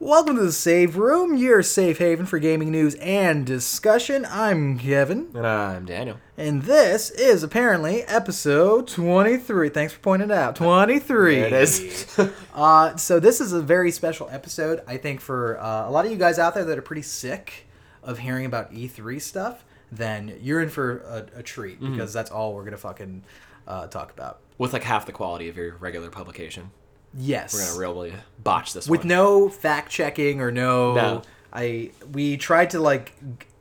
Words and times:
Welcome 0.00 0.36
to 0.36 0.42
the 0.42 0.52
Save 0.52 0.96
Room, 0.96 1.36
your 1.36 1.60
safe 1.64 1.98
haven 1.98 2.24
for 2.24 2.38
gaming 2.38 2.70
news 2.70 2.94
and 2.96 3.44
discussion. 3.44 4.24
I'm 4.30 4.78
Kevin, 4.78 5.28
And 5.34 5.44
I'm 5.44 5.86
Daniel. 5.86 6.18
and 6.36 6.62
this 6.62 7.10
is 7.10 7.42
apparently 7.42 8.02
episode 8.04 8.86
23. 8.86 9.68
Thanks 9.70 9.92
for 9.92 9.98
pointing 9.98 10.30
it 10.30 10.34
out. 10.36 10.54
23. 10.54 11.34
There 11.36 11.46
it 11.46 11.52
is. 11.52 12.16
Uh, 12.54 12.96
so 12.96 13.20
this 13.20 13.40
is 13.40 13.52
a 13.52 13.62
very 13.62 13.92
special 13.92 14.28
episode, 14.32 14.82
I 14.88 14.96
think, 14.96 15.20
for 15.20 15.60
uh, 15.60 15.88
a 15.88 15.90
lot 15.92 16.04
of 16.06 16.10
you 16.10 16.18
guys 16.18 16.36
out 16.40 16.54
there 16.54 16.64
that 16.64 16.76
are 16.76 16.82
pretty 16.82 17.02
sick 17.02 17.66
of 18.02 18.18
hearing 18.18 18.46
about 18.46 18.72
E3 18.72 19.20
stuff. 19.22 19.64
Then 19.92 20.36
you're 20.40 20.60
in 20.60 20.68
for 20.68 20.98
a, 21.02 21.38
a 21.38 21.42
treat 21.44 21.80
Mm-hmm. 21.80 21.92
because 21.92 22.12
that's 22.12 22.32
all 22.32 22.54
we're 22.54 22.64
gonna 22.64 22.76
fucking 22.76 23.22
uh, 23.68 23.86
talk 23.86 24.10
about. 24.12 24.40
With 24.58 24.72
like 24.72 24.82
half 24.82 25.06
the 25.06 25.12
quality 25.12 25.48
of 25.48 25.56
your 25.56 25.76
regular 25.76 26.10
publication. 26.10 26.72
Yes, 27.18 27.52
We're 27.54 27.66
gonna 27.66 27.78
really 27.80 28.12
botch 28.42 28.72
this 28.72 28.88
with 28.88 29.00
one. 29.00 29.08
no 29.08 29.48
fact 29.48 29.90
checking 29.90 30.40
or 30.40 30.50
no, 30.50 30.94
No. 30.94 31.22
I 31.52 31.90
we 32.12 32.36
tried 32.36 32.70
to 32.70 32.80
like 32.80 33.12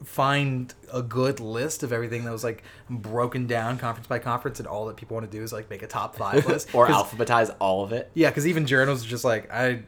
find 0.03 0.73
a 0.93 1.01
good 1.01 1.39
list 1.39 1.83
of 1.83 1.91
everything 1.91 2.23
that 2.25 2.31
was 2.31 2.43
like 2.43 2.63
broken 2.89 3.47
down 3.47 3.77
conference 3.77 4.07
by 4.07 4.19
conference, 4.19 4.59
and 4.59 4.67
all 4.67 4.85
that 4.87 4.95
people 4.97 5.15
want 5.15 5.29
to 5.29 5.37
do 5.37 5.43
is 5.43 5.51
like 5.53 5.69
make 5.69 5.81
a 5.81 5.87
top 5.87 6.15
five 6.15 6.45
list 6.45 6.69
or 6.75 6.87
alphabetize 6.87 7.53
all 7.59 7.83
of 7.83 7.91
it. 7.93 8.11
Yeah, 8.13 8.29
because 8.29 8.45
even 8.45 8.65
journals 8.65 9.05
are 9.05 9.07
just 9.09 9.23
like 9.23 9.51
I, 9.51 9.83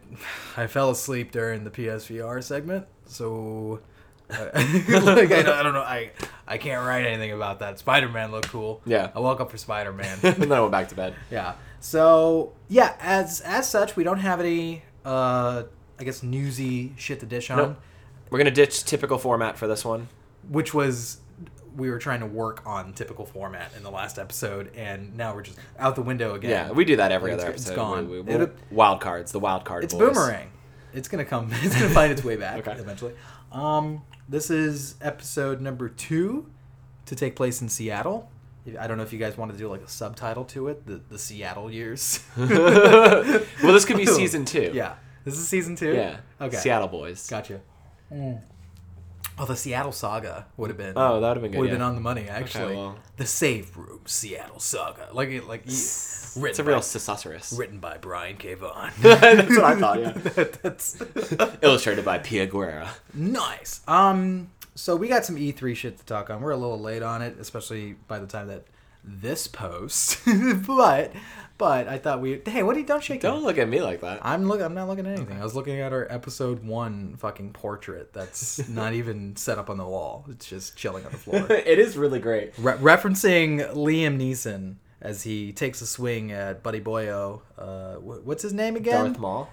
I 0.58 0.68
fell 0.68 0.90
asleep 0.90 1.32
during 1.32 1.64
the 1.64 1.72
PSVR 1.72 2.42
segment, 2.44 2.88
so 3.06 3.82
uh, 4.30 4.46
like 4.54 5.32
I 5.32 5.42
don't, 5.42 5.50
I 5.50 5.64
don't 5.64 5.74
know, 5.74 5.82
I 5.82 6.12
I 6.48 6.58
can't 6.58 6.86
write 6.86 7.06
anything 7.06 7.32
about 7.34 7.60
that. 7.60 7.80
Spider 7.80 8.10
Man 8.10 8.32
looked 8.32 8.50
cool. 8.50 8.82
Yeah. 8.86 9.12
I 9.14 9.20
woke 9.20 9.42
up 9.42 9.52
for 9.52 9.58
Spider 9.58 9.92
Man. 9.94 10.18
and 10.24 10.36
then 10.36 10.52
I 10.54 10.60
went 10.62 10.72
back 10.72 10.88
to 10.90 10.96
bed. 10.96 11.16
yeah. 11.30 11.54
So 11.80 12.54
yeah, 12.68 12.96
as 13.00 13.42
as 13.42 13.70
such, 13.70 13.96
we 13.96 14.04
don't 14.04 14.20
have 14.20 14.40
any 14.40 14.84
uh 15.06 15.64
I 16.00 16.04
guess 16.04 16.24
newsy 16.24 16.94
shit 16.98 17.20
to 17.22 17.26
dish 17.26 17.50
on, 17.50 17.58
Nope. 17.58 17.78
We're 18.30 18.38
gonna 18.38 18.52
ditch 18.52 18.84
typical 18.86 19.18
format 19.18 19.58
for 19.58 19.68
this 19.68 19.84
one. 19.86 20.08
which 20.50 20.74
was 20.74 21.18
we 21.76 21.90
were 21.90 22.00
trying 22.00 22.20
to 22.20 22.26
work 22.26 22.62
on 22.66 22.94
typical 22.94 23.26
format 23.26 23.72
in 23.78 23.84
the 23.84 23.92
last 23.92 24.20
episode, 24.20 24.72
and 24.76 25.16
now 25.16 25.34
we're 25.34 25.44
just 25.44 25.58
out 25.78 25.96
the 25.96 26.02
window 26.02 26.34
again. 26.36 26.50
Yeah, 26.52 26.72
we 26.72 26.84
do 26.84 26.98
that 26.98 27.12
every 27.12 27.32
It's- 27.32 27.44
other 27.44 27.54
it's 27.54 27.64
episode. 27.68 27.76
gone. 27.76 28.10
We, 28.10 28.22
we, 28.22 28.34
It'll- 28.34 28.50
wild 28.72 29.00
cards, 29.02 29.32
the 29.32 29.40
wild 29.40 29.64
card. 29.66 29.84
It's 29.86 29.94
boys. 29.94 30.10
boomerang. 30.14 30.50
It's 30.94 31.08
gonna 31.08 31.26
come. 31.26 31.52
It's 31.62 31.76
gonna 31.76 31.94
find 31.94 32.12
its 32.12 32.24
way 32.24 32.36
back 32.36 32.58
Okay. 32.68 32.78
eventually. 32.80 33.14
Um, 33.52 34.02
this 34.28 34.50
is 34.50 34.96
episode 35.02 35.62
number 35.62 35.88
two 35.90 36.48
to 37.06 37.16
take 37.16 37.36
place 37.36 37.62
in 37.62 37.70
Seattle. 37.70 38.30
I 38.78 38.88
don't 38.88 38.98
know 38.98 39.04
if 39.04 39.14
you 39.14 39.20
guys 39.20 39.38
want 39.38 39.52
to 39.52 39.58
do 39.58 39.68
like 39.70 39.82
a 39.82 39.88
subtitle 39.88 40.46
to 40.46 40.68
it, 40.68 40.86
the 40.86 41.02
the 41.10 41.18
Seattle 41.20 41.72
years. 41.72 42.24
well, 42.38 42.48
this 43.74 43.86
could 43.86 43.98
be 43.98 44.06
season 44.22 44.46
two. 44.46 44.72
yeah, 44.74 44.96
this 45.26 45.38
is 45.38 45.48
season 45.48 45.76
two. 45.76 45.94
Yeah. 45.94 46.18
Okay. 46.42 46.58
Seattle 46.58 46.88
boys. 46.88 47.28
Gotcha. 47.30 47.62
Oh, 49.42 49.46
the 49.46 49.56
Seattle 49.56 49.94
Saga 49.94 50.48
would 50.58 50.70
have 50.70 50.78
been. 50.78 50.94
Oh, 50.98 51.22
that 51.22 51.28
would've 51.30 51.44
been 51.44 51.52
good, 51.52 51.60
Would 51.60 51.70
have 51.70 51.74
yeah. 51.80 51.86
been 51.86 51.88
on 51.88 51.96
the 51.96 52.02
money 52.02 52.28
actually. 52.28 52.76
well. 52.76 52.98
The 53.16 53.26
Save 53.26 53.78
Room 53.78 54.02
Seattle 54.06 54.60
Saga, 54.60 55.08
like 55.14 55.30
like 55.48 55.62
written 55.66 56.50
It's 56.50 56.60
a 56.60 56.64
real 56.64 56.82
thesaurus. 56.82 57.54
written 57.58 57.80
by 57.80 57.98
Brian 57.98 58.36
K. 58.36 58.56
Vaughan. 58.56 58.92
That's 59.02 59.50
what 59.50 59.64
I 59.64 59.76
thought. 59.80 60.00
Yeah. 60.02 60.12
That's 60.62 61.02
Illustrated 61.62 62.04
by 62.04 62.18
Pia 62.18 62.48
Guerra. 62.48 62.90
Nice. 63.14 63.80
Um, 63.88 64.50
so 64.80 64.96
we 64.96 65.10
got 65.10 65.26
some 65.26 65.36
E3 65.36 65.76
shit 65.76 65.98
to 65.98 66.06
talk 66.06 66.30
on. 66.30 66.42
We're 66.42 66.52
a 66.52 66.58
little 66.58 66.80
late 66.80 67.04
on 67.04 67.22
it, 67.22 67.38
especially 67.38 67.96
by 68.08 68.20
the 68.20 68.28
time 68.28 68.48
that 68.48 68.64
this 69.04 69.46
post. 69.46 70.22
but, 70.68 71.12
but 71.58 71.88
I 71.90 71.98
thought 71.98 72.22
we. 72.22 72.42
Hey, 72.46 72.64
what 72.64 72.78
are 72.78 72.80
you? 72.80 72.86
Don't 72.86 73.04
shake. 73.04 73.20
Don't 73.20 73.44
it. 73.44 73.46
look 73.46 73.58
at 73.58 73.68
me 73.68 73.82
like 73.82 74.00
that. 74.02 74.26
I'm 74.26 74.48
look. 74.48 74.62
I'm 74.62 74.74
not 74.74 74.88
looking 74.88 75.06
at 75.06 75.18
anything. 75.18 75.38
I 75.40 75.44
was 75.44 75.54
looking 75.54 75.82
at 75.82 75.92
our 75.92 76.08
episode 76.10 76.64
one 76.64 77.18
fucking 77.18 77.52
portrait. 77.52 78.14
That's 78.14 78.70
not 78.70 78.94
even 78.94 79.36
set 79.36 79.58
up 79.58 79.70
on 79.70 79.78
the 79.78 79.86
wall. 79.86 80.26
It's 80.30 80.48
just 80.48 80.78
chilling 80.78 81.06
on 81.06 81.12
the 81.12 81.18
floor. 81.18 81.46
it 81.50 81.78
is 81.78 81.98
really 81.98 82.20
great. 82.20 82.54
Re- 82.58 82.74
referencing 82.74 83.74
Liam 83.74 84.18
Neeson 84.18 84.76
as 85.02 85.24
he 85.24 85.52
takes 85.52 85.82
a 85.82 85.88
swing 85.88 86.32
at 86.32 86.64
Buddy 86.64 86.80
Boyo. 86.80 87.42
Uh, 87.58 87.96
wh- 87.96 88.26
what's 88.26 88.44
his 88.44 88.54
name 88.54 88.78
again? 88.78 89.06
Darth 89.06 89.20
Maul. 89.20 89.50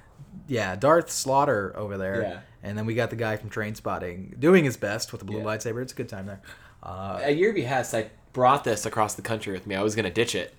Yeah, 0.49 0.77
Darth 0.77 1.11
Slaughter 1.11 1.73
over 1.77 1.99
there. 1.99 2.23
Yeah. 2.23 2.41
And 2.67 2.77
then 2.77 2.85
we 2.85 2.95
got 2.95 3.11
the 3.11 3.17
guy 3.17 3.37
from 3.37 3.49
Trainspotting 3.49 4.41
doing 4.41 4.65
his 4.65 4.77
best 4.77 5.13
with 5.13 5.21
the 5.21 5.25
blue 5.25 5.39
Yeah. 5.39 5.45
lightsaber. 5.45 5.83
It's 5.83 5.93
a 5.93 5.97
good 5.97 6.09
time 6.09 6.27
there. 6.27 6.41
Uh, 6.83 7.21
At 7.23 7.37
your 7.37 7.53
behest, 7.53 7.95
I 7.95 8.11
brought 8.33 8.65
this 8.65 8.85
across 8.85 9.15
the 9.15 9.23
country 9.23 9.53
with 9.53 9.67
me. 9.67 9.77
I 9.77 9.83
was 9.83 9.95
gonna 9.95 10.11
ditch 10.11 10.35
it, 10.35 10.53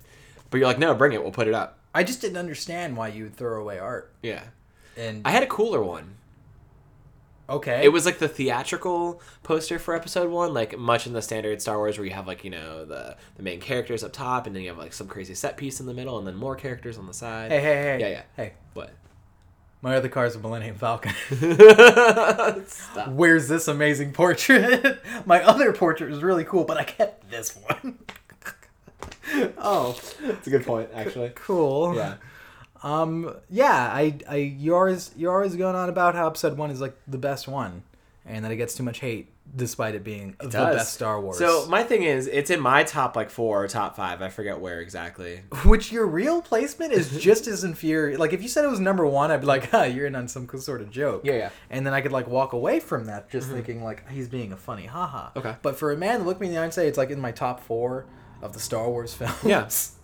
but 0.50 0.58
you're 0.58 0.68
like, 0.68 0.80
no, 0.80 0.96
bring 0.96 1.12
it. 1.12 1.22
We'll 1.22 1.32
put 1.34 1.48
it 1.48 1.54
up. 1.54 1.78
I 1.94 2.04
just 2.04 2.22
didn't 2.22 2.38
understand 2.38 2.96
why 2.96 3.10
you 3.10 3.24
would 3.24 3.36
throw 3.36 3.60
away 3.62 3.78
art. 3.78 4.12
Yeah. 4.22 4.44
And 4.96 5.22
I 5.28 5.32
had 5.32 5.44
a 5.44 5.48
cooler 5.48 5.84
one. 5.84 6.16
okay, 7.50 7.84
It 7.84 7.90
was 7.90 8.06
like 8.06 8.20
the 8.20 8.28
theatrical 8.28 9.22
poster 9.44 9.80
for 9.80 9.96
episode 9.96 10.30
one, 10.30 10.54
like 10.54 10.78
much 10.78 11.08
in 11.08 11.14
the 11.14 11.22
standard 11.22 11.62
Star 11.62 11.78
Wars, 11.78 11.98
where 11.98 12.06
you 12.06 12.14
have 12.14 12.28
like 12.28 12.44
you 12.44 12.50
know 12.50 12.84
the 12.86 13.16
the 13.36 13.44
main 13.44 13.60
characters 13.60 14.04
up 14.04 14.12
top, 14.14 14.48
and 14.48 14.56
then 14.56 14.64
you 14.64 14.70
have 14.70 14.78
like 14.78 14.94
some 14.94 15.08
crazy 15.08 15.34
set 15.36 15.56
piece 15.58 15.80
in 15.80 15.86
the 15.86 15.94
middle, 15.94 16.18
and 16.18 16.28
then 16.28 16.36
more 16.36 16.56
characters 16.56 16.98
on 16.98 17.06
the 17.08 17.14
side. 17.14 17.52
Hey, 17.52 17.60
hey, 17.62 17.76
hey. 17.76 17.98
Yeah, 18.00 18.08
yeah. 18.10 18.22
Hey, 18.36 18.54
What? 18.74 18.92
My 19.82 19.96
other 19.96 20.10
car's 20.10 20.36
a 20.36 20.40
Millennium 20.40 20.76
Falcon. 20.76 21.14
Where's 23.16 23.48
this 23.48 23.68
amazing 23.68 24.14
portrait? 24.14 25.00
my 25.26 25.44
other 25.44 25.74
portrait 25.74 26.10
was 26.10 26.24
really 26.24 26.44
cool, 26.44 26.64
but 26.64 26.78
I 26.78 26.84
kept 26.84 27.30
this 27.30 27.56
one. 27.56 28.00
Oh, 29.58 30.00
that's 30.22 30.48
a 30.48 30.50
good 30.50 30.66
point, 30.66 30.90
actually. 30.94 31.32
cool. 31.36 31.96
Yeah. 31.96 32.16
Um. 32.82 33.36
Yeah. 33.50 33.74
I. 33.74 34.18
I. 34.28 34.36
You're 34.36 34.78
always. 34.78 35.12
You're 35.16 35.34
always 35.34 35.56
going 35.56 35.76
on 35.76 35.90
about 35.90 36.16
how 36.16 36.28
episode 36.28 36.58
one 36.58 36.72
is 36.72 36.80
like 36.80 36.98
the 37.08 37.18
best 37.18 37.48
one, 37.48 37.84
and 38.26 38.46
that 38.46 38.52
it 38.52 38.58
gets 38.58 38.76
too 38.76 38.84
much 38.84 39.00
hate 39.00 39.30
despite 39.58 39.96
it 39.96 40.04
being 40.04 40.36
the 40.40 40.50
does. 40.50 40.76
best 40.76 40.94
Star 40.94 41.20
Wars. 41.20 41.38
So 41.38 41.66
my 41.68 41.84
thing 41.84 42.04
is, 42.04 42.28
it's 42.28 42.50
in 42.50 42.60
my 42.60 42.84
top 42.84 43.16
like 43.16 43.30
four 43.30 43.64
or 43.64 43.68
top 43.68 43.96
five. 43.96 44.22
I 44.22 44.30
forget 44.30 44.60
where 44.60 44.80
exactly. 44.80 45.42
Which 45.66 45.92
your 45.92 46.06
real 46.06 46.42
placement 46.42 46.94
is 46.94 47.20
just 47.20 47.48
as 47.48 47.64
infuriating. 47.64 48.20
Like 48.20 48.34
if 48.34 48.42
you 48.42 48.48
said 48.48 48.64
it 48.64 48.70
was 48.70 48.80
number 48.80 49.06
one, 49.06 49.32
I'd 49.32 49.42
be 49.42 49.48
like, 49.48 49.70
"Huh, 49.72 49.84
you're 49.84 50.06
in 50.06 50.16
on 50.16 50.28
some 50.28 50.48
sort 50.60 50.82
of 50.82 50.92
joke." 50.92 51.22
Yeah, 51.26 51.34
yeah. 51.34 51.50
And 51.70 51.86
then 51.86 51.94
I 51.94 52.02
could 52.02 52.12
like 52.12 52.28
walk 52.28 52.54
away 52.54 52.80
from 52.80 53.06
that, 53.06 53.30
just 53.30 53.48
mm-hmm. 53.48 53.56
thinking 53.56 53.84
like 53.84 54.08
he's 54.10 54.30
being 54.30 54.54
a 54.54 54.58
funny 54.58 54.86
haha. 54.86 55.32
Okay. 55.36 55.56
But 55.62 55.78
for 55.78 55.92
a 55.92 55.98
man 55.98 56.20
to 56.20 56.26
look 56.26 56.40
me 56.40 56.48
in 56.48 56.54
the 56.54 56.60
eye 56.60 56.64
and 56.64 56.74
say 56.74 56.88
it's 56.88 56.98
like 56.98 57.10
in 57.10 57.20
my 57.20 57.32
top 57.32 57.60
four 57.60 58.06
of 58.42 58.54
the 58.54 58.60
Star 58.60 58.90
Wars 58.90 59.14
films. 59.14 59.44
Yeah. 59.44 59.68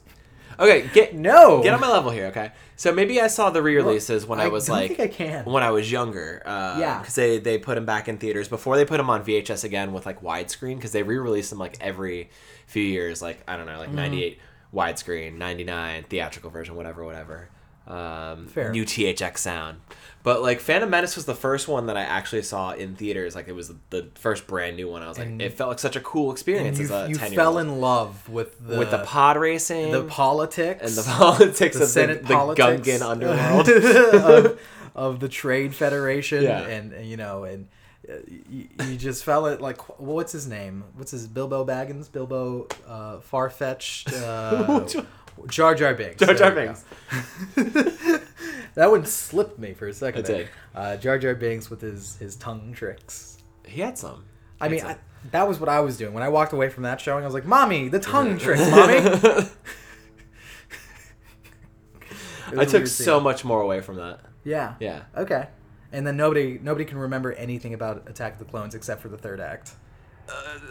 Okay, 0.60 0.90
get 0.94 1.14
No. 1.16 1.62
get 1.64 1.74
on 1.74 1.80
my 1.82 1.90
level 1.90 2.12
here. 2.12 2.28
Okay, 2.28 2.52
so 2.76 2.94
maybe 2.94 3.20
I 3.22 3.28
saw 3.28 3.50
the 3.50 3.62
re-releases 3.62 4.26
when 4.26 4.40
I, 4.40 4.48
was 4.48 4.68
don't 4.68 4.76
like 4.78 4.96
think 4.98 5.00
I 5.00 5.08
can. 5.08 5.46
when 5.46 5.64
I 5.64 5.72
was 5.72 5.92
younger. 5.92 6.42
Uh, 6.46 6.78
Yeah. 6.80 7.00
because 7.00 7.16
they 7.16 7.40
they 7.40 7.58
put 7.58 7.76
them 7.76 7.86
back 7.86 8.08
in 8.08 8.18
theaters 8.18 8.48
before 8.48 8.76
they 8.78 8.86
put 8.86 8.98
them 8.98 9.10
on 9.10 9.24
VHS 9.24 9.64
again 9.64 9.94
with 9.94 10.06
like 10.06 10.22
widescreen 10.22 10.76
because 10.76 10.92
they 10.92 11.04
re-release 11.04 11.50
them 11.50 11.60
like 11.60 11.78
every 11.82 12.30
few 12.68 12.84
years. 12.84 13.22
Like 13.22 13.44
I 13.48 13.58
don't 13.58 13.66
know, 13.66 13.74
Mm-hmm. 13.74 13.96
like 13.96 14.12
'98 14.12 14.40
widescreen, 14.74 15.38
'99 15.38 16.06
theatrical 16.10 16.50
version, 16.50 16.76
whatever, 16.76 17.04
whatever. 17.04 17.50
Um, 17.88 18.48
Fair. 18.48 18.72
New 18.72 18.86
THX 18.86 19.38
sound. 19.40 19.80
But 20.24 20.42
like 20.42 20.62
Phantom 20.62 20.90
Menace 20.90 21.18
was 21.18 21.26
the 21.26 21.36
first 21.36 21.68
one 21.68 21.88
that 21.88 21.98
I 21.98 22.04
actually 22.04 22.44
saw 22.44 22.72
in 22.72 22.96
theaters. 22.96 23.36
Like 23.36 23.50
it 23.50 23.52
was 23.56 23.74
the 23.90 24.08
first 24.16 24.48
brand 24.48 24.78
new 24.78 24.90
one. 24.90 25.04
I 25.04 25.10
was 25.10 25.20
like, 25.20 25.28
it 25.42 25.50
felt 25.54 25.68
like 25.70 25.80
such 25.80 25.98
a 25.98 26.00
cool 26.00 26.32
experience 26.32 26.78
you, 26.80 26.86
as 26.86 26.92
a 26.92 27.10
you 27.10 27.16
fell 27.16 27.58
in 27.58 27.82
love 27.82 28.30
with 28.30 28.66
the 28.66 28.78
with 28.78 28.90
the 28.92 29.00
pod 29.00 29.36
racing, 29.36 29.92
the 29.92 30.04
politics 30.06 30.82
and 30.82 30.92
the 30.96 31.04
politics 31.18 31.78
the 31.78 31.84
of 31.84 31.90
Senate 31.90 32.22
the, 32.22 32.28
the 32.30 32.34
politics 32.36 32.88
Gungan 32.88 33.02
underworld. 33.12 33.68
of, 33.68 34.60
of 34.96 35.20
the 35.20 35.28
Trade 35.28 35.76
Federation, 35.76 36.44
Yeah. 36.44 36.62
and, 36.62 36.94
and, 36.94 37.06
you 37.06 37.18
know, 37.18 37.44
and 37.44 37.68
uh, 38.10 38.14
you, 38.50 38.70
you 38.88 38.96
just 38.96 39.26
felt 39.26 39.48
it 39.50 39.60
like 39.60 40.00
what's 40.00 40.32
his 40.32 40.48
name? 40.48 40.86
What's 40.96 41.12
his 41.12 41.28
Bilbo 41.28 41.66
Baggins? 41.66 42.10
Bilbo 42.10 42.68
uh, 42.88 43.20
far 43.20 43.50
fetched. 43.50 44.14
Uh, 44.14 44.86
Jar 45.48 45.76
Jar 45.76 45.94
Binks. 45.94 46.18
Jar 46.26 46.34
Jar 46.34 46.52
Binks. 46.52 46.84
that 48.76 48.90
one 48.90 49.06
slipped 49.06 49.60
me 49.60 49.74
for 49.74 49.88
a 49.88 49.94
second. 49.94 50.22
It 50.22 50.26
there. 50.28 50.38
did. 50.38 50.50
Uh, 50.76 50.98
Jar 50.98 51.18
Jar 51.18 51.36
Binks 51.36 51.70
with 51.70 51.82
his 51.82 52.16
his 52.18 52.36
tongue 52.36 52.74
tricks. 52.74 53.38
He 53.66 53.82
had 53.82 53.98
some. 53.98 54.26
I 54.62 54.68
mean, 54.70 54.80
It's 54.80 54.86
a- 54.86 54.92
I, 54.92 54.98
that 55.32 55.48
was 55.48 55.60
what 55.60 55.70
I 55.70 55.80
was 55.80 55.98
doing 55.98 56.14
when 56.14 56.24
I 56.24 56.30
walked 56.30 56.54
away 56.54 56.70
from 56.70 56.84
that 56.84 57.00
showing. 57.02 57.24
I 57.24 57.28
was 57.28 57.34
like, 57.34 57.46
"Mommy, 57.46 57.88
the 57.90 58.00
tongue 58.00 58.38
tricks, 58.40 58.70
mommy." 58.70 58.98
I 62.58 62.66
took 62.66 62.88
so 62.88 63.16
scene. 63.18 63.24
much 63.24 63.44
more 63.46 63.62
away 63.62 63.82
from 63.82 63.96
that. 63.98 64.20
Yeah. 64.44 64.76
Yeah. 64.80 65.04
Okay. 65.18 65.48
And 65.92 66.06
then 66.06 66.18
nobody 66.18 66.60
nobody 66.62 66.86
can 66.86 66.98
remember 66.98 67.32
anything 67.34 67.74
about 67.74 68.08
Attack 68.10 68.34
of 68.34 68.40
the 68.40 68.46
Clones 68.46 68.76
except 68.76 69.02
for 69.02 69.10
the 69.10 69.18
third 69.18 69.40
act. 69.40 69.72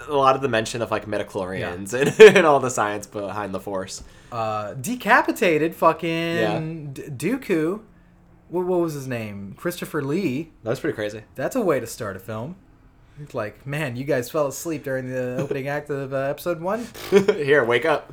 A 0.08 0.14
lot 0.14 0.34
of 0.34 0.42
the 0.42 0.48
mention 0.48 0.82
of 0.82 0.90
like 0.90 1.06
midi-chlorians 1.06 1.92
and, 1.94 2.20
and 2.36 2.46
all 2.46 2.58
the 2.60 2.70
science 2.70 3.06
behind 3.06 3.54
the 3.54 3.60
force. 3.60 4.02
Uh, 4.30 4.74
decapitated 4.74 5.74
fucking 5.74 6.08
Yeah. 6.36 6.58
D- 6.60 7.02
Dooku. 7.10 7.80
What, 8.48 8.66
what 8.66 8.80
was 8.80 8.94
his 8.94 9.06
name? 9.08 9.54
Christopher 9.56 10.02
Lee. 10.02 10.52
That's 10.62 10.80
pretty 10.80 10.94
crazy. 10.94 11.22
That's 11.34 11.56
a 11.56 11.60
way 11.62 11.80
to 11.80 11.86
start 11.86 12.16
a 12.16 12.18
film. 12.18 12.56
It's 13.20 13.34
like, 13.34 13.66
man, 13.66 13.96
you 13.96 14.04
guys 14.04 14.30
fell 14.30 14.46
asleep 14.46 14.84
during 14.84 15.08
the 15.08 15.36
opening 15.36 15.68
act 15.68 15.90
of 15.90 16.12
uh, 16.14 16.16
episode 16.16 16.60
one. 16.60 16.86
Here, 17.10 17.62
wake 17.64 17.84
up. 17.84 18.12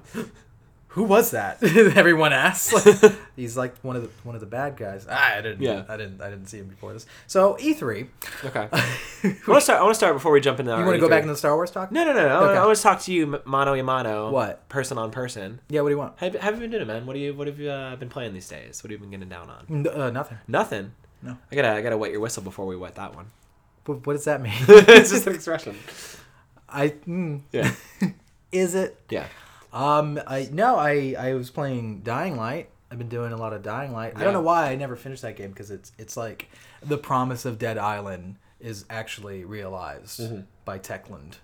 Who 0.93 1.03
was 1.03 1.31
that? 1.31 1.61
Everyone 1.63 2.33
asks. 2.33 2.73
Like, 3.03 3.13
he's 3.35 3.55
like 3.55 3.77
one 3.79 3.95
of 3.95 4.01
the 4.03 4.09
one 4.23 4.35
of 4.35 4.41
the 4.41 4.47
bad 4.47 4.75
guys. 4.75 5.05
Ah, 5.09 5.35
I 5.37 5.41
didn't. 5.41 5.61
Yeah. 5.61 5.83
I 5.87 5.97
didn't. 5.97 6.21
I 6.21 6.29
didn't 6.29 6.47
see 6.47 6.57
him 6.57 6.67
before 6.67 6.93
this. 6.93 7.05
So 7.27 7.57
E 7.59 7.73
three. 7.73 8.07
Okay. 8.43 8.67
I 8.73 9.35
want 9.47 9.59
to 9.59 9.61
start. 9.61 9.79
I 9.79 9.83
want 9.83 9.91
to 9.93 9.97
start 9.97 10.13
before 10.15 10.31
we 10.31 10.41
jump 10.41 10.59
into. 10.59 10.71
You 10.71 10.77
want 10.83 10.95
to 10.95 10.99
go 10.99 11.07
back 11.09 11.21
into 11.21 11.33
the 11.33 11.37
Star 11.37 11.55
Wars 11.55 11.71
talk? 11.71 11.91
No, 11.91 12.03
no, 12.03 12.13
no, 12.13 12.27
no. 12.27 12.39
Okay. 12.49 12.57
I 12.59 12.65
want 12.65 12.77
to 12.77 12.83
talk 12.83 13.01
to 13.01 13.13
you, 13.13 13.39
mano 13.45 13.73
a 13.75 13.83
mano. 13.83 14.31
What? 14.31 14.67
Person 14.69 14.97
on 14.97 15.11
person. 15.11 15.59
Yeah. 15.69 15.81
What 15.81 15.89
do 15.89 15.93
you 15.93 15.99
want? 15.99 16.13
How 16.17 16.25
have 16.31 16.35
have 16.41 16.53
you 16.55 16.61
been 16.61 16.71
doing, 16.71 16.87
man? 16.87 17.05
What 17.05 17.13
do 17.13 17.19
you? 17.19 17.33
What 17.33 17.47
have 17.47 17.59
you 17.59 17.69
uh, 17.69 17.95
been 17.95 18.09
playing 18.09 18.33
these 18.33 18.47
days? 18.49 18.83
What 18.83 18.91
have 18.91 18.99
you 18.99 19.07
been 19.07 19.11
getting 19.11 19.29
down 19.29 19.49
on? 19.49 19.65
N- 19.69 19.87
Uh, 19.87 20.09
nothing. 20.09 20.37
Nothing. 20.47 20.91
No. 21.21 21.37
I 21.51 21.55
gotta. 21.55 21.69
I 21.69 21.81
gotta 21.81 21.97
wet 21.97 22.11
your 22.11 22.19
whistle 22.21 22.43
before 22.43 22.65
we 22.65 22.75
wet 22.75 22.95
that 22.95 23.15
one. 23.15 23.27
What, 23.85 24.05
what 24.07 24.13
does 24.13 24.25
that 24.25 24.41
mean? 24.41 24.53
it's 24.67 25.11
just 25.11 25.27
an 25.27 25.35
expression. 25.35 25.75
I. 26.67 26.89
Mm, 27.07 27.41
Yeah. 27.51 27.71
is 28.51 28.73
it? 28.75 28.97
Yeah. 29.09 29.27
Um. 29.73 30.19
I 30.27 30.49
no. 30.51 30.75
I 30.77 31.15
I 31.17 31.33
was 31.33 31.49
playing 31.49 32.01
Dying 32.01 32.37
Light. 32.37 32.69
I've 32.91 32.97
been 32.97 33.09
doing 33.09 33.31
a 33.33 33.37
lot 33.37 33.53
of 33.53 33.61
Dying 33.61 33.91
Light. 33.93 34.13
I 34.15 34.23
don't 34.23 34.33
know 34.33 34.41
why 34.41 34.71
I 34.71 34.75
never 34.75 34.95
finished 34.95 35.21
that 35.21 35.35
game 35.35 35.49
because 35.51 35.69
it's 35.71 35.91
it's 35.97 36.17
like 36.17 36.49
the 36.81 36.97
promise 36.97 37.45
of 37.45 37.59
Dead 37.59 37.77
Island 37.77 38.37
is 38.59 38.85
actually 38.89 39.45
realized 39.45 40.19
Mm-hmm. 40.19 40.41
by 40.65 40.79
Techland, 40.79 41.35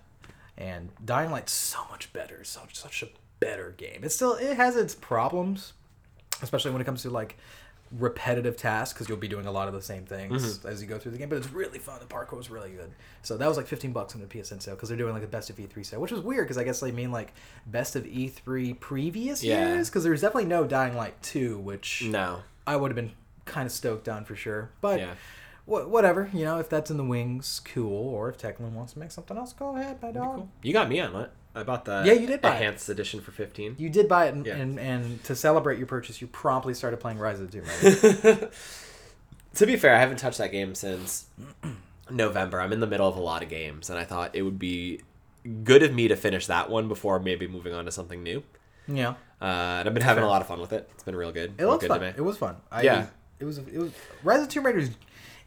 and 0.58 0.90
Dying 1.04 1.30
Light's 1.30 1.52
so 1.52 1.78
much 1.90 2.12
better. 2.12 2.42
So 2.44 2.60
such 2.72 3.02
a 3.02 3.08
better 3.38 3.74
game. 3.76 4.00
It 4.02 4.10
still 4.10 4.34
it 4.34 4.56
has 4.56 4.74
its 4.76 4.94
problems, 4.94 5.72
especially 6.42 6.72
when 6.72 6.80
it 6.80 6.84
comes 6.84 7.02
to 7.02 7.10
like 7.10 7.36
repetitive 7.92 8.56
tasks 8.56 8.92
because 8.92 9.08
you'll 9.08 9.18
be 9.18 9.28
doing 9.28 9.46
a 9.46 9.52
lot 9.52 9.68
of 9.68 9.74
the 9.74 9.82
same 9.82 10.04
things 10.04 10.58
Mm-hmm. 10.58 10.68
as 10.68 10.82
you 10.82 10.88
go 10.88 10.98
through 10.98 11.12
the 11.12 11.18
game. 11.18 11.28
But 11.28 11.36
it's 11.38 11.50
really 11.52 11.78
fun. 11.78 11.98
The 12.00 12.06
parkour 12.06 12.40
is 12.40 12.50
really 12.50 12.70
good. 12.70 12.90
So 13.22 13.36
that 13.36 13.46
was 13.46 13.56
like 13.56 13.66
fifteen 13.66 13.92
bucks 13.92 14.14
on 14.14 14.20
the 14.20 14.26
PSN 14.26 14.60
sale 14.62 14.74
because 14.74 14.88
they're 14.88 14.98
doing 14.98 15.12
like 15.14 15.22
a 15.22 15.26
best 15.28 15.50
of 15.50 15.56
E3 15.56 15.84
sale, 15.86 16.00
which 16.00 16.10
was 16.12 16.20
weird 16.20 16.44
because 16.46 16.58
I 16.58 16.64
guess 16.64 16.80
they 16.80 16.92
mean 16.92 17.12
like 17.12 17.32
best 17.66 17.96
of 17.96 18.04
E3 18.04 18.78
previous 18.80 19.42
Yeah. 19.44 19.68
years 19.74 19.88
because 19.88 20.04
there's 20.04 20.20
definitely 20.20 20.46
no 20.48 20.64
Dying 20.66 20.96
Light 20.96 21.20
two, 21.22 21.58
which 21.58 22.02
No. 22.04 22.40
I 22.66 22.76
would 22.76 22.90
have 22.90 22.96
been 22.96 23.12
kind 23.44 23.66
of 23.66 23.72
stoked 23.72 24.08
on 24.08 24.24
for 24.24 24.34
sure. 24.36 24.70
But 24.80 24.98
Yeah. 25.00 25.14
wha- 25.66 25.86
whatever, 25.86 26.28
you 26.32 26.44
know, 26.44 26.58
if 26.58 26.68
that's 26.68 26.90
in 26.90 26.96
the 26.96 27.04
wings, 27.04 27.60
cool. 27.64 28.08
Or 28.14 28.28
if 28.28 28.38
Techland 28.38 28.72
wants 28.72 28.94
to 28.94 28.98
make 28.98 29.12
something 29.12 29.36
else, 29.36 29.52
go 29.52 29.76
ahead, 29.76 30.02
my 30.02 30.10
dog. 30.10 30.34
Cool. 30.36 30.48
You 30.62 30.72
got 30.72 30.88
me 30.88 30.98
on 31.00 31.14
it. 31.22 31.30
I 31.56 31.62
bought 31.62 31.84
the 31.86 32.02
Yeah, 32.06 32.12
you 32.12 32.26
did 32.26 32.40
buy 32.42 32.50
it. 32.50 32.56
enhanced 32.56 32.88
edition 32.88 33.20
for 33.20 33.32
fifteen. 33.32 33.74
You 33.78 33.88
did 33.90 34.08
buy 34.08 34.26
it, 34.26 34.34
and, 34.34 34.44
Yeah. 34.46 34.54
and 34.56 34.78
and 34.78 35.24
to 35.24 35.34
celebrate 35.34 35.78
your 35.78 35.86
purchase, 35.86 36.20
you 36.20 36.26
promptly 36.26 36.74
started 36.74 36.98
playing 37.00 37.18
Rise 37.18 37.40
of 37.40 37.50
the 37.50 37.60
Tomb 37.60 37.66
Raider. 37.82 38.50
To 39.54 39.66
be 39.66 39.76
fair, 39.76 39.96
I 39.96 40.00
haven't 40.00 40.18
touched 40.18 40.36
that 40.36 40.52
game 40.52 40.74
since 40.74 41.28
November. 42.10 42.60
I'm 42.60 42.74
in 42.74 42.80
the 42.80 42.86
middle 42.86 43.08
of 43.08 43.16
a 43.16 43.20
lot 43.20 43.42
of 43.42 43.48
games, 43.48 43.88
and 43.88 43.98
I 43.98 44.04
thought 44.04 44.34
it 44.34 44.42
would 44.42 44.58
be 44.58 45.00
good 45.64 45.82
of 45.82 45.94
me 45.94 46.08
to 46.08 46.16
finish 46.16 46.46
that 46.48 46.68
one 46.68 46.88
before 46.88 47.18
maybe 47.18 47.46
moving 47.48 47.72
on 47.72 47.86
to 47.86 47.90
something 47.90 48.22
new. 48.22 48.42
yeah, 48.86 49.14
Uh, 49.40 49.44
and 49.80 49.88
I've 49.88 49.94
been 49.94 50.02
having 50.02 50.20
fair. 50.20 50.26
a 50.28 50.30
lot 50.30 50.42
of 50.42 50.48
fun 50.48 50.60
with 50.60 50.74
it. 50.74 50.90
It's 50.94 51.04
been 51.04 51.16
real 51.16 51.32
good. 51.32 51.54
it 51.56 51.62
real 51.62 51.70
looks 51.70 51.82
good 51.84 51.88
fun. 51.88 52.00
to 52.00 52.06
me. 52.08 52.12
It 52.18 52.20
was 52.20 52.36
fun. 52.36 52.56
I, 52.70 52.82
Yeah. 52.82 53.06
it 53.40 53.44
was. 53.46 53.56
It 53.58 53.78
was. 53.78 53.92
Rise 54.22 54.40
of 54.42 54.48
the 54.48 54.52
Tomb 54.52 54.66
Raider 54.66 54.78
is. 54.78 54.90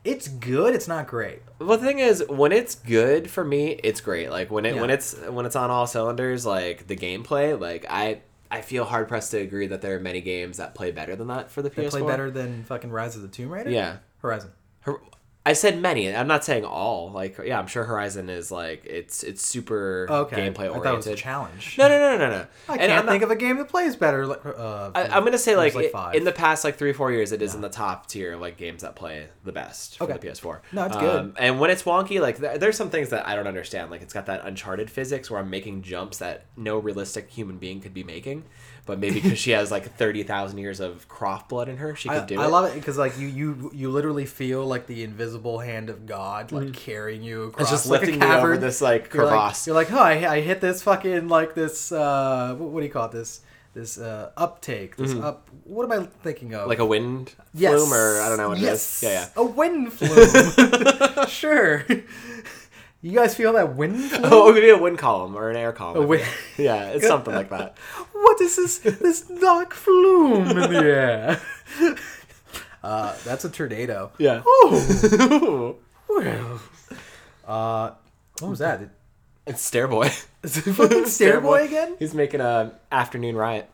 It's 0.05 0.27
good. 0.27 0.73
It's 0.73 0.87
not 0.87 1.07
great. 1.07 1.41
Well, 1.59 1.77
the 1.77 1.85
thing 1.85 1.99
is, 1.99 2.23
when 2.29 2.51
it's 2.51 2.75
good 2.75 3.29
for 3.29 3.43
me, 3.43 3.79
it's 3.83 3.99
great. 4.01 4.29
Like 4.31 4.49
when 4.49 4.65
it 4.65 4.75
Yeah. 4.75 4.81
when 4.81 4.89
it's 4.89 5.13
when 5.27 5.45
it's 5.45 5.55
on 5.55 5.69
all 5.69 5.87
cylinders, 5.87 6.45
like 6.45 6.87
the 6.87 6.95
gameplay, 6.95 7.59
like 7.59 7.85
I 7.89 8.21
I 8.51 8.61
feel 8.61 8.85
hard 8.85 9.07
pressed 9.07 9.31
to 9.31 9.37
agree 9.39 9.67
that 9.67 9.81
there 9.81 9.95
are 9.95 9.99
many 9.99 10.21
games 10.21 10.57
that 10.57 10.73
play 10.73 10.91
better 10.91 11.15
than 11.15 11.27
that 11.27 11.51
for 11.51 11.61
the 11.61 11.69
PS4. 11.69 11.89
play 11.89 12.01
better 12.01 12.31
than 12.31 12.63
fucking 12.63 12.89
Rise 12.91 13.15
of 13.15 13.21
the 13.21 13.27
Tomb 13.27 13.49
Raider. 13.51 13.69
Yeah. 13.69 13.97
Horizon. 14.21 14.51
Hor- 14.85 15.01
I 15.45 15.53
said 15.53 15.81
many. 15.81 16.13
I'm 16.13 16.27
not 16.27 16.43
saying 16.43 16.65
all. 16.65 17.11
Like 17.11 17.39
yeah, 17.43 17.57
I'm 17.57 17.65
sure 17.65 17.85
Horizon 17.85 18.29
is 18.29 18.51
like 18.51 18.85
it's 18.85 19.23
it's 19.23 19.43
super 19.43 20.05
Okay. 20.09 20.35
gameplay 20.49 20.69
I 20.69 20.73
thought 20.73 20.85
it 20.93 20.95
was 20.97 21.07
a 21.07 21.15
challenge. 21.15 21.75
No, 21.77 21.87
no, 21.87 21.97
no, 21.97 22.17
no, 22.17 22.29
no. 22.29 22.45
I 22.67 22.73
And 22.73 22.79
can't 22.81 22.91
I'm 22.91 23.05
not- 23.05 23.11
think 23.13 23.23
of 23.23 23.31
a 23.31 23.35
game 23.37 23.57
that 23.57 23.69
plays 23.69 23.95
better. 23.95 24.27
like, 24.27 24.45
Uh, 24.45 24.91
I, 24.93 25.03
I'm 25.07 25.23
gonna 25.23 25.37
say 25.37 25.55
like, 25.55 25.73
like 25.73 25.91
it- 25.93 26.15
in 26.17 26.23
the 26.25 26.33
past 26.33 26.63
like 26.65 26.77
three 26.77 26.93
four 26.93 27.11
years, 27.11 27.31
it 27.31 27.41
is 27.41 27.55
in 27.55 27.61
the 27.61 27.69
top 27.69 28.07
tier 28.07 28.33
of 28.33 28.41
like 28.41 28.57
games 28.57 28.81
that 28.81 28.95
play 28.95 29.27
the 29.45 29.53
best 29.53 29.97
for 29.97 30.03
Okay. 30.03 30.13
the 30.13 30.19
PS4. 30.19 30.59
No, 30.73 30.85
it's 30.85 30.97
good. 30.97 31.19
Um, 31.19 31.33
and 31.39 31.59
when 31.59 31.69
it's 31.71 31.83
wonky, 31.83 32.19
like 32.21 32.37
th- 32.39 32.59
there's 32.59 32.75
some 32.77 32.89
things 32.89 33.09
that 33.09 33.25
I 33.25 33.35
don't 33.35 33.47
understand. 33.47 33.89
Like 33.91 34.01
it's 34.01 34.13
got 34.13 34.25
that 34.27 34.45
Uncharted 34.45 34.91
physics 34.91 35.31
where 35.31 35.39
I'm 35.39 35.49
making 35.49 35.81
jumps 35.83 36.17
that 36.17 36.45
no 36.57 36.77
realistic 36.77 37.29
human 37.31 37.57
being 37.57 37.79
could 37.79 37.93
be 37.93 38.03
making, 38.03 38.43
but 38.89 38.97
maybe 38.97 39.21
because 39.21 39.37
she 39.37 39.51
has 39.51 39.69
like 39.69 39.95
thirty 39.97 40.23
thousand 40.23 40.57
years 40.57 40.79
of 40.79 41.07
Croft 41.07 41.47
blood 41.47 41.69
in 41.69 41.77
her, 41.77 41.95
she 41.95 42.09
I, 42.09 42.17
could 42.17 42.27
do 42.27 42.39
I 42.39 42.43
it. 42.43 42.47
I 42.47 42.49
love 42.49 42.65
it 42.65 42.73
because 42.73 42.97
like 42.97 43.19
you 43.19 43.27
you 43.27 43.71
you 43.71 43.91
literally 43.91 44.25
feel 44.25 44.65
like 44.65 44.87
the 44.87 45.03
invisible 45.03 45.59
hand 45.59 45.91
of 45.91 46.07
God 46.07 46.51
like 46.51 46.73
carrying 46.73 47.21
you 47.21 47.43
across 47.43 47.59
Mm. 47.59 47.61
It's 47.61 47.71
just 47.71 47.85
like 47.85 48.01
lifting 48.01 48.23
a 48.23 48.27
me 48.27 48.33
over 48.33 48.57
this 48.57 48.81
like 48.81 49.13
You're 49.13 49.25
like, 49.25 49.65
you're 49.67 49.75
like, 49.75 49.91
oh, 49.91 49.99
I, 49.99 50.37
I 50.37 50.41
hit 50.41 50.59
this 50.59 50.81
fucking 50.81 51.27
like 51.27 51.53
this. 51.53 51.91
Uh, 51.91 52.55
what, 52.57 52.69
what 52.71 52.79
do 52.79 52.85
you 52.87 52.91
call 52.91 53.05
it? 53.05 53.11
This 53.11 53.41
this 53.75 53.99
uh, 53.99 54.31
uptake. 54.35 54.95
This 54.95 55.13
up. 55.13 55.47
What 55.65 55.91
am 55.91 56.01
I 56.01 56.05
thinking 56.23 56.55
of? 56.55 56.61
Mm-hmm. 56.61 56.69
like 56.69 56.79
a 56.79 56.85
wind 56.85 57.35
yes. 57.53 57.73
flume, 57.73 57.93
or 57.93 58.21
I 58.21 58.27
don't 58.27 58.39
know 58.39 58.49
what 58.49 58.57
yes. 58.57 59.03
it 59.03 59.05
is. 59.05 59.13
Yeah, 59.13 59.19
yeah. 59.21 59.29
A 59.35 59.45
wind 59.45 59.93
flume. 59.93 61.27
sure. 61.27 61.85
You 63.01 63.11
guys 63.13 63.33
feel 63.33 63.53
that 63.53 63.75
wind? 63.75 64.11
Oh, 64.23 64.51
could 64.53 64.63
a 64.63 64.77
wind 64.77 64.97
column 64.97 65.35
or 65.35 65.49
an 65.49 65.55
air 65.55 65.71
column. 65.71 66.03
A 66.03 66.05
wind- 66.05 66.25
yeah, 66.57 66.89
it's 66.89 67.07
something 67.13 67.33
like 67.33 67.49
that. 67.49 67.77
What 68.11 68.41
is 68.41 68.55
this 68.57 68.77
this 68.79 69.21
dark 69.21 69.73
flume 69.73 70.49
in 70.49 70.73
the 70.73 70.79
air? 70.83 71.41
Uh, 72.83 73.15
that's 73.23 73.45
a 73.45 73.49
tornado. 73.49 74.11
Yeah. 74.17 74.41
Oh. 74.45 75.75
Well, 76.09 76.61
uh, 77.47 77.91
what 78.39 78.49
was 78.49 78.59
that? 78.59 78.81
It's 79.47 79.69
Stairboy. 79.71 80.07
Is 80.43 80.57
it 80.57 80.73
fucking 80.73 81.03
Stairboy 81.03 81.65
again? 81.65 81.95
He's 81.99 82.13
making 82.13 82.41
a 82.41 82.73
afternoon 82.91 83.35
riot. 83.35 83.69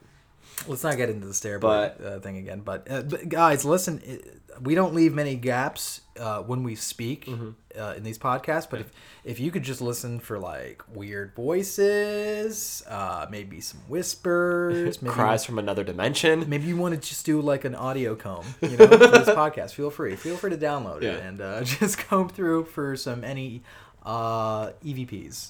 Let's 0.68 0.84
not 0.84 0.98
get 0.98 1.10
into 1.10 1.28
the 1.28 1.34
Stairboy 1.34 1.60
But- 1.62 2.02
uh, 2.06 2.20
thing 2.20 2.38
again. 2.38 2.62
But, 2.62 2.90
uh, 2.90 3.02
but 3.04 3.28
guys, 3.30 3.66
listen, 3.66 4.02
it, 4.06 4.42
we 4.62 4.74
don't 4.74 4.96
leave 4.96 5.14
many 5.14 5.36
gaps 5.36 6.02
uh, 6.20 6.42
when 6.44 6.64
we 6.64 6.76
speak 6.76 7.26
Mm-hmm. 7.26 7.50
uh, 7.80 7.94
in 7.98 8.04
these 8.04 8.18
podcasts. 8.18 8.70
But 8.70 8.80
if 8.82 8.92
if 9.26 9.40
you 9.40 9.52
could 9.52 9.64
just 9.64 9.82
listen 9.82 10.20
for 10.20 10.40
like 10.40 10.82
weird 10.94 11.34
voices, 11.36 12.84
uh, 12.88 13.26
maybe 13.30 13.60
some 13.60 13.82
whispers, 13.88 15.02
maybe 15.02 15.14
Cries 15.14 15.44
from 15.46 15.60
another 15.60 15.84
dimension. 15.84 16.48
maybe 16.50 16.66
you 16.68 16.78
want 16.78 16.94
to 17.00 17.10
just 17.10 17.26
do 17.26 17.42
like 17.42 17.66
an 17.66 17.76
audio 17.76 18.16
comb, 18.16 18.46
you 18.62 18.78
know, 18.78 18.88
for 18.88 18.98
this 18.98 19.30
podcast. 19.42 19.72
Feel 19.74 19.90
free, 19.90 20.16
feel 20.16 20.38
free 20.38 20.52
to 20.52 20.58
download 20.58 21.04
it 21.04 21.20
and 21.22 21.42
uh, 21.42 21.64
just 21.64 21.98
comb 21.98 22.30
through 22.30 22.66
for 22.66 22.96
some 22.96 23.24
any 23.24 23.62
uh, 24.06 24.68
EVPs, 24.86 25.50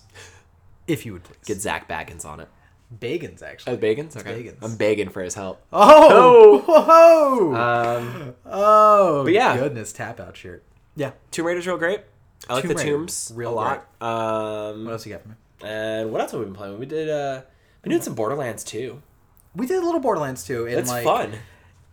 if 0.87 1.05
you 1.05 1.13
would 1.13 1.23
please. 1.23 1.37
Get 1.45 1.61
Zak 1.61 1.87
Baggins 1.87 2.25
on 2.25 2.39
it. 2.39 2.47
Bagans 2.99 3.41
Oh, 3.43 3.45
actually. 3.47 3.77
Bagans? 3.77 4.15
Okay. 4.17 4.43
Bagans. 4.43 4.57
I'm 4.63 4.75
begging 4.77 5.09
for 5.09 5.21
his 5.21 5.33
help. 5.35 5.61
Oh, 5.73 6.59
whoa, 6.65 7.55
Um, 7.55 8.35
oh, 8.45 9.23
but 9.23 9.33
yeah. 9.33 9.57
goodness, 9.57 9.91
tap 9.93 10.19
out 10.19 10.37
shirt. 10.37 10.63
Yeah. 10.95 11.11
Tomb 11.31 11.45
Raider's 11.47 11.67
real 11.67 11.77
great. 11.77 12.01
I 12.49 12.53
like 12.53 12.61
Tomb 12.63 12.69
the 12.69 12.75
Raider, 12.75 12.91
tombs 12.91 13.31
real 13.35 13.51
a 13.51 13.55
lot. 13.55 13.87
Um, 14.01 14.85
What 14.85 14.91
else 14.91 15.05
you 15.05 15.13
got 15.13 15.21
for 15.23 15.29
me? 15.29 15.35
and 15.63 16.11
what 16.11 16.21
else 16.21 16.31
have 16.31 16.39
we 16.39 16.45
been 16.45 16.53
playing? 16.53 16.77
We 16.79 16.85
did 16.85 17.09
uh, 17.09 17.41
we 17.83 17.89
did 17.89 18.03
some 18.03 18.13
Borderlands 18.15 18.63
2. 18.63 19.01
We 19.55 19.65
did 19.65 19.81
a 19.81 19.85
little 19.85 20.01
Borderlands 20.01 20.43
2. 20.43 20.67
And 20.67 20.75
It's 20.79 20.89
like, 20.89 21.03
fun. 21.05 21.33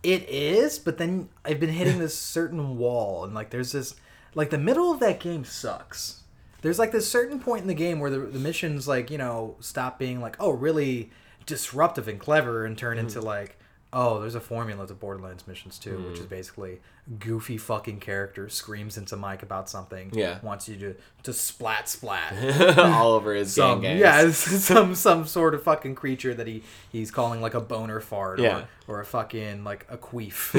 It 0.03 0.27
is, 0.29 0.79
but 0.79 0.97
then 0.97 1.29
I've 1.45 1.59
been 1.61 1.69
hitting 1.69 1.97
this 1.99 2.17
certain 2.17 2.77
wall, 2.77 3.23
and 3.23 3.33
like 3.33 3.51
there's 3.51 3.71
this, 3.71 3.95
like 4.35 4.49
the 4.49 4.57
middle 4.57 4.91
of 4.91 4.99
that 4.99 5.21
game 5.21 5.45
sucks. 5.45 6.22
There's 6.63 6.79
like 6.79 6.91
this 6.91 7.07
certain 7.07 7.39
point 7.39 7.61
in 7.61 7.67
the 7.67 7.73
game 7.75 7.99
where 7.99 8.09
the, 8.09 8.19
the 8.19 8.39
missions 8.39 8.87
like 8.87 9.11
you 9.11 9.17
know 9.19 9.55
stop 9.59 9.99
being 9.99 10.19
like 10.19 10.35
oh 10.39 10.49
really 10.49 11.11
disruptive 11.45 12.07
and 12.07 12.19
clever 12.19 12.65
and 12.65 12.75
turn 12.77 12.97
Mm-hmm. 12.97 13.07
into 13.07 13.21
like 13.21 13.57
oh 13.91 14.19
there's 14.21 14.33
a 14.33 14.39
formula 14.39 14.87
to 14.87 14.93
Borderlands 14.95 15.45
missions 15.47 15.77
too, 15.77 15.97
which 15.97 16.17
Mm. 16.17 16.21
is 16.21 16.25
basically 16.25 16.79
goofy 17.19 17.57
fucking 17.57 17.99
character 17.99 18.47
screams 18.47 18.97
into 18.97 19.17
Mike 19.17 19.43
about 19.43 19.69
something, 19.69 20.09
Yeah. 20.13 20.39
wants 20.41 20.69
you 20.69 20.77
to 20.77 20.95
to 21.23 21.33
splat 21.33 21.87
splat. 21.89 22.77
All 22.77 23.13
over 23.13 23.33
his 23.33 23.55
gang 23.55 23.73
some 23.75 23.81
gangs. 23.81 23.99
yeah, 23.99 24.31
some 24.31 24.95
some 24.95 25.25
sort 25.25 25.53
of 25.53 25.63
fucking 25.63 25.95
creature 25.95 26.33
that 26.33 26.47
he 26.47 26.63
he's 26.91 27.11
calling 27.11 27.41
like 27.41 27.53
a 27.53 27.61
boner 27.61 27.99
fart 27.99 28.39
Yeah. 28.39 28.65
or, 28.87 28.95
or 28.95 28.99
a 29.01 29.05
fucking 29.05 29.63
like 29.63 29.85
a 29.89 29.97
queef. 29.97 30.53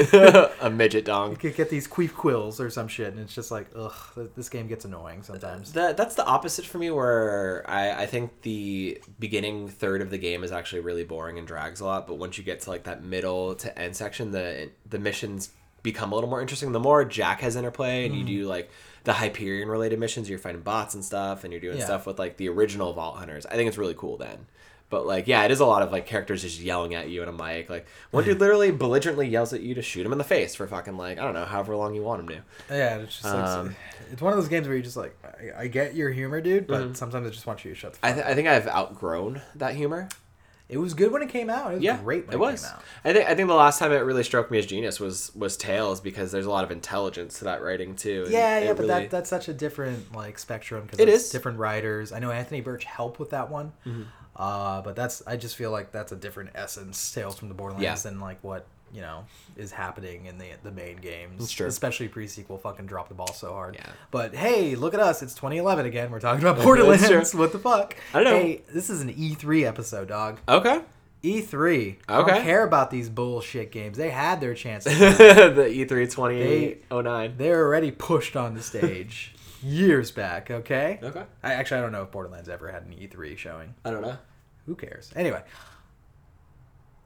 a 0.61 0.69
midget 0.69 1.05
dong. 1.05 1.31
you 1.31 1.37
could 1.37 1.55
get 1.55 1.69
these 1.69 1.87
queef 1.87 2.13
quills 2.13 2.59
or 2.59 2.69
some 2.69 2.87
shit, 2.87 3.07
and 3.07 3.19
it's 3.19 3.33
just 3.33 3.49
like 3.51 3.67
ugh, 3.75 4.29
this 4.35 4.49
game 4.49 4.67
gets 4.67 4.85
annoying 4.85 5.23
sometimes. 5.23 5.73
That 5.73 5.97
that's 5.97 6.15
the 6.15 6.25
opposite 6.25 6.65
for 6.65 6.77
me. 6.77 6.91
Where 6.91 7.63
I 7.67 8.03
I 8.03 8.05
think 8.05 8.41
the 8.43 9.01
beginning 9.19 9.67
third 9.67 10.01
of 10.01 10.09
the 10.11 10.17
game 10.19 10.43
is 10.43 10.51
actually 10.51 10.81
really 10.81 11.03
boring 11.03 11.37
and 11.39 11.47
drags 11.47 11.79
a 11.79 11.85
lot. 11.85 12.07
But 12.07 12.15
once 12.15 12.37
you 12.37 12.43
get 12.43 12.61
to 12.61 12.69
like 12.69 12.83
that 12.83 13.03
middle 13.03 13.55
to 13.55 13.79
end 13.79 13.95
section, 13.95 14.31
the 14.31 14.69
the 14.89 14.99
missions 14.99 15.49
become 15.85 16.11
a 16.11 16.15
little 16.15 16.29
more 16.29 16.41
interesting. 16.41 16.73
The 16.73 16.79
more 16.81 17.05
Jack 17.05 17.39
has 17.39 17.55
interplay, 17.55 18.05
and 18.05 18.13
you 18.13 18.23
Mm. 18.25 18.27
do 18.27 18.47
like 18.47 18.69
the 19.05 19.13
Hyperion 19.13 19.69
related 19.69 19.99
missions, 19.99 20.29
you're 20.29 20.39
fighting 20.39 20.61
bots 20.61 20.95
and 20.95 21.05
stuff, 21.05 21.43
and 21.45 21.53
you're 21.53 21.61
doing 21.61 21.77
Yeah. 21.77 21.85
stuff 21.85 22.05
with 22.05 22.19
like 22.19 22.35
the 22.37 22.49
original 22.49 22.91
Vault 22.91 23.15
Hunters. 23.17 23.45
I 23.45 23.55
think 23.55 23.69
it's 23.69 23.77
really 23.77 23.93
cool 23.97 24.17
then. 24.17 24.47
But 24.89 25.07
like, 25.07 25.27
yeah, 25.27 25.43
it 25.43 25.51
is 25.51 25.59
a 25.59 25.65
lot 25.65 25.81
of 25.81 25.91
like 25.91 26.05
characters 26.05 26.43
just 26.43 26.59
yelling 26.59 26.93
at 26.93 27.09
you 27.09 27.23
in 27.23 27.27
a 27.29 27.31
mic. 27.31 27.69
Like 27.69 27.87
one 28.11 28.23
dude 28.23 28.39
literally 28.43 28.71
belligerently 28.71 29.27
yells 29.27 29.51
at 29.53 29.61
you 29.61 29.73
to 29.75 29.81
shoot 29.81 30.05
him 30.05 30.11
in 30.11 30.17
the 30.19 30.23
face 30.23 30.53
for 30.55 30.67
fucking 30.67 30.95
like 30.97 31.17
I 31.19 31.23
don't 31.23 31.33
know, 31.33 31.45
however 31.45 31.75
long 31.75 31.95
you 31.95 32.03
want 32.03 32.21
him 32.21 32.27
to. 32.29 32.41
yeah, 32.75 32.97
it's 32.97 33.13
just 33.19 33.25
like 33.25 33.33
Um, 33.45 33.75
it's 34.11 34.21
one 34.21 34.31
of 34.33 34.37
those 34.37 34.47
games 34.47 34.67
where 34.67 34.75
you're 34.75 34.83
just 34.83 34.97
like 34.97 35.15
I, 35.23 35.63
I 35.63 35.67
get 35.67 35.95
your 35.95 36.11
humor, 36.11 36.39
dude, 36.41 36.67
but 36.67 36.81
Mm-hmm. 36.81 36.93
sometimes 36.93 37.25
I 37.27 37.29
just 37.31 37.45
want 37.47 37.63
you 37.65 37.71
to 37.73 37.79
shut 37.79 37.93
the 37.93 37.99
fuck 37.99 38.09
I, 38.09 38.13
th- 38.13 38.25
I 38.25 38.33
think 38.35 38.47
I've 38.47 38.67
outgrown 38.67 39.41
that 39.55 39.73
humor. 39.75 40.07
It 40.67 40.77
was 40.79 40.95
good 40.95 41.11
when 41.11 41.21
it 41.21 41.29
came 41.29 41.49
out. 41.49 41.71
It 41.71 41.75
was 41.75 41.83
Yeah, 41.83 41.97
great 42.01 42.25
when 42.27 42.33
it 42.33 42.37
it, 42.37 42.39
was. 42.39 42.63
came 42.63 42.71
out. 42.73 42.83
I 43.03 43.13
think 43.13 43.29
I 43.29 43.35
think 43.35 43.47
the 43.47 43.53
last 43.53 43.77
time 43.77 43.91
it 43.91 43.97
really 43.99 44.23
struck 44.23 44.49
me 44.49 44.57
as 44.57 44.65
genius 44.65 44.99
was 44.99 45.31
was 45.35 45.55
Tales 45.57 46.01
because 46.01 46.31
there's 46.31 46.47
a 46.47 46.49
lot 46.49 46.63
of 46.63 46.71
intelligence 46.71 47.37
to 47.39 47.45
that 47.45 47.61
writing 47.61 47.95
too. 47.95 48.25
Yeah, 48.29 48.57
it 48.57 48.63
yeah, 48.65 48.73
but 48.73 48.79
really- 48.79 48.87
that 48.87 49.09
that's 49.11 49.29
such 49.29 49.47
a 49.47 49.53
different 49.53 50.15
like 50.15 50.39
spectrum 50.39 50.87
because 50.89 50.99
it's 50.99 51.29
different 51.29 51.59
writers. 51.59 52.11
I 52.11 52.17
know 52.19 52.31
Anthony 52.31 52.61
Burch 52.61 52.83
helped 52.83 53.19
with 53.19 53.29
that 53.29 53.49
one, 53.51 53.73
Mm-hmm. 53.85 54.03
uh, 54.37 54.81
but 54.81 54.95
that's 54.95 55.21
I 55.27 55.37
just 55.37 55.55
feel 55.55 55.69
like 55.71 55.91
that's 55.91 56.11
a 56.11 56.15
different 56.15 56.49
essence, 56.55 57.11
Tales 57.13 57.37
from 57.37 57.49
the 57.49 57.53
Borderlands, 57.55 57.83
Yeah. 58.05 58.09
than 58.09 58.19
like 58.19 58.39
what 58.43 58.65
you 58.95 59.01
know 59.01 59.25
is 59.57 59.71
happening 59.71 60.25
in 60.25 60.37
the 60.37 60.47
the 60.63 60.71
main 60.71 60.95
games. 60.97 61.59
Especially 61.59 62.07
pre 62.07 62.25
sequel, 62.27 62.57
fucking 62.57 62.85
drop 62.85 63.09
the 63.09 63.13
ball 63.15 63.33
so 63.33 63.51
hard. 63.53 63.75
Yeah. 63.75 63.89
But 64.11 64.33
hey, 64.33 64.75
look 64.75 64.93
at 64.93 64.99
us! 64.99 65.21
It's 65.21 65.33
2011 65.35 65.85
again. 65.85 66.09
We're 66.11 66.19
talking 66.19 66.41
about 66.45 66.63
Borderlands. 66.63 67.35
what 67.35 67.51
the 67.51 67.59
fuck? 67.59 67.95
I 68.13 68.23
don't 68.23 68.33
know. 68.33 68.39
Hey, 68.39 68.61
this 68.73 68.89
is 68.89 69.01
an 69.01 69.13
E3 69.13 69.63
episode, 69.65 70.07
dog. 70.07 70.39
okay. 70.47 70.81
E3. 71.23 71.95
I 72.07 72.17
don't 72.17 72.29
Okay. 72.29 72.43
care 72.43 72.63
about 72.63 72.91
these 72.91 73.09
bullshit 73.09 73.71
games. 73.71 73.97
They 73.97 74.11
had 74.11 74.39
their 74.41 74.53
chance. 74.53 74.83
the 74.83 75.67
E 75.71 75.83
E3 75.85 75.87
2009. 76.11 77.33
They're 77.37 77.65
already 77.65 77.89
pushed 77.91 78.35
on 78.35 78.53
the 78.53 78.61
stage 78.61 79.33
years 79.63 80.11
back, 80.11 80.51
okay? 80.51 80.99
Okay. 81.01 81.23
I 81.41 81.53
actually 81.53 81.79
I 81.79 81.81
don't 81.81 81.91
know 81.91 82.03
if 82.03 82.11
Borderlands 82.11 82.47
ever 82.47 82.71
had 82.71 82.83
an 82.83 82.91
E3 82.91 83.35
showing. 83.37 83.73
I 83.83 83.89
don't 83.89 84.03
know. 84.03 84.17
Who 84.67 84.75
cares? 84.75 85.11
Anyway, 85.15 85.41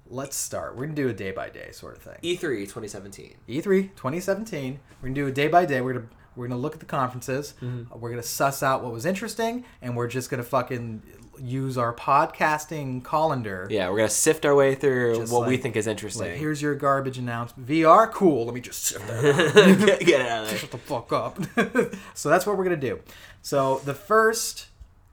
let's 0.10 0.36
start. 0.36 0.76
We're 0.76 0.86
gonna 0.86 0.96
do 0.96 1.08
a 1.10 1.14
day 1.14 1.32
by 1.32 1.50
day 1.50 1.72
sort 1.72 1.96
of 1.98 2.02
thing. 2.04 2.18
E3 2.24 2.62
2017. 2.64 3.36
E3 3.48 3.64
2017. 3.96 4.80
We're 5.02 5.08
gonna 5.10 5.16
do 5.16 5.28
a 5.28 5.32
day 5.32 5.48
by 5.48 5.66
day. 5.66 5.82
We're 5.82 5.94
gonna 5.94 6.06
we're 6.36 6.48
gonna 6.48 6.60
look 6.60 6.74
at 6.74 6.80
the 6.80 6.86
conferences. 6.86 7.54
Mm-hmm. 7.62 8.00
We're 8.00 8.10
gonna 8.10 8.24
suss 8.24 8.64
out 8.64 8.84
what 8.84 8.92
was 8.92 9.06
interesting, 9.06 9.66
and 9.82 9.96
we're 9.96 10.08
just 10.08 10.30
gonna 10.30 10.44
fucking 10.44 11.02
use 11.42 11.78
our 11.78 11.94
podcasting 11.94 13.04
colander. 13.04 13.68
Yeah, 13.70 13.90
we're 13.90 13.98
gonna 13.98 14.10
sift 14.10 14.46
our 14.46 14.56
way 14.56 14.76
through 14.76 15.16
Just 15.18 15.32
what 15.34 15.48
we 15.48 15.58
think 15.58 15.76
is 15.76 15.88
Like, 15.88 15.92
interesting. 15.92 16.38
here's 16.38 16.62
your 16.62 16.76
garbage 16.76 17.18
announcement. 17.18 17.68
VR, 17.68 18.12
cool. 18.12 18.46
Let 18.46 18.54
me 18.56 18.62
just 18.62 18.84
sift 18.84 19.08
that 19.08 19.80
get, 20.00 20.00
get 20.06 20.22
out 20.30 20.44
of 20.44 20.50
there. 20.50 20.58
shut 20.60 20.72
the 20.72 20.78
fuck 20.78 21.12
up. 21.14 21.40
so 22.14 22.30
that's 22.30 22.46
what 22.46 22.58
we're 22.58 22.64
gonna 22.66 22.76
do. 22.78 23.00
So 23.42 23.80
the 23.86 23.94
first 23.94 24.68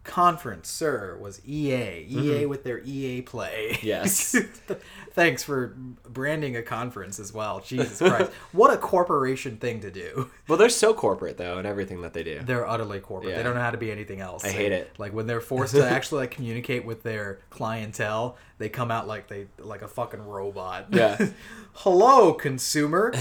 conference, 0.06 0.68
sir, 0.68 1.18
was 1.20 1.40
EA. 1.46 2.06
EA 2.08 2.46
with 2.46 2.64
their 2.64 2.80
EA 2.84 3.22
Play. 3.22 3.72
Mm-hmm. 3.75 3.86
Yes. 3.86 4.36
Thanks 5.12 5.42
for 5.42 5.75
branding 6.08 6.56
a 6.56 6.62
conference 6.62 7.18
as 7.18 7.32
well. 7.32 7.60
Jesus 7.60 7.98
Christ, 7.98 8.30
what 8.52 8.72
a 8.72 8.76
corporation 8.76 9.56
thing 9.56 9.80
to 9.80 9.90
do. 9.90 10.30
Well, 10.46 10.58
they're 10.58 10.68
so 10.68 10.92
corporate 10.94 11.38
though, 11.38 11.58
in 11.58 11.66
everything 11.66 12.02
that 12.02 12.12
they 12.12 12.22
do. 12.22 12.40
They're 12.44 12.66
utterly 12.66 13.00
corporate. 13.00 13.34
They 13.34 13.42
don't 13.42 13.54
know 13.54 13.60
how 13.62 13.70
to 13.70 13.78
be 13.78 13.90
anything 13.90 14.20
else. 14.20 14.44
I 14.44 14.48
They- 14.48 14.54
hate 14.54 14.72
it. 14.72 14.94
Like 14.98 15.12
when 15.12 15.26
they're 15.26 15.40
forced 15.52 15.75
to 15.75 15.88
actually 15.88 16.20
like 16.22 16.30
communicate 16.32 16.84
with 16.84 17.02
their 17.02 17.40
clientele, 17.50 18.36
they 18.58 18.68
come 18.68 18.90
out 18.90 19.06
like 19.06 19.28
they 19.28 19.46
like 19.58 19.82
a 19.82 19.88
fucking 19.88 20.25
robot. 20.26 20.86
Yeah. 20.90 21.28
Hello, 21.75 22.32
consumer. 22.32 23.12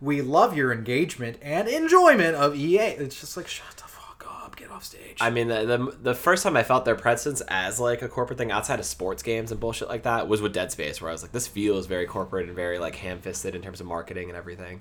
we 0.00 0.22
love 0.22 0.56
your 0.56 0.72
engagement 0.72 1.38
and 1.42 1.68
enjoyment 1.68 2.34
of 2.36 2.54
EA. 2.56 2.78
It's 2.78 3.20
just 3.20 3.36
like 3.36 3.48
shut 3.48 3.83
up, 4.54 4.60
get 4.60 4.70
off 4.70 4.84
stage. 4.84 5.18
I 5.20 5.30
mean, 5.30 5.48
the, 5.48 5.64
the 5.64 5.96
the 6.02 6.14
first 6.14 6.42
time 6.42 6.56
I 6.56 6.62
felt 6.62 6.84
their 6.84 6.94
presence 6.94 7.40
as 7.48 7.78
like 7.80 8.02
a 8.02 8.08
corporate 8.08 8.38
thing 8.38 8.50
outside 8.50 8.78
of 8.78 8.86
sports 8.86 9.22
games 9.22 9.50
and 9.50 9.60
bullshit 9.60 9.88
like 9.88 10.02
that 10.04 10.28
was 10.28 10.40
with 10.40 10.52
Dead 10.52 10.70
Space, 10.72 11.00
where 11.00 11.10
I 11.10 11.12
was 11.12 11.22
like, 11.22 11.32
this 11.32 11.46
feels 11.46 11.86
very 11.86 12.06
corporate 12.06 12.46
and 12.46 12.56
very 12.56 12.78
like 12.78 12.96
ham 12.96 13.20
fisted 13.20 13.54
in 13.54 13.62
terms 13.62 13.80
of 13.80 13.86
marketing 13.86 14.28
and 14.28 14.36
everything. 14.36 14.80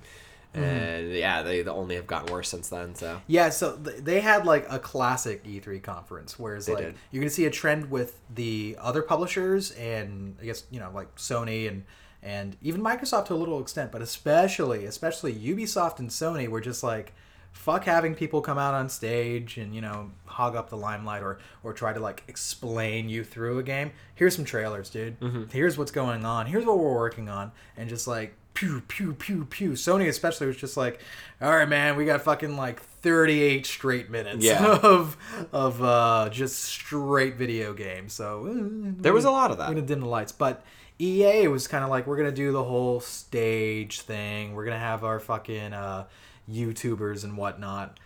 Mm-hmm. 0.53 0.63
And 0.63 1.11
yeah, 1.13 1.41
they 1.41 1.63
only 1.65 1.95
have 1.95 2.05
gotten 2.05 2.31
worse 2.31 2.47
since 2.49 2.69
then. 2.69 2.93
So 2.93 3.19
Yeah, 3.25 3.49
so 3.49 3.75
th- 3.77 3.97
they 4.03 4.21
had 4.21 4.45
like 4.45 4.67
a 4.69 4.77
classic 4.77 5.43
E3 5.43 5.81
conference, 5.81 6.37
whereas 6.37 6.67
They 6.67 6.75
like 6.75 6.83
did. 6.83 6.95
you're 7.11 7.21
gonna 7.21 7.31
see 7.31 7.45
a 7.45 7.49
trend 7.51 7.89
with 7.89 8.19
the 8.33 8.77
other 8.79 9.01
publishers 9.01 9.71
and 9.71 10.35
I 10.41 10.45
guess 10.45 10.63
you 10.69 10.79
know 10.79 10.91
like 10.93 11.15
Sony 11.15 11.67
and 11.67 11.83
and 12.21 12.55
even 12.61 12.81
Microsoft 12.81 13.25
to 13.25 13.33
a 13.33 13.35
little 13.35 13.59
extent, 13.59 13.91
but 13.91 14.01
especially 14.03 14.85
especially 14.85 15.33
Ubisoft 15.33 15.97
and 15.99 16.09
Sony 16.09 16.47
were 16.47 16.61
just 16.61 16.83
like 16.83 17.13
fuck 17.53 17.85
having 17.85 18.13
people 18.13 18.41
come 18.41 18.57
out 18.57 18.73
on 18.73 18.89
stage 18.89 19.57
and 19.57 19.73
you 19.73 19.79
know 19.79 20.11
hog 20.25 20.55
up 20.55 20.69
the 20.69 20.75
limelight 20.77 21.23
or 21.23 21.39
or 21.63 21.71
try 21.73 21.93
to 21.93 21.99
like 21.99 22.23
explain 22.27 23.07
you 23.09 23.23
through 23.23 23.59
a 23.59 23.63
game. 23.63 23.91
Here's 24.15 24.35
some 24.35 24.43
trailers, 24.45 24.89
dude. 24.89 25.19
Mm-hmm. 25.21 25.43
Here's 25.51 25.77
what's 25.77 25.91
going 25.91 26.25
on. 26.25 26.47
Here's 26.47 26.65
what 26.65 26.77
we're 26.77 26.93
working 26.93 27.29
on, 27.29 27.51
and 27.77 27.87
just 27.89 28.07
like 28.07 28.35
pew 28.53 28.81
pew 28.87 29.13
pew 29.13 29.45
pew. 29.45 29.71
Sony 29.71 30.07
especially 30.07 30.45
was 30.47 30.57
just 30.57 30.75
like, 30.77 30.99
all 31.41 31.55
right, 31.55 31.67
man, 31.69 31.95
we 31.95 32.05
got 32.05 32.21
fucking 32.21 32.55
like 32.57 32.81
38 32.81 33.65
straight 33.65 34.09
minutes 34.09 34.43
Yeah. 34.45 34.79
of 34.83 35.17
of 35.51 35.81
uh, 35.81 36.29
just 36.31 36.59
straight 36.63 37.35
video 37.35 37.73
games. 37.73 38.13
So 38.13 38.45
uh, 38.47 38.91
there 39.01 39.13
was 39.13 39.25
a 39.25 39.31
lot 39.31 39.51
of 39.51 39.57
that 39.59 39.69
we're 39.69 39.75
gonna 39.75 39.87
dim 39.87 40.01
the 40.01 40.07
lights, 40.07 40.31
but 40.31 40.63
EA 40.99 41.47
was 41.47 41.67
kind 41.67 41.83
of 41.83 41.89
like 41.89 42.05
we're 42.07 42.17
gonna 42.17 42.31
do 42.31 42.51
the 42.51 42.63
whole 42.63 42.99
stage 42.99 44.01
thing. 44.01 44.53
We're 44.53 44.65
gonna 44.65 44.77
have 44.79 45.03
our 45.03 45.19
fucking 45.19 45.73
uh, 45.73 46.05
YouTubers 46.49 47.23
and 47.23 47.37
whatnot 47.37 47.99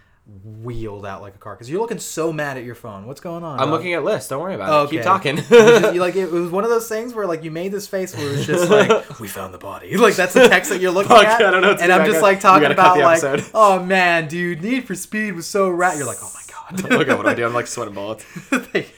wheeled 0.44 1.06
out 1.06 1.22
like 1.22 1.36
a 1.36 1.38
car 1.38 1.56
because 1.56 1.70
you're 1.70 1.80
looking 1.80 2.00
so 2.00 2.34
mad 2.34 2.58
at 2.58 2.66
your 2.66 2.76
phone. 2.76 3.06
What's 3.08 3.22
going 3.22 3.46
on? 3.46 3.60
I'm 3.62 3.68
dog? 3.68 3.78
looking 3.78 3.94
at 3.94 4.04
lists. 4.04 4.28
Don't 4.30 4.42
worry 4.42 4.56
about 4.56 4.68
it. 4.68 4.74
Oh, 4.74 4.84
it. 4.84 4.90
Keep 4.90 5.04
talking. 5.04 5.38
You 5.38 5.44
just- 5.44 5.96
like 5.96 6.18
it 6.18 6.30
was 6.30 6.52
one 6.52 6.66
of 6.66 6.70
those 6.70 6.90
things 6.90 7.14
where 7.14 7.26
like 7.26 7.46
you 7.46 7.52
made 7.52 7.72
this 7.72 7.88
face 7.88 8.14
where 8.14 8.28
it 8.28 8.32
was 8.32 8.46
just 8.46 8.70
like 8.70 9.20
we 9.22 9.30
found 9.30 9.54
the 9.54 9.58
body 9.58 9.96
like 9.96 10.16
that's 10.16 10.34
the 10.34 10.50
text 10.50 10.70
that 10.70 10.82
you're 10.82 10.92
looking 10.92 11.16
Fuck, 11.16 11.26
at 11.26 11.42
I 11.42 11.52
don't 11.52 11.62
know 11.62 11.72
and. 11.80 11.94
I'm 11.94 12.06
just 12.06 12.22
like 12.22 12.42
talking 12.42 12.70
about 12.72 12.98
like 12.98 13.46
oh 13.54 13.82
man 13.84 14.28
dude 14.28 14.62
Need 14.62 14.84
for 14.86 14.96
Speed 14.96 15.34
was 15.34 15.48
so 15.48 15.70
rat. 15.70 15.96
you're 15.96 16.06
like 16.06 16.18
oh 16.22 16.32
my 16.34 16.42
god 16.42 16.90
Look 16.92 17.08
at 17.08 17.18
what 17.18 17.26
I 17.28 17.34
do. 17.34 17.46
I'm 17.46 17.54
like 17.54 17.68
sweating 17.68 17.94
bullets. 17.94 18.26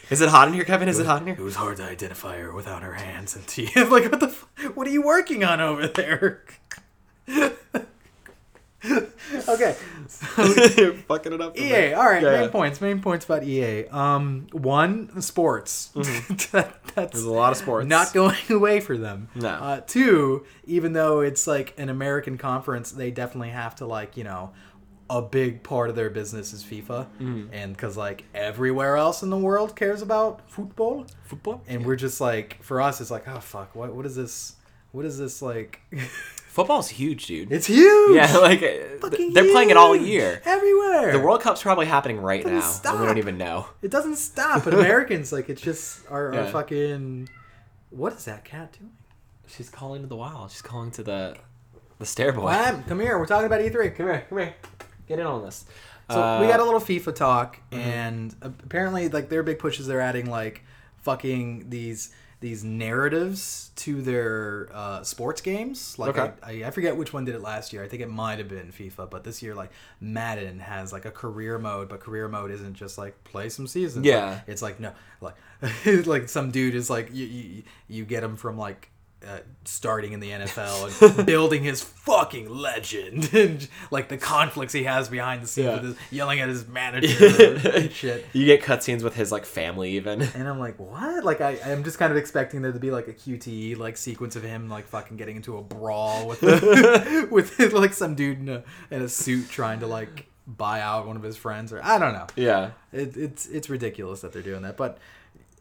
Is 0.09 0.21
it 0.21 0.29
hot 0.29 0.47
in 0.47 0.55
here, 0.55 0.63
Kevin? 0.63 0.89
Is 0.89 0.97
it 0.97 1.05
hot 1.05 1.21
in 1.21 1.27
here? 1.27 1.35
it 1.35 1.43
was 1.43 1.55
hard 1.55 1.77
to 1.77 1.83
identify 1.83 2.39
her 2.39 2.51
without 2.51 2.81
her 2.81 2.95
hands 2.95 3.35
and 3.35 3.45
teeth 3.45 3.75
like 3.75 4.09
what 4.11 4.19
the 4.19 4.29
f- 4.29 4.47
what 4.73 4.87
are 4.87 4.91
you 4.91 5.03
working 5.03 5.43
on 5.43 5.61
over 5.61 5.87
there 5.87 6.43
okay 9.49 9.75
You're 10.77 10.93
fucking 10.93 11.33
it 11.33 11.41
up. 11.41 11.55
for 11.57 11.61
me. 11.61 11.69
EA. 11.69 11.93
All 11.93 12.05
right, 12.05 12.23
Yeah, 12.23 12.31
main 12.31 12.41
yeah. 12.43 12.47
points. 12.49 12.81
Main 12.81 13.01
points 13.01 13.25
about 13.25 13.43
EA. 13.43 13.85
Um, 13.87 14.47
one, 14.51 15.21
sports. 15.21 15.91
That- 15.95 16.75
that's 16.95 16.95
Mm-hmm. 16.95 17.01
There's 17.11 17.23
a 17.23 17.31
lot 17.31 17.51
of 17.51 17.57
sports. 17.57 17.87
not 17.87 18.13
going 18.13 18.35
away 18.49 18.79
for 18.79 18.97
them. 18.97 19.29
No. 19.35 19.49
Uh, 19.49 19.81
two, 19.81 20.45
even 20.65 20.93
though 20.93 21.19
it's 21.21 21.45
like 21.47 21.73
an 21.77 21.89
American 21.89 22.37
conference, 22.37 22.91
they 22.91 23.11
definitely 23.11 23.49
have 23.49 23.75
to 23.75 23.85
like 23.85 24.17
you 24.17 24.23
know, 24.23 24.51
a 25.09 25.21
big 25.21 25.61
part 25.63 25.89
of 25.89 25.95
their 25.95 26.09
business 26.09 26.53
is 26.53 26.63
FIFA, 26.63 27.05
Mm-hmm. 27.19 27.53
and 27.53 27.73
because 27.75 27.95
like 27.97 28.25
everywhere 28.33 28.95
else 28.97 29.21
in 29.23 29.29
the 29.29 29.37
world 29.37 29.75
cares 29.75 30.01
about 30.01 30.49
football, 30.49 31.05
football. 31.25 31.61
and 31.67 31.85
we're 31.85 31.95
just 31.95 32.19
like 32.21 32.61
for 32.63 32.81
us, 32.81 33.01
it's 33.01 33.11
like 33.11 33.27
oh 33.27 33.39
fuck, 33.39 33.75
what 33.75 33.93
what 33.93 34.05
is 34.05 34.15
this? 34.15 34.55
What 34.91 35.05
is 35.05 35.17
this 35.19 35.41
like? 35.41 35.79
Football's 36.59 36.89
huge, 36.89 37.25
dude. 37.27 37.53
it's 37.53 37.67
huge. 37.67 38.15
yeah, 38.17 38.35
like 38.41 38.61
uh, 38.61 38.97
Fucking 38.99 39.31
they're 39.33 39.49
playing 39.49 39.69
it 39.69 39.77
all 39.77 39.95
year. 39.95 40.41
everywhere. 40.43 41.13
The 41.13 41.19
World 41.19 41.39
Cup's 41.39 41.61
probably 41.61 41.85
happening 41.85 42.19
right 42.19 42.45
now, 42.45 42.73
and 42.85 42.99
we 42.99 43.05
don't 43.05 43.17
even 43.17 43.37
know. 43.37 43.67
It 43.81 43.91
doesn't 43.91 44.17
stop. 44.17 44.65
But 44.65 44.73
Americans, 44.73 45.31
like, 45.31 45.49
it's 45.49 45.61
just 45.61 46.01
our, 46.11 46.35
our 46.35 46.47
fucking. 46.47 47.29
What 47.91 48.11
is 48.11 48.25
that 48.25 48.43
cat 48.43 48.75
doing? 48.77 48.91
She's 49.47 49.69
calling 49.69 50.01
to 50.01 50.07
the 50.07 50.17
wild. 50.17 50.51
She's 50.51 50.61
calling 50.61 50.91
to 50.91 51.03
the 51.03 51.37
the 51.97 52.05
stair 52.05 52.33
boy. 52.33 52.47
Wham, 52.47 52.83
come 52.83 52.99
here. 52.99 53.17
We're 53.17 53.25
talking 53.25 53.45
about 53.45 53.61
E3. 53.61 53.95
Come 53.95 54.07
here, 54.07 54.25
come 54.27 54.37
here. 54.39 54.53
Get 55.07 55.19
in 55.19 55.25
on 55.25 55.41
this. 55.45 55.63
So 56.11 56.17
we 56.41 56.47
Uh, 56.47 56.49
got 56.51 56.59
a 56.59 56.65
little 56.65 56.81
FIFA 56.81 57.15
talk, 57.15 57.59
mm-hmm. 57.71 57.81
and 57.81 58.35
apparently, 58.41 59.07
like, 59.07 59.29
their 59.29 59.43
big 59.43 59.59
pushes, 59.59 59.87
they're 59.87 60.01
adding 60.01 60.29
like 60.29 60.63
fucking 60.97 61.69
these 61.69 62.13
these 62.41 62.63
narratives 62.63 63.71
to 63.75 64.01
their 64.01 64.69
uh, 64.73 65.03
sports 65.03 65.41
games. 65.41 65.97
Like, 65.99 66.17
Okay. 66.17 66.31
I, 66.43 66.51
I, 66.63 66.67
I 66.67 66.71
forget 66.71 66.95
which 66.95 67.11
one 67.11 67.25
did 67.25 67.35
it 67.35 67.41
last 67.41 67.73
year. 67.73 67.83
I 67.83 67.87
think 67.87 68.01
it 68.01 68.09
might 68.09 68.37
have 68.39 68.47
been 68.47 68.71
FIFA, 68.71 69.09
but 69.09 69.23
this 69.23 69.41
year, 69.43 69.53
like, 69.55 69.71
Madden 69.99 70.59
has 70.59 70.93
like 70.93 71.05
a 71.05 71.11
career 71.11 71.59
mode, 71.59 71.89
but 71.89 71.99
career 71.99 72.27
mode 72.29 72.51
isn't 72.51 72.75
just 72.75 72.97
like 72.97 73.21
play 73.23 73.49
some 73.49 73.67
seasons. 73.67 74.05
Like, 74.05 74.13
Yeah. 74.13 74.39
it's 74.47 74.61
like 74.61 74.79
no, 74.79 74.93
like 75.21 75.35
like 76.05 76.29
some 76.29 76.51
dude 76.51 76.75
is 76.75 76.89
like 76.89 77.09
you 77.13 77.25
you, 77.25 77.63
you 77.87 78.05
get 78.05 78.23
him 78.23 78.35
from 78.35 78.57
like. 78.57 78.89
Uh, 79.27 79.39
starting 79.65 80.13
in 80.13 80.21
the 80.21 80.29
NFL 80.31 81.17
and 81.17 81.25
building 81.25 81.61
his 81.61 81.81
fucking 81.83 82.47
legend 82.49 83.29
and 83.33 83.67
like 83.91 84.07
the 84.07 84.17
conflicts 84.17 84.71
he 84.71 84.83
has 84.83 85.09
behind 85.09 85.43
the 85.43 85.47
scenes 85.47 85.65
Yeah. 85.65 85.73
with 85.73 85.83
his, 85.83 85.95
yelling 86.09 86.39
at 86.39 86.47
his 86.47 86.65
manager 86.65 87.25
and 87.75 87.91
shit. 87.91 88.25
You 88.31 88.45
get 88.45 88.61
cutscenes 88.61 89.03
with 89.03 89.15
his 89.15 89.29
like 89.29 89.43
family 89.45 89.91
even. 89.97 90.21
And 90.21 90.47
I'm 90.47 90.57
like, 90.57 90.79
what? 90.79 91.25
Like, 91.25 91.41
I, 91.41 91.59
I'm 91.65 91.83
just 91.83 91.99
kind 91.99 92.11
of 92.13 92.17
expecting 92.17 92.61
there 92.61 92.71
to 92.71 92.79
be 92.79 92.91
like 92.91 93.09
a 93.09 93.13
QTE 93.13 93.77
like 93.77 93.97
sequence 93.97 94.37
of 94.37 94.43
him 94.43 94.69
like 94.69 94.87
fucking 94.87 95.17
getting 95.17 95.35
into 95.35 95.57
a 95.57 95.61
brawl 95.61 96.25
with 96.29 96.41
with 97.29 97.73
like 97.73 97.93
some 97.93 98.15
dude 98.15 98.39
in 98.39 98.47
a, 98.47 98.63
in 98.89 99.01
a 99.01 99.09
suit 99.09 99.49
trying 99.49 99.81
to 99.81 99.87
like 99.87 100.27
buy 100.47 100.79
out 100.79 101.05
one 101.07 101.17
of 101.17 101.23
his 101.23 101.35
friends 101.35 101.73
or 101.73 101.81
I 101.83 101.99
don't 101.99 102.13
know. 102.13 102.27
Yeah. 102.37 102.71
It, 102.93 103.17
it's 103.17 103.47
it's 103.47 103.69
ridiculous 103.69 104.21
that 104.21 104.31
they're 104.31 104.41
doing 104.41 104.61
that, 104.61 104.77
but 104.77 104.97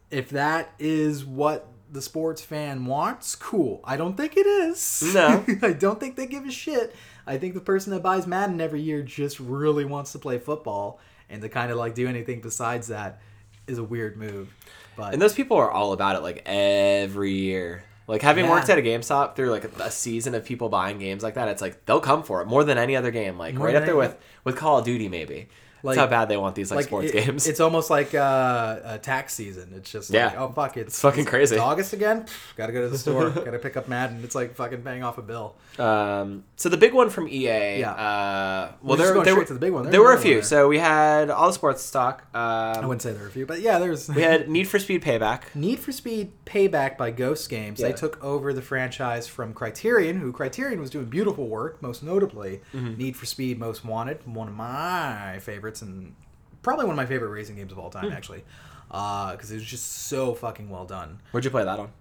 if 0.09 0.29
that 0.29 0.73
is 0.79 1.25
what 1.25 1.67
the 1.91 2.01
sports 2.01 2.41
fan 2.41 2.85
wants, 2.85 3.35
cool. 3.35 3.81
I 3.83 3.97
don't 3.97 4.15
think 4.15 4.37
it 4.37 4.45
is. 4.45 5.13
No. 5.13 5.43
I 5.61 5.73
don't 5.73 5.99
think 5.99 6.15
they 6.15 6.27
give 6.27 6.45
a 6.45 6.51
shit. 6.51 6.95
I 7.25 7.37
think 7.37 7.53
the 7.53 7.61
person 7.61 7.93
that 7.93 8.01
buys 8.03 8.25
Madden 8.27 8.59
every 8.61 8.81
year 8.81 9.01
just 9.01 9.39
really 9.39 9.85
wants 9.85 10.11
to 10.13 10.19
play 10.19 10.37
football 10.37 10.99
and 11.29 11.41
to 11.41 11.49
kind 11.49 11.71
of 11.71 11.77
like 11.77 11.95
do 11.95 12.07
anything 12.07 12.41
besides 12.41 12.87
that 12.87 13.21
is 13.67 13.77
a 13.77 13.83
weird 13.83 14.17
move. 14.17 14.53
But 14.95 15.13
And 15.13 15.21
those 15.21 15.33
people 15.33 15.57
are 15.57 15.69
all 15.71 15.93
about 15.93 16.15
it 16.15 16.19
like 16.21 16.41
every 16.45 17.31
year. 17.33 17.83
Like 18.07 18.21
having 18.23 18.45
Yeah. 18.45 18.51
worked 18.51 18.69
at 18.69 18.79
a 18.79 18.81
GameStop 18.81 19.35
through 19.35 19.51
like 19.51 19.63
a 19.79 19.91
season 19.91 20.33
of 20.33 20.43
people 20.43 20.69
buying 20.69 20.97
games 20.97 21.21
like 21.21 21.35
that, 21.35 21.47
it's 21.47 21.61
like 21.61 21.85
they'll 21.85 21.99
come 21.99 22.23
for 22.23 22.41
it 22.41 22.47
more 22.47 22.63
than 22.63 22.77
any 22.79 22.95
other 22.95 23.11
game. 23.11 23.37
Like 23.37 23.53
More 23.55 23.67
right 23.67 23.75
up 23.75 23.85
there 23.85 23.95
with 23.95 24.17
with 24.43 24.55
Call 24.55 24.79
of 24.79 24.85
Duty 24.85 25.07
maybe. 25.09 25.47
Like- 25.81 25.95
That's 25.95 26.05
how 26.05 26.07
bad 26.09 26.29
they 26.29 26.37
want 26.37 26.55
these 26.55 26.71
like, 26.71 26.77
like 26.77 26.85
sports 26.87 27.09
it- 27.11 27.25
games. 27.25 27.47
It's 27.47 27.59
almost 27.59 27.89
like 27.89 28.13
uh, 28.13 28.79
a 28.83 28.97
tax 28.99 29.33
season. 29.33 29.71
It's 29.75 29.89
just 29.91 30.09
like, 30.09 30.15
Yeah. 30.33 30.33
oh 30.37 30.49
fuck, 30.51 30.75
it's, 30.77 30.89
It's 30.93 31.01
fucking 31.01 31.25
crazy. 31.25 31.55
It's 31.55 31.61
August 31.61 31.93
again. 31.93 32.23
Pff, 32.23 32.55
gotta 32.55 32.73
go 32.73 32.81
to 32.81 32.89
the 32.89 32.97
store. 32.97 33.29
gotta 33.45 33.59
pick 33.59 33.77
up 33.77 33.87
Madden. 33.87 34.21
It's 34.23 34.35
like 34.35 34.55
fucking 34.55 34.81
paying 34.81 35.03
off 35.03 35.17
a 35.17 35.21
bill. 35.21 35.55
Um, 35.77 36.43
so 36.57 36.67
the 36.69 36.77
big 36.77 36.93
one 36.93 37.09
from 37.09 37.27
EA. 37.27 37.79
Yeah. 37.79 37.91
Uh, 37.91 38.71
well, 38.81 38.97
there, 38.97 39.13
going 39.13 39.23
there, 39.25 39.33
straight 39.33 39.37
were, 39.43 39.45
to 39.45 39.53
the 39.53 39.59
big 39.59 39.71
one. 39.71 39.83
There's 39.83 39.91
there 39.93 40.01
were 40.01 40.13
a 40.13 40.19
few. 40.19 40.35
there. 40.35 40.43
So 40.43 40.67
we 40.67 40.79
had 40.79 41.29
all 41.29 41.47
the 41.47 41.53
sports 41.53 41.81
stock. 41.83 42.25
I 42.33 42.73
Um, 42.79 42.87
wouldn't 42.87 43.01
say 43.01 43.11
there 43.13 43.21
were 43.21 43.27
a 43.27 43.31
few, 43.31 43.45
but 43.45 43.61
yeah, 43.61 43.79
there's 43.79 44.09
we 44.09 44.21
had 44.23 44.49
Need 44.49 44.67
for 44.67 44.79
Speed 44.79 45.01
Payback. 45.03 45.43
Need 45.55 45.79
for 45.79 45.91
Speed 45.91 46.33
Payback 46.45 46.97
by 46.97 47.11
Ghost 47.11 47.49
Games. 47.49 47.79
Yeah. 47.79 47.87
They 47.87 47.93
took 47.93 48.21
over 48.23 48.51
the 48.53 48.61
franchise 48.61 49.27
from 49.27 49.53
Criterion, 49.53 50.19
who 50.19 50.31
Criterion 50.33 50.79
was 50.81 50.89
doing 50.89 51.05
beautiful 51.05 51.47
work, 51.47 51.81
most 51.81 52.03
notably 52.03 52.61
Mm-hmm. 52.73 52.97
Need 52.97 53.15
for 53.15 53.25
Speed 53.25 53.59
Most 53.59 53.85
Wanted, 53.85 54.25
one 54.25 54.47
of 54.47 54.53
my 54.55 55.39
favorites, 55.41 55.68
and 55.81 56.15
probably 56.61 56.85
one 56.85 56.93
of 56.93 56.97
my 56.97 57.05
favorite 57.05 57.29
racing 57.29 57.55
games 57.55 57.71
of 57.71 57.79
all 57.79 57.89
time, 57.89 58.11
actually, 58.11 58.43
because 58.89 59.51
it 59.51 59.55
was 59.55 59.63
just 59.63 60.07
so 60.07 60.33
fucking 60.33 60.69
well 60.69 60.85
done. 60.85 61.19
Where'd 61.31 61.45
you 61.45 61.51
play 61.51 61.63
that 61.63 61.79
on? 61.79 61.91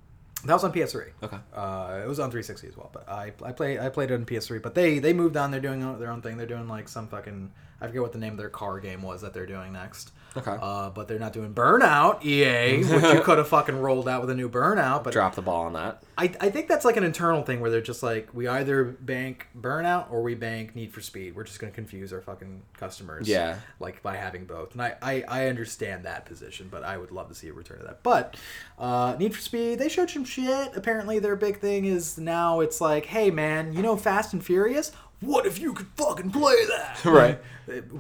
That 0.45 0.55
was 0.55 0.63
on 0.63 0.73
PS3. 0.73 1.09
Okay. 1.23 1.37
Uh, 1.53 2.01
it 2.05 2.09
was 2.09 2.21
on 2.21 2.31
360 2.31 2.69
as 2.69 2.77
well, 2.77 2.91
but 2.93 3.09
I 3.09 3.33
I 3.45 3.53
play 3.53 3.79
I 3.79 3.89
played 3.89 4.11
it 4.11 4.15
on 4.15 4.25
PS3. 4.25 4.63
But 4.63 4.75
they 4.75 5.01
they 5.01 5.13
moved 5.13 5.37
on. 5.37 5.51
They're 5.51 5.61
doing 5.61 5.81
their 5.99 6.11
own 6.11 6.23
thing. 6.23 6.37
They're 6.37 6.47
doing 6.47 6.69
like 6.69 6.89
some 6.89 7.09
fucking 7.09 7.51
I 7.81 7.87
forget 7.87 8.03
what 8.03 8.13
the 8.13 8.19
name 8.19 8.33
of 8.33 8.39
their 8.39 8.49
car 8.49 8.79
game 8.79 9.03
was 9.03 9.21
that 9.23 9.35
they're 9.35 9.47
doing 9.47 9.73
next. 9.73 10.13
Okay. 10.37 10.57
Uh, 10.61 10.91
but 10.91 11.09
they're 11.09 11.19
not 11.19 11.33
doing 11.33 11.55
Burnout 11.55 12.25
EA, 12.25 12.79
which 12.85 13.15
you 13.15 13.21
could 13.23 13.39
have 13.39 13.49
fucking 13.49 13.79
rolled 13.79 14.09
out 14.09 14.21
with 14.21 14.31
a 14.31 14.35
new 14.35 14.49
Burnout. 14.49 15.05
But 15.05 15.13
Drop 15.13 15.35
the 15.35 15.43
ball 15.43 15.67
on 15.67 15.73
that. 15.75 16.03
I, 16.17 16.25
I 16.41 16.51
think 16.51 16.69
that's 16.69 16.85
like 16.85 16.97
an 16.97 17.05
internal 17.05 17.43
thing 17.43 17.61
where 17.61 17.71
they're 17.71 17.81
just 17.81 18.03
like 18.03 18.33
we 18.35 18.49
either 18.49 18.85
bank 18.85 19.49
Burnout 19.59 20.11
or 20.11 20.23
we 20.23 20.35
bank 20.35 20.75
Need 20.75 20.93
for 20.93 21.01
Speed. 21.01 21.35
We're 21.35 21.45
just 21.45 21.61
gonna 21.61 21.73
confuse 21.73 22.13
our 22.13 22.21
fucking 22.21 22.63
customers. 22.77 23.29
Yeah. 23.29 23.59
Like 23.81 24.03
by 24.03 24.17
having 24.17 24.45
both, 24.45 24.73
and 24.73 24.83
I, 24.83 24.97
I, 25.01 25.25
I 25.29 25.47
understand 25.49 26.05
that 26.05 26.27
position, 26.27 26.69
but 26.71 26.83
I 26.85 26.97
would 26.97 27.13
love 27.13 27.29
to 27.29 27.35
see 27.35 27.49
a 27.49 27.53
return 27.53 27.79
to 27.79 27.85
that. 27.85 28.03
But 28.03 28.37
uh, 28.79 29.17
Need 29.19 29.35
for 29.35 29.41
Speed, 29.41 29.79
they 29.79 29.89
showed 29.89 30.11
some 30.11 30.25
shit. 30.25 30.77
Apparently, 30.77 31.19
their 31.19 31.37
big 31.37 31.59
thing 31.59 31.85
is 31.85 32.19
now 32.19 32.61
it's 32.61 32.81
like, 32.81 33.07
hey 33.07 33.31
man, 33.31 33.73
you 33.73 33.83
know 33.83 33.97
Fast 33.97 34.33
and 34.33 34.45
Furious. 34.45 34.93
What 35.21 35.47
if 35.47 35.59
you 35.59 35.73
could 35.73 35.89
fucking 35.97 36.31
play 36.31 36.65
that? 36.67 37.01
Right. 37.05 37.41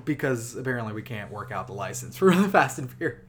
because 0.04 0.54
apparently 0.56 0.92
we 0.92 1.02
can't 1.02 1.30
work 1.32 1.50
out 1.52 1.66
the 1.66 1.72
license 1.72 2.16
for 2.16 2.34
the 2.34 2.48
Fast 2.50 2.78
and 2.78 2.90
Furious. 2.90 3.20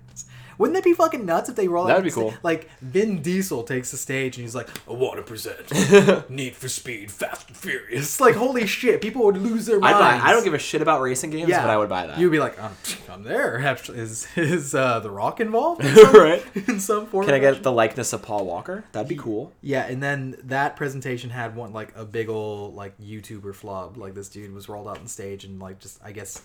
Wouldn't 0.60 0.76
that 0.76 0.84
be 0.84 0.94
fucking 0.94 1.26
nuts 1.26 1.50
if 1.50 1.56
they 1.56 1.68
roll 1.68 1.86
That 1.86 1.94
out 1.94 1.98
would 2.00 2.04
be 2.06 2.12
cool. 2.12 2.34
Like 2.44 2.70
Vin 2.82 3.24
Diesel 3.24 3.64
takes 3.64 3.90
the 3.90 3.98
stage 3.98 4.38
and 4.38 4.44
he's 4.44 4.54
like, 4.54 4.68
"I 4.88 4.94
want 4.94 5.16
to 5.18 5.24
present 5.24 6.30
Need 6.30 6.56
for 6.56 6.70
Speed, 6.70 7.12
Fast 7.12 7.48
and 7.48 7.58
Furious." 7.58 8.20
Like 8.20 8.36
holy 8.36 8.68
shit, 8.68 9.02
people 9.02 9.24
would 9.26 9.38
lose 9.38 9.66
their 9.66 9.78
I'd 9.78 9.94
minds. 9.94 10.00
buy. 10.24 10.30
I 10.30 10.34
don't 10.34 10.44
give 10.44 10.54
a 10.54 10.60
shit 10.60 10.82
about 10.82 11.02
racing 11.02 11.32
games, 11.32 11.50
but 11.50 11.70
I 11.70 11.78
would 11.78 11.90
buy 11.90 12.06
that. 12.08 12.20
You'd 12.20 12.32
be 12.32 12.40
like, 12.40 12.60
"I'm, 12.62 12.72
I'm 13.10 13.24
there." 13.24 13.58
Actually, 13.66 14.00
Is 14.00 14.28
is 14.36 14.76
uh, 14.76 15.00
the 15.00 15.10
Rock 15.10 15.40
involved? 15.40 15.84
In 15.84 15.96
some, 15.96 16.14
Right. 16.14 16.46
In 16.68 16.80
some 16.80 17.08
form. 17.08 17.26
Can 17.26 17.34
I 17.34 17.40
get 17.40 17.64
the 17.64 17.72
likeness 17.72 18.12
of 18.14 18.22
Paul 18.22 18.46
Walker? 18.46 18.84
That'd 18.92 19.08
be 19.08 19.16
cool. 19.16 19.54
Yeah, 19.62 19.86
and 19.88 20.04
then 20.04 20.36
that 20.44 20.76
presentation 20.76 21.30
had 21.30 21.56
one 21.56 21.72
like 21.72 21.96
a 21.96 22.04
big 22.04 22.28
ol' 22.30 22.74
like 22.74 23.00
YouTuber 23.00 23.56
flub. 23.56 23.96
Like 23.98 24.14
this 24.14 24.28
dude 24.28 24.54
was 24.54 24.68
rolled 24.68 24.88
out 24.90 25.00
on 25.00 25.08
stage 25.08 25.46
and 25.46 25.60
like 25.60 25.80
just 25.80 26.00
I 26.04 26.12
guess 26.12 26.42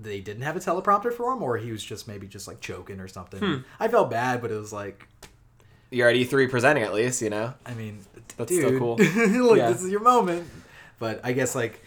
they 0.00 0.20
didn't 0.20 0.42
have 0.42 0.56
a 0.56 0.60
teleprompter 0.60 1.12
for 1.12 1.32
him, 1.32 1.42
or 1.42 1.56
he 1.56 1.70
was 1.72 1.82
just 1.84 2.08
maybe 2.08 2.26
just 2.26 2.48
like 2.48 2.60
choking 2.60 3.00
or 3.00 3.08
something. 3.08 3.40
Hmm. 3.40 3.56
I 3.78 3.88
felt 3.88 4.10
bad, 4.10 4.42
but 4.42 4.50
it 4.50 4.58
was 4.58 4.72
like, 4.72 5.06
You're 5.90 6.08
at 6.08 6.16
E3 6.16 6.50
presenting 6.50 6.82
at 6.82 6.92
least, 6.92 7.22
you 7.22 7.30
know. 7.30 7.54
I 7.64 7.74
mean, 7.74 8.00
That's 8.36 8.50
dude, 8.50 8.64
still 8.66 8.78
cool. 8.78 8.96
look, 9.46 9.56
Yeah. 9.58 9.70
this 9.70 9.82
is 9.82 9.90
your 9.90 10.00
moment. 10.00 10.48
But 10.98 11.20
I 11.24 11.32
guess 11.32 11.54
like, 11.54 11.80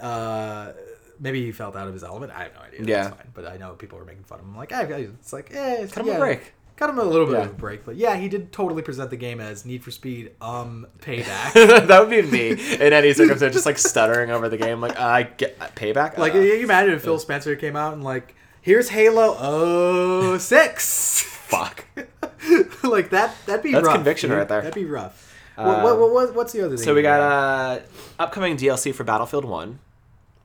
uh, 0.00 0.72
maybe 1.18 1.44
he 1.44 1.52
felt 1.52 1.74
out 1.76 1.88
of 1.88 1.94
his 1.94 2.04
element. 2.04 2.32
I 2.34 2.44
have 2.44 2.54
no 2.54 2.60
idea. 2.60 2.80
Yeah. 2.84 3.02
That's 3.04 3.16
fine. 3.16 3.26
But 3.34 3.46
I 3.46 3.56
know 3.56 3.72
people 3.74 3.98
were 3.98 4.04
making 4.04 4.24
fun 4.24 4.40
of 4.40 4.46
him. 4.46 4.56
Like, 4.56 4.72
I, 4.72 4.82
I- 4.82 5.08
it's 5.20 5.32
like, 5.32 5.50
eh, 5.52 5.76
it's, 5.82 5.92
Cut 5.92 6.06
him 6.06 6.14
a 6.14 6.18
break. 6.18 6.52
Cut 6.78 6.90
him 6.90 6.98
a 7.00 7.04
little 7.04 7.26
bit 7.26 7.34
Yeah. 7.38 7.42
of 7.44 7.50
a 7.50 7.54
break. 7.54 7.84
But 7.84 7.96
yeah, 7.96 8.14
he 8.16 8.28
did 8.28 8.52
totally 8.52 8.82
present 8.82 9.10
the 9.10 9.16
game 9.16 9.40
as 9.40 9.66
Need 9.66 9.82
for 9.82 9.90
Speed, 9.90 10.30
um, 10.40 10.86
payback. 11.00 11.52
that 11.88 12.00
would 12.00 12.08
be 12.08 12.22
me 12.22 12.50
in 12.52 12.92
any 12.92 13.12
circumstance, 13.12 13.52
just 13.52 13.66
like 13.66 13.78
stuttering 13.92 14.30
over 14.30 14.48
the 14.48 14.56
game, 14.56 14.80
like 14.80 14.96
I 14.98 15.24
get 15.24 15.58
payback. 15.74 16.16
Like, 16.18 16.30
Uh, 16.32 16.36
can 16.36 16.42
you 16.44 16.54
imagine 16.62 16.94
if 16.94 17.02
Phil 17.02 17.18
Spencer 17.18 17.56
came 17.56 17.74
out 17.74 17.94
and 17.94 18.04
like, 18.04 18.34
here's 18.62 18.90
Halo 18.90 19.36
oh 19.40 20.38
six. 20.38 21.22
fuck. 21.22 21.84
like 22.84 23.10
that. 23.10 23.34
That'd 23.46 23.62
be 23.64 23.72
That's 23.72 23.84
rough, 23.86 23.94
conviction 23.96 24.30
dude. 24.30 24.38
right 24.38 24.48
there. 24.48 24.60
That'd 24.62 24.74
be 24.74 24.84
rough. 24.84 25.34
what, 25.56 25.82
what, 25.82 25.98
what, 25.98 26.12
what- 26.12 26.34
what's 26.36 26.52
the 26.52 26.60
other 26.64 26.76
thing? 26.76 26.84
So 26.84 26.94
we 26.94 27.02
got 27.02 27.20
uh 27.20 27.80
upcoming 28.20 28.56
DLC 28.56 28.94
for 28.94 29.02
Battlefield 29.04 29.44
One, 29.44 29.80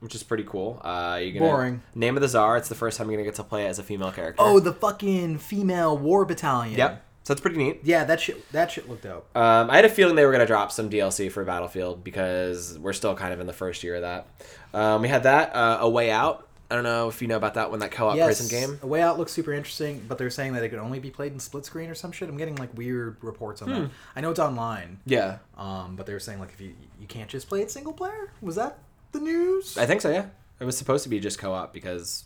which 0.04 0.14
is 0.14 0.22
pretty 0.22 0.44
cool. 0.44 0.80
Uh, 0.84 1.18
you 1.20 1.32
gonna 1.32 1.44
Boring. 1.50 1.82
Name 1.96 2.14
of 2.16 2.20
the 2.22 2.28
Czar. 2.28 2.56
It's 2.58 2.68
the 2.68 2.74
first 2.76 2.96
time 2.98 3.10
you're 3.10 3.16
gonna 3.16 3.24
get 3.26 3.34
to 3.36 3.42
play 3.42 3.66
as 3.66 3.78
a 3.80 3.82
female 3.82 4.12
character. 4.12 4.40
Oh, 4.40 4.60
the 4.60 4.72
fucking 4.72 5.38
female 5.38 5.98
war 5.98 6.24
battalion. 6.24 6.76
yep. 6.78 7.02
So 7.24 7.32
that's 7.32 7.40
pretty 7.40 7.56
neat. 7.56 7.80
Yeah, 7.84 8.04
that 8.04 8.20
shit. 8.20 8.52
That 8.52 8.70
shit 8.70 8.86
looked 8.86 9.04
dope. 9.04 9.34
Um, 9.34 9.70
I 9.70 9.76
had 9.76 9.86
a 9.86 9.88
feeling 9.88 10.14
they 10.14 10.26
were 10.26 10.32
gonna 10.32 10.46
drop 10.46 10.70
some 10.70 10.90
DLC 10.90 11.32
for 11.32 11.42
Battlefield 11.42 12.04
because 12.04 12.78
we're 12.78 12.92
still 12.92 13.14
kind 13.16 13.32
of 13.32 13.40
in 13.40 13.46
the 13.46 13.52
first 13.54 13.82
year 13.82 13.96
of 13.96 14.02
that. 14.02 14.26
Um, 14.74 15.00
we 15.02 15.08
had 15.08 15.22
that 15.22 15.56
uh, 15.56 15.78
a 15.80 15.88
way 15.88 16.10
out. 16.10 16.46
I 16.70 16.74
don't 16.74 16.84
know 16.84 17.08
if 17.08 17.22
you 17.22 17.28
know 17.28 17.36
about 17.36 17.54
that 17.54 17.70
one, 17.70 17.78
that 17.80 17.92
co-op 17.92 18.16
yes, 18.16 18.26
prison 18.26 18.48
game. 18.48 18.78
A 18.82 18.86
Way 18.86 19.00
Out 19.02 19.18
looks 19.18 19.32
super 19.32 19.52
interesting, 19.52 20.02
but 20.08 20.16
they're 20.18 20.30
saying 20.30 20.54
that 20.54 20.64
it 20.64 20.70
could 20.70 20.78
only 20.78 20.98
be 20.98 21.10
played 21.10 21.32
in 21.32 21.38
split 21.38 21.64
screen 21.66 21.88
or 21.90 21.94
some 21.94 22.10
shit. 22.10 22.28
I'm 22.28 22.38
getting 22.38 22.56
like 22.56 22.76
weird 22.76 23.16
reports 23.22 23.60
on 23.62 23.68
Hmm. 23.68 23.74
that. 23.82 23.90
I 24.16 24.20
know 24.22 24.30
it's 24.30 24.40
online, 24.40 24.98
Yeah, 25.06 25.38
um, 25.58 25.94
but 25.94 26.06
they 26.06 26.12
were 26.14 26.18
saying 26.20 26.40
like 26.40 26.52
if 26.52 26.60
you 26.60 26.74
you 27.00 27.06
can't 27.06 27.28
just 27.30 27.48
play 27.48 27.60
it 27.62 27.70
single 27.70 27.92
player. 27.92 28.32
Was 28.42 28.56
that 28.56 28.78
the 29.14 29.20
news? 29.20 29.78
I 29.78 29.86
think 29.86 30.02
so. 30.02 30.10
Yeah, 30.10 30.26
it 30.60 30.64
was 30.64 30.76
supposed 30.76 31.04
to 31.04 31.08
be 31.08 31.18
just 31.20 31.38
co-op 31.38 31.72
because 31.72 32.24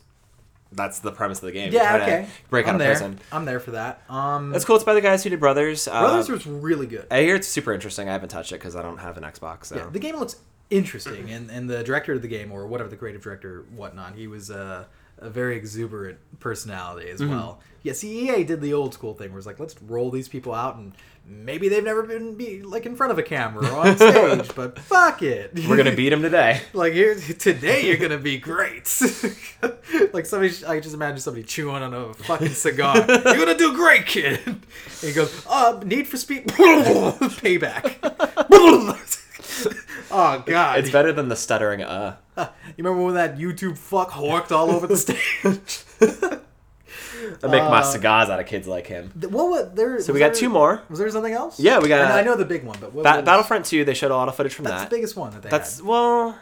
that's 0.71 0.99
the 0.99 1.11
premise 1.11 1.39
of 1.39 1.45
the 1.45 1.51
game. 1.51 1.71
yeah, 1.73 1.95
okay. 1.95 2.27
Break 2.49 2.67
I'm 2.67 2.71
out 2.71 2.75
of 2.75 2.79
there. 2.79 2.91
prison. 2.91 3.19
I'm 3.31 3.45
there 3.45 3.59
for 3.59 3.71
that. 3.71 4.03
Um, 4.09 4.51
That's 4.51 4.65
cool. 4.65 4.75
It's 4.75 4.85
by 4.85 4.93
the 4.93 5.01
guys 5.01 5.23
who 5.23 5.29
did 5.31 5.39
Brothers. 5.39 5.87
Uh, 5.87 6.01
Brothers 6.01 6.29
was 6.29 6.45
really 6.45 6.85
good. 6.85 7.07
I 7.09 7.21
hear 7.21 7.35
it's 7.35 7.47
super 7.47 7.73
interesting. 7.73 8.07
I 8.09 8.11
haven't 8.11 8.29
touched 8.29 8.51
it 8.51 8.55
because 8.59 8.75
I 8.75 8.81
don't 8.83 8.97
have 8.99 9.17
an 9.17 9.23
Xbox. 9.23 9.65
So. 9.65 9.77
Yeah, 9.77 9.89
the 9.89 9.99
game 9.99 10.17
looks 10.17 10.35
interesting, 10.69 11.31
and 11.31 11.49
and 11.49 11.67
the 11.69 11.83
director 11.83 12.13
of 12.13 12.21
the 12.21 12.27
game 12.27 12.51
or 12.51 12.67
whatever 12.67 12.89
the 12.89 12.97
creative 12.97 13.23
director, 13.23 13.65
whatnot, 13.75 14.13
he 14.15 14.27
was 14.27 14.51
uh, 14.51 14.85
a 15.17 15.29
very 15.29 15.55
exuberant 15.57 16.19
personality 16.39 17.09
as 17.09 17.19
Mm-hmm. 17.19 17.31
well. 17.31 17.59
Yeah, 17.81 17.93
CEA 17.93 18.45
did 18.45 18.61
the 18.61 18.73
old 18.73 18.93
school 18.93 19.13
thing, 19.13 19.29
where 19.31 19.37
it's 19.39 19.47
like, 19.47 19.59
let's 19.59 19.81
roll 19.81 20.11
these 20.11 20.27
people 20.27 20.53
out, 20.53 20.75
and 20.75 20.93
maybe 21.29 21.69
they've 21.69 21.83
never 21.83 22.03
been 22.03 22.35
be 22.35 22.61
like 22.63 22.85
in 22.85 22.95
front 22.95 23.11
of 23.11 23.19
a 23.19 23.23
camera 23.23 23.65
or 23.71 23.79
on 23.79 23.95
stage, 23.95 24.49
but 24.55 24.79
fuck 24.79 25.21
it, 25.21 25.51
We're 25.67 25.77
gonna 25.77 25.95
beat 25.95 26.11
him 26.11 26.21
today. 26.21 26.61
like 26.73 26.93
here 26.93 27.15
today 27.15 27.85
you're 27.87 27.97
gonna 27.97 28.17
be 28.17 28.37
great. 28.37 28.83
like 30.13 30.25
somebody, 30.25 30.53
I 30.65 30.79
just 30.79 30.95
imagine 30.95 31.19
somebody 31.19 31.43
chewing 31.43 31.83
on 31.83 31.93
a 31.93 32.13
fucking 32.15 32.49
cigar. 32.49 32.97
you're 33.07 33.37
gonna 33.37 33.57
do 33.57 33.73
great, 33.75 34.05
kid. 34.07 34.39
And 34.45 34.61
he 35.01 35.13
goes, 35.13 35.45
uh, 35.47 35.79
Need 35.85 36.07
for 36.07 36.17
Speed, 36.17 36.47
payback. 36.47 37.97
oh 40.11 40.43
god, 40.45 40.79
It's 40.79 40.89
better 40.89 41.13
than 41.13 41.29
the 41.29 41.35
stuttering. 41.35 41.81
Uh, 41.83 42.15
you 42.37 42.83
remember 42.83 43.03
when 43.03 43.15
that 43.15 43.37
YouTube 43.37 43.77
fuck 43.77 44.11
horked 44.11 44.51
all 44.51 44.71
over 44.71 44.87
the 44.87 44.97
stage? 44.97 46.35
I 47.43 47.47
make 47.47 47.63
my 47.63 47.79
Uh, 47.79 47.83
cigars 47.83 48.29
out 48.29 48.39
of 48.39 48.45
kids 48.45 48.67
like 48.67 48.87
him. 48.87 49.11
Th- 49.19 49.31
what 49.31 49.49
was 49.49 49.69
there? 49.75 49.99
So 50.01 50.13
we 50.13 50.19
got 50.19 50.33
two 50.33 50.49
more. 50.49 50.81
Was 50.89 50.99
there 50.99 51.09
something 51.09 51.33
else? 51.33 51.59
Yeah, 51.59 51.79
we 51.79 51.87
got- 51.87 52.01
I 52.01 52.09
know, 52.09 52.15
I 52.15 52.23
know 52.23 52.35
the 52.35 52.45
big 52.45 52.63
one, 52.63 52.77
but 52.79 52.93
what 52.93 53.03
Ba- 53.03 53.17
was, 53.17 53.25
Battlefront 53.25 53.65
Two. 53.65 53.83
They 53.85 53.93
showed 53.93 54.11
a 54.11 54.15
lot 54.15 54.27
of 54.27 54.35
footage 54.35 54.53
from 54.53 54.65
that. 54.65 54.71
That's 54.71 54.83
that. 54.83 54.89
the 54.89 54.95
biggest 54.95 55.15
one 55.17 55.31
that 55.31 55.41
they 55.43 55.49
That's 55.49 55.77
had. 55.77 55.85
well, 55.85 56.35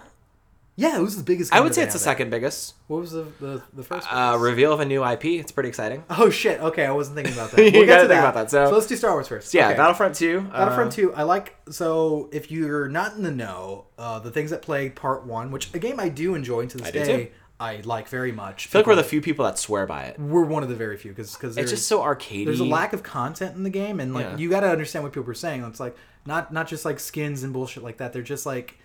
Yeah, 0.79 0.95
it 0.99 1.01
was 1.01 1.17
the 1.17 1.23
biggest. 1.23 1.51
I 1.51 1.55
game 1.57 1.63
would 1.63 1.71
that 1.71 1.73
say 1.75 1.81
they 1.81 1.85
it's 1.87 1.93
the 1.95 1.99
had 1.99 2.05
there. 2.05 2.13
second 2.19 2.29
biggest. 2.29 2.75
What 2.85 3.01
was 3.01 3.11
the 3.11 3.25
the, 3.39 3.63
the 3.73 3.81
first? 3.81 4.05
Uh, 4.13 4.37
reveal 4.39 4.71
of 4.71 4.79
a 4.79 4.85
new 4.85 5.03
IP. 5.03 5.25
It's 5.39 5.51
pretty 5.51 5.69
exciting. 5.69 6.03
Oh 6.11 6.29
shit! 6.29 6.61
Okay, 6.61 6.85
I 6.85 6.91
wasn't 6.91 7.15
thinking 7.15 7.33
about 7.33 7.49
that. 7.53 7.57
You 7.57 7.71
We'll 7.71 7.81
get 7.81 7.87
gotta 7.87 8.01
to 8.03 8.07
think 8.09 8.21
that. 8.21 8.29
about 8.29 8.35
that. 8.35 8.51
So- 8.51 8.69
let's 8.71 8.85
do 8.85 8.95
Star 8.95 9.11
Wars 9.13 9.27
first. 9.27 9.49
So 9.49 9.57
yeah, 9.57 9.69
Okay. 9.69 9.77
Battlefront 9.77 10.13
Two. 10.13 10.41
Battlefront 10.41 10.91
uh, 10.93 10.95
2, 10.95 11.13
I 11.15 11.23
like. 11.23 11.55
So, 11.71 12.29
if 12.31 12.51
you're 12.51 12.87
not 12.89 13.15
in 13.15 13.23
the 13.23 13.31
know, 13.31 13.85
uh, 13.97 14.19
the 14.19 14.29
things 14.29 14.51
that 14.51 14.61
plagued 14.61 14.95
Part 14.95 15.25
1, 15.25 15.49
which 15.51 15.73
a 15.73 15.79
game 15.79 15.99
I 15.99 16.09
do 16.09 16.35
enjoy 16.35 16.67
to 16.67 16.77
this 16.77 16.87
I 16.87 16.91
do 16.91 16.99
day, 17.03 17.25
too. 17.25 17.31
I 17.60 17.78
like 17.84 18.08
very 18.08 18.32
much. 18.32 18.67
I 18.67 18.70
feel 18.70 18.80
like 18.82 18.88
we're 18.88 18.96
the 18.96 19.04
few 19.04 19.20
people 19.22 19.46
that 19.46 19.58
swear 19.58 19.88
by 19.88 20.04
it. 20.04 20.20
We're 20.20 20.43
one 20.46 20.62
of 20.62 20.70
the 20.70 20.76
very 20.76 20.96
few 20.98 21.12
because 21.12 21.34
because 21.34 21.58
It's 21.58 21.72
just 21.72 21.88
so 21.88 22.02
arcadey. 22.02 22.46
there's 22.46 22.60
a 22.60 22.65
lack 22.65 22.93
of 22.93 23.02
content 23.02 23.56
in 23.56 23.63
the 23.63 23.70
game, 23.72 24.00
and 24.00 24.13
like 24.13 24.26
Yeah. 24.26 24.38
you 24.38 24.50
got 24.50 24.60
to 24.60 24.70
understand 24.70 25.04
what 25.04 25.13
people 25.13 25.30
are 25.32 25.34
saying. 25.34 25.63
It's 25.63 25.80
like 25.80 25.96
not 26.26 26.54
not 26.54 26.67
just 26.67 26.86
like 26.86 27.00
skins 27.00 27.41
and 27.43 27.52
bullshit 27.54 27.82
like 27.84 27.98
that. 27.98 28.13
They're 28.13 28.22
just 28.22 28.46
like 28.46 28.78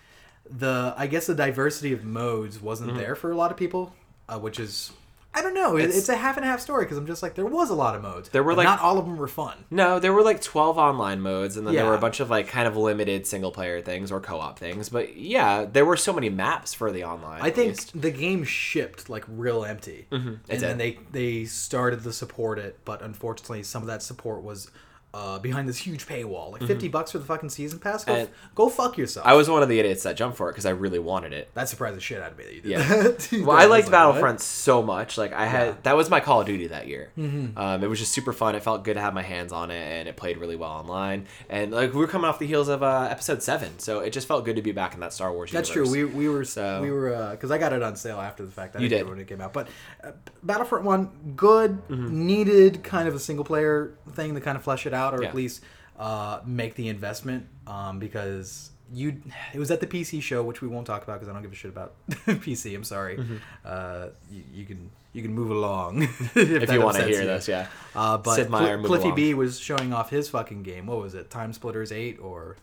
the 0.49 0.93
I 0.97 1.07
guess 1.07 1.27
the 1.27 1.35
diversity 1.35 1.93
of 1.93 2.03
modes 2.03 2.59
wasn't 2.61 2.89
Mm-hmm. 2.91 2.99
there 2.99 3.15
for 3.15 3.29
a 3.31 3.35
lot 3.35 3.51
of 3.51 3.57
people, 3.57 3.93
uh, 4.27 4.39
which 4.39 4.59
is 4.59 4.91
I 5.35 5.41
don't 5.41 5.53
know. 5.53 5.77
It's- 5.77 5.97
It's, 5.97 6.09
a 6.09 6.15
half 6.15 6.37
and 6.37 6.45
half 6.45 6.59
story 6.59 6.85
because 6.85 6.97
I'm 6.97 7.07
just 7.07 7.23
like 7.23 7.35
there 7.35 7.45
was 7.45 7.69
a 7.69 7.73
lot 7.75 7.95
of 7.95 8.01
modes. 8.01 8.29
There 8.29 8.43
were, 8.43 8.53
like- 8.53 8.65
not 8.65 8.79
all 8.79 8.99
of 8.99 9.05
them 9.05 9.17
were 9.17 9.27
fun. 9.27 9.65
No, 9.71 9.99
there 9.99 10.13
were 10.13 10.21
like 10.21 10.41
12 10.41 10.77
online 10.77 11.21
modes, 11.21 11.57
and 11.57 11.65
then 11.65 11.73
there 11.73 11.85
were 11.85 11.95
a 11.95 11.99
bunch 11.99 12.19
of 12.19 12.29
like 12.29 12.47
kind 12.47 12.67
of 12.67 12.77
limited 12.77 13.25
single 13.25 13.51
player 13.51 13.81
things 13.81 14.11
or 14.11 14.19
co 14.19 14.39
op 14.39 14.59
things. 14.59 14.89
But 14.89 15.17
yeah, 15.17 15.65
there 15.65 15.85
were 15.85 15.97
so 15.97 16.13
many 16.13 16.29
maps 16.29 16.73
for 16.73 16.91
the 16.91 17.03
online. 17.03 17.41
I 17.41 17.49
think 17.49 17.69
least. 17.71 17.99
the 17.99 18.11
game 18.11 18.43
shipped 18.43 19.09
like 19.09 19.25
real 19.27 19.65
empty, 19.65 20.07
mm-hmm. 20.11 20.29
It 20.29 20.39
and 20.49 20.61
then 20.61 20.77
they 20.77 20.99
they 21.11 21.45
started 21.45 22.03
to 22.03 22.13
support 22.13 22.59
it, 22.59 22.79
but 22.85 23.01
unfortunately, 23.01 23.63
some 23.63 23.81
of 23.81 23.87
that 23.87 24.03
support 24.03 24.43
was 24.43 24.69
uh, 25.13 25.37
behind 25.39 25.69
this 25.69 25.77
huge 25.77 26.07
paywall, 26.07 26.51
like 26.51 26.63
fifty 26.63 26.87
bucks 26.87 27.11
for 27.11 27.19
the 27.19 27.25
fucking 27.25 27.49
season 27.49 27.77
pass. 27.79 28.03
Go, 28.03 28.13
Mm-hmm. 28.13 28.31
Go 28.55 28.69
fuck 28.69 28.97
yourself. 28.97 29.25
I 29.27 29.33
was 29.33 29.49
one 29.49 29.61
of 29.63 29.69
the 29.69 29.79
idiots 29.79 30.03
that 30.03 30.15
jumped 30.15 30.37
for 30.37 30.49
it 30.49 30.53
because 30.53 30.65
I 30.65 30.71
really 30.71 30.99
wanted 30.99 31.33
it. 31.33 31.49
that 31.53 31.69
surprised 31.69 31.97
the 31.97 32.01
shit 32.01 32.21
out 32.21 32.31
of 32.31 32.37
me 32.37 32.43
that 32.45 32.53
you 32.55 32.61
did 32.61 32.71
Yeah. 32.71 32.87
that. 32.87 33.29
Well, 33.45 33.57
I 33.57 33.65
liked 33.65 33.85
like, 33.87 33.91
Battlefront 33.91 34.41
so 34.41 34.81
much. 34.81 35.17
Like 35.17 35.33
I 35.33 35.45
had 35.45 35.67
Yeah. 35.67 35.73
that 35.83 35.95
was 35.97 36.09
my 36.09 36.19
Call 36.19 36.41
of 36.41 36.47
Duty 36.47 36.67
that 36.67 36.87
year. 36.87 37.11
Um, 37.17 37.83
it 37.83 37.87
was 37.89 37.99
just 37.99 38.11
super 38.11 38.33
fun. 38.33 38.55
It 38.55 38.63
felt 38.63 38.83
good 38.83 38.95
to 38.95 39.01
have 39.01 39.13
my 39.13 39.21
hands 39.21 39.51
on 39.53 39.69
it, 39.71 39.75
and 39.81 40.07
it 40.07 40.15
played 40.15 40.37
really 40.37 40.55
well 40.55 40.71
online. 40.71 41.27
And 41.49 41.71
like 41.71 41.93
we 41.93 41.99
were 41.99 42.07
coming 42.07 42.27
off 42.29 42.39
the 42.39 42.47
heels 42.47 42.67
of 42.67 42.81
uh, 42.83 43.07
Episode 43.11 43.43
Seven, 43.43 43.79
so 43.79 43.99
it 43.99 44.11
just 44.13 44.27
felt 44.27 44.45
good 44.45 44.55
to 44.55 44.61
be 44.61 44.71
back 44.71 44.93
in 44.93 44.99
that 45.01 45.13
Star 45.13 45.31
Wars. 45.31 45.51
Universe. 45.51 45.67
That's 45.69 45.75
universe. 45.75 45.93
true. 45.93 46.07
We 46.19 46.27
we 46.27 46.29
were 46.33 46.43
So- 46.45 46.81
we 46.81 46.89
were 46.91 47.29
because 47.31 47.51
I 47.51 47.57
got 47.59 47.73
it 47.73 47.83
on 47.83 47.95
sale 47.95 48.19
after 48.19 48.45
the 48.45 48.51
fact. 48.51 48.75
I 48.75 48.79
You 48.79 48.89
did. 48.89 49.07
when 49.07 49.19
it 49.19 49.27
came 49.27 49.41
out, 49.41 49.53
but 49.53 49.67
uh, 50.03 50.11
Battlefront 50.41 50.85
One, 50.85 51.33
good, 51.35 51.81
Mm-hmm. 51.87 52.25
needed 52.25 52.83
kind 52.83 53.07
of 53.07 53.15
a 53.15 53.19
single 53.19 53.45
player 53.45 53.93
thing 54.13 54.33
to 54.35 54.41
kind 54.41 54.55
of 54.57 54.63
flesh 54.63 54.85
it 54.85 54.93
out, 54.93 55.02
or 55.11 55.23
Yeah. 55.23 55.29
at 55.29 55.35
least 55.35 55.61
uh, 55.97 56.39
make 56.45 56.75
the 56.75 56.87
investment 56.87 57.47
um, 57.67 57.99
because. 57.99 58.69
You, 58.95 59.21
it 59.53 59.57
was 59.57 59.71
at 59.71 59.79
the 59.79 59.87
PC 59.87 60.21
show, 60.21 60.43
which 60.43 60.61
we 60.61 60.67
won't 60.67 60.85
talk 60.85 61.01
about 61.03 61.13
because 61.13 61.27
I 61.27 61.33
don't 61.33 61.41
give 61.41 61.51
a 61.51 61.55
shit 61.55 61.71
about 61.71 61.93
PC. 62.09 62.75
I'm 62.75 62.83
sorry. 62.83 63.17
Mm-hmm. 63.17 63.37
Uh, 63.65 64.07
you, 64.29 64.43
you 64.53 64.65
can 64.65 64.91
you 65.13 65.23
can 65.23 65.33
move 65.33 65.49
along 65.49 66.03
if, 66.03 66.37
if 66.37 66.71
you 66.71 66.79
want 66.81 66.97
to 66.97 67.05
hear 67.05 67.21
you. 67.21 67.25
this, 67.25 67.47
yeah. 67.47 67.67
Uh, 67.95 68.19
but 68.19 68.35
Sid 68.35 68.51
Meier, 68.51 68.75
Cl- 68.77 68.85
Cliffy 68.85 69.03
along. 69.05 69.15
B 69.15 69.33
was 69.33 69.57
showing 69.59 69.93
off 69.93 70.11
his 70.11 70.29
fucking 70.29 70.61
game. 70.61 70.85
What 70.85 70.99
was 70.99 71.15
it? 71.15 71.31
Time 71.31 71.53
Splitters 71.53 71.91
Eight 71.91 72.19
or 72.21 72.55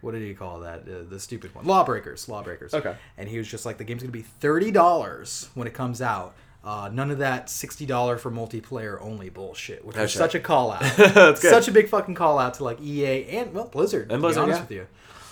what 0.00 0.12
did 0.12 0.22
he 0.22 0.32
call 0.32 0.60
that? 0.60 0.82
Uh, 0.88 1.02
the 1.06 1.20
stupid 1.20 1.54
one. 1.54 1.66
Lawbreakers. 1.66 2.30
Lawbreakers. 2.30 2.72
Okay. 2.72 2.96
And 3.18 3.28
he 3.28 3.36
was 3.36 3.48
just 3.48 3.66
like, 3.66 3.76
the 3.76 3.84
game's 3.84 4.02
gonna 4.02 4.12
be 4.12 4.22
thirty 4.22 4.70
dollars 4.70 5.50
when 5.54 5.66
it 5.66 5.74
comes 5.74 6.00
out. 6.00 6.34
Uh, 6.64 6.88
none 6.90 7.10
of 7.10 7.18
that 7.18 7.50
sixty 7.50 7.84
dollar 7.84 8.16
for 8.16 8.30
multiplayer 8.30 8.98
only 9.02 9.28
bullshit, 9.28 9.84
which 9.84 9.96
was 9.96 10.02
That's 10.02 10.14
such 10.14 10.34
a 10.34 10.40
call 10.40 10.72
out. 10.72 10.82
Such 11.38 11.68
a 11.68 11.72
big 11.72 11.88
fucking 11.88 12.14
call 12.14 12.38
out 12.38 12.54
to 12.54 12.64
like 12.64 12.80
EA 12.80 13.26
and 13.36 13.52
well 13.52 13.66
Blizzard. 13.66 14.10
And 14.10 14.12
to 14.12 14.18
Blizzard, 14.18 14.46
be 14.46 14.52
honest 14.52 14.70
yeah. 14.70 14.78
with 14.80 14.88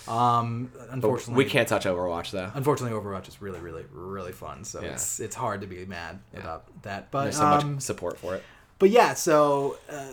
you. 0.09 0.13
Um, 0.13 0.71
But 0.77 0.89
unfortunately, 0.91 1.43
we 1.45 1.49
can't 1.49 1.67
touch 1.67 1.85
Overwatch 1.87 2.33
though. 2.33 2.51
Unfortunately, 2.55 2.95
Overwatch 2.99 3.29
is 3.29 3.41
really, 3.41 3.61
really, 3.61 3.85
really 3.93 4.33
fun. 4.33 4.65
So 4.65 4.83
Yeah. 4.83 4.89
it's 4.93 5.21
it's 5.21 5.35
hard 5.37 5.63
to 5.63 5.67
be 5.67 5.87
mad 5.87 6.19
about 6.35 6.65
that. 6.83 7.11
But 7.11 7.23
There's 7.25 7.37
so 7.39 7.47
um, 7.47 7.75
much 7.75 7.83
support 7.83 8.19
for 8.19 8.35
it. 8.35 8.43
but 8.79 8.91
yeah, 8.91 9.15
so 9.15 9.79
uh, 9.91 10.13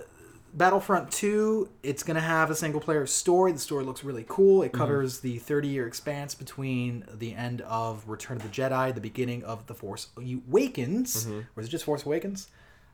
Battlefront 0.54 1.12
2, 1.12 1.70
it's 1.84 2.04
going 2.04 2.16
to 2.16 2.22
have 2.22 2.50
a 2.50 2.56
single 2.56 2.82
player 2.82 3.06
story. 3.06 3.52
The 3.52 3.60
story 3.60 3.84
looks 3.84 4.04
really 4.04 4.26
cool. 4.28 4.60
Mm-hmm. 4.60 4.66
It 4.68 4.74
covers 4.74 5.20
the 5.20 5.38
30 5.40 5.68
year 5.68 5.88
expanse 5.88 6.36
between 6.36 7.06
the 7.14 7.36
end 7.36 7.62
of 7.62 8.08
Return 8.08 8.38
of 8.38 8.44
the 8.44 8.50
Jedi, 8.50 8.94
the 8.94 9.02
beginning 9.02 9.44
of 9.44 9.68
The 9.68 9.74
Force 9.76 10.08
Awakens. 10.18 11.26
Mm-hmm. 11.26 11.40
Or 11.56 11.62
is 11.62 11.68
it 11.68 11.72
just 11.72 11.86
Force 11.86 12.06
Awakens? 12.06 12.48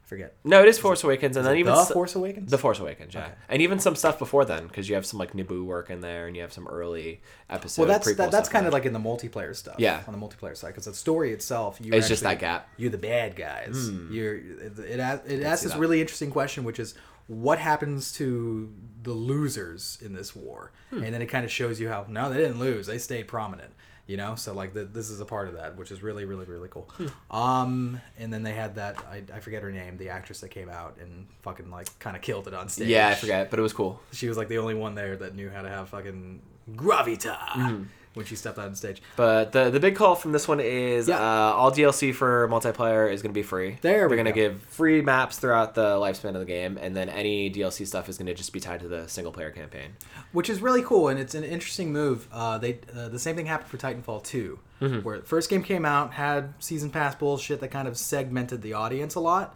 I 0.04 0.08
forget. 0.08 0.36
No, 0.44 0.62
it 0.62 0.68
is 0.68 0.78
Force 0.78 1.04
Awakens, 1.04 1.36
and 1.36 1.44
then 1.44 1.56
it 1.56 1.60
even 1.60 1.74
The 1.74 1.86
Force 1.86 2.14
Awakens? 2.14 2.52
The 2.52 2.60
Force 2.60 2.78
Awakens, 2.80 3.16
yeah, 3.16 3.24
Okay. 3.24 3.34
and 3.50 3.62
even 3.64 3.80
some 3.80 3.96
stuff 3.96 4.20
before 4.20 4.46
then 4.46 4.68
because 4.68 4.88
you 4.88 4.94
have 4.94 5.04
some 5.04 5.18
like 5.18 5.34
Naboo 5.34 5.66
work 5.66 5.90
in 5.90 6.02
there, 6.02 6.28
and 6.28 6.36
you 6.36 6.44
have 6.44 6.54
some 6.54 6.68
early 6.68 7.22
episode. 7.50 7.82
well, 7.82 7.88
that's 7.88 8.14
that, 8.16 8.30
that's 8.30 8.48
kind 8.48 8.68
of 8.68 8.74
like 8.74 8.86
in 8.86 8.94
the 8.94 9.00
multiplayer 9.00 9.56
stuff. 9.56 9.78
Yeah. 9.80 10.04
on 10.08 10.14
the 10.14 10.24
multiplayer 10.24 10.56
side, 10.56 10.68
because 10.68 10.86
the 10.86 10.94
story 10.94 11.32
itself, 11.34 11.80
you 11.82 11.92
It's 11.92 12.08
just 12.08 12.22
that 12.22 12.38
gap. 12.38 12.70
You're 12.78 12.92
the 12.92 13.00
bad 13.00 13.36
guys. 13.36 13.90
You're 14.12 14.36
it 14.36 14.78
it, 14.78 15.00
it 15.00 15.00
asks 15.00 15.64
this 15.64 15.72
that. 15.72 15.80
really 15.80 16.02
interesting 16.02 16.30
question, 16.30 16.64
which 16.66 16.78
is 16.78 16.94
what 17.28 17.60
happens 17.60 18.12
to 18.14 18.72
the 19.04 19.14
losers 19.14 19.98
in 20.02 20.14
this 20.14 20.36
war, 20.36 20.72
Hmm. 20.92 21.04
and 21.04 21.14
then 21.14 21.22
it 21.22 21.28
kind 21.28 21.44
of 21.46 21.52
shows 21.52 21.80
you 21.80 21.88
how 21.90 22.06
no, 22.08 22.30
they 22.30 22.38
didn't 22.38 22.60
lose; 22.60 22.88
they 22.88 22.98
stayed 22.98 23.28
prominent. 23.28 23.72
You 24.08 24.18
know, 24.18 24.36
so 24.36 24.54
like 24.54 24.76
the, 24.76 24.86
this 24.86 25.10
is 25.10 25.20
a 25.20 25.26
part 25.26 25.48
of 25.48 25.56
that, 25.56 25.78
which 25.78 25.90
is 25.90 26.04
really, 26.04 26.26
really, 26.26 26.46
really 26.46 26.68
cool. 26.70 26.88
Hmm. 26.94 27.36
Um, 27.36 28.02
and 28.20 28.32
then 28.32 28.44
they 28.44 28.54
had 28.54 28.76
that 28.76 28.98
I, 29.10 29.24
I 29.34 29.40
forget 29.40 29.64
her 29.64 29.72
name, 29.72 29.98
the 29.98 30.10
actress 30.10 30.42
that 30.42 30.50
came 30.50 30.70
out 30.70 30.98
and 31.02 31.26
fucking 31.42 31.72
like 31.72 31.88
kind 31.98 32.16
of 32.16 32.22
killed 32.22 32.48
it 32.48 32.54
on 32.54 32.70
stage. 32.70 32.88
Yeah, 32.90 33.08
I 33.08 33.16
forget, 33.16 33.50
but 33.50 33.58
it 33.58 33.64
was 33.64 33.74
cool. 33.74 34.00
She 34.12 34.28
was 34.28 34.38
like 34.38 34.48
the 34.48 34.60
only 34.60 34.76
one 34.76 34.94
there 34.94 35.16
that 35.18 35.34
knew 35.34 35.50
how 35.50 35.64
to 35.64 35.70
have 35.70 35.90
fucking 35.90 36.42
gravita 36.74 37.36
Mm-hmm. 37.38 37.84
When 38.16 38.26
she 38.26 38.36
stepped 38.36 38.58
on 38.58 38.74
stage. 38.76 39.02
But 39.16 39.52
the 39.52 39.70
the 39.70 39.80
big 39.80 39.96
call 39.96 40.16
from 40.16 40.32
this 40.32 40.48
one 40.48 40.60
is 40.60 41.08
Yeah. 41.08 41.20
uh, 41.20 41.54
all 41.54 41.72
DLC 41.72 42.14
for 42.14 42.48
multiplayer 42.50 43.12
is 43.12 43.22
going 43.22 43.32
to 43.34 43.38
be 43.38 43.44
free. 43.44 43.78
There 43.82 44.08
They're 44.08 44.16
going 44.18 44.26
to 44.26 44.32
give 44.32 44.62
free 44.64 45.02
maps 45.02 45.38
throughout 45.38 45.76
the 45.76 45.96
lifespan 45.98 46.30
of 46.30 46.40
the 46.40 46.46
game, 46.46 46.78
and 46.82 46.96
then 46.96 47.08
any 47.10 47.52
DLC 47.52 47.86
stuff 47.86 48.10
is 48.10 48.18
going 48.18 48.28
to 48.28 48.34
just 48.34 48.52
be 48.52 48.60
tied 48.60 48.80
to 48.80 48.88
the 48.88 49.08
single 49.08 49.32
player 49.32 49.52
campaign. 49.52 49.92
which 50.32 50.50
is 50.50 50.62
really 50.62 50.82
cool 50.82 51.08
and 51.10 51.20
it's 51.20 51.36
an 51.36 51.44
interesting 51.44 51.94
move. 51.94 52.28
Uh, 52.32 52.58
they 52.58 52.80
uh, 52.96 53.08
the 53.10 53.20
same 53.20 53.36
thing 53.36 53.46
happened 53.46 53.70
for 53.70 53.78
Titanfall 53.78 54.24
2, 54.24 54.60
Mm-hmm. 54.82 55.00
where 55.04 55.20
the 55.20 55.26
first 55.26 55.50
game 55.50 55.64
came 55.64 55.86
out 55.86 56.12
had 56.14 56.54
season 56.60 56.90
pass 56.90 57.16
bullshit 57.16 57.62
that 57.62 57.70
kind 57.70 57.88
of 57.88 57.98
segmented 57.98 58.62
the 58.62 58.74
audience 58.74 59.16
a 59.16 59.22
lot, 59.22 59.56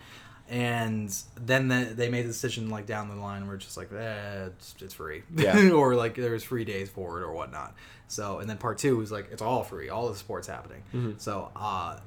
and 0.50 1.16
then 1.36 1.68
the, 1.68 1.92
they 1.94 2.10
made 2.10 2.24
the 2.24 2.30
decision 2.30 2.70
like 2.70 2.86
down 2.88 3.08
the 3.10 3.16
line 3.16 3.48
we're 3.48 3.58
just 3.58 3.78
like 3.78 3.92
eh, 3.94 4.46
it's, 4.48 4.76
it's 4.82 4.94
free, 4.94 5.24
Yeah. 5.36 5.70
or 5.74 5.96
like 5.96 6.16
there's 6.16 6.44
free 6.44 6.66
days 6.66 6.90
for 6.90 7.20
it 7.20 7.24
or 7.24 7.32
whatnot. 7.34 7.76
So 8.08 8.40
and 8.40 8.50
then 8.50 8.58
part 8.58 8.78
two 8.80 8.98
was 8.98 9.12
like 9.12 9.30
it's 9.32 9.42
all 9.42 9.64
free, 9.64 9.90
all 9.90 10.10
the 10.10 10.16
sports 10.16 10.48
happening. 10.48 10.82
Mm-hmm. 10.94 11.12
So 11.18 11.52
uh, 11.56 12.00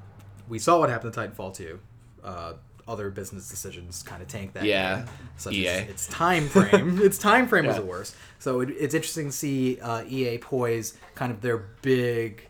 we 0.49 0.59
saw 0.59 0.79
what 0.79 0.89
happened 0.89 1.13
to 1.13 1.19
Titanfall 1.19 1.55
2. 1.55 1.79
Uh, 2.23 2.53
other 2.85 3.09
business 3.09 3.47
decisions 3.49 4.03
kind 4.03 4.21
of 4.21 4.27
tanked 4.27 4.55
that. 4.55 4.65
Yeah. 4.65 5.05
such 5.37 5.53
EA. 5.53 5.67
as 5.69 5.89
its 5.89 6.07
time 6.07 6.49
frame. 6.49 6.99
its 7.01 7.17
time 7.17 7.47
frame 7.47 7.65
was 7.65 7.75
Yeah. 7.77 7.81
the 7.81 7.87
worst. 7.87 8.13
So 8.39 8.59
it, 8.59 8.71
it's 8.71 8.93
interesting 8.93 9.27
to 9.27 9.31
see 9.31 9.79
uh, 9.79 10.03
EA 10.05 10.37
poise 10.39 10.97
kind 11.15 11.31
of 11.31 11.39
their 11.39 11.59
big 11.81 12.45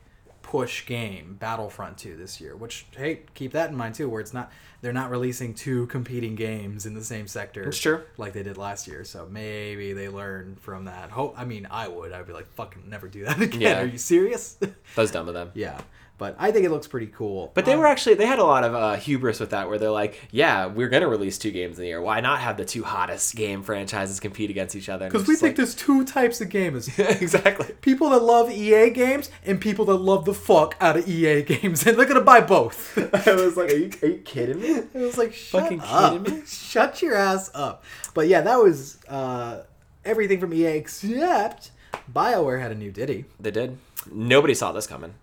push 0.54 0.86
game, 0.86 1.36
Battlefront 1.40 1.98
2 1.98 2.16
this 2.16 2.40
year. 2.40 2.56
Which 2.56 2.86
hey, 2.96 3.22
keep 3.34 3.54
that 3.54 3.72
in 3.72 3.76
mind 3.76 3.96
too, 3.96 4.08
where 4.08 4.22
it's 4.22 4.36
not 4.36 4.52
they're 4.82 4.94
not 4.94 5.10
releasing 5.10 5.56
two 5.56 5.88
competing 5.88 6.36
games 6.36 6.86
in 6.86 6.94
the 6.94 7.04
same 7.04 7.26
sector. 7.26 7.64
It's 7.64 7.80
true. 7.80 8.04
Like 8.18 8.34
they 8.34 8.44
did 8.44 8.56
last 8.56 8.88
year. 8.88 9.04
So 9.04 9.28
maybe 9.28 9.94
they 9.94 10.10
learn 10.10 10.58
from 10.62 10.86
that. 10.86 11.10
Hope 11.10 11.34
I 11.36 11.44
mean 11.44 11.68
I 11.72 11.88
would. 11.88 12.14
I'd 12.14 12.28
be 12.28 12.34
like 12.34 12.54
fucking 12.54 12.84
never 12.88 13.08
do 13.08 13.26
that 13.26 13.42
again. 13.48 13.62
Yeah. 13.62 13.82
Are 13.82 13.86
you 13.88 13.98
serious? 13.98 14.54
That 14.60 14.76
was 14.96 15.10
dumb 15.10 15.28
of 15.28 15.34
them. 15.34 15.50
yeah. 15.56 15.82
But 16.20 16.36
I 16.40 16.52
think 16.52 16.64
it 16.66 16.70
looks 16.70 16.88
pretty 16.88 17.08
cool. 17.08 17.52
But 17.56 17.66
they 17.66 17.74
Um, 17.74 17.80
were 17.80 17.88
actually 17.88 18.14
they 18.16 18.28
had 18.28 18.38
a 18.40 18.44
lot 18.46 18.64
of 18.64 18.76
uh, 18.76 18.96
hubris 18.96 19.40
with 19.40 19.50
that, 19.50 19.68
where 19.68 19.80
they're 19.80 19.90
like, 19.90 20.22
"Yeah, 20.32 20.68
we're 20.68 20.88
gonna 20.88 21.08
release 21.08 21.38
two 21.40 21.50
games 21.52 21.78
in 21.78 21.82
the 21.82 21.88
year. 21.88 22.02
Why 22.02 22.22
not 22.22 22.40
have 22.40 22.56
the 22.56 22.64
two 22.66 22.84
hottest 22.84 23.36
game 23.36 23.64
franchises 23.64 24.20
compete 24.20 24.50
against 24.52 24.76
each 24.76 24.90
other?" 24.90 25.08
Because 25.10 25.28
we 25.28 25.34
think 25.36 25.42
like- 25.42 25.56
there's 25.58 25.74
two 25.76 26.06
types 26.06 26.40
of 26.40 26.50
gamers. 26.50 26.88
exactly. 27.22 27.74
people 27.82 28.10
that 28.12 28.22
love 28.22 28.52
EA 28.52 28.92
games 28.92 29.32
and 29.44 29.60
people 29.60 29.86
that 29.86 29.96
love 29.98 30.26
the 30.26 30.36
fuck 30.36 30.76
out 30.80 30.96
of 30.98 31.10
EA 31.10 31.42
games, 31.42 31.84
and 31.88 31.98
they're 31.98 32.06
gonna 32.06 32.22
buy 32.22 32.42
both. 32.42 32.96
I 33.28 33.34
was 33.34 33.58
like, 33.58 33.72
"Are 33.72 33.76
you, 33.76 33.92
are 34.04 34.08
you 34.08 34.18
kidding 34.20 34.62
me?" 34.62 34.70
it 34.70 34.94
was 34.94 35.18
like, 35.18 35.34
shut 35.34 35.64
Fucking 35.64 35.82
up. 35.82 36.14
kidding 36.24 36.40
me? 36.42 36.44
Shut 36.46 37.02
your 37.02 37.16
ass 37.16 37.50
up. 37.56 37.84
But 38.14 38.28
yeah, 38.28 38.42
that 38.42 38.58
was 38.58 39.00
uh, 39.10 39.64
everything 40.06 40.40
from 40.40 40.54
EA 40.54 40.78
except 40.78 41.72
BioWare 42.14 42.62
had 42.62 42.72
a 42.72 42.76
new 42.76 42.92
Diddy. 42.92 43.26
They 43.40 43.52
did. 43.52 43.78
Nobody 44.12 44.54
saw 44.54 44.72
this 44.72 44.86
coming, 44.86 45.16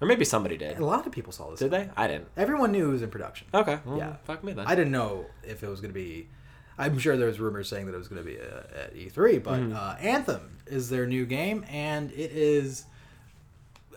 or 0.00 0.06
maybe 0.08 0.24
somebody 0.24 0.56
did. 0.56 0.78
A 0.78 0.84
lot 0.84 1.06
of 1.06 1.12
people 1.12 1.32
saw 1.32 1.50
this. 1.50 1.58
Did 1.60 1.70
they? 1.70 1.88
I 1.96 2.06
didn't. 2.06 2.28
Everyone 2.36 2.72
knew 2.72 2.88
it 2.88 2.92
was 2.92 3.02
in 3.02 3.10
production. 3.10 3.46
Okay. 3.52 3.78
well, 3.84 3.98
Yeah. 3.98 4.16
Fuck 4.24 4.44
me 4.44 4.52
then. 4.52 4.66
I 4.66 4.74
didn't 4.74 4.92
know 4.92 5.26
if 5.42 5.62
it 5.62 5.68
was 5.68 5.80
going 5.80 5.92
to 5.92 5.98
be. 5.98 6.28
I'm 6.80 6.98
sure 6.98 7.16
there 7.16 7.26
was 7.26 7.40
rumors 7.40 7.68
saying 7.68 7.86
that 7.86 7.94
it 7.94 7.98
was 7.98 8.06
going 8.08 8.22
to 8.24 8.28
be 8.30 8.38
uh, 8.38 8.82
at 8.84 8.94
E3, 8.94 9.42
but 9.42 9.58
Mm-hmm. 9.60 9.76
uh, 9.76 9.96
Anthem 10.00 10.58
is 10.66 10.88
their 10.90 11.06
new 11.06 11.26
game, 11.26 11.64
and 11.68 12.12
it 12.12 12.30
is 12.32 12.84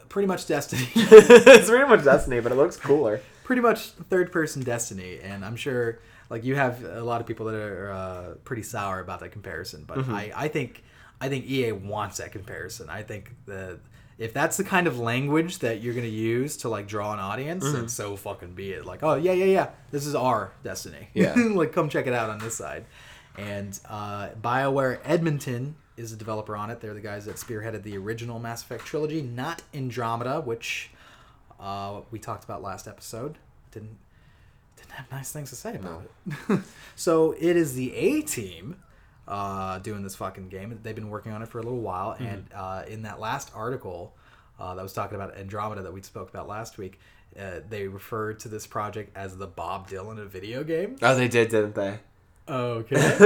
pretty 0.09 0.27
much 0.27 0.47
Destiny. 0.47 0.87
it's 0.95 1.69
pretty 1.69 1.87
much 1.87 2.03
Destiny, 2.03 2.39
but 2.39 2.51
it 2.51 2.55
looks 2.55 2.77
cooler. 2.77 3.21
pretty 3.43 3.61
much 3.61 3.89
third 4.09 4.31
person 4.31 4.63
Destiny, 4.63 5.19
and 5.21 5.45
I'm 5.45 5.55
sure 5.55 5.99
like 6.29 6.43
you 6.43 6.55
have 6.55 6.83
a 6.83 7.03
lot 7.03 7.21
of 7.21 7.27
people 7.27 7.45
that 7.47 7.55
are 7.55 7.91
uh, 7.91 8.33
pretty 8.43 8.63
sour 8.63 8.99
about 8.99 9.19
that 9.19 9.29
comparison, 9.31 9.83
but 9.87 9.99
Mm-hmm. 9.99 10.13
I, 10.15 10.31
I 10.35 10.47
think 10.47 10.83
I 11.19 11.29
think 11.29 11.45
EA 11.45 11.73
wants 11.73 12.17
that 12.17 12.31
comparison. 12.31 12.89
I 12.89 13.03
think 13.03 13.35
that 13.45 13.79
if 14.21 14.33
that's 14.33 14.55
the 14.55 14.63
kind 14.63 14.85
of 14.85 14.99
language 14.99 15.59
that 15.59 15.81
you're 15.81 15.95
gonna 15.95 16.05
use 16.07 16.57
to 16.57 16.69
like 16.69 16.87
draw 16.87 17.11
an 17.13 17.19
audience, 17.19 17.63
Mm-hmm. 17.65 17.73
then 17.75 17.87
so 17.89 18.15
fucking 18.15 18.53
be 18.53 18.71
it. 18.71 18.85
Like, 18.85 19.01
oh 19.01 19.15
yeah, 19.15 19.31
yeah, 19.31 19.45
yeah, 19.45 19.69
this 19.89 20.05
is 20.05 20.13
our 20.13 20.51
Destiny. 20.63 21.09
Yeah. 21.13 21.33
like 21.37 21.71
come 21.73 21.89
check 21.89 22.05
it 22.07 22.13
out 22.13 22.29
on 22.29 22.37
this 22.39 22.55
side. 22.55 22.85
And 23.37 23.79
uh, 23.89 24.29
BioWare 24.41 24.99
Edmonton 25.03 25.75
is 25.97 26.11
a 26.13 26.15
developer 26.17 26.55
on 26.55 26.69
it. 26.69 26.81
They're 26.81 26.93
the 26.93 27.01
guys 27.01 27.25
that 27.25 27.37
spearheaded 27.37 27.81
the 27.83 27.97
original 27.97 28.39
Mass 28.39 28.61
Effect 28.61 28.85
trilogy, 28.85 29.21
not 29.21 29.63
Andromeda, 29.73 30.41
which 30.41 30.91
uh, 31.59 32.01
we 32.11 32.19
talked 32.19 32.43
about 32.43 32.61
last 32.61 32.87
episode. 32.87 33.37
Didn't 33.71 33.97
didn't 34.75 34.91
have 34.91 35.11
nice 35.11 35.31
things 35.31 35.49
to 35.49 35.55
say 35.55 35.75
about 35.75 36.03
it. 36.49 36.59
so 36.95 37.31
it 37.39 37.55
is 37.55 37.73
the 37.75 37.95
A 37.95 38.21
team 38.21 38.77
uh, 39.31 39.79
doing 39.79 40.03
this 40.03 40.15
fucking 40.15 40.49
game. 40.49 40.77
They've 40.83 40.93
been 40.93 41.09
working 41.09 41.31
on 41.31 41.41
it 41.41 41.47
for 41.47 41.59
a 41.59 41.63
little 41.63 41.79
while, 41.79 42.11
and 42.19 42.45
uh, 42.53 42.83
in 42.87 43.03
that 43.03 43.19
last 43.19 43.49
article 43.55 44.13
uh, 44.59 44.75
that 44.75 44.83
was 44.83 44.93
talking 44.93 45.15
about 45.15 45.35
Andromeda 45.37 45.81
that 45.83 45.93
we 45.93 46.01
spoke 46.01 46.29
about 46.29 46.47
last 46.47 46.77
week, 46.77 46.99
uh, 47.39 47.61
they 47.69 47.87
referred 47.87 48.39
to 48.41 48.49
this 48.49 48.67
project 48.67 49.15
as 49.15 49.37
the 49.37 49.47
Bob 49.47 49.89
Dylan 49.89 50.19
of 50.19 50.29
video 50.31 50.63
game. 50.63 50.97
Oh, 51.01 51.15
they 51.15 51.27
did, 51.29 51.49
didn't 51.49 51.75
they? 51.75 51.99
Okay. 52.49 52.95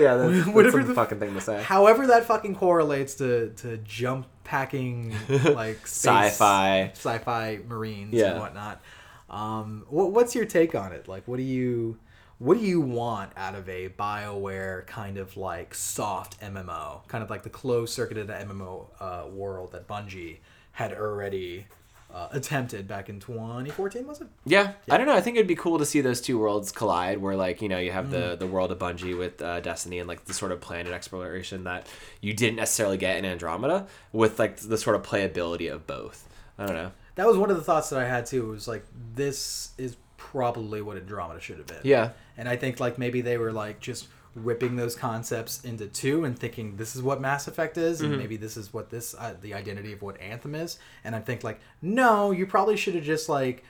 yeah, 0.00 0.16
that's, 0.16 0.44
that's 0.44 0.46
Whatever 0.48 0.78
some 0.80 0.88
the- 0.88 0.94
fucking 0.94 1.18
thing 1.18 1.34
to 1.34 1.40
say. 1.42 1.62
However, 1.62 2.06
that 2.06 2.24
fucking 2.24 2.54
correlates 2.54 3.14
to 3.16 3.50
to 3.58 3.76
jump 3.78 4.26
packing 4.44 5.14
like 5.28 5.86
space, 5.86 6.32
Sci-fi. 6.32 6.90
sci-fi 6.94 7.58
marines 7.68 8.14
Yeah. 8.14 8.30
and 8.30 8.40
whatnot. 8.40 8.80
Um, 9.28 9.84
what, 9.90 10.12
what's 10.12 10.34
your 10.34 10.46
take 10.46 10.74
on 10.74 10.92
it? 10.92 11.06
Like, 11.06 11.28
what 11.28 11.36
do 11.36 11.42
you 11.42 11.98
what 12.40 12.58
do 12.58 12.64
you 12.64 12.80
want 12.80 13.30
out 13.36 13.54
of 13.54 13.68
a 13.68 13.90
Bioware 13.90 14.86
kind 14.86 15.18
of 15.18 15.36
like 15.36 15.74
soft 15.74 16.40
MMO, 16.40 17.06
kind 17.06 17.22
of 17.22 17.30
like 17.30 17.42
the 17.44 17.50
closed 17.50 17.92
circuited 17.92 18.28
MMO 18.28 18.86
uh, 18.98 19.28
world 19.28 19.72
that 19.72 19.86
Bungie 19.86 20.38
had 20.72 20.92
already 20.94 21.66
uh, 22.12 22.28
attempted 22.32 22.88
back 22.88 23.08
in 23.10 23.20
2014? 23.20 24.06
Was 24.06 24.22
it? 24.22 24.28
Yeah, 24.46 24.72
I 24.90 24.96
don't 24.96 25.06
know. 25.06 25.14
I 25.14 25.20
think 25.20 25.36
it'd 25.36 25.46
be 25.46 25.54
cool 25.54 25.78
to 25.78 25.84
see 25.86 26.00
those 26.00 26.20
two 26.20 26.38
worlds 26.38 26.72
collide, 26.72 27.18
where 27.18 27.36
like 27.36 27.60
you 27.62 27.68
know 27.68 27.78
you 27.78 27.92
have 27.92 28.06
Mm. 28.06 28.10
the 28.12 28.36
the 28.36 28.46
world 28.46 28.72
of 28.72 28.78
Bungie 28.78 29.16
with 29.16 29.40
uh, 29.42 29.60
Destiny 29.60 29.98
and 29.98 30.08
like 30.08 30.24
the 30.24 30.34
sort 30.34 30.50
of 30.50 30.60
planet 30.62 30.92
exploration 30.94 31.64
that 31.64 31.86
you 32.22 32.32
didn't 32.32 32.56
necessarily 32.56 32.96
get 32.96 33.18
in 33.18 33.24
Andromeda, 33.26 33.86
with 34.12 34.38
like 34.38 34.56
the 34.56 34.78
sort 34.78 34.96
of 34.96 35.02
playability 35.02 35.70
of 35.72 35.86
both. 35.86 36.26
I 36.58 36.64
don't 36.66 36.74
know. 36.74 36.92
That 37.16 37.26
was 37.26 37.36
one 37.36 37.50
of 37.50 37.56
the 37.56 37.62
thoughts 37.64 37.90
that 37.90 38.00
I 38.00 38.08
had 38.08 38.24
too. 38.24 38.48
It 38.48 38.50
was 38.50 38.66
like, 38.68 38.84
this 39.14 39.72
is 39.76 39.96
probably 40.30 40.80
what 40.80 40.96
Andromeda 40.96 41.40
should 41.40 41.58
have 41.58 41.66
been. 41.66 41.80
Yeah, 41.82 42.10
And 42.36 42.48
I 42.48 42.56
think 42.56 42.78
like 42.78 42.98
maybe 42.98 43.20
they 43.20 43.36
were 43.36 43.52
like 43.52 43.80
just 43.80 44.08
ripping 44.36 44.76
those 44.76 44.94
concepts 44.94 45.64
into 45.64 45.88
two 45.88 46.24
and 46.24 46.38
thinking 46.38 46.76
this 46.76 46.94
is 46.94 47.02
what 47.02 47.20
Mass 47.20 47.48
Effect 47.48 47.76
is, 47.76 48.00
and 48.00 48.16
maybe 48.16 48.36
this 48.36 48.56
is 48.56 48.72
what 48.72 48.90
this 48.90 49.14
uh, 49.18 49.34
the 49.40 49.54
identity 49.54 49.92
of 49.92 50.02
what 50.02 50.20
Anthem 50.20 50.54
is. 50.54 50.78
And 51.02 51.16
I 51.16 51.20
think 51.20 51.42
like 51.42 51.60
no, 51.82 52.30
you 52.30 52.46
probably 52.46 52.76
should 52.76 52.94
have 52.94 53.04
just 53.04 53.28
like 53.28 53.64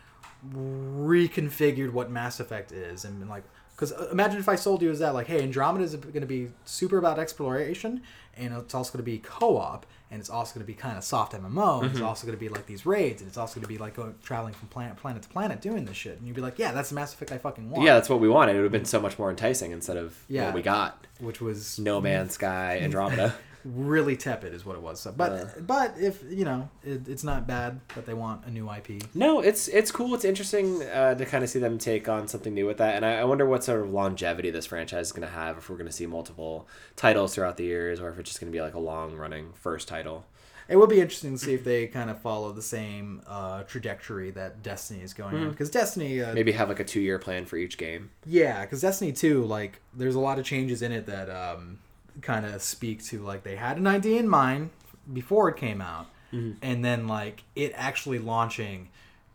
reconfigured 0.55 1.93
what 1.93 2.11
Mass 2.11 2.41
Effect 2.41 2.73
is 2.73 3.05
and 3.05 3.19
been 3.19 3.29
like. 3.29 3.45
Because 3.75 3.93
imagine 4.13 4.39
if 4.39 4.49
I 4.51 4.57
sold 4.57 4.83
you 4.83 4.91
as 4.91 4.99
that, 4.99 5.15
like, 5.15 5.27
hey, 5.27 5.43
Andromeda 5.43 5.83
is 5.83 5.97
going 5.97 6.21
to 6.21 6.27
be 6.27 6.51
super 6.67 6.99
about 6.99 7.19
exploration, 7.19 8.03
and 8.37 8.53
it's 8.53 8.75
also 8.75 8.93
going 8.93 9.03
to 9.03 9.11
be 9.11 9.17
co-op, 9.17 9.87
and 10.11 10.21
it's 10.21 10.31
also 10.31 10.55
going 10.55 10.65
to 10.65 10.67
be 10.67 10.75
kind 10.75 10.99
of 10.99 11.05
soft 11.05 11.33
MMO. 11.33 11.79
and 11.79 11.87
It's 11.87 11.97
mm-hmm. 11.97 12.05
also 12.07 12.27
going 12.27 12.37
to 12.37 12.41
be 12.41 12.49
like 12.49 12.67
these 12.67 12.85
raids, 12.85 13.23
and 13.23 13.29
it's 13.29 13.39
also 13.39 13.55
going 13.55 13.63
to 13.63 13.69
be 13.69 13.79
like 13.79 13.95
going 13.95 14.15
traveling 14.23 14.55
from 14.55 14.69
planet 14.69 14.97
planet 14.97 15.23
to 15.23 15.29
planet 15.29 15.61
doing 15.61 15.85
this 15.85 15.97
shit. 15.97 16.19
And 16.19 16.27
you'd 16.27 16.37
be 16.37 16.43
like, 16.43 16.59
yeah, 16.59 16.73
that's 16.73 16.89
the 16.89 16.95
Mass 16.97 17.13
Effect 17.15 17.33
I 17.33 17.39
fucking 17.39 17.71
want. 17.71 17.85
yeah, 17.85 17.95
that's 17.95 18.09
what 18.09 18.21
we 18.21 18.29
wanted. 18.29 18.53
It 18.57 18.59
would 18.59 18.65
have 18.65 18.73
been 18.73 18.85
so 18.85 19.01
much 19.01 19.19
more 19.19 19.31
enticing 19.31 19.71
instead 19.73 19.97
of 19.97 20.19
Yeah. 20.29 20.47
what 20.47 20.55
we 20.55 20.63
got. 20.63 21.07
which 21.21 21.41
was 21.41 21.79
No 21.79 22.01
Man's 22.01 22.33
Sky, 22.35 22.79
Andromeda. 22.83 23.35
Really 23.65 24.17
tepid, 24.17 24.55
is 24.55 24.65
what 24.65 24.77
it 24.77 24.83
was. 24.83 25.01
So, 25.01 25.13
but 25.13 25.33
Uh. 25.33 25.47
but 25.61 25.95
if 25.99 26.23
you 26.29 26.45
know, 26.45 26.69
it, 26.85 27.09
it's 27.09 27.25
not 27.25 27.47
bad 27.47 27.81
that 27.95 28.07
they 28.07 28.15
want 28.15 28.45
a 28.47 28.51
new 28.51 28.71
IP. 28.71 29.03
No, 29.15 29.41
it's 29.41 29.69
it's 29.69 29.91
cool. 29.91 30.15
It's 30.15 30.25
interesting 30.25 30.83
uh, 30.85 31.15
to 31.15 31.27
kind 31.27 31.45
of 31.45 31.51
see 31.51 31.59
them 31.59 31.79
take 31.79 32.09
on 32.09 32.29
something 32.29 32.55
new 32.55 32.67
with 32.67 32.79
that, 32.79 32.97
and 32.97 33.05
I, 33.05 33.19
I 33.21 33.25
wonder 33.25 33.47
what 33.47 33.65
sort 33.65 33.81
of 33.81 33.91
longevity 33.91 34.51
this 34.51 34.67
franchise 34.67 35.07
is 35.07 35.13
going 35.13 35.27
to 35.29 35.35
have. 35.35 35.59
If 35.59 35.69
we're 35.71 35.77
going 35.77 35.87
to 35.89 35.93
see 35.93 36.07
multiple 36.07 36.69
titles 36.97 37.35
throughout 37.35 37.57
the 37.57 37.65
years, 37.65 38.01
or 38.01 38.09
if 38.11 38.19
it's 38.19 38.31
just 38.31 38.41
going 38.41 38.53
to 38.53 38.57
be 38.57 38.63
like 38.63 38.75
a 38.75 38.79
long 38.81 39.17
running 39.17 39.53
first 39.55 39.89
title. 39.89 40.25
It 40.69 40.77
would 40.77 40.89
be 40.89 41.01
interesting 41.01 41.33
to 41.37 41.45
see 41.45 41.53
if 41.55 41.65
they 41.65 41.89
kind 41.89 42.11
of 42.11 42.21
follow 42.23 42.53
the 42.53 42.63
same 42.63 43.23
uh, 43.27 43.65
trajectory 43.65 44.31
that 44.31 44.63
Destiny 44.63 45.01
is 45.03 45.13
going 45.13 45.35
on. 45.35 45.51
Because 45.51 45.69
Destiny, 45.69 46.23
uh, 46.23 46.33
Maybe 46.33 46.53
have 46.53 46.69
like 46.69 46.79
a 46.79 46.85
two 46.85 47.01
year 47.01 47.19
plan 47.19 47.45
for 47.45 47.57
each 47.57 47.77
game. 47.77 48.11
yeah, 48.25 48.61
because 48.61 48.81
Destiny 48.81 49.11
two, 49.13 49.45
like, 49.47 49.81
there's 49.93 50.15
a 50.15 50.21
lot 50.21 50.39
of 50.39 50.45
changes 50.45 50.81
in 50.83 50.93
it 50.93 51.07
that 51.07 51.29
um, 51.29 51.81
kind 52.23 52.45
of 52.47 52.61
speak 52.63 53.05
to 53.07 53.21
like 53.21 53.43
they 53.43 53.57
had 53.57 53.77
an 53.77 53.87
idea 53.87 54.19
in 54.21 54.29
mind 54.29 54.71
before 55.13 55.49
it 55.49 55.57
came 55.57 55.81
out, 55.81 56.07
and 56.33 56.85
then 56.85 57.07
like 57.09 57.43
it 57.57 57.73
actually 57.75 58.19
launching 58.19 58.89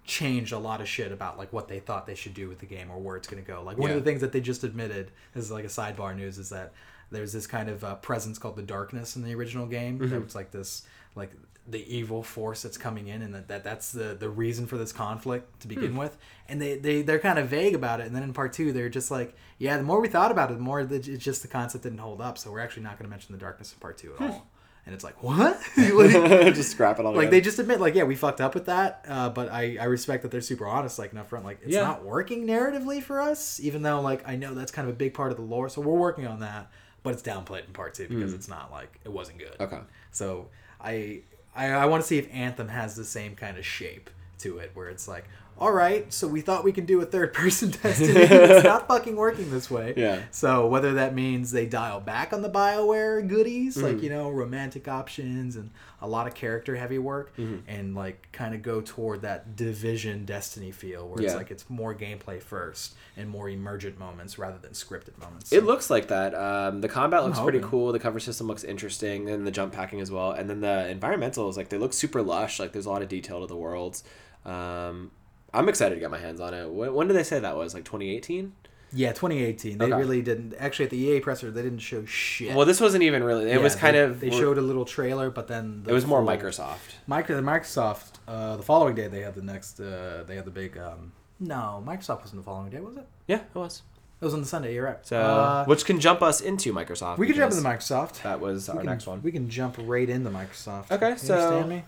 changed 0.05 0.53
a 0.53 0.57
lot 0.59 0.81
of 0.81 0.87
shit 0.87 1.11
about 1.11 1.37
like 1.37 1.51
what 1.51 1.67
they 1.67 1.79
thought 1.79 2.05
they 2.05 2.13
should 2.15 2.33
do 2.33 2.47
with 2.47 2.59
the 2.59 2.65
game 2.65 2.91
or 2.91 2.99
where 2.99 3.15
it's 3.17 3.27
going 3.27 3.43
to 3.43 3.47
go. 3.47 3.63
Like 3.63 3.77
one 3.77 3.89
Yeah. 3.89 3.95
of 3.97 4.03
the 4.03 4.09
things 4.09 4.21
that 4.21 4.31
they 4.31 4.39
just 4.39 4.63
admitted 4.63 5.11
is 5.33 5.49
like 5.51 5.65
a 5.65 5.67
sidebar 5.67 6.15
news 6.15 6.37
is 6.37 6.49
that 6.49 6.73
there's 7.11 7.33
this 7.33 7.47
kind 7.47 7.69
of 7.69 7.83
uh, 7.83 7.95
presence 7.95 8.37
called 8.37 8.55
the 8.55 8.61
darkness 8.61 9.15
in 9.15 9.23
the 9.23 9.33
original 9.33 9.65
game 9.65 9.97
that 9.97 10.23
was 10.23 10.35
like 10.35 10.51
this 10.51 10.83
like 11.15 11.31
the 11.67 11.95
evil 11.95 12.21
force 12.21 12.61
that's 12.61 12.77
coming 12.77 13.07
in 13.07 13.21
and 13.21 13.33
that, 13.33 13.47
that 13.47 13.63
that's 13.63 13.91
the 13.91 14.15
the 14.19 14.29
reason 14.29 14.67
for 14.67 14.77
this 14.77 14.91
conflict 14.91 15.61
to 15.61 15.67
begin 15.67 15.91
hmm. 15.91 15.97
with. 15.97 16.17
And 16.47 16.61
they, 16.61 16.77
they 16.77 17.01
they're 17.01 17.19
kind 17.19 17.39
of 17.39 17.47
vague 17.47 17.73
about 17.73 17.99
it. 17.99 18.05
And 18.05 18.15
then 18.15 18.23
in 18.23 18.33
part 18.33 18.53
two 18.53 18.71
they're 18.71 18.89
just 18.89 19.09
like 19.09 19.35
yeah 19.57 19.77
the 19.77 19.83
more 19.83 19.99
we 19.99 20.07
thought 20.07 20.31
about 20.31 20.51
it 20.51 20.55
the 20.55 20.59
more 20.59 20.81
it's 20.81 21.07
just 21.07 21.41
the 21.41 21.47
concept 21.47 21.83
didn't 21.83 21.99
hold 21.99 22.21
up. 22.21 22.37
So 22.37 22.51
we're 22.51 22.59
actually 22.59 22.83
not 22.83 22.99
going 22.99 23.05
to 23.05 23.09
mention 23.09 23.33
the 23.33 23.39
darkness 23.39 23.73
in 23.73 23.79
part 23.79 23.97
two 23.97 24.13
at 24.13 24.17
hmm. 24.17 24.23
all. 24.25 24.47
And 24.85 24.93
it's 24.93 25.03
like 25.03 25.23
what? 25.23 25.59
Like- 25.77 26.53
just 26.53 26.71
scrap 26.71 26.99
it 26.99 27.05
all. 27.05 27.15
like 27.15 27.31
they 27.31 27.41
just 27.41 27.57
admit 27.57 27.81
like 27.81 27.95
yeah 27.95 28.03
we 28.03 28.15
fucked 28.15 28.41
up 28.41 28.53
with 28.53 28.67
that 28.67 29.03
uh, 29.07 29.29
but 29.29 29.51
I, 29.51 29.77
I 29.79 29.85
respect 29.85 30.21
that 30.21 30.29
they're 30.29 30.41
super 30.41 30.67
honest 30.67 30.99
like 30.99 31.15
up 31.15 31.27
front 31.27 31.45
like 31.45 31.59
it's 31.63 31.73
Yeah. 31.73 31.81
not 31.81 32.05
working 32.05 32.45
narratively 32.45 33.01
for 33.01 33.19
us 33.19 33.59
even 33.59 33.81
though 33.81 34.01
like 34.01 34.27
i 34.27 34.35
know 34.35 34.53
that's 34.53 34.71
kind 34.71 34.87
of 34.87 34.93
a 34.93 34.97
big 34.97 35.15
part 35.15 35.31
of 35.31 35.37
the 35.37 35.43
lore. 35.43 35.69
So 35.69 35.81
we're 35.81 35.93
working 35.93 36.27
on 36.27 36.41
that 36.41 36.69
but 37.01 37.13
it's 37.13 37.23
downplayed 37.23 37.65
in 37.65 37.73
part 37.73 37.95
two 37.95 38.07
because 38.07 38.31
hmm. 38.31 38.35
it's 38.35 38.47
not 38.47 38.71
like 38.71 38.99
it 39.03 39.11
wasn't 39.11 39.39
good. 39.39 39.55
Okay. 39.59 39.79
so 40.11 40.49
i 40.79 41.21
i, 41.55 41.67
I 41.67 41.85
want 41.85 42.03
to 42.03 42.07
see 42.07 42.17
if 42.17 42.27
anthem 42.33 42.67
has 42.69 42.95
the 42.95 43.05
same 43.05 43.35
kind 43.35 43.57
of 43.57 43.65
shape 43.65 44.09
to 44.39 44.57
it 44.59 44.71
where 44.73 44.89
it's 44.89 45.07
like 45.07 45.25
all 45.57 45.71
right 45.71 46.11
so 46.13 46.27
we 46.27 46.41
thought 46.41 46.63
we 46.65 46.71
could 46.73 46.85
do 46.85 46.99
a 47.01 47.05
third 47.05 47.33
person 47.33 47.69
destiny 47.83 48.09
it's 48.19 48.63
not 48.65 48.87
fucking 48.89 49.15
working 49.15 49.49
this 49.51 49.71
way 49.71 49.93
Yeah. 49.95 50.21
so 50.31 50.67
whether 50.67 50.93
that 50.95 51.15
means 51.15 51.51
they 51.51 51.65
dial 51.65 52.01
back 52.01 52.33
on 52.33 52.41
the 52.41 52.49
Bioware 52.49 53.25
goodies, 53.27 53.77
Mm-hmm. 53.77 53.85
like 53.85 54.03
you 54.03 54.09
know, 54.09 54.29
romantic 54.29 54.87
options 54.87 55.55
and 55.55 55.69
a 56.01 56.07
lot 56.07 56.27
of 56.27 56.35
character 56.35 56.75
heavy 56.75 56.97
work, 56.99 57.35
Mm-hmm. 57.37 57.69
and 57.69 57.95
like 57.95 58.27
kind 58.31 58.53
of 58.53 58.61
go 58.61 58.81
toward 58.81 59.21
that 59.21 59.55
Division 59.55 60.25
Destiny 60.25 60.71
feel, 60.71 61.07
where 61.07 61.21
Yeah. 61.21 61.29
it's 61.29 61.35
like 61.37 61.51
it's 61.51 61.69
more 61.69 61.95
gameplay 61.95 62.41
first 62.41 62.95
and 63.17 63.29
more 63.29 63.47
emergent 63.49 63.97
moments 63.97 64.37
rather 64.37 64.57
than 64.57 64.71
scripted 64.71 65.17
moments. 65.17 65.53
It 65.53 65.63
looks 65.63 65.89
like 65.89 66.09
that. 66.09 66.35
Um, 66.35 66.81
the 66.81 66.89
combat 66.89 67.23
looks 67.23 67.39
pretty 67.39 67.61
cool. 67.61 67.91
The 67.93 67.99
cover 67.99 68.19
system 68.19 68.47
looks 68.47 68.63
interesting, 68.65 69.29
and 69.29 69.47
the 69.47 69.51
jump 69.51 69.71
packing 69.73 70.01
as 70.01 70.11
well. 70.11 70.31
And 70.31 70.49
then 70.49 70.59
the 70.59 70.93
environmentals, 70.93 71.55
like 71.55 71.69
they 71.69 71.77
look 71.77 71.93
super 71.93 72.21
lush. 72.21 72.59
Like 72.59 72.73
there's 72.73 72.85
a 72.85 72.89
lot 72.89 73.01
of 73.01 73.07
detail 73.07 73.39
to 73.41 73.47
the 73.47 73.55
worlds. 73.55 74.03
Um, 74.45 75.11
I'm 75.55 75.69
excited 75.69 75.95
to 75.95 76.01
get 76.01 76.11
my 76.11 76.17
hands 76.19 76.39
on 76.41 76.53
it. 76.53 76.69
When, 76.69 76.93
when 76.93 77.07
did 77.07 77.15
they 77.15 77.23
say 77.23 77.39
that 77.39 77.55
was? 77.55 77.73
Like 77.73 77.83
2018? 77.85 78.53
yeah, 78.93 79.09
2018. 79.11 79.77
They 79.77 79.85
Okay. 79.85 79.93
really 79.95 80.21
didn't. 80.21 80.53
Actually, 80.57 80.85
at 80.85 80.91
the 80.91 80.97
EA 80.97 81.19
presser, 81.19 81.51
they 81.51 81.61
didn't 81.63 81.79
show 81.79 82.05
shit. 82.05 82.55
Well, 82.55 82.65
this 82.65 82.79
wasn't 82.79 83.03
even 83.03 83.23
really. 83.25 83.45
It 83.51 83.55
Yeah, 83.55 83.57
was 83.57 83.75
kind 83.75 83.95
they, 83.95 84.01
of. 84.01 84.19
They 84.21 84.29
showed 84.29 84.57
a 84.57 84.61
little 84.61 84.85
trailer, 84.85 85.29
but 85.29 85.47
then 85.49 85.83
the 85.83 85.89
It 85.89 85.93
was 85.93 86.05
more 86.05 86.19
full- 86.23 86.29
Microsoft. 86.33 86.95
Micro, 87.07 87.41
Microsoft. 87.41 88.11
Uh, 88.27 88.55
the 88.55 88.63
following 88.63 88.95
day, 88.95 89.07
they 89.07 89.21
had 89.21 89.35
the 89.35 89.41
next. 89.41 89.79
Uh, 89.81 90.23
they 90.25 90.35
had 90.35 90.45
the 90.45 90.51
big. 90.51 90.77
Um, 90.77 91.11
no, 91.39 91.83
Microsoft 91.85 92.21
wasn't 92.21 92.41
the 92.41 92.45
following 92.45 92.69
day, 92.69 92.79
was 92.79 92.95
it? 92.95 93.05
Yeah, 93.27 93.37
it 93.41 93.55
was. 93.55 93.81
It 94.21 94.23
was 94.23 94.33
on 94.33 94.39
the 94.39 94.47
Sunday. 94.47 94.73
You're 94.73 94.85
right. 94.85 95.05
So, 95.05 95.19
Uh, 95.19 95.65
which 95.65 95.83
can 95.83 95.99
jump 95.99 96.21
us 96.21 96.39
into 96.39 96.71
Microsoft. 96.73 97.17
we 97.17 97.27
can 97.27 97.35
jump 97.35 97.51
into 97.51 97.67
Microsoft. 97.67 98.21
That 98.21 98.39
was 98.39 98.69
our 98.69 98.77
can, 98.77 98.85
next 98.85 99.07
one. 99.07 99.21
We 99.21 99.33
can 99.33 99.49
jump 99.49 99.75
right 99.81 100.09
into 100.09 100.29
Microsoft. 100.29 100.89
Okay, 100.89 101.09
You 101.11 101.17
so- 101.17 101.33
understand 101.35 101.69
me? 101.69 101.83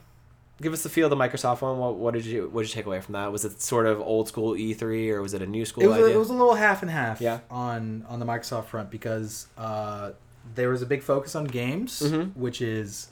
Give 0.61 0.73
us 0.73 0.81
the 0.81 0.89
feel 0.89 1.05
of 1.05 1.11
the 1.11 1.15
Microsoft 1.15 1.61
one. 1.61 1.77
What, 1.77 1.95
what 1.97 2.13
did 2.15 2.25
you 2.25 2.49
What 2.51 2.63
did 2.63 2.69
you 2.69 2.75
take 2.75 2.85
away 2.87 2.99
from 2.99 3.13
that? 3.13 3.31
Was 3.31 3.45
it 3.45 3.61
sort 3.61 3.85
of 3.85 3.99
old 4.01 4.27
school 4.27 4.53
E3 4.53 5.11
or 5.11 5.21
was 5.21 5.33
it 5.35 5.41
a 5.41 5.45
new 5.47 5.65
school 5.65 5.83
It 5.83 5.87
was, 5.87 5.97
a, 5.97 6.05
it 6.13 6.17
was 6.17 6.29
a 6.29 6.33
little 6.33 6.55
half 6.55 6.81
and 6.81 6.89
half 6.89 7.21
Yeah. 7.21 7.39
on 7.51 8.05
on 8.09 8.19
the 8.19 8.25
Microsoft 8.25 8.65
front 8.65 8.89
because 8.89 9.47
uh, 9.57 10.11
there 10.55 10.69
was 10.69 10.81
a 10.81 10.85
big 10.87 11.03
focus 11.03 11.35
on 11.35 11.45
games, 11.45 12.01
Mhm. 12.01 12.35
which 12.35 12.61
is 12.61 13.09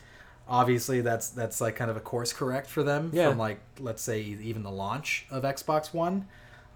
obviously 0.47 1.01
that's 1.01 1.29
that's 1.29 1.59
like 1.61 1.75
kind 1.75 1.91
of 1.91 1.97
a 1.97 1.99
course 1.99 2.33
correct 2.33 2.67
for 2.67 2.81
them 2.83 3.11
Yeah. 3.13 3.29
from 3.29 3.37
like 3.37 3.59
let's 3.79 4.01
say 4.01 4.21
even 4.21 4.63
the 4.63 4.71
launch 4.71 5.25
of 5.29 5.43
Xbox 5.43 5.93
One. 5.93 6.25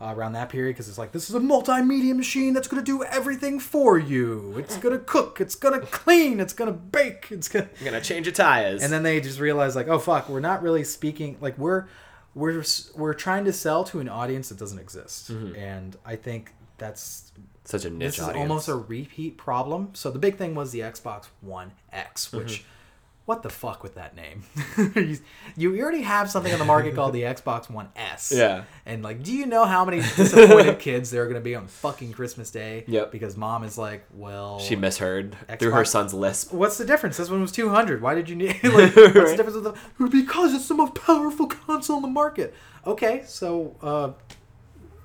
Uh, 0.01 0.13
around 0.15 0.31
that 0.31 0.47
period, 0.47 0.73
because 0.73 0.88
it's 0.88 0.97
like 0.97 1.12
this 1.12 1.27
is 1.29 1.35
a 1.35 1.39
multimedia 1.41 2.15
machine 2.15 2.53
that's 2.53 2.69
gonna 2.69 2.81
do 2.81 3.03
everything 3.03 3.59
for 3.59 3.97
you. 3.99 4.55
It's 4.57 4.77
gonna 4.77 4.97
cook. 5.15 5.41
It's 5.41 5.55
gonna 5.55 5.81
clean. 5.81 6.39
It's 6.39 6.53
gonna 6.53 6.71
bake. 6.71 7.27
It's 7.31 7.49
gonna 7.49 7.67
I'm 7.79 7.83
gonna 7.85 7.99
change 7.99 8.25
your 8.25 8.33
tires. 8.33 8.81
and 8.81 8.93
then 8.93 9.03
they 9.03 9.19
just 9.19 9.41
realize 9.41 9.75
like 9.75 9.89
oh 9.89 9.99
fuck 9.99 10.29
we're 10.29 10.39
not 10.39 10.63
really 10.63 10.85
speaking 10.85 11.35
like 11.41 11.57
we're 11.57 11.88
we're 12.33 12.63
we're 12.95 13.13
trying 13.13 13.43
to 13.43 13.51
sell 13.51 13.83
to 13.85 13.99
an 13.99 14.07
audience 14.07 14.47
that 14.49 14.57
doesn't 14.57 14.79
exist 14.79 15.31
and 15.31 15.97
i 16.05 16.15
think 16.15 16.53
that's 16.77 17.31
such 17.65 17.83
a 17.85 17.89
niche 17.89 17.99
this 18.12 18.19
is 18.19 18.23
audience. 18.23 18.39
almost 18.39 18.67
a 18.69 18.75
repeat 18.75 19.35
problem 19.35 19.89
so 19.93 20.09
the 20.12 20.19
big 20.19 20.38
thing 20.38 20.53
was 20.55 20.71
the 20.71 20.79
xbox 20.79 21.25
one 21.41 21.71
x 21.91 22.31
which 22.31 22.59
Mm-hmm. 22.59 22.63
What 23.29 23.43
the 23.43 23.49
fuck 23.49 23.83
with 23.83 23.93
that 23.93 24.15
name 24.15 24.41
you, 25.55 25.79
already 25.79 26.01
have 26.01 26.31
something 26.31 26.51
on 26.51 26.57
the 26.57 26.65
market 26.65 26.95
called 26.95 27.13
the 27.13 27.21
xbox 27.21 27.69
one 27.69 27.87
s 27.95 28.31
Yeah. 28.35 28.63
and 28.87 29.03
like 29.03 29.21
do 29.21 29.31
you 29.31 29.45
know 29.45 29.65
how 29.65 29.85
many 29.85 29.97
disappointed 30.01 30.79
kids 30.87 31.11
there 31.11 31.21
are 31.21 31.25
going 31.25 31.35
to 31.35 31.41
be 31.41 31.53
on 31.53 31.67
fucking 31.67 32.11
christmas 32.13 32.49
day 32.49 32.85
Yep. 32.87 33.11
because 33.11 33.37
mom 33.37 33.63
is 33.63 33.77
like 33.77 34.03
well 34.15 34.57
She 34.59 34.75
misheard 34.75 35.37
through 35.59 35.71
her 35.71 35.85
son's 35.85 36.13
lisp. 36.13 36.51
What's 36.51 36.79
the 36.79 36.85
difference? 36.85 37.17
This 37.17 37.29
one 37.29 37.41
was 37.41 37.51
200. 37.51 38.01
Why 38.01 38.15
did 38.15 38.29
you 38.29 38.35
need 38.35 38.63
like 38.63 38.95
what's 38.95 38.95
the 38.95 39.33
difference 39.37 39.55
with 39.55 39.63
the 39.63 40.07
because 40.09 40.55
it's 40.55 40.67
the 40.67 40.73
most 40.73 40.95
powerful 40.95 41.45
console 41.45 41.97
in 41.97 42.01
the 42.01 42.07
market. 42.07 42.55
Okay, 42.87 43.21
so 43.27 43.75
uh 43.83 44.11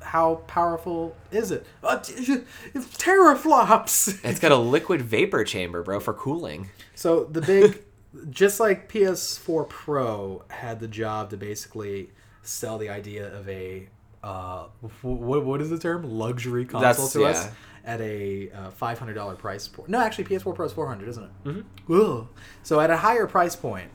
how 0.01 0.37
powerful 0.47 1.17
is 1.33 1.51
it? 1.51 1.67
Uh, 1.83 1.99
it's 1.99 2.87
teraflops. 2.97 4.21
It's 4.25 4.39
got 4.41 4.53
a 4.53 4.57
liquid 4.57 5.01
vapor 5.03 5.45
chamber, 5.45 5.83
bro, 5.83 5.99
for 5.99 6.13
cooling. 6.13 6.69
So 6.95 7.25
the 7.25 7.41
big, 7.41 7.83
just 8.31 8.61
like 8.61 8.91
PS4 8.91 9.69
Pro 9.69 10.45
had 10.49 10.81
the 10.81 10.89
job 10.89 11.31
to 11.31 11.37
basically 11.37 12.11
sell 12.43 12.79
the 12.79 12.89
idea 12.89 13.33
of 13.35 13.49
a 13.49 13.89
uh, 14.23 14.67
what 15.03 15.45
what 15.45 15.61
is 15.61 15.71
the 15.71 15.79
term 15.79 16.03
luxury 16.05 16.65
console 16.65 16.81
That's- 16.81 17.13
to 17.13 17.25
us 17.25 17.49
at 17.85 18.01
a 18.01 18.51
uh, 18.51 18.71
five 18.71 18.99
hundred 18.99 19.15
dollar 19.15 19.35
price 19.35 19.69
point. 19.69 19.91
No, 19.91 20.01
actually, 20.01 20.25
PS4 20.25 20.55
Pro 20.55 20.67
is 20.67 20.73
four 20.73 20.87
hundred, 20.87 21.09
isn't 21.11 21.25
it? 21.25 21.65
Mm-hmm. 21.89 22.23
So 22.63 22.81
at 22.81 22.91
a 22.91 22.97
higher 22.97 23.27
price 23.27 23.55
point, 23.55 23.91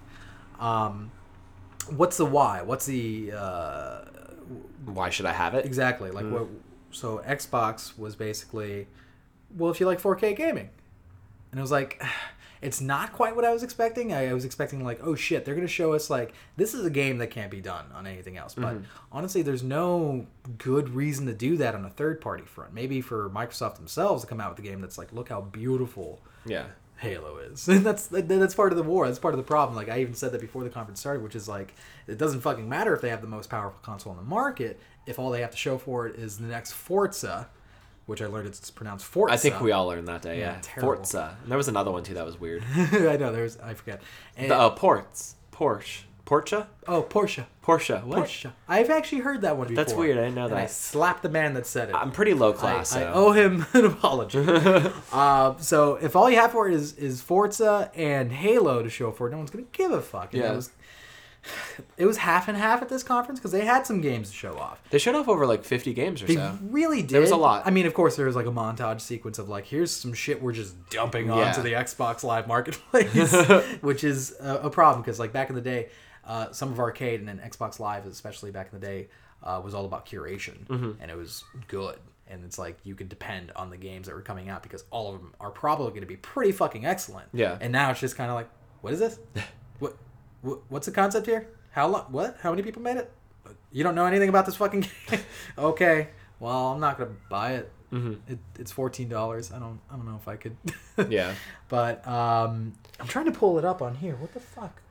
um, 0.60 1.12
what's 1.96 2.18
the 2.18 2.26
why? 2.26 2.62
What's 2.62 2.86
the 2.86 3.32
uh, 3.36 4.06
Why 4.86 5.10
should 5.10 5.26
I 5.26 5.34
have 5.34 5.56
it? 5.56 5.66
exactly 5.66 6.12
like 6.12 6.26
what? 6.30 6.48
So 6.92 7.24
Xbox 7.28 7.98
was 7.98 8.16
basically, 8.16 8.88
well, 9.56 9.72
if 9.72 9.80
you 9.80 9.86
like 9.86 10.02
4K 10.02 10.36
gaming, 10.36 10.70
and 11.52 11.60
it 11.60 11.62
was 11.62 11.72
like, 11.72 12.02
it's 12.62 12.82
not 12.82 13.14
quite 13.14 13.36
what 13.36 13.46
I 13.46 13.54
was 13.54 13.64
expecting. 13.64 14.14
I, 14.14 14.30
I 14.30 14.34
was 14.34 14.46
expecting 14.46 14.84
like, 14.84 15.00
oh 15.02 15.16
shit, 15.16 15.46
they're 15.46 15.56
gonna 15.56 15.68
show 15.68 15.94
us 15.94 16.10
like 16.10 16.34
this 16.58 16.74
is 16.74 16.86
a 16.86 16.90
game 16.90 17.18
that 17.20 17.28
can't 17.28 17.52
be 17.52 17.62
done 17.62 17.86
on 17.94 18.08
anything 18.08 18.38
else. 18.38 18.54
But 18.54 18.76
mm-hmm. 18.76 18.84
honestly, 19.12 19.42
there's 19.42 19.64
no 19.64 20.28
good 20.58 20.90
reason 20.90 21.26
to 21.28 21.34
do 21.34 21.58
that 21.58 21.76
on 21.76 21.86
a 21.86 21.90
third 21.90 22.22
party 22.22 22.44
front. 22.44 22.74
Maybe 22.74 23.02
for 23.02 23.30
Microsoft 23.30 23.76
themselves 23.76 24.24
to 24.24 24.28
come 24.30 24.42
out 24.42 24.52
with 24.52 24.60
a 24.60 24.68
game 24.68 24.82
that's 24.82 24.98
like, 24.98 25.14
look 25.14 25.30
how 25.30 25.42
beautiful 25.42 26.22
Yeah. 26.46 26.66
Halo 26.98 27.38
is. 27.38 27.66
And 27.70 27.86
that's 27.86 28.08
that's 28.08 28.56
part 28.56 28.74
of 28.74 28.78
the 28.78 28.84
war. 28.84 29.08
That's 29.08 29.20
part 29.20 29.34
of 29.34 29.38
the 29.38 29.44
problem. 29.44 29.76
Like 29.76 29.90
I 29.90 30.02
even 30.02 30.14
said 30.14 30.34
that 30.34 30.42
before 30.42 30.64
the 30.64 30.70
conference 30.70 31.00
started, 31.00 31.24
which 31.24 31.36
is 31.36 31.48
like 31.48 31.74
it 32.08 32.18
doesn't 32.18 32.42
fucking 32.42 32.68
matter 32.68 32.94
if 32.94 33.02
they 33.02 33.10
have 33.10 33.22
the 33.22 33.28
most 33.28 33.50
powerful 33.50 33.80
console 33.82 34.12
on 34.12 34.18
the 34.18 34.24
market 34.24 34.80
if 35.10 35.18
all 35.18 35.32
they 35.32 35.42
have 35.42 35.52
to 35.52 35.58
show 35.58 35.78
for 35.78 36.08
it 36.08 36.16
is 36.16 36.38
the 36.38 36.48
next 36.48 36.74
Forza, 36.74 37.50
which 38.10 38.22
I 38.22 38.26
learned 38.26 38.48
it's 38.48 38.70
pronounced 38.72 39.06
Forza. 39.06 39.34
I 39.34 39.38
think 39.38 39.62
we 39.62 39.72
all 39.72 39.88
learned 39.88 40.08
that 40.08 40.22
day. 40.22 40.40
Yeah. 40.40 40.58
terrible. 40.62 40.96
Forza. 40.96 41.38
And 41.44 41.52
there 41.52 41.58
was 41.58 41.68
another 41.68 41.92
one 41.92 42.04
too 42.04 42.16
that 42.16 42.26
was 42.26 42.40
weird. 42.40 42.64
I 42.76 43.16
know 43.18 43.32
there's 43.32 43.58
I 43.60 43.74
forget. 43.76 44.02
And, 44.36 44.52
The 44.52 44.56
uh, 44.58 44.70
ports. 44.72 45.36
Porsche. 45.54 46.02
Porsche. 46.26 46.68
oh 46.88 47.02
Porsche. 47.02 47.46
Porsche. 47.64 48.04
What? 48.04 48.20
Porsche. 48.28 48.52
I've 48.68 48.90
actually 48.92 49.22
heard 49.22 49.42
that 49.42 49.58
one 49.58 49.68
before. 49.68 49.84
That's 49.84 49.96
weird, 49.96 50.18
I 50.18 50.22
didn't 50.26 50.36
know 50.36 50.46
And 50.46 50.54
I 50.56 50.62
that. 50.62 50.72
slapped 50.72 51.24
the 51.24 51.30
man 51.30 51.54
that 51.56 51.66
said 51.66 51.90
it. 51.90 51.96
I'm 51.96 52.12
pretty 52.12 52.34
low 52.36 52.54
class. 52.54 52.96
I 52.96 53.02
so. 53.02 53.12
owe 53.14 53.32
him 53.32 53.66
an 53.74 53.86
apology. 53.86 54.46
uh, 55.12 55.58
so 55.58 55.96
if 55.96 56.16
all 56.16 56.30
you 56.30 56.38
have 56.38 56.52
for 56.52 56.68
it 56.68 56.74
is, 56.76 56.94
is 56.98 57.22
Forza 57.22 57.92
and 57.96 58.32
Halo 58.32 58.84
to 58.84 58.90
show 58.90 59.12
for 59.12 59.28
it, 59.28 59.32
no 59.32 59.38
one's 59.38 59.50
gonna 59.50 59.66
give 59.72 59.92
a 59.92 60.02
fuck. 60.02 60.34
And 60.34 60.44
Yeah. 60.44 60.52
Was, 60.54 60.70
it 61.98 62.06
was 62.06 62.18
half 62.18 62.48
and 62.48 62.58
half 62.58 62.82
at 62.82 62.90
this 62.90 63.04
conference 63.04 63.40
because 63.40 63.52
they 63.52 63.66
had 63.66 63.86
some 63.86 64.02
games 64.02 64.30
to 64.30 64.36
show 64.36 64.58
off. 64.58 64.82
They 64.90 64.98
showed 64.98 65.16
off 65.16 65.28
over 65.28 65.46
like 65.46 65.64
50 65.64 65.94
games 65.94 66.22
or 66.22 66.26
They 66.28 66.36
so. 66.36 66.58
really 66.62 67.02
did. 67.02 67.10
There 67.12 67.22
was 67.22 67.32
a 67.32 67.38
lot. 67.38 67.66
I 67.66 67.72
mean, 67.72 67.86
of 67.86 67.94
course, 67.94 68.16
there 68.16 68.26
was 68.26 68.36
like 68.36 68.46
a 68.46 68.52
montage 68.52 69.02
sequence 69.02 69.40
of 69.40 69.50
like, 69.50 69.66
here's 69.66 69.92
some 69.92 70.14
shit 70.14 70.42
we're 70.42 70.52
just 70.54 70.76
dumping 70.90 71.30
onto 71.32 71.62
the 71.62 71.74
Xbox 71.74 72.24
Live 72.24 72.48
Marketplace, 72.48 73.34
which 73.82 74.04
is 74.04 74.36
a, 74.40 74.56
a 74.64 74.70
problem 74.70 75.02
because 75.02 75.20
like 75.20 75.32
back 75.34 75.50
in 75.50 75.56
the 75.56 75.62
day, 75.62 75.90
uh, 76.26 76.52
Summer 76.52 76.74
of 76.74 76.80
Arcade 76.80 77.20
and 77.20 77.28
then 77.28 77.40
Xbox 77.40 77.80
Live, 77.80 78.06
especially 78.06 78.52
back 78.52 78.70
in 78.72 78.80
the 78.80 78.86
day, 78.86 79.08
uh, 79.42 79.62
was 79.64 79.74
all 79.74 79.86
about 79.86 80.06
curation 80.06 80.66
Mm-hmm. 80.68 81.02
and 81.02 81.10
it 81.10 81.16
was 81.18 81.44
good. 81.68 81.98
And 82.28 82.44
it's 82.46 82.60
like 82.60 82.78
you 82.84 82.94
could 82.94 83.10
depend 83.10 83.52
on 83.56 83.72
the 83.72 83.78
games 83.78 84.06
that 84.08 84.14
were 84.14 84.22
coming 84.22 84.50
out 84.50 84.62
because 84.62 84.84
all 84.92 85.16
of 85.16 85.20
them 85.22 85.34
are 85.40 85.50
probably 85.50 85.90
going 85.90 86.02
to 86.02 86.06
be 86.08 86.18
pretty 86.18 86.52
fucking 86.52 86.86
excellent. 86.86 87.28
Yeah. 87.34 87.58
And 87.60 87.72
now 87.74 87.90
it's 87.90 88.00
just 88.00 88.16
kind 88.18 88.30
of 88.30 88.36
like, 88.36 88.50
what 88.82 88.94
is 88.94 89.00
this? 89.00 89.18
what, 89.80 89.96
what? 90.42 90.60
What's 90.70 90.86
the 90.86 90.92
concept 90.92 91.26
here? 91.28 91.48
How 91.72 91.88
long? 91.88 92.06
What? 92.10 92.38
How 92.42 92.50
many 92.52 92.64
people 92.64 92.82
made 92.82 92.98
it? 92.98 93.12
You 93.72 93.84
don't 93.84 93.96
know 93.96 94.06
anything 94.06 94.30
about 94.30 94.46
this 94.46 94.56
fucking 94.56 94.82
game. 95.10 95.20
okay. 95.58 96.10
Well, 96.40 96.68
I'm 96.74 96.80
not 96.80 96.98
gonna 96.98 97.12
buy 97.30 97.54
it. 97.54 97.72
Mm-hmm. 97.92 98.32
it 98.32 98.40
it's 98.58 98.72
fourteen 98.72 99.10
dollars. 99.10 99.52
I 99.52 99.60
don't. 99.60 99.80
I 99.92 99.96
don't 99.96 100.06
know 100.06 100.16
if 100.22 100.28
I 100.28 100.36
could. 100.36 100.56
Yeah. 101.10 101.34
But 101.70 102.06
um, 102.08 102.74
I'm 103.00 103.08
trying 103.08 103.26
to 103.26 103.32
pull 103.32 103.58
it 103.58 103.64
up 103.66 103.82
on 103.82 103.96
here. 103.96 104.16
What 104.16 104.34
the 104.34 104.40
fuck? 104.42 104.82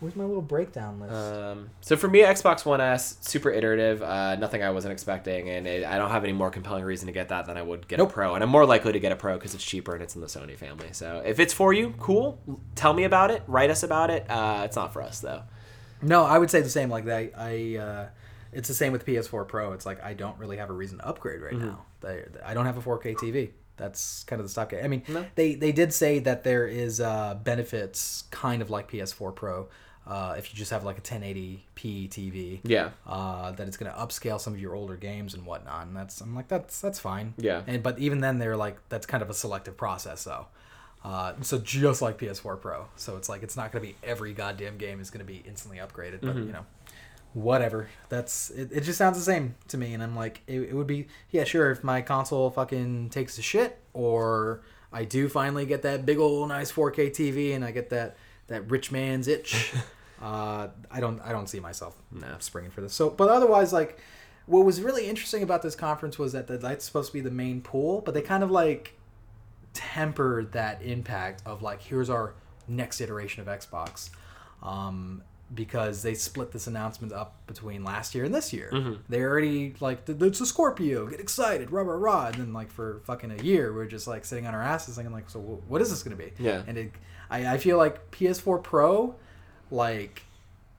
Where's 0.00 0.14
my 0.14 0.24
little 0.24 0.42
breakdown 0.42 1.00
list? 1.00 1.14
Um, 1.14 1.70
so 1.80 1.96
for 1.96 2.06
me, 2.06 2.20
Xbox 2.20 2.66
One 2.66 2.82
S, 2.82 3.16
super 3.22 3.50
iterative. 3.50 4.02
Uh, 4.02 4.36
nothing 4.36 4.62
I 4.62 4.68
wasn't 4.70 4.92
expecting, 4.92 5.48
and 5.48 5.66
it, 5.66 5.84
I 5.86 5.96
don't 5.96 6.10
have 6.10 6.22
any 6.22 6.34
more 6.34 6.50
compelling 6.50 6.84
reason 6.84 7.06
to 7.06 7.12
get 7.12 7.30
that 7.30 7.46
than 7.46 7.56
I 7.56 7.62
would 7.62 7.88
get 7.88 7.98
Nope. 7.98 8.10
a 8.10 8.12
Pro. 8.12 8.34
And 8.34 8.44
I'm 8.44 8.50
more 8.50 8.66
likely 8.66 8.92
to 8.92 9.00
get 9.00 9.10
a 9.12 9.16
Pro 9.16 9.36
because 9.38 9.54
it's 9.54 9.64
cheaper 9.64 9.94
and 9.94 10.02
it's 10.02 10.14
in 10.14 10.20
the 10.20 10.26
Sony 10.26 10.54
family. 10.56 10.88
So 10.92 11.22
if 11.24 11.40
it's 11.40 11.54
for 11.54 11.72
you, 11.72 11.94
cool. 11.98 12.38
Tell 12.74 12.92
me 12.92 13.04
about 13.04 13.30
it. 13.30 13.42
Write 13.46 13.70
us 13.70 13.82
about 13.82 14.10
it. 14.10 14.30
Uh, 14.30 14.62
it's 14.66 14.76
not 14.76 14.92
for 14.92 15.00
us 15.00 15.20
though. 15.20 15.42
no, 16.02 16.24
I 16.24 16.38
would 16.38 16.50
say 16.50 16.60
the 16.60 16.68
same. 16.68 16.90
Like 16.90 17.08
I, 17.08 17.30
I 17.34 17.76
uh, 17.82 18.08
it's 18.52 18.68
the 18.68 18.74
same 18.74 18.92
with 18.92 19.06
PS4 19.06 19.48
Pro. 19.48 19.72
It's 19.72 19.86
like 19.86 20.02
I 20.04 20.12
don't 20.12 20.38
really 20.38 20.58
have 20.58 20.68
a 20.68 20.74
reason 20.74 20.98
to 20.98 21.06
upgrade 21.08 21.40
right 21.40 21.54
Mm-hmm. 21.54 21.66
now. 21.68 21.86
They, 22.00 22.24
I 22.44 22.52
don't 22.52 22.66
have 22.66 22.76
a 22.76 22.82
4K 22.82 23.16
TV. 23.16 23.50
That's 23.78 24.24
kind 24.24 24.40
of 24.40 24.46
the 24.46 24.50
stopgap. 24.50 24.84
I 24.84 24.88
mean, 24.88 25.02
No. 25.08 25.24
they 25.36 25.54
they 25.54 25.72
did 25.72 25.92
say 25.94 26.18
that 26.20 26.44
there 26.44 26.66
is 26.66 27.00
uh, 27.00 27.34
benefits, 27.42 28.24
kind 28.30 28.60
of 28.62 28.68
like 28.70 28.90
PS4 28.90 29.34
Pro, 29.34 29.68
uh, 30.06 30.34
if 30.38 30.52
you 30.52 30.56
just 30.58 30.70
have 30.70 30.84
like 30.84 30.98
a 30.98 31.00
1080p 31.00 32.08
TV. 32.08 32.60
Yeah. 32.64 32.90
uh, 33.06 33.52
that 33.52 33.66
it's 33.66 33.76
going 33.76 33.90
to 33.92 33.98
upscale 33.98 34.40
some 34.40 34.52
of 34.54 34.60
your 34.60 34.74
older 34.74 34.96
games 34.96 35.34
and 35.34 35.44
whatnot, 35.44 35.86
and 35.86 35.96
that's 35.96 36.20
I'm 36.20 36.34
like 36.34 36.48
that's 36.48 36.80
that's 36.80 36.98
fine. 36.98 37.34
Yeah. 37.38 37.62
And 37.66 37.82
but 37.82 37.98
even 37.98 38.20
then 38.20 38.38
they're 38.38 38.56
like 38.56 38.76
that's 38.88 39.06
kind 39.06 39.22
of 39.22 39.30
a 39.30 39.34
selective 39.34 39.76
process 39.76 40.24
though. 40.24 40.46
Uh, 41.04 41.34
so 41.42 41.58
just 41.58 42.02
like 42.02 42.18
PS4 42.18 42.60
Pro, 42.60 42.86
so 42.96 43.16
it's 43.16 43.28
like 43.28 43.42
it's 43.44 43.56
not 43.56 43.70
going 43.70 43.84
to 43.84 43.88
be 43.92 43.96
every 44.02 44.32
goddamn 44.32 44.76
game 44.76 45.00
is 45.00 45.10
going 45.10 45.24
to 45.24 45.32
be 45.32 45.42
instantly 45.46 45.78
upgraded, 45.78 46.20
but 46.20 46.30
Mm-hmm. 46.36 46.46
you 46.48 46.52
know, 46.52 46.66
whatever. 47.34 47.88
That's 48.08 48.50
it, 48.50 48.70
it. 48.72 48.80
Just 48.82 48.98
sounds 48.98 49.16
the 49.18 49.22
same 49.24 49.54
to 49.68 49.76
me, 49.78 49.94
and 49.94 50.02
I'm 50.02 50.16
like, 50.16 50.42
it, 50.46 50.60
it 50.62 50.72
would 50.74 50.86
be 50.88 51.06
yeah, 51.30 51.44
sure. 51.44 51.70
If 51.70 51.84
my 51.84 52.00
console 52.02 52.50
fucking 52.50 53.10
takes 53.10 53.38
a 53.38 53.42
shit, 53.42 53.78
or 53.92 54.62
I 54.92 55.04
do 55.04 55.28
finally 55.28 55.66
get 55.66 55.82
that 55.82 56.06
big 56.06 56.18
old 56.18 56.48
nice 56.48 56.72
4K 56.72 57.10
TV, 57.10 57.54
and 57.54 57.64
I 57.64 57.70
get 57.70 57.90
that 57.90 58.16
that 58.48 58.68
rich 58.70 58.90
man's 58.90 59.28
itch. 59.28 59.72
uh, 60.20 60.68
I 60.90 61.00
don't 61.00 61.20
I 61.20 61.32
don't 61.32 61.48
see 61.48 61.60
myself 61.60 61.96
No. 62.10 62.26
springing 62.38 62.70
for 62.70 62.80
this. 62.80 62.94
So, 62.94 63.10
but 63.10 63.28
otherwise, 63.28 63.72
like, 63.72 63.98
what 64.46 64.64
was 64.64 64.80
really 64.80 65.08
interesting 65.08 65.42
about 65.42 65.62
this 65.62 65.74
conference 65.74 66.18
was 66.18 66.32
that 66.32 66.46
the, 66.46 66.56
that's 66.58 66.84
supposed 66.84 67.08
to 67.08 67.12
be 67.12 67.20
the 67.20 67.30
main 67.30 67.60
pool, 67.60 68.00
but 68.00 68.14
they 68.14 68.22
kind 68.22 68.42
of 68.42 68.50
like 68.50 68.94
tempered 69.74 70.52
that 70.52 70.82
impact 70.82 71.42
of 71.46 71.62
like, 71.62 71.82
here's 71.82 72.08
our 72.10 72.34
next 72.68 73.00
iteration 73.00 73.46
of 73.46 73.48
Xbox, 73.48 74.10
um, 74.62 75.22
because 75.54 76.02
they 76.02 76.14
split 76.14 76.50
this 76.50 76.66
announcement 76.66 77.12
up 77.12 77.36
between 77.46 77.84
last 77.84 78.14
year 78.14 78.24
and 78.24 78.34
this 78.34 78.52
year. 78.52 78.70
Mm-hmm. 78.72 78.94
They 79.08 79.20
already 79.20 79.74
like, 79.80 80.08
it's 80.08 80.40
a 80.40 80.46
Scorpio, 80.46 81.06
get 81.06 81.20
excited, 81.20 81.70
rah 81.70 81.82
rah 81.82 81.94
rah, 81.94 82.26
and 82.28 82.36
then 82.36 82.52
like 82.52 82.70
for 82.70 83.00
fucking 83.04 83.30
a 83.38 83.42
year, 83.42 83.72
we're 83.72 83.86
just 83.86 84.06
like 84.08 84.24
sitting 84.24 84.46
on 84.46 84.54
our 84.54 84.62
asses 84.62 84.96
thinking 84.96 85.12
like, 85.12 85.28
so 85.30 85.38
what 85.40 85.80
is 85.82 85.90
this 85.90 86.02
gonna 86.02 86.16
be? 86.16 86.32
Yeah. 86.38 86.62
And 86.66 86.78
it, 86.78 86.92
I, 87.30 87.54
I 87.54 87.58
feel 87.58 87.76
like 87.76 88.10
PS4 88.12 88.62
Pro, 88.62 89.14
like 89.70 90.22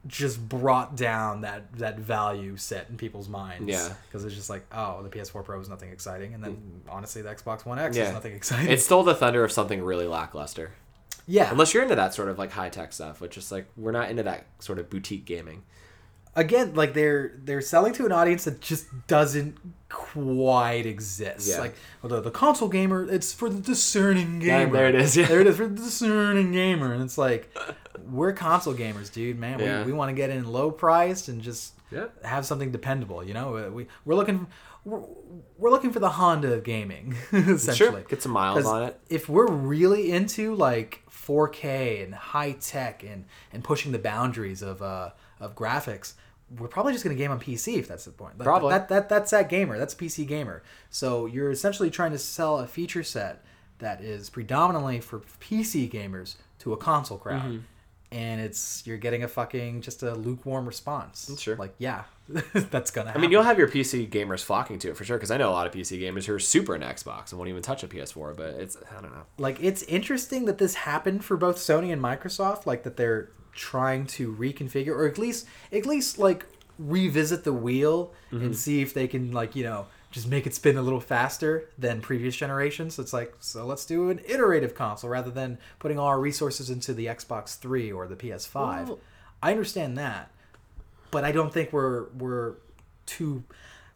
just 0.05 0.47
brought 0.47 0.95
down 0.95 1.41
that 1.41 1.71
that 1.77 1.99
value 1.99 2.55
set 2.55 2.87
in 2.89 2.95
people's 2.97 3.27
minds. 3.27 3.67
Yeah. 3.69 3.89
Because 4.07 4.23
it's 4.23 4.35
just 4.35 4.49
like, 4.49 4.65
oh, 4.73 5.03
the 5.03 5.09
PS4 5.09 5.43
Pro 5.43 5.59
is 5.59 5.67
nothing 5.69 5.91
exciting, 5.91 6.33
and 6.33 6.43
then 6.43 6.81
honestly, 6.89 7.21
the 7.21 7.29
Xbox 7.29 7.65
One 7.65 7.77
X 7.79 7.97
Yeah. 7.97 8.07
is 8.07 8.13
nothing 8.13 8.33
exciting. 8.41 8.71
It 8.71 8.81
stole 8.81 9.03
the 9.03 9.15
thunder 9.15 9.43
of 9.43 9.51
something 9.51 9.83
really 9.83 10.07
lackluster. 10.07 10.71
yeah. 11.25 11.51
Unless 11.51 11.73
you're 11.73 11.83
into 11.83 11.95
that 11.95 12.13
sort 12.13 12.29
of 12.29 12.37
like 12.39 12.51
high 12.51 12.69
tech 12.69 12.93
stuff, 12.93 13.19
which 13.19 13.37
is 13.37 13.51
like 13.51 13.67
we're 13.75 13.91
not 13.91 14.09
into 14.09 14.23
that 14.23 14.45
sort 14.59 14.79
of 14.79 14.89
boutique 14.89 15.25
gaming. 15.25 15.63
Again, 16.35 16.75
like 16.75 16.93
they're 16.93 17.31
they're 17.43 17.61
selling 17.61 17.93
to 17.93 18.05
an 18.05 18.11
audience 18.11 18.45
that 18.45 18.61
just 18.61 18.85
doesn't 19.07 19.57
quite 19.89 20.85
exist. 20.85 21.49
Yeah. 21.49 21.59
Like 21.59 21.75
well, 22.03 22.21
the, 22.21 22.29
console 22.29 22.69
gamer, 22.69 23.09
it's 23.09 23.33
for 23.33 23.49
the 23.49 23.59
discerning 23.59 24.39
Yeah, 24.41 24.59
gamer. 24.65 24.73
there 24.73 24.87
it 24.89 24.95
is, 24.95 25.17
yeah. 25.17 25.25
There 25.25 25.41
it 25.41 25.47
is 25.47 25.57
for 25.57 25.65
the 25.67 25.75
discerning 25.75 26.51
gamer, 26.51 26.93
and 26.93 27.01
it's 27.01 27.17
like 27.17 27.51
we're 28.09 28.33
console 28.33 28.73
gamers, 28.73 29.11
dude. 29.11 29.37
Man, 29.39 29.59
Yeah. 29.59 29.79
we, 29.79 29.91
we 29.91 29.93
want 29.93 30.09
to 30.09 30.13
get 30.15 30.29
in 30.29 30.45
low 30.51 30.71
priced 30.71 31.27
and 31.27 31.41
just 31.41 31.73
Yeah. 31.91 32.05
have 32.23 32.45
something 32.45 32.71
dependable. 32.71 33.23
You 33.23 33.33
know, 33.33 33.71
we 33.73 33.87
we're 34.05 34.15
looking 34.15 34.47
we're, 34.85 35.01
we're 35.57 35.69
looking 35.71 35.91
for 35.91 35.99
the 35.99 36.09
Honda 36.11 36.53
of 36.53 36.63
gaming 36.63 37.15
essentially. 37.33 38.05
Get 38.07 38.21
some 38.23 38.31
miles 38.31 38.65
on 38.65 38.83
it. 38.83 38.99
If 39.09 39.27
we're 39.27 39.47
really 39.51 40.11
into 40.11 40.55
like 40.55 41.03
4K 41.11 42.03
and 42.03 42.13
high 42.15 42.53
tech 42.53 43.03
and 43.03 43.25
and 43.51 43.63
pushing 43.63 43.91
the 43.91 43.99
boundaries 43.99 44.61
of 44.61 44.81
uh 44.81 45.11
of 45.39 45.55
graphics, 45.55 46.13
we're 46.57 46.67
probably 46.69 46.93
just 46.93 47.03
gonna 47.03 47.15
game 47.15 47.31
on 47.31 47.39
PC 47.39 47.77
if 47.77 47.87
that's 47.87 48.05
the 48.05 48.11
point. 48.11 48.37
That- 48.37 48.45
Probably. 48.45 48.69
that, 48.71 48.87
that 48.89 49.09
that's 49.09 49.31
that 49.31 49.49
gamer. 49.49 49.77
That's 49.77 49.93
PC 49.93 50.25
gamer. 50.27 50.63
So 50.89 51.25
you're 51.25 51.51
essentially 51.51 51.89
trying 51.89 52.11
to 52.11 52.17
sell 52.17 52.59
a 52.59 52.67
feature 52.67 53.03
set 53.03 53.43
that 53.79 54.01
is 54.01 54.29
predominantly 54.29 54.99
for 55.01 55.19
PC 55.19 55.91
gamers 55.91 56.35
to 56.59 56.73
a 56.73 56.77
console 56.77 57.17
crowd. 57.19 57.43
Mm-hmm. 57.43 57.57
And 58.11 58.39
it's 58.39 58.85
you're 58.87 58.97
getting 58.97 59.23
a 59.23 59.27
fucking 59.27 59.81
just 59.81 60.01
a 60.01 60.13
lukewarm 60.13 60.65
response. 60.65 61.29
Mm, 61.29 61.39
sure. 61.39 61.55
Like 61.57 61.75
yeah, 61.77 62.03
that's 62.53 62.91
gonna. 62.91 63.09
Happen. 63.09 63.19
I 63.19 63.21
mean, 63.21 63.31
you'll 63.31 63.43
have 63.43 63.57
your 63.57 63.67
PC 63.67 64.09
gamers 64.09 64.43
flocking 64.43 64.79
to 64.79 64.89
it 64.89 64.97
for 64.97 65.03
sure, 65.03 65.17
because 65.17 65.31
I 65.31 65.37
know 65.37 65.49
a 65.49 65.51
lot 65.51 65.67
of 65.67 65.73
PC 65.73 66.01
gamers 66.01 66.25
who 66.25 66.33
are 66.33 66.39
super 66.39 66.75
in 66.75 66.81
Xbox 66.81 67.31
and 67.31 67.39
won't 67.39 67.49
even 67.49 67.61
touch 67.61 67.83
a 67.83 67.87
PS4. 67.87 68.37
But 68.37 68.55
it's 68.55 68.77
I 68.97 69.01
don't 69.01 69.11
know. 69.11 69.25
like 69.37 69.61
it's 69.61 69.83
interesting 69.83 70.45
that 70.45 70.57
this 70.57 70.75
happened 70.75 71.25
for 71.25 71.35
both 71.35 71.57
Sony 71.57 71.91
and 71.91 72.01
Microsoft 72.01 72.65
like 72.65 72.83
that 72.83 72.95
they're 72.95 73.31
trying 73.53 74.05
to 74.05 74.33
reconfigure 74.35 74.89
or 74.89 75.07
at 75.07 75.17
least 75.17 75.47
at 75.71 75.85
least 75.85 76.19
like 76.19 76.45
revisit 76.77 77.43
the 77.43 77.53
wheel 77.53 78.13
mm-hmm. 78.31 78.45
and 78.45 78.55
see 78.55 78.81
if 78.81 78.93
they 78.93 79.07
can 79.07 79.31
like 79.31 79.55
you 79.55 79.63
know 79.63 79.87
just 80.11 80.27
make 80.27 80.47
it 80.47 80.53
spin 80.55 80.77
a 80.77 80.81
little 80.81 80.99
faster 81.01 81.69
than 81.77 81.99
previous 82.01 82.35
generations 82.35 82.97
it's 82.97 83.11
like 83.13 83.33
so 83.39 83.65
let's 83.65 83.85
do 83.85 84.09
an 84.09 84.19
iterative 84.25 84.73
console 84.73 85.09
rather 85.09 85.29
than 85.31 85.57
putting 85.79 85.99
all 85.99 86.07
our 86.07 86.19
resources 86.19 86.69
into 86.69 86.93
the 86.93 87.05
Xbox 87.07 87.57
3 87.57 87.91
or 87.91 88.07
the 88.07 88.15
PS5 88.15 88.87
Well- 88.87 88.99
I 89.43 89.51
understand 89.51 89.97
that 89.97 90.31
but 91.11 91.23
I 91.23 91.31
don't 91.31 91.53
think 91.53 91.71
we're 91.71 92.05
we're 92.17 92.53
too. 93.05 93.43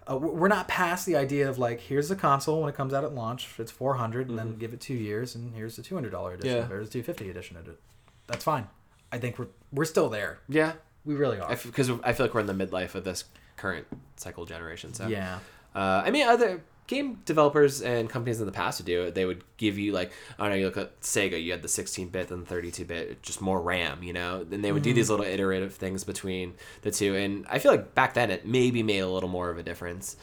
Uh, 0.09 0.17
we're 0.17 0.47
not 0.47 0.67
past 0.67 1.05
the 1.05 1.15
idea 1.15 1.47
of 1.49 1.57
like 1.59 1.79
here's 1.79 2.09
the 2.09 2.15
console 2.15 2.61
when 2.61 2.69
it 2.69 2.75
comes 2.75 2.93
out 2.93 3.03
at 3.03 3.13
launch 3.13 3.47
it's 3.59 3.71
400 3.71 4.29
and 4.29 4.37
then 4.39 4.57
give 4.57 4.73
it 4.73 4.81
two 4.81 4.93
years 4.95 5.35
and 5.35 5.53
here's 5.55 5.75
the 5.75 5.81
$200 5.83 5.93
edition 6.05 6.11
Mm-hmm. 6.11 6.47
Yeah. 6.47 6.53
there's 6.67 6.89
the 6.89 6.93
250 7.03 7.29
edition 7.29 7.57
of 7.57 7.67
it 7.67 7.79
that's 8.27 8.43
fine 8.43 8.67
i 9.11 9.17
think 9.19 9.37
we're 9.37 9.47
we're 9.71 9.85
still 9.85 10.09
there 10.09 10.39
Yeah, 10.49 10.73
we 11.05 11.13
really 11.15 11.39
are 11.39 11.49
because 11.49 11.89
I, 12.03 12.13
feel 12.13 12.25
like 12.25 12.33
we're 12.33 12.39
in 12.41 12.47
the 12.47 12.53
midlife 12.65 12.95
of 12.95 13.03
this 13.03 13.25
current 13.57 13.85
cycle 14.15 14.45
generation. 14.45 14.93
So 14.93 15.07
yeah 15.07 15.39
Uh, 15.75 16.03
I 16.05 16.11
mean, 16.11 16.27
other 16.27 16.61
game 16.87 17.21
developers 17.25 17.81
and 17.81 18.09
companies 18.09 18.41
in 18.41 18.45
the 18.45 18.51
past 18.51 18.79
would 18.79 18.85
do 18.85 19.03
it. 19.03 19.15
They 19.15 19.25
would 19.25 19.43
give 19.57 19.77
you 19.77 19.93
like 19.93 20.11
I 20.37 20.43
don't 20.43 20.51
know. 20.51 20.57
You 20.57 20.65
look 20.65 20.77
at 20.77 20.99
Sega. 21.01 21.41
You 21.41 21.51
had 21.51 21.61
the 21.61 21.67
16-bit 21.69 22.31
and 22.31 22.47
32-bit, 22.47 23.21
just 23.23 23.41
more 23.41 23.61
RAM. 23.61 24.03
You 24.03 24.13
know, 24.13 24.45
and 24.51 24.63
they 24.63 24.71
would 24.71 24.83
do 24.83 24.93
these 24.93 25.09
little 25.09 25.25
iterative 25.25 25.73
things 25.75 26.03
between 26.03 26.55
the 26.81 26.91
two. 26.91 27.15
And 27.15 27.45
I 27.49 27.59
feel 27.59 27.71
like 27.71 27.95
back 27.95 28.13
then 28.13 28.31
it 28.31 28.45
maybe 28.45 28.83
made 28.83 28.99
a 28.99 29.09
little 29.09 29.29
more 29.29 29.49
of 29.49 29.57
a 29.57 29.63
difference. 29.63 30.17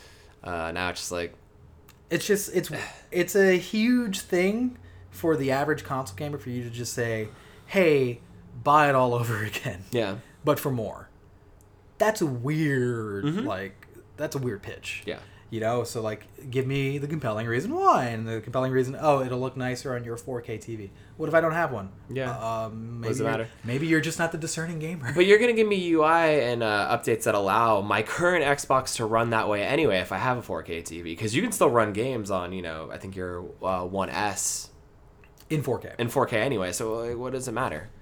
Uh, 0.44 0.70
now 0.72 0.90
it's 0.90 1.00
just 1.00 1.12
like 1.12 1.34
it's 2.10 2.26
just 2.26 2.54
it's 2.54 2.70
it's 3.10 3.34
a 3.36 3.56
huge 3.56 4.20
thing 4.20 4.78
for 5.10 5.36
the 5.36 5.50
average 5.50 5.84
console 5.84 6.16
gamer 6.16 6.38
for 6.38 6.50
you 6.50 6.62
to 6.62 6.70
just 6.70 6.92
say 6.92 7.28
hey 7.66 8.20
buy 8.62 8.88
it 8.88 8.94
all 8.94 9.14
over 9.20 9.42
again 9.42 9.82
yeah, 9.90 10.16
but 10.44 10.60
for 10.60 10.70
more 10.70 11.08
that's 11.96 12.20
a 12.20 12.26
weird 12.26 13.24
like 13.44 13.86
that's 14.16 14.36
a 14.36 14.38
weird 14.38 14.62
pitch 14.62 15.02
Mm-hmm. 15.02 15.10
yeah. 15.10 15.18
You 15.50 15.60
know, 15.60 15.82
so 15.82 16.02
like, 16.02 16.26
give 16.50 16.66
me 16.66 16.98
the 16.98 17.06
compelling 17.06 17.46
reason 17.46 17.74
why, 17.74 18.06
and 18.08 18.28
the 18.28 18.42
compelling 18.42 18.70
reason, 18.70 18.94
oh, 19.00 19.22
it'll 19.22 19.40
look 19.40 19.56
nicer 19.56 19.94
on 19.94 20.04
your 20.04 20.18
4K 20.18 20.58
TV. 20.58 20.90
What 21.16 21.26
if 21.30 21.34
I 21.34 21.40
don't 21.40 21.52
have 21.52 21.72
one? 21.72 21.88
Yeah. 22.10 22.36
Um, 22.38 23.00
maybe 23.00 23.08
does 23.08 23.20
it 23.20 23.22
you're- 23.22 23.30
matter? 23.32 23.48
Maybe 23.64 23.86
you're 23.86 24.02
just 24.02 24.18
not 24.18 24.30
the 24.30 24.36
discerning 24.36 24.78
gamer. 24.78 25.10
But 25.14 25.24
you're 25.24 25.38
gonna 25.38 25.54
give 25.54 25.66
me 25.66 25.90
UI 25.92 26.42
and 26.42 26.62
uh, 26.62 26.94
updates 26.94 27.22
that 27.22 27.34
allow 27.34 27.80
my 27.80 28.02
current 28.02 28.44
Xbox 28.44 28.96
to 28.96 29.06
run 29.06 29.30
that 29.30 29.48
way 29.48 29.62
anyway. 29.62 29.98
If 30.00 30.12
I 30.12 30.18
have 30.18 30.36
a 30.36 30.42
4K 30.42 30.82
TV, 30.82 31.02
because 31.04 31.34
you 31.34 31.40
can 31.40 31.52
still 31.52 31.70
run 31.70 31.94
games 31.94 32.30
on, 32.30 32.52
you 32.52 32.60
know, 32.60 32.90
I 32.92 32.98
think 32.98 33.16
your 33.16 33.46
uh, 33.62 33.84
One 33.86 34.10
S 34.10 34.68
In 35.48 35.62
4K. 35.62 35.94
in 35.98 36.08
4K 36.08 36.34
anyway. 36.34 36.72
So 36.72 36.92
like, 37.06 37.16
what 37.16 37.32
does 37.32 37.48
it 37.48 37.52
matter? 37.52 37.88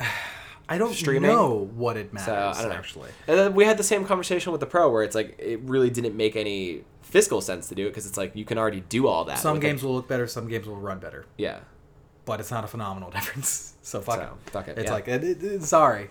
I 0.74 0.78
don't 0.78 0.94
streaming? 0.94 1.30
know 1.30 1.68
what 1.74 1.96
it 1.96 2.12
matters, 2.12 2.26
So 2.26 2.34
I 2.34 2.62
don't 2.62 2.70
know. 2.72 2.76
actually. 2.76 3.10
And 3.26 3.38
then 3.38 3.54
we 3.54 3.64
had 3.64 3.76
the 3.76 3.82
same 3.84 4.04
conversation 4.04 4.52
with 4.52 4.60
the 4.60 4.66
Pro, 4.66 4.90
where 4.90 5.02
it's 5.02 5.14
like 5.14 5.36
it 5.38 5.60
really 5.62 5.90
didn't 5.90 6.16
make 6.16 6.34
any 6.36 6.84
fiscal 7.02 7.40
sense 7.40 7.68
to 7.68 7.74
do 7.74 7.86
it 7.86 7.90
because 7.90 8.06
it's 8.06 8.16
like 8.16 8.34
you 8.34 8.44
can 8.44 8.58
already 8.58 8.80
do 8.88 9.06
all 9.06 9.24
that. 9.26 9.38
Some 9.38 9.60
games 9.60 9.82
will 9.82 9.94
look 9.94 10.08
better, 10.08 10.26
some 10.26 10.48
games 10.48 10.66
will 10.66 10.76
run 10.76 10.98
better, 10.98 11.26
yeah. 11.36 11.58
but 12.24 12.40
it's 12.40 12.50
not 12.50 12.64
a 12.64 12.66
phenomenal 12.68 13.10
difference. 13.16 13.74
So 13.82 14.00
fuck 14.00 14.16
So, 14.16 14.22
it. 14.22 14.50
fuck 14.50 14.68
it, 14.68 14.78
It's 14.78 14.86
yeah. 14.86 14.92
like, 14.92 15.08
it, 15.08 15.24
it- 15.24 15.62
sorry, 15.64 16.08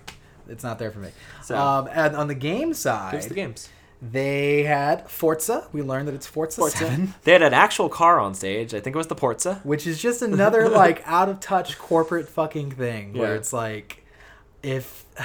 it's 0.49 0.63
not 0.63 0.77
there 0.79 0.91
for 0.91 0.99
me. 0.99 1.09
So- 1.43 1.57
um, 1.57 1.89
and 1.91 2.15
on 2.15 2.27
the 2.27 2.35
game 2.35 2.73
side, 2.73 3.13
Here's 3.13 3.27
the 3.27 3.33
games. 3.33 3.69
they 4.01 4.63
had 4.63 5.09
Forza. 5.09 5.67
We 5.71 5.81
learned 5.81 6.07
that 6.07 6.15
it's 6.15 6.27
Forza, 6.27 6.69
7. 6.69 7.13
They 7.23 7.31
had 7.31 7.41
an 7.41 7.53
actual 7.53 7.87
car 7.89 8.19
on 8.19 8.33
stage. 8.35 8.73
I 8.73 8.79
think 8.79 8.95
it 8.95 8.97
was 8.97 9.07
the 9.07 9.15
Porza. 9.15 9.63
which 9.65 9.87
is 9.87 9.99
just 10.01 10.21
another 10.21 10.69
like 10.69 11.01
out 11.07 11.29
of 11.29 11.39
touch 11.39 11.77
corporate 11.79 12.27
fucking 12.29 12.71
thing 12.71 13.13
where 13.13 13.31
Yeah. 13.31 13.37
it's 13.37 13.53
like 13.53 14.00
if 14.63 15.05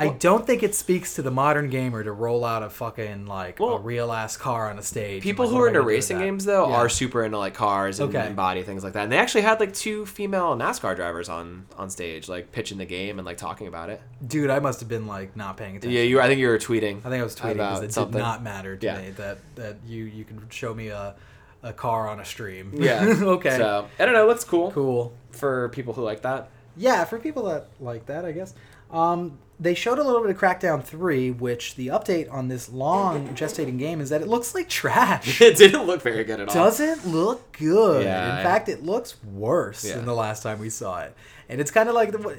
I 0.00 0.10
don't 0.10 0.46
think 0.46 0.62
it 0.62 0.76
speaks 0.76 1.16
to 1.16 1.22
the 1.22 1.30
modern 1.32 1.70
gamer 1.70 2.04
to 2.04 2.12
roll 2.12 2.44
out 2.44 2.62
a 2.62 2.70
fucking 2.70 3.26
like 3.26 3.58
a 3.58 3.78
real 3.78 4.12
ass 4.12 4.36
car 4.36 4.70
on 4.70 4.78
a 4.78 4.82
stage. 4.82 5.24
People 5.24 5.46
like, 5.46 5.52
who 5.56 5.60
are 5.60 5.66
into 5.66 5.80
gonna 5.80 5.82
do 5.82 5.86
with 5.86 5.94
racing 5.96 6.18
games 6.20 6.44
though 6.44 6.68
Yeah. 6.68 6.76
are 6.76 6.88
super 6.88 7.24
into 7.24 7.36
like 7.36 7.54
cars 7.54 7.98
and, 7.98 8.14
Okay. 8.14 8.24
and 8.24 8.36
body 8.36 8.62
things 8.62 8.84
like 8.84 8.92
that. 8.92 9.02
And 9.02 9.10
they 9.12 9.18
actually 9.18 9.40
had 9.40 9.58
like 9.58 9.74
two 9.74 10.06
female 10.06 10.54
NASCAR 10.56 10.94
drivers 10.94 11.28
on 11.28 11.66
on 11.76 11.90
stage, 11.90 12.28
like 12.28 12.52
pitching 12.52 12.78
the 12.78 12.84
game 12.84 13.18
and 13.18 13.26
like 13.26 13.38
talking 13.38 13.66
about 13.66 13.90
it. 13.90 14.00
dude. 14.24 14.50
I 14.50 14.60
must 14.60 14.78
have 14.78 14.88
been 14.88 15.08
like 15.08 15.34
not 15.34 15.56
paying 15.56 15.74
attention. 15.76 15.90
Yeah, 15.90 16.02
you. 16.04 16.20
I 16.20 16.28
think 16.28 16.38
you 16.38 16.46
were 16.46 16.58
tweeting. 16.58 16.98
I 16.98 17.10
think 17.10 17.14
I 17.20 17.24
was 17.24 17.34
tweeting 17.34 17.54
because 17.54 17.82
it 17.82 17.92
something. 17.92 18.12
did 18.12 18.18
not 18.20 18.40
matter 18.44 18.76
to 18.76 18.86
Yeah. 18.86 19.00
me 19.00 19.10
that 19.16 19.38
that 19.56 19.78
you 19.84 20.04
you 20.04 20.24
can 20.24 20.46
show 20.50 20.72
me 20.74 20.88
a 20.88 21.16
a 21.64 21.72
car 21.72 22.08
on 22.08 22.20
a 22.20 22.24
stream. 22.24 22.70
Yeah. 22.72 23.04
okay. 23.20 23.56
So 23.56 23.88
I 23.98 24.04
don't 24.04 24.14
know. 24.14 24.28
Looks 24.28 24.44
cool, 24.44 24.70
cool. 24.70 25.12
for 25.32 25.70
people 25.70 25.92
who 25.92 26.02
like 26.02 26.22
that. 26.22 26.50
Yeah, 26.78 27.04
for 27.04 27.18
people 27.18 27.44
that 27.44 27.66
like 27.80 28.06
that, 28.06 28.24
I 28.24 28.32
guess. 28.32 28.54
Um, 28.90 29.38
they 29.60 29.74
showed 29.74 29.98
a 29.98 30.04
little 30.04 30.22
bit 30.22 30.30
of 30.30 30.38
Crackdown 30.38 30.82
3, 30.84 31.32
which 31.32 31.74
the 31.74 31.88
update 31.88 32.32
on 32.32 32.46
this 32.48 32.68
long 32.70 33.28
gestating 33.30 33.78
game 33.78 34.00
is 34.00 34.08
that 34.10 34.22
it 34.22 34.28
looks 34.28 34.54
like 34.54 34.68
trash. 34.68 35.40
it 35.42 35.56
didn't 35.56 35.84
look 35.84 36.00
very 36.00 36.22
good 36.24 36.38
at 36.40 36.48
all. 36.48 36.54
Doesn't 36.54 37.06
look 37.06 37.52
good. 37.58 38.04
Yeah, 38.04 38.38
In 38.38 38.44
fact, 38.44 38.68
it 38.68 38.84
looks 38.84 39.22
worse 39.24 39.84
Yeah. 39.84 39.96
than 39.96 40.06
the 40.06 40.14
last 40.14 40.42
time 40.44 40.60
we 40.60 40.70
saw 40.70 41.00
it. 41.02 41.14
And 41.48 41.60
it's 41.60 41.70
kind 41.72 41.88
of 41.88 41.94
like 41.96 42.12
the, 42.12 42.38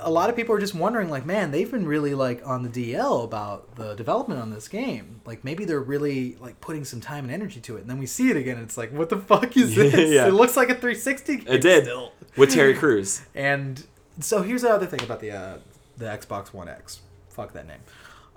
a 0.00 0.10
lot 0.10 0.30
of 0.30 0.36
people 0.36 0.54
are 0.54 0.58
just 0.60 0.74
wondering, 0.74 1.08
like, 1.10 1.24
man, 1.26 1.50
they've 1.50 1.70
been 1.70 1.86
really 1.86 2.14
like 2.14 2.46
on 2.46 2.62
the 2.62 2.68
DL 2.68 3.24
about 3.24 3.74
the 3.76 3.94
development 3.94 4.40
on 4.40 4.50
this 4.50 4.68
game. 4.68 5.20
Like, 5.24 5.44
maybe 5.44 5.64
they're 5.64 5.80
really 5.80 6.36
like 6.40 6.60
putting 6.60 6.84
some 6.84 7.00
time 7.00 7.24
and 7.24 7.32
energy 7.32 7.60
to 7.60 7.76
it. 7.76 7.82
And 7.82 7.90
then 7.90 7.98
we 7.98 8.06
see 8.06 8.30
it 8.30 8.36
again, 8.36 8.56
and 8.56 8.64
it's 8.64 8.76
like, 8.76 8.92
what 8.92 9.08
the 9.08 9.16
fuck 9.18 9.56
is 9.56 9.74
this? 9.76 9.94
Yeah. 10.10 10.26
It 10.28 10.32
looks 10.34 10.56
like 10.56 10.68
a 10.70 10.74
360 10.74 11.36
game 11.36 11.46
It 11.48 11.60
did 11.60 11.84
still. 11.84 12.12
with 12.36 12.52
Terry 12.52 12.74
Crews. 12.74 13.22
And 13.34 13.84
so 14.20 14.42
here's 14.42 14.62
the 14.62 14.70
other 14.70 14.86
thing 14.86 15.02
about 15.02 15.20
the 15.20 15.30
uh, 15.30 15.58
the 15.96 16.06
Xbox 16.06 16.52
One 16.52 16.68
X. 16.68 17.00
Fuck 17.30 17.52
that 17.52 17.66
name. 17.66 17.80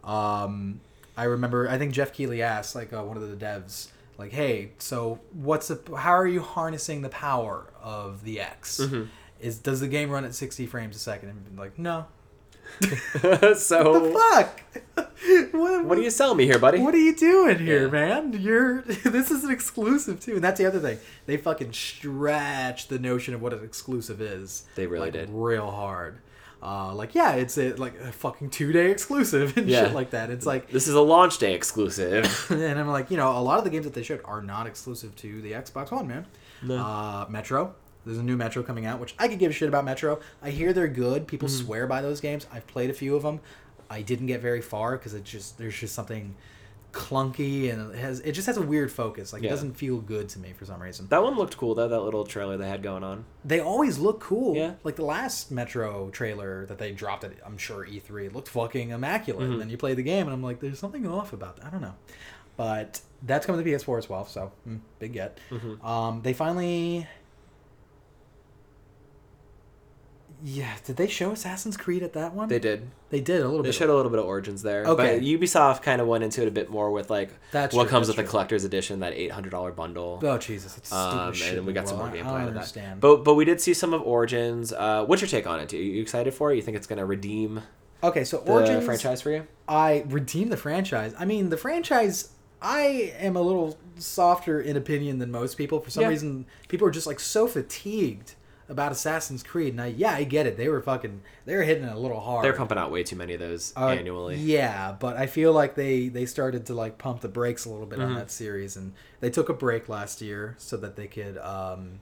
Um, 0.03 0.79
I 1.17 1.23
remember. 1.25 1.67
I 1.69 1.77
think 1.77 1.93
Geoff 1.93 2.13
Keighley 2.13 2.41
asked 2.41 2.75
like 2.75 2.93
uh, 2.93 3.03
one 3.03 3.17
of 3.17 3.27
the 3.27 3.35
devs, 3.45 3.89
like, 4.17 4.31
"Hey, 4.31 4.71
so 4.77 5.19
what's 5.33 5.67
the? 5.69 5.95
How 5.95 6.11
are 6.11 6.27
you 6.27 6.41
harnessing 6.41 7.01
the 7.01 7.09
power 7.09 7.65
of 7.81 8.23
the 8.23 8.39
X? 8.39 8.79
Mm-hmm. 8.81 9.03
Is 9.41 9.57
does 9.57 9.79
the 9.79 9.87
game 9.87 10.09
run 10.09 10.23
at 10.25 10.35
60 10.35 10.65
frames 10.67 10.95
a 10.95 10.99
second? 10.99 11.29
And 11.29 11.57
like, 11.59 11.77
no. 11.79 12.05
so 12.81 13.99
The 13.99 14.19
fuck? 14.19 14.61
what, 15.53 15.85
what 15.85 15.95
do 15.95 16.01
you 16.01 16.09
sell 16.09 16.35
me 16.35 16.45
here, 16.45 16.59
buddy? 16.59 16.79
What 16.79 16.93
are 16.93 16.97
you 16.97 17.15
doing 17.15 17.59
here, 17.59 17.85
Yeah. 17.85 17.91
man? 17.91 18.33
You're 18.39 18.81
this 18.83 19.31
is 19.31 19.43
an 19.43 19.51
exclusive 19.51 20.19
too, 20.19 20.35
and 20.35 20.43
that's 20.43 20.59
the 20.59 20.65
other 20.65 20.79
thing. 20.79 20.99
They 21.25 21.37
fucking 21.37 21.73
stretch 21.73 22.87
the 22.87 22.99
notion 22.99 23.33
of 23.33 23.41
what 23.41 23.53
an 23.53 23.63
exclusive 23.63 24.21
is. 24.21 24.63
They 24.75 24.87
really 24.87 25.05
like, 25.05 25.13
did. 25.13 25.29
real 25.31 25.69
hard. 25.69 26.19
Uh, 26.63 26.93
like 26.93 27.15
yeah, 27.15 27.31
it's 27.33 27.57
a 27.57 27.73
like 27.73 27.99
a 27.99 28.11
fucking 28.11 28.51
two 28.51 28.71
day 28.71 28.91
exclusive 28.91 29.57
and 29.57 29.67
Yeah. 29.67 29.85
shit 29.85 29.93
like 29.95 30.11
that. 30.11 30.29
It's 30.29 30.45
like, 30.45 30.69
This 30.69 30.87
is 30.87 30.93
a 30.93 31.01
launch 31.01 31.39
day 31.39 31.55
exclusive. 31.55 32.47
and 32.51 32.79
I'm 32.79 32.87
like, 32.87 33.09
you 33.09 33.17
know, 33.17 33.35
a 33.35 33.41
lot 33.41 33.57
of 33.57 33.63
the 33.63 33.71
games 33.71 33.85
that 33.85 33.93
they 33.95 34.03
showed 34.03 34.21
are 34.25 34.41
not 34.43 34.67
exclusive 34.67 35.15
to 35.17 35.41
the 35.41 35.53
Xbox 35.53 35.91
One, 35.91 36.07
man. 36.07 36.25
No. 36.61 36.77
Uh, 36.77 37.25
Metro. 37.29 37.73
There's 38.05 38.17
a 38.17 38.23
new 38.23 38.35
Metro 38.37 38.63
coming 38.63 38.85
out, 38.85 38.99
which 38.99 39.13
I 39.19 39.27
could 39.27 39.39
give 39.39 39.51
a 39.51 39.53
shit 39.53 39.67
about 39.69 39.85
Metro. 39.85 40.19
I 40.41 40.49
hear 40.49 40.73
they're 40.73 40.87
good. 40.87 41.27
People 41.27 41.47
Mm-hmm. 41.47 41.65
swear 41.65 41.87
by 41.87 42.01
those 42.01 42.19
games. 42.21 42.47
I've 42.51 42.65
played 42.67 42.89
a 42.89 42.93
few 42.93 43.15
of 43.15 43.23
them. 43.23 43.39
I 43.89 44.01
didn't 44.01 44.27
get 44.27 44.41
very 44.41 44.61
far 44.61 44.97
because 44.97 45.13
it 45.13 45.23
just 45.23 45.57
there's 45.57 45.77
just 45.77 45.93
something 45.93 46.35
clunky 46.93 47.71
and 47.71 47.93
it 47.93 47.99
has 47.99 48.19
it 48.19 48.33
just 48.33 48.47
has 48.47 48.57
a 48.57 48.61
weird 48.61 48.91
focus. 48.91 49.31
Like 49.31 49.43
Yeah. 49.43 49.47
it 49.47 49.51
doesn't 49.51 49.73
feel 49.77 49.97
good 49.99 50.27
to 50.29 50.39
me 50.39 50.51
for 50.53 50.65
some 50.65 50.81
reason. 50.81 51.07
that 51.07 51.23
one 51.23 51.35
looked 51.35 51.55
cool 51.57 51.73
though. 51.75 51.87
That 51.87 52.01
little 52.01 52.25
trailer 52.25 52.57
they 52.57 52.67
had 52.67 52.83
going 52.83 53.03
on. 53.03 53.23
They 53.45 53.59
always 53.59 53.97
look 53.97 54.19
cool. 54.19 54.55
Yeah. 54.57 54.73
Like 54.83 54.95
the 54.97 55.05
last 55.05 55.51
Metro 55.51 56.09
trailer 56.09 56.65
that 56.65 56.77
they 56.79 56.91
dropped 56.91 57.23
at 57.23 57.33
I'm 57.45 57.57
sure 57.57 57.85
E3 57.85 58.33
looked 58.33 58.49
fucking 58.49 58.89
immaculate. 58.89 59.43
Mm-hmm. 59.43 59.51
And 59.53 59.61
then 59.61 59.69
you 59.69 59.77
play 59.77 59.93
the 59.93 60.03
game 60.03 60.27
and 60.27 60.33
I'm 60.33 60.43
like, 60.43 60.59
there's 60.59 60.79
something 60.79 61.07
off 61.07 61.31
about 61.33 61.57
that. 61.57 61.65
I 61.65 61.69
don't 61.69 61.81
know. 61.81 61.95
But 62.57 62.99
that's 63.23 63.45
coming 63.45 63.63
to 63.63 63.69
PS4 63.69 63.97
as 63.97 64.09
well, 64.09 64.25
so 64.25 64.51
mm, 64.67 64.79
big 64.99 65.13
get. 65.13 65.39
Mm-hmm. 65.49 65.85
Um, 65.85 66.21
they 66.21 66.33
finally. 66.33 67.07
Yeah, 70.43 70.73
did 70.85 70.97
they 70.97 71.07
show 71.07 71.31
Assassin's 71.31 71.77
Creed 71.77 72.01
at 72.01 72.13
that 72.13 72.33
one? 72.33 72.47
They 72.49 72.57
did. 72.59 72.89
They 73.09 73.21
did 73.21 73.41
a 73.41 73.47
little 73.47 73.61
They 73.61 73.69
bit. 73.69 73.75
showed 73.75 73.89
a 73.89 73.95
little 73.95 74.09
bit 74.09 74.19
of 74.19 74.25
origins 74.25 74.63
there. 74.63 74.85
Okay. 74.85 75.19
But 75.19 75.23
Ubisoft 75.23 75.83
kind 75.83 76.01
of 76.01 76.07
went 76.07 76.23
into 76.23 76.41
it 76.41 76.47
a 76.47 76.51
bit 76.51 76.69
more 76.69 76.91
with 76.91 77.09
like 77.09 77.29
That's 77.51 77.75
what 77.75 77.83
true, 77.83 77.89
comes 77.91 78.07
that's 78.07 78.17
with 78.17 78.25
the 78.25 78.29
collector's 78.31 78.63
edition, 78.63 79.01
that 79.01 79.13
eight 79.13 79.31
hundred 79.31 79.51
dollar 79.51 79.71
bundle. 79.71 80.19
Oh 80.23 80.37
Jesus! 80.39 80.77
It's 80.77 80.87
stupid 80.87 81.03
Um, 81.03 81.33
shit 81.33 81.49
and 81.49 81.57
then 81.59 81.65
we 81.65 81.73
got 81.73 81.87
some 81.87 81.97
more 81.99 82.07
gameplay 82.09 82.41
out 82.41 82.47
of 82.57 82.73
that. 82.73 82.99
But 82.99 83.23
but 83.23 83.35
we 83.35 83.45
did 83.45 83.61
see 83.61 83.73
some 83.75 83.93
of 83.93 84.01
Origins. 84.01 84.73
Uh, 84.73 85.05
what's 85.05 85.21
your 85.21 85.29
take 85.29 85.45
on 85.45 85.59
it? 85.59 85.71
Are 85.73 85.77
you 85.77 86.01
excited 86.01 86.33
for 86.33 86.51
it? 86.51 86.55
You 86.55 86.61
think 86.63 86.75
it's 86.77 86.87
gonna 86.87 87.05
redeem 87.05 87.61
okay, 88.03 88.23
so 88.23 88.37
the 88.37 88.51
Origins 88.51 88.83
franchise 88.85 89.21
for 89.21 89.29
you? 89.31 89.45
I 89.67 90.03
redeem 90.07 90.49
the 90.49 90.57
franchise. 90.57 91.13
I 91.19 91.25
mean, 91.25 91.49
the 91.49 91.57
franchise. 91.57 92.29
I 92.63 93.13
am 93.19 93.35
a 93.35 93.41
little 93.41 93.77
softer 93.97 94.61
in 94.61 94.77
opinion 94.77 95.17
than 95.19 95.31
most 95.31 95.55
people. 95.57 95.79
For 95.79 95.89
some 95.89 96.01
Yeah. 96.03 96.09
reason, 96.09 96.45
people 96.67 96.87
are 96.87 96.91
just 96.91 97.07
like 97.07 97.19
so 97.19 97.47
fatigued 97.47 98.35
about 98.71 98.91
Assassin's 98.91 99.43
Creed. 99.43 99.73
And 99.73 99.81
I, 99.81 99.87
yeah, 99.87 100.13
I 100.13 100.23
get 100.23 100.47
it. 100.47 100.57
They 100.57 100.67
were 100.69 100.81
fucking. 100.81 101.21
They 101.45 101.55
were 101.55 101.63
hitting 101.63 101.83
it 101.83 101.93
a 101.93 101.99
little 101.99 102.19
hard. 102.19 102.43
They're 102.43 102.53
pumping 102.53 102.77
out 102.79 102.89
way 102.91 103.03
too 103.03 103.15
many 103.15 103.33
of 103.35 103.39
those 103.39 103.73
Uh, 103.77 103.89
annually. 103.89 104.37
Yeah, 104.37 104.95
but 104.99 105.17
I 105.17 105.27
feel 105.27 105.53
like 105.53 105.75
they 105.75 106.07
they 106.07 106.25
started 106.25 106.65
to 106.67 106.73
like 106.73 106.97
pump 106.97 107.21
the 107.21 107.27
brakes 107.29 107.65
a 107.65 107.69
little 107.69 107.85
bit 107.85 107.99
Mm-hmm. 107.99 108.07
on 108.09 108.15
that 108.15 108.31
series, 108.31 108.75
and 108.77 108.93
they 109.19 109.29
took 109.29 109.49
a 109.49 109.53
break 109.53 109.87
last 109.89 110.21
year 110.21 110.55
so 110.57 110.77
that 110.77 110.95
they 110.95 111.07
could 111.07 111.37
um, 111.37 111.99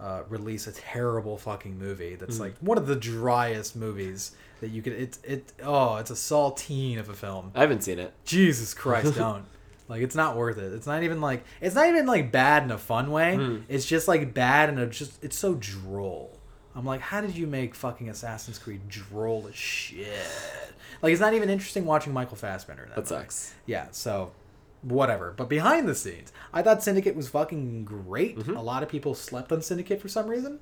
uh, 0.00 0.22
release 0.28 0.66
a 0.66 0.72
terrible 0.72 1.38
fucking 1.38 1.78
movie 1.78 2.16
that's 2.16 2.34
Mm-hmm. 2.34 2.42
like 2.42 2.54
one 2.60 2.76
of 2.78 2.86
the 2.86 2.96
driest 2.96 3.76
movies 3.76 4.32
that 4.60 4.68
you 4.70 4.82
could. 4.82 4.92
It's 4.94 5.18
it 5.24 5.52
oh, 5.62 5.96
it's 5.96 6.10
a 6.10 6.14
saltine 6.14 6.98
of 6.98 7.08
a 7.08 7.14
film. 7.14 7.52
I 7.54 7.60
haven't 7.60 7.82
seen 7.84 7.98
it. 7.98 8.12
Jesus 8.24 8.74
Christ, 8.74 9.14
don't. 9.16 9.44
Like 9.90 10.02
it's 10.02 10.14
not 10.14 10.36
worth 10.36 10.56
it. 10.56 10.72
It's 10.72 10.86
not 10.86 11.02
even 11.02 11.20
like 11.20 11.44
it's 11.60 11.74
not 11.74 11.88
even 11.88 12.06
like 12.06 12.30
bad 12.30 12.62
in 12.62 12.70
a 12.70 12.78
fun 12.78 13.10
way. 13.10 13.36
Mm. 13.36 13.64
It's 13.68 13.84
just 13.84 14.06
like 14.06 14.32
bad 14.32 14.68
and 14.68 14.78
it's 14.78 14.96
just 14.96 15.22
it's 15.22 15.36
so 15.36 15.54
droll. 15.54 16.38
I'm 16.76 16.86
like, 16.86 17.00
how 17.00 17.20
did 17.20 17.36
you 17.36 17.48
make 17.48 17.74
fucking 17.74 18.08
Assassin's 18.08 18.58
Creed 18.58 18.88
droll 18.88 19.46
as 19.48 19.56
shit? 19.56 20.06
Like, 21.02 21.12
it's 21.12 21.20
not 21.20 21.34
even 21.34 21.50
interesting 21.50 21.84
watching 21.84 22.12
Michael 22.12 22.36
Fassbender. 22.36 22.84
In 22.84 22.90
that, 22.90 22.96
That 22.96 23.08
sucks. 23.08 23.54
Yeah, 23.66 23.88
so 23.90 24.30
whatever. 24.82 25.34
But 25.36 25.48
behind 25.48 25.88
the 25.88 25.96
scenes, 25.96 26.32
I 26.52 26.62
thought 26.62 26.82
Syndicate 26.82 27.16
was 27.16 27.28
fucking 27.28 27.84
great. 27.84 28.38
Mm-hmm. 28.38 28.56
A 28.56 28.62
lot 28.62 28.84
of 28.84 28.88
people 28.88 29.14
slept 29.14 29.50
on 29.50 29.62
Syndicate 29.62 30.00
for 30.00 30.08
some 30.08 30.28
reason. 30.28 30.60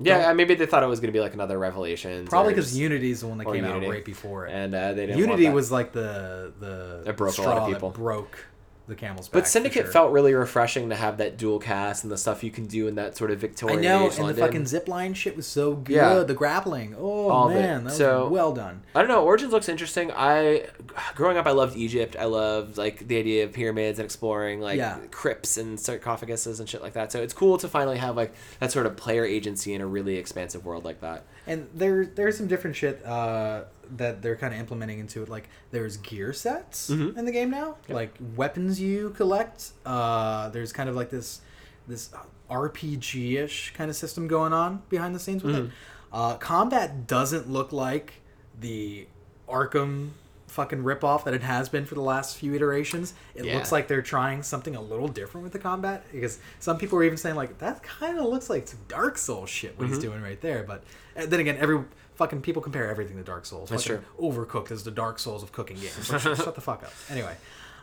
Yeah, 0.00 0.32
maybe 0.32 0.54
they 0.54 0.66
thought 0.66 0.82
it 0.82 0.86
was 0.86 0.98
going 1.00 1.12
to 1.12 1.16
be 1.16 1.20
like 1.20 1.34
another 1.34 1.58
Revelation. 1.58 2.26
Probably 2.26 2.52
because 2.52 2.76
Unity 2.76 3.10
is 3.12 3.20
the 3.20 3.28
one 3.28 3.38
that 3.38 3.44
came 3.44 3.56
Unity. 3.64 3.86
out 3.86 3.90
right 3.90 4.04
before 4.04 4.46
it. 4.46 4.52
and 4.52 4.74
uh, 4.74 4.92
they 4.92 5.06
didn't. 5.06 5.18
Unity 5.20 5.48
was 5.50 5.70
like 5.70 5.92
the 5.92 6.52
the 6.58 7.04
It 7.06 7.16
broke 7.16 7.38
a 7.38 7.42
lot 7.42 7.58
of 7.58 7.68
that 7.68 7.74
people. 7.74 7.90
broke 7.90 8.38
the 8.86 8.94
camel's 8.94 9.28
back. 9.28 9.42
But 9.42 9.48
Syndicate 9.48 9.84
sure. 9.84 9.92
felt 9.92 10.12
really 10.12 10.34
refreshing 10.34 10.90
to 10.90 10.94
have 10.94 11.16
that 11.18 11.36
dual 11.38 11.58
cast 11.58 12.04
and 12.04 12.12
the 12.12 12.18
stuff 12.18 12.44
you 12.44 12.50
can 12.50 12.66
do 12.66 12.86
in 12.86 12.96
that 12.96 13.16
sort 13.16 13.30
of 13.30 13.38
Victorian. 13.38 13.78
I 13.78 13.82
know, 13.82 14.06
age 14.06 14.14
and 14.16 14.24
London. 14.24 14.36
the 14.36 14.42
fucking 14.46 14.66
zip 14.66 14.88
line 14.88 15.14
shit 15.14 15.36
was 15.36 15.46
so 15.46 15.74
good. 15.74 15.94
Yeah. 15.96 16.18
The 16.24 16.34
grappling, 16.34 16.94
oh 16.98 17.28
All 17.30 17.48
man, 17.48 17.84
that 17.84 17.90
was 17.90 17.96
So- 17.96 18.28
well 18.28 18.52
done. 18.52 18.82
I 18.94 19.00
don't 19.00 19.08
know. 19.08 19.24
Origins 19.24 19.52
looks 19.52 19.68
interesting. 19.68 20.10
I, 20.12 20.66
growing 21.14 21.36
up, 21.38 21.46
I 21.46 21.52
loved 21.52 21.76
Egypt. 21.76 22.16
I 22.18 22.24
loved 22.26 22.76
like 22.76 23.08
the 23.08 23.16
idea 23.18 23.44
of 23.44 23.52
pyramids 23.52 23.98
and 23.98 24.04
exploring 24.04 24.60
like 24.60 24.76
Yeah. 24.76 24.98
crypts 25.10 25.56
and 25.56 25.78
sarcophaguses 25.78 26.60
and 26.60 26.68
shit 26.68 26.82
like 26.82 26.92
that. 26.92 27.10
So 27.12 27.22
it's 27.22 27.32
cool 27.34 27.56
to 27.58 27.68
finally 27.68 27.98
have 27.98 28.16
like 28.16 28.34
that 28.60 28.70
sort 28.72 28.86
of 28.86 28.96
player 28.96 29.24
agency 29.24 29.72
in 29.74 29.80
a 29.80 29.86
really 29.86 30.16
expansive 30.16 30.64
world 30.64 30.84
like 30.84 31.00
that. 31.00 31.24
And 31.46 31.68
there 31.74 32.04
there's 32.06 32.36
some 32.36 32.46
different 32.46 32.76
shit 32.76 33.04
uh, 33.04 33.64
that 33.96 34.22
they're 34.22 34.36
kind 34.36 34.52
of 34.54 34.60
implementing 34.60 34.98
into 34.98 35.22
it. 35.22 35.28
Like 35.28 35.48
there's 35.70 35.96
gear 35.98 36.32
sets 36.32 36.90
Mhm. 36.90 37.16
in 37.16 37.24
the 37.24 37.32
game 37.32 37.50
now, 37.50 37.76
Yep. 37.88 37.94
like 37.94 38.14
weapons 38.36 38.80
you 38.80 39.10
collect. 39.10 39.70
Uh, 39.86 40.48
there's 40.50 40.72
kind 40.72 40.88
of 40.88 40.96
like 40.96 41.10
this 41.10 41.40
this 41.86 42.10
RPG 42.50 43.36
ish 43.36 43.72
kind 43.74 43.90
of 43.90 43.96
system 43.96 44.26
going 44.28 44.52
on 44.52 44.82
behind 44.88 45.14
the 45.14 45.18
scenes 45.18 45.42
with 45.42 45.54
it. 45.56 45.64
Mhm. 45.66 45.70
Uh, 46.12 46.36
combat 46.36 47.06
doesn't 47.06 47.50
look 47.50 47.72
like 47.72 48.14
the 48.58 49.06
Arkham 49.48 50.10
fucking 50.54 50.82
ripoff 50.84 51.24
that 51.24 51.34
it 51.34 51.42
has 51.42 51.68
been 51.68 51.84
for 51.84 51.94
the 51.94 52.00
last 52.00 52.36
few 52.36 52.54
iterations. 52.54 53.12
It 53.34 53.44
Yeah. 53.44 53.54
looks 53.56 53.72
like 53.72 53.88
they're 53.88 54.02
trying 54.02 54.42
something 54.42 54.74
a 54.76 54.80
little 54.80 55.08
different 55.08 55.42
with 55.44 55.52
the 55.52 55.58
combat 55.58 56.04
because 56.12 56.38
some 56.60 56.78
people 56.78 56.98
are 56.98 57.04
even 57.04 57.18
saying 57.18 57.34
like 57.36 57.58
that 57.58 57.82
kind 57.82 58.18
of 58.18 58.24
looks 58.26 58.48
like 58.48 58.68
some 58.68 58.78
Dark 58.88 59.18
Souls 59.18 59.50
shit 59.50 59.78
what 59.78 59.88
he's 59.88 59.98
Mm-hmm. 59.98 60.06
doing 60.10 60.22
right 60.22 60.40
there. 60.40 60.62
But 60.62 60.84
then 61.16 61.40
again, 61.40 61.56
every 61.58 61.82
fucking 62.14 62.40
people 62.42 62.62
compare 62.62 62.88
everything 62.88 63.16
to 63.16 63.22
Dark 63.24 63.44
Souls. 63.46 63.68
That's 63.70 63.84
Fucking 63.86 64.04
Overcooked 64.20 64.70
is 64.70 64.84
the 64.84 64.90
Dark 64.92 65.18
Souls 65.18 65.42
of 65.42 65.50
cooking 65.52 65.76
games. 65.76 66.10
Like, 66.10 66.20
shut 66.22 66.54
the 66.54 66.60
fuck 66.60 66.82
up. 66.84 66.92
Anyway. 67.10 67.36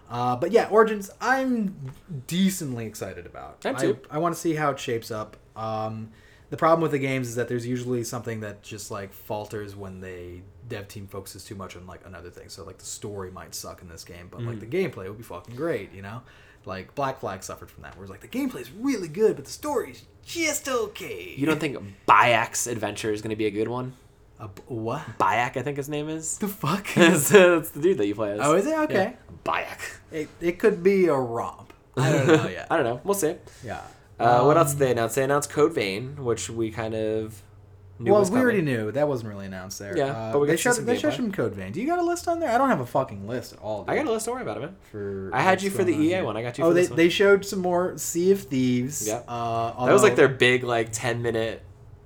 Uh, 0.09 0.35
but 0.35 0.51
yeah, 0.51 0.67
Origins, 0.69 1.09
I'm 1.21 1.75
decently 2.27 2.85
excited 2.85 3.25
about. 3.25 3.65
I'm 3.65 3.75
too. 3.77 3.97
I, 4.09 4.15
I 4.15 4.19
want 4.19 4.35
to 4.35 4.39
see 4.41 4.55
how 4.55 4.71
it 4.71 4.79
shapes 4.79 5.09
up. 5.11 5.37
Um, 5.55 6.09
the 6.49 6.57
problem 6.57 6.81
with 6.81 6.91
the 6.91 6.99
games 6.99 7.29
is 7.29 7.35
that 7.35 7.47
there's 7.47 7.65
usually 7.65 8.03
something 8.03 8.41
that 8.41 8.61
just 8.61 8.91
like 8.91 9.13
falters 9.13 9.73
when 9.75 10.01
the 10.01 10.41
dev 10.67 10.87
team 10.87 11.07
focuses 11.07 11.43
too 11.43 11.55
much 11.55 11.75
on 11.75 11.85
like 11.87 12.01
another 12.05 12.29
thing. 12.29 12.49
So 12.49 12.63
like 12.63 12.77
the 12.77 12.85
story 12.85 13.31
might 13.31 13.53
suck 13.55 13.81
in 13.81 13.89
this 13.89 14.03
game, 14.03 14.27
but 14.31 14.41
like 14.41 14.59
the 14.59 14.65
Mm-hmm. 14.65 14.99
gameplay 14.99 15.07
would 15.07 15.17
be 15.17 15.23
fucking 15.23 15.55
great, 15.55 15.93
you 15.93 16.01
know? 16.01 16.21
Like 16.65 16.93
Black 16.95 17.19
Flag 17.19 17.43
suffered 17.43 17.71
from 17.71 17.83
that, 17.83 17.95
where 17.95 18.03
it's 18.03 18.11
like 18.11 18.21
the 18.21 18.27
gameplay's 18.27 18.69
really 18.71 19.07
good, 19.07 19.35
but 19.35 19.45
the 19.45 19.51
story's 19.51 20.03
just 20.23 20.69
okay. 20.69 21.33
You 21.35 21.47
don't 21.47 21.59
think 21.59 21.77
Bayek's 22.07 22.67
adventure 22.67 23.11
is 23.11 23.21
going 23.21 23.31
to 23.31 23.35
be 23.35 23.47
a 23.47 23.51
good 23.51 23.67
one? 23.67 23.93
A 24.39 24.47
b- 24.47 24.61
what? 24.67 25.01
Bayek, 25.19 25.57
I 25.57 25.61
think 25.63 25.77
his 25.77 25.89
name 25.89 26.07
is. 26.09 26.37
The 26.37 26.47
fuck? 26.47 26.87
that's, 26.95 27.29
that's 27.29 27.69
the 27.71 27.81
dude 27.81 27.97
that 27.97 28.05
you 28.07 28.13
play 28.15 28.33
as. 28.33 28.39
oh, 28.41 28.53
is 28.55 28.67
it 28.67 28.77
okay? 28.81 29.15
Yeah. 29.15 29.35
Bayek. 29.43 29.79
It, 30.11 30.29
it 30.39 30.59
could 30.59 30.83
be 30.83 31.07
a 31.07 31.15
romp. 31.15 31.73
I 31.97 32.11
don't 32.11 32.27
know 32.27 32.47
yet. 32.49 32.67
I 32.69 32.75
don't 32.77 32.85
know. 32.85 33.01
We'll 33.03 33.13
see. 33.15 33.35
Yeah. 33.65 33.81
Uh, 34.19 34.43
what 34.43 34.55
Um, 34.55 34.61
else 34.63 34.71
did 34.73 34.79
they 34.79 34.91
announce? 34.91 35.15
They 35.15 35.23
announced 35.23 35.49
Code 35.49 35.73
Vein, 35.73 36.23
which 36.23 36.47
we 36.49 36.69
kind 36.69 36.93
of 36.93 37.41
knew 38.03 38.11
well, 38.11 38.21
we 38.21 38.27
coming. 38.29 38.43
already 38.43 38.61
knew 38.61 38.91
that 38.91 39.07
wasn't 39.07 39.29
really 39.29 39.45
announced 39.45 39.79
there. 39.79 39.97
Yeah, 39.97 40.05
uh, 40.07 40.31
but 40.33 40.39
we 40.39 40.47
they 40.47 40.57
showed 40.57 40.73
some 40.73 40.85
they 40.85 40.97
showed 40.97 41.13
some 41.13 41.31
code 41.31 41.53
vein. 41.55 41.71
Do 41.71 41.81
you 41.81 41.87
got 41.87 41.99
a 41.99 42.03
list 42.03 42.27
on 42.27 42.39
there? 42.39 42.49
I 42.49 42.57
don't 42.57 42.69
have 42.69 42.79
a 42.81 42.85
fucking 42.85 43.27
list 43.27 43.53
at 43.53 43.59
all. 43.59 43.85
I 43.87 43.95
got 43.95 44.05
a 44.05 44.11
list. 44.11 44.25
Don't 44.25 44.35
worry 44.35 44.43
about 44.43 44.57
it, 44.57 44.61
man. 44.61 44.75
for. 44.91 45.29
I 45.33 45.41
had 45.41 45.61
you 45.61 45.69
for 45.69 45.83
the 45.83 45.93
on 45.93 46.01
EA 46.03 46.21
one. 46.21 46.37
I 46.37 46.41
got 46.41 46.57
you 46.57 46.63
Oh, 46.63 46.69
for 46.69 46.73
they 46.73 46.85
they 46.85 47.09
showed 47.09 47.45
some 47.45 47.59
more 47.59 47.97
Sea 47.97 48.31
of 48.31 48.41
Thieves. 48.43 49.07
Yeah. 49.07 49.21
Uh, 49.27 49.85
that 49.85 49.93
was 49.93 50.03
like 50.03 50.15
their 50.15 50.29
big 50.29 50.63
like 50.63 50.89
ten 50.91 51.21
minute 51.21 51.61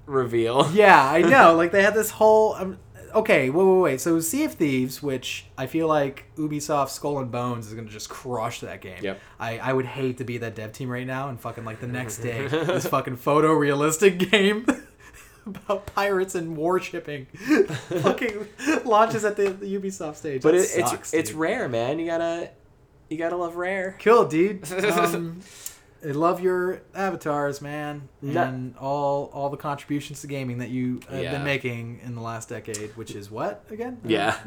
reveal. 0.06 0.70
Yeah, 0.74 1.10
I 1.10 1.22
know. 1.30 1.56
like 1.56 1.72
they 1.72 1.82
had 1.84 1.94
this 1.94 2.12
whole. 2.12 2.54
Um, 2.54 2.78
okay, 3.14 3.50
wait, 3.50 3.64
wait, 3.66 3.80
wait. 3.82 4.02
So 4.02 4.20
Sea 4.20 4.44
of 4.46 4.54
Thieves, 4.54 5.02
which 5.02 5.46
I 5.58 5.68
feel 5.68 5.88
like 5.88 6.26
Ubisoft 6.38 6.90
Skull 6.90 7.20
and 7.20 7.32
Bones 7.32 7.68
is 7.68 7.74
gonna 7.74 7.88
just 7.90 8.10
crush 8.10 8.60
that 8.60 8.82
game. 8.82 9.00
Yep. 9.02 9.20
I 9.40 9.58
I 9.60 9.74
would 9.74 9.86
hate 9.86 10.18
to 10.20 10.24
be 10.26 10.38
that 10.40 10.54
dev 10.56 10.74
team 10.74 10.90
right 10.90 11.08
now 11.08 11.30
and 11.30 11.40
fucking 11.40 11.64
like 11.66 11.80
the 11.80 11.88
next 11.88 12.18
day 12.20 12.48
this 12.50 12.86
fucking 12.88 13.18
photorealistic 13.18 14.30
game. 14.32 14.66
About 15.48 15.86
pirates 15.88 16.34
and 16.36 16.58
warshipping, 16.58 17.26
fucking 18.02 18.48
launches 18.84 19.24
at 19.26 19.36
the, 19.36 19.50
the 19.50 19.76
Ubisoft 19.80 20.16
stage. 20.16 20.42
But 20.42 20.56
it, 20.56 20.60
it's 20.60 20.90
sucks, 20.90 21.14
it's 21.14 21.30
dude. 21.30 21.38
rare, 21.40 21.70
man. 21.70 22.00
You 22.00 22.06
gotta 22.08 22.50
you 23.10 23.18
gotta 23.18 23.36
love 23.38 23.56
rare. 23.56 23.98
Cool, 24.00 24.26
dude. 24.26 24.68
Um, 24.96 25.42
I 26.04 26.10
love 26.10 26.40
your 26.40 26.82
avatars, 26.94 27.62
man, 27.64 28.10
and 28.22 28.76
all 28.78 29.32
all 29.34 29.50
the 29.50 29.58
contributions 29.58 30.22
to 30.22 30.28
gaming 30.28 30.60
that 30.60 30.70
you 30.70 31.00
have 31.10 31.24
Yeah. 31.24 31.32
been 31.32 31.44
making 31.44 32.00
in 32.04 32.14
the 32.14 32.22
last 32.22 32.50
decade. 32.50 32.96
Which 32.96 33.12
is 33.16 33.32
what 33.32 33.66
again? 33.72 34.00
Yeah. 34.06 34.38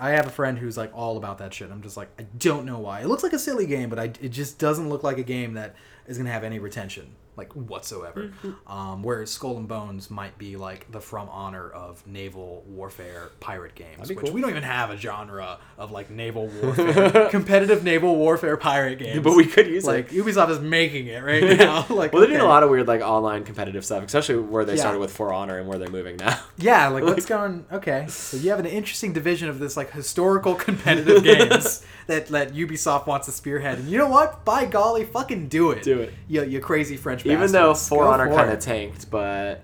I 0.00 0.10
have 0.10 0.26
a 0.28 0.30
friend 0.30 0.56
who's 0.56 0.76
like 0.76 0.92
all 0.94 1.16
about 1.16 1.38
that 1.38 1.52
shit. 1.52 1.68
I'm 1.72 1.82
just 1.82 1.96
like, 1.96 2.10
I 2.18 2.26
don't 2.38 2.64
know 2.64 2.78
why. 2.78 3.00
It 3.00 3.08
looks 3.08 3.24
like 3.24 3.32
a 3.32 3.40
silly 3.40 3.66
game, 3.66 3.88
but 3.90 3.98
I, 3.98 4.04
it 4.20 4.28
just 4.28 4.58
doesn't 4.60 4.88
look 4.88 5.02
like 5.02 5.18
a 5.18 5.24
game 5.24 5.54
that 5.54 5.74
is 6.06 6.16
gonna 6.16 6.30
have 6.30 6.44
any 6.44 6.60
retention, 6.60 7.16
like 7.40 7.52
whatsoever. 7.54 8.24
Mm-hmm. 8.44 8.70
Um, 8.72 9.02
whereas 9.02 9.30
Skull 9.30 9.56
and 9.56 9.66
Bones 9.66 10.10
might 10.10 10.36
be 10.38 10.56
like 10.56 10.90
the 10.92 11.00
For 11.00 11.18
Honor 11.18 11.68
of 11.70 12.06
naval 12.06 12.62
warfare 12.66 13.30
pirate 13.40 13.74
games, 13.74 14.08
be 14.08 14.14
which 14.14 14.26
cool. 14.26 14.34
we 14.34 14.40
don't 14.42 14.50
even 14.50 14.62
have 14.62 14.90
a 14.90 14.96
genre 14.96 15.58
of 15.78 15.90
like 15.90 16.10
naval 16.10 16.46
warfare, 16.62 17.28
competitive 17.30 17.82
naval 17.82 18.16
warfare 18.16 18.56
pirate 18.56 18.98
games. 19.04 19.20
But 19.24 19.34
we 19.36 19.46
could 19.46 19.66
use 19.66 19.84
like 19.86 20.12
it. 20.12 20.16
Ubisoft 20.24 20.50
is 20.50 20.60
making 20.60 21.06
it 21.06 21.22
right 21.24 21.42
now. 21.58 21.86
like, 21.88 22.12
well, 22.12 22.20
they're 22.20 22.28
doing 22.30 22.40
a 22.42 22.44
lot 22.44 22.62
of 22.62 22.70
weird 22.70 22.86
like 22.86 23.00
online 23.00 23.44
competitive 23.44 23.84
stuff, 23.84 24.04
especially 24.04 24.36
where 24.36 24.64
they 24.64 24.74
Yeah. 24.74 24.80
started 24.80 24.98
with 25.00 25.10
For 25.12 25.32
Honor 25.32 25.58
and 25.58 25.66
where 25.68 25.78
they're 25.78 25.88
moving 25.90 26.16
now. 26.16 26.38
Yeah, 26.58 26.88
like 26.88 27.04
what's 27.04 27.24
going? 27.26 27.64
Okay, 27.72 28.06
so 28.08 28.36
you 28.36 28.50
have 28.50 28.58
an 28.60 28.66
interesting 28.66 29.12
division 29.14 29.48
of 29.48 29.58
this 29.58 29.76
like 29.76 29.90
historical 29.92 30.54
competitive 30.54 31.24
games 31.24 31.82
that 32.06 32.26
that 32.28 32.52
Ubisoft 32.52 33.06
wants 33.06 33.26
to 33.26 33.32
spearhead, 33.32 33.78
and 33.78 33.88
you 33.88 33.96
know 33.98 34.08
what? 34.08 34.44
By 34.44 34.66
golly, 34.66 35.04
fucking 35.04 35.48
do 35.48 35.70
it! 35.70 35.82
Do 35.82 36.00
it. 36.00 36.12
you, 36.28 36.42
you 36.44 36.60
crazy 36.60 36.96
French. 36.96 37.24
Even 37.32 37.52
though. 37.52 37.74
For 37.74 38.04
Go 38.04 38.10
Honor 38.10 38.28
kind 38.34 38.50
of 38.50 38.58
tanked, 38.60 39.10
but 39.10 39.62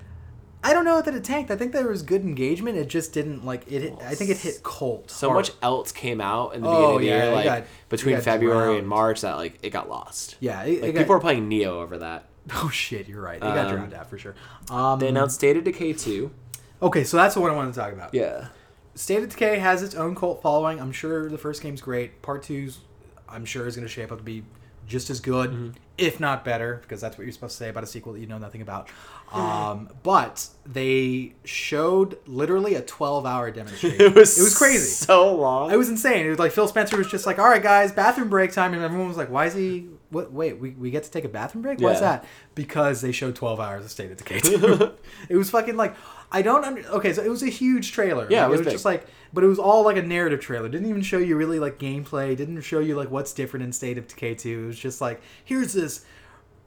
I 0.64 0.72
don't 0.72 0.84
know 0.84 1.00
that 1.00 1.14
it 1.14 1.22
tanked. 1.24 1.50
I 1.50 1.56
think 1.56 1.72
there 1.72 1.86
was 1.86 2.02
good 2.02 2.22
engagement. 2.22 2.76
It 2.76 2.88
just 2.88 3.12
didn't 3.12 3.44
like 3.44 3.70
it. 3.70 3.82
Hit, 3.82 3.94
I 4.02 4.14
think 4.14 4.30
it 4.30 4.38
hit 4.38 4.62
cold. 4.62 5.10
so 5.10 5.28
hard. 5.28 5.38
much 5.38 5.52
else 5.62 5.92
came 5.92 6.20
out 6.20 6.54
in 6.54 6.62
the 6.62 6.68
Oh, 6.68 6.72
beginning 6.74 6.94
of 6.96 7.00
the 7.00 7.06
yeah, 7.06 7.24
year, 7.24 7.34
like 7.34 7.44
got- 7.44 7.64
between 7.88 8.14
got 8.16 8.24
February 8.24 8.78
and. 8.78 8.88
March, 8.88 9.20
that 9.20 9.36
like 9.36 9.58
it 9.62 9.70
got 9.70 9.88
lost. 9.88 10.36
Yeah, 10.40 10.62
it, 10.64 10.80
Like 10.82 10.90
it 10.90 10.92
got- 10.94 10.98
people 11.00 11.14
were 11.14 11.20
playing 11.20 11.48
Nioh 11.48 11.66
over 11.66 11.98
that. 11.98 12.24
Oh 12.54 12.68
shit, 12.70 13.08
you're 13.08 13.20
right. 13.20 13.36
It 13.38 13.40
got 13.40 13.66
Um, 13.66 13.74
drowned 13.74 13.94
out 13.94 14.08
for 14.08 14.18
sure. 14.18 14.34
Um, 14.70 14.98
They 15.00 15.08
announced 15.08 15.34
State 15.34 15.56
of 15.56 15.64
Decay 15.64 15.92
2. 15.94 16.30
okay, 16.82 17.02
so 17.04 17.16
that's 17.16 17.34
what 17.36 17.50
I 17.50 17.54
wanted 17.54 17.74
to 17.74 17.80
talk 17.80 17.92
about. 17.92 18.14
Yeah. 18.14 18.46
State 18.94 19.22
of 19.22 19.28
Decay 19.30 19.58
has 19.58 19.82
its 19.82 19.94
own 19.96 20.14
cult 20.14 20.42
following. 20.42 20.80
I'm 20.80 20.92
sure 20.92 21.28
the 21.28 21.38
first 21.38 21.60
game's 21.62 21.80
great. 21.82 22.22
Part 22.22 22.44
two's, 22.44 22.78
I'm 23.28 23.44
sure, 23.44 23.66
is 23.66 23.74
going 23.76 23.86
to 23.86 23.92
shape 23.92 24.10
up 24.12 24.18
to 24.18 24.24
be 24.24 24.42
just 24.86 25.10
as 25.10 25.20
good, 25.20 25.50
Mm-hmm. 25.50 25.68
if 25.98 26.20
not 26.20 26.44
better, 26.44 26.78
because 26.82 27.00
that's 27.00 27.16
what 27.18 27.24
you're 27.24 27.32
supposed 27.32 27.52
to 27.52 27.58
say 27.58 27.68
about 27.68 27.82
a 27.82 27.86
sequel 27.86 28.12
that 28.14 28.20
you 28.20 28.26
know 28.26 28.38
nothing 28.38 28.62
about. 28.62 28.88
Um, 29.32 29.88
but 30.02 30.46
they 30.64 31.34
showed 31.44 32.18
literally 32.26 32.74
a 32.74 32.82
12 32.82 33.26
hour 33.26 33.50
demonstration. 33.50 34.00
It 34.06 34.14
was 34.14 34.38
it 34.38 34.42
was 34.42 34.56
crazy. 34.56 34.78
So 34.78 35.34
long. 35.34 35.70
It 35.72 35.76
was 35.76 35.88
insane. 35.88 36.26
It 36.26 36.30
was 36.30 36.38
like 36.38 36.52
Phil 36.52 36.68
Spencer 36.68 36.96
was 36.96 37.08
just 37.08 37.26
like, 37.26 37.38
"All 37.38 37.48
right, 37.48 37.62
guys, 37.62 37.92
bathroom 37.92 38.28
break 38.28 38.52
time," 38.52 38.72
and 38.74 38.82
everyone 38.82 39.08
was 39.08 39.16
like, 39.16 39.30
"Why 39.30 39.46
is 39.46 39.54
he? 39.54 39.88
What? 40.10 40.32
Wait, 40.32 40.60
we, 40.60 40.70
we 40.70 40.90
get 40.90 41.02
to 41.04 41.10
take 41.10 41.24
a 41.24 41.28
bathroom 41.28 41.62
break? 41.62 41.80
What's 41.80 42.00
Yeah. 42.00 42.18
that?" 42.18 42.24
Because 42.54 43.00
they 43.00 43.12
showed 43.12 43.34
twelve 43.34 43.58
hours 43.60 43.84
of 43.84 43.90
State 43.90 44.10
of 44.12 44.18
Decay. 44.18 44.40
2. 44.40 44.92
it 45.28 45.36
was 45.36 45.50
fucking 45.50 45.76
like 45.76 45.96
I 46.30 46.42
don't 46.42 46.64
under. 46.64 46.82
Okay, 46.88 47.12
so 47.12 47.22
it 47.22 47.28
was 47.30 47.42
a 47.42 47.48
huge 47.48 47.92
trailer. 47.92 48.26
Yeah, 48.30 48.42
Like, 48.42 48.48
it 48.48 48.50
was 48.50 48.58
was 48.60 48.64
big. 48.66 48.72
just 48.74 48.84
like, 48.84 49.06
but 49.36 49.44
it 49.44 49.46
was 49.46 49.58
all 49.60 49.84
like 49.84 49.96
a 49.96 50.02
narrative 50.02 50.40
trailer. 50.40 50.68
Didn't 50.68 50.88
even 50.88 51.02
show 51.02 51.18
you 51.18 51.36
really 51.36 51.60
like 51.60 51.78
gameplay. 51.78 52.36
Didn't 52.36 52.60
show 52.62 52.80
you 52.80 52.96
like 52.96 53.10
what's 53.10 53.32
different 53.32 53.64
in 53.64 53.72
State 53.72 53.98
of 53.98 54.08
Decay 54.08 54.34
two. 54.34 54.64
It 54.64 54.66
was 54.66 54.78
just 54.78 55.00
like, 55.00 55.20
here's 55.44 55.74
this 55.74 56.04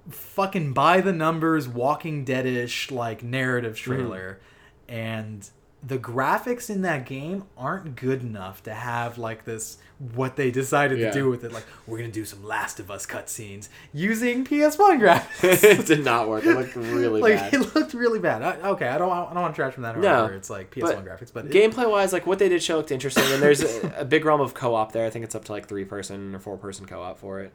fucking 0.09 0.73
by 0.73 1.01
the 1.01 1.11
numbers 1.11 1.67
Walking 1.67 2.23
Dead-ish 2.23 2.91
like 2.91 3.23
narrative 3.23 3.73
Mm-hmm. 3.75 3.91
trailer, 3.91 4.39
and 4.87 5.49
the 5.81 5.97
graphics 5.97 6.69
in 6.69 6.81
that 6.83 7.05
game 7.05 7.43
aren't 7.57 7.95
good 7.95 8.21
enough 8.21 8.61
to 8.63 8.73
have 8.73 9.17
like 9.17 9.45
this 9.45 9.77
what 10.15 10.37
they 10.37 10.49
decided 10.49 10.97
Yeah. 10.97 11.07
to 11.11 11.13
do 11.13 11.29
with 11.29 11.43
it. 11.43 11.51
Like 11.51 11.65
we're 11.85 11.97
gonna 11.97 12.09
do 12.09 12.23
some 12.23 12.43
Last 12.43 12.79
of 12.79 12.89
Us 12.89 13.05
cutscenes 13.05 13.67
using 13.93 14.45
PS1 14.45 14.99
graphics. 14.99 15.63
it 15.79 15.85
did 15.85 16.05
not 16.05 16.29
work. 16.29 16.45
It 16.45 16.55
looked 16.55 16.75
really 16.75 17.21
like 17.21 17.35
bad. 17.35 17.53
it 17.53 17.75
looked 17.75 17.93
really 17.93 18.19
bad. 18.19 18.41
I, 18.41 18.69
okay, 18.69 18.87
I 18.87 18.97
don't 18.97 19.09
want, 19.09 19.29
I 19.29 19.33
don't 19.33 19.43
want 19.43 19.53
to 19.55 19.61
trash 19.61 19.73
from 19.73 19.83
that. 19.83 19.97
No, 19.97 20.25
it's 20.27 20.49
like 20.49 20.71
PS1 20.73 20.81
but 20.81 21.05
graphics, 21.05 21.33
but 21.33 21.45
it- 21.47 21.51
Gameplay 21.51 21.89
wise, 21.89 22.13
like 22.13 22.25
what 22.25 22.39
they 22.39 22.47
did 22.47 22.63
show 22.63 22.77
looked 22.77 22.91
interesting, 22.91 23.25
and 23.31 23.41
there's 23.41 23.61
a, 23.61 23.95
a 23.99 24.05
big 24.05 24.23
realm 24.23 24.39
of 24.41 24.53
co-op 24.53 24.93
there. 24.93 25.05
I 25.05 25.09
think 25.09 25.25
it's 25.25 25.35
up 25.35 25.43
to 25.45 25.51
like 25.51 25.67
three 25.67 25.85
person 25.85 26.33
or 26.33 26.39
four 26.39 26.57
person 26.57 26.85
co-op 26.85 27.19
for 27.19 27.41
it. 27.41 27.51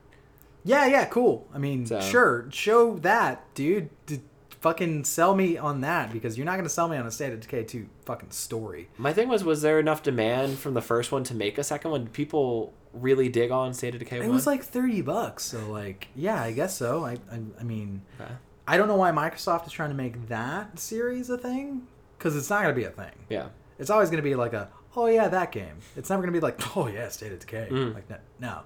yeah, 0.64 0.86
yeah, 0.86 1.07
cool. 1.07 1.49
I 1.55 1.59
mean, 1.59 1.86
So- 1.86 2.01
sure, 2.01 2.47
show 2.53 2.99
that, 2.99 3.42
dude. 3.55 3.88
D- 4.07 4.20
fucking 4.65 5.05
sell 5.05 5.35
me 5.35 5.59
on 5.59 5.83
that 5.83 6.11
because 6.11 6.39
you're 6.39 6.47
not 6.47 6.57
gonna 6.57 6.71
sell 6.71 6.89
me 6.89 6.97
on 6.97 7.07
a 7.07 7.11
State 7.11 7.35
of 7.35 7.41
Decay 7.41 7.65
2 7.65 7.87
fucking 8.07 8.31
story. 8.31 8.89
My 8.97 9.12
thing 9.12 9.29
was, 9.29 9.45
was 9.45 9.61
there 9.61 9.79
enough 9.79 10.03
demand 10.03 10.59
from 10.59 10.73
the 10.73 10.81
first 10.81 11.12
one 11.12 11.23
to 11.25 11.35
make 11.35 11.59
a 11.59 11.62
second 11.65 11.91
one? 11.91 12.05
Did 12.05 12.12
people 12.15 12.73
really 12.95 13.29
dig 13.29 13.51
on 13.51 13.75
State 13.75 13.93
of 13.95 13.99
Decay? 14.01 14.21
1? 14.21 14.27
It 14.27 14.33
was 14.33 14.47
like 14.47 14.62
thirty 14.65 15.03
bucks, 15.03 15.45
so 15.45 15.71
like, 15.71 16.09
yeah, 16.17 16.43
I 16.43 16.53
guess 16.53 16.75
so. 16.79 17.05
I, 17.05 17.19
I, 17.31 17.41
I 17.61 17.62
mean, 17.62 18.01
Okay. 18.19 18.33
I 18.67 18.79
don't 18.79 18.89
know 18.89 18.97
why 18.97 19.11
Microsoft 19.11 19.67
is 19.67 19.73
trying 19.73 19.91
to 19.91 19.95
make 19.95 20.29
that 20.29 20.79
series 20.79 21.29
a 21.29 21.37
thing 21.37 21.87
because 22.17 22.35
it's 22.35 22.49
not 22.49 22.62
gonna 22.62 22.73
be 22.75 22.85
a 22.85 22.91
thing. 22.91 23.12
yeah. 23.29 23.49
It's 23.79 23.91
always 23.91 24.09
gonna 24.09 24.23
be 24.23 24.35
like 24.35 24.55
a, 24.55 24.71
oh 24.97 25.07
yeah, 25.07 25.29
that 25.29 25.53
game. 25.53 25.77
It's 25.95 26.09
never 26.09 26.23
gonna 26.23 26.33
be 26.33 26.41
like, 26.41 26.75
oh 26.75 26.87
yeah, 26.87 27.09
State 27.09 27.33
of 27.33 27.41
Decay. 27.41 27.69
Mm. 27.71 27.95
Like 27.95 28.09
no, 28.41 28.61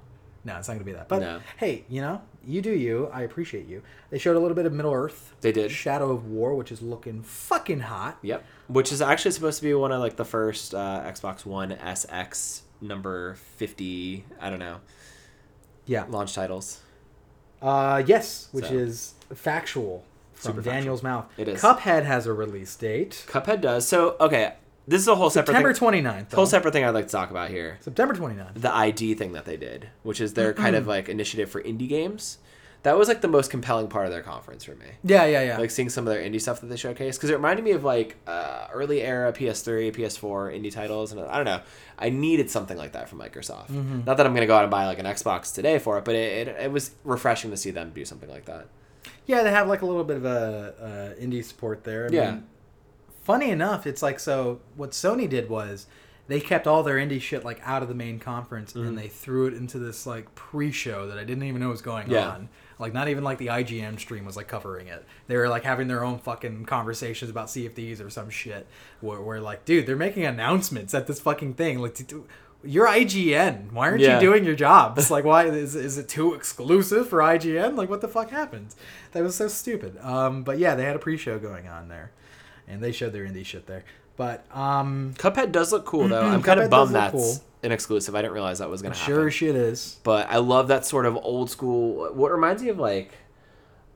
no, 0.48 0.58
it's 0.58 0.66
not 0.68 0.74
gonna 0.74 0.84
be 0.84 0.92
that. 0.92 1.08
But 1.08 1.20
No. 1.20 1.40
hey, 1.58 1.84
you 1.88 2.00
know, 2.00 2.20
you 2.44 2.60
do 2.62 2.70
you. 2.70 3.08
I 3.12 3.22
appreciate 3.22 3.66
you. 3.66 3.82
They 4.10 4.18
showed 4.18 4.34
a 4.36 4.40
little 4.40 4.54
bit 4.56 4.66
of 4.66 4.72
Middle 4.72 4.92
Earth. 4.92 5.34
They 5.40 5.52
did. 5.52 5.70
Shadow 5.70 6.10
of 6.10 6.26
War, 6.26 6.54
which 6.54 6.72
is 6.72 6.82
looking 6.82 7.22
fucking 7.22 7.80
hot. 7.80 8.18
Yep. 8.22 8.44
Which 8.68 8.90
is 8.90 9.00
actually 9.02 9.30
supposed 9.32 9.58
to 9.58 9.64
be 9.64 9.74
one 9.74 9.92
of 9.92 10.00
like 10.00 10.16
the 10.16 10.24
first 10.24 10.74
uh, 10.74 11.02
Xbox 11.04 11.44
One 11.46 11.70
SX 11.72 12.62
number 12.80 13.34
fifty. 13.56 14.24
I 14.40 14.50
don't 14.50 14.58
know 14.58 14.78
Yeah. 15.86 16.04
launch 16.08 16.34
titles. 16.34 16.80
Uh, 17.60 18.02
yes, 18.06 18.48
which 18.52 18.66
So. 18.66 18.74
is 18.74 19.14
factual 19.34 20.04
from 20.34 20.52
Super 20.54 20.62
Daniel's 20.62 21.02
mouth. 21.02 21.26
It 21.36 21.48
is. 21.48 21.60
Cuphead 21.60 22.04
has 22.04 22.26
a 22.26 22.32
release 22.32 22.74
date. 22.76 23.24
Cuphead 23.28 23.60
does. 23.60 23.86
So 23.86 24.16
okay, 24.20 24.54
this 24.88 25.00
is 25.02 25.08
a 25.08 25.14
whole 25.14 25.30
separate 25.30 25.54
September 25.54 25.72
thing. 25.74 26.04
29th. 26.04 26.32
Whole 26.32 26.46
separate 26.46 26.72
thing 26.72 26.84
I'd 26.84 26.90
like 26.90 27.06
to 27.06 27.12
talk 27.12 27.30
about 27.30 27.50
here. 27.50 27.78
September 27.80 28.14
29th. 28.14 28.54
The 28.54 28.74
ID 28.74 29.14
thing 29.14 29.32
that 29.32 29.44
they 29.44 29.56
did, 29.56 29.88
which 30.02 30.20
is 30.20 30.34
their 30.34 30.52
kind 30.52 30.74
of 30.74 30.86
like 30.86 31.08
initiative 31.08 31.50
for 31.50 31.62
indie 31.62 31.88
games. 31.88 32.38
That 32.84 32.96
was 32.96 33.08
like 33.08 33.22
the 33.22 33.28
most 33.28 33.50
compelling 33.50 33.88
part 33.88 34.06
of 34.06 34.12
their 34.12 34.22
conference 34.22 34.62
for 34.62 34.76
me. 34.76 34.86
Yeah, 35.02 35.24
yeah, 35.26 35.42
yeah. 35.42 35.58
Like 35.58 35.72
seeing 35.72 35.88
some 35.88 36.06
of 36.06 36.14
their 36.14 36.22
indie 36.22 36.40
stuff 36.40 36.60
that 36.60 36.68
they 36.68 36.76
showcased 36.76 37.14
because 37.16 37.28
it 37.28 37.34
reminded 37.34 37.64
me 37.64 37.72
of 37.72 37.82
like 37.82 38.16
uh, 38.28 38.68
early 38.72 39.02
era 39.02 39.32
PS3, 39.32 39.92
PS4 39.94 40.56
indie 40.56 40.72
titles, 40.72 41.10
and 41.10 41.20
I 41.20 41.36
don't 41.36 41.44
know. 41.44 41.60
I 41.98 42.08
needed 42.10 42.48
something 42.50 42.76
like 42.78 42.92
that 42.92 43.08
from 43.08 43.18
Microsoft. 43.18 43.66
Mm-hmm. 43.70 44.04
Not 44.06 44.16
that 44.16 44.26
I'm 44.26 44.32
gonna 44.32 44.46
go 44.46 44.56
out 44.56 44.62
and 44.62 44.70
buy 44.70 44.86
like 44.86 45.00
an 45.00 45.06
Xbox 45.06 45.52
today 45.52 45.80
for 45.80 45.98
it, 45.98 46.04
but 46.04 46.14
it, 46.14 46.46
it, 46.48 46.56
it 46.60 46.72
was 46.72 46.92
refreshing 47.02 47.50
to 47.50 47.56
see 47.56 47.72
them 47.72 47.90
do 47.92 48.04
something 48.04 48.30
like 48.30 48.44
that. 48.44 48.68
yeah, 49.26 49.42
they 49.42 49.50
have 49.50 49.66
like 49.66 49.82
a 49.82 49.86
little 49.86 50.04
bit 50.04 50.16
of 50.18 50.24
a, 50.24 51.14
uh 51.18 51.20
indie 51.20 51.42
support 51.44 51.82
there. 51.82 52.06
I 52.10 52.14
Yeah. 52.14 52.30
mean, 52.30 52.46
funny 53.28 53.50
enough, 53.50 53.86
it's 53.86 54.02
like 54.02 54.18
so. 54.18 54.60
What 54.76 54.90
Sony 54.92 55.28
did 55.28 55.48
was 55.50 55.86
they 56.28 56.40
kept 56.40 56.66
all 56.66 56.82
their 56.82 56.96
indie 56.96 57.20
shit 57.20 57.44
like 57.44 57.60
out 57.64 57.82
of 57.82 57.88
the 57.88 57.94
main 57.94 58.18
conference 58.18 58.72
Mm-hmm. 58.72 58.88
and 58.88 58.98
they 58.98 59.08
threw 59.08 59.46
it 59.46 59.54
into 59.54 59.78
this 59.78 60.06
like 60.06 60.34
pre-show 60.34 61.06
that 61.08 61.18
I 61.18 61.24
didn't 61.24 61.44
even 61.44 61.60
know 61.60 61.68
was 61.68 61.82
going 61.82 62.10
Yeah. 62.10 62.28
on. 62.30 62.48
Like 62.78 62.92
not 62.92 63.08
even 63.08 63.24
like 63.24 63.38
the 63.38 63.46
IGN 63.48 63.98
stream 63.98 64.24
was 64.24 64.36
like 64.36 64.46
covering 64.48 64.86
it. 64.88 65.04
They 65.26 65.36
were 65.36 65.48
like 65.48 65.64
having 65.64 65.88
their 65.88 66.04
own 66.04 66.18
fucking 66.18 66.64
conversations 66.66 67.30
about 67.30 67.46
CFDs 67.48 68.04
or 68.04 68.10
some 68.10 68.30
shit. 68.30 68.66
Where, 69.00 69.20
where 69.20 69.40
like, 69.40 69.64
dude, 69.64 69.86
they're 69.86 69.96
making 69.96 70.24
announcements 70.24 70.94
at 70.94 71.06
this 71.06 71.20
fucking 71.20 71.54
thing. 71.54 71.78
Like, 71.80 71.96
you're 72.64 72.86
IGN. 72.86 73.72
Why 73.72 73.88
aren't 73.88 74.00
Yeah. 74.00 74.16
you 74.16 74.20
doing 74.28 74.44
your 74.44 74.54
job? 74.54 74.98
It's 74.98 75.10
like, 75.16 75.24
why 75.24 75.44
is, 75.46 75.74
is 75.74 75.96
it 75.98 76.08
too 76.08 76.34
exclusive 76.34 77.08
for 77.08 77.18
IGN? 77.20 77.74
Like, 77.76 77.88
what 77.88 78.00
the 78.00 78.08
fuck 78.08 78.30
happened? 78.30 78.74
That 79.12 79.22
was 79.22 79.34
so 79.36 79.48
stupid. 79.48 79.96
Um, 80.02 80.42
but 80.42 80.58
yeah, 80.58 80.74
they 80.74 80.84
had 80.84 80.94
a 80.96 80.98
pre-show 81.00 81.38
going 81.38 81.68
on 81.68 81.88
there, 81.88 82.12
and 82.68 82.82
they 82.82 82.92
showed 82.92 83.12
their 83.12 83.24
indie 83.24 83.44
shit 83.44 83.66
there. 83.66 83.84
But 84.16 84.44
um, 84.56 85.14
Cuphead 85.16 85.52
does 85.52 85.72
look 85.72 85.84
cool 85.86 86.08
though. 86.08 86.22
Mhm, 86.22 86.32
I'm 86.32 86.42
kind 86.42 86.60
of 86.60 86.70
bummed 86.70 86.94
that's 86.94 87.12
cool. 87.12 87.36
an 87.62 87.72
exclusive. 87.72 88.14
I 88.14 88.22
didn't 88.22 88.34
realize 88.34 88.58
that 88.58 88.68
was 88.68 88.82
gonna 88.82 88.94
happen. 88.94 89.14
sure 89.14 89.30
shit 89.30 89.54
is. 89.54 89.98
but 90.02 90.28
I 90.28 90.38
love 90.38 90.68
that 90.68 90.84
sort 90.84 91.06
of 91.06 91.16
old 91.16 91.50
school. 91.50 92.12
What 92.12 92.32
reminds 92.32 92.62
me 92.62 92.68
of 92.70 92.78
like, 92.78 93.12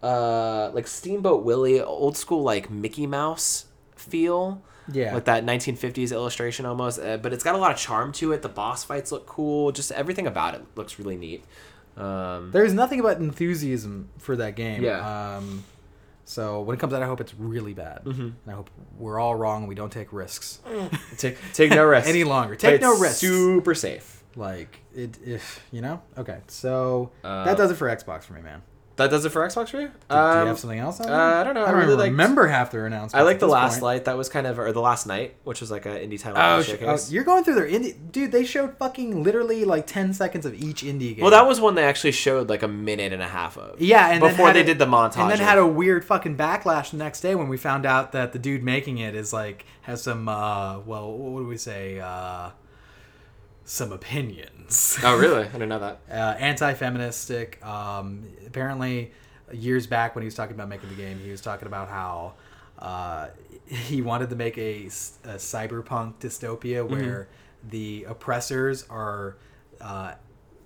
uh, 0.03 0.71
like 0.73 0.87
Steamboat 0.87 1.45
Willie, 1.45 1.81
old 1.81 2.17
school 2.17 2.43
like 2.43 2.71
Mickey 2.71 3.07
Mouse 3.07 3.67
feel. 3.97 4.63
Yeah. 4.93 5.15
Like 5.15 5.25
that 5.27 5.45
1950s 5.47 6.11
illustration 6.13 6.67
almost, 6.67 7.01
uh, 7.01 7.17
but 7.17 7.33
it's 7.33 7.45
got 7.45 7.55
a 7.55 7.59
lot 7.59 7.71
of 7.71 7.77
charm 7.79 8.11
to 8.15 8.33
it. 8.33 8.43
The 8.43 8.49
boss 8.49 8.83
fights 8.85 9.13
look 9.13 9.27
cool. 9.27 9.71
Just 9.71 9.93
everything 9.93 10.27
about 10.27 10.55
it 10.55 10.63
looks 10.75 10.99
really 10.99 11.17
neat. 11.17 11.45
Um, 11.97 12.51
There's 12.53 12.73
nothing 12.73 12.99
about 12.99 13.19
enthusiasm 13.19 14.09
for 14.19 14.35
that 14.37 14.57
game. 14.57 14.83
Yeah. 14.83 15.37
Um, 15.37 15.63
so 16.33 16.61
when 16.63 16.77
it 16.77 16.81
comes 16.81 16.93
out, 16.95 17.03
I 17.03 17.07
hope 17.07 17.21
it's 17.21 17.35
really 17.35 17.75
bad. 17.75 18.05
Mm-hmm. 18.05 18.23
And 18.23 18.35
I 18.49 18.53
hope 18.53 18.71
we're 18.99 19.19
all 19.19 19.35
wrong 19.35 19.63
and 19.63 19.69
we 19.69 19.75
don't 19.75 19.93
take 19.93 20.13
risks 20.13 20.61
take 21.19 21.37
take 21.53 21.71
no 21.71 21.85
risks 21.85 22.09
any 22.09 22.25
longer. 22.25 22.55
Take 22.57 22.81
no 22.81 22.99
risks. 22.99 23.19
Super 23.19 23.75
safe. 23.75 24.25
Like 24.35 24.81
it, 24.95 25.19
if 25.25 25.63
you 25.71 25.83
know. 25.83 26.01
Okay, 26.17 26.41
so 26.47 27.11
Uh, 27.23 27.45
that 27.45 27.57
does 27.59 27.71
it 27.71 27.75
for 27.75 27.87
Xbox 27.89 28.25
for 28.25 28.33
me, 28.33 28.41
man. 28.43 28.63
That 29.03 29.11
does 29.11 29.25
it 29.25 29.31
for 29.31 29.47
Xbox 29.47 29.69
for 29.71 29.81
you. 29.81 29.89
Do, 29.89 29.93
do 30.11 30.17
Um, 30.17 30.41
you 30.43 30.47
have 30.49 30.59
something 30.59 30.79
else 30.79 31.01
on? 31.01 31.09
uh. 31.11 31.13
I 31.13 31.45
don't 31.45 31.55
know. 31.55 31.61
I 31.65 31.69
I 31.69 31.71
don't 31.71 31.81
really 31.81 31.87
even 31.93 31.99
liked- 31.99 32.11
remember 32.13 32.47
half 32.49 32.71
their 32.71 32.87
announcements. 32.87 33.15
I 33.15 33.23
like 33.23 33.39
the 33.39 33.47
last 33.49 33.75
point. 33.75 33.83
light. 33.85 34.05
That 34.07 34.17
was 34.17 34.29
kind 34.29 34.47
of 34.47 34.59
or 34.59 34.73
the 34.73 34.81
last 34.81 35.07
night, 35.07 35.35
which 35.45 35.61
was 35.61 35.71
like 35.71 35.87
an 35.87 35.93
indie 35.93 36.21
title 36.21 36.39
Oh, 36.41 36.63
sh- 36.63 36.69
showcase. 36.69 37.09
oh, 37.09 37.13
you're 37.13 37.25
going 37.25 37.45
through 37.45 37.55
their 37.57 37.69
indie, 37.69 37.95
dude. 38.11 38.33
They 38.33 38.45
showed 38.45 38.77
fucking 38.79 39.23
literally 39.23 39.65
like 39.65 39.87
ten 39.87 40.13
seconds 40.15 40.47
of 40.47 40.55
each 40.55 40.83
indie 40.83 41.15
game. 41.15 41.21
well, 41.23 41.31
that 41.31 41.47
was 41.47 41.61
one 41.61 41.75
they 41.75 41.85
actually 41.85 42.13
showed 42.13 42.49
like 42.49 42.63
a 42.63 42.69
minute 42.69 43.13
and 43.13 43.23
a 43.23 43.29
half 43.29 43.57
of. 43.59 43.81
yeah, 43.81 44.09
and 44.11 44.21
before 44.21 44.53
they 44.53 44.61
a- 44.61 44.65
did 44.65 44.79
the 44.79 44.87
montage, 44.87 45.19
and 45.19 45.31
then 45.31 45.39
had 45.39 45.59
a 45.59 45.67
weird 45.67 46.05
fucking 46.05 46.37
backlash 46.37 46.91
the 46.91 46.97
next 46.97 47.21
day 47.21 47.35
when 47.35 47.49
we 47.49 47.57
found 47.57 47.85
out 47.87 48.13
that 48.13 48.33
the 48.33 48.39
dude 48.39 48.63
making 48.63 48.99
it 48.99 49.15
is 49.15 49.33
like 49.33 49.65
has 49.83 50.03
some 50.03 50.29
uh 50.29 50.79
well 50.81 51.11
what 51.13 51.41
do 51.41 51.47
we 51.47 51.57
say 51.59 51.99
uh 52.01 52.51
some 53.73 53.91
opinions. 53.91 54.99
Oh, 55.03 55.17
really? 55.17 55.45
I 55.45 55.53
didn't 55.53 55.71
know 55.71 55.79
that. 55.79 56.01
uh, 56.11 56.37
anti-feministic. 56.39 57.65
Um, 57.65 58.29
apparently, 58.47 59.13
years 59.51 59.87
back 59.87 60.15
when 60.15 60.23
he 60.23 60.27
was 60.27 60.35
talking 60.35 60.55
about 60.55 60.69
making 60.69 60.91
the 60.91 60.95
game, 60.95 61.19
he 61.19 61.31
was 61.31 61.41
talking 61.41 61.67
about 61.67 61.89
how 61.89 62.35
uh, 62.79 63.29
he 63.67 64.03
wanted 64.03 64.29
to 64.29 64.37
make 64.37 64.59
a 64.59 64.85
cyberpunk 64.85 66.17
dystopia 66.17 66.87
where 66.87 67.29
the 67.67 68.05
oppressors 68.09 68.85
are 68.91 69.39
uh, 69.81 70.13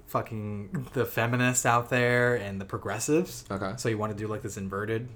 fucking 0.08 0.88
the 0.92 1.06
feminists 1.06 1.64
out 1.64 1.90
there 1.90 2.34
and 2.34 2.60
the 2.60 2.64
progressives. 2.64 3.44
Okay. 3.48 3.74
So 3.76 3.88
he 3.88 3.94
wanted 3.94 4.14
to 4.14 4.24
do 4.24 4.28
like 4.28 4.42
this 4.42 4.56
inverted 4.56 5.08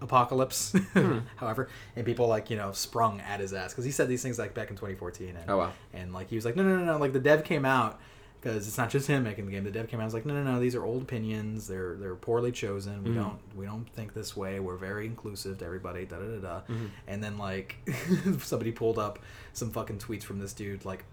apocalypse 0.00 0.74
however 1.36 1.68
and 1.96 2.06
people 2.06 2.26
like 2.26 2.48
you 2.50 2.56
know 2.56 2.72
sprung 2.72 3.20
at 3.20 3.40
his 3.40 3.52
ass 3.52 3.72
because 3.72 3.84
he 3.84 3.90
said 3.90 4.08
these 4.08 4.22
things 4.22 4.38
like 4.38 4.54
back 4.54 4.70
in 4.70 4.76
2014 4.76 5.36
and 5.36 5.50
Oh, 5.50 5.58
wow. 5.58 5.72
and 5.92 6.12
like 6.12 6.28
he 6.30 6.36
was 6.36 6.44
like, 6.44 6.56
no, 6.56 6.62
no, 6.62 6.78
no, 6.78 6.84
no. 6.84 6.96
Like 6.98 7.12
the 7.12 7.20
dev 7.20 7.44
came 7.44 7.64
out 7.64 8.00
because 8.40 8.66
it's 8.66 8.78
not 8.78 8.88
just 8.88 9.06
him 9.06 9.22
making 9.24 9.44
the 9.44 9.52
game. 9.52 9.64
The 9.64 9.70
dev 9.70 9.88
came 9.88 10.00
out. 10.00 10.04
and 10.04 10.06
was 10.06 10.14
like, 10.14 10.24
no, 10.24 10.32
no, 10.32 10.42
no. 10.42 10.58
These 10.60 10.74
are 10.74 10.82
old 10.84 11.02
opinions. 11.02 11.68
They're 11.68 11.94
they're 11.96 12.14
poorly 12.14 12.52
chosen. 12.52 13.04
We 13.04 13.10
Mhm. 13.10 13.14
don't 13.16 13.38
we 13.56 13.66
don't 13.66 13.86
think 13.90 14.14
this 14.14 14.34
way. 14.36 14.60
We're 14.60 14.76
very 14.76 15.04
inclusive 15.06 15.58
to 15.58 15.64
everybody. 15.66 16.06
Da 16.06 16.16
da 16.18 16.24
da 16.24 16.38
da. 16.40 16.60
Mm-hmm. 16.60 16.86
And 17.06 17.22
then 17.22 17.36
like 17.36 17.76
somebody 18.40 18.72
pulled 18.72 18.98
up 18.98 19.18
some 19.52 19.70
fucking 19.70 19.98
tweets 19.98 20.22
from 20.22 20.38
this 20.38 20.52
dude 20.54 20.84
like 20.86 21.04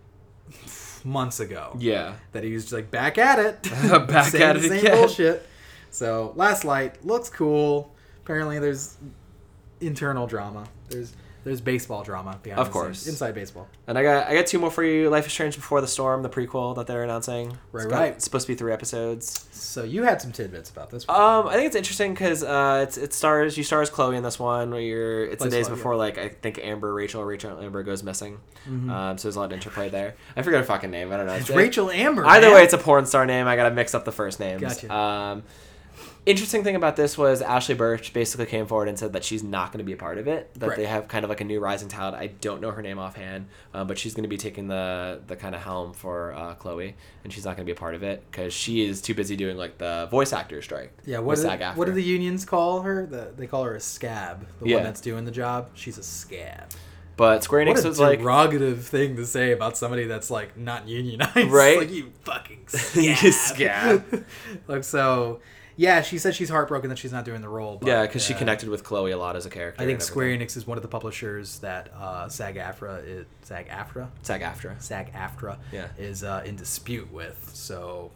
months 1.04 1.40
ago 1.42 1.76
Yeah. 1.80 2.14
that 2.32 2.44
he 2.46 2.54
was 2.54 2.64
just 2.64 2.74
like 2.74 2.90
back 2.92 3.18
at 3.18 3.40
it, 3.40 3.64
Back 4.08 4.34
at 4.36 4.56
it 4.56 4.62
same 4.64 4.72
again. 4.80 4.98
bullshit. 4.98 5.46
So 5.92 6.32
last 6.36 6.64
light 6.64 7.06
looks 7.06 7.30
cool. 7.30 7.94
Apparently 8.28 8.60
there's 8.60 8.98
internal 9.80 10.28
drama. 10.28 10.68
There's 10.90 11.14
there's 11.46 11.62
baseball 11.62 12.04
drama 12.04 12.38
behind 12.44 12.60
Of 12.60 12.72
course. 12.72 13.00
scenes, 13.00 13.08
inside 13.16 13.34
baseball. 13.34 13.70
And 13.88 13.98
I 13.98 14.04
got 14.04 14.28
I 14.28 14.36
got 14.36 14.48
two 14.48 14.60
more 14.60 14.70
for 14.70 14.84
you. 14.84 15.10
Life 15.10 15.28
is 15.28 15.32
Strange 15.32 15.56
Before 15.56 15.80
the 15.80 15.88
Storm, 15.88 16.24
the 16.24 16.30
prequel 16.30 16.76
that 16.76 16.88
they're 16.88 17.06
announcing. 17.06 17.58
Right, 17.72 17.84
It's 17.84 17.86
got- 17.86 18.00
right. 18.02 18.12
It's 18.12 18.26
supposed 18.26 18.48
to 18.48 18.52
be 18.52 18.58
three 18.58 18.74
episodes. 18.74 19.48
So 19.54 19.84
you 19.86 20.04
had 20.04 20.22
some 20.22 20.34
tidbits 20.34 20.70
about 20.70 20.90
this. 20.90 21.08
One. 21.08 21.16
Um, 21.22 21.48
I 21.48 21.54
think 21.54 21.68
it's 21.68 21.76
interesting 21.78 22.14
because 22.14 22.44
uh, 22.44 22.82
it's 22.86 22.98
it 22.98 23.14
stars 23.14 23.58
you 23.58 23.64
stars 23.64 23.90
Chloe 23.90 24.18
in 24.18 24.24
this 24.24 24.38
one. 24.38 24.72
Where 24.72 24.82
you're 24.82 25.26
it's 25.26 25.42
the 25.42 25.50
days 25.50 25.68
Chloe, 25.68 25.78
before 25.78 25.96
like 25.96 26.18
I 26.18 26.28
think 26.28 26.60
Amber, 26.62 26.94
Rachel, 26.94 27.24
Rachel 27.24 27.58
Amber 27.62 27.82
goes 27.82 28.04
missing. 28.04 28.40
Mhm. 28.68 28.90
Um, 28.92 29.18
so 29.18 29.30
there's 29.30 29.38
a 29.38 29.40
lot 29.40 29.46
of 29.46 29.54
interplay 29.54 29.88
there. 29.88 30.16
I 30.36 30.42
forget 30.42 30.60
her 30.60 30.66
fucking 30.66 30.92
name. 30.92 31.14
I 31.14 31.16
don't 31.18 31.28
know. 31.28 31.34
It's 31.36 31.50
It- 31.50 31.56
Rachel 31.56 31.90
Amber. 31.92 32.26
Either 32.26 32.48
man. 32.48 32.56
way, 32.56 32.64
it's 32.66 32.74
a 32.74 32.78
porn 32.78 33.06
star 33.06 33.26
name. 33.26 33.48
I 33.48 33.56
gotta 33.56 33.74
mix 33.74 33.96
up 33.96 34.04
the 34.04 34.12
first 34.12 34.42
names. 34.42 34.60
Gotcha. 34.60 34.94
Um, 34.94 35.44
interesting 36.28 36.64
thing 36.64 36.76
about 36.76 36.96
this 36.96 37.18
was 37.18 37.42
Ashly 37.42 37.74
Burch 37.76 38.14
basically 38.14 38.46
came 38.46 38.68
forward 38.68 38.88
and 38.88 39.00
said 39.00 39.14
that 39.14 39.24
she's 39.24 39.44
not 39.44 39.72
going 39.72 39.80
to 39.80 39.84
be 39.84 39.94
a 39.94 39.98
part 39.98 40.18
of 40.18 40.28
it. 40.28 40.54
That 40.56 40.68
Right. 40.70 40.78
they 40.78 40.86
have 40.86 41.08
kind 41.08 41.24
of 41.24 41.30
like 41.30 41.42
a 41.42 41.44
new 41.44 41.60
rising 41.60 41.88
talent. 41.88 42.16
I 42.18 42.28
don't 42.28 42.62
know 42.62 42.72
her 42.72 42.82
name 42.82 43.00
offhand, 43.00 43.48
uh, 43.74 43.84
but 43.84 43.98
she's 43.98 44.14
going 44.14 44.24
to 44.24 44.30
be 44.30 44.38
taking 44.38 44.68
the 44.68 45.22
the 45.28 45.36
kind 45.36 45.56
of 45.56 45.62
helm 45.62 45.94
for 45.94 46.34
uh, 46.34 46.54
Chloe, 46.56 46.96
and 47.24 47.32
she's 47.34 47.46
not 47.46 47.56
going 47.56 47.66
to 47.66 47.72
be 47.72 47.76
a 47.76 47.80
part 47.80 47.96
of 47.96 48.04
it 48.04 48.24
because 48.30 48.54
she 48.54 48.86
is 48.86 49.02
too 49.02 49.14
busy 49.14 49.36
doing 49.36 49.58
like 49.58 49.78
the 49.78 50.08
voice 50.12 50.34
actor 50.34 50.62
strike. 50.62 50.92
yeah. 51.06 51.20
What 51.20 51.38
do, 51.38 51.48
what 51.76 51.86
do 51.86 51.92
the 51.94 52.04
unions 52.04 52.46
call 52.46 52.82
her? 52.82 53.06
The, 53.06 53.32
they 53.36 53.48
call 53.48 53.64
her 53.64 53.76
a 53.76 53.80
scab. 53.80 54.46
The 54.60 54.70
Yeah. 54.70 54.76
one 54.76 54.84
that's 54.84 55.02
doing 55.02 55.26
the 55.26 55.32
job. 55.32 55.70
She's 55.74 55.98
a 55.98 56.04
scab. 56.04 56.66
But 57.16 57.44
Square 57.44 57.66
Enix 57.66 57.84
a 57.84 57.88
was 57.88 58.00
like, 58.00 58.20
derogative 58.20 58.82
thing 58.84 59.16
to 59.16 59.26
say 59.26 59.52
about 59.52 59.76
somebody 59.76 60.06
that's 60.06 60.30
like 60.30 60.56
not 60.56 60.88
unionized. 60.88 61.36
Right? 61.52 61.78
like 61.80 61.92
you 61.92 62.12
fucking 62.24 62.60
You 62.94 63.16
scab. 63.16 63.32
scab. 63.32 64.26
like 64.68 64.84
so. 64.84 65.40
Yeah, 65.78 66.02
she 66.02 66.18
said 66.18 66.36
she's 66.36 66.50
heartbroken 66.50 66.90
that 66.90 66.98
she's 66.98 67.12
not 67.12 67.24
doing 67.24 67.42
the 67.42 67.48
role. 67.50 67.78
But, 67.80 67.88
yeah, 67.88 68.02
because 68.02 68.26
she 68.26 68.34
uh, 68.34 68.38
connected 68.38 68.68
with 68.68 68.84
Chloe 68.84 69.12
a 69.12 69.18
lot 69.18 69.36
as 69.36 69.46
a 69.46 69.50
character. 69.50 69.82
I 69.82 69.86
think 69.86 70.02
Square. 70.02 70.30
Enix 70.38 70.58
is 70.58 70.66
one 70.68 70.78
of 70.78 70.82
the 70.82 70.88
publishers 70.88 71.60
that 71.60 71.94
uh, 71.96 72.28
SAG-AFTRA 72.28 73.06
is 73.08 73.26
SAG-AFTRA 73.44 74.10
SAG-AFTRA. 74.24 74.82
SAG-AFTRA 74.82 75.58
Yeah. 75.72 75.88
is 75.98 76.24
uh, 76.24 76.42
in 76.46 76.56
dispute 76.56 77.14
with. 77.14 77.52
So 77.54 78.12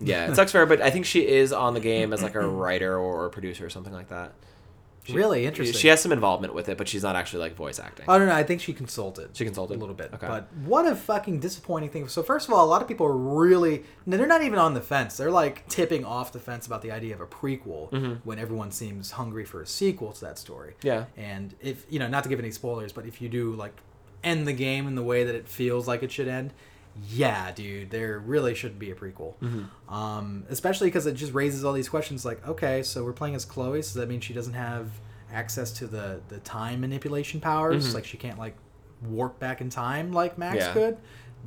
Yeah, 0.00 0.30
it 0.30 0.36
sucks 0.36 0.52
for 0.52 0.58
her, 0.58 0.66
but 0.66 0.82
I 0.82 0.90
think 0.90 1.06
she 1.06 1.26
is 1.26 1.52
on 1.52 1.74
the 1.74 1.80
game 1.80 2.12
as 2.12 2.22
like 2.22 2.34
a 2.34 2.46
writer 2.46 2.96
or 2.98 3.24
a 3.26 3.30
producer 3.30 3.64
or 3.66 3.70
something 3.70 3.92
like 3.92 4.08
that. 4.10 4.32
She- 5.04 5.14
Really? 5.14 5.46
Interesting. 5.46 5.76
She 5.78 5.88
has 5.88 6.00
some 6.00 6.12
involvement 6.12 6.54
with 6.54 6.68
it, 6.68 6.78
but 6.78 6.86
she's 6.86 7.02
not 7.02 7.16
actually 7.16 7.40
like 7.40 7.56
voice 7.56 7.80
acting. 7.80 8.06
I 8.08 8.18
don't 8.18 8.28
know. 8.28 8.34
I 8.34 8.44
think 8.44 8.60
she 8.60 8.72
consulted. 8.72 9.30
She 9.36 9.44
consulted? 9.44 9.76
a 9.76 9.80
little 9.80 9.94
bit. 9.94 10.10
Okay. 10.14 10.26
But 10.28 10.48
what 10.64 10.86
a 10.86 10.94
fucking 10.94 11.40
disappointing 11.40 11.90
thing. 11.90 12.06
So 12.08 12.22
first 12.22 12.46
of 12.46 12.54
all, 12.54 12.64
a 12.64 12.70
lot 12.70 12.82
of 12.82 12.88
people 12.88 13.06
are 13.06 13.16
really 13.16 13.82
they're 14.06 14.26
not 14.26 14.42
even 14.42 14.58
on 14.58 14.74
the 14.74 14.80
fence. 14.80 15.16
They're 15.16 15.30
like 15.30 15.66
tipping 15.68 16.04
off 16.04 16.32
the 16.32 16.38
fence 16.38 16.66
about 16.66 16.82
the 16.82 16.92
idea 16.92 17.14
of 17.14 17.20
a 17.20 17.26
prequel 17.26 18.20
when 18.24 18.38
everyone 18.38 18.70
seems 18.70 19.12
hungry 19.12 19.44
for 19.44 19.60
a 19.60 19.66
sequel 19.66 20.12
to 20.12 20.20
that 20.22 20.38
story. 20.38 20.74
Mm-hmm. 20.78 20.86
Yeah. 20.86 21.04
And 21.16 21.54
if 21.60 21.84
you 21.90 21.98
know, 21.98 22.08
not 22.08 22.22
to 22.24 22.28
give 22.28 22.38
any 22.38 22.50
spoilers, 22.52 22.92
but 22.92 23.04
if 23.06 23.20
you 23.20 23.28
do 23.28 23.54
like 23.54 23.72
end 24.22 24.46
the 24.46 24.52
game 24.52 24.86
in 24.86 24.94
the 24.94 25.02
way 25.02 25.24
that 25.24 25.34
it 25.34 25.48
feels 25.48 25.88
like 25.88 26.04
it 26.04 26.12
should 26.12 26.28
end, 26.28 26.52
yeah, 27.10 27.52
dude, 27.52 27.90
there 27.90 28.18
really 28.18 28.54
shouldn't 28.54 28.78
be 28.78 28.90
a 28.90 28.94
prequel. 28.94 29.34
Mm-hmm. 29.42 29.94
Um, 29.94 30.44
especially 30.50 30.88
because 30.88 31.06
it 31.06 31.14
just 31.14 31.32
raises 31.32 31.64
all 31.64 31.72
these 31.72 31.88
questions. 31.88 32.24
Like, 32.24 32.46
okay, 32.46 32.82
so 32.82 33.04
we're 33.04 33.12
playing 33.12 33.34
as 33.34 33.44
Chloe, 33.44 33.82
so 33.82 33.98
that 34.00 34.08
means 34.08 34.24
she 34.24 34.34
doesn't 34.34 34.54
have 34.54 34.90
access 35.32 35.72
to 35.72 35.86
the 35.86 36.20
the 36.28 36.38
time 36.40 36.80
manipulation 36.80 37.40
powers. 37.40 37.94
Like, 37.94 38.04
she 38.04 38.16
can't 38.16 38.38
like 38.38 38.56
warp 39.02 39.38
back 39.38 39.60
in 39.60 39.70
time 39.70 40.12
like 40.12 40.38
Max 40.38 40.58
Mm-hmm. 40.58 40.78
Yeah. 40.78 40.86
could. 40.86 40.98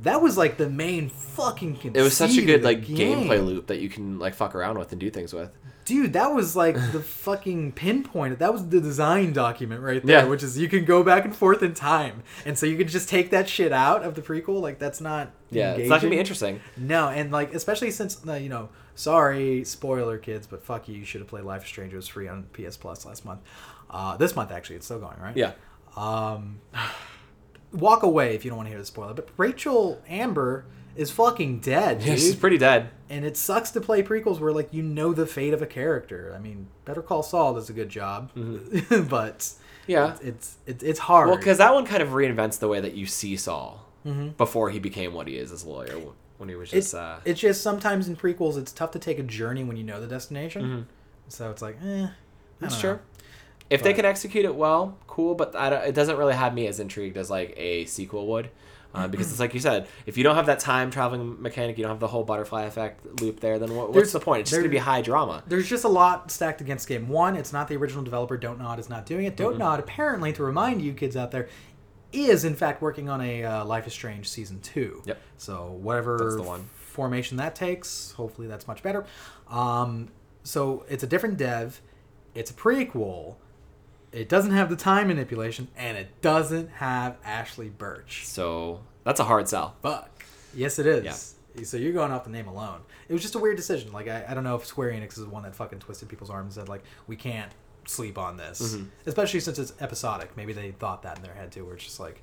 That 0.02 0.20
was 0.20 0.36
like 0.36 0.58
the 0.58 0.68
main 0.68 1.08
fucking. 1.08 1.78
It 1.94 2.02
was 2.02 2.14
such 2.16 2.36
a 2.36 2.42
good 2.42 2.62
like 2.62 2.86
game. 2.86 3.20
gameplay 3.28 3.44
loop 3.44 3.68
that 3.68 3.78
you 3.78 3.88
can 3.88 4.18
like 4.18 4.34
fuck 4.34 4.54
around 4.54 4.78
with 4.78 4.92
and 4.92 5.00
do 5.00 5.10
things 5.10 5.32
with. 5.32 5.50
Dude, 5.86 6.12
that 6.12 6.34
was 6.34 6.54
like 6.54 6.74
the 6.92 7.00
fucking 7.24 7.72
pinpoint. 7.72 8.38
That 8.40 8.52
was 8.52 8.68
the 8.68 8.80
design 8.80 9.32
document 9.32 9.80
right 9.80 10.04
there, 10.04 10.24
Yeah. 10.24 10.28
which 10.28 10.42
is 10.42 10.58
you 10.58 10.68
can 10.68 10.84
go 10.84 11.02
back 11.02 11.24
and 11.24 11.34
forth 11.34 11.62
in 11.62 11.72
time, 11.74 12.22
and 12.44 12.58
so 12.58 12.66
you 12.66 12.76
can 12.76 12.88
just 12.88 13.08
take 13.08 13.30
that 13.30 13.48
shit 13.48 13.72
out 13.72 14.02
of 14.02 14.14
the 14.16 14.20
prequel. 14.20 14.60
Like 14.60 14.78
that's 14.78 15.00
not. 15.00 15.30
Yeah, 15.50 15.72
it's 15.74 15.88
not 15.88 16.00
gonna 16.02 16.10
be 16.10 16.18
interesting. 16.18 16.60
No, 16.76 17.08
and 17.08 17.30
like 17.32 17.54
especially 17.54 17.90
since 17.92 18.20
uh, 18.28 18.34
you 18.34 18.48
know, 18.48 18.68
sorry, 18.96 19.64
spoiler 19.64 20.18
kids, 20.18 20.46
but 20.46 20.62
fuck 20.62 20.88
you. 20.88 20.96
You 20.96 21.04
should 21.04 21.20
have 21.22 21.28
played 21.28 21.44
Life 21.44 21.62
is 21.62 21.68
Strange. 21.68 21.92
It 21.92 21.96
was 21.96 22.08
free 22.08 22.28
on 22.28 22.44
PS 22.52 22.76
Plus 22.76 23.06
last 23.06 23.24
month. 23.24 23.40
Uh, 23.88 24.16
this 24.16 24.34
month 24.36 24.50
actually, 24.50 24.76
it's 24.76 24.84
still 24.86 24.98
going, 24.98 25.18
right? 25.20 25.36
Yeah. 25.36 25.52
Um, 25.96 26.60
walk 27.72 28.02
away 28.02 28.34
if 28.34 28.44
you 28.44 28.50
don't 28.50 28.56
want 28.56 28.66
to 28.66 28.70
hear 28.70 28.78
the 28.80 28.86
spoiler. 28.86 29.14
But 29.14 29.28
Rachel 29.36 30.00
Amber 30.08 30.64
is 30.96 31.10
fucking 31.10 31.60
dead, 31.60 31.98
dude. 31.98 32.08
Yeah, 32.08 32.14
she's 32.14 32.34
pretty 32.36 32.58
dead. 32.58 32.90
and 33.10 33.24
it 33.24 33.36
sucks 33.36 33.70
to 33.72 33.80
play 33.80 34.02
prequels 34.02 34.40
where 34.40 34.52
like 34.52 34.72
you 34.72 34.82
know 34.82 35.12
the 35.12 35.26
fate 35.26 35.52
of 35.54 35.62
a 35.62 35.66
character. 35.66 36.32
I 36.34 36.38
mean, 36.38 36.66
Better 36.84 37.02
Call 37.02 37.22
Saul 37.22 37.54
does 37.54 37.68
a 37.70 37.72
good 37.72 37.88
job, 37.88 38.30
but 39.08 39.52
Yeah. 39.86 40.16
it's 40.22 40.56
it's 40.66 40.82
it's 40.82 40.98
hard. 41.00 41.28
Well, 41.28 41.36
because 41.38 41.58
that 41.58 41.72
one 41.74 41.86
kind 41.86 42.02
of 42.02 42.10
reinvents 42.10 42.58
the 42.58 42.68
way 42.68 42.80
that 42.80 42.94
you 42.94 43.06
see 43.06 43.36
Saul 43.36 43.82
Mm-hmm. 44.06 44.28
before 44.36 44.70
he 44.70 44.78
became 44.78 45.14
what 45.14 45.26
he 45.26 45.36
is 45.36 45.50
as 45.50 45.64
a 45.64 45.68
lawyer. 45.68 45.98
When 46.38 46.48
he 46.48 46.54
was 46.54 46.72
it's 46.72 46.92
just 46.92 46.94
uh, 46.94 47.16
it's 47.24 47.40
just 47.40 47.60
sometimes 47.60 48.06
in 48.06 48.14
prequels 48.14 48.56
it's 48.56 48.70
tough 48.70 48.92
to 48.92 49.00
take 49.00 49.18
a 49.18 49.22
journey 49.24 49.64
when 49.64 49.76
you 49.76 49.82
know 49.82 50.00
the 50.00 50.06
destination. 50.06 50.86
So 51.28 51.50
it's 51.50 51.60
like, 51.60 51.76
eh, 51.84 52.06
That's 52.60 52.78
true. 52.80 52.92
know. 52.92 52.98
If 53.68 53.82
they 53.82 53.92
can 53.94 54.04
execute 54.04 54.44
it 54.44 54.54
well, 54.54 54.96
cool. 55.08 55.34
But 55.34 55.56
I 55.56 55.70
don't, 55.70 55.82
it 55.88 55.94
doesn't 55.96 56.16
really 56.18 56.34
have 56.34 56.54
me 56.54 56.68
as 56.68 56.78
intrigued 56.78 57.16
as 57.16 57.30
like 57.30 57.52
a 57.56 57.84
sequel 57.86 58.28
would, 58.28 58.50
uh, 58.96 59.06
because 59.06 59.30
it's 59.30 59.38
like 59.38 59.54
you 59.54 59.60
said, 59.60 59.86
if 60.06 60.16
you 60.16 60.24
don't 60.24 60.34
have 60.34 60.46
that 60.46 60.58
time 60.58 60.90
traveling 60.90 61.40
mechanic, 61.40 61.76
you 61.78 61.84
don't 61.84 61.92
have 61.92 62.00
the 62.00 62.08
whole 62.08 62.24
butterfly 62.24 62.64
effect 62.64 63.20
loop 63.20 63.40
there. 63.40 63.58
Then 63.58 63.76
what, 63.76 63.92
what's 63.92 64.12
the 64.12 64.20
point? 64.20 64.40
It's 64.40 64.50
just 64.50 64.60
gonna 64.60 64.70
be 64.70 64.78
high 64.78 65.02
drama. 65.02 65.42
There's 65.46 65.68
just 65.68 65.84
a 65.84 65.88
lot 65.88 66.30
stacked 66.30 66.60
against 66.60 66.88
game. 66.88 67.08
One, 67.08 67.36
it's 67.36 67.52
not 67.52 67.68
the 67.68 67.76
original 67.76 68.02
developer. 68.02 68.36
Don't 68.36 68.58
Nod 68.58 68.78
is 68.78 68.88
not 68.88 69.06
doing 69.06 69.26
it. 69.26 69.36
Don't 69.36 69.58
Nod, 69.58 69.78
apparently, 69.78 70.32
to 70.32 70.42
remind 70.42 70.82
you 70.82 70.94
kids 70.94 71.16
out 71.16 71.30
there, 71.30 71.48
is 72.12 72.44
in 72.44 72.54
fact 72.54 72.80
working 72.80 73.08
on 73.08 73.20
a 73.20 73.44
uh, 73.44 73.64
Life 73.64 73.86
is 73.86 73.92
Strange 73.92 74.28
season 74.28 74.60
two. 74.60 75.02
Yep. 75.04 75.20
So 75.36 75.78
whatever 75.80 76.18
That's 76.18 76.36
the 76.36 76.42
one. 76.42 76.68
formation 76.74 77.36
that 77.36 77.54
takes, 77.54 78.12
hopefully 78.12 78.46
that's 78.46 78.66
much 78.66 78.82
better. 78.82 79.04
Um, 79.48 80.08
so 80.42 80.84
it's 80.88 81.02
a 81.02 81.06
different 81.06 81.36
dev. 81.36 81.82
It's 82.34 82.50
a 82.50 82.54
prequel. 82.54 83.36
It 84.16 84.28
doesn't 84.28 84.52
have 84.52 84.70
the 84.70 84.76
time 84.76 85.08
manipulation, 85.08 85.68
and 85.76 85.96
it 85.98 86.22
doesn't 86.22 86.70
have 86.70 87.16
Ashly 87.24 87.68
Burch. 87.68 88.26
So 88.26 88.80
that's 89.04 89.20
a 89.20 89.24
hard 89.24 89.48
sell. 89.48 89.76
Fuck. 89.82 90.24
Yes, 90.54 90.78
it 90.78 90.86
is. 90.86 91.04
Yeah. 91.56 91.62
So 91.64 91.76
you're 91.76 91.92
going 91.92 92.10
off 92.12 92.24
the 92.24 92.30
name 92.30 92.48
alone. 92.48 92.80
It 93.08 93.12
was 93.12 93.22
just 93.22 93.34
a 93.34 93.38
weird 93.38 93.56
decision. 93.56 93.92
Like 93.92 94.08
I, 94.08 94.24
I 94.28 94.34
don't 94.34 94.44
know 94.44 94.56
if 94.56 94.64
Square 94.66 94.92
Enix 94.92 95.12
is 95.18 95.24
the 95.24 95.28
one 95.30 95.42
that 95.44 95.54
fucking 95.54 95.78
twisted 95.80 96.08
people's 96.08 96.30
arms 96.30 96.56
and 96.56 96.64
said 96.66 96.68
like 96.68 96.82
we 97.06 97.16
can't 97.16 97.50
sleep 97.86 98.18
on 98.18 98.36
this, 98.36 98.60
Mm-hmm. 98.76 98.84
especially 99.06 99.40
since 99.40 99.58
it's 99.58 99.72
episodic. 99.80 100.36
Maybe 100.36 100.52
they 100.52 100.70
thought 100.72 101.02
that 101.04 101.18
in 101.18 101.22
their 101.22 101.34
head 101.34 101.52
too, 101.52 101.64
where 101.64 101.74
it's 101.74 101.84
just 101.84 102.00
like, 102.00 102.22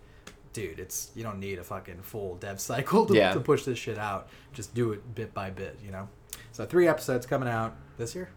dude, 0.51 0.79
it's 0.79 1.11
you 1.15 1.23
don't 1.23 1.39
need 1.39 1.57
a 1.59 1.63
fucking 1.63 2.01
full 2.01 2.35
dev 2.35 2.59
cycle 2.69 3.05
to, 3.05 3.15
Yeah. 3.15 3.33
to 3.33 3.39
push 3.39 3.63
this 3.65 3.77
shit 3.79 3.97
out. 3.97 4.29
Just 4.51 4.73
do 4.73 4.91
it 4.93 5.15
bit 5.15 5.33
by 5.33 5.49
bit, 5.51 5.79
you 5.83 5.91
know. 5.91 6.09
So 6.51 6.65
three 6.65 6.87
episodes 6.87 7.25
coming 7.25 7.49
out 7.49 7.75
this 7.97 8.13
year. 8.15 8.29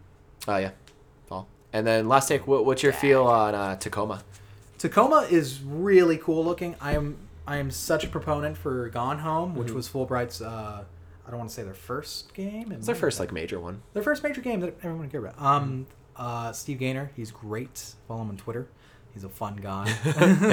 Oh 0.48 0.57
yeah, 0.57 0.70
fall. 1.26 1.48
And 1.77 1.87
then 1.87 2.09
last 2.09 2.29
take, 2.29 2.47
what, 2.47 2.64
what's 2.64 2.83
your 2.83 2.95
feel 2.95 3.24
on 3.24 3.55
uh, 3.55 3.77
Tacoma? 3.77 4.22
Tacoma 4.79 5.27
is 5.31 5.61
really 5.62 6.16
cool 6.16 6.43
looking. 6.43 6.74
I 6.81 6.95
am 6.95 7.18
I 7.47 7.59
am 7.59 7.70
such 7.70 8.03
a 8.03 8.09
proponent 8.09 8.57
for 8.57 8.89
Gone 8.89 9.18
Home, 9.18 9.55
which 9.55 9.72
was 9.72 9.87
Fullbright's. 9.87 10.41
Uh, 10.41 10.85
I 11.27 11.31
don't 11.31 11.39
want 11.39 11.51
to 11.51 11.55
say 11.55 11.64
their 11.64 11.74
first 11.74 12.33
game. 12.33 12.72
It's 12.72 12.87
their 12.87 12.95
first 12.95 13.20
like 13.20 13.31
major 13.31 13.61
one. 13.61 13.83
their 13.93 14.03
first 14.03 14.22
major 14.22 14.41
game 14.41 14.61
that 14.61 14.74
everyone 14.83 15.11
cared 15.11 15.24
about. 15.24 15.39
Um, 15.39 15.87
uh, 16.16 16.51
Steve 16.53 16.79
Gaynor, 16.79 17.11
he's 17.14 17.31
great. 17.31 17.93
Follow 18.09 18.22
him 18.22 18.31
on 18.31 18.39
Twitter. 18.39 18.68
He's 19.12 19.24
a 19.24 19.29
fun 19.29 19.57
guy. 19.57 19.95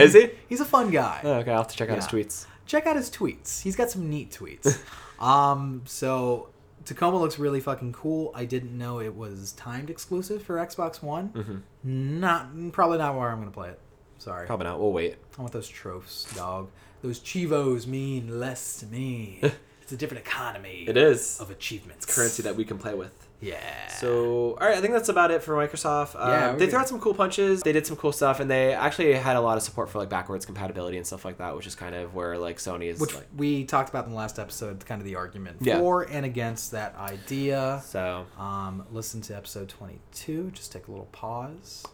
Is 0.01 0.13
he? 0.13 0.29
He's 0.49 0.59
a 0.59 0.65
fun 0.65 0.91
guy. 0.91 1.21
Oh, 1.23 1.35
okay, 1.35 1.51
I'll 1.51 1.59
have 1.59 1.69
to 1.69 1.77
check 1.77 1.89
out 1.89 1.95
his 1.95 2.07
tweets. 2.07 2.47
Check 2.65 2.85
out 2.85 2.97
his 2.97 3.09
tweets. 3.09 3.61
He's 3.61 3.77
got 3.77 3.89
some 3.89 4.09
neat 4.09 4.31
tweets. 4.31 4.77
um, 5.23 5.83
so 5.85 6.49
Tacoma 6.85 7.17
looks 7.17 7.39
really 7.39 7.59
fucking 7.59 7.93
cool. 7.93 8.31
I 8.35 8.45
didn't 8.45 8.77
know 8.77 8.99
it 8.99 9.15
was 9.15 9.53
timed 9.53 9.89
exclusive 9.89 10.43
for 10.43 10.55
Xbox 10.57 11.01
One. 11.01 11.29
Mm-hmm. 11.29 12.19
Not 12.19 12.71
probably 12.73 12.97
not 12.97 13.15
where 13.15 13.29
I'm 13.29 13.39
gonna 13.39 13.51
play 13.51 13.69
it. 13.69 13.79
Sorry. 14.17 14.45
Probably 14.47 14.65
not. 14.65 14.79
We'll 14.79 14.91
wait. 14.91 15.15
I 15.37 15.41
want 15.41 15.53
those 15.53 15.67
tropes, 15.67 16.27
dog. 16.35 16.69
Those 17.01 17.19
chivos 17.19 17.87
mean 17.87 18.39
less 18.39 18.79
to 18.79 18.85
me. 18.85 19.39
it's 19.81 19.91
a 19.91 19.97
different 19.97 20.25
economy 20.25 20.85
It 20.87 20.95
is 20.95 21.39
of 21.41 21.51
achievements. 21.51 22.05
currency 22.05 22.43
that 22.43 22.55
we 22.55 22.63
can 22.65 22.77
play 22.77 22.93
with. 22.93 23.22
Yeah. 23.43 23.87
So, 23.87 24.57
all 24.59 24.67
right, 24.67 24.77
I 24.77 24.81
think 24.81 24.93
that's 24.93 25.09
about 25.09 25.31
it 25.31 25.43
for 25.43 25.55
Microsoft. 25.55 26.15
Uh, 26.15 26.27
Yeah, 26.29 26.51
we're 26.53 26.59
they 26.59 26.67
threw 26.67 26.79
out 26.79 26.87
some 26.89 26.99
cool 26.99 27.13
punches. 27.13 27.61
They 27.61 27.71
did 27.71 27.85
some 27.85 27.95
cool 27.97 28.11
stuff, 28.11 28.39
and 28.39 28.49
they 28.49 28.73
actually 28.73 29.13
had 29.13 29.35
a 29.35 29.41
lot 29.41 29.57
of 29.57 29.63
support 29.63 29.89
for 29.89 29.99
like 29.99 30.09
backwards 30.09 30.45
compatibility 30.45 30.97
and 30.97 31.05
stuff 31.05 31.23
like 31.25 31.37
that, 31.37 31.55
which 31.55 31.67
is 31.67 31.75
kind 31.75 31.93
of 31.95 32.13
where 32.15 32.37
like 32.37 32.57
Sony 32.57 32.85
is 32.85 32.99
which 32.99 33.13
like. 33.15 33.27
we 33.37 33.65
talked 33.65 33.89
about 33.89 34.05
in 34.05 34.11
the 34.11 34.17
last 34.17 34.39
episode, 34.39 34.85
kind 34.85 34.99
of 35.01 35.05
the 35.05 35.15
argument 35.15 35.57
Yeah. 35.61 35.79
for 35.79 36.03
and 36.03 36.25
against 36.25 36.71
that 36.71 36.95
idea. 36.97 37.81
So, 37.85 38.25
Um, 38.37 38.85
listen 38.91 39.21
to 39.21 39.35
episode 39.35 39.69
22. 39.69 40.51
Just 40.51 40.71
take 40.71 40.87
a 40.87 40.91
little 40.91 41.07
pause 41.11 41.85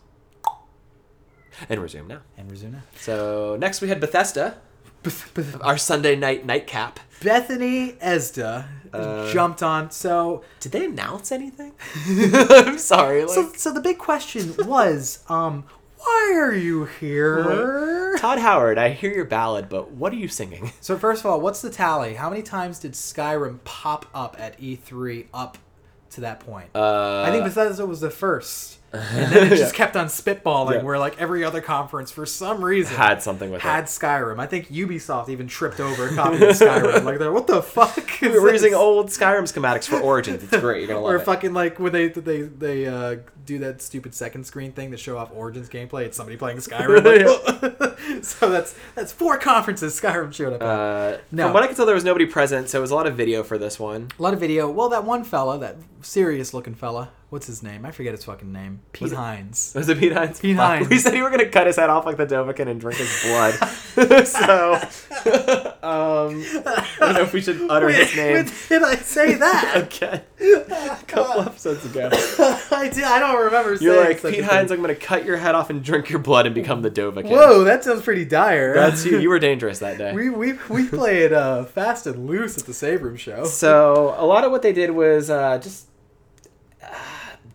and 1.68 1.82
resume 1.82 2.08
now. 2.08 2.22
and 2.38 2.50
resume 2.50 2.72
now. 2.74 2.82
So 2.95 3.58
next 3.60 3.82
we 3.82 3.89
had 3.89 4.00
Bethesda, 4.00 4.58
our 5.62 5.78
Sunday 5.78 6.16
night 6.16 6.45
nightcap. 6.45 7.00
Bethany 7.24 7.93
Esda 7.93 8.66
Uh, 8.93 9.32
jumped 9.32 9.62
on. 9.62 9.91
So, 9.91 10.43
Did 10.60 10.72
they 10.72 10.86
announce 10.86 11.32
anything? 11.32 11.74
I'm 12.08 12.78
sorry. 12.80 13.22
Like, 13.26 13.30
so, 13.36 13.52
so 13.54 13.72
the 13.74 13.82
big 13.82 13.97
question 14.00 14.56
was, 14.66 15.24
um, 15.30 15.66
why 15.97 16.34
are 16.36 16.56
you 16.56 16.86
here? 16.86 18.16
Todd 18.20 18.39
Howard, 18.39 18.78
I 18.80 18.89
hear 18.89 19.12
your 19.14 19.26
ballad, 19.26 19.70
but 19.70 19.91
what 19.91 20.12
are 20.14 20.16
you 20.18 20.28
singing? 20.28 20.72
So 20.82 20.97
first 20.97 21.20
of 21.24 21.28
all, 21.30 21.39
what's 21.39 21.62
the 21.62 21.70
tally? 21.70 22.16
How 22.16 22.30
many 22.32 22.41
times 22.41 22.80
did 22.80 22.93
Skyrim 22.93 23.60
pop 23.64 24.08
up 24.14 24.36
at 24.39 24.60
E3 24.60 25.28
up 25.34 25.58
to 26.12 26.22
that 26.22 26.39
point? 26.39 26.70
Uh, 26.74 27.22
I 27.28 27.30
think 27.32 27.43
Bethesda 27.43 27.86
was 27.86 28.00
the 28.00 28.10
first, 28.10 28.79
and 28.92 29.32
then 29.32 29.48
it 29.48 29.50
just 29.58 29.74
Yeah. 29.74 29.78
kept 29.78 29.96
on 29.96 30.08
spitballing. 30.08 30.76
Yeah. 30.76 30.82
Where 30.84 30.98
like 31.00 31.20
every 31.20 31.44
other 31.44 31.62
conference, 31.62 32.12
for 32.12 32.26
some 32.26 32.64
reason, 32.64 32.96
had 32.96 33.22
something 33.22 33.52
with 33.52 33.62
had 33.62 33.84
it. 33.84 33.88
Skyrim. 33.88 34.40
I 34.40 34.46
think 34.48 34.70
Ubisoft 34.70 35.30
even 35.30 35.48
tripped 35.48 35.80
over 35.80 36.08
a 36.08 36.16
copy 36.16 36.36
of 36.38 36.50
Skyrim. 36.56 37.04
Like, 37.04 37.20
they're 37.20 37.32
what 37.32 37.48
the 37.48 37.62
fuck? 37.62 37.98
Is 38.24 38.42
We're 38.42 38.52
using 38.54 38.74
old 38.74 39.08
Skyrim 39.10 39.44
schematics 39.44 39.88
for 39.88 40.00
Origins. 40.00 40.44
It's 40.44 40.58
great. 40.58 40.80
You're 40.80 40.88
gonna 40.88 41.02
love 41.02 41.14
Or 41.14 41.18
it. 41.18 41.26
fucking 41.26 41.54
like 41.54 41.80
when 41.80 41.92
they 41.94 42.08
they 42.08 42.42
they 42.44 42.88
uh, 42.88 43.18
do 43.50 43.60
that 43.60 43.82
stupid 43.82 44.14
second 44.14 44.43
screen 44.45 44.72
thing 44.72 44.91
to 44.91 44.97
show 44.97 45.18
off 45.18 45.32
Origins 45.34 45.70
gameplay. 45.70 46.06
It's 46.06 46.16
somebody 46.16 46.38
playing 46.38 46.58
Skyrim. 46.58 47.86
So 48.24 48.50
that's 48.50 48.74
that's 48.95 49.12
four 49.12 49.38
conferences 49.38 50.00
Skyrim 50.00 50.34
showed 50.34 50.54
up. 50.54 50.62
at. 50.62 50.68
Uh, 50.68 51.18
No. 51.32 51.43
From 51.45 51.54
what 51.54 51.64
I 51.64 51.68
can 51.68 51.76
tell, 51.76 51.86
there 51.86 51.93
was 51.95 52.04
nobody 52.06 52.26
present, 52.26 52.70
so 52.70 52.80
it 52.80 52.82
was 52.82 52.91
a 52.91 52.95
lot 52.95 53.06
of 53.08 53.16
video 53.16 53.43
for 53.43 53.58
this 53.58 53.80
one. 53.80 54.10
A 54.18 54.22
lot 54.22 54.34
of 54.34 54.39
video. 54.39 54.70
Well, 54.70 54.89
that 54.89 55.04
one 55.04 55.24
fella, 55.24 55.60
that 55.60 55.76
serious 56.02 56.54
looking 56.54 56.74
fella, 56.76 57.12
what's 57.30 57.45
his 57.47 57.62
name? 57.62 57.86
I 57.86 57.91
forget 57.91 58.14
his 58.14 58.24
fucking 58.24 58.52
name. 58.52 58.80
Pete 58.93 59.02
Was 59.04 59.12
it- 59.12 59.16
Hines. 59.16 59.74
Was 59.76 59.89
it 59.89 60.00
Pete 60.00 60.14
Hines? 60.14 60.39
Pete 60.39 60.56
Hines. 60.56 60.89
We 60.89 60.97
said 60.97 61.14
you 61.14 61.24
were 61.24 61.30
gonna 61.30 61.50
cut 61.50 61.68
his 61.68 61.76
head 61.76 61.89
off 61.89 62.06
like 62.06 62.18
the 62.18 62.26
Dovahkiin 62.26 62.68
and 62.68 62.80
drink 62.82 62.97
his 63.00 63.24
blood. 63.24 63.54
so, 64.26 64.74
um, 65.84 66.43
I 66.66 66.86
don't 67.00 67.14
know 67.14 67.22
if 67.22 67.34
we 67.34 67.41
should 67.41 67.62
utter 67.70 67.89
his 67.89 68.16
name 68.16 68.34
When 68.36 68.45
did 68.70 68.84
I 68.84 68.95
say 68.95 69.36
that? 69.36 69.74
again. 69.93 70.22
A 70.41 70.97
couple 71.06 71.41
episodes 71.41 71.86
ago, 71.86 72.10
I 72.72 72.89
did. 72.93 73.04
I 73.04 73.20
don't 73.20 73.36
remember 73.40 73.76
you're 73.76 74.04
like 74.04 74.22
Pete. 74.22 74.44
Hines. 74.44 74.72
I'm 74.72 74.82
gonna 74.82 74.96
cut 74.96 75.26
your 75.26 75.38
head 75.38 75.56
off 75.56 75.70
and 75.70 75.84
drink 75.84 76.10
your 76.10 76.20
blood 76.20 76.46
and 76.46 76.56
become 76.56 76.82
the 76.82 76.92
Dovahkiin. 76.92 77.30
Whoa, 77.30 77.64
that 77.64 77.84
sounds 77.84 78.02
pretty 78.02 78.26
dire. 78.26 78.74
That's 78.74 79.06
you. 79.06 79.20
You 79.20 79.30
were 79.30 79.40
dangerous 79.50 79.80
that 79.80 79.98
day. 79.98 80.14
we 80.14 80.30
we 80.30 80.54
we 80.70 80.88
played 80.88 81.34
uh, 81.34 81.66
fast 81.66 82.08
and 82.08 82.28
loose 82.28 82.58
at 82.58 82.66
the 82.66 82.74
Save 82.74 83.04
Room 83.04 83.18
show. 83.18 83.46
So 83.46 84.16
a 84.18 84.26
lot 84.26 84.44
of 84.44 84.52
what 84.52 84.62
they 84.62 84.74
did 84.74 84.92
was 84.92 85.30
uh, 85.30 85.58
just 85.60 85.88
uh, 86.84 86.88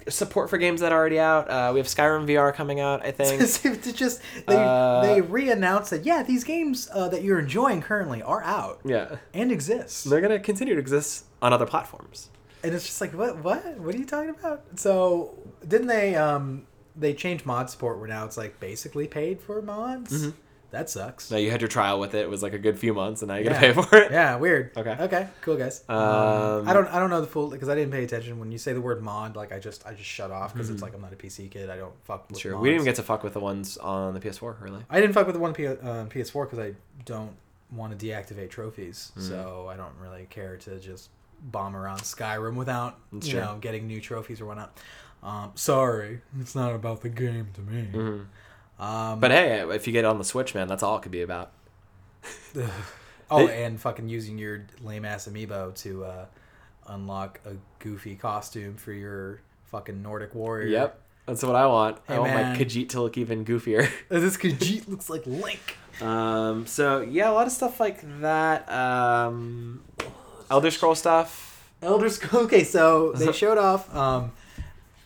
support 0.08 0.50
for 0.50 0.58
games 0.58 0.80
that 0.80 0.92
are 0.92 0.98
already 0.98 1.18
out. 1.18 1.48
Uh, 1.50 1.70
we 1.72 1.80
have 1.80 1.86
Skyrim 1.86 2.26
VR 2.26 2.54
coming 2.54 2.80
out, 2.80 3.04
I 3.04 3.10
think. 3.10 3.40
to 3.82 3.92
just 3.92 4.20
they 4.46 4.56
Uh, 4.56 5.02
they 5.02 5.20
re-announce 5.20 5.90
that 5.90 6.04
yeah 6.04 6.22
these 6.22 6.44
games 6.44 6.88
uh, 6.92 7.08
that 7.08 7.22
you're 7.22 7.38
enjoying 7.38 7.80
currently 7.82 8.22
are 8.22 8.42
out 8.42 8.80
yeah. 8.84 9.16
and 9.32 9.50
exist 9.50 10.08
They're 10.08 10.20
gonna 10.20 10.40
continue 10.40 10.74
to 10.74 10.80
exist 10.80 11.26
on 11.40 11.52
other 11.52 11.66
platforms. 11.66 12.28
And 12.64 12.74
it's 12.74 12.86
just 12.86 13.00
like 13.00 13.12
what 13.12 13.36
what 13.44 13.76
what 13.78 13.94
are 13.94 13.98
you 13.98 14.04
talking 14.06 14.30
about 14.30 14.62
so 14.76 15.38
didn't 15.66 15.86
they 15.86 16.14
um 16.16 16.66
they 16.96 17.12
changed 17.14 17.44
mod 17.46 17.68
support 17.70 17.98
where 17.98 18.08
now 18.08 18.24
it's 18.24 18.36
like 18.36 18.58
basically 18.60 19.06
paid 19.06 19.40
for 19.40 19.60
mods 19.62 20.12
Mm-hmm. 20.12 20.30
that 20.70 20.90
sucks 20.90 21.30
no 21.30 21.36
you 21.36 21.50
had 21.50 21.60
your 21.60 21.68
trial 21.68 22.00
with 22.00 22.14
it. 22.14 22.20
It 22.22 22.28
was 22.30 22.42
like 22.42 22.52
a 22.52 22.58
good 22.58 22.78
few 22.78 22.92
months, 22.94 23.22
and 23.22 23.28
now 23.28 23.36
you 23.36 23.44
gotta 23.44 23.58
pay 23.60 23.72
for 23.72 23.96
it. 23.96 24.10
yeah 24.10 24.34
weird 24.36 24.76
Okay. 24.76 24.96
okay 25.00 25.28
cool 25.42 25.56
guys 25.56 25.84
Um, 25.88 26.66
I 26.68 26.72
don't 26.72 26.88
I 26.88 26.98
don't 26.98 27.10
know 27.10 27.20
the 27.20 27.26
full 27.28 27.48
because 27.50 27.68
I 27.68 27.74
didn't 27.76 27.92
pay 27.92 28.02
attention 28.04 28.38
when 28.40 28.50
you 28.50 28.58
say 28.58 28.72
the 28.72 28.80
word 28.80 29.00
mod 29.02 29.36
like 29.36 29.52
I 29.52 29.58
just 29.58 29.86
I 29.86 29.92
just 29.94 30.08
shut 30.08 30.30
off 30.32 30.52
because 30.52 30.70
it's 30.70 30.82
like 30.82 30.94
I'm 30.94 31.00
not 31.00 31.12
a 31.12 31.16
PC 31.16 31.50
kid 31.50 31.70
I 31.70 31.76
don't 31.76 31.94
fuck 32.04 32.28
with 32.30 32.38
Sure. 32.40 32.52
mods. 32.52 32.62
We 32.62 32.68
didn't 32.70 32.76
even 32.82 32.84
get 32.86 32.96
to 32.96 33.02
fuck 33.02 33.22
with 33.22 33.34
the 33.34 33.40
ones 33.40 33.76
on 33.78 34.14
the 34.14 34.20
PS4, 34.20 34.60
really. 34.60 34.82
I 34.90 35.00
didn't 35.00 35.14
fuck 35.14 35.26
with 35.26 35.34
the 35.34 35.40
one 35.40 35.52
P- 35.54 35.66
uh, 35.66 35.74
PS4 36.06 36.44
because 36.50 36.58
I 36.58 36.74
don't 37.04 37.34
want 37.72 37.96
to 37.98 38.06
deactivate 38.06 38.50
trophies, 38.50 39.10
Mm. 39.18 39.28
so 39.28 39.66
I 39.68 39.76
don't 39.76 39.94
really 40.00 40.26
care 40.30 40.56
to 40.58 40.78
just 40.78 41.10
bomb 41.44 41.76
around 41.76 42.00
Skyrim 42.00 42.54
without 42.56 42.98
That's 43.12 43.26
you 43.26 43.34
true. 43.34 43.40
know 43.42 43.58
getting 43.60 43.86
new 43.86 44.00
trophies 44.00 44.40
or 44.40 44.46
whatnot. 44.46 44.76
Um, 45.22 45.52
sorry, 45.54 46.20
it's 46.40 46.54
not 46.54 46.74
about 46.74 47.02
the 47.02 47.08
game 47.08 47.48
to 47.54 47.60
me. 47.60 47.88
Mhm. 47.92 48.26
Um, 48.82 49.20
But 49.20 49.30
hey, 49.30 49.60
if 49.74 49.86
you 49.86 49.92
get 49.92 50.00
it 50.00 50.06
on 50.06 50.18
the 50.18 50.24
Switch, 50.24 50.54
man, 50.54 50.66
that's 50.68 50.82
all 50.82 50.96
it 50.96 51.02
could 51.02 51.12
be 51.12 51.22
about. 51.22 51.52
oh, 53.30 53.48
and 53.48 53.80
fucking 53.80 54.08
using 54.08 54.38
your 54.38 54.66
lame 54.82 55.04
ass 55.04 55.28
amiibo 55.28 55.74
to 55.82 56.04
uh, 56.04 56.26
unlock 56.88 57.40
a 57.46 57.52
goofy 57.78 58.16
costume 58.16 58.76
for 58.76 58.92
your 58.92 59.40
fucking 59.66 60.02
Nordic 60.02 60.34
warrior. 60.34 60.68
Yep. 60.68 61.00
That's 61.26 61.42
what 61.42 61.56
I 61.56 61.66
want. 61.66 61.98
Hey, 62.06 62.16
I 62.16 62.18
want 62.18 62.34
man. 62.34 62.52
my 62.52 62.58
Khajiit 62.62 62.90
to 62.90 63.00
look 63.00 63.16
even 63.16 63.44
goofier. 63.44 63.88
This 64.10 64.36
Khajiit 64.38 64.88
looks 64.88 65.08
like 65.08 65.24
Link. 65.26 65.78
Um, 66.02 66.66
so 66.66 67.00
yeah, 67.00 67.30
a 67.30 67.32
lot 67.32 67.46
of 67.46 67.52
stuff 67.52 67.80
like 67.80 68.02
that. 68.20 68.70
Um, 68.70 69.82
Elder 70.50 70.70
Scroll 70.70 70.94
stuff. 70.94 71.50
Elder 71.82 72.08
Scrolls. 72.08 72.44
Okay, 72.46 72.64
so 72.64 73.12
they 73.12 73.32
showed 73.32 73.58
off 73.58 73.94
um, 73.94 74.32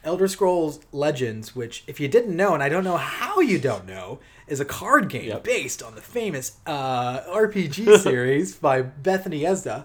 Elder 0.05 0.29
Scrolls 0.29 0.81
Legends, 0.93 1.55
which, 1.57 1.85
if 1.87 1.99
you 2.01 2.09
didn't 2.09 2.37
know, 2.37 2.55
and 2.55 2.63
I 2.63 2.69
don't 2.69 2.85
know 2.85 2.97
how 2.97 3.41
you 3.41 3.59
don't 3.59 3.87
know, 3.87 4.19
is 4.47 4.61
a 4.61 4.65
card 4.65 5.09
game 5.09 5.29
Yep. 5.29 5.45
based 5.45 5.83
on 5.83 5.95
the 5.95 6.01
famous 6.01 6.57
uh, 6.67 7.21
RPG 7.23 7.99
series 8.03 8.55
by 8.55 8.83
Bethany 8.83 9.43
Esda. 9.43 9.85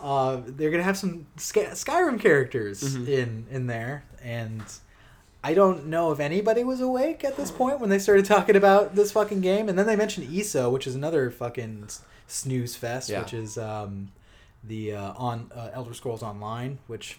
Uh, 0.00 0.40
they're 0.46 0.70
gonna 0.70 0.82
have 0.82 0.98
some 0.98 1.26
Sky- 1.36 1.66
Skyrim 1.72 2.20
characters 2.20 2.82
Mm-hmm. 2.82 3.08
in 3.10 3.46
in 3.50 3.66
there, 3.66 4.04
and 4.22 4.62
I 5.42 5.54
don't 5.54 5.86
know 5.86 6.12
if 6.12 6.20
anybody 6.20 6.62
was 6.62 6.80
awake 6.80 7.24
at 7.24 7.36
this 7.36 7.50
point 7.50 7.80
when 7.80 7.90
they 7.90 7.98
started 7.98 8.24
talking 8.26 8.54
about 8.56 8.94
this 8.94 9.12
fucking 9.12 9.40
game. 9.40 9.68
And 9.68 9.78
then 9.78 9.86
they 9.86 9.96
mentioned 9.96 10.28
ESO, 10.34 10.70
which 10.70 10.86
is 10.86 10.94
another 10.94 11.30
fucking 11.30 11.88
snooze 12.28 12.76
fest, 12.76 13.08
Yeah. 13.10 13.20
which 13.20 13.34
is 13.34 13.58
um, 13.58 14.08
the 14.66 14.94
uh, 14.94 15.12
on 15.16 15.50
uh, 15.54 15.70
Elder 15.72 15.94
Scrolls 15.94 16.22
Online, 16.22 16.78
which 16.86 17.18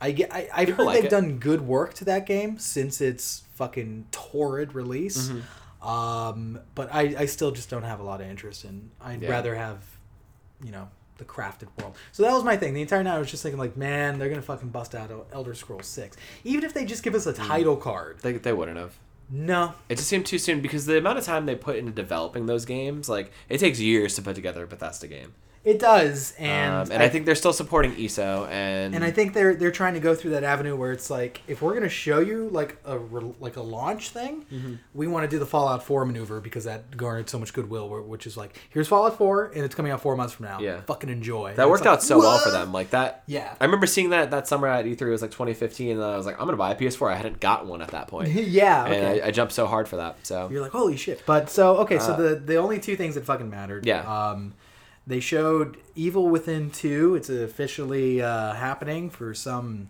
I 0.00 0.12
get. 0.12 0.32
I, 0.32 0.48
I've 0.54 0.68
heard 0.70 0.86
like 0.86 0.96
they've 0.96 1.04
it. 1.06 1.10
done 1.10 1.38
good 1.38 1.60
work 1.62 1.94
to 1.94 2.04
that 2.06 2.26
game 2.26 2.58
since 2.58 3.00
its 3.00 3.42
fucking 3.54 4.06
torrid 4.10 4.74
release. 4.74 5.28
Mm-hmm. 5.28 5.88
Um, 5.88 6.60
but 6.74 6.92
I, 6.92 7.14
I 7.20 7.26
still 7.26 7.50
just 7.52 7.70
don't 7.70 7.84
have 7.84 8.00
a 8.00 8.02
lot 8.02 8.20
of 8.20 8.28
interest 8.28 8.64
in. 8.64 8.90
I'd 9.00 9.22
Yeah. 9.22 9.30
rather 9.30 9.54
have, 9.54 9.78
you 10.62 10.72
know, 10.72 10.88
the 11.18 11.24
crafted 11.24 11.68
world. 11.80 11.96
So 12.12 12.22
that 12.24 12.32
was 12.32 12.42
my 12.44 12.56
thing. 12.56 12.74
The 12.74 12.82
entire 12.82 13.02
night 13.04 13.14
I 13.16 13.18
was 13.20 13.30
just 13.30 13.42
thinking 13.42 13.58
like, 13.58 13.76
man, 13.76 14.18
they're 14.18 14.28
gonna 14.28 14.42
fucking 14.42 14.70
bust 14.70 14.94
out 14.94 15.10
Elder 15.32 15.54
Scrolls 15.54 15.86
Six, 15.86 16.16
even 16.44 16.64
if 16.64 16.74
they 16.74 16.84
just 16.84 17.02
give 17.02 17.14
us 17.14 17.26
Mm. 17.26 17.30
a 17.30 17.32
title 17.34 17.76
card. 17.76 18.18
They, 18.22 18.32
they 18.32 18.52
wouldn't 18.52 18.76
have. 18.76 18.94
No, 19.30 19.74
It 19.90 19.96
just 19.96 20.08
seemed 20.08 20.24
too 20.26 20.38
soon 20.38 20.62
because 20.62 20.86
the 20.86 20.96
amount 20.96 21.18
of 21.18 21.24
time 21.24 21.44
they 21.46 21.54
put 21.54 21.76
into 21.76 21.92
developing 21.92 22.46
those 22.46 22.64
games, 22.64 23.08
like 23.10 23.30
it 23.48 23.58
takes 23.58 23.78
years 23.78 24.14
to 24.14 24.22
put 24.22 24.34
together 24.34 24.64
a 24.64 24.66
Bethesda 24.66 25.06
game. 25.06 25.34
It 25.64 25.78
does, 25.78 26.34
and 26.38 26.74
um, 26.74 26.88
and 26.92 27.02
I, 27.02 27.08
think 27.08 27.26
they're 27.26 27.34
still 27.34 27.52
supporting 27.52 27.92
ESO 27.98 28.46
and 28.50 28.94
and 28.94 29.04
I 29.04 29.10
think 29.10 29.34
they're 29.34 29.54
they're 29.54 29.70
trying 29.72 29.94
to 29.94 30.00
go 30.00 30.14
through 30.14 30.30
that 30.30 30.44
avenue 30.44 30.74
where 30.76 30.92
it's 30.92 31.10
like 31.10 31.42
if 31.46 31.60
we're 31.60 31.74
gonna 31.74 31.88
show 31.88 32.20
you 32.20 32.48
like 32.50 32.78
a 32.84 32.96
like 33.40 33.56
a 33.56 33.60
launch 33.62 34.10
thing, 34.10 34.46
Mm-hmm. 34.52 34.74
we 34.94 35.06
want 35.08 35.24
to 35.24 35.28
do 35.28 35.38
the 35.38 35.46
Fallout 35.46 35.82
Four 35.82 36.06
maneuver 36.06 36.40
because 36.40 36.64
that 36.64 36.96
garnered 36.96 37.28
so 37.28 37.38
much 37.38 37.52
goodwill. 37.52 37.88
Which 38.04 38.26
is 38.26 38.36
like 38.36 38.58
here's 38.70 38.88
Fallout 38.88 39.18
Four 39.18 39.46
and 39.54 39.64
it's 39.64 39.74
coming 39.74 39.92
out 39.92 40.00
four 40.00 40.16
months 40.16 40.32
from 40.34 40.46
now. 40.46 40.60
Yeah. 40.60 40.80
fucking 40.82 41.10
enjoy. 41.10 41.54
that 41.54 41.62
And 41.62 41.70
worked 41.70 41.84
like, 41.84 41.94
out 41.94 42.02
so 42.02 42.18
well 42.18 42.38
for 42.38 42.50
them. 42.50 42.72
Like 42.72 42.90
that. 42.90 43.24
Yeah. 43.26 43.54
I 43.60 43.64
remember 43.64 43.86
seeing 43.86 44.10
that 44.10 44.30
that 44.30 44.46
summer 44.48 44.68
at 44.68 44.84
E3 44.84 45.00
it 45.02 45.04
was 45.10 45.22
like 45.22 45.32
2015, 45.32 45.92
and 45.96 46.02
I 46.02 46.16
was 46.16 46.24
like, 46.24 46.36
I'm 46.40 46.46
gonna 46.46 46.56
buy 46.56 46.70
a 46.72 46.76
PS4. 46.76 47.12
I 47.12 47.16
hadn't 47.16 47.40
got 47.40 47.66
one 47.66 47.82
at 47.82 47.88
that 47.90 48.08
point, 48.08 48.28
yeah. 48.30 48.84
Okay. 48.84 48.96
and 48.96 49.22
I, 49.22 49.26
I 49.26 49.30
jumped 49.32 49.52
so 49.52 49.66
hard 49.66 49.86
for 49.88 49.96
that. 49.96 50.24
So 50.26 50.48
You're 50.50 50.62
like, 50.62 50.72
holy 50.72 50.96
shit. 50.96 51.22
But 51.26 51.50
so 51.50 51.78
okay, 51.78 51.98
so 51.98 52.12
Uh, 52.12 52.16
the 52.16 52.34
the 52.36 52.56
only 52.56 52.78
two 52.78 52.96
things 52.96 53.16
that 53.16 53.24
fucking 53.24 53.50
mattered. 53.50 53.84
Yeah. 53.84 54.00
Um, 54.02 54.54
they 55.08 55.20
showed 55.20 55.78
Evil 55.96 56.28
Within 56.28 56.70
two. 56.70 57.14
It's 57.16 57.30
officially 57.30 58.20
uh, 58.20 58.52
happening 58.52 59.08
for 59.08 59.32
some 59.32 59.88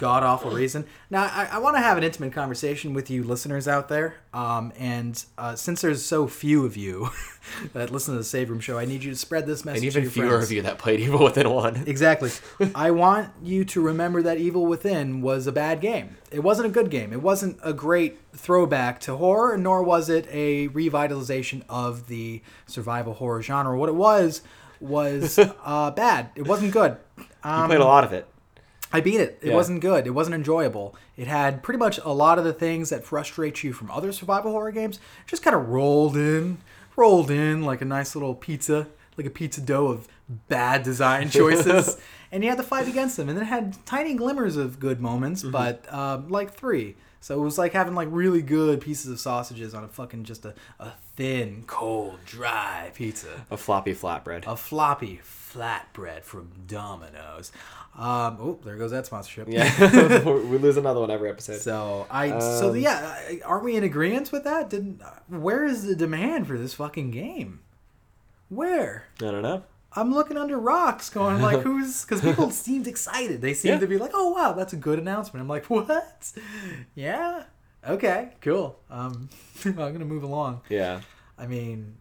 god 0.00 0.22
awful 0.24 0.50
reason. 0.50 0.84
Now 1.10 1.24
I, 1.24 1.48
I 1.52 1.58
want 1.58 1.76
to 1.76 1.80
have 1.80 1.96
an 1.98 2.02
intimate 2.02 2.32
conversation 2.32 2.94
with 2.94 3.10
you 3.10 3.22
listeners 3.22 3.68
out 3.68 3.88
there. 3.88 4.16
Um, 4.34 4.72
and 4.78 5.22
uh, 5.38 5.54
since 5.54 5.82
there's 5.82 6.04
so 6.04 6.26
few 6.26 6.64
of 6.64 6.76
you 6.76 7.10
that 7.74 7.90
listen 7.90 8.14
to 8.14 8.18
the 8.18 8.24
Save 8.24 8.48
Room 8.50 8.60
Show, 8.60 8.78
I 8.78 8.84
need 8.86 9.04
you 9.04 9.10
to 9.10 9.16
spread 9.16 9.46
this 9.46 9.64
message. 9.64 9.84
and 9.84 9.96
even 9.96 10.10
fewer 10.10 10.28
friends. 10.28 10.44
of 10.44 10.52
you 10.52 10.62
that 10.62 10.78
played 10.78 11.00
Evil 11.00 11.22
Within 11.24 11.50
one. 11.50 11.82
Exactly. 11.86 12.30
I 12.74 12.90
want 12.92 13.28
you 13.42 13.64
to 13.66 13.80
remember 13.80 14.22
that 14.22 14.38
Evil 14.38 14.66
Within 14.66 15.20
was 15.20 15.46
a 15.46 15.52
bad 15.52 15.80
game. 15.80 16.16
It 16.30 16.40
wasn't 16.40 16.66
a 16.68 16.70
good 16.70 16.90
game. 16.90 17.12
It 17.12 17.20
wasn't 17.22 17.58
a 17.62 17.72
great 17.72 18.18
throwback 18.34 19.00
to 19.00 19.16
horror, 19.16 19.58
nor 19.58 19.82
was 19.82 20.08
it 20.08 20.26
a 20.30 20.68
revitalization 20.68 21.62
of 21.68 22.06
the 22.08 22.42
survival 22.66 23.14
horror 23.14 23.42
genre. 23.42 23.76
What 23.76 23.88
it 23.88 23.94
was 23.96 24.42
was 24.80 25.38
uh, 25.64 25.90
bad. 25.90 26.30
It 26.34 26.46
wasn't 26.46 26.72
good. 26.72 26.96
You 27.18 27.24
Um, 27.44 27.68
played 27.68 27.80
a 27.80 27.84
lot 27.84 28.04
of 28.04 28.12
it. 28.12 28.26
I 28.92 29.00
beat 29.00 29.20
it. 29.20 29.38
It 29.42 29.48
Yeah. 29.48 29.54
wasn't 29.54 29.80
good. 29.80 30.06
It 30.06 30.10
wasn't 30.10 30.34
enjoyable. 30.34 30.96
It 31.16 31.26
had 31.28 31.62
pretty 31.62 31.78
much 31.78 31.98
a 32.04 32.10
lot 32.12 32.38
of 32.38 32.44
the 32.44 32.52
things 32.52 32.90
that 32.90 33.04
frustrate 33.04 33.62
you 33.62 33.72
from 33.72 33.90
other 33.90 34.10
survival 34.12 34.50
horror 34.52 34.72
games. 34.72 34.98
Just 35.26 35.42
kind 35.42 35.54
of 35.54 35.68
rolled 35.68 36.16
in, 36.16 36.58
rolled 36.96 37.30
in 37.30 37.62
like 37.62 37.80
a 37.80 37.84
nice 37.84 38.14
little 38.16 38.34
pizza, 38.34 38.88
like 39.16 39.26
a 39.26 39.30
pizza 39.30 39.60
dough 39.60 39.86
of 39.88 40.08
bad 40.48 40.82
design 40.82 41.28
choices, 41.38 41.98
and 42.32 42.42
you 42.42 42.48
had 42.50 42.58
to 42.58 42.64
fight 42.64 42.88
against 42.88 43.16
them. 43.16 43.28
And 43.28 43.38
it 43.38 43.44
had 43.44 43.76
tiny 43.86 44.14
glimmers 44.14 44.56
of 44.56 44.80
good 44.80 45.00
moments, 45.00 45.42
Mm-hmm. 45.42 45.50
but 45.52 45.92
um, 45.92 46.28
like 46.28 46.52
three. 46.54 46.96
So 47.22 47.38
it 47.38 47.44
was 47.44 47.58
like 47.58 47.74
having 47.74 47.94
like 47.94 48.08
really 48.10 48.40
good 48.40 48.80
pieces 48.80 49.10
of 49.10 49.20
sausages 49.20 49.74
on 49.74 49.84
a 49.84 49.88
fucking 49.88 50.24
just 50.24 50.46
a, 50.46 50.54
a 50.78 50.92
thin, 51.16 51.64
cold, 51.66 52.18
dry 52.24 52.90
pizza 52.94 53.44
A 53.50 53.58
floppy 53.58 53.94
flatbread. 53.94 54.46
a 54.46 54.56
floppy 54.56 55.20
flatbread 55.22 56.22
from 56.24 56.48
Domino's. 56.66 57.52
Um, 57.96 58.38
oh, 58.40 58.58
there 58.64 58.76
goes 58.76 58.92
that 58.92 59.06
sponsorship. 59.06 59.48
Yeah, 59.50 60.22
we 60.24 60.58
lose 60.58 60.76
another 60.76 61.00
one 61.00 61.10
every 61.10 61.28
episode. 61.28 61.60
So 61.60 62.06
I 62.10 62.38
so 62.38 62.70
Um, 62.70 62.76
yeah, 62.76 63.18
aren't 63.44 63.64
we 63.64 63.76
in 63.76 63.84
agreement 63.84 64.30
with 64.32 64.44
that? 64.44 64.70
Didn't 64.70 65.02
where 65.28 65.64
is 65.64 65.84
the 65.86 65.96
demand 65.96 66.46
for 66.46 66.56
this 66.56 66.74
fucking 66.74 67.10
game? 67.10 67.60
Where? 68.48 69.04
I 69.18 69.24
don't 69.30 69.42
know. 69.42 69.64
I'm 69.92 70.14
looking 70.14 70.36
under 70.36 70.56
rocks, 70.58 71.10
going 71.10 71.42
like, 71.42 71.60
who's? 71.62 72.04
Because 72.04 72.20
people 72.20 72.50
seemed 72.52 72.86
excited. 72.86 73.40
They 73.42 73.54
seemed 73.54 73.74
Yeah. 73.74 73.80
to 73.80 73.86
be 73.88 73.98
like, 73.98 74.12
oh 74.14 74.30
wow, 74.30 74.52
that's 74.52 74.72
a 74.72 74.76
good 74.76 74.98
announcement. 75.00 75.42
I'm 75.42 75.48
like, 75.48 75.66
what? 75.66 76.30
Yeah. 76.94 77.42
Okay. 77.86 78.30
Cool. 78.40 78.78
Um, 78.88 79.28
I'm 79.64 79.74
gonna 79.74 80.04
move 80.04 80.22
along. 80.22 80.60
Yeah. 80.68 81.00
I 81.36 81.46
mean, 81.46 81.96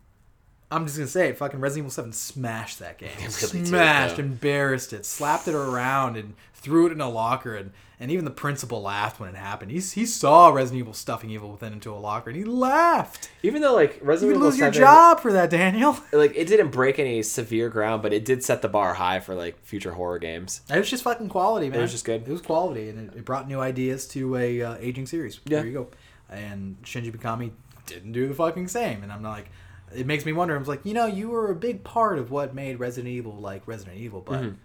I'm 0.71 0.85
just 0.85 0.97
gonna 0.97 1.07
say, 1.07 1.33
fucking 1.33 1.59
Resident 1.59 1.85
Evil 1.85 1.91
Seven 1.91 2.13
smashed 2.13 2.79
that 2.79 2.97
game. 2.97 3.09
It 3.19 3.41
really 3.41 3.65
smashed, 3.65 4.17
though. 4.17 4.23
embarrassed 4.23 4.93
it, 4.93 5.05
slapped 5.05 5.47
it 5.47 5.55
around, 5.55 6.15
and 6.15 6.35
threw 6.53 6.85
it 6.85 6.91
in 6.91 7.01
a 7.01 7.09
locker. 7.09 7.55
And, 7.55 7.71
and 7.99 8.11
even 8.11 8.23
the 8.23 8.31
principal 8.31 8.81
laughed 8.81 9.19
when 9.19 9.29
it 9.29 9.35
happened. 9.35 9.71
He, 9.71 9.79
he 9.79 10.05
saw 10.05 10.49
Resident 10.49 10.79
Evil 10.79 10.93
stuffing 10.93 11.31
Evil 11.31 11.51
Within 11.51 11.73
into 11.73 11.91
a 11.91 11.97
locker, 11.97 12.29
and 12.29 12.37
he 12.37 12.45
laughed. 12.45 13.29
Even 13.41 13.61
though 13.61 13.73
like 13.73 13.99
You 13.99 14.05
Resident 14.05 14.37
Evil 14.37 14.47
lose 14.47 14.59
your 14.59 14.69
job 14.69 15.19
for 15.21 15.33
that, 15.33 15.49
Daniel. 15.49 15.97
like 16.11 16.33
it 16.35 16.47
didn't 16.47 16.69
break 16.69 16.99
any 16.99 17.23
severe 17.23 17.69
ground, 17.69 18.03
but 18.03 18.13
it 18.13 18.23
did 18.23 18.43
set 18.43 18.61
the 18.61 18.69
bar 18.69 18.93
high 18.93 19.19
for 19.19 19.33
like 19.33 19.63
future 19.63 19.93
horror 19.93 20.19
games. 20.19 20.61
It 20.69 20.77
was 20.77 20.89
just 20.89 21.03
fucking 21.03 21.29
quality, 21.29 21.69
man. 21.69 21.79
It 21.79 21.81
was 21.81 21.91
just 21.91 22.05
good. 22.05 22.27
It 22.27 22.31
was 22.31 22.41
quality, 22.41 22.89
and 22.89 23.09
it, 23.09 23.17
it 23.17 23.25
brought 23.25 23.47
new 23.47 23.59
ideas 23.59 24.07
to 24.09 24.35
a 24.37 24.61
uh, 24.61 24.75
aging 24.79 25.07
series. 25.07 25.39
Yeah. 25.45 25.59
There 25.59 25.67
you 25.67 25.73
go. 25.73 25.87
And 26.29 26.77
Shinji 26.83 27.11
Mikami 27.11 27.51
didn't 27.87 28.11
do 28.11 28.27
the 28.27 28.35
fucking 28.35 28.67
same, 28.67 29.01
and 29.01 29.11
I'm 29.11 29.23
like, 29.23 29.49
it 29.95 30.05
makes 30.05 30.25
me 30.25 30.33
wonder. 30.33 30.55
I 30.55 30.57
was 30.59 30.67
like, 30.67 30.85
you 30.85 30.93
know, 30.93 31.05
you 31.05 31.29
were 31.29 31.51
a 31.51 31.55
big 31.55 31.83
part 31.83 32.17
of 32.19 32.31
what 32.31 32.53
made 32.55 32.79
Resident 32.79 33.11
Evil 33.13 33.33
like 33.35 33.67
Resident 33.67 33.97
Evil, 33.97 34.21
but. 34.21 34.41
Mm-hmm. 34.41 34.55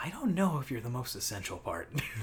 I 0.00 0.10
don't 0.10 0.36
know 0.36 0.60
if 0.60 0.70
you're 0.70 0.80
the 0.80 0.88
most 0.88 1.16
essential 1.16 1.56
part. 1.56 1.88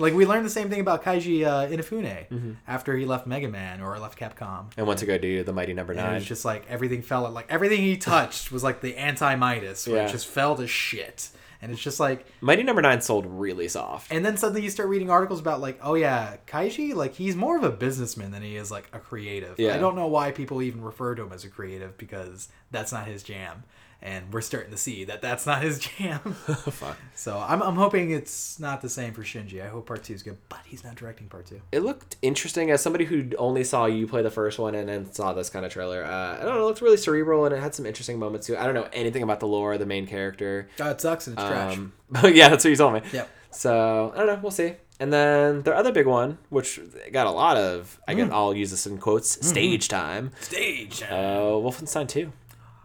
like 0.00 0.14
we 0.14 0.26
learned 0.26 0.44
the 0.44 0.50
same 0.50 0.68
thing 0.68 0.80
about 0.80 1.04
Keiji 1.04 1.46
uh, 1.46 1.68
Inafune 1.68 2.04
Mm-hmm. 2.28 2.52
after 2.66 2.96
he 2.96 3.04
left 3.04 3.24
Mega 3.28 3.46
Man 3.46 3.80
or 3.80 3.96
left 4.00 4.18
Capcom. 4.18 4.72
And 4.76 4.84
went 4.84 4.98
to 4.98 5.06
go 5.06 5.16
do 5.16 5.44
the 5.44 5.52
Mighty 5.52 5.74
Number 5.74 5.92
And 5.92 6.00
it 6.00 6.04
Nine. 6.04 6.14
was 6.14 6.24
just 6.24 6.44
like 6.44 6.66
everything 6.68 7.02
fell 7.02 7.30
like 7.30 7.46
everything 7.48 7.82
he 7.82 7.96
touched 7.96 8.50
was 8.50 8.64
like 8.64 8.80
the 8.80 8.96
anti 8.96 9.36
Midas, 9.36 9.86
where 9.86 9.98
Yeah. 9.98 10.06
it 10.06 10.10
just 10.10 10.26
fell 10.26 10.56
to 10.56 10.66
shit. 10.66 11.28
And 11.64 11.72
it's 11.72 11.80
just 11.80 11.98
like 11.98 12.26
Mighty 12.42 12.62
Number 12.62 12.82
Nine 12.82 13.00
sold 13.00 13.24
really 13.26 13.68
soft. 13.68 14.12
and 14.12 14.22
then 14.22 14.36
suddenly 14.36 14.62
you 14.62 14.68
start 14.68 14.90
reading 14.90 15.08
articles 15.08 15.40
about 15.40 15.62
like, 15.62 15.78
oh 15.82 15.94
yeah, 15.94 16.36
Keiji, 16.46 16.94
like 16.94 17.14
he's 17.14 17.34
more 17.34 17.56
of 17.56 17.64
a 17.64 17.70
businessman 17.70 18.32
than 18.32 18.42
he 18.42 18.56
is 18.56 18.70
like 18.70 18.86
a 18.92 18.98
creative. 18.98 19.58
Yeah. 19.58 19.74
I 19.74 19.78
don't 19.78 19.96
know 19.96 20.06
why 20.06 20.30
people 20.30 20.60
even 20.60 20.82
refer 20.82 21.14
to 21.14 21.22
him 21.22 21.32
as 21.32 21.42
a 21.44 21.48
creative 21.48 21.96
because 21.96 22.48
that's 22.70 22.92
not 22.92 23.06
his 23.06 23.22
jam, 23.22 23.64
and 24.04 24.32
we're 24.32 24.40
starting 24.42 24.70
to 24.70 24.76
see 24.76 25.02
that 25.04 25.20
that's 25.22 25.46
not 25.46 25.62
his 25.62 25.78
jam. 25.98 26.18
Fuck. 26.34 26.96
so 27.16 27.38
I'm, 27.38 27.60
I'm 27.62 27.74
hoping 27.74 28.10
it's 28.12 28.60
not 28.60 28.80
the 28.82 28.88
same 28.88 29.12
for 29.14 29.22
Shinji. 29.22 29.64
I 29.64 29.68
hope 29.68 29.86
part 29.86 30.04
two 30.04 30.14
is 30.14 30.22
good, 30.22 30.36
but 30.48 30.60
he's 30.66 30.84
not 30.84 30.94
directing 30.94 31.26
part 31.28 31.46
two. 31.46 31.60
It 31.72 31.80
looked 31.80 32.16
interesting 32.22 32.70
as 32.70 32.80
somebody 32.82 33.06
who 33.06 33.30
only 33.38 33.64
saw 33.64 33.86
you 33.86 34.06
play 34.06 34.22
the 34.22 34.30
first 34.30 34.58
one 34.60 34.74
and 34.76 34.88
then 34.88 35.10
saw 35.12 35.32
this 35.32 35.50
kind 35.50 35.64
of 35.66 35.72
trailer. 35.72 36.04
Uh, 36.04 36.36
I 36.38 36.44
don't 36.44 36.54
know, 36.54 36.60
it 36.60 36.64
looked 36.66 36.82
really 36.82 36.96
cerebral 36.98 37.46
and 37.46 37.54
it 37.54 37.60
had 37.60 37.74
some 37.74 37.86
interesting 37.86 38.18
moments 38.18 38.46
too. 38.46 38.56
I 38.56 38.66
don't 38.66 38.74
know 38.74 38.88
anything 38.92 39.22
about 39.24 39.40
the 39.40 39.46
lore, 39.48 39.72
of 39.72 39.78
the 39.80 39.86
main 39.86 40.06
character. 40.06 40.68
Uh, 40.78 40.90
it 40.90 41.00
sucks 41.00 41.26
and 41.26 41.36
it's 41.38 41.48
trash. 41.48 41.76
Um, 41.76 41.92
yeah, 42.34 42.50
that's 42.50 42.64
what 42.64 42.70
you 42.70 42.76
told 42.76 42.92
me. 42.94 43.00
Yep. 43.12 43.28
So 43.50 44.12
I 44.14 44.18
don't 44.18 44.26
know. 44.26 44.38
We'll 44.42 44.50
see. 44.50 44.74
And 45.00 45.12
then 45.12 45.62
the 45.62 45.74
other 45.74 45.90
big 45.90 46.06
one, 46.06 46.38
which 46.50 46.78
got 47.12 47.26
a 47.26 47.30
lot 47.30 47.56
of, 47.56 47.98
I 48.06 48.14
Mm. 48.14 48.16
guess 48.18 48.30
I'll 48.30 48.54
use 48.54 48.70
this 48.70 48.86
in 48.86 48.98
quotes, 48.98 49.34
Mm-hmm. 49.36 49.46
stage 49.48 49.88
time. 49.88 50.30
Stage. 50.40 51.02
Uh, 51.02 51.58
Wolfenstein 51.58 52.06
2. 52.08 52.30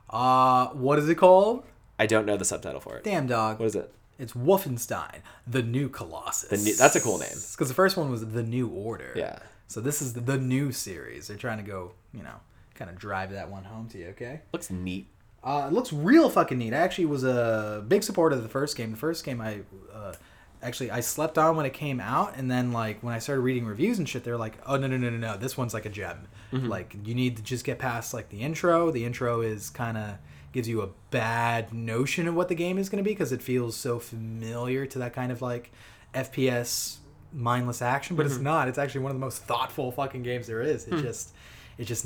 Uh, 0.10 0.68
what 0.70 1.00
is 1.00 1.08
it 1.10 1.16
called? 1.16 1.64
I 1.98 2.06
don't 2.06 2.26
know 2.26 2.38
the 2.38 2.46
subtitle 2.46 2.80
for 2.80 2.98
it. 2.98 3.04
Damn 3.04 3.28
dog. 3.28 3.60
What 3.60 3.66
is 3.66 3.76
it? 3.76 3.92
It's 4.18 4.34
Wolfenstein, 4.34 5.20
the 5.48 5.62
new 5.64 5.88
Colossus. 5.90 6.50
The 6.50 6.58
new- 6.58 6.76
that's 6.76 6.96
a 6.96 7.02
cool 7.02 7.20
name. 7.20 7.30
Because 7.30 7.68
the 7.68 7.74
first 7.74 7.96
one 7.96 8.10
was 8.12 8.26
the 8.32 8.44
New 8.44 8.68
Order. 8.68 9.14
Yeah. 9.16 9.40
So 9.68 9.80
this 9.82 10.02
is 10.02 10.14
the, 10.14 10.22
the 10.22 10.38
new 10.38 10.72
series. 10.72 11.28
They're 11.28 11.38
trying 11.38 11.58
to 11.58 11.64
go, 11.64 11.92
you 12.14 12.24
know, 12.24 12.36
kind 12.76 12.90
of 12.90 12.98
drive 12.98 13.32
that 13.32 13.50
one 13.50 13.64
home 13.64 13.88
to 13.90 13.98
you. 13.98 14.08
Okay. 14.08 14.42
Looks 14.52 14.70
neat. 14.70 15.08
Uh, 15.42 15.68
it 15.70 15.74
looks 15.74 15.94
real 15.94 16.30
fucking 16.30 16.58
neat. 16.58 16.74
I 16.74 16.78
actually 16.78 17.06
was 17.06 17.24
a 17.24 17.84
big 17.88 18.04
supporter 18.04 18.36
of 18.36 18.44
the 18.44 18.50
first 18.50 18.76
game. 18.76 18.92
The 18.92 18.98
first 18.98 19.24
game 19.24 19.40
I 19.40 19.62
uh, 19.94 20.14
actually 20.62 20.92
I 20.92 21.00
slept 21.00 21.38
on 21.38 21.56
when 21.56 21.66
it 21.66 21.74
came 21.74 22.00
out, 22.00 22.36
and 22.36 22.50
then 22.50 22.72
like 22.72 23.02
when 23.02 23.14
I 23.14 23.20
started 23.20 23.42
reading 23.42 23.66
reviews 23.66 24.00
and 24.00 24.08
shit, 24.08 24.24
they're 24.24 24.38
like, 24.38 24.58
"Oh 24.66 24.78
no 24.78 24.88
no 24.88 24.98
no 24.98 25.10
no 25.10 25.18
no, 25.18 25.38
this 25.38 25.58
one's 25.58 25.74
like 25.74 25.86
a 25.86 25.90
gem. 25.90 26.28
Mm-hmm. 26.52 26.68
Like 26.68 26.96
you 27.04 27.16
need 27.16 27.38
to 27.38 27.44
just 27.44 27.66
get 27.66 27.80
past 27.80 28.14
like 28.14 28.30
the 28.30 28.42
intro. 28.42 28.92
The 28.92 29.06
intro 29.06 29.42
is 29.42 29.70
kind 29.70 29.98
of 29.98 30.16
gives 30.52 30.68
you 30.68 30.82
a 30.82 30.90
bad 31.12 31.74
notion 31.74 32.28
of 32.28 32.36
what 32.36 32.50
the 32.50 32.56
game 32.56 32.78
is 32.78 32.90
going 32.90 33.04
to 33.04 33.08
be 33.08 33.14
because 33.14 33.32
it 33.32 33.42
feels 33.42 33.76
so 33.76 34.00
familiar 34.00 34.86
to 34.88 35.00
that 35.00 35.14
kind 35.14 35.32
of 35.32 35.42
like 35.42 35.72
FPS 36.14 36.98
mindless 37.32 37.82
action, 37.82 38.16
but 38.16 38.26
it's 38.26 38.36
mm-hmm. 38.36 38.46
not. 38.46 38.68
It's 38.68 38.78
actually 38.78 39.02
one 39.02 39.12
of 39.12 39.16
the 39.16 39.26
most 39.26 39.44
thoughtful 39.44 39.92
fucking 39.92 40.24
games 40.24 40.48
there 40.48 40.62
is. 40.62 40.88
It 40.88 40.96
hmm. 40.96 41.02
just 41.02 41.34
it 41.78 41.86
just 41.86 42.06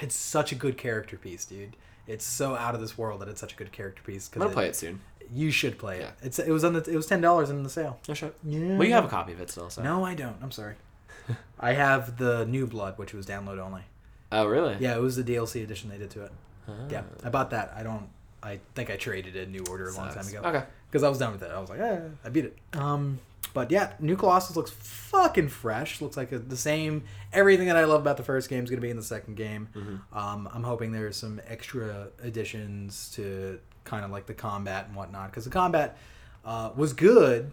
it's 0.00 0.14
such 0.14 0.52
a 0.52 0.54
good 0.54 0.76
character 0.76 1.16
piece, 1.16 1.44
dude. 1.44 1.76
It's 2.06 2.24
so 2.24 2.56
out 2.56 2.74
of 2.74 2.80
this 2.80 2.98
world 2.98 3.20
that 3.20 3.28
it's 3.28 3.40
such 3.40 3.52
a 3.52 3.56
good 3.56 3.72
character 3.72 4.02
piece. 4.02 4.30
I'm 4.34 4.40
gonna 4.40 4.52
play 4.52 4.66
it 4.66 4.76
soon. 4.76 5.00
You 5.32 5.50
should 5.50 5.78
play 5.78 5.98
it. 5.98 6.02
Yeah. 6.02 6.26
It's 6.26 6.38
it 6.38 6.50
was 6.50 6.64
on 6.64 6.72
the 6.72 6.82
it 6.90 6.96
was 6.96 7.06
ten 7.06 7.20
dollars 7.20 7.50
in 7.50 7.62
the 7.62 7.70
sale. 7.70 7.98
No 8.08 8.14
shit. 8.14 8.34
Yeah. 8.44 8.76
Well, 8.76 8.86
you 8.86 8.94
have 8.94 9.04
a 9.04 9.08
copy 9.08 9.32
of 9.32 9.40
it 9.40 9.50
still, 9.50 9.70
so. 9.70 9.82
No, 9.82 10.04
I 10.04 10.14
don't. 10.14 10.36
I'm 10.42 10.50
sorry. 10.50 10.74
I 11.60 11.72
have 11.72 12.18
the 12.18 12.44
New 12.46 12.66
Blood, 12.66 12.98
which 12.98 13.12
was 13.12 13.26
download 13.26 13.58
only. 13.58 13.82
Oh, 14.30 14.46
really? 14.46 14.76
Yeah, 14.80 14.96
it 14.96 15.00
was 15.00 15.16
the 15.16 15.22
DLC 15.22 15.62
edition 15.62 15.90
they 15.90 15.98
did 15.98 16.10
to 16.10 16.24
it. 16.24 16.32
Ah. 16.68 16.72
Yeah, 16.90 17.02
I 17.22 17.28
bought 17.28 17.50
that. 17.50 17.72
I 17.76 17.82
don't. 17.82 18.08
I 18.42 18.60
think 18.74 18.90
I 18.90 18.96
traded 18.96 19.36
a 19.36 19.46
New 19.46 19.64
Order 19.70 19.88
a 19.88 19.94
long 19.94 20.12
time 20.12 20.26
ago. 20.26 20.40
Okay. 20.44 20.64
Because 20.90 21.04
I 21.04 21.08
was 21.08 21.18
done 21.18 21.32
with 21.32 21.42
it. 21.42 21.50
I 21.50 21.60
was 21.60 21.70
like, 21.70 21.80
eh, 21.80 22.00
I 22.24 22.28
beat 22.28 22.46
it. 22.46 22.58
Um, 22.72 23.20
but 23.54 23.70
yeah, 23.70 23.92
New 24.00 24.16
Colossus 24.16 24.56
looks 24.56 24.70
fucking 24.70 25.48
fresh. 25.48 26.00
Looks 26.00 26.16
like 26.16 26.32
a, 26.32 26.38
the 26.38 26.56
same. 26.56 27.04
Everything 27.32 27.68
that 27.68 27.76
I 27.76 27.84
love 27.84 28.00
about 28.00 28.16
the 28.16 28.22
first 28.22 28.48
game 28.48 28.64
is 28.64 28.70
going 28.70 28.78
to 28.78 28.82
be 28.82 28.90
in 28.90 28.96
the 28.96 29.02
second 29.02 29.36
game. 29.36 29.68
Mm-hmm. 29.76 30.18
Um, 30.18 30.48
I'm 30.52 30.64
hoping 30.64 30.92
there's 30.92 31.16
some 31.16 31.40
extra 31.46 32.08
additions 32.22 33.12
to 33.14 33.60
kind 33.84 34.04
of 34.04 34.10
like 34.10 34.26
the 34.26 34.34
combat 34.34 34.86
and 34.86 34.96
whatnot. 34.96 35.30
Because 35.30 35.44
the 35.44 35.50
combat 35.50 35.96
uh, 36.44 36.70
was 36.76 36.92
good, 36.92 37.52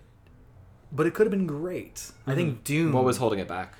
but 0.91 1.05
it 1.05 1.13
could 1.13 1.25
have 1.25 1.31
been 1.31 1.47
great. 1.47 2.11
I 2.25 2.35
think 2.35 2.63
Doom. 2.63 2.87
Mm-hmm. 2.87 2.95
What 2.95 3.03
was 3.05 3.17
holding 3.17 3.39
it 3.39 3.47
back? 3.47 3.75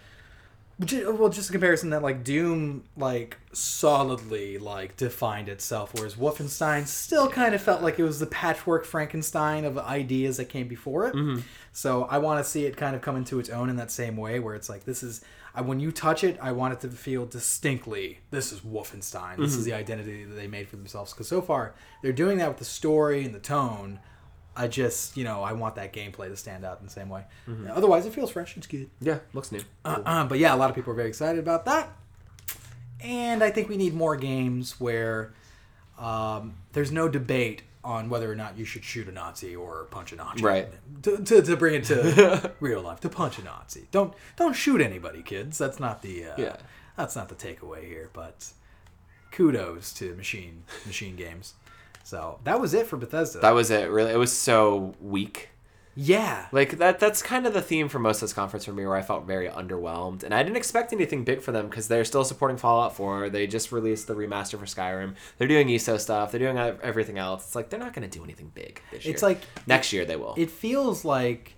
Well, 0.80 1.28
just 1.28 1.50
a 1.50 1.52
comparison 1.52 1.89
that 1.89 2.02
like 2.02 2.24
Doom 2.24 2.86
like 2.95 3.38
solidly 3.52 4.58
like 4.58 4.95
defined 4.95 5.50
itself, 5.50 5.93
whereas 5.93 6.16
Wolfenstein 6.16 6.88
still 6.88 7.28
kind 7.28 7.54
of 7.54 7.62
felt 7.62 7.82
like 7.82 8.00
it 8.00 8.04
was 8.04 8.20
the 8.20 8.26
patchwork 8.28 8.86
Frankenstein 8.86 9.66
of 9.66 9.78
ideas 9.78 10.38
that 10.38 10.45
came 10.45 10.70
before 10.70 11.08
it. 11.08 11.16
Mm-hmm. 11.16 11.41
So 11.74 12.06
I 12.06 12.20
want 12.20 12.41
to 12.41 12.50
see 12.50 12.66
it 12.66 12.78
kind 12.78 12.95
of 12.95 13.02
come 13.02 13.18
into 13.18 13.39
its 13.39 13.50
own 13.50 13.70
in 13.70 13.76
that 13.76 13.91
same 13.91 14.16
way, 14.16 14.39
where 14.39 14.56
it's 14.56 14.70
like 14.70 14.86
this 14.86 15.04
is 15.04 15.22
I, 15.56 15.62
when 15.62 15.80
you 15.80 15.91
touch 15.91 16.24
it, 16.24 16.38
I 16.41 16.52
want 16.52 16.74
it 16.74 16.80
to 16.82 16.89
feel 16.89 17.26
distinctly 17.26 18.20
this 18.32 18.52
is 18.52 18.60
Wolfenstein. 18.62 19.38
This 19.38 19.52
Mm-hmm. 19.52 19.60
is 19.60 19.66
the 19.66 19.74
identity 19.74 20.24
that 20.26 20.36
they 20.36 20.47
made 20.47 20.68
for 20.68 20.76
themselves. 20.76 21.14
Because 21.14 21.28
so 21.28 21.41
far 21.41 21.74
they're 22.02 22.12
doing 22.14 22.38
that 22.38 22.47
with 22.50 22.58
the 22.58 22.66
story 22.66 23.26
and 23.26 23.34
the 23.34 23.39
tone. 23.39 24.00
I 24.56 24.68
just 24.68 25.16
you 25.16 25.24
know 25.24 25.41
I 25.41 25.54
want 25.54 25.76
that 25.76 25.93
gameplay 25.93 26.28
to 26.30 26.36
stand 26.36 26.66
out 26.66 26.80
in 26.80 26.86
the 26.86 26.91
same 26.91 27.08
way. 27.10 27.24
Mm-hmm. 27.47 27.72
Otherwise, 27.72 28.06
it 28.06 28.14
feels 28.14 28.32
fresh. 28.32 28.58
It's 28.58 28.68
good. 28.68 28.89
Yeah, 29.00 29.20
looks 29.34 29.52
new. 29.52 29.62
Uh, 29.86 30.26
but 30.26 30.38
yeah, 30.39 30.54
a 30.54 30.58
lot 30.58 30.70
of 30.70 30.76
people 30.76 30.91
are 30.91 30.95
very 30.95 31.08
excited 31.10 31.39
about 31.39 31.66
that. 31.66 31.89
And 33.02 33.41
I 33.41 33.50
think 33.52 33.70
we 33.70 33.78
need 33.78 33.93
more 33.93 34.18
games 34.18 34.80
where 34.80 35.34
um, 35.97 36.56
there's 36.74 36.91
no 36.91 37.08
debate 37.08 37.62
on 37.84 38.09
whether 38.09 38.30
or 38.32 38.36
not 38.36 38.57
you 38.57 38.65
should 38.65 38.84
shoot 38.84 39.07
a 39.07 39.11
Nazi 39.11 39.55
or 39.55 39.86
punch 39.86 40.11
a 40.11 40.15
Nazi. 40.17 40.43
Right. 40.43 40.67
To, 41.03 41.17
to, 41.23 41.41
to 41.41 41.55
bring 41.57 41.75
it 41.75 41.86
to 41.86 42.51
real 42.59 42.82
life, 42.82 42.99
to 43.01 43.09
punch 43.09 43.39
a 43.39 43.43
Nazi. 43.43 43.88
Don't 43.91 44.13
don't 44.36 44.53
shoot 44.53 44.82
anybody, 44.82 45.21
kids. 45.23 45.57
That's 45.57 45.80
not 45.80 46.01
the 46.01 46.25
uh, 46.25 46.34
Yeah. 46.38 46.55
that's 46.97 47.15
not 47.15 47.30
the 47.30 47.36
takeaway 47.36 47.86
here. 47.88 48.09
But 48.13 48.51
kudos 49.32 49.93
to 49.93 50.15
machine 50.15 50.63
machine 50.86 51.15
games. 51.15 51.53
So 52.03 52.39
that 52.43 52.59
was 52.59 52.73
it 52.73 52.88
for 52.88 52.97
Bethesda. 52.97 53.39
That 53.39 53.51
was 53.51 53.69
it. 53.71 53.89
Really, 53.89 54.11
it 54.11 54.17
was 54.17 54.34
so 54.36 54.95
weak. 54.99 55.49
Yeah. 55.96 56.48
Like 56.52 56.78
that. 56.78 57.00
That's 57.00 57.22
kind 57.22 57.46
of 57.46 57.54
the 57.54 57.62
theme 57.62 57.90
for 57.90 58.00
most 58.00 58.18
of 58.18 58.22
this 58.22 58.34
conference 58.34 58.66
for 58.66 58.72
me, 58.74 58.86
where 58.86 58.96
I 58.96 59.02
felt 59.02 59.26
very 59.26 59.50
underwhelmed, 59.50 60.24
and 60.24 60.34
I 60.34 60.44
didn't 60.44 60.58
expect 60.58 60.94
anything 60.94 61.24
big 61.24 61.42
for 61.42 61.52
them 61.52 61.68
because 61.68 61.88
they're 61.88 62.06
still 62.06 62.24
supporting 62.24 62.58
Fallout 62.58 62.96
4. 62.96 63.30
They 63.30 63.48
just 63.48 63.72
released 63.72 64.08
the 64.08 64.16
remaster 64.16 64.58
for 64.60 64.66
Skyrim. 64.66 65.16
They're 65.38 65.48
doing 65.48 65.70
ESO 65.70 65.98
stuff. 65.98 66.32
They're 66.32 66.40
doing 66.40 66.58
everything 66.58 67.18
else. 67.18 67.46
It's 67.46 67.56
like 67.56 67.70
they're 67.70 67.80
not 67.80 67.94
going 67.94 68.10
to 68.10 68.18
do 68.18 68.24
anything 68.24 68.52
big 68.54 68.82
this 68.92 69.06
year. 69.06 69.14
It's 69.14 69.24
like 69.24 69.42
next 69.68 69.92
year 69.94 70.06
they 70.06 70.16
will. 70.16 70.36
it 70.38 70.50
feels 70.52 71.04
like 71.04 71.56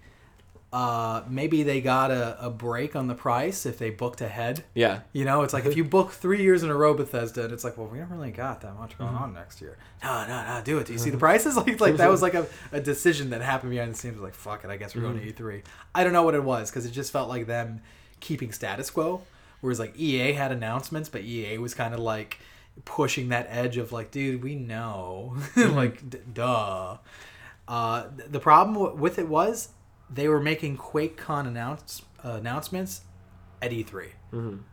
uh, 0.74 1.24
maybe 1.28 1.63
they 1.63 1.82
got 1.82 2.11
a, 2.11 2.45
a 2.45 2.49
break 2.49 2.95
on 2.95 3.07
the 3.07 3.13
price 3.13 3.65
if 3.65 3.78
they 3.78 3.89
booked 3.89 4.22
ahead. 4.22 4.63
yeah. 4.74 5.01
You 5.11 5.26
know, 5.26 5.41
it's 5.43 5.53
like 5.53 5.65
if 5.65 5.76
you 5.76 5.84
book 5.84 6.11
three 6.11 6.41
years 6.41 6.63
in 6.63 6.69
a 6.69 6.76
row 6.76 6.93
Bethesda, 6.93 7.43
and 7.43 7.51
it's 7.53 7.63
like, 7.65 7.78
well, 7.78 7.88
we 7.88 7.97
don't 7.97 8.09
really 8.09 8.32
got 8.32 8.61
that 8.61 8.78
much 8.80 8.97
going 8.97 9.13
on 9.13 9.34
next 9.34 9.59
year. 9.61 9.78
No, 10.01 10.26
no, 10.28 10.45
no, 10.47 10.61
do 10.63 10.78
it. 10.80 10.88
Do 10.88 10.93
you 10.93 10.99
see 10.99 11.09
the 11.09 11.17
prices? 11.17 11.55
Like, 11.61 11.80
like 11.82 11.97
that 11.97 12.09
was 12.09 12.22
like 12.28 12.36
a, 12.36 12.47
a 12.72 12.80
decision 12.80 13.32
that 13.32 13.41
happened 13.41 13.72
behind 13.72 13.93
the 13.93 13.97
scenes. 13.97 14.19
Like, 14.19 14.34
fuck 14.34 14.63
it, 14.63 14.69
I 14.69 14.78
guess 14.78 14.95
we're 14.95 15.01
going 15.01 15.19
to 15.19 15.34
E3. 15.34 15.61
I 15.93 16.03
don't 16.05 16.13
know 16.13 16.24
what 16.24 16.36
it 16.36 16.43
was 16.43 16.69
because 16.69 16.86
it 16.86 16.91
just 16.91 17.11
felt 17.11 17.28
like 17.28 17.47
them 17.47 17.82
keeping 18.22 18.51
status 18.53 18.89
quo. 18.89 19.24
Whereas 19.59 19.78
like 19.80 19.99
EA 19.99 20.32
had 20.32 20.51
announcements, 20.53 21.09
but 21.09 21.22
EA 21.22 21.57
was 21.57 21.74
kind 21.74 21.93
of 21.93 21.99
like 21.99 22.39
pushing 22.86 23.28
that 23.30 23.45
edge 23.49 23.76
of 23.78 23.91
like, 23.91 24.09
dude, 24.09 24.41
we 24.41 24.55
know, 24.55 25.36
like, 25.57 26.09
d- 26.09 26.19
duh. 26.34 26.97
Uh, 27.67 28.07
th- 28.17 28.30
the 28.32 28.39
problem 28.39 28.74
w- 28.76 28.95
with 28.95 29.19
it 29.19 29.28
was 29.28 29.69
they 30.14 30.28
were 30.28 30.39
making 30.41 30.78
QuakeCon 30.78 31.47
announce, 31.47 32.01
uh, 32.24 32.32
announcements 32.32 33.01
at 33.62 33.72
E3. 33.72 34.09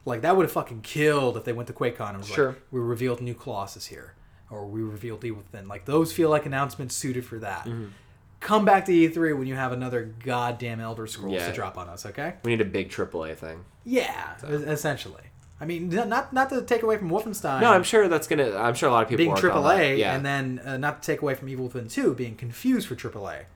Like 0.05 0.21
that 0.23 0.37
would 0.37 0.45
have 0.45 0.53
fucking 0.53 0.83
killed 0.83 1.37
if 1.37 1.45
they 1.45 1.53
went 1.53 1.67
to 1.67 1.73
QuakeCon 1.73 2.11
and 2.11 2.19
was 2.19 2.29
Sure. 2.29 2.49
like, 2.49 2.63
"We 2.71 2.81
revealed 2.81 3.21
new 3.21 3.35
Colossus 3.35 3.87
here," 3.87 4.15
or 4.51 4.67
"We 4.67 4.83
revealed 4.83 5.25
Evil 5.25 5.39
Within." 5.43 5.67
Like 5.69 5.85
those 5.85 6.13
feel 6.13 6.31
like 6.31 6.47
announcements 6.47 6.95
suited 6.95 7.25
for 7.25 7.39
that. 7.41 7.69
Come 8.41 8.65
back 8.65 8.85
to 8.85 8.93
E3 8.93 9.37
when 9.37 9.49
you 9.49 9.57
have 9.57 9.73
another 9.73 10.15
goddamn 10.25 10.79
Elder 10.81 11.09
Scrolls 11.09 11.35
Yeah. 11.35 11.49
to 11.49 11.53
drop 11.53 11.77
on 11.77 11.89
us, 11.89 12.07
okay? 12.07 12.35
We 12.45 12.53
need 12.53 12.61
a 12.61 12.65
big 12.65 12.89
AAA 12.89 13.35
thing. 13.35 13.65
Yeah, 13.85 14.35
e- 14.49 14.53
essentially. 14.53 15.23
I 15.61 15.65
mean, 15.65 15.89
not 15.89 16.33
not 16.33 16.49
to 16.51 16.63
take 16.63 16.85
away 16.85 16.99
from 16.99 17.11
Wolfenstein. 17.11 17.61
No, 17.61 17.73
I'm 17.73 17.83
sure 17.83 18.07
that's 18.07 18.29
gonna. 18.29 18.57
I'm 18.57 18.75
sure 18.75 18.89
a 18.89 18.93
lot 18.93 19.03
of 19.03 19.09
people 19.09 19.19
being 19.25 19.31
work 19.33 19.43
on 19.43 19.65
that. 19.65 19.77
AAA, 19.81 19.99
Yeah. 19.99 20.15
and 20.15 20.25
then 20.25 20.61
uh, 20.65 20.77
not 20.77 21.03
to 21.03 21.07
take 21.13 21.21
away 21.21 21.35
from 21.35 21.49
Evil 21.49 21.65
Within 21.65 21.89
2 21.89 22.15
being 22.15 22.37
confused 22.37 22.87
for 22.87 22.95
AAA. 22.95 23.47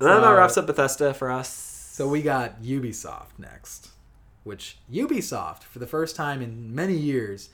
That 0.00 0.34
wraps 0.36 0.56
up 0.58 0.66
Bethesda 0.66 1.14
for 1.14 1.30
us. 1.30 1.48
So 1.92 2.08
we 2.08 2.20
got 2.22 2.60
Ubisoft 2.62 3.38
next, 3.38 3.88
which 4.42 4.76
Ubisoft, 4.92 5.62
for 5.62 5.78
the 5.78 5.86
first 5.86 6.16
time 6.16 6.42
in 6.42 6.74
many 6.74 6.94
years, 6.94 7.50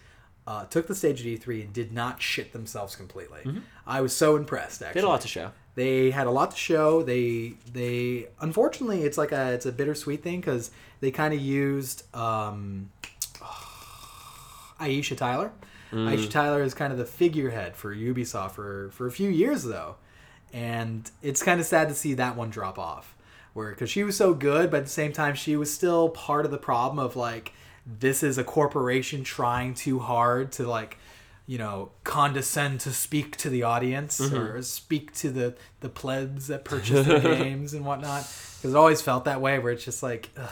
uh, 0.47 0.65
took 0.65 0.87
the 0.89 0.95
stage 0.95 1.21
at 1.21 1.27
E3 1.27 1.65
and 1.65 1.73
did 1.73 1.93
not 1.93 2.23
shit 2.23 2.53
themselves 2.53 2.97
completely. 2.97 3.41
I 3.87 4.01
was 4.01 4.17
so 4.17 4.37
impressed. 4.37 4.81
They 4.81 4.87
Actually, 4.87 5.01
had 5.03 5.07
a 5.07 5.11
lot 5.11 5.21
to 5.21 5.29
show. 5.29 5.53
they 5.75 6.11
had 6.11 6.27
a 6.27 6.31
lot 6.31 6.51
to 6.53 6.57
show. 6.57 7.03
They 7.03 7.55
they 7.73 8.29
unfortunately 8.41 9.03
it's 9.03 9.19
like 9.19 9.33
a 9.33 9.53
it's 9.53 9.67
a 9.67 9.73
bittersweet 9.73 10.23
thing 10.23 10.41
because 10.41 10.71
they 11.01 11.11
kind 11.11 11.35
of 11.35 11.41
used 11.41 12.03
um, 12.17 12.91
Aisha 14.81 15.17
Tyler. 15.17 15.53
Aisha 15.93 16.31
Tyler 16.31 16.63
is 16.63 16.73
kind 16.75 16.93
of 16.93 16.99
the 16.99 17.05
figurehead 17.05 17.75
for 17.77 17.95
Ubisoft 17.95 18.53
for 18.53 18.91
for 18.93 19.07
a 19.07 19.11
few 19.13 19.29
years 19.29 19.65
though, 19.65 19.97
and 20.53 21.11
it's 21.23 21.43
kind 21.43 21.61
of 21.61 21.67
sad 21.67 21.89
to 21.89 21.95
see 21.95 22.15
that 22.15 22.37
one 22.37 22.51
drop 22.51 22.79
off. 22.79 23.17
Where 23.55 23.71
because 23.71 23.91
she 23.91 24.05
was 24.05 24.17
so 24.17 24.33
good, 24.35 24.71
but 24.71 24.79
at 24.79 24.85
the 24.85 24.91
same 24.91 25.13
time 25.13 25.35
she 25.35 25.57
was 25.57 25.73
still 25.75 26.09
part 26.11 26.45
of 26.45 26.51
the 26.53 26.59
problem 26.59 27.05
of 27.05 27.17
like 27.17 27.53
this 27.85 28.23
is 28.23 28.39
a 28.39 28.45
corporation 28.45 29.25
trying 29.25 29.75
too 29.75 29.99
hard 29.99 30.53
to 30.53 30.67
like 30.69 30.97
you 31.47 31.59
know, 31.59 31.91
condescend 32.05 32.79
to 32.79 32.93
speak 32.93 33.37
to 33.39 33.51
the 33.51 33.65
audience 33.65 34.21
Mm-hmm. 34.21 34.37
or 34.37 34.63
speak 34.63 35.13
to 35.15 35.31
the 35.33 35.57
the 35.81 35.89
plebs 35.89 36.47
that 36.47 36.65
purchase 36.65 37.05
the 37.05 37.19
games 37.39 37.75
and 37.75 37.85
whatnot. 37.85 38.23
Because 38.59 38.73
it 38.73 38.77
always 38.77 39.03
felt 39.03 39.25
that 39.25 39.41
way, 39.41 39.59
where 39.59 39.73
it's 39.73 39.85
just 39.85 40.01
like, 40.01 40.31
ugh, 40.37 40.49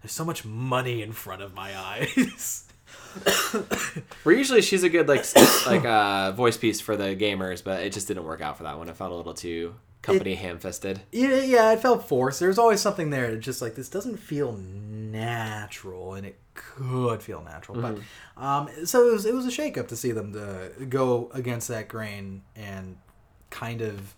there's 0.00 0.12
so 0.12 0.24
much 0.24 0.42
money 0.46 1.02
in 1.02 1.12
front 1.12 1.42
of 1.42 1.52
my 1.52 1.76
eyes. 1.78 2.64
Where 4.22 4.34
usually 4.34 4.62
she's 4.62 4.82
a 4.82 4.88
good 4.88 5.08
like 5.08 5.24
like 5.66 5.84
uh, 5.84 6.32
voice 6.32 6.56
piece 6.56 6.80
for 6.80 6.96
the 6.96 7.16
gamers, 7.16 7.62
but 7.62 7.80
it 7.80 7.92
just 7.92 8.08
didn't 8.08 8.24
work 8.24 8.40
out 8.40 8.56
for 8.56 8.64
that 8.64 8.78
one. 8.78 8.88
It 8.88 8.96
felt 8.96 9.12
a 9.12 9.14
little 9.14 9.34
too 9.34 9.74
company 10.02 10.34
ham-fisted. 10.34 11.00
Yeah, 11.12 11.36
yeah, 11.42 11.72
it 11.72 11.80
felt 11.80 12.08
forced. 12.08 12.40
There's 12.40 12.58
always 12.58 12.80
something 12.80 13.10
there. 13.10 13.36
Just 13.36 13.62
like 13.62 13.74
this 13.74 13.88
doesn't 13.88 14.16
feel 14.18 14.52
natural, 14.52 16.14
and 16.14 16.26
it 16.26 16.38
could 16.54 17.22
feel 17.22 17.42
natural. 17.42 17.80
But 17.80 17.98
um, 18.36 18.68
so 18.84 19.08
it 19.08 19.12
was 19.12 19.26
it 19.26 19.34
was 19.34 19.46
a 19.46 19.50
shakeup 19.50 19.88
to 19.88 19.96
see 19.96 20.12
them 20.12 20.32
to 20.32 20.86
go 20.86 21.30
against 21.32 21.68
that 21.68 21.88
grain 21.88 22.42
and 22.56 22.96
kind 23.50 23.80
of 23.80 24.14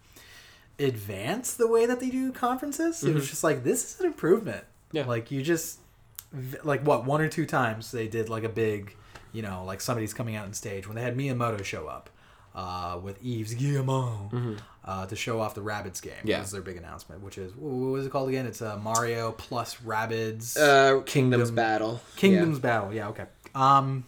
advance 0.79 1.55
the 1.55 1.69
way 1.69 1.87
that 1.87 2.01
they 2.01 2.11
do 2.11 2.33
conferences. 2.33 3.05
It 3.05 3.15
was 3.15 3.29
just 3.29 3.45
like 3.45 3.65
this 3.65 3.95
is 3.95 4.01
an 4.01 4.07
improvement. 4.07 4.65
Yeah. 4.93 5.07
like 5.07 5.33
you 5.33 5.43
just 5.43 5.81
like 6.63 6.83
what 6.87 7.05
one 7.05 7.21
or 7.21 7.29
two 7.29 7.47
times 7.47 7.91
they 7.93 8.09
did 8.09 8.29
like 8.29 8.45
a 8.45 8.49
big, 8.49 8.95
you 9.33 9.43
know, 9.43 9.65
like 9.65 9.81
somebody's 9.81 10.15
coming 10.15 10.37
out 10.37 10.47
on 10.47 10.53
stage 10.53 10.87
when 10.87 10.97
they 10.97 11.03
had 11.03 11.17
Miyamoto 11.17 11.65
show 11.65 11.87
up. 11.87 12.11
Uh, 12.57 13.01
with 13.03 13.19
Yves 13.21 13.53
Guillemot 13.55 14.61
uh, 14.85 15.07
to 15.07 15.17
show 15.17 15.41
off 15.41 15.57
the 15.57 15.61
Rabbids 15.61 16.01
game. 16.01 16.13
Yeah. 16.23 16.39
was 16.39 16.53
their 16.53 16.63
big 16.63 16.77
announcement, 16.77 17.21
which 17.21 17.37
is 17.37 17.53
what 17.57 17.69
was 17.91 18.07
it 18.07 18.13
called 18.13 18.29
again? 18.29 18.47
It's 18.47 18.63
uh, 18.63 18.77
Mario 18.77 19.33
plus 19.33 19.75
Rabbids 19.79 20.57
Uh, 20.57 21.01
Kingdom's 21.01 21.51
Battle. 21.51 22.01
Kingdoms 22.15 22.61
Battle. 22.61 22.95
Yeah, 22.95 23.09
okay. 23.09 23.25
Um, 23.57 24.05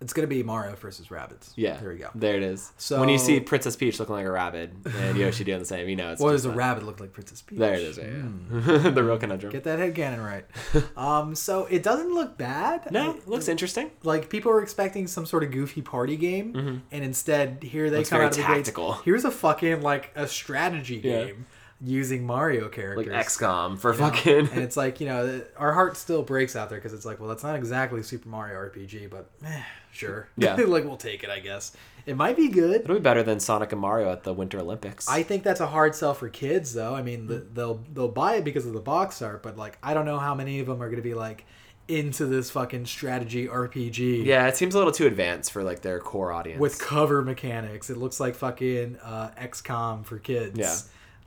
it's 0.00 0.12
gonna 0.12 0.28
be 0.28 0.42
Mario 0.42 0.74
versus 0.76 1.10
rabbits. 1.10 1.52
Yeah. 1.56 1.78
there 1.78 1.88
we 1.90 1.96
go. 1.96 2.10
There 2.14 2.36
it 2.36 2.42
is. 2.42 2.70
So- 2.76 3.00
when 3.00 3.08
you 3.08 3.16
see 3.18 3.40
Princess 3.40 3.76
Peach 3.76 3.98
looking 3.98 4.14
like 4.14 4.26
a 4.26 4.30
rabbit 4.30 4.70
and 4.98 5.16
Yoshi 5.16 5.42
doing 5.44 5.58
the 5.58 5.64
same, 5.64 5.88
you 5.88 5.96
know 5.96 6.12
it's 6.12 6.20
What 6.20 6.32
does 6.32 6.44
a 6.44 6.48
fun. 6.50 6.58
rabbit 6.58 6.84
look 6.84 7.00
like, 7.00 7.12
Princess 7.14 7.40
Peach? 7.40 7.58
There 7.58 7.72
it 7.74 7.80
is. 7.80 7.96
Yeah, 7.98 8.04
yeah. 8.04 8.90
the 8.90 9.02
real 9.02 9.16
conundrum. 9.18 9.52
Get 9.52 9.64
that 9.64 9.78
head 9.78 9.94
canon 9.94 10.20
right. 10.20 10.44
um, 10.98 11.34
so 11.34 11.64
it 11.66 11.82
doesn't 11.82 12.12
look 12.12 12.36
bad. 12.36 12.90
no, 12.92 13.12
I- 13.12 13.28
looks 13.30 13.48
interesting. 13.48 13.90
like 14.02 14.28
people 14.28 14.52
were 14.52 14.62
expecting 14.62 15.06
some 15.06 15.24
sort 15.24 15.42
of 15.44 15.50
goofy 15.50 15.80
party 15.82 16.16
game, 16.16 16.82
and 16.92 17.04
instead 17.04 17.62
here 17.62 17.88
they 17.90 17.96
Mm-hmm. 17.96 17.98
Looks 18.00 18.10
come 18.10 18.20
out 18.20 18.26
of 18.26 18.30
the 18.32 18.42
gates. 18.42 18.48
tactical. 18.68 18.92
Here's 19.04 19.24
a 19.24 19.30
fucking 19.30 19.80
like 19.82 20.12
a 20.14 20.28
strategy 20.28 21.00
Yeah. 21.02 21.24
game 21.24 21.46
using 21.80 22.24
Mario 22.26 22.68
characters. 22.68 23.06
Like 23.06 23.26
XCOM 23.26 23.78
for 23.78 23.92
you 23.92 24.00
know? 24.00 24.06
fucking. 24.10 24.48
and 24.48 24.60
it's 24.62 24.76
like 24.78 24.98
you 25.00 25.06
know 25.06 25.42
our 25.58 25.72
heart 25.74 25.96
still 25.98 26.22
breaks 26.22 26.56
out 26.56 26.70
there 26.70 26.78
because 26.78 26.94
it's 26.94 27.04
like 27.04 27.20
well 27.20 27.28
that's 27.28 27.42
not 27.42 27.54
exactly 27.56 28.02
Super 28.02 28.28
Mario 28.30 28.54
RPG 28.58 29.10
but 29.10 29.30
eh, 29.44 29.60
sure 29.96 30.28
Yeah. 30.36 30.54
like 30.66 30.84
we'll 30.84 30.96
take 30.96 31.24
it 31.24 31.30
I 31.30 31.40
guess 31.40 31.72
it 32.04 32.16
might 32.16 32.36
be 32.36 32.48
good 32.48 32.82
It'll 32.82 32.94
be 32.96 33.00
better 33.00 33.22
than 33.24 33.40
Sonic 33.40 33.72
and 33.72 33.80
Mario 33.80 34.12
at 34.12 34.22
the 34.22 34.32
Winter 34.32 34.60
Olympics. 34.60 35.08
I 35.08 35.22
think 35.24 35.42
that's 35.42 35.60
a 35.60 35.66
hard 35.66 35.94
sell 35.94 36.14
for 36.14 36.28
kids 36.28 36.72
though 36.74 36.94
I 36.94 37.02
mean 37.02 37.26
the, 37.26 37.38
they'll 37.52 37.80
they'll 37.92 38.08
buy 38.08 38.36
it 38.36 38.44
because 38.44 38.66
of 38.66 38.72
the 38.74 38.80
box 38.80 39.22
art 39.22 39.42
but 39.42 39.56
like 39.56 39.78
I 39.82 39.94
don't 39.94 40.04
know 40.06 40.18
how 40.18 40.34
many 40.34 40.60
of 40.60 40.66
them 40.66 40.82
are 40.82 40.88
gonna 40.90 41.02
be 41.02 41.14
like 41.14 41.44
into 41.88 42.26
this 42.26 42.50
fucking 42.50 42.84
strategy 42.84 43.46
RPG 43.46 44.24
yeah, 44.24 44.48
it 44.48 44.56
seems 44.56 44.74
a 44.74 44.78
little 44.78 44.92
too 44.92 45.06
advanced 45.06 45.52
for 45.52 45.62
like 45.62 45.82
their 45.82 46.00
core 46.00 46.32
audience. 46.32 46.60
with 46.60 46.78
cover 46.80 47.22
mechanics 47.22 47.90
it 47.90 47.96
looks 47.96 48.18
like 48.18 48.34
fucking 48.34 48.96
uh, 49.02 49.30
XCOM 49.40 50.04
for 50.04 50.18
kids 50.18 50.58
Yeah. 50.58 50.74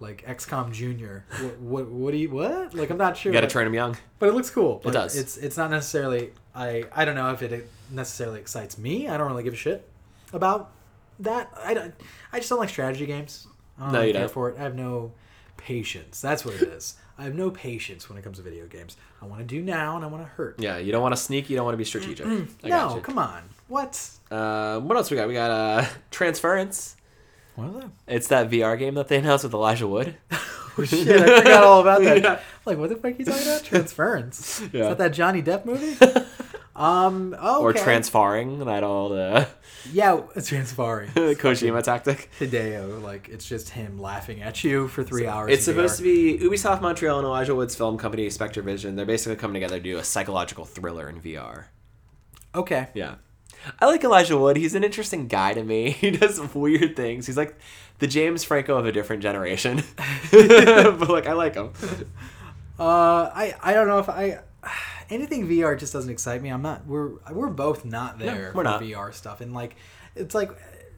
Like 0.01 0.25
XCOM 0.25 0.71
Junior 0.71 1.25
what, 1.41 1.59
what 1.59 1.87
what 1.89 2.11
do 2.11 2.17
you 2.17 2.29
what 2.29 2.73
like 2.73 2.89
I'm 2.89 2.97
not 2.97 3.17
sure 3.17 3.31
you 3.31 3.37
got 3.37 3.41
to 3.41 3.51
train 3.51 3.65
them 3.65 3.73
young. 3.73 3.97
but 4.19 4.29
it 4.29 4.33
looks 4.33 4.49
cool. 4.49 4.79
But 4.83 4.93
does. 4.93 5.15
It's 5.17 5.37
it's 5.37 5.57
not 5.57 5.69
necessarily. 5.71 6.31
I 6.55 6.85
I 6.93 7.05
don't 7.05 7.15
know 7.15 7.31
if 7.31 7.41
it 7.41 7.69
necessarily 7.91 8.39
excites 8.39 8.77
me. 8.77 9.07
I 9.07 9.17
don't 9.17 9.27
really 9.29 9.43
give 9.43 9.53
a 9.53 9.57
shit 9.57 9.87
about 10.33 10.71
that. 11.19 11.49
I 11.63 11.73
don't. 11.73 11.93
I 12.31 12.37
just 12.39 12.49
don't 12.49 12.59
like 12.59 12.69
strategy 12.69 13.05
games. 13.05 13.47
I 13.77 13.83
don't 13.83 13.91
No, 13.93 13.99
really 13.99 14.07
you 14.07 14.13
care 14.13 14.21
don't. 14.23 14.31
for 14.31 14.49
it. 14.49 14.57
I 14.57 14.63
have 14.63 14.75
no 14.75 15.11
patience. 15.57 16.21
That's 16.21 16.45
what 16.45 16.55
it 16.55 16.61
is. 16.63 16.95
I 17.17 17.23
have 17.23 17.35
no 17.35 17.51
patience 17.51 18.07
when 18.07 18.17
it 18.17 18.23
comes 18.23 18.37
to 18.37 18.43
video 18.43 18.65
games. 18.65 18.95
I 19.21 19.25
want 19.25 19.41
to 19.41 19.45
do 19.45 19.61
now 19.61 19.97
and 19.97 20.05
I 20.05 20.07
want 20.07 20.23
to 20.23 20.29
hurt. 20.29 20.55
Yeah, 20.57 20.77
you 20.77 20.93
don't 20.93 21.01
want 21.01 21.13
to 21.13 21.21
sneak. 21.21 21.49
You 21.49 21.57
don't 21.57 21.65
want 21.65 21.73
to 21.73 21.77
be 21.77 21.83
strategic. 21.83 22.25
No, 22.63 22.99
come 23.03 23.17
on. 23.19 23.43
What? 23.67 24.09
Uh, 24.31 24.79
what 24.79 24.95
else 24.95 25.11
we 25.11 25.17
got? 25.17 25.27
We 25.27 25.33
got 25.33 25.51
uh, 25.51 25.85
Transference. 26.11 26.95
What 27.59 27.69
is 27.69 27.75
that? 27.81 27.89
It's 28.07 28.27
that 28.27 28.49
VR 28.49 28.77
game 28.79 28.93
that 28.95 29.07
they 29.07 29.17
announced 29.17 29.43
with 29.43 29.53
Elijah 29.53 29.87
Wood. 29.87 30.15
Oh 30.77 30.85
shit! 30.85 31.09
I 31.09 31.39
forgot 31.39 31.63
all 31.63 31.81
about 31.81 32.01
that. 32.03 32.17
Yeah. 32.23 32.39
Like, 32.63 32.77
what 32.77 32.87
the 32.87 32.95
fuck 32.95 33.05
are 33.11 33.15
you 33.15 33.25
talking 33.25 33.41
about? 33.41 33.63
Transference. 33.65 34.61
Yeah. 34.71 34.83
Is 34.83 34.87
that 34.89 34.97
that 34.99 35.09
Johnny 35.11 35.41
Depp 35.43 35.65
movie? 35.65 35.97
um. 36.73 37.35
Oh. 37.37 37.61
Or 37.63 37.73
transfarring, 37.73 38.63
that 38.65 38.83
old 38.83 39.11
uh, 39.11 39.45
Yeah, 39.91 40.21
transferring. 40.41 41.09
Kojima 41.09 41.83
tactic. 41.83 42.29
Hideo, 42.39 43.01
like 43.03 43.27
it's 43.27 43.45
just 43.45 43.71
him 43.71 43.99
laughing 43.99 44.41
at 44.41 44.63
you 44.63 44.87
for 44.87 45.03
three 45.03 45.27
hours. 45.27 45.51
It's 45.51 45.65
supposed 45.65 45.97
to 45.97 46.03
be 46.03 46.37
Ubisoft 46.39 46.79
Montreal 46.81 47.17
and 47.17 47.25
Elijah 47.25 47.55
Wood's 47.55 47.75
film 47.75 47.97
company 47.97 48.29
Spectre 48.29 48.61
Vision. 48.61 48.95
They're 48.95 49.05
basically 49.05 49.35
coming 49.35 49.55
together 49.55 49.79
to 49.79 49.83
do 49.83 49.97
a 49.97 50.03
psychological 50.03 50.63
thriller 50.63 51.09
in 51.09 51.19
VR. 51.19 51.65
okay. 52.55 52.87
Yeah. 52.93 53.15
I 53.79 53.85
like 53.85 54.03
Elijah 54.03 54.37
Wood. 54.37 54.57
He's 54.57 54.75
an 54.75 54.83
interesting 54.83 55.27
guy 55.27 55.53
to 55.53 55.63
me. 55.63 55.91
He 55.99 56.11
does 56.11 56.39
weird 56.53 56.95
things. 56.95 57.27
He's 57.27 57.37
like 57.37 57.57
the 57.99 58.07
James 58.07 58.43
Franco 58.43 58.77
of 58.77 58.85
a 58.85 58.91
different 58.91 59.21
generation. 59.21 59.83
but 60.31 61.09
like 61.09 61.27
I 61.27 61.33
like 61.33 61.55
him. 61.55 61.71
Uh, 62.79 63.29
I 63.33 63.55
I 63.61 63.73
don't 63.73 63.87
know 63.87 63.99
if 63.99 64.09
I 64.09 64.39
anything 65.09 65.47
VR 65.47 65.77
just 65.77 65.93
doesn't 65.93 66.09
excite 66.11 66.41
me. 66.41 66.49
I'm 66.49 66.61
not. 66.61 66.85
We're 66.85 67.11
we're 67.31 67.49
both 67.49 67.85
not 67.85 68.19
there 68.19 68.51
we're 68.55 68.61
for 68.61 68.63
not. 68.63 68.81
VR 68.81 69.13
stuff, 69.13 69.41
and 69.41 69.53
like 69.53 69.75
it's 70.15 70.33
like. 70.35 70.51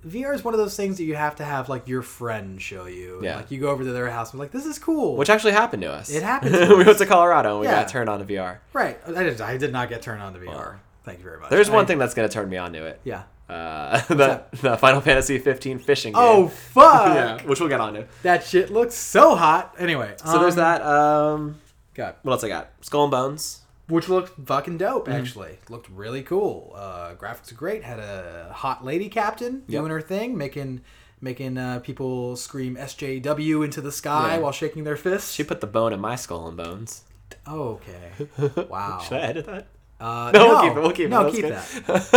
VR 0.04 0.34
is 0.34 0.44
one 0.44 0.56
of 0.56 0.60
those 0.60 0.76
things 0.76 0.98
that 0.98 1.04
you 1.04 1.14
have 1.14 1.36
to 1.36 1.44
have 1.46 1.70
like 1.70 1.88
your 1.88 2.02
friend 2.02 2.60
show 2.60 2.88
you. 2.88 3.20
Yeah. 3.22 3.36
Like 3.36 3.52
you 3.52 3.60
go 3.62 3.70
over 3.70 3.84
to 3.84 3.92
their 3.92 4.10
house 4.10 4.32
and 4.32 4.40
be 4.40 4.46
like, 4.46 4.52
"This 4.52 4.66
is 4.66 4.80
cool." 4.80 5.16
Which 5.16 5.30
actually 5.30 5.52
happened 5.52 5.84
to 5.84 5.92
us. 5.92 6.10
It 6.10 6.24
happened 6.24 6.56
to 6.56 6.76
we 6.76 6.84
went 6.86 6.98
to 6.98 7.06
Colorado 7.06 7.52
and 7.52 7.60
we 7.60 7.68
Yeah. 7.68 7.82
got 7.84 7.90
turned 7.90 8.10
on 8.10 8.18
to 8.18 8.26
VR. 8.26 8.58
right? 8.74 9.00
I 9.08 9.22
did. 9.22 9.40
I 9.42 9.58
did 9.58 9.72
not 9.72 9.90
get 9.90 10.02
turned 10.02 10.24
on 10.24 10.34
to 10.34 10.40
VR. 10.40 10.48
Well, 10.48 10.76
Thank 11.04 11.20
you 11.20 11.24
very 11.26 11.40
much. 11.40 11.50
There's 11.50 11.70
one 11.70 11.86
thing 11.86 11.98
that's 11.98 12.14
gonna 12.14 12.30
turn 12.30 12.50
me 12.50 12.58
on 12.58 12.74
to 12.74 12.86
it. 12.86 13.00
Yeah. 13.04 13.24
Uh, 13.50 14.00
the, 14.08 14.44
the 14.62 14.78
Final 14.78 15.02
Fantasy 15.02 15.38
15 15.38 15.80
fishing 15.80 16.14
game. 16.14 16.22
Oh 16.24 16.48
fuck! 16.48 17.08
yeah, 17.16 17.42
which 17.44 17.60
we'll 17.60 17.68
get 17.70 17.82
on 17.82 17.94
to. 17.96 18.08
That 18.24 18.44
shit 18.46 18.70
looks 18.72 18.96
so 18.96 19.36
hot. 19.36 19.76
Anyway, 19.78 20.14
So 20.24 20.40
there's 20.40 20.58
um, 20.58 20.64
that. 20.64 20.82
Um, 20.84 21.62
God. 21.94 22.16
what 22.24 22.32
else 22.34 22.44
I 22.46 22.48
got? 22.48 22.70
Skull 22.82 23.04
and 23.04 23.12
Bones. 23.12 23.62
which 23.90 24.08
looked 24.08 24.40
fucking 24.48 24.78
dope 24.78 25.06
Mm-hmm. 25.08 25.18
actually 25.18 25.60
looked 25.70 25.90
really 25.90 26.24
cool 26.24 26.72
uh, 26.78 27.14
graphics 27.16 27.52
are 27.52 27.56
great 27.56 27.84
had 27.84 28.00
a 28.00 28.50
hot 28.54 28.86
lady 28.86 29.10
captain 29.10 29.64
Yep. 29.68 29.82
doing 29.82 29.92
her 29.92 30.00
thing 30.02 30.38
making 30.38 30.80
making 31.20 31.58
uh, 31.58 31.80
people 31.80 32.38
scream 32.38 32.78
sjw 32.78 33.66
into 33.66 33.82
the 33.82 33.92
sky 33.92 34.36
Yeah. 34.36 34.40
while 34.40 34.54
shaking 34.54 34.86
their 34.86 34.96
fists 34.96 35.34
She 35.34 35.44
put 35.44 35.60
the 35.60 35.68
bone 35.68 35.92
in 35.92 36.00
my 36.00 36.16
Skull 36.16 36.48
and 36.48 36.56
Bones. 36.56 37.04
oh, 37.46 37.82
okay 37.82 38.64
wow 38.70 39.00
Should 39.00 39.18
I 39.18 39.22
edit 39.22 39.46
that? 39.48 39.68
Uh, 40.02 40.32
No, 40.34 40.48
we'll 40.48 40.62
keep 40.62 40.72
it, 40.78 40.82
we'll 40.82 40.92
keep 40.92 41.06
it, 41.06 41.10
no 41.10 41.24
that's 41.24 41.36
keep 41.36 41.46
good. 41.46 41.54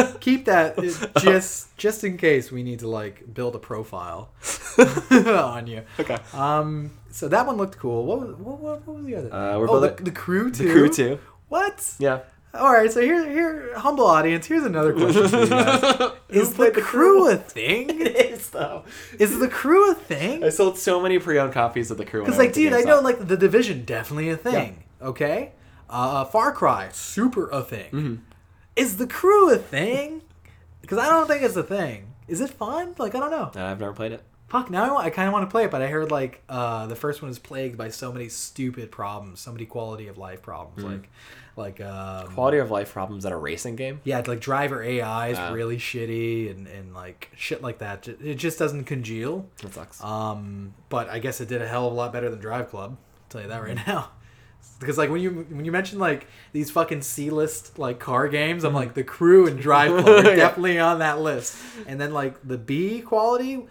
that 0.06 0.16
keep 0.20 0.44
that 0.46 0.78
just 1.20 1.76
just 1.76 2.02
in 2.04 2.16
case 2.16 2.50
we 2.50 2.62
need 2.62 2.78
to 2.80 2.88
like 2.88 3.32
build 3.32 3.54
a 3.54 3.58
profile 3.58 4.30
on 5.10 5.66
you 5.66 5.82
Okay. 6.00 6.16
um 6.32 6.90
so 7.10 7.28
that 7.28 7.46
one 7.46 7.56
looked 7.56 7.78
cool 7.78 8.06
what 8.06 8.20
was, 8.20 8.36
what, 8.36 8.58
what, 8.60 8.86
what 8.86 8.96
was 8.96 9.06
the 9.06 9.16
other 9.16 9.32
Uh, 9.32 9.58
we're 9.58 9.68
oh, 9.70 9.80
the, 9.80 10.02
the 10.02 10.10
crew 10.10 10.50
too 10.50 10.64
The 10.66 10.72
crew 10.72 10.88
too. 10.88 11.18
what 11.48 11.94
Yeah. 11.98 12.20
All 12.54 12.72
right, 12.72 12.88
so 12.92 13.00
here, 13.00 13.28
here, 13.28 13.76
humble 13.76 14.06
audience. 14.06 14.46
Here's 14.46 14.62
another 14.62 14.92
question 14.92 15.26
for 15.26 15.40
you 15.40 15.46
guys: 15.48 16.12
Is 16.28 16.54
the 16.54 16.66
the 16.66 16.70
crew 16.70 16.82
crew? 17.24 17.30
a 17.30 17.36
thing? 17.36 17.90
It 17.90 18.14
is 18.14 18.50
though. 18.50 18.84
Is 19.18 19.40
the 19.40 19.48
crew 19.48 19.90
a 19.90 19.94
thing? 19.96 20.44
I 20.44 20.50
sold 20.50 20.78
so 20.78 21.00
many 21.00 21.18
pre-owned 21.18 21.52
copies 21.52 21.90
of 21.90 21.98
the 21.98 22.04
crew. 22.04 22.20
Because, 22.22 22.38
like, 22.38 22.52
dude, 22.52 22.72
I 22.72 22.82
know 22.82 23.00
like 23.00 23.26
the 23.26 23.36
division 23.36 23.84
definitely 23.84 24.28
a 24.30 24.36
thing. 24.36 24.84
Okay, 25.02 25.50
uh, 25.94 26.24
Far 26.24 26.52
Cry 26.52 26.88
super 26.92 27.48
a 27.50 27.62
thing. 27.62 27.90
Mm-hmm. 27.92 28.14
Is 28.76 28.96
the 28.96 29.06
crew 29.06 29.52
a 29.52 29.56
thing? 29.56 30.22
Because 30.80 30.98
I 30.98 31.08
don't 31.08 31.26
think 31.28 31.42
it's 31.42 31.56
a 31.56 31.62
thing. 31.62 32.12
Is 32.28 32.40
it 32.40 32.50
fun? 32.50 32.94
Like, 32.98 33.14
I 33.14 33.20
don't 33.20 33.30
know. 33.30 33.50
Uh, 33.54 33.64
I've 33.66 33.80
never 33.80 33.92
played 33.92 34.12
it. 34.12 34.22
Fuck, 34.48 34.70
now 34.70 34.84
I, 34.84 34.90
want, 34.92 35.06
I 35.06 35.10
kind 35.10 35.26
of 35.26 35.32
want 35.32 35.48
to 35.48 35.50
play 35.50 35.64
it, 35.64 35.70
but 35.70 35.80
I 35.82 35.86
heard 35.88 36.10
like 36.12 36.42
uh, 36.48 36.86
the 36.86 36.94
first 36.94 37.22
one 37.22 37.30
is 37.30 37.38
plagued 37.38 37.76
by 37.78 37.88
so 37.88 38.12
many 38.12 38.28
stupid 38.28 38.92
problems, 38.92 39.40
so 39.40 39.50
many 39.52 39.64
quality 39.64 40.06
of 40.06 40.18
life 40.18 40.42
problems, 40.42 40.84
like, 40.84 41.08
like 41.56 41.80
um, 41.80 42.28
Quality 42.34 42.58
of 42.58 42.70
life 42.70 42.92
problems 42.92 43.24
at 43.24 43.32
a 43.32 43.36
racing 43.36 43.74
game. 43.74 44.00
Yeah, 44.04 44.22
like 44.26 44.40
driver 44.40 44.82
AI 44.82 45.28
is 45.28 45.38
Ah. 45.38 45.50
really 45.52 45.78
shitty 45.78 46.50
and, 46.50 46.68
and 46.68 46.94
like 46.94 47.30
shit 47.34 47.62
like 47.62 47.78
that. 47.78 48.06
It 48.06 48.34
just 48.34 48.58
doesn't 48.58 48.84
congeal. 48.84 49.46
That 49.62 49.72
sucks. 49.74 50.04
Um, 50.04 50.74
but 50.88 51.08
I 51.08 51.18
guess 51.20 51.40
it 51.40 51.48
did 51.48 51.62
a 51.62 51.66
hell 51.66 51.86
of 51.86 51.92
a 51.92 51.96
lot 51.96 52.12
better 52.12 52.28
than 52.30 52.38
Drive 52.38 52.68
Club. 52.68 52.96
I'll 53.16 53.28
tell 53.30 53.40
you 53.42 53.48
that 53.48 53.62
right 53.62 53.78
now. 53.86 54.10
Because 54.80 54.98
like 54.98 55.10
when 55.10 55.20
you 55.20 55.46
when 55.50 55.64
you 55.64 55.72
mention 55.72 55.98
like 55.98 56.26
these 56.52 56.70
fucking 56.70 57.02
C 57.02 57.30
list 57.30 57.78
like 57.78 57.98
car 57.98 58.28
games, 58.28 58.64
I'm 58.64 58.70
mm-hmm. 58.70 58.76
like 58.76 58.94
the 58.94 59.04
crew 59.04 59.46
and 59.46 59.58
Drive 59.58 59.90
Club 60.04 60.26
are 60.26 60.36
definitely 60.36 60.78
on 60.78 60.98
that 60.98 61.20
list. 61.20 61.56
And 61.86 62.00
then 62.00 62.12
like 62.12 62.36
the 62.46 62.58
B 62.58 63.00
quality, 63.00 63.66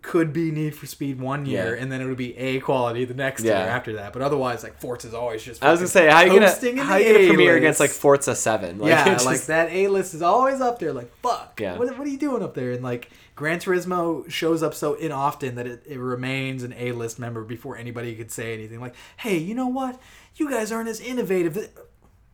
could 0.00 0.32
be 0.32 0.50
Need 0.50 0.74
for 0.74 0.86
Speed 0.86 1.20
one 1.20 1.44
year, 1.44 1.74
Yeah. 1.76 1.82
and 1.82 1.92
then 1.92 2.00
it 2.00 2.06
would 2.06 2.16
be 2.16 2.36
A 2.38 2.60
quality 2.60 3.04
the 3.04 3.14
next 3.14 3.44
Yeah. 3.44 3.58
year 3.64 3.68
after 3.68 3.94
that. 3.94 4.12
But 4.12 4.22
otherwise, 4.22 4.62
like 4.62 4.80
Forza 4.80 5.08
is 5.08 5.14
always 5.14 5.42
just. 5.42 5.62
I 5.62 5.70
was 5.70 5.80
gonna 5.80 5.88
fucking 5.88 6.08
say 6.08 6.10
how 6.10 6.20
you 6.22 6.40
coasting 6.40 6.76
gonna 6.76 6.82
in 6.82 6.86
how 6.86 6.98
the 6.98 7.04
you 7.04 7.12
gonna 7.12 7.26
premiere 7.28 7.50
A-list. 7.50 7.62
against 7.62 7.80
like 7.80 7.90
Forza 7.90 8.34
Seven? 8.34 8.78
Like, 8.78 8.88
yeah, 8.88 9.04
like 9.24 9.36
just- 9.36 9.46
that 9.48 9.70
A 9.70 9.88
list 9.88 10.14
is 10.14 10.22
always 10.22 10.60
up 10.60 10.78
there. 10.78 10.92
Like 10.92 11.14
fuck, 11.16 11.58
Yeah. 11.60 11.76
What, 11.76 11.98
what 11.98 12.06
are 12.06 12.10
you 12.10 12.18
doing 12.18 12.42
up 12.42 12.54
there? 12.54 12.72
And 12.72 12.82
like 12.82 13.10
Gran 13.34 13.58
Turismo 13.58 14.30
shows 14.30 14.62
up 14.62 14.74
so 14.74 14.94
in 14.94 15.12
often 15.12 15.56
that 15.56 15.66
it, 15.66 15.82
it 15.86 15.98
remains 15.98 16.62
an 16.62 16.74
A 16.78 16.92
list 16.92 17.18
member 17.18 17.42
before 17.42 17.76
anybody 17.76 18.14
could 18.14 18.30
say 18.30 18.54
anything. 18.54 18.80
Like, 18.80 18.94
hey, 19.18 19.36
you 19.36 19.54
know 19.54 19.68
what? 19.68 20.00
You 20.36 20.50
guys 20.50 20.72
aren't 20.72 20.88
as 20.88 21.00
innovative. 21.00 21.70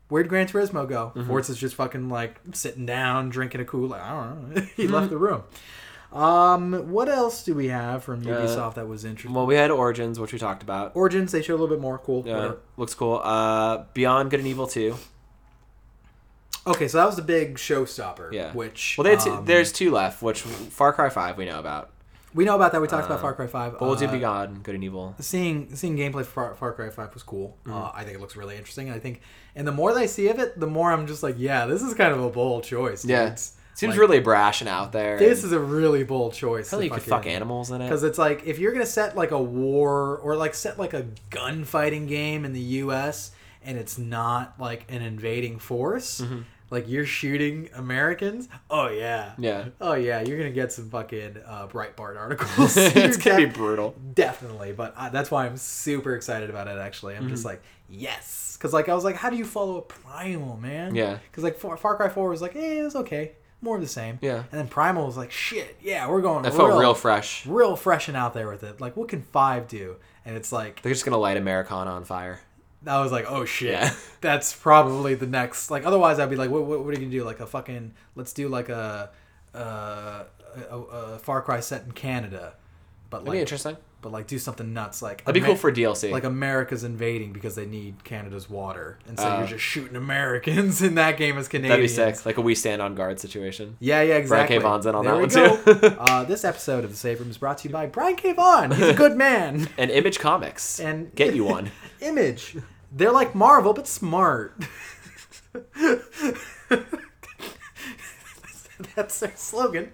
Where'd 0.08 0.28
Gran 0.28 0.46
Turismo 0.46 0.88
go? 0.88 1.12
Mm-hmm. 1.14 1.28
Forza's 1.30 1.58
just 1.58 1.74
fucking 1.74 2.08
like 2.08 2.40
sitting 2.52 2.86
down, 2.86 3.28
drinking 3.28 3.60
a 3.60 3.64
Kool-Aid. 3.64 4.00
I 4.00 4.10
don't 4.24 4.54
know. 4.54 4.60
he 4.76 4.84
Mm-hmm. 4.84 4.94
left 4.94 5.10
the 5.10 5.18
room. 5.18 5.42
Um, 6.12 6.90
what 6.90 7.10
else 7.10 7.44
do 7.44 7.54
we 7.54 7.68
have 7.68 8.02
from 8.02 8.20
Uh, 8.22 8.30
Ubisoft 8.30 8.74
that 8.76 8.88
was 8.88 9.04
interesting? 9.04 9.34
Well, 9.34 9.44
we 9.44 9.56
had 9.56 9.70
Origins, 9.70 10.18
which 10.18 10.32
we 10.32 10.38
talked 10.38 10.62
about. 10.62 10.92
Origins, 10.94 11.32
they 11.32 11.42
showed 11.42 11.54
a 11.54 11.60
little 11.60 11.68
bit 11.76 11.80
more 11.82 11.98
cool. 11.98 12.22
Yeah, 12.26 12.34
whatever. 12.36 12.58
looks 12.78 12.94
cool. 12.94 13.20
Uh, 13.22 13.84
Beyond 13.92 14.30
Good 14.30 14.40
and 14.40 14.48
Evil 14.48 14.66
Two. 14.66 14.96
Okay, 16.66 16.88
so 16.88 16.98
that 16.98 17.06
was 17.06 17.16
the 17.16 17.22
big 17.22 17.56
showstopper. 17.56 18.32
Yeah. 18.32 18.52
Which 18.52 18.96
Well, 18.98 19.04
they 19.04 19.10
had 19.10 19.20
two, 19.20 19.32
um, 19.32 19.44
there's 19.44 19.72
two 19.72 19.90
left, 19.90 20.22
which 20.22 20.40
Far 20.42 20.92
Cry 20.94 21.08
Five 21.10 21.36
we 21.36 21.44
know 21.46 21.58
about. 21.58 21.90
We 22.34 22.44
know 22.44 22.54
about 22.54 22.72
that. 22.72 22.80
We 22.80 22.88
talked 22.88 23.06
about 23.06 23.18
Uh, 23.18 23.22
Far 23.22 23.34
Cry 23.34 23.46
Five. 23.46 23.78
Do 23.78 23.84
Uh, 23.86 24.12
Beyond 24.12 24.62
Good 24.62 24.74
and 24.74 24.84
Evil. 24.84 25.14
seeing 25.20 25.74
seeing 25.74 25.96
gameplay 25.96 26.24
for 26.24 26.32
Far, 26.32 26.54
Far 26.54 26.72
Cry 26.72 26.90
Five 26.90 27.14
was 27.14 27.22
cool. 27.22 27.56
Mm-hmm. 27.64 27.76
Uh, 27.76 27.90
I 27.94 28.04
think 28.04 28.16
it 28.16 28.20
looks 28.20 28.36
really 28.36 28.56
interesting. 28.56 28.90
I 28.90 28.98
think, 28.98 29.20
and 29.56 29.66
the 29.66 29.72
more 29.72 29.92
that 29.94 30.00
I 30.00 30.06
see 30.06 30.28
of 30.28 30.38
it, 30.38 30.58
the 30.58 30.66
more 30.66 30.92
I'm 30.92 31.06
just 31.06 31.22
like, 31.22 31.36
yeah, 31.38 31.66
this 31.66 31.82
is 31.82 31.94
kind 31.94 32.12
of 32.12 32.22
a 32.22 32.30
bold 32.30 32.64
choice. 32.64 33.04
Yeah. 33.04 33.30
dudes. 33.30 33.52
Seems 33.74 33.92
Like, 33.92 34.00
really 34.00 34.18
brash 34.18 34.60
and 34.60 34.68
out 34.68 34.90
there. 34.90 35.18
This 35.20 35.44
is 35.44 35.52
a 35.52 35.60
really 35.60 36.02
bold 36.02 36.34
choice. 36.34 36.66
Apparently 36.66 36.86
you 36.86 36.90
could 36.94 37.02
fuck 37.04 37.26
animals 37.26 37.70
in 37.70 37.80
it. 37.80 37.84
Because 37.84 38.02
it's 38.02 38.18
like 38.18 38.44
if 38.44 38.58
you're 38.58 38.72
gonna 38.72 38.84
set 38.84 39.16
like 39.16 39.30
a 39.30 39.40
war 39.40 40.16
or 40.18 40.34
like 40.34 40.54
set 40.54 40.80
like 40.80 40.94
a 40.94 41.06
gunfighting 41.30 42.08
game 42.08 42.44
in 42.44 42.52
the 42.52 42.60
U.S. 42.82 43.30
and 43.62 43.78
it's 43.78 43.96
not 43.96 44.54
like 44.58 44.84
an 44.88 45.02
invading 45.02 45.58
force, 45.60 46.20
Mm-hmm. 46.20 46.40
Like 46.70 46.88
you're 46.88 47.06
shooting 47.06 47.68
Americans. 47.74 48.48
Oh 48.70 48.88
yeah. 48.88 49.32
Yeah. 49.38 49.66
Oh 49.80 49.94
yeah, 49.94 50.20
you're 50.22 50.38
gonna 50.38 50.50
get 50.50 50.72
some 50.72 50.90
fucking 50.90 51.36
uh, 51.46 51.66
Breitbart 51.68 52.16
articles. 52.18 52.76
it's 52.76 53.16
gonna 53.16 53.36
be 53.38 53.44
brutal. 53.46 53.94
Definitely, 54.14 54.72
but 54.72 54.94
uh, 54.96 55.08
that's 55.08 55.30
why 55.30 55.46
I'm 55.46 55.56
super 55.56 56.14
excited 56.14 56.50
about 56.50 56.68
it. 56.68 56.78
Actually, 56.78 57.14
I'm 57.16 57.22
Mm-hmm. 57.22 57.30
just 57.30 57.44
like 57.44 57.62
yes, 57.88 58.56
because 58.58 58.72
like 58.72 58.88
I 58.88 58.94
was 58.94 59.04
like, 59.04 59.16
how 59.16 59.30
do 59.30 59.36
you 59.36 59.44
follow 59.44 59.78
a 59.78 59.82
Primal, 59.82 60.56
man? 60.56 60.94
Yeah. 60.94 61.18
Because 61.30 61.44
like 61.44 61.56
Far, 61.58 61.76
Far 61.76 61.96
Cry 61.96 62.08
Four 62.08 62.28
was 62.28 62.42
like, 62.42 62.54
eh, 62.56 62.80
it 62.80 62.84
was 62.84 62.96
okay, 62.96 63.32
more 63.62 63.76
of 63.76 63.82
the 63.82 63.88
same. 63.88 64.18
Yeah. 64.20 64.44
And 64.50 64.60
then 64.60 64.68
Primal 64.68 65.06
was 65.06 65.16
like, 65.16 65.30
shit, 65.30 65.76
yeah, 65.82 66.08
we're 66.08 66.20
going. 66.22 66.44
It 66.44 66.52
felt 66.52 66.78
real 66.78 66.94
fresh. 66.94 67.46
real 67.46 67.76
fresh 67.76 68.08
and 68.08 68.16
out 68.16 68.34
there 68.34 68.48
with 68.48 68.62
it. 68.62 68.80
Like, 68.80 68.96
what 68.96 69.08
can 69.08 69.22
Five 69.22 69.68
do? 69.68 69.96
And 70.24 70.36
it's 70.36 70.52
like 70.52 70.82
They're 70.82 70.92
just 70.92 71.04
gonna 71.06 71.16
light 71.16 71.36
Americana 71.38 71.90
on 71.92 72.04
fire. 72.04 72.40
I 72.86 73.00
was 73.00 73.10
like, 73.12 73.26
oh 73.28 73.44
shit, 73.44 73.72
Yeah. 73.72 73.92
that's 74.20 74.54
probably 74.54 75.14
the 75.14 75.26
next. 75.26 75.70
Like, 75.70 75.84
otherwise 75.84 76.18
I'd 76.18 76.30
be 76.30 76.36
like, 76.36 76.50
what, 76.50 76.64
what, 76.64 76.84
what 76.84 76.88
are 76.88 76.92
you 76.92 76.98
gonna 77.06 77.10
do? 77.10 77.24
Like 77.24 77.40
a 77.40 77.46
fucking, 77.46 77.92
let's 78.14 78.32
do 78.32 78.48
like 78.48 78.68
a, 78.68 79.10
uh, 79.54 80.24
a, 80.70 80.76
a, 80.76 81.18
Far 81.18 81.42
Cry 81.42 81.60
set 81.60 81.84
in 81.84 81.92
Canada, 81.92 82.54
but 83.10 83.18
That'd 83.18 83.24
be 83.26 83.30
like, 83.32 83.40
interesting. 83.40 83.76
but 84.00 84.12
like 84.12 84.26
do 84.28 84.38
something 84.38 84.72
nuts. 84.72 85.02
Like 85.02 85.24
That'd 85.24 85.40
be 85.42 85.44
cool 85.46 85.56
for 85.56 85.72
DLC. 85.72 86.10
like 86.12 86.24
America's 86.24 86.84
invading 86.84 87.32
because 87.32 87.54
they 87.56 87.66
need 87.66 88.04
Canada's 88.04 88.48
water, 88.48 88.98
and 89.08 89.18
so 89.18 89.28
Oh. 89.28 89.38
you're 89.38 89.46
just 89.48 89.64
shooting 89.64 89.96
Americans 89.96 90.80
in 90.88 90.94
that 90.94 91.16
game 91.16 91.36
as 91.36 91.48
That'd 91.48 91.80
be 91.80 91.88
sick. 91.88 92.24
Like 92.24 92.36
a 92.38 92.40
we 92.40 92.54
stand 92.54 92.80
on 92.80 92.94
guard 92.94 93.18
situation. 93.20 93.76
Yeah, 93.80 94.02
yeah, 94.02 94.14
exactly. 94.16 94.56
K. 94.56 94.62
Vaughan's 94.62 94.86
in 94.86 94.94
on 94.94 95.04
there 95.04 95.26
that 95.26 95.64
one, 95.66 95.74
go. 95.80 95.90
too. 95.90 95.96
uh, 95.98 96.24
this 96.24 96.44
episode 96.44 96.84
of 96.84 96.90
the 96.90 96.96
Save 96.96 97.20
Room 97.20 97.30
is 97.30 97.38
brought 97.38 97.58
to 97.58 97.68
you 97.68 97.72
by 97.72 97.86
Brian 97.86 98.16
K. 98.16 98.32
Vaughan. 98.32 98.70
He's 98.70 98.88
a 98.88 98.94
good 98.94 99.16
man. 99.16 99.68
And 99.76 99.90
Image 99.90 100.18
Comics. 100.20 100.78
And 100.80 101.14
get 101.14 101.34
you 101.34 101.44
one. 101.44 101.70
Image. 102.00 102.56
They're 102.90 103.12
like 103.12 103.34
Marvel, 103.34 103.74
but 103.74 103.86
smart. 103.86 104.54
That's 108.94 109.20
their 109.20 109.32
slogan. 109.36 109.92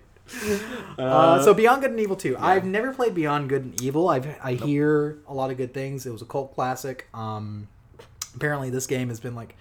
Uh, 0.99 1.43
so 1.43 1.55
Beyond 1.55 1.83
Good 1.83 1.91
and 1.93 2.01
Evil 2.01 2.17
2. 2.17 2.37
I've 2.39 2.65
never 2.65 2.93
played 2.93 3.15
Beyond 3.15 3.49
Good 3.49 3.63
and 3.63 3.83
Evil. 3.83 4.09
I've 4.09 4.27
I 4.43 4.55
hear 4.55 5.19
a 5.29 5.35
lot 5.35 5.51
of 5.51 5.57
good 5.57 5.75
things. 5.75 6.07
It 6.07 6.13
was 6.13 6.23
a 6.23 6.27
cult 6.27 6.55
classic. 6.55 7.09
Um, 7.15 7.69
apparently 8.35 8.71
this 8.71 8.87
game 8.87 9.09
has 9.09 9.21
been 9.21 9.35
like 9.35 9.57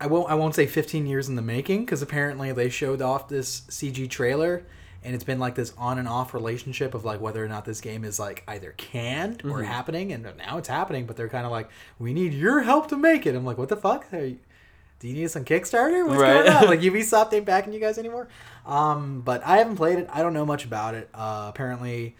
I 0.00 0.06
won't 0.06 0.30
I 0.30 0.34
won't 0.34 0.54
say 0.54 0.66
15 0.66 1.06
years 1.06 1.28
in 1.28 1.36
the 1.36 1.42
making 1.42 1.84
because 1.84 2.02
apparently 2.02 2.52
they 2.52 2.68
showed 2.68 3.02
off 3.02 3.28
this 3.28 3.62
CG 3.62 4.08
trailer 4.10 4.64
and 5.04 5.14
it's 5.14 5.24
been 5.24 5.38
like 5.38 5.54
this 5.54 5.72
on 5.76 5.98
and 5.98 6.06
off 6.08 6.32
relationship 6.34 6.94
of 6.94 7.04
like 7.04 7.20
whether 7.20 7.44
or 7.44 7.48
not 7.48 7.64
this 7.64 7.80
game 7.80 8.04
is 8.04 8.18
like 8.18 8.44
either 8.48 8.72
canned 8.76 9.44
or 9.44 9.62
happening 9.62 10.12
and 10.12 10.26
now 10.38 10.58
it's 10.58 10.68
happening 10.68 11.06
but 11.06 11.16
they're 11.16 11.28
kind 11.28 11.44
of 11.46 11.50
like 11.52 11.68
we 11.98 12.12
need 12.14 12.32
your 12.32 12.60
help 12.62 12.88
to 12.88 12.96
make 12.96 13.26
it. 13.26 13.34
I'm 13.34 13.44
like 13.44 13.58
what 13.58 13.68
the 13.68 13.76
fuck? 13.76 14.06
Are 14.12 14.24
you, 14.24 14.38
do 15.00 15.08
you 15.08 15.14
need 15.14 15.30
some 15.30 15.44
Kickstarter? 15.44 16.06
What's 16.06 16.20
Right. 16.20 16.44
going 16.44 16.56
on? 16.56 16.66
Like 16.68 16.80
Ubisoft 16.80 17.32
ain't 17.32 17.44
backing 17.46 17.72
you 17.72 17.80
guys 17.80 17.98
anymore. 17.98 18.28
Um, 18.64 19.22
but 19.22 19.44
I 19.44 19.58
haven't 19.58 19.76
played 19.76 19.98
it. 19.98 20.08
I 20.12 20.22
don't 20.22 20.32
know 20.32 20.46
much 20.46 20.64
about 20.64 20.94
it. 20.94 21.08
Uh, 21.12 21.46
apparently, 21.48 22.14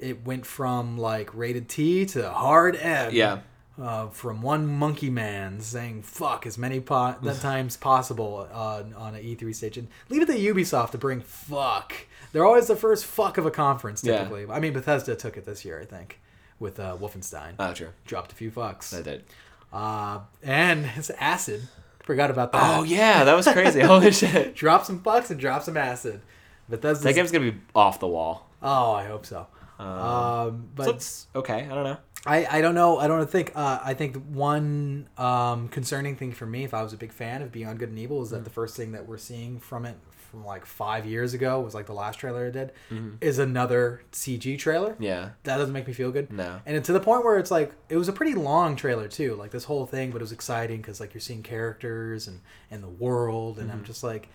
it 0.00 0.24
went 0.26 0.44
from 0.44 0.98
like 0.98 1.32
rated 1.34 1.68
T 1.68 2.04
to 2.06 2.28
hard 2.30 2.74
M. 2.76 3.12
Yeah. 3.14 3.38
Uh, 3.80 4.08
from 4.08 4.40
one 4.40 4.66
monkey 4.66 5.10
man 5.10 5.60
saying 5.60 6.00
"fuck" 6.02 6.46
as 6.46 6.56
many 6.56 6.80
po- 6.80 7.14
times 7.40 7.76
possible 7.76 8.48
uh, 8.50 8.82
on 8.96 9.14
an 9.14 9.22
E3 9.22 9.54
stage, 9.54 9.76
and 9.76 9.88
leave 10.08 10.22
it 10.22 10.26
to 10.26 10.32
Ubisoft 10.32 10.92
to 10.92 10.98
bring 10.98 11.20
"fuck." 11.20 11.92
They're 12.32 12.44
always 12.46 12.68
the 12.68 12.76
first 12.76 13.04
"fuck" 13.04 13.36
of 13.36 13.44
a 13.44 13.50
conference. 13.50 14.02
Yeah. 14.02 14.18
Typically, 14.18 14.46
I 14.50 14.60
mean 14.60 14.72
Bethesda 14.72 15.14
took 15.14 15.36
it 15.36 15.44
this 15.44 15.62
year, 15.64 15.78
I 15.78 15.84
think, 15.84 16.20
with 16.58 16.80
uh, 16.80 16.96
Wolfenstein. 16.98 17.52
Oh, 17.58 17.74
true. 17.74 17.90
Dropped 18.06 18.32
a 18.32 18.34
few 18.34 18.50
fucks. 18.50 18.98
I 18.98 19.02
did. 19.02 19.24
Uh, 19.72 20.20
and 20.42 20.88
it's 20.96 21.10
acid. 21.10 21.62
Forgot 22.02 22.30
about 22.30 22.52
that. 22.52 22.78
Oh 22.78 22.82
yeah, 22.82 23.24
that 23.24 23.34
was 23.34 23.46
crazy. 23.46 23.80
Holy 23.82 24.10
shit. 24.10 24.54
Drop 24.54 24.86
some 24.86 25.00
fucks 25.00 25.30
and 25.30 25.38
drop 25.38 25.62
some 25.62 25.76
acid. 25.76 26.22
Bethesda's 26.70 27.02
That 27.04 27.14
game's 27.14 27.30
gonna 27.30 27.50
be 27.52 27.58
off 27.74 28.00
the 28.00 28.08
wall. 28.08 28.48
Oh, 28.62 28.92
I 28.92 29.04
hope 29.04 29.26
so. 29.26 29.46
Um, 29.78 30.68
but 30.74 30.84
So 30.84 30.90
it's 30.92 31.26
okay. 31.34 31.68
I 31.70 31.74
don't 31.74 31.84
know. 31.84 31.98
I, 32.26 32.58
I 32.58 32.60
don't 32.60 32.74
know. 32.74 32.98
I 32.98 33.06
don't 33.08 33.28
think. 33.28 33.52
Uh, 33.54 33.78
I 33.82 33.94
think 33.94 34.16
one 34.26 35.08
um, 35.16 35.68
concerning 35.68 36.16
thing 36.16 36.32
for 36.32 36.46
me, 36.46 36.64
if 36.64 36.74
I 36.74 36.82
was 36.82 36.92
a 36.92 36.96
big 36.96 37.12
fan 37.12 37.42
of 37.42 37.52
Beyond 37.52 37.78
Good 37.78 37.90
and 37.90 37.98
Evil, 37.98 38.22
is 38.22 38.30
that 38.30 38.44
the 38.44 38.50
first 38.50 38.76
thing 38.76 38.92
that 38.92 39.06
we're 39.06 39.18
seeing 39.18 39.60
from 39.60 39.86
it 39.86 39.96
from 40.36 40.44
like 40.44 40.66
five 40.66 41.06
years 41.06 41.34
ago 41.34 41.60
was 41.60 41.74
like 41.74 41.86
the 41.86 41.92
last 41.92 42.18
trailer 42.18 42.46
it 42.46 42.52
did, 42.52 42.72
is 43.20 43.38
another 43.38 44.02
CG 44.12 44.58
trailer. 44.58 44.96
Yeah. 44.98 45.30
That 45.44 45.56
doesn't 45.56 45.72
make 45.72 45.86
me 45.86 45.92
feel 45.92 46.10
good. 46.10 46.32
No. 46.32 46.60
And 46.66 46.84
to 46.84 46.92
the 46.92 47.00
point 47.00 47.24
where 47.24 47.38
it's 47.38 47.50
like 47.50 47.72
it 47.88 47.96
was 47.96 48.08
a 48.08 48.12
pretty 48.12 48.34
long 48.34 48.76
trailer 48.76 49.08
too, 49.08 49.34
like 49.36 49.50
this 49.50 49.64
whole 49.64 49.86
thing, 49.86 50.10
but 50.10 50.16
it 50.16 50.24
was 50.24 50.32
exciting 50.32 50.78
because 50.78 51.00
like 51.00 51.14
you're 51.14 51.20
seeing 51.20 51.42
characters 51.42 52.28
and 52.28 52.40
and 52.70 52.82
the 52.82 52.88
world, 52.88 53.58
and 53.58 53.70
I'm 53.70 53.84
just 53.84 54.02
like, 54.02 54.28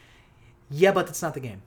yeah, 0.70 0.92
but 0.92 1.06
that's 1.06 1.22
not 1.22 1.34
the 1.34 1.40
game, 1.40 1.62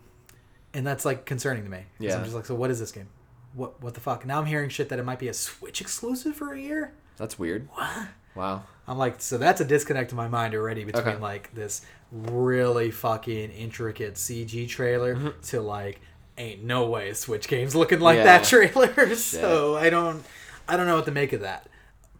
and 0.72 0.86
that's 0.86 1.04
like 1.04 1.26
concerning 1.26 1.64
to 1.64 1.70
me. 1.70 1.84
Yeah. 1.98 2.16
I'm 2.16 2.24
just 2.24 2.34
like, 2.34 2.46
so 2.46 2.54
what 2.54 2.70
is 2.70 2.80
this 2.80 2.92
game? 2.92 3.08
What 3.54 3.80
what 3.82 3.94
the 3.94 4.00
fuck? 4.00 4.26
Now 4.26 4.40
I'm 4.40 4.46
hearing 4.46 4.68
shit 4.68 4.88
that 4.88 4.98
it 4.98 5.04
might 5.04 5.18
be 5.18 5.28
a 5.28 5.34
Switch 5.34 5.80
exclusive 5.80 6.34
for 6.36 6.52
a 6.52 6.60
year. 6.60 6.92
That's 7.16 7.38
weird. 7.38 7.68
What? 7.74 8.08
Wow. 8.34 8.64
I'm 8.88 8.98
like, 8.98 9.20
so 9.20 9.38
that's 9.38 9.60
a 9.60 9.64
disconnect 9.64 10.10
in 10.10 10.16
my 10.16 10.26
mind 10.28 10.54
already 10.54 10.84
between 10.84 11.06
Okay. 11.06 11.16
like 11.18 11.54
this 11.54 11.82
really 12.10 12.90
fucking 12.90 13.50
intricate 13.52 14.14
CG 14.14 14.68
trailer 14.68 15.14
Mm-hmm. 15.14 15.40
to 15.42 15.60
like, 15.60 16.00
ain't 16.36 16.64
no 16.64 16.86
way 16.86 17.10
a 17.10 17.14
Switch 17.14 17.46
game's 17.48 17.74
looking 17.76 18.00
like 18.00 18.16
Yeah. 18.18 18.24
that 18.24 18.44
trailer. 18.44 19.14
so 19.14 19.76
I 19.76 19.88
don't, 19.88 20.24
I 20.68 20.76
don't 20.76 20.86
know 20.86 20.96
what 20.96 21.04
to 21.06 21.12
make 21.12 21.32
of 21.32 21.40
that. 21.42 21.68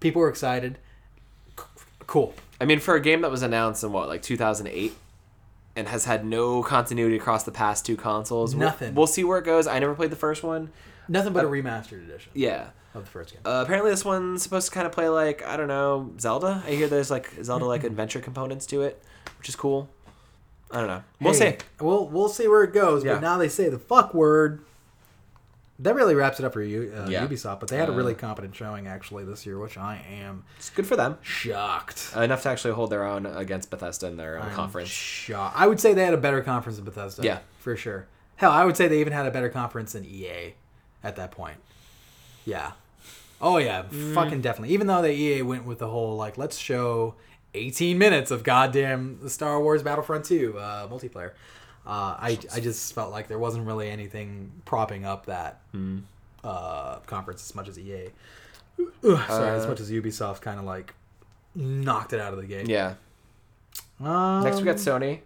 People 0.01 0.21
were 0.23 0.29
excited. 0.29 0.79
C- 1.59 1.65
Cool. 2.07 2.33
I 2.61 2.65
mean, 2.65 2.79
for 2.79 2.95
a 2.95 3.01
game 3.01 3.23
that 3.23 3.31
was 3.33 3.43
announced 3.43 3.83
in 3.83 3.91
what, 3.93 4.09
like 4.09 4.23
2008, 4.23 4.93
and 5.77 5.89
has 5.89 6.05
had 6.05 6.25
no 6.25 6.63
continuity 6.63 7.17
across 7.17 7.43
the 7.43 7.51
past 7.51 7.85
two 7.85 7.97
consoles, 7.97 8.55
we'll- 8.55 8.69
Nothing. 8.69 8.95
We'll, 8.95 9.09
see 9.09 9.25
where 9.25 9.39
it 9.39 9.45
goes. 9.45 9.67
I 9.67 9.81
never 9.81 9.95
played 9.95 10.11
the 10.11 10.17
first 10.17 10.45
one. 10.45 10.71
Nothing 11.09 11.33
but 11.33 11.45
a 11.45 11.49
remastered 11.49 12.05
edition 12.05 12.33
Yeah. 12.35 12.69
of 12.95 13.05
the 13.05 13.11
first 13.11 13.33
game. 13.33 13.41
Uh, 13.45 13.63
apparently, 13.65 13.91
this 13.91 14.05
one's 14.05 14.43
supposed 14.43 14.69
to 14.69 14.73
kind 14.75 14.87
of 14.87 14.93
play 14.93 15.09
like 15.09 15.45
I 15.47 15.57
don't 15.57 15.69
know 15.69 16.13
Zelda. 16.21 16.63
I 16.67 16.71
hear 16.71 16.89
there's 16.89 17.11
like 17.11 17.31
Zelda 17.43 17.65
like 17.67 17.85
adventure 17.93 18.21
components 18.21 18.67
to 18.67 18.83
it, 18.83 19.03
which 19.39 19.49
is 19.49 19.57
cool. 19.57 19.89
I 20.71 20.79
don't 20.79 20.89
know. 20.89 21.03
We'll 21.21 21.35
Hey, 21.35 21.59
see. 21.59 21.67
We'll 21.85 22.09
we'll 22.09 22.29
see 22.29 22.49
where 22.49 22.65
it 22.65 22.73
goes. 22.73 23.05
Yeah. 23.05 23.15
But 23.15 23.21
now 23.23 23.39
they 23.39 23.49
say 23.49 23.69
the 23.69 23.79
fuck 23.79 24.15
word. 24.15 24.65
That 25.81 25.97
really 25.97 26.15
wraps 26.15 26.39
it 26.39 26.45
up 26.47 26.53
for 26.53 26.63
you, 26.63 26.93
uh, 26.97 27.09
Yeah. 27.09 27.27
Ubisoft. 27.27 27.59
But 27.59 27.69
they 27.69 27.77
had 27.77 27.89
a 27.89 27.93
Uh, 27.93 27.97
really 27.97 28.15
competent 28.15 28.55
showing 28.55 28.87
actually 28.87 29.25
this 29.25 29.45
year, 29.45 29.59
which 29.59 29.77
I 29.77 30.05
am 30.09 30.45
It's 30.57 30.71
good 30.71 30.87
for 30.87 30.95
them. 30.95 31.19
shocked. 31.21 32.13
Uh, 32.17 32.21
enough 32.21 32.43
to 32.45 32.49
actually 32.49 32.75
hold 32.75 32.91
their 32.91 33.05
own 33.05 33.27
against 33.27 33.71
Bethesda 33.71 34.07
in 34.07 34.17
their 34.17 34.39
own 34.39 34.47
I'm 34.47 34.55
conference. 34.55 34.89
shocked. 34.89 35.57
I 35.59 35.67
would 35.67 35.81
say 35.81 35.93
they 35.93 36.05
had 36.05 36.15
a 36.15 36.19
better 36.19 36.43
conference 36.43 36.77
than 36.77 36.85
Bethesda. 36.85 37.23
Yeah. 37.25 37.39
for 37.59 37.77
sure. 37.77 38.07
Hell, 38.37 38.53
I 38.53 38.65
would 38.65 38.77
say 38.77 38.87
they 38.89 39.01
even 39.01 39.13
had 39.13 39.27
a 39.27 39.31
better 39.33 39.49
conference 39.49 39.93
than 39.95 40.05
EA 40.05 40.55
at 41.05 41.15
that 41.17 41.31
point. 41.31 41.59
Yeah. 42.45 42.73
Oh 43.41 43.59
yeah, 43.59 43.83
Mm. 43.85 44.15
fucking 44.15 44.41
definitely. 44.41 44.75
Even 44.75 44.87
though 44.87 45.03
the 45.03 45.13
EA 45.13 45.43
went 45.43 45.65
with 45.67 45.79
the 45.79 45.89
whole 45.89 46.17
like, 46.17 46.37
let's 46.39 46.57
show 46.59 47.15
18 47.55 47.99
minutes 47.99 48.31
of 48.31 48.43
goddamn 48.43 49.29
Star 49.29 49.61
Wars 49.61 49.83
Battlefront 49.83 50.25
2 50.25 50.59
uh, 50.59 50.89
multiplayer. 50.89 51.31
Uh, 51.87 52.17
I, 52.19 52.39
I 52.55 52.61
just 52.61 52.95
felt 52.95 53.13
like 53.13 53.29
there 53.29 53.39
wasn't 53.39 53.67
really 53.67 53.91
anything 53.91 54.51
propping 54.65 55.05
up 55.05 55.27
that. 55.27 55.61
Mm. 55.75 56.03
uh, 56.43 56.97
conference 57.07 57.43
as 57.49 57.55
much 57.55 57.69
as 57.69 57.79
EA. 57.79 58.09
Ugh, 58.79 58.89
sorry, 59.29 59.51
as 59.51 59.65
Uh, 59.65 59.69
much 59.69 59.81
as 59.81 59.91
Ubisoft 59.91 60.41
kind 60.41 60.59
of 60.59 60.65
like 60.65 60.95
knocked 61.55 62.13
it 62.13 62.21
out 62.21 62.33
of 62.35 62.41
the 62.41 62.47
game. 62.47 62.67
Yeah. 62.67 62.95
Um, 64.03 64.43
Next 64.43 64.57
we 64.59 64.65
got 64.65 64.77
Sony. 64.77 65.21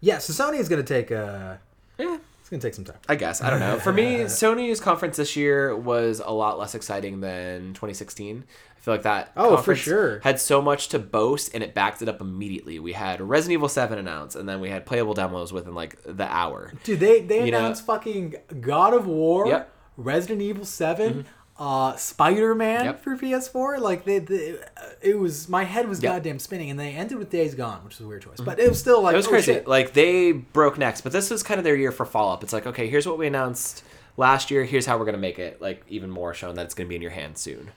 yeah. 0.00 0.18
So 0.18 0.32
Sony 0.32 0.58
is 0.58 0.68
going 0.68 0.82
to 0.84 0.94
take 0.94 1.12
uh 1.12 1.56
Yeah. 1.98 2.18
To 2.50 2.58
take 2.58 2.74
some 2.74 2.84
time. 2.84 2.96
I 3.08 3.14
guess. 3.14 3.40
I 3.42 3.48
don't 3.50 3.60
know. 3.60 3.78
For 3.78 3.92
me, 3.92 4.16
Sony's 4.24 4.80
conference 4.80 5.16
this 5.16 5.36
year 5.36 5.74
was 5.76 6.20
a 6.24 6.32
lot 6.32 6.58
less 6.58 6.74
exciting 6.74 7.20
than 7.20 7.74
2016. 7.74 8.44
I 8.76 8.80
feel 8.80 8.94
like 8.94 9.02
that 9.02 9.30
Oh, 9.36 9.56
for 9.58 9.76
sure. 9.76 10.20
had 10.24 10.40
so 10.40 10.60
much 10.60 10.88
to 10.88 10.98
boast 10.98 11.54
and 11.54 11.62
it 11.62 11.74
backed 11.74 12.02
it 12.02 12.08
up 12.08 12.20
immediately. 12.20 12.78
We 12.78 12.92
had 12.92 13.20
Resident 13.20 13.52
Evil 13.54 13.68
7 13.68 13.98
announced 13.98 14.36
and 14.36 14.48
then 14.48 14.60
we 14.60 14.68
had 14.70 14.84
playable 14.86 15.14
demos 15.14 15.52
within 15.52 15.74
like 15.74 15.96
the 16.04 16.24
hour. 16.24 16.72
Dude, 16.82 16.98
they 16.98 17.20
they 17.20 17.44
You 17.44 17.52
know- 17.52 17.58
announced 17.58 17.84
fucking 17.86 18.34
God 18.60 18.94
of 18.94 19.06
War, 19.06 19.46
Yep. 19.46 19.60
Mm-hmm. 19.68 20.02
Resident 20.02 20.40
Evil 20.42 20.64
7 20.64 21.26
uh, 21.60 21.94
Spider 21.96 22.54
Man 22.54 22.86
Yep. 22.86 23.04
for 23.04 23.16
PS4. 23.16 23.78
Like 23.78 24.04
they, 24.04 24.18
they, 24.18 24.56
it 25.02 25.18
was 25.18 25.48
my 25.48 25.64
head 25.64 25.88
was 25.88 26.02
Yep. 26.02 26.12
goddamn 26.14 26.38
spinning, 26.38 26.70
and 26.70 26.80
they 26.80 26.92
ended 26.94 27.18
with 27.18 27.28
Days 27.30 27.54
Gone, 27.54 27.84
which 27.84 27.98
was 27.98 28.06
a 28.06 28.08
weird 28.08 28.22
choice, 28.22 28.40
but 28.40 28.58
it 28.58 28.68
was 28.68 28.78
still 28.80 29.02
like 29.02 29.12
It 29.12 29.16
was 29.18 29.26
oh, 29.26 29.30
crazy. 29.30 29.52
shit. 29.52 29.68
Like 29.68 29.92
they 29.92 30.32
broke 30.32 30.78
next, 30.78 31.02
but 31.02 31.12
this 31.12 31.30
was 31.30 31.42
kind 31.42 31.58
of 31.58 31.64
their 31.64 31.76
year 31.76 31.92
for 31.92 32.06
follow 32.06 32.32
up. 32.32 32.42
It's 32.42 32.52
like, 32.54 32.66
okay, 32.66 32.88
here's 32.88 33.06
what 33.06 33.18
we 33.18 33.26
announced 33.26 33.84
last 34.16 34.50
year. 34.50 34.64
Here's 34.64 34.86
how 34.86 34.96
we're 34.98 35.04
gonna 35.04 35.18
make 35.18 35.38
it 35.38 35.60
like 35.60 35.84
even 35.88 36.10
more 36.10 36.32
shown 36.34 36.54
that 36.54 36.64
it's 36.64 36.74
gonna 36.74 36.88
be 36.88 36.96
in 36.96 37.02
your 37.02 37.10
hands 37.12 37.40
soon. 37.40 37.70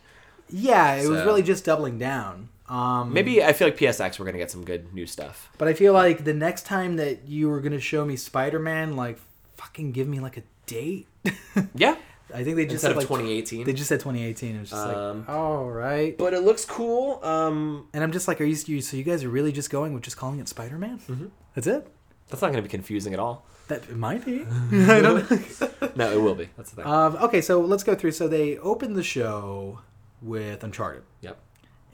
Yeah, 0.49 0.95
it 0.95 1.07
was 1.09 1.23
really 1.25 1.43
just 1.43 1.65
doubling 1.65 1.97
down. 1.99 2.49
Um, 2.69 3.11
Maybe 3.13 3.43
I 3.43 3.51
feel 3.51 3.67
like 3.67 3.77
PSX 3.77 4.17
we're 4.17 4.25
gonna 4.25 4.37
get 4.37 4.49
some 4.49 4.63
good 4.63 4.93
new 4.93 5.05
stuff. 5.05 5.49
but 5.57 5.67
I 5.67 5.73
feel 5.73 5.91
like 5.91 6.23
the 6.23 6.33
next 6.33 6.65
time 6.65 6.95
that 6.95 7.27
you 7.27 7.49
were 7.49 7.59
gonna 7.59 7.79
show 7.81 8.05
me 8.05 8.15
Spider 8.15 8.59
Man, 8.59 8.95
like 8.95 9.19
fucking 9.57 9.91
give 9.91 10.07
me 10.07 10.21
like 10.21 10.37
a 10.37 10.43
date. 10.67 11.07
Yeah, 11.75 11.95
I 12.33 12.43
think 12.43 12.55
they 12.55 12.63
just 12.65 12.83
instead 12.83 12.87
said 12.87 12.91
of 12.91 12.97
like 12.97 13.07
2018. 13.07 13.63
They 13.65 13.73
just 13.73 13.87
said 13.89 13.99
2018. 13.99 14.55
It 14.55 14.59
was 14.61 14.69
just 14.71 14.81
Um, 14.87 15.19
like, 15.19 15.29
all 15.29 15.69
right. 15.69 16.17
but 16.17 16.33
it 16.33 16.41
looks 16.41 16.65
cool. 16.65 17.23
Um, 17.23 17.87
And 17.93 18.03
I'm 18.03 18.11
just 18.11 18.27
like, 18.27 18.41
are 18.41 18.45
you, 18.45 18.57
you 18.65 18.81
so 18.81 18.97
you 18.97 19.03
guys 19.03 19.23
are 19.23 19.29
really 19.29 19.51
just 19.51 19.69
going 19.69 19.93
with 19.93 20.03
just 20.03 20.17
calling 20.17 20.39
it 20.39 20.47
Spider 20.47 20.77
Man? 20.77 20.99
Mm-hmm. 20.99 21.25
That's 21.55 21.67
it. 21.67 21.87
that's 22.29 22.41
not 22.41 22.49
gonna 22.51 22.61
be 22.63 22.69
confusing 22.69 23.13
at 23.13 23.19
all. 23.19 23.45
That 23.67 23.83
it 23.89 23.95
might 23.95 24.25
be. 24.25 24.41
I 24.71 24.99
don't 25.01 25.29
know. 25.31 25.69
No, 25.95 26.11
it 26.11 26.19
will 26.19 26.33
be. 26.35 26.49
That's 26.57 26.71
the 26.71 26.77
thing. 26.77 26.91
Um, 26.91 27.15
okay, 27.17 27.39
so 27.41 27.61
let's 27.61 27.83
go 27.83 27.93
through. 27.93 28.11
So 28.13 28.27
they 28.27 28.57
opened 28.57 28.95
the 28.95 29.03
show 29.03 29.79
with 30.23 30.63
Uncharted 30.63 31.03
yep. 31.21 31.37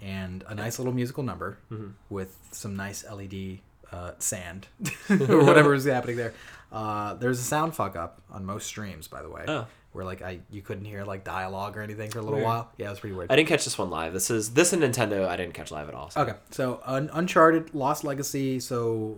and 0.02 0.44
a 0.48 0.56
nice 0.56 0.80
little 0.80 0.94
musical 0.94 1.22
number 1.24 1.58
Mm-hmm. 1.70 1.90
with 2.10 2.38
some 2.52 2.76
nice 2.78 3.04
LED 3.04 3.60
uh, 3.92 4.12
sand 4.20 4.68
or 5.10 5.44
whatever 5.44 5.74
is 5.74 5.84
happening 5.86 6.16
there. 6.16 6.34
Uh, 6.72 7.16
there's 7.16 7.40
a 7.40 7.44
sound 7.44 7.76
fuck 7.76 7.96
up 7.98 8.22
on 8.32 8.46
most 8.46 8.68
streams, 8.68 9.08
by 9.08 9.22
the 9.22 9.30
way, 9.30 9.44
Oh. 9.48 9.66
Where 9.92 10.06
like 10.06 10.22
I 10.22 10.40
you 10.52 10.62
couldn't 10.62 10.86
hear 10.86 11.04
like 11.04 11.24
dialogue 11.24 11.76
or 11.78 11.82
anything 11.82 12.10
for 12.12 12.20
a 12.20 12.22
little 12.22 12.38
Weird. 12.38 12.46
while. 12.46 12.72
Yeah, 12.78 12.88
it 12.88 12.90
was 12.92 13.00
pretty 13.00 13.16
weird. 13.16 13.32
I 13.32 13.36
didn't 13.36 13.50
catch 13.50 13.64
this 13.64 13.78
one 13.78 13.90
live. 13.90 14.14
This 14.14 14.30
is 14.30 14.52
this 14.54 14.72
and 14.74 14.82
Nintendo. 14.84 15.28
I 15.28 15.36
didn't 15.36 15.54
catch 15.54 15.72
live 15.72 15.90
at 15.90 15.96
all. 15.96 16.10
so- 16.10 16.22
Okay, 16.22 16.34
so 16.52 16.82
Un- 16.86 17.10
Uncharted 17.14 17.74
Lost 17.74 18.04
Legacy. 18.04 18.60
So 18.60 19.18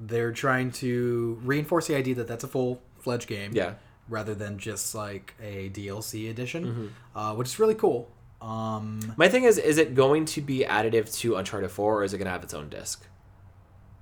they're 0.00 0.32
trying 0.32 0.70
to 0.72 1.38
reinforce 1.44 1.86
the 1.88 1.94
idea 1.96 2.14
that 2.16 2.26
that's 2.28 2.44
a 2.44 2.48
full 2.48 2.80
fledged 3.00 3.28
game. 3.28 3.52
Yeah. 3.54 3.74
Rather 4.08 4.34
than 4.34 4.58
just 4.58 4.94
like 4.94 5.34
a 5.42 5.68
DLC 5.70 6.30
edition, 6.30 6.64
Mm-hmm. 6.64 7.18
uh, 7.18 7.34
which 7.34 7.48
is 7.48 7.58
really 7.58 7.74
cool. 7.74 8.10
Um, 8.40 9.00
My 9.18 9.28
thing 9.28 9.42
is, 9.44 9.58
is 9.58 9.76
it 9.76 9.94
going 9.94 10.24
to 10.26 10.40
be 10.40 10.60
additive 10.60 11.12
to 11.18 11.34
Uncharted 11.36 11.70
4 11.70 11.96
or 12.00 12.04
is 12.04 12.14
it 12.14 12.18
going 12.18 12.26
to 12.26 12.30
have 12.32 12.42
its 12.44 12.54
own 12.54 12.68
disc? 12.70 13.04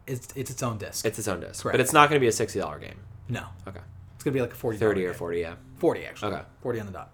it's 0.06 0.28
it's 0.36 0.50
its 0.52 0.62
own 0.62 0.78
disc. 0.78 1.04
It's 1.04 1.18
its 1.18 1.26
own 1.26 1.40
disc. 1.40 1.62
Correct. 1.64 1.72
But 1.74 1.80
it's 1.80 1.92
not 1.92 2.08
going 2.08 2.20
to 2.20 2.24
be 2.24 2.28
a 2.28 2.30
$60 2.30 2.80
game. 2.80 3.00
no, 3.28 3.46
Okay. 3.66 3.80
Gonna 4.26 4.34
be 4.34 4.40
like 4.42 4.52
a 4.52 4.56
forty. 4.56 4.76
30 4.78 5.06
or. 5.06 5.14
40, 5.14 5.40
yeah. 5.40 5.54
Forty 5.78 6.04
actually. 6.04 6.32
Okay. 6.34 6.42
Forty 6.60 6.80
on 6.80 6.86
the 6.86 6.92
dot. 6.92 7.12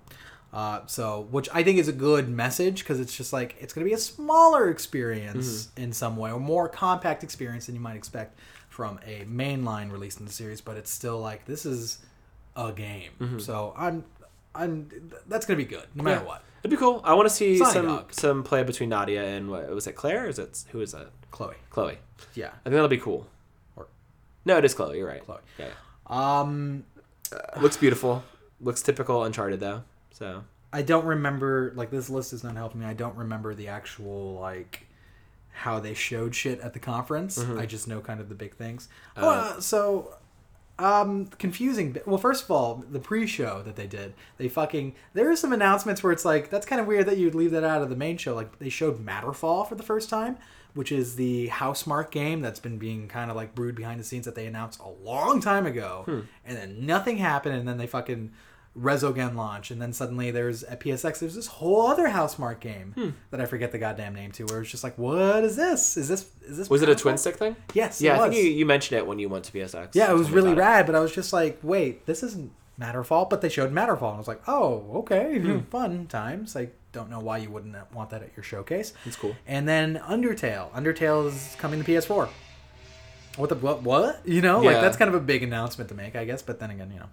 Uh, 0.52 0.80
so, 0.86 1.28
which 1.30 1.48
I 1.54 1.62
think 1.62 1.78
is 1.78 1.88
a 1.88 1.92
good 1.94 2.28
message 2.28 2.80
because 2.80 3.00
it's 3.00 3.16
just 3.16 3.32
like 3.32 3.56
it's 3.60 3.72
going 3.72 3.84
to 3.86 3.88
be 3.88 3.94
a 3.94 3.98
smaller 3.98 4.68
experience 4.68 5.66
Mm-hmm. 5.68 5.82
in 5.84 5.92
some 5.94 6.16
way, 6.18 6.30
or 6.30 6.38
more 6.40 6.68
compact 6.68 7.22
experience 7.24 7.66
than 7.66 7.74
you 7.74 7.80
might 7.80 7.96
expect 7.96 8.38
from 8.68 8.98
a 9.06 9.24
mainline 9.24 9.90
release 9.90 10.18
in 10.18 10.26
the 10.26 10.32
series. 10.32 10.60
But 10.60 10.76
it's 10.76 10.90
still 10.90 11.18
like 11.20 11.46
this 11.46 11.64
is 11.64 11.98
a 12.54 12.70
game, 12.70 13.12
Mm-hmm. 13.18 13.38
so 13.38 13.72
I'm, 13.78 14.04
I'm 14.54 14.90
that's 15.26 15.46
going 15.46 15.58
to 15.58 15.64
be 15.64 15.70
good 15.70 15.86
no 15.94 16.02
matter 16.02 16.20
Yeah. 16.20 16.26
what. 16.26 16.42
It'd 16.62 16.70
be 16.70 16.76
cool. 16.76 17.00
I 17.02 17.14
want 17.14 17.26
to 17.30 17.34
see 17.34 17.56
some 17.56 18.04
some 18.10 18.42
play 18.44 18.62
between 18.62 18.90
Nadia 18.90 19.24
and 19.24 19.50
what 19.50 19.68
was 19.70 19.86
it 19.86 19.94
Claire? 19.96 20.26
Or 20.26 20.28
is 20.28 20.38
it 20.38 20.64
who 20.70 20.82
is 20.82 20.92
it? 20.92 21.08
Chloe, 21.30 21.54
Chloe. 21.70 21.96
yeah, 22.34 22.48
I 22.48 22.50
think 22.64 22.74
that'll 22.74 22.88
be 22.88 22.98
cool. 22.98 23.26
Or- 23.74 23.86
no, 24.44 24.58
it 24.58 24.66
is 24.66 24.74
Chloe. 24.74 24.98
You're 24.98 25.08
right. 25.08 25.24
Chloe. 25.24 25.38
Yeah. 25.58 25.68
um, 26.08 26.84
Looks 27.60 27.76
beautiful. 27.76 28.24
Looks 28.60 28.82
typical 28.82 29.24
Uncharted 29.24 29.60
though. 29.60 29.82
So 30.10 30.44
I 30.72 30.82
don't 30.82 31.04
remember 31.04 31.72
like 31.74 31.90
this 31.90 32.08
list 32.08 32.32
is 32.32 32.44
not 32.44 32.56
helping 32.56 32.80
me. 32.80 32.86
I 32.86 32.94
don't 32.94 33.16
remember 33.16 33.54
the 33.54 33.68
actual 33.68 34.34
like 34.34 34.86
how 35.52 35.80
they 35.80 35.94
showed 35.94 36.34
shit 36.34 36.60
at 36.60 36.72
the 36.72 36.78
conference. 36.78 37.38
Mm-hmm. 37.38 37.58
I 37.58 37.66
just 37.66 37.88
know 37.88 38.00
kind 38.00 38.20
of 38.20 38.28
the 38.28 38.34
big 38.34 38.54
things. 38.54 38.88
Uh, 39.16 39.20
well, 39.22 39.60
so 39.60 40.14
um 40.78 41.26
confusing 41.38 41.96
well 42.06 42.16
first 42.16 42.44
of 42.44 42.50
all 42.50 42.82
the 42.90 42.98
pre-show 42.98 43.62
that 43.62 43.76
they 43.76 43.86
did 43.86 44.14
they 44.38 44.48
fucking 44.48 44.94
there 45.12 45.30
are 45.30 45.36
some 45.36 45.52
announcements 45.52 46.02
where 46.02 46.12
it's 46.12 46.24
like 46.24 46.48
that's 46.48 46.64
kind 46.64 46.80
of 46.80 46.86
weird 46.86 47.04
that 47.04 47.18
you'd 47.18 47.34
leave 47.34 47.50
that 47.50 47.62
out 47.62 47.82
of 47.82 47.90
the 47.90 47.94
main 47.94 48.16
show 48.16 48.34
like 48.34 48.58
they 48.58 48.70
showed 48.70 49.04
matterfall 49.04 49.68
for 49.68 49.74
the 49.74 49.82
first 49.82 50.08
time 50.08 50.36
which 50.74 50.90
is 50.92 51.16
the 51.16 51.48
Housemarque 51.48 52.10
game 52.10 52.40
that's 52.40 52.60
been 52.60 52.78
being 52.78 53.08
kind 53.08 53.30
of 53.30 53.36
like 53.36 53.54
brewed 53.54 53.74
behind 53.74 54.00
the 54.00 54.04
scenes 54.04 54.24
that 54.24 54.34
they 54.34 54.46
announced 54.46 54.80
a 54.80 54.88
long 54.88 55.40
time 55.40 55.66
ago 55.66 56.02
Hmm. 56.06 56.20
and 56.44 56.56
then 56.56 56.86
nothing 56.86 57.18
happened 57.18 57.54
and 57.56 57.66
then 57.68 57.78
they 57.78 57.86
fucking 57.86 58.32
Resogun 58.78 59.34
launch, 59.36 59.70
and 59.70 59.82
then 59.82 59.92
suddenly 59.92 60.30
there's 60.30 60.62
at 60.64 60.80
PSX 60.80 61.18
there's 61.18 61.34
this 61.34 61.46
whole 61.46 61.88
other 61.88 62.08
Housemarque 62.08 62.60
game 62.60 62.92
Hmm. 62.96 63.10
that 63.30 63.38
I 63.38 63.44
forget 63.44 63.70
the 63.70 63.76
goddamn 63.76 64.14
name 64.14 64.32
to, 64.32 64.44
where 64.46 64.62
it's 64.62 64.70
just 64.70 64.82
like, 64.82 64.96
what 64.96 65.44
is 65.44 65.56
this? 65.56 65.98
Is 65.98 66.08
this 66.08 66.24
is 66.40 66.56
this? 66.56 66.70
was 66.70 66.80
it 66.80 66.88
a 66.88 66.94
twin 66.94 67.18
stick 67.18 67.36
thing? 67.36 67.54
Yes, 67.74 68.00
Yeah, 68.00 68.14
it 68.16 68.20
I 68.20 68.30
think 68.30 68.42
you, 68.42 68.50
you 68.50 68.64
mentioned 68.64 68.96
it 68.96 69.06
when 69.06 69.18
you 69.18 69.28
went 69.28 69.44
to 69.44 69.52
PSX. 69.52 69.90
yeah, 69.92 70.10
it 70.10 70.14
was 70.14 70.30
really 70.30 70.54
rad, 70.54 70.86
but 70.86 70.94
I 70.94 71.00
was 71.00 71.14
just 71.14 71.34
like, 71.34 71.58
wait, 71.62 72.06
this 72.06 72.22
isn't 72.22 72.50
Matterfall, 72.80 73.28
but 73.28 73.40
they 73.40 73.48
showed 73.48 73.72
Matterfall, 73.72 74.08
and 74.08 74.14
I 74.14 74.18
was 74.18 74.28
like, 74.28 74.42
oh, 74.48 74.86
okay, 74.96 75.38
Hmm. 75.38 75.58
fun 75.70 76.06
times. 76.06 76.56
I 76.56 76.68
don't 76.92 77.10
know 77.10 77.20
why 77.20 77.38
you 77.38 77.50
wouldn't 77.50 77.76
want 77.94 78.10
that 78.10 78.22
at 78.22 78.30
your 78.36 78.42
showcase. 78.44 78.92
It's 79.04 79.16
cool. 79.16 79.36
And 79.46 79.68
then 79.68 80.00
Undertale. 80.06 80.70
Undertale 80.72 81.26
is 81.28 81.56
coming 81.58 81.82
to 81.82 81.90
PS4. 81.90 82.28
What 83.36 83.48
the 83.48 83.54
what? 83.56 83.82
What? 83.82 84.26
You 84.26 84.42
know, 84.42 84.60
like 84.60 84.80
that's 84.82 84.96
kind 84.98 85.08
of 85.08 85.14
a 85.14 85.20
big 85.24 85.42
announcement 85.42 85.88
to 85.88 85.94
make, 85.94 86.14
I 86.16 86.24
guess. 86.26 86.42
But 86.42 86.60
then 86.60 86.70
again, 86.70 86.90
you 86.92 86.98
know, 87.00 87.08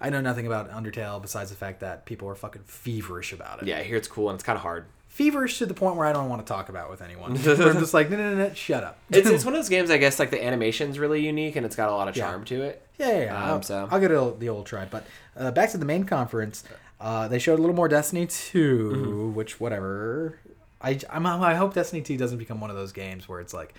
I 0.00 0.08
know 0.08 0.20
nothing 0.22 0.46
about 0.46 0.70
Undertale 0.70 1.20
besides 1.20 1.50
the 1.50 1.56
fact 1.56 1.80
that 1.80 2.06
people 2.06 2.26
are 2.28 2.34
fucking 2.34 2.62
feverish 2.64 3.32
about 3.34 3.60
it. 3.62 3.68
Yeah, 3.68 3.78
I 3.78 3.82
hear 3.82 3.96
it's 3.96 4.08
cool 4.08 4.30
and 4.30 4.36
it's 4.36 4.44
kind 4.44 4.56
of 4.56 4.62
hard. 4.62 4.86
Feverish 5.08 5.58
to 5.58 5.66
the 5.66 5.74
point 5.74 5.96
where 5.96 6.06
I 6.06 6.12
don't 6.12 6.28
want 6.28 6.46
to 6.46 6.50
talk 6.52 6.68
about 6.68 6.86
it 6.86 6.90
with 6.90 7.02
anyone. 7.02 7.34
Where 7.42 7.70
I'm 7.70 7.78
just 7.80 7.92
like, 7.94 8.08
no, 8.10 8.16
no, 8.16 8.34
no, 8.34 8.48
no, 8.48 8.54
shut 8.54 8.84
up. 8.84 8.98
It's, 9.10 9.28
it's 9.28 9.44
one 9.46 9.54
of 9.54 9.58
those 9.58 9.68
games, 9.68 9.90
I 9.90 9.96
guess, 9.98 10.18
like 10.18 10.30
the 10.30 10.42
animation's 10.44 10.98
really 10.98 11.24
unique 11.26 11.56
and 11.56 11.66
it's 11.66 11.74
got 11.74 11.88
a 11.88 11.92
lot 11.92 12.06
of 12.08 12.14
charm 12.14 12.44
to 12.46 12.62
it. 12.62 12.86
Yeah, 12.98 13.08
yeah, 13.10 13.24
yeah. 13.24 13.36
Um, 13.44 13.50
I'll, 13.50 13.62
so- 13.62 13.88
I'll 13.90 14.00
get 14.00 14.10
it 14.12 14.40
the 14.40 14.48
old 14.48 14.66
try. 14.66 14.84
But 14.84 15.04
uh, 15.36 15.50
back 15.50 15.70
to 15.70 15.78
the 15.78 15.84
main 15.86 16.04
conference, 16.04 16.62
uh, 17.00 17.26
they 17.28 17.38
showed 17.38 17.58
a 17.58 17.62
little 17.62 17.74
more 17.76 17.88
Destiny 17.88 18.26
2, 18.26 18.92
Mm-hmm. 18.94 19.34
which 19.34 19.58
whatever. 19.58 20.38
I 20.80 20.98
I'm, 21.10 21.26
I 21.26 21.54
hope 21.56 21.74
Destiny 21.74 22.02
2 22.02 22.16
doesn't 22.16 22.38
become 22.38 22.60
one 22.60 22.70
of 22.70 22.76
those 22.76 22.92
games 22.92 23.28
where 23.28 23.40
it's 23.40 23.52
like, 23.54 23.74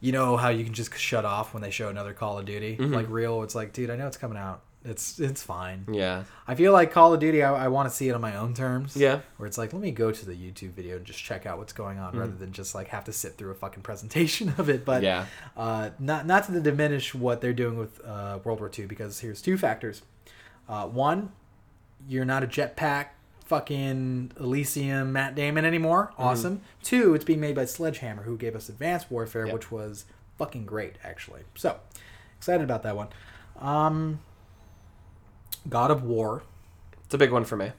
you 0.00 0.10
know 0.12 0.36
how 0.36 0.48
you 0.48 0.64
can 0.64 0.72
just 0.72 0.96
shut 0.98 1.24
off 1.24 1.52
when 1.54 1.62
they 1.62 1.70
show 1.70 1.88
another 1.90 2.14
Call 2.14 2.38
of 2.38 2.46
Duty, 2.46 2.76
Mm-hmm. 2.78 2.92
like 2.94 3.06
real. 3.08 3.42
It's 3.44 3.54
like, 3.54 3.72
dude, 3.72 3.90
I 3.90 3.96
know 3.96 4.06
it's 4.08 4.16
coming 4.16 4.38
out. 4.38 4.62
It's 4.82 5.20
it's 5.20 5.42
fine. 5.42 5.84
Yeah. 5.92 6.24
I 6.48 6.54
feel 6.54 6.72
like 6.72 6.90
Call 6.90 7.12
of 7.12 7.20
Duty. 7.20 7.42
I, 7.42 7.66
I 7.66 7.68
want 7.68 7.88
to 7.90 7.94
see 7.94 8.08
it 8.08 8.14
on 8.14 8.20
my 8.22 8.36
own 8.36 8.54
terms. 8.54 8.96
Yeah. 8.96 9.20
Where 9.36 9.46
it's 9.46 9.58
like, 9.58 9.74
let 9.74 9.82
me 9.82 9.90
go 9.90 10.10
to 10.10 10.24
the 10.26 10.32
YouTube 10.32 10.70
video 10.70 10.96
and 10.96 11.04
just 11.04 11.18
check 11.22 11.44
out 11.44 11.58
what's 11.58 11.74
going 11.74 11.98
on, 11.98 12.10
Mm-hmm. 12.12 12.20
rather 12.20 12.32
than 12.36 12.52
just 12.52 12.74
like 12.74 12.88
have 12.88 13.04
to 13.04 13.12
sit 13.12 13.36
through 13.36 13.50
a 13.50 13.54
fucking 13.54 13.82
presentation 13.90 14.54
of 14.56 14.70
it. 14.70 14.86
But 14.86 15.02
Yeah. 15.02 15.26
uh, 15.56 15.90
not 15.98 16.26
not 16.26 16.44
to 16.46 16.58
diminish 16.60 17.14
what 17.14 17.42
they're 17.42 17.52
doing 17.52 17.76
with 17.78 18.00
uh, 18.06 18.38
World 18.42 18.60
War 18.60 18.70
II, 18.76 18.86
because 18.86 19.20
here's 19.20 19.42
two 19.42 19.58
factors. 19.58 20.00
Uh, 20.66 20.86
one, 20.86 21.32
you're 22.08 22.24
not 22.24 22.42
a 22.42 22.46
jetpack 22.46 23.08
fucking 23.44 24.30
Elysium 24.40 25.12
Matt 25.12 25.34
Damon 25.34 25.64
anymore. 25.66 26.10
Mm-hmm. 26.12 26.22
Awesome. 26.22 26.60
Two, 26.82 27.14
it's 27.14 27.24
being 27.24 27.40
made 27.40 27.54
by 27.54 27.66
Sledgehammer, 27.66 28.22
who 28.22 28.38
gave 28.38 28.56
us 28.56 28.68
Advanced 28.70 29.10
Warfare, 29.10 29.44
Yep. 29.46 29.54
which 29.54 29.70
was 29.70 30.06
fucking 30.38 30.64
great, 30.64 30.96
actually. 31.04 31.42
So 31.54 31.78
excited 32.38 32.62
about 32.64 32.82
that 32.84 32.96
one. 32.96 33.08
Um, 33.58 34.20
God 35.70 35.90
of 35.90 36.02
War. 36.02 36.42
It's 37.04 37.14
a 37.14 37.18
big 37.18 37.32
one 37.32 37.44
for 37.44 37.56
me. 37.56 37.72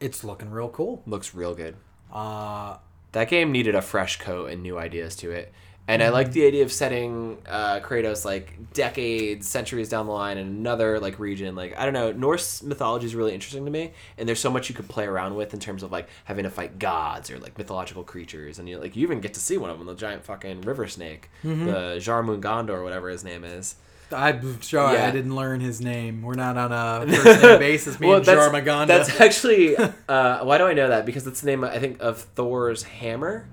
It's 0.00 0.24
looking 0.24 0.50
real 0.50 0.68
cool. 0.68 1.02
Looks 1.06 1.34
real 1.34 1.54
good. 1.54 1.76
Uh, 2.12 2.76
That 3.12 3.28
game 3.28 3.52
needed 3.52 3.74
a 3.74 3.82
fresh 3.82 4.18
coat 4.18 4.50
and 4.50 4.62
new 4.62 4.78
ideas 4.78 5.16
to 5.16 5.30
it. 5.30 5.52
And 5.90 6.02
I 6.02 6.10
like 6.10 6.32
the 6.32 6.46
idea 6.46 6.64
of 6.64 6.70
setting 6.70 7.38
uh, 7.48 7.80
Kratos 7.80 8.22
like 8.22 8.74
decades, 8.74 9.48
centuries 9.48 9.88
down 9.88 10.04
the 10.04 10.12
line 10.12 10.36
in 10.36 10.46
another 10.46 11.00
like 11.00 11.18
region. 11.18 11.54
Like 11.56 11.78
I 11.78 11.84
don't 11.86 11.94
know, 11.94 12.12
Norse 12.12 12.62
mythology 12.62 13.06
is 13.06 13.14
really 13.14 13.32
interesting 13.32 13.64
to 13.64 13.70
me, 13.70 13.92
and 14.18 14.28
there's 14.28 14.38
so 14.38 14.50
much 14.50 14.68
you 14.68 14.74
could 14.74 14.86
play 14.86 15.06
around 15.06 15.34
with 15.34 15.54
in 15.54 15.60
terms 15.60 15.82
of 15.82 15.90
like 15.90 16.08
having 16.26 16.44
to 16.44 16.50
fight 16.50 16.78
gods 16.78 17.30
or 17.30 17.38
like 17.38 17.56
mythological 17.56 18.04
creatures, 18.04 18.58
and 18.58 18.68
you 18.68 18.78
like 18.78 18.96
you 18.96 19.02
even 19.02 19.22
get 19.22 19.32
to 19.32 19.40
see 19.40 19.56
one 19.56 19.70
of 19.70 19.78
them, 19.78 19.86
the 19.86 19.94
giant 19.94 20.24
fucking 20.26 20.60
river 20.60 20.86
snake, 20.88 21.30
the 21.42 21.96
Jarmundgondor 21.98 22.68
or 22.74 22.82
whatever 22.84 23.08
his 23.08 23.24
name 23.24 23.42
is. 23.42 23.76
I'm 24.12 24.62
sorry, 24.62 24.96
Yeah. 24.96 25.06
I 25.08 25.10
didn't 25.10 25.34
learn 25.36 25.60
his 25.60 25.80
name. 25.80 26.22
We're 26.22 26.34
not 26.34 26.56
on 26.56 26.72
a 26.72 27.12
first 27.16 27.42
name 27.42 27.58
basis. 27.58 28.00
Me 28.00 28.10
and 28.12 28.24
Jarmaganda. 28.24 28.86
that's 28.86 29.20
actually 29.20 29.76
uh, 29.76 30.44
why 30.44 30.58
do 30.58 30.64
I 30.64 30.72
know 30.74 30.88
that? 30.88 31.04
Because 31.06 31.24
that's 31.24 31.40
the 31.42 31.46
name 31.46 31.64
I 31.64 31.78
think 31.78 32.00
of 32.00 32.18
Thor's 32.18 32.82
hammer 32.84 33.46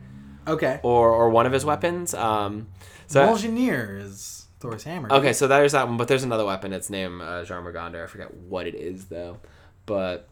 okay. 0.48 0.80
or 0.84 1.11
or 1.11 1.30
one 1.30 1.45
of 1.45 1.52
his 1.52 1.65
weapons. 1.65 2.14
Um, 2.14 2.68
so 3.07 3.26
Mjolnir 3.27 4.02
is 4.02 4.48
Thor's 4.60 4.84
hammer. 4.84 5.11
okay, 5.11 5.34
so 5.34 5.48
there's 5.48 5.73
that 5.73 5.88
one, 5.88 5.98
but 5.98 6.07
there's 6.07 6.23
another 6.23 6.45
weapon. 6.45 6.73
It's 6.73 6.90
named 6.90 7.22
uh, 7.22 7.44
Jarmaganda. 7.45 8.03
I 8.03 8.07
forget 8.07 8.34
what 8.34 8.65
it 8.68 8.76
is 8.76 9.06
though, 9.06 9.38
but 9.86 10.27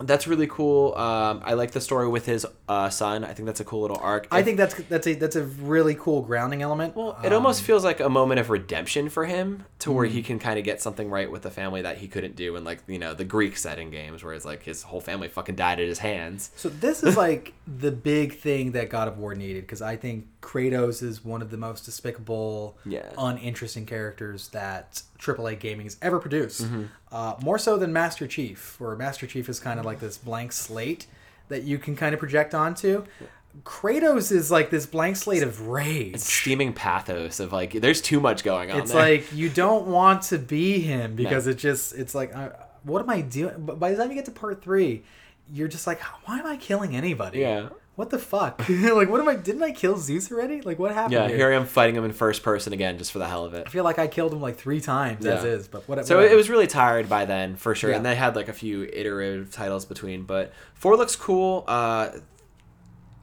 that's 0.00 0.26
really 0.26 0.48
cool. 0.48 0.92
Um, 0.96 1.40
I 1.44 1.54
like 1.54 1.70
the 1.70 1.80
story 1.80 2.08
with 2.08 2.26
his 2.26 2.44
uh, 2.68 2.90
son. 2.90 3.22
I 3.24 3.32
think 3.32 3.46
that's 3.46 3.60
a 3.60 3.64
cool 3.64 3.82
little 3.82 3.98
arc. 3.98 4.26
I 4.30 4.42
think 4.42 4.56
that's 4.56 4.74
that's 4.88 5.06
a 5.06 5.14
that's 5.14 5.36
a 5.36 5.44
really 5.44 5.94
cool 5.94 6.22
grounding 6.22 6.62
element. 6.62 6.96
Well, 6.96 7.16
it 7.22 7.28
Um, 7.28 7.34
almost 7.34 7.62
feels 7.62 7.84
like 7.84 8.00
a 8.00 8.08
moment 8.08 8.40
of 8.40 8.50
redemption 8.50 9.08
for 9.08 9.24
him 9.26 9.64
to 9.78 9.92
where 9.92 10.06
Mm. 10.06 10.10
he 10.10 10.22
can 10.22 10.38
kind 10.40 10.58
of 10.58 10.64
get 10.64 10.82
something 10.82 11.10
right 11.10 11.30
with 11.30 11.42
the 11.42 11.50
family 11.50 11.82
that 11.82 11.98
he 11.98 12.08
couldn't 12.08 12.34
do 12.34 12.56
in 12.56 12.64
like, 12.64 12.80
you 12.88 12.98
know, 12.98 13.14
the 13.14 13.24
Greek 13.24 13.56
setting 13.56 13.90
games 13.90 14.24
where 14.24 14.34
it's 14.34 14.44
like 14.44 14.64
his 14.64 14.82
whole 14.82 15.00
family 15.00 15.28
fucking 15.28 15.54
died 15.54 15.78
at 15.78 15.86
his 15.86 16.00
hands. 16.00 16.50
So 16.56 16.68
this 16.70 17.02
is 17.04 17.16
like 17.16 17.52
the 17.66 17.92
big 17.92 18.36
thing 18.38 18.72
that 18.72 18.90
God 18.90 19.06
of 19.06 19.18
War 19.18 19.34
needed 19.36 19.60
because 19.62 19.80
I 19.82 19.94
think 19.96 20.26
Kratos 20.44 21.02
is 21.02 21.24
one 21.24 21.40
of 21.42 21.50
the 21.50 21.56
most 21.56 21.84
despicable, 21.86 22.76
Yeah. 22.84 23.08
uninteresting 23.16 23.86
characters 23.86 24.48
that 24.48 25.02
AAA 25.18 25.58
gaming 25.58 25.86
has 25.86 25.96
ever 26.02 26.18
produced. 26.20 26.62
Mm-hmm. 26.64 26.84
Uh, 27.10 27.34
more 27.42 27.58
so 27.58 27.76
than 27.78 27.92
Master 27.92 28.26
Chief, 28.26 28.78
where 28.78 28.94
Master 28.94 29.26
Chief 29.26 29.48
is 29.48 29.58
kind 29.58 29.80
of 29.80 29.86
like 29.86 30.00
this 30.00 30.18
blank 30.18 30.52
slate 30.52 31.06
that 31.48 31.62
you 31.62 31.78
can 31.78 31.96
kind 31.96 32.12
of 32.14 32.20
project 32.20 32.54
onto. 32.54 33.04
Kratos 33.64 34.32
is 34.32 34.50
like 34.50 34.70
this 34.70 34.84
blank 34.84 35.16
slate 35.16 35.42
of 35.42 35.68
rage. 35.68 36.14
It's 36.14 36.30
steaming 36.32 36.72
pathos 36.72 37.38
of 37.40 37.52
like 37.52 37.72
there's 37.72 38.00
too 38.00 38.20
much 38.20 38.42
going 38.44 38.70
on 38.70 38.80
It's 38.80 38.92
there. 38.92 39.00
like 39.02 39.32
you 39.32 39.48
don't 39.48 39.86
want 39.86 40.22
to 40.24 40.38
be 40.38 40.80
him 40.80 41.14
because 41.14 41.46
it 41.46 41.54
just 41.58 41.94
it's 41.94 42.14
like 42.14 42.34
uh, 42.34 42.50
what 42.82 43.00
am 43.00 43.08
I 43.10 43.20
doing? 43.20 43.54
But 43.58 43.78
by 43.78 43.90
the 43.92 43.96
time 43.96 44.08
you 44.10 44.16
get 44.16 44.24
to 44.26 44.32
part 44.32 44.60
three, 44.60 45.04
you're 45.52 45.68
just 45.68 45.86
like, 45.86 46.00
why 46.26 46.38
am 46.40 46.46
I 46.46 46.56
killing 46.56 46.96
anybody? 46.96 47.40
Yeah. 47.40 47.68
What 47.96 48.10
the 48.10 48.18
fuck? 48.18 48.58
like, 48.68 49.08
what 49.08 49.20
am 49.20 49.28
I? 49.28 49.36
Didn't 49.36 49.62
I 49.62 49.70
kill 49.70 49.96
Zeus 49.96 50.32
already? 50.32 50.60
Like, 50.62 50.80
what 50.80 50.92
happened? 50.92 51.12
yeah, 51.12 51.28
here? 51.28 51.36
here 51.36 51.52
I 51.52 51.54
am 51.56 51.64
fighting 51.64 51.94
him 51.94 52.04
in 52.04 52.12
first 52.12 52.42
person 52.42 52.72
again 52.72 52.98
just 52.98 53.12
for 53.12 53.20
the 53.20 53.28
hell 53.28 53.44
of 53.44 53.54
it. 53.54 53.64
I 53.66 53.70
feel 53.70 53.84
like 53.84 54.00
I 54.00 54.08
killed 54.08 54.32
him 54.32 54.40
like 54.40 54.56
three 54.56 54.80
times 54.80 55.24
as 55.24 55.44
Yeah. 55.44 55.50
is, 55.50 55.68
but 55.68 55.88
whatever. 55.88 56.06
So 56.06 56.20
it 56.20 56.34
was 56.34 56.50
really 56.50 56.66
tired 56.66 57.08
by 57.08 57.24
then, 57.24 57.54
for 57.54 57.74
sure. 57.74 57.90
Yeah. 57.90 57.96
And 57.96 58.04
they 58.04 58.16
had 58.16 58.34
like 58.34 58.48
a 58.48 58.52
few 58.52 58.82
iterative 58.82 59.52
titles 59.52 59.84
between, 59.84 60.24
but 60.24 60.52
four 60.74 60.96
looks 60.96 61.14
cool. 61.14 61.64
Uh, 61.68 62.10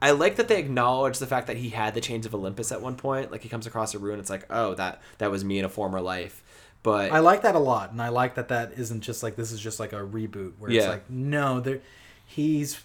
I 0.00 0.12
like 0.12 0.36
that 0.36 0.48
they 0.48 0.58
acknowledge 0.58 1.18
the 1.18 1.26
fact 1.26 1.46
that 1.48 1.58
he 1.58 1.68
had 1.68 1.94
the 1.94 2.00
Chains 2.00 2.24
of 2.24 2.34
Olympus 2.34 2.72
at 2.72 2.80
one 2.80 2.96
point. 2.96 3.30
Like 3.30 3.42
he 3.42 3.50
comes 3.50 3.66
across 3.66 3.94
a 3.94 3.98
ruin, 3.98 4.18
it's 4.18 4.30
like, 4.30 4.46
oh, 4.48 4.74
that 4.74 5.02
that 5.18 5.30
was 5.30 5.44
me 5.44 5.58
in 5.58 5.64
a 5.64 5.68
former 5.68 6.00
life. 6.00 6.42
But 6.82 7.12
I 7.12 7.20
like 7.20 7.42
that 7.42 7.54
a 7.54 7.60
lot, 7.60 7.92
and 7.92 8.02
I 8.02 8.08
like 8.08 8.34
that 8.34 8.48
that 8.48 8.72
isn't 8.72 9.02
just 9.02 9.22
like 9.22 9.36
this 9.36 9.52
is 9.52 9.60
just 9.60 9.78
like 9.78 9.92
a 9.92 10.00
reboot 10.00 10.54
where 10.58 10.70
it's 10.70 10.86
like 10.86 11.08
no, 11.08 11.60
there, 11.60 11.80
he's 12.26 12.82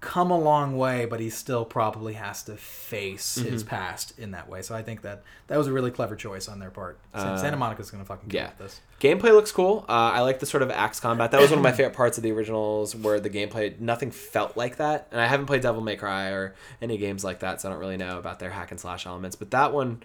come 0.00 0.30
a 0.30 0.38
long 0.38 0.78
way, 0.78 1.04
but 1.04 1.20
he 1.20 1.28
still 1.28 1.64
probably 1.64 2.14
has 2.14 2.42
to 2.44 2.56
face 2.56 3.36
Mm-hmm. 3.38 3.50
his 3.52 3.62
past 3.62 4.18
in 4.18 4.30
that 4.30 4.48
way. 4.48 4.62
So 4.62 4.74
I 4.74 4.82
think 4.82 5.02
that 5.02 5.22
that 5.48 5.58
was 5.58 5.66
a 5.66 5.72
really 5.72 5.90
clever 5.90 6.16
choice 6.16 6.48
on 6.48 6.58
their 6.58 6.70
part. 6.70 6.98
Sa- 7.14 7.36
Santa 7.36 7.56
Monica's 7.58 7.90
gonna 7.90 8.04
fucking 8.06 8.30
Uh, 8.30 8.34
yeah. 8.34 8.50
this. 8.58 8.80
Gameplay 9.00 9.32
looks 9.32 9.52
cool. 9.52 9.84
Uh, 9.88 9.92
I 10.14 10.20
like 10.20 10.40
the 10.40 10.46
sort 10.46 10.62
of 10.62 10.70
axe 10.70 11.00
combat. 11.00 11.30
That 11.30 11.40
was 11.40 11.50
one 11.50 11.58
of 11.58 11.62
my 11.62 11.72
favorite 11.76 11.94
parts 11.94 12.16
of 12.16 12.22
the 12.24 12.32
originals, 12.32 12.94
where 12.96 13.20
the 13.20 13.30
gameplay 13.30 13.78
nothing 13.78 14.10
felt 14.10 14.56
like 14.56 14.76
that. 14.76 15.06
And 15.10 15.20
I 15.20 15.26
haven't 15.26 15.46
played 15.46 15.60
Devil 15.62 15.82
May 15.82 15.96
Cry 15.96 16.28
or 16.30 16.54
any 16.80 16.96
games 16.96 17.22
like 17.24 17.40
that, 17.40 17.60
so 17.60 17.68
I 17.68 17.72
don't 17.72 17.80
really 17.80 17.96
know 17.98 18.18
about 18.18 18.38
their 18.38 18.50
hack 18.50 18.70
and 18.70 18.80
slash 18.80 19.06
elements. 19.06 19.36
But 19.36 19.50
that 19.52 19.72
one, 19.72 20.02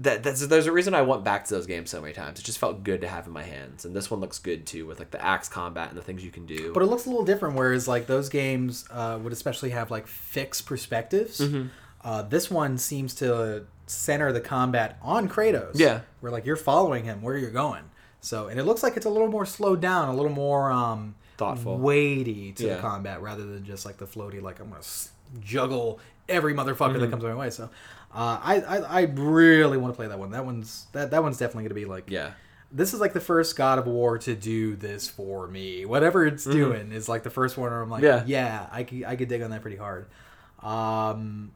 that 0.00 0.22
that's, 0.24 0.46
there's 0.46 0.66
a 0.66 0.72
reason 0.72 0.94
I 0.94 1.02
went 1.02 1.22
back 1.24 1.44
to 1.46 1.54
those 1.54 1.66
games 1.66 1.88
so 1.90 2.00
many 2.00 2.12
times. 2.12 2.38
It 2.40 2.44
just 2.44 2.58
felt 2.58 2.82
good 2.82 3.00
to 3.02 3.08
have 3.08 3.26
in 3.26 3.32
my 3.32 3.44
hands, 3.44 3.84
and 3.84 3.94
this 3.94 4.10
one 4.10 4.20
looks 4.20 4.38
good 4.38 4.66
too, 4.66 4.86
with 4.86 4.98
like 4.98 5.10
the 5.12 5.24
axe 5.24 5.48
combat 5.48 5.88
and 5.90 5.96
the 5.98 6.02
things 6.02 6.24
you 6.24 6.30
can 6.32 6.46
do. 6.46 6.72
But 6.72 6.82
it 6.82 6.86
looks 6.86 7.06
a 7.06 7.10
little 7.10 7.24
different. 7.24 7.54
Whereas 7.56 7.86
like 7.86 8.06
those 8.06 8.28
games 8.28 8.84
uh, 8.90 9.18
would 9.22 9.32
especially 9.32 9.70
have 9.70 9.90
like 9.90 10.06
fixed 10.06 10.66
perspectives. 10.66 11.38
Mm-hmm. 11.40 11.68
Uh, 12.02 12.22
this 12.22 12.50
one 12.50 12.76
seems 12.76 13.14
to 13.16 13.64
center 13.86 14.32
the 14.32 14.40
combat 14.40 14.98
on 15.00 15.28
Kratos. 15.28 15.72
Yeah. 15.74 16.00
where 16.20 16.32
like 16.32 16.44
you're 16.44 16.56
following 16.56 17.04
him 17.04 17.22
where 17.22 17.36
you're 17.36 17.50
going. 17.50 17.84
So 18.20 18.48
and 18.48 18.58
it 18.58 18.64
looks 18.64 18.82
like 18.82 18.96
it's 18.96 19.06
a 19.06 19.10
little 19.10 19.28
more 19.28 19.46
slowed 19.46 19.80
down, 19.80 20.08
a 20.08 20.14
little 20.14 20.32
more 20.32 20.70
um, 20.72 21.14
Thoughtful. 21.36 21.78
weighty 21.78 22.52
to 22.52 22.66
Yeah. 22.66 22.76
the 22.76 22.80
combat 22.80 23.20
rather 23.22 23.44
than 23.46 23.64
just 23.64 23.84
like 23.86 23.98
the 23.98 24.06
floaty 24.06 24.40
like 24.42 24.58
I'm 24.60 24.68
gonna 24.68 24.78
s- 24.80 25.10
juggle 25.40 26.00
every 26.28 26.54
motherfucker 26.54 26.92
Mm-hmm. 26.92 27.00
that 27.00 27.10
comes 27.10 27.22
my 27.24 27.34
way. 27.34 27.50
So 27.50 27.68
uh, 28.14 28.38
I, 28.42 28.60
I 28.60 28.76
I 28.78 29.00
really 29.02 29.76
want 29.76 29.92
to 29.92 29.96
play 29.96 30.06
that 30.06 30.18
one. 30.18 30.30
That 30.30 30.46
one's 30.46 30.86
that 30.92 31.10
that 31.10 31.22
one's 31.22 31.36
definitely 31.38 31.64
gonna 31.64 31.74
be 31.74 31.84
like 31.84 32.04
yeah. 32.08 32.32
this 32.70 32.94
is 32.94 33.00
like 33.00 33.12
the 33.12 33.20
first 33.20 33.56
God 33.56 33.78
of 33.78 33.86
War 33.86 34.18
to 34.18 34.34
do 34.34 34.76
this 34.76 35.08
for 35.08 35.48
me. 35.48 35.84
Whatever 35.84 36.24
it's 36.26 36.44
doing 36.44 36.92
is 36.92 37.08
like 37.08 37.24
the 37.24 37.30
first 37.30 37.56
one 37.56 37.70
where 37.70 37.82
I'm 37.82 37.90
like, 37.90 38.02
yeah, 38.02 38.20
Mm-hmm. 38.20 38.28
Yeah. 38.30 38.66
I 38.70 38.82
could, 38.84 39.04
I 39.04 39.16
could 39.16 39.28
dig 39.28 39.42
on 39.42 39.50
that 39.50 39.62
pretty 39.62 39.76
hard. 39.76 40.06
Um, 40.62 41.52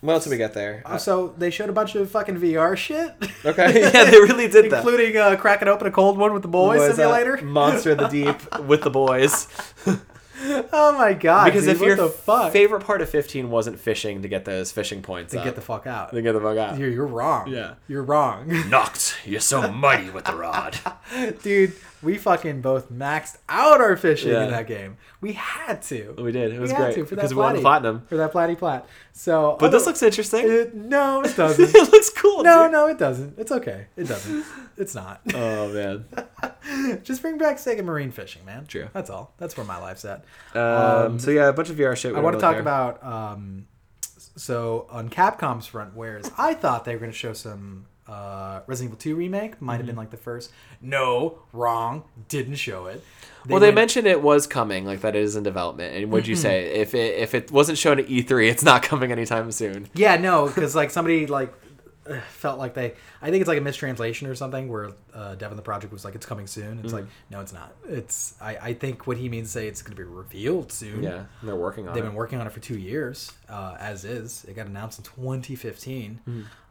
What 0.00 0.14
else 0.14 0.24
did 0.24 0.30
we 0.30 0.36
get 0.36 0.52
there? 0.52 0.82
so 0.98 1.32
they 1.38 1.50
showed 1.50 1.70
a 1.70 1.72
bunch 1.72 1.94
of 1.94 2.10
fucking 2.10 2.38
VR 2.38 2.76
shit. 2.76 3.14
okay, 3.44 3.80
yeah, 3.92 4.04
they 4.10 4.18
really 4.18 4.48
did 4.48 4.70
that. 4.70 4.78
Including 4.78 5.16
uh, 5.16 5.36
cracking 5.36 5.68
open 5.68 5.86
a 5.86 5.90
cold 5.92 6.18
one 6.18 6.32
with 6.32 6.42
the 6.42 6.48
boys 6.48 6.80
uh, 6.80 6.92
simulator. 6.92 7.40
Monster 7.42 7.92
of 7.92 7.98
the 7.98 8.08
Deep 8.24 8.58
with 8.60 8.82
the 8.82 8.90
boys. 8.90 9.46
oh 10.72 10.96
my 10.98 11.12
god! 11.12 11.44
because 11.46 11.64
dude, 11.64 11.74
if 11.74 11.80
what 11.80 11.86
your 11.86 11.96
the 11.96 12.08
fuck, 12.08 12.52
favorite 12.52 12.84
part 12.84 13.00
of 13.00 13.08
15 13.08 13.50
wasn't 13.50 13.78
fishing 13.78 14.22
to 14.22 14.28
get 14.28 14.44
those 14.44 14.72
fishing 14.72 15.02
points 15.02 15.32
to 15.32 15.38
up, 15.38 15.44
get 15.44 15.54
the 15.54 15.60
fuck 15.60 15.86
out. 15.86 16.10
to 16.12 16.20
get 16.22 16.32
the 16.32 16.40
fuck 16.40 16.56
out. 16.56 16.78
You're, 16.78 16.90
you're 16.90 17.06
wrong. 17.06 17.48
Yeah. 17.48 17.74
you're 17.88 18.02
wrong, 18.02 18.48
Noct, 18.48 19.16
you're 19.24 19.40
so 19.40 19.70
mighty 19.70 20.10
with 20.10 20.24
the 20.24 20.34
rod. 20.34 20.78
dude. 21.42 21.74
We 22.02 22.18
fucking 22.18 22.62
both 22.62 22.90
maxed 22.92 23.36
out 23.48 23.80
our 23.80 23.96
fishing 23.96 24.32
Yeah. 24.32 24.44
in 24.44 24.50
that 24.50 24.66
game. 24.66 24.96
We 25.20 25.34
had 25.34 25.82
to. 25.82 26.14
We 26.18 26.32
did. 26.32 26.52
It 26.52 26.58
was 26.60 26.70
We 26.72 26.76
great 26.76 26.94
to 26.96 27.04
for 27.06 27.14
that 27.14 27.22
because 27.22 27.34
we 27.34 27.40
won 27.40 27.54
the 27.54 27.60
platinum. 27.60 28.02
for 28.08 28.16
that 28.16 28.32
platy 28.32 28.58
plat. 28.58 28.86
So, 29.12 29.56
But 29.60 29.70
this 29.70 29.86
looks 29.86 30.02
interesting. 30.02 30.44
It, 30.50 30.74
no, 30.74 31.22
it 31.22 31.36
doesn't. 31.36 31.74
it 31.74 31.92
looks 31.92 32.10
cool. 32.10 32.42
no, 32.42 32.64
dude. 32.64 32.72
no, 32.72 32.86
it 32.88 32.98
doesn't. 32.98 33.38
It's 33.38 33.52
okay. 33.52 33.86
It 33.96 34.08
doesn't. 34.08 34.44
It's 34.76 34.94
not. 34.94 35.20
Oh 35.34 35.68
man. 35.72 36.04
Just 37.04 37.22
bring 37.22 37.38
back 37.38 37.56
Sega 37.58 37.84
Marine 37.84 38.10
fishing, 38.10 38.44
man. 38.44 38.66
True. 38.66 38.88
That's 38.92 39.10
all. 39.10 39.34
That's 39.38 39.56
where 39.56 39.66
my 39.66 39.78
life's 39.78 40.04
at. 40.04 40.24
Um, 40.56 41.18
so 41.18 41.30
yeah, 41.30 41.48
a 41.48 41.52
bunch 41.52 41.70
of 41.70 41.76
VR 41.76 41.96
shit. 41.96 42.12
we 42.12 42.18
I 42.18 42.22
want 42.22 42.34
to 42.36 42.40
talk 42.40 42.52
care. 42.54 42.60
about 42.60 43.02
um, 43.04 43.66
so 44.36 44.86
on 44.90 45.08
Capcom's 45.08 45.66
front, 45.66 45.94
whereas 45.94 46.30
I 46.38 46.54
thought 46.54 46.84
they 46.84 46.94
were 46.94 47.00
going 47.00 47.12
to 47.12 47.16
show 47.16 47.32
some 47.32 47.86
uh, 48.08 48.60
Resident 48.66 48.90
Evil 48.90 48.98
2 49.00 49.14
remake, 49.16 49.60
might 49.62 49.74
have 49.74 49.80
Mm-hmm. 49.82 49.86
been 49.88 49.96
like 49.96 50.10
the 50.10 50.16
first. 50.16 50.50
No, 50.80 51.38
wrong. 51.52 52.04
Didn't 52.28 52.56
show 52.56 52.86
it. 52.86 53.02
well, 53.48 53.60
they 53.60 53.66
went- 53.68 53.76
mentioned 53.76 54.06
it 54.06 54.20
was 54.22 54.46
coming, 54.46 54.84
like 54.84 55.00
that 55.02 55.14
it 55.14 55.22
is 55.22 55.36
in 55.36 55.42
development. 55.44 55.94
And 55.96 56.10
what'd 56.10 56.26
you 56.26 56.36
say? 56.36 56.74
If 56.74 56.94
it 56.94 57.18
if 57.18 57.34
it 57.34 57.50
wasn't 57.52 57.78
shown 57.78 57.98
at 58.00 58.06
E3, 58.08 58.50
it's 58.50 58.64
not 58.64 58.82
coming 58.82 59.12
anytime 59.12 59.50
soon. 59.52 59.88
Yeah, 59.94 60.16
no, 60.16 60.46
because 60.46 60.74
like 60.74 60.90
somebody 60.90 61.26
like 61.26 61.52
uh, 62.08 62.18
felt 62.30 62.58
like 62.58 62.74
they. 62.74 62.94
I 63.24 63.30
think 63.30 63.40
it's 63.42 63.48
like 63.48 63.58
a 63.58 63.62
mistranslation 63.62 64.26
or 64.26 64.34
something 64.34 64.68
where 64.68 64.90
uh, 65.14 65.36
Devin 65.36 65.54
the 65.56 65.62
project 65.62 65.92
was 65.92 66.04
like 66.04 66.16
it's 66.16 66.26
coming 66.26 66.48
soon. 66.48 66.80
It's 66.82 66.92
like 66.92 67.04
Mm-hmm. 67.04 67.30
no, 67.34 67.40
it's 67.40 67.52
not. 67.52 67.72
It's 67.88 68.34
I, 68.40 68.56
I 68.56 68.74
think 68.74 69.06
what 69.06 69.16
he 69.16 69.28
means 69.28 69.46
to 69.48 69.52
say 69.60 69.68
it's 69.68 69.80
going 69.82 69.96
to 69.96 70.02
be 70.02 70.08
revealed 70.08 70.72
soon. 70.72 71.04
Yeah, 71.04 71.26
they're 71.44 71.54
working 71.54 71.86
on 71.86 71.92
it. 71.92 71.94
They've 71.94 72.02
it. 72.04 72.08
been 72.08 72.16
working 72.16 72.40
on 72.40 72.48
it 72.48 72.52
for 72.52 72.58
two 72.58 72.78
years, 72.78 73.30
uh, 73.48 73.76
as 73.78 74.04
is. 74.04 74.44
It 74.48 74.56
got 74.56 74.66
announced 74.66 74.98
in 74.98 75.04
2015. 75.04 76.20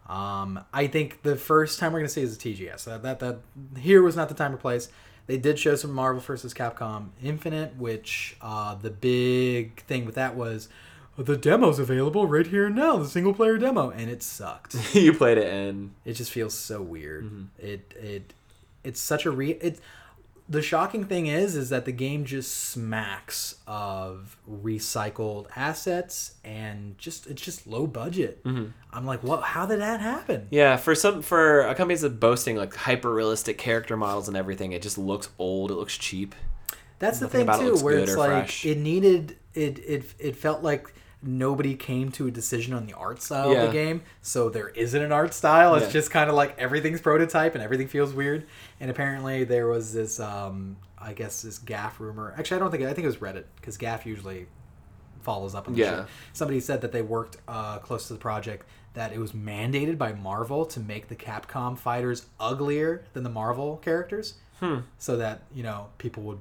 Um, 0.08 0.64
I 0.74 0.88
think 0.88 1.22
the 1.24 1.36
first 1.36 1.80
time 1.80 1.94
we're 1.94 2.00
going 2.00 2.08
to 2.08 2.14
see 2.14 2.22
is 2.22 2.36
a 2.36 2.40
TGS. 2.40 2.86
That, 2.86 3.04
that 3.04 3.20
that 3.20 3.40
here 3.78 4.02
was 4.02 4.16
not 4.16 4.30
the 4.30 4.36
time 4.36 4.54
or 4.54 4.58
place. 4.58 4.90
They 5.28 5.38
did 5.38 5.60
show 5.60 5.76
some 5.76 5.94
Marvel 5.94 6.22
vs. 6.22 6.54
Capcom 6.54 7.10
Infinite, 7.24 7.78
which 7.78 8.36
uh, 8.42 8.76
the 8.76 8.90
big 8.90 9.82
thing 9.84 10.06
with 10.06 10.16
that 10.16 10.36
was 10.36 10.68
the 11.18 11.38
demo's 11.38 11.80
available 11.80 12.28
right 12.28 12.48
here 12.48 12.66
and 12.68 12.76
now, 12.76 12.98
the 12.98 13.08
single 13.08 13.34
player 13.34 13.58
demo, 13.58 13.90
and 13.90 14.10
it 14.10 14.24
sucked. 14.24 14.76
you 14.96 15.14
played 15.14 15.38
it 15.38 15.52
and 15.52 15.92
it 16.06 16.14
just 16.14 16.32
feels 16.32 16.54
so 16.54 16.82
weird. 16.82 17.26
Mm-hmm. 17.26 17.44
It 17.60 17.94
it 17.98 18.34
it's 18.84 19.00
such 19.00 19.26
a 19.26 19.32
re 19.32 19.52
it. 19.52 19.80
The 20.52 20.62
shocking 20.62 21.06
thing 21.06 21.28
is, 21.28 21.56
is 21.56 21.70
that 21.70 21.86
the 21.86 21.94
game 21.94 22.26
just 22.26 22.52
smacks 22.54 23.56
of 23.68 24.36
recycled 24.50 25.48
assets 25.56 26.34
and 26.44 26.98
just 26.98 27.26
it's 27.28 27.42
just 27.42 27.66
low 27.66 27.88
budget. 27.88 28.44
Mm-hmm. 28.44 28.66
I'm 28.92 29.06
like, 29.06 29.24
what? 29.24 29.44
How 29.44 29.66
did 29.66 29.80
that 29.80 30.02
happen? 30.02 30.48
Yeah, 30.52 30.76
for 30.76 30.94
some 30.94 31.22
for 31.22 31.62
a 31.62 31.74
company 31.74 31.98
that's 31.98 32.14
boasting 32.14 32.58
like 32.58 32.76
hyper 32.76 33.14
realistic 33.14 33.58
character 33.58 33.96
models 33.96 34.28
and 34.28 34.36
everything, 34.36 34.74
it 34.74 34.82
just 34.82 34.98
looks 34.98 35.30
old. 35.40 35.72
It 35.72 35.76
looks 35.76 35.98
cheap. 35.98 36.36
That's 37.00 37.20
the 37.20 37.30
thing 37.30 37.48
it 37.48 37.58
too, 37.58 37.70
looks 37.70 37.82
where 37.82 38.00
it's 38.00 38.18
like 38.18 38.30
fresh. 38.32 38.66
it 38.66 38.78
needed 38.78 39.38
it. 39.54 39.80
It 39.80 40.04
it 40.20 40.36
felt 40.36 40.64
like 40.64 40.94
nobody 41.24 41.76
came 41.76 42.12
to 42.14 42.28
a 42.28 42.32
decision 42.32 42.74
on 42.74 42.86
the 42.88 42.94
art 42.94 43.22
style 43.22 43.52
of 43.52 43.68
the 43.68 43.72
game, 43.72 44.02
so 44.22 44.50
there 44.50 44.70
isn't 44.70 45.02
an 45.02 45.12
art 45.12 45.34
style. 45.34 45.76
It's 45.76 45.86
Yeah. 45.88 45.92
just 45.92 46.12
kind 46.12 46.30
of 46.30 46.36
like 46.36 46.58
everything's 46.58 47.02
prototype 47.02 47.54
and 47.56 47.64
everything 47.64 47.88
feels 47.88 48.14
weird. 48.14 48.48
And 48.80 48.90
apparently 48.90 49.44
there 49.44 49.68
was 49.68 49.94
this, 49.94 50.20
um, 50.20 50.78
I 50.98 51.14
guess, 51.14 51.42
this 51.44 51.60
GAF 51.60 52.00
rumor. 52.00 52.34
Actually, 52.38 52.58
I 52.58 52.60
don't 52.62 52.72
think 52.72 52.84
I 52.84 52.94
think 52.94 53.04
it 53.06 53.08
was 53.08 53.18
Reddit 53.18 53.44
because 53.58 53.78
GAF 53.78 54.06
usually 54.06 54.48
follows 55.22 55.54
up 55.54 55.68
on 55.68 55.74
the 55.76 55.80
Yeah. 55.80 55.96
shit. 56.02 56.06
Somebody 56.34 56.60
said 56.60 56.82
that 56.82 56.92
they 56.92 57.02
worked 57.04 57.38
uh, 57.48 57.78
close 57.80 58.08
to 58.08 58.14
the 58.14 58.20
project 58.20 58.66
that 58.94 59.14
it 59.14 59.20
was 59.20 59.32
mandated 59.34 59.98
by 59.98 60.12
Marvel 60.14 60.66
to 60.66 60.80
make 60.80 61.08
the 61.08 61.16
Capcom 61.16 61.78
fighters 61.78 62.26
uglier 62.40 63.04
than 63.14 63.24
the 63.24 63.30
Marvel 63.30 63.78
characters, 63.78 64.34
Hmm. 64.60 64.80
so 64.98 65.18
that 65.18 65.44
you 65.54 65.62
know 65.64 65.88
people 66.00 66.24
would. 66.24 66.40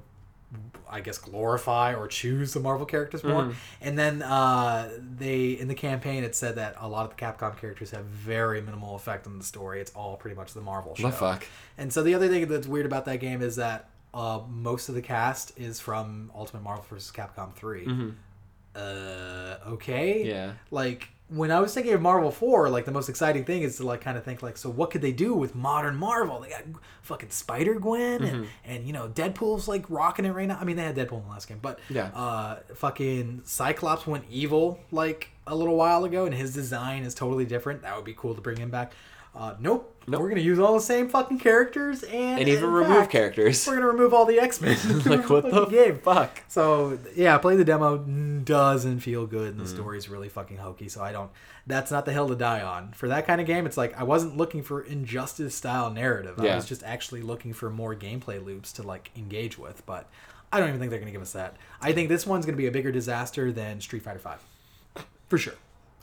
I 0.89 0.99
guess 0.99 1.17
glorify 1.17 1.93
or 1.95 2.07
choose 2.07 2.53
the 2.53 2.59
Marvel 2.59 2.85
characters 2.85 3.23
more, 3.23 3.43
Mm-hmm. 3.43 3.51
and 3.79 3.97
then 3.97 4.21
uh, 4.21 4.89
they 4.99 5.51
in 5.51 5.69
the 5.69 5.75
campaign 5.75 6.23
it 6.25 6.35
said 6.35 6.55
that 6.55 6.75
a 6.79 6.87
lot 6.89 7.05
of 7.09 7.15
the 7.15 7.21
Capcom 7.23 7.57
characters 7.57 7.91
have 7.91 8.03
very 8.05 8.61
minimal 8.61 8.95
effect 8.95 9.25
on 9.25 9.37
the 9.37 9.43
story. 9.45 9.79
It's 9.79 9.91
all 9.95 10.17
pretty 10.17 10.35
much 10.35 10.53
the 10.53 10.59
Marvel 10.61 10.93
show. 10.95 11.07
The 11.07 11.13
fuck. 11.13 11.47
And 11.77 11.93
so 11.93 12.03
the 12.03 12.13
other 12.13 12.27
thing 12.27 12.45
that's 12.47 12.67
weird 12.67 12.85
about 12.85 13.05
that 13.05 13.21
game 13.21 13.41
is 13.41 13.55
that 13.55 13.89
uh, 14.13 14.41
most 14.49 14.89
of 14.89 14.95
the 14.95 15.01
cast 15.01 15.57
is 15.57 15.79
from 15.79 16.29
Ultimate 16.35 16.63
Marvel 16.63 16.83
vs. 16.89 17.11
Capcom 17.15 17.53
3. 17.53 17.85
Uh, 18.75 18.79
okay. 19.67 20.19
Mm-hmm. 20.19 20.27
Yeah. 20.29 20.51
Like 20.71 21.07
when 21.33 21.49
I 21.49 21.59
was 21.61 21.73
thinking 21.73 21.93
of 21.93 22.01
Marvel 22.01 22.29
4, 22.29 22.69
like 22.69 22.83
the 22.85 22.91
most 22.91 23.07
exciting 23.07 23.45
thing 23.45 23.61
is 23.63 23.77
to 23.77 23.85
like 23.85 24.01
kind 24.01 24.17
of 24.17 24.23
think 24.25 24.43
like, 24.43 24.57
so 24.57 24.69
what 24.69 24.91
could 24.91 25.01
they 25.01 25.13
do 25.13 25.33
with 25.33 25.55
modern 25.55 25.95
Marvel? 25.95 26.41
They 26.41 26.49
got 26.49 26.63
fucking 27.03 27.29
Spider 27.29 27.75
Gwen 27.75 28.21
and, 28.23 28.47
and 28.65 28.85
you 28.85 28.91
know 28.93 29.07
Deadpool's 29.07 29.67
like 29.67 29.85
rocking 29.89 30.25
it 30.25 30.31
right 30.31 30.47
now. 30.47 30.57
I 30.59 30.65
mean, 30.65 30.75
they 30.75 30.83
had 30.83 30.95
Deadpool 30.95 31.19
in 31.19 31.23
the 31.23 31.29
last 31.29 31.47
game, 31.47 31.59
but 31.61 31.79
Yeah. 31.89 32.07
uh, 32.13 32.59
fucking 32.75 33.43
Cyclops 33.45 34.05
went 34.05 34.25
evil 34.29 34.79
like 34.91 35.29
a 35.47 35.55
little 35.55 35.75
while 35.75 36.03
ago, 36.03 36.25
and 36.25 36.35
his 36.35 36.53
design 36.53 37.03
is 37.03 37.15
totally 37.15 37.45
different. 37.45 37.81
That 37.81 37.95
would 37.95 38.05
be 38.05 38.13
cool 38.13 38.35
to 38.35 38.41
bring 38.41 38.57
him 38.57 38.69
back. 38.69 38.91
Uh, 39.33 39.55
nope. 39.59 39.87
Nope. 40.07 40.19
We're 40.21 40.29
gonna 40.29 40.41
use 40.41 40.59
all 40.59 40.73
the 40.73 40.81
same 40.81 41.07
fucking 41.09 41.39
characters 41.39 42.03
and 42.03 42.39
And 42.39 42.49
even 42.49 42.69
remove 42.71 42.97
fact, 42.97 43.11
characters. 43.11 43.65
We're 43.67 43.75
gonna 43.75 43.87
remove 43.87 44.13
all 44.13 44.25
the 44.25 44.39
X 44.39 44.59
Men. 44.59 44.77
like 45.05 45.29
what 45.29 45.49
the 45.49 45.65
game? 45.67 45.99
fuck? 45.99 46.41
So 46.47 46.97
yeah, 47.15 47.37
play 47.37 47.55
the 47.55 47.63
demo 47.63 47.97
doesn't 48.43 48.99
feel 49.01 49.25
good, 49.27 49.49
and 49.53 49.57
Mm. 49.57 49.63
the 49.63 49.69
story's 49.69 50.09
really 50.09 50.27
fucking 50.27 50.57
hokey. 50.57 50.89
So 50.89 51.01
I 51.01 51.11
don't. 51.11 51.31
That's 51.67 51.91
not 51.91 52.05
the 52.05 52.11
hill 52.11 52.27
to 52.29 52.35
die 52.35 52.61
on. 52.61 52.91
For 52.93 53.07
that 53.09 53.27
kind 53.27 53.39
of 53.39 53.47
game, 53.47 53.65
it's 53.67 53.77
like 53.77 53.97
I 53.97 54.03
wasn't 54.03 54.35
looking 54.35 54.63
for 54.63 54.81
injustice 54.81 55.55
style 55.55 55.89
narrative. 55.91 56.39
I 56.39 56.55
was 56.55 56.65
just 56.65 56.83
actually 56.83 57.21
looking 57.21 57.53
for 57.53 57.69
more 57.69 57.95
gameplay 57.95 58.43
loops 58.43 58.71
to 58.73 58.83
like 58.83 59.11
engage 59.15 59.57
with. 59.57 59.85
But 59.85 60.09
I 60.51 60.59
don't 60.59 60.67
even 60.69 60.79
think 60.79 60.89
they're 60.89 60.99
gonna 60.99 61.11
give 61.11 61.21
us 61.21 61.33
that. 61.33 61.55
I 61.79 61.93
think 61.93 62.09
this 62.09 62.25
one's 62.27 62.45
gonna 62.45 62.57
be 62.57 62.67
a 62.67 62.71
bigger 62.71 62.91
disaster 62.91 63.51
than 63.51 63.79
Street 63.79 64.01
Fighter 64.03 64.19
Five, 64.19 64.39
for 65.29 65.37
sure. 65.37 65.53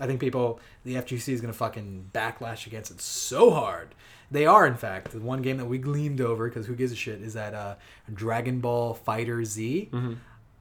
I 0.01 0.07
think 0.07 0.21
people, 0.21 0.61
the 0.85 0.95
FGC 0.97 1.33
is 1.33 1.41
gonna 1.41 1.53
fucking 1.53 2.11
backlash 2.15 2.67
against 2.67 2.91
it 2.91 3.01
so 3.01 3.51
hard. 3.51 3.95
They 4.31 4.45
are, 4.47 4.67
in 4.67 4.75
fact, 4.77 5.13
the 5.13 5.21
one 5.21 5.41
game 5.43 5.57
that 5.57 5.65
we 5.67 5.79
gleamed 5.79 6.21
over 6.21 6.49
because 6.49 6.67
who 6.67 6.75
gives 6.75 6.93
a 6.93 6.97
shit 6.97 7.23
is 7.23 7.35
that 7.35 7.55
uh, 7.55 7.77
Dragon 8.13 8.61
Ball 8.61 8.93
Fighter 8.95 9.43
Z. 9.45 9.89
Mm-hmm. 9.93 10.15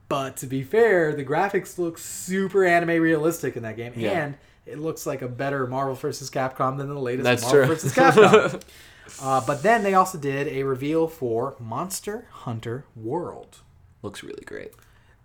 But 0.08 0.38
to 0.38 0.46
be 0.46 0.62
fair, 0.62 1.12
the 1.14 1.24
graphics 1.24 1.76
look 1.78 1.98
super 1.98 2.64
anime 2.64 3.00
realistic 3.02 3.56
in 3.58 3.62
that 3.64 3.76
game, 3.76 3.92
Yeah. 3.94 4.10
and 4.12 4.34
it 4.64 4.78
looks 4.78 5.06
like 5.06 5.20
a 5.20 5.28
better 5.28 5.66
Marvel 5.66 5.94
vs. 5.94 6.30
Capcom 6.30 6.78
than 6.78 6.88
the 6.88 6.98
latest 6.98 7.24
That's 7.24 7.42
Marvel 7.42 7.66
true. 7.66 7.74
vs. 7.74 7.92
Capcom. 7.94 8.62
uh, 9.22 9.42
but 9.46 9.62
then 9.62 9.82
they 9.82 9.92
also 9.92 10.16
did 10.16 10.48
a 10.48 10.62
reveal 10.62 11.06
for 11.08 11.54
Monster 11.58 12.26
Hunter 12.30 12.84
World, 12.96 13.58
Looks 14.02 14.22
really 14.22 14.44
great. 14.46 14.72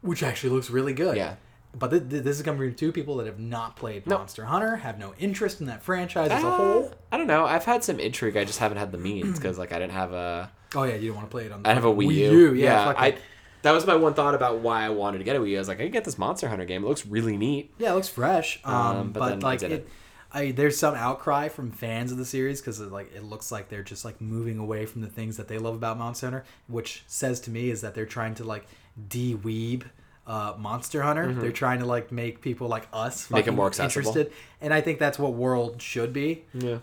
which 0.01 0.21
actually 0.21 0.49
looks 0.49 0.69
really 0.69 0.93
good. 0.93 1.15
Yeah. 1.15 1.35
But 1.75 1.89
th- 1.89 2.09
th- 2.09 2.23
this 2.23 2.37
is 2.37 2.43
coming 2.43 2.59
from 2.69 2.75
two 2.75 2.91
people 2.91 3.17
that 3.17 3.25
have 3.25 3.39
not 3.39 3.75
played 3.75 4.05
No. 4.05 4.19
Monster 4.19 4.45
Hunter, 4.45 4.75
have 4.77 4.99
no 4.99 5.13
interest 5.17 5.59
in 5.59 5.65
that 5.67 5.81
franchise 5.81 6.29
as 6.29 6.43
a 6.43 6.47
Uh, 6.47 6.51
whole. 6.57 6.91
I 7.11 7.17
don't 7.17 7.25
know. 7.27 7.45
I've 7.45 7.65
had 7.65 7.83
some 7.83 7.99
intrigue. 7.99 8.37
I 8.37 8.43
just 8.45 8.59
haven't 8.59 8.77
had 8.77 8.91
the 8.91 8.97
means 8.99 9.39
because 9.39 9.57
like 9.57 9.71
I 9.71 9.79
didn't 9.79 9.93
have 9.93 10.13
a. 10.13 10.51
Oh 10.75 10.83
yeah, 10.83 10.95
you 10.95 11.07
don't 11.09 11.17
want 11.17 11.27
to 11.29 11.31
play 11.31 11.45
it 11.45 11.51
on. 11.51 11.63
The 11.63 11.69
I 11.69 11.73
have 11.73 11.85
a 11.85 11.93
Wii 11.93 12.13
U. 12.13 12.53
Yeah, 12.53 12.85
fuck 12.85 12.99
I. 12.99 13.17
That 13.63 13.71
was 13.71 13.87
my 13.87 13.95
one 13.95 14.13
thought 14.13 14.35
about 14.35 14.59
why 14.59 14.83
I 14.83 14.89
wanted 14.89 15.19
to 15.19 15.23
get 15.23 15.35
a 15.35 15.39
Wii 15.39 15.49
U. 15.51 15.55
I 15.55 15.59
was 15.59 15.67
like, 15.67 15.79
I 15.79 15.83
can 15.83 15.91
get 15.91 16.03
this 16.03 16.17
Monster 16.17 16.49
Hunter 16.49 16.65
game. 16.65 16.83
It 16.83 16.87
looks 16.87 17.05
really 17.05 17.37
neat. 17.37 17.73
Yeah, 17.77 17.91
it 17.91 17.95
looks 17.95 18.09
fresh. 18.09 18.59
Um, 18.65 18.73
Um, 18.75 19.11
but 19.13 19.19
but, 19.19 19.43
like 19.43 19.59
didn't. 19.59 19.79
it, 19.79 19.89
I 20.31 20.51
there's 20.51 20.77
some 20.77 20.93
outcry 20.95 21.47
from 21.47 21.71
fans 21.71 22.11
of 22.11 22.17
the 22.17 22.25
series 22.25 22.59
because 22.61 22.79
like 22.81 23.15
it 23.15 23.23
looks 23.23 23.51
like 23.51 23.69
they're 23.69 23.81
just 23.83 24.03
like 24.05 24.19
moving 24.21 24.59
away 24.59 24.85
from 24.85 25.01
the 25.01 25.07
things 25.07 25.37
that 25.37 25.47
they 25.47 25.57
love 25.57 25.75
about 25.75 25.97
Monster 25.97 26.27
Hunter, 26.27 26.43
which 26.67 27.03
says 27.07 27.39
to 27.41 27.51
me 27.51 27.69
is 27.71 27.81
that 27.81 27.95
they're 27.95 28.05
trying 28.05 28.35
to 28.35 28.43
like 28.43 28.65
de-weeb 29.07 29.83
uh, 30.25 30.53
Monster 30.57 31.01
Hunter. 31.01 31.33
They're 31.33 31.51
trying 31.51 31.79
to 31.79 31.85
like 31.85 32.11
make 32.11 32.41
people 32.41 32.67
like 32.67 32.87
us 32.93 33.25
Mm-hmm. 33.25 33.33
Make 33.35 33.47
it 33.47 33.51
more 33.51 33.67
accessible. 33.67 34.07
interested, 34.09 34.33
and 34.61 34.73
I 34.73 34.81
think 34.81 34.99
that's 34.99 35.19
what 35.19 35.33
World 35.33 35.81
should 35.81 36.13
be. 36.13 36.45
Yeah. 36.53 36.77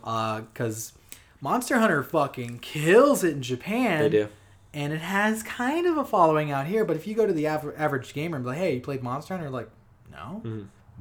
Because 0.52 0.92
Monster 1.40 1.78
Hunter 1.78 2.02
fucking 2.02 2.58
kills 2.60 3.24
it 3.24 3.32
in 3.34 3.42
Japan. 3.42 4.00
They 4.02 4.08
do. 4.10 4.28
And 4.72 4.92
it 4.92 5.00
has 5.00 5.42
kind 5.42 5.86
of 5.86 5.96
a 5.96 6.04
following 6.04 6.52
out 6.52 6.66
here, 6.66 6.84
but 6.84 6.94
if 6.96 7.06
you 7.06 7.14
go 7.14 7.26
to 7.26 7.32
the 7.32 7.46
aver- 7.46 7.74
average 7.76 8.12
gamer 8.14 8.36
and 8.36 8.44
be 8.44 8.50
like, 8.50 8.58
"Hey, 8.58 8.74
you 8.76 8.80
played 8.80 9.02
Monster 9.02 9.34
Hunter?" 9.34 9.50
like, 9.50 9.68
"No." 10.12 10.42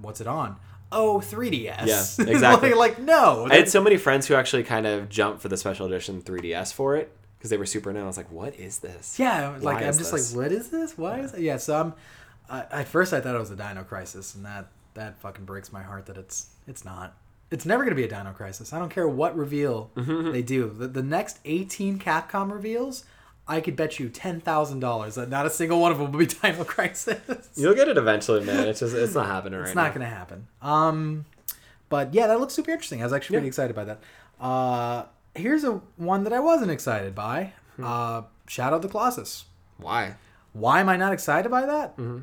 What's 0.02 0.22
it 0.22 0.28
on? 0.28 0.56
Oh, 0.92 1.20
3DS. 1.24 1.76
Mm-hmm. 1.78 1.88
Yeah, 1.88 2.28
exactly. 2.34 2.70
like, 2.74 2.98
like, 2.98 3.00
no. 3.00 3.48
I 3.52 3.58
had 3.58 3.70
so 3.70 3.84
many 3.84 3.98
friends 3.98 4.26
who 4.28 4.34
actually 4.34 4.64
kind 4.64 4.88
of 4.88 5.08
jumped 5.10 5.42
for 5.42 5.50
the 5.50 5.58
special 5.58 5.86
edition 5.86 6.22
3DS 6.24 6.74
for 6.74 6.96
it 6.96 7.12
because 7.38 7.52
they 7.52 7.58
were 7.58 7.66
super 7.68 7.94
new. 7.94 8.02
I 8.02 8.06
was 8.08 8.18
like, 8.18 8.32
what 8.32 8.56
is 8.56 8.80
this? 8.80 9.20
yeah, 9.20 9.50
like 9.60 9.62
Why 9.62 9.74
I'm 9.82 9.94
just 9.98 10.12
this? 10.12 10.34
like, 10.36 10.44
what 10.44 10.52
is 10.52 10.70
this? 10.70 10.98
Why 10.98 11.20
is 11.20 11.34
it? 11.36 11.42
Yeah, 11.42 11.58
so 11.58 11.80
I'm. 11.80 11.94
I 12.50 12.66
at 12.72 12.88
first, 12.88 13.14
I 13.14 13.22
thought 13.22 13.36
it 13.36 13.40
was 13.40 13.52
a 13.52 13.56
Dino 13.56 13.84
Crisis, 13.84 14.36
and 14.36 14.46
that 14.46 14.68
that 14.96 15.20
fucking 15.20 15.46
breaks 15.46 15.72
my 15.72 15.84
heart 15.84 16.06
that 16.08 16.18
it's 16.18 16.48
it's 16.68 16.84
not. 16.84 17.16
It's 17.52 17.66
never 17.66 17.84
gonna 17.84 17.96
be 17.96 18.04
a 18.04 18.08
Dino 18.10 18.32
Crisis. 18.34 18.74
I 18.74 18.80
don't 18.80 18.90
care 18.90 19.08
what 19.08 19.36
reveal 19.36 19.92
Mm-hmm. 19.96 20.32
they 20.34 20.42
do. 20.42 20.70
The, 20.70 20.88
the 20.88 21.04
next 21.04 21.40
18 21.46 21.98
Capcom 22.00 22.52
reveals, 22.52 23.06
I 23.48 23.60
could 23.62 23.76
bet 23.76 24.00
you 24.00 24.10
ten 24.10 24.40
thousand 24.40 24.80
dollars 24.82 25.16
that 25.16 25.30
not 25.30 25.46
a 25.46 25.50
single 25.50 25.80
one 25.80 25.92
of 25.92 25.98
them 26.00 26.12
will 26.12 26.20
be 26.20 26.26
Dino 26.42 26.64
Crisis. 26.64 27.50
You'll 27.56 27.76
get 27.76 27.88
it 27.88 27.98
eventually, 27.98 28.44
man. 28.44 28.68
It's 28.68 28.80
just 28.82 28.96
it's 28.96 29.14
not 29.16 29.26
happening 29.36 29.60
right 29.60 29.68
It's 29.68 29.76
now. 29.76 29.84
not 29.84 29.94
going 29.96 30.08
to 30.08 30.14
happen. 30.16 30.48
Um, 30.62 31.26
but 31.90 32.14
yeah, 32.14 32.28
that 32.28 32.40
looks 32.40 32.54
super 32.54 32.72
interesting. 32.72 33.02
I 33.02 33.06
was 33.06 33.14
actually 33.14 33.36
pretty 33.36 33.46
Yeah. 33.46 33.50
excited 33.50 33.76
by 33.76 33.86
that. 33.86 34.00
Uh, 34.40 35.06
here's 35.36 35.64
a 35.64 35.82
one 35.98 36.24
that 36.26 36.34
I 36.34 36.40
wasn't 36.40 36.72
excited 36.72 37.16
by. 37.16 37.54
Hmm. 37.78 37.84
Uh, 37.84 38.22
Shadow 38.48 38.76
of 38.78 38.82
the 38.84 38.88
Colossus. 38.90 39.46
Why? 39.78 40.16
Why 40.54 40.80
am 40.82 40.90
I 40.90 40.98
not 40.98 41.14
excited 41.14 41.50
by 41.50 41.66
that? 41.66 41.98
Mm-hmm. 41.98 42.20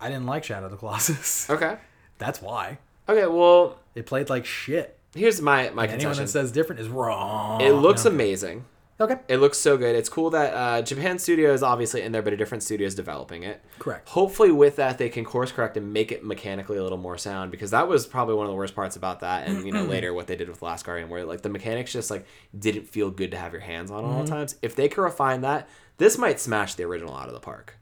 I 0.00 0.08
didn't 0.08 0.26
like 0.26 0.44
Shadow 0.44 0.66
of 0.66 0.70
the 0.72 0.76
Colossus. 0.76 1.48
Okay. 1.56 1.76
That's 2.18 2.40
why. 2.42 2.78
Okay. 3.08 3.26
Well, 3.26 3.78
It 3.94 4.06
played 4.06 4.28
like 4.30 4.44
shit. 4.46 4.98
here's 5.14 5.40
my 5.40 5.70
my 5.70 5.86
Anyone 5.86 6.16
that 6.16 6.28
says 6.28 6.52
different 6.52 6.80
is 6.80 6.88
wrong. 6.88 7.60
it 7.60 7.72
looks 7.72 8.04
No. 8.04 8.10
amazing. 8.10 8.64
okay. 8.98 9.16
It 9.28 9.36
looks 9.38 9.58
so 9.58 9.76
good. 9.76 9.94
It's 9.94 10.08
cool 10.08 10.30
that 10.30 10.54
uh, 10.54 10.80
Japan 10.82 11.18
Studio 11.18 11.52
is 11.52 11.62
obviously 11.62 12.00
in 12.00 12.12
there, 12.12 12.22
but 12.22 12.32
a 12.32 12.36
different 12.36 12.62
studio 12.62 12.86
is 12.86 12.94
developing 12.94 13.42
it. 13.42 13.62
Correct. 13.78 14.08
Hopefully, 14.08 14.50
with 14.50 14.76
that, 14.76 14.96
they 14.96 15.10
can 15.10 15.24
course 15.24 15.52
correct 15.52 15.76
and 15.76 15.92
make 15.92 16.10
it 16.12 16.24
mechanically 16.24 16.78
a 16.78 16.82
little 16.82 16.96
more 16.98 17.18
sound 17.18 17.50
because 17.50 17.70
that 17.72 17.88
was 17.88 18.06
probably 18.06 18.34
one 18.34 18.46
of 18.46 18.50
the 18.52 18.56
worst 18.56 18.74
parts 18.74 18.96
about 18.96 19.20
that. 19.20 19.46
And 19.48 19.66
you 19.66 19.72
know, 19.72 19.84
later 19.94 20.14
what 20.14 20.26
they 20.26 20.36
did 20.36 20.48
with 20.48 20.62
Last 20.62 20.86
Guardian, 20.86 21.10
where 21.10 21.24
like 21.24 21.42
the 21.42 21.50
mechanics 21.50 21.92
just 21.92 22.10
like 22.10 22.24
didn't 22.58 22.88
feel 22.88 23.10
good 23.10 23.30
to 23.32 23.36
have 23.36 23.52
your 23.52 23.60
hands 23.60 23.90
on 23.90 24.04
all 24.04 24.22
the 24.22 24.28
times. 24.30 24.56
If 24.62 24.74
they 24.74 24.88
could 24.88 25.02
refine 25.02 25.42
that, 25.42 25.68
this 25.98 26.16
might 26.16 26.40
smash 26.40 26.74
the 26.74 26.84
original 26.84 27.14
out 27.14 27.28
of 27.28 27.34
the 27.34 27.40
park. 27.40 27.76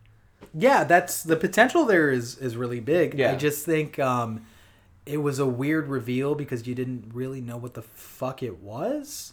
Yeah, 0.56 0.84
that's 0.84 1.22
the 1.22 1.36
potential 1.36 1.84
there 1.84 2.10
is 2.10 2.38
is 2.38 2.56
really 2.56 2.80
big. 2.80 3.18
Yeah. 3.18 3.32
I 3.32 3.36
just 3.36 3.64
think 3.64 3.98
um, 3.98 4.46
it 5.06 5.18
was 5.18 5.38
a 5.38 5.46
weird 5.46 5.88
reveal 5.88 6.34
because 6.34 6.66
you 6.66 6.74
didn't 6.74 7.10
really 7.12 7.40
know 7.40 7.56
what 7.56 7.74
the 7.74 7.82
fuck 7.82 8.42
it 8.42 8.58
was. 8.58 9.32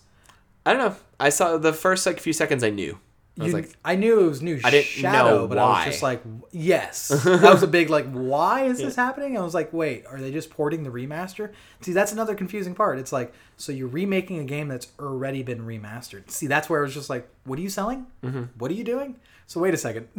I 0.65 0.73
don't 0.73 0.89
know. 0.89 0.95
I 1.19 1.29
saw 1.29 1.57
the 1.57 1.73
first 1.73 2.05
like 2.05 2.19
few 2.19 2.33
seconds. 2.33 2.63
I 2.63 2.69
knew. 2.69 2.99
I 3.39 3.45
was 3.45 3.53
like, 3.53 3.69
I 3.83 3.95
knew 3.95 4.19
it 4.19 4.27
was 4.27 4.41
new 4.41 4.59
I 4.63 4.69
didn't 4.69 4.87
Shadow, 4.87 5.29
know 5.29 5.47
but 5.47 5.57
I 5.57 5.63
was 5.63 5.85
just 5.85 6.03
like, 6.03 6.21
yes. 6.51 7.07
that 7.23 7.41
was 7.41 7.63
a 7.63 7.67
big 7.67 7.89
like, 7.89 8.11
why 8.11 8.65
is 8.65 8.79
this 8.79 8.95
happening? 8.95 9.37
I 9.37 9.41
was 9.41 9.53
like, 9.53 9.71
wait, 9.71 10.05
are 10.05 10.19
they 10.19 10.31
just 10.31 10.49
porting 10.49 10.83
the 10.83 10.89
remaster? 10.89 11.53
See, 11.79 11.93
that's 11.93 12.11
another 12.11 12.35
confusing 12.35 12.75
part. 12.75 12.99
It's 12.99 13.11
like, 13.11 13.33
so 13.57 13.71
you're 13.71 13.87
remaking 13.87 14.39
a 14.39 14.43
game 14.43 14.67
that's 14.67 14.87
already 14.99 15.43
been 15.43 15.65
remastered. 15.65 16.29
See, 16.29 16.47
that's 16.47 16.69
where 16.69 16.81
I 16.81 16.83
was 16.83 16.93
just 16.93 17.09
like, 17.09 17.27
what 17.45 17.57
are 17.57 17.61
you 17.61 17.69
selling? 17.69 18.05
Mm-hmm. 18.21 18.43
What 18.57 18.69
are 18.69 18.75
you 18.75 18.83
doing? 18.83 19.15
So 19.51 19.59
wait 19.59 19.73
a 19.73 19.77
second. 19.77 20.07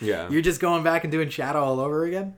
Yeah. 0.00 0.30
You're 0.30 0.40
just 0.40 0.58
going 0.58 0.82
back 0.82 1.04
and 1.04 1.12
doing 1.12 1.28
Shadow 1.28 1.62
all 1.62 1.80
over 1.80 2.04
again? 2.04 2.34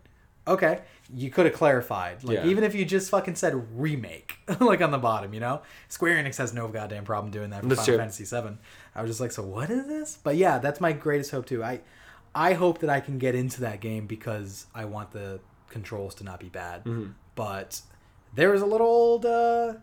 Okay. 0.49 0.81
You 1.15 1.31
could 1.31 1.47
have 1.47 1.55
clarified. 1.55 2.25
Like 2.25 2.39
Yeah. 2.39 2.47
even 2.47 2.65
if 2.65 2.75
you 2.75 2.85
just 2.85 3.11
fucking 3.11 3.37
said 3.37 3.55
remake, 3.79 4.39
like 4.61 4.81
on 4.81 4.91
the 4.91 4.99
bottom, 4.99 5.33
you 5.33 5.39
know? 5.39 5.63
Square 5.89 6.17
Enix 6.21 6.37
has 6.39 6.53
no 6.53 6.67
goddamn 6.67 7.05
problem 7.05 7.31
doing 7.31 7.51
that 7.51 7.63
for 7.63 7.69
That's 7.69 7.83
Final 7.83 7.95
true. 7.95 7.99
Fantasy 7.99 8.25
VII. 8.25 8.59
I 8.97 9.03
was 9.03 9.09
just 9.11 9.21
like, 9.21 9.31
so 9.31 9.45
what 9.45 9.71
is 9.71 9.87
this? 9.87 10.19
But 10.21 10.35
yeah, 10.35 10.59
that's 10.59 10.81
my 10.81 10.91
greatest 10.93 11.31
hope 11.31 11.47
too. 11.47 11.63
I 11.63 11.81
I 12.35 12.55
hope 12.55 12.81
that 12.81 12.91
I 12.91 12.99
can 12.99 13.19
get 13.19 13.37
into 13.37 13.61
that 13.61 13.81
game 13.81 14.09
because 14.09 14.67
I 14.75 14.85
want 14.87 15.13
the 15.13 15.39
controls 15.69 16.17
to 16.17 16.25
not 16.25 16.41
be 16.41 16.49
bad. 16.49 16.83
Mm-hmm. 16.85 17.13
But 17.37 17.83
there 18.35 18.51
was 18.51 18.63
a 18.63 18.67
little 18.67 18.89
old 18.89 19.25
uh, 19.27 19.75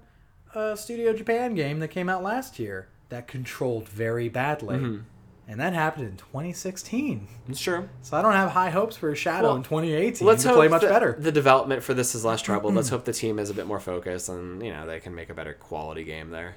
uh, 0.53 0.75
Studio 0.75 1.13
Japan 1.13 1.55
game 1.55 1.79
that 1.79 1.87
came 1.87 2.09
out 2.09 2.21
last 2.21 2.59
year 2.59 2.89
that 3.07 3.27
controlled 3.29 3.87
very 3.87 4.27
badly. 4.27 4.75
Mm-hmm. 4.77 5.03
And 5.51 5.59
that 5.59 5.73
happened 5.73 6.05
in 6.07 6.15
2016. 6.17 7.27
Sure. 7.55 7.89
So 8.03 8.15
I 8.15 8.21
don't 8.21 8.33
have 8.33 8.51
high 8.51 8.69
hopes 8.69 8.95
for 8.95 9.15
Shadow 9.15 9.47
Well, 9.47 9.55
in 9.55 9.63
2018 9.63 10.27
Let's 10.27 10.43
to 10.43 10.49
hope 10.49 10.57
play 10.57 10.67
much 10.67 10.81
that 10.83 10.89
better. 10.91 11.15
the 11.17 11.31
development 11.31 11.81
for 11.81 11.95
this 11.95 12.13
is 12.13 12.23
less 12.23 12.41
troubled. 12.43 12.75
Let's 12.75 12.89
hope 12.89 13.03
the 13.03 13.13
team 13.13 13.39
is 13.39 13.49
a 13.49 13.55
bit 13.55 13.65
more 13.65 13.79
focused 13.79 14.29
and 14.29 14.63
you 14.63 14.71
know 14.71 14.85
they 14.85 14.99
can 14.99 15.15
make 15.15 15.31
a 15.31 15.33
better 15.33 15.53
quality 15.55 16.03
game 16.03 16.29
there. 16.29 16.55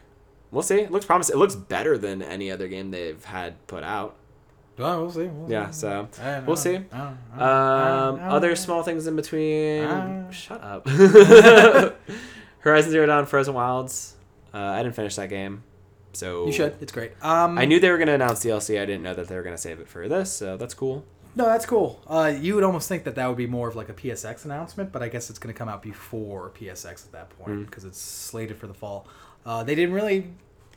We'll 0.50 0.62
see. 0.62 0.80
It 0.80 0.90
looks 0.90 1.06
promising. 1.06 1.36
It 1.36 1.38
looks 1.38 1.54
better 1.54 1.96
than 1.96 2.20
any 2.20 2.50
other 2.50 2.68
game 2.68 2.90
they've 2.90 3.24
had 3.24 3.66
put 3.66 3.82
out. 3.82 4.16
Well, 4.76 5.00
we'll 5.02 5.10
see. 5.10 5.24
We'll 5.24 5.50
Yeah, 5.50 5.70
see. 5.70 5.80
so 5.80 6.08
we'll 6.46 6.56
see. 6.56 6.76
I 6.76 6.78
don't- 6.98 7.18
I 7.34 7.38
don't- 7.38 8.20
Um, 8.20 8.30
other 8.30 8.54
small 8.56 8.82
things 8.82 9.06
in 9.06 9.16
between. 9.16 9.84
Uh. 9.84 10.30
Shut 10.30 10.62
up. 10.62 10.86
Horizon 12.58 12.90
Zero 12.90 13.06
Dawn 13.06 13.24
Frozen 13.26 13.54
Wilds. 13.54 14.16
Uh, 14.52 14.58
I 14.58 14.82
didn't 14.82 14.94
finish 14.96 15.16
that 15.16 15.30
game, 15.30 15.62
so 16.12 16.46
You 16.46 16.52
should. 16.52 16.76
It's 16.80 16.92
great. 16.92 17.12
Um, 17.22 17.58
I 17.58 17.64
knew 17.64 17.80
they 17.80 17.90
were 17.90 17.96
going 17.98 18.08
to 18.08 18.14
announce 18.14 18.44
DLC. 18.44 18.80
I 18.80 18.86
didn't 18.86 19.02
know 19.02 19.14
that 19.14 19.28
they 19.28 19.36
were 19.36 19.42
going 19.42 19.56
to 19.56 19.60
save 19.60 19.80
it 19.80 19.88
for 19.88 20.08
this, 20.08 20.32
so 20.32 20.56
that's 20.56 20.74
cool. 20.74 21.04
No, 21.34 21.46
that's 21.46 21.64
cool. 21.64 22.02
Uh, 22.06 22.32
you 22.38 22.54
would 22.54 22.64
almost 22.64 22.88
think 22.88 23.04
that 23.04 23.14
that 23.14 23.26
would 23.26 23.38
be 23.38 23.46
more 23.46 23.66
of 23.68 23.74
like 23.74 23.88
a 23.88 23.94
PSX 23.94 24.44
announcement, 24.44 24.92
but 24.92 25.02
I 25.02 25.08
guess 25.08 25.30
it's 25.30 25.38
going 25.38 25.54
to 25.54 25.58
come 25.58 25.68
out 25.68 25.82
before 25.82 26.50
PSX 26.50 27.06
at 27.06 27.12
that 27.12 27.30
point 27.38 27.50
Mm. 27.60 27.64
because 27.66 27.84
it's 27.84 27.98
slated 27.98 28.58
for 28.58 28.66
the 28.66 28.74
fall. 28.74 29.06
Uh, 29.46 29.64
they 29.64 29.74
didn't 29.74 29.94
really 29.94 30.26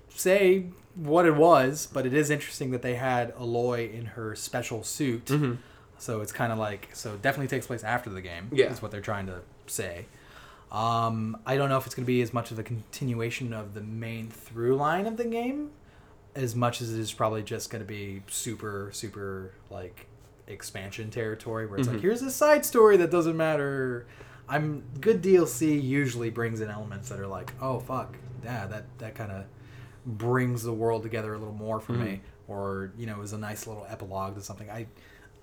say 0.09 0.67
what 0.95 1.25
it 1.25 1.35
was, 1.35 1.87
but 1.91 2.05
it 2.05 2.13
is 2.13 2.29
interesting 2.29 2.71
that 2.71 2.81
they 2.81 2.95
had 2.95 3.35
Aloy 3.35 3.93
in 3.93 4.05
her 4.05 4.33
special 4.35 4.81
suit. 4.83 5.25
Mhm. 5.25 5.57
So 5.97 6.21
it's 6.21 6.31
kind 6.31 6.53
of 6.53 6.57
like 6.57 6.89
so 6.93 7.13
it 7.15 7.21
definitely 7.21 7.47
takes 7.49 7.67
place 7.67 7.83
after 7.83 8.09
the 8.09 8.21
game. 8.21 8.49
Yeah. 8.53 8.71
is 8.71 8.81
what 8.81 8.91
they're 8.91 9.01
trying 9.01 9.27
to 9.27 9.41
say. 9.67 10.05
Um, 10.75 11.37
I 11.45 11.55
don't 11.55 11.69
know 11.69 11.77
if 11.77 11.85
it's 11.85 11.95
going 11.95 12.03
to 12.03 12.07
be 12.07 12.21
as 12.21 12.33
much 12.33 12.51
of 12.51 12.59
a 12.59 12.63
continuation 12.63 13.53
of 13.53 13.73
the 13.73 13.81
main 13.81 14.29
through 14.29 14.75
line 14.75 15.07
of 15.07 15.15
the 15.15 15.23
game, 15.23 15.71
as 16.35 16.53
much 16.53 16.81
as 16.81 16.93
it 16.93 16.99
is 16.99 17.13
probably 17.13 17.43
just 17.43 17.69
going 17.69 17.81
to 17.81 17.87
be 17.87 18.21
super 18.27 18.89
super 18.91 19.51
like 19.69 20.07
expansion 20.47 21.09
territory 21.09 21.65
where 21.65 21.79
it's 21.79 21.87
Mhm. 21.87 21.93
like 21.93 22.01
here's 22.01 22.21
a 22.21 22.29
side 22.29 22.65
story 22.65 22.97
that 22.97 23.09
doesn't 23.09 23.37
matter. 23.37 24.05
I'm 24.49 24.83
good 24.99 25.21
DLC 25.21 25.81
usually 25.81 26.29
brings 26.29 26.59
in 26.59 26.69
elements 26.69 27.07
that 27.09 27.19
are 27.21 27.25
like 27.27 27.53
oh 27.61 27.79
fuck 27.79 28.15
yeah 28.43 28.67
that 28.67 28.83
that 28.99 29.15
kind 29.15 29.31
of 29.31 29.45
brings 30.05 30.61
the 30.61 30.73
world 30.73 31.01
together 31.03 31.33
a 31.33 31.37
little 31.39 31.53
more 31.55 31.79
for 31.79 31.93
me 31.93 32.21
or 32.47 32.91
you 32.97 33.05
know 33.07 33.21
is 33.21 33.33
a 33.33 33.37
nice 33.37 33.65
little 33.65 33.85
epilogue 33.89 34.35
to 34.35 34.41
something. 34.41 34.69
I 34.69 34.87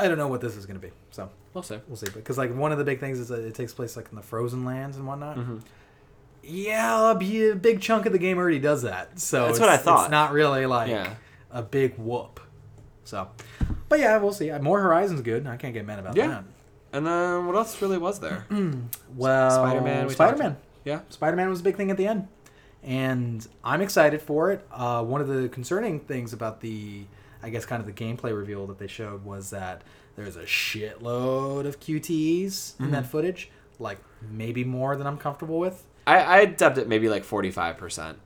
I 0.03 0.09
don't 0.09 0.19
know 0.19 0.29
what 0.29 0.41
this 0.41 0.57
is 0.57 0.67
going 0.67 0.81
to 0.81 0.87
be 0.87 0.93
so 1.11 1.31
We'll 1.55 1.63
see. 1.63 1.79
we'll 1.87 1.97
see 1.97 2.07
because 2.15 2.39
like 2.39 2.55
one 2.55 2.73
of 2.73 2.79
the 2.79 2.85
big 2.85 2.99
things 3.01 3.19
is 3.19 3.29
that 3.29 3.41
it 3.41 3.55
takes 3.55 3.73
place 3.73 3.97
like 3.97 4.09
in 4.11 4.17
the 4.17 4.23
frozen 4.23 4.65
lands 4.65 4.97
and 4.97 5.07
whatnot. 5.07 5.37
Mhm. 5.37 5.61
Yeah, 6.43 7.13
a 7.13 7.15
big 7.15 7.81
chunk 7.81 8.07
of 8.07 8.13
the 8.13 8.19
game 8.19 8.39
already 8.39 8.59
does 8.59 8.83
that. 8.83 9.21
So 9.21 9.41
That's 9.47 9.51
it's, 9.53 9.61
what 9.61 9.69
I 9.69 9.77
thought. 9.77 10.05
It's 10.07 10.11
not 10.11 10.33
really 10.33 10.67
like 10.67 10.89
Yeah. 10.91 11.15
a 11.51 11.63
big 11.63 11.97
whoop. 11.99 12.41
So, 13.05 13.29
but 13.89 14.01
yeah, 14.01 14.17
we'll 14.19 14.33
see. 14.33 14.51
More 14.59 14.81
Horizon's 14.81 15.21
good. 15.21 15.47
I 15.47 15.57
can't 15.57 15.75
get 15.75 15.87
mad 15.87 15.99
about 16.01 16.17
Yeah. 16.17 16.27
that. 16.29 16.45
And 16.95 17.07
then 17.07 17.47
what 17.47 17.55
else 17.57 17.81
really 17.81 17.99
was 17.99 18.19
there? 18.21 18.47
Well, 19.15 19.51
Spider-Man, 19.51 20.07
we 20.07 20.15
Spider 20.15 20.37
Man. 20.37 20.57
Yeah. 20.85 21.01
Spider 21.11 21.37
Man 21.37 21.49
was 21.51 21.61
a 21.61 21.63
big 21.63 21.77
thing 21.77 21.91
at 21.91 21.97
the 21.97 22.07
end, 22.07 22.27
and 22.83 23.47
I'm 23.63 23.81
excited 23.83 24.21
for 24.23 24.51
it. 24.53 24.67
Uh, 24.73 25.05
one 25.05 25.21
of 25.21 25.29
the 25.29 25.49
concerning 25.49 26.01
things 26.01 26.33
about 26.33 26.61
the, 26.61 27.05
I 27.43 27.51
guess, 27.51 27.65
kind 27.67 27.81
of 27.81 27.87
the 27.87 27.93
gameplay 27.93 28.37
reveal 28.37 28.67
that 28.69 28.79
they 28.79 28.87
showed 28.87 29.25
was 29.25 29.51
that 29.51 29.83
there's 30.17 30.37
a 30.37 30.45
shitload 30.45 31.67
of 31.67 31.81
QTEs 31.81 32.79
in 32.79 32.87
Mm-hmm. 32.87 32.91
that 32.93 33.07
footage, 33.07 33.51
like 33.79 33.99
maybe 34.31 34.65
more 34.65 34.97
than 34.97 35.07
I'm 35.07 35.19
comfortable 35.19 35.59
with. 35.59 35.85
I, 36.07 36.41
I 36.41 36.45
dubbed 36.47 36.79
it 36.79 36.89
maybe 36.89 37.09
like 37.09 37.25
45%. 37.25 38.17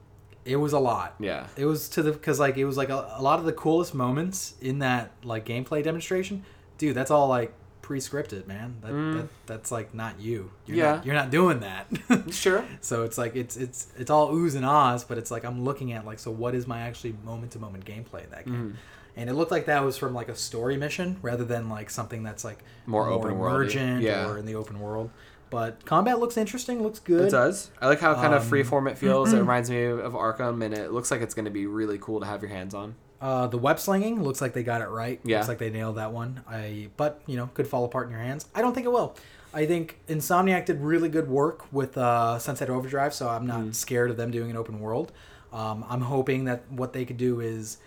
It 0.44 0.56
was 0.56 0.72
a 0.72 0.78
lot. 0.78 1.14
Yeah. 1.18 1.47
It 1.56 1.64
was 1.66 1.88
to 1.90 2.02
the 2.02 2.12
because 2.12 2.38
like 2.38 2.56
it 2.56 2.64
was 2.64 2.76
like 2.76 2.88
a, 2.88 3.14
a 3.16 3.22
lot 3.22 3.38
of 3.40 3.44
the 3.47 3.52
coolest 3.52 3.94
moments 3.94 4.55
in 4.60 4.78
that 4.78 5.10
like 5.24 5.44
gameplay 5.44 5.82
demonstration, 5.82 6.44
dude. 6.78 6.94
That's 6.94 7.10
all 7.10 7.26
like 7.28 7.52
pre-scripted, 7.82 8.47
man. 8.47 8.76
That, 8.82 8.93
Mm. 8.93 9.14
that 9.16 9.28
that's 9.47 9.72
like 9.72 9.93
not 9.93 10.20
you. 10.20 10.51
You're 10.66 10.76
Yeah. 10.76 10.93
not, 10.97 11.06
you're 11.06 11.14
not 11.16 11.30
doing 11.30 11.60
that. 11.60 11.86
Sure. 12.32 12.64
so 12.80 13.02
it's 13.02 13.18
like 13.18 13.34
it's 13.34 13.56
it's 13.56 13.88
it's 13.97 14.09
all 14.10 14.30
oohs 14.32 14.55
and 14.55 14.64
ahs, 14.64 15.02
but 15.02 15.18
it's 15.18 15.30
like 15.32 15.44
I'm 15.44 15.64
looking 15.64 15.93
at 15.93 16.06
like 16.06 16.20
so 16.20 16.30
what 16.30 16.55
is 16.55 16.66
my 16.68 16.80
actually 16.82 17.16
moment 17.24 17.51
to 17.52 17.59
moment 17.59 17.84
gameplay 17.84 18.22
in 18.24 18.30
that 18.30 18.44
game. 18.44 18.55
Mm-hmm. 18.55 18.76
And 19.16 19.30
it 19.30 19.32
looked 19.34 19.51
like 19.51 19.66
that 19.66 19.82
was 19.84 19.97
from 19.97 20.12
like 20.14 20.28
a 20.28 20.36
story 20.36 20.76
mission 20.76 21.16
rather 21.22 21.44
than 21.44 21.68
like 21.70 21.88
something 21.90 22.22
that's 22.22 22.44
like 22.44 22.59
More 22.84 23.09
open 23.09 23.32
worldy. 23.32 23.34
emergent 23.51 24.02
Yeah. 24.02 24.28
or 24.28 24.38
in 24.38 24.44
the 24.47 24.55
open 24.55 24.78
world. 24.78 25.10
But 25.48 25.84
combat 25.86 26.18
looks 26.18 26.36
interesting, 26.36 26.82
looks 26.82 26.98
good. 26.98 27.26
It 27.26 27.30
does. 27.30 27.70
I 27.80 27.86
like 27.86 28.01
how 28.01 28.14
kind 28.14 28.34
of 28.34 28.43
Um, 28.43 28.51
freeform 28.51 28.90
it 28.90 28.98
feels. 28.98 29.32
it 29.32 29.38
reminds 29.38 29.70
me 29.70 29.84
of 29.84 30.12
Arkham, 30.12 30.62
and 30.64 30.74
it 30.74 30.90
looks 30.93 31.10
like 31.10 31.20
it's 31.22 31.34
going 31.34 31.44
to 31.44 31.51
be 31.52 31.66
really 31.66 31.98
cool 31.98 32.18
to 32.20 32.26
have 32.26 32.43
your 32.43 32.51
hands 32.51 32.74
on. 32.74 32.94
Uh, 33.20 33.47
the 33.47 33.56
web 33.56 33.78
slinging 33.78 34.22
looks 34.22 34.40
like 34.43 34.52
they 34.52 34.62
got 34.64 34.80
it 34.82 34.88
right. 34.88 35.20
Yeah. 35.24 35.36
Looks 35.38 35.48
like 35.48 35.59
they 35.59 35.70
nailed 35.70 35.97
that 35.97 36.12
one. 36.12 36.43
I 36.48 36.88
but 36.98 37.22
you 37.26 37.36
know 37.36 37.48
could 37.55 37.66
fall 37.66 37.84
apart 37.84 38.06
in 38.06 38.12
your 38.12 38.20
hands. 38.20 38.47
I 38.55 38.60
don't 38.60 38.74
think 38.74 38.84
it 38.86 38.93
will. 38.93 39.14
I 39.55 39.64
think 39.64 39.98
Insomniac 40.09 40.66
did 40.66 40.82
really 40.82 41.09
good 41.09 41.28
work 41.30 41.64
with 41.72 41.97
uh, 41.97 42.38
Sunset 42.38 42.68
Overdrive, 42.68 43.14
so 43.14 43.28
I'm 43.28 43.47
not 43.47 43.74
scared 43.74 44.10
of 44.10 44.18
them 44.18 44.30
doing 44.30 44.51
an 44.51 44.56
open 44.59 44.80
world. 44.80 45.12
Um, 45.52 45.82
I'm 45.88 46.02
hoping 46.02 46.44
that 46.44 46.70
what 46.70 46.93
they 46.93 47.06
could 47.06 47.16
do 47.16 47.40
is 47.40 47.78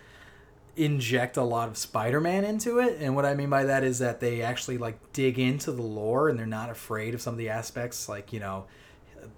inject 0.79 1.37
a 1.37 1.43
lot 1.43 1.67
of 1.67 1.77
Spider-Man 1.77 2.43
into 2.43 2.79
it, 2.79 2.97
and 3.01 3.15
what 3.15 3.25
I 3.25 3.33
mean 3.35 3.49
by 3.49 3.65
that 3.65 3.83
is 3.83 3.99
that 3.99 4.19
they 4.19 4.41
actually 4.41 4.77
like 4.77 4.97
dig 5.13 5.37
into 5.37 5.71
the 5.71 5.81
lore 5.81 6.29
and 6.29 6.39
they're 6.39 6.45
not 6.45 6.69
afraid 6.69 7.13
of 7.13 7.21
some 7.21 7.33
of 7.33 7.37
the 7.37 7.49
aspects, 7.49 8.09
like 8.09 8.33
you 8.33 8.39
know. 8.39 8.65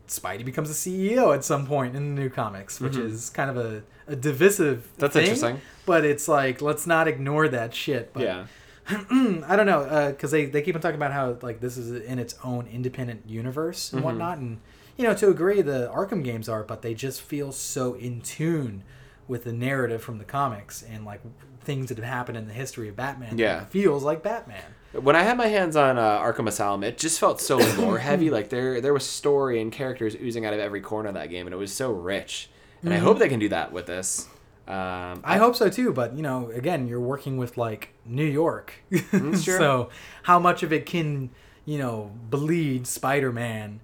Spidey 0.07 0.45
becomes 0.45 0.69
a 0.69 0.73
CEO 0.73 1.34
at 1.34 1.43
some 1.43 1.65
point 1.65 1.95
in 1.95 2.15
the 2.15 2.22
new 2.22 2.30
comics, 2.30 2.80
which 2.80 2.97
is 2.97 3.30
kind 3.31 3.49
of 3.49 3.57
a, 3.57 3.81
a 4.07 4.15
divisive. 4.15 4.80
Mm-hmm. 4.80 4.99
That's 4.99 5.13
thing, 5.13 5.23
interesting. 5.23 5.61
But 5.85 6.05
it's 6.05 6.27
like 6.27 6.61
let's 6.61 6.85
not 6.85 7.07
ignore 7.07 7.47
that 7.47 7.73
shit. 7.73 8.13
But 8.13 8.23
yeah. 8.23 8.45
I 8.88 9.55
don't 9.55 9.65
know 9.65 10.11
because 10.11 10.31
they 10.31 10.45
they 10.45 10.61
keep 10.61 10.76
on 10.76 10.81
talking 10.81 10.97
about 10.97 11.13
how 11.13 11.38
like 11.41 11.61
this 11.61 11.77
is 11.77 11.91
in 11.91 12.19
its 12.19 12.35
own 12.43 12.68
independent 12.68 13.27
universe 13.27 13.91
and 13.91 13.99
Mm-hmm. 14.01 14.05
whatnot, 14.05 14.38
and 14.38 14.59
you 14.97 15.03
know 15.03 15.15
to 15.15 15.30
agree 15.30 15.61
the 15.61 15.89
Arkham 15.93 16.23
games 16.23 16.47
are, 16.47 16.63
but 16.63 16.81
they 16.84 16.93
just 16.93 17.22
feel 17.22 17.51
so 17.51 17.93
in 17.95 18.22
tune 18.22 18.84
with 19.27 19.43
the 19.43 19.53
narrative 19.53 20.02
from 20.03 20.18
the 20.18 20.26
comics 20.26 20.84
and 20.84 21.06
like 21.06 21.22
things 21.64 21.89
that 21.89 21.98
have 21.98 22.06
happened 22.07 22.38
in 22.38 22.48
the 22.48 22.53
history 22.53 22.89
of 22.89 22.95
Batman. 22.95 23.38
Yeah. 23.38 23.65
feels 23.65 24.03
like 24.03 24.23
Batman. 24.23 24.64
When 24.93 25.15
I 25.15 25.23
had 25.23 25.38
my 25.38 25.48
hands 25.48 25.76
on 25.76 25.98
uh, 25.98 26.19
Arkham 26.19 26.48
Asylum, 26.48 26.84
it 26.84 26.98
just 26.98 27.19
felt 27.19 27.39
so 27.39 27.57
lore 27.77 27.98
heavy. 27.99 28.30
Like 28.30 28.49
there, 28.49 28.81
there 28.81 28.93
was 28.93 29.06
story 29.07 29.61
and 29.61 29.72
characters 29.72 30.15
oozing 30.15 30.45
out 30.45 30.53
of 30.53 30.60
every 30.60 30.81
corner 30.81 31.10
of 31.10 31.15
that 31.15 31.30
game, 31.30 31.48
and 31.48 31.53
it 31.53 31.57
was 31.57 31.72
so 31.73 31.91
rich. 31.91 32.49
And 32.84 32.93
I 32.93 32.98
hope 32.98 33.19
they 33.19 33.30
can 33.30 33.39
do 33.39 33.49
that 33.49 33.72
with 33.72 33.85
this. 33.85 34.27
Um, 34.68 34.76
Mm-hmm. 35.11 35.19
I 35.26 35.38
hope 35.38 35.56
so 35.56 35.69
too, 35.69 35.91
but 35.91 36.15
you 36.15 36.22
know, 36.23 36.49
again, 36.52 36.88
you're 36.88 36.99
working 36.99 37.38
with 37.38 37.57
like 37.57 37.93
New 38.06 38.26
York, 38.26 38.73
sure. 39.11 39.38
so 39.39 39.89
how 40.23 40.39
much 40.39 40.64
of 40.64 40.72
it 40.72 40.85
can 40.85 41.30
you 41.65 41.77
know 41.77 42.11
bleed 42.30 42.88
Spider-Man 42.88 43.81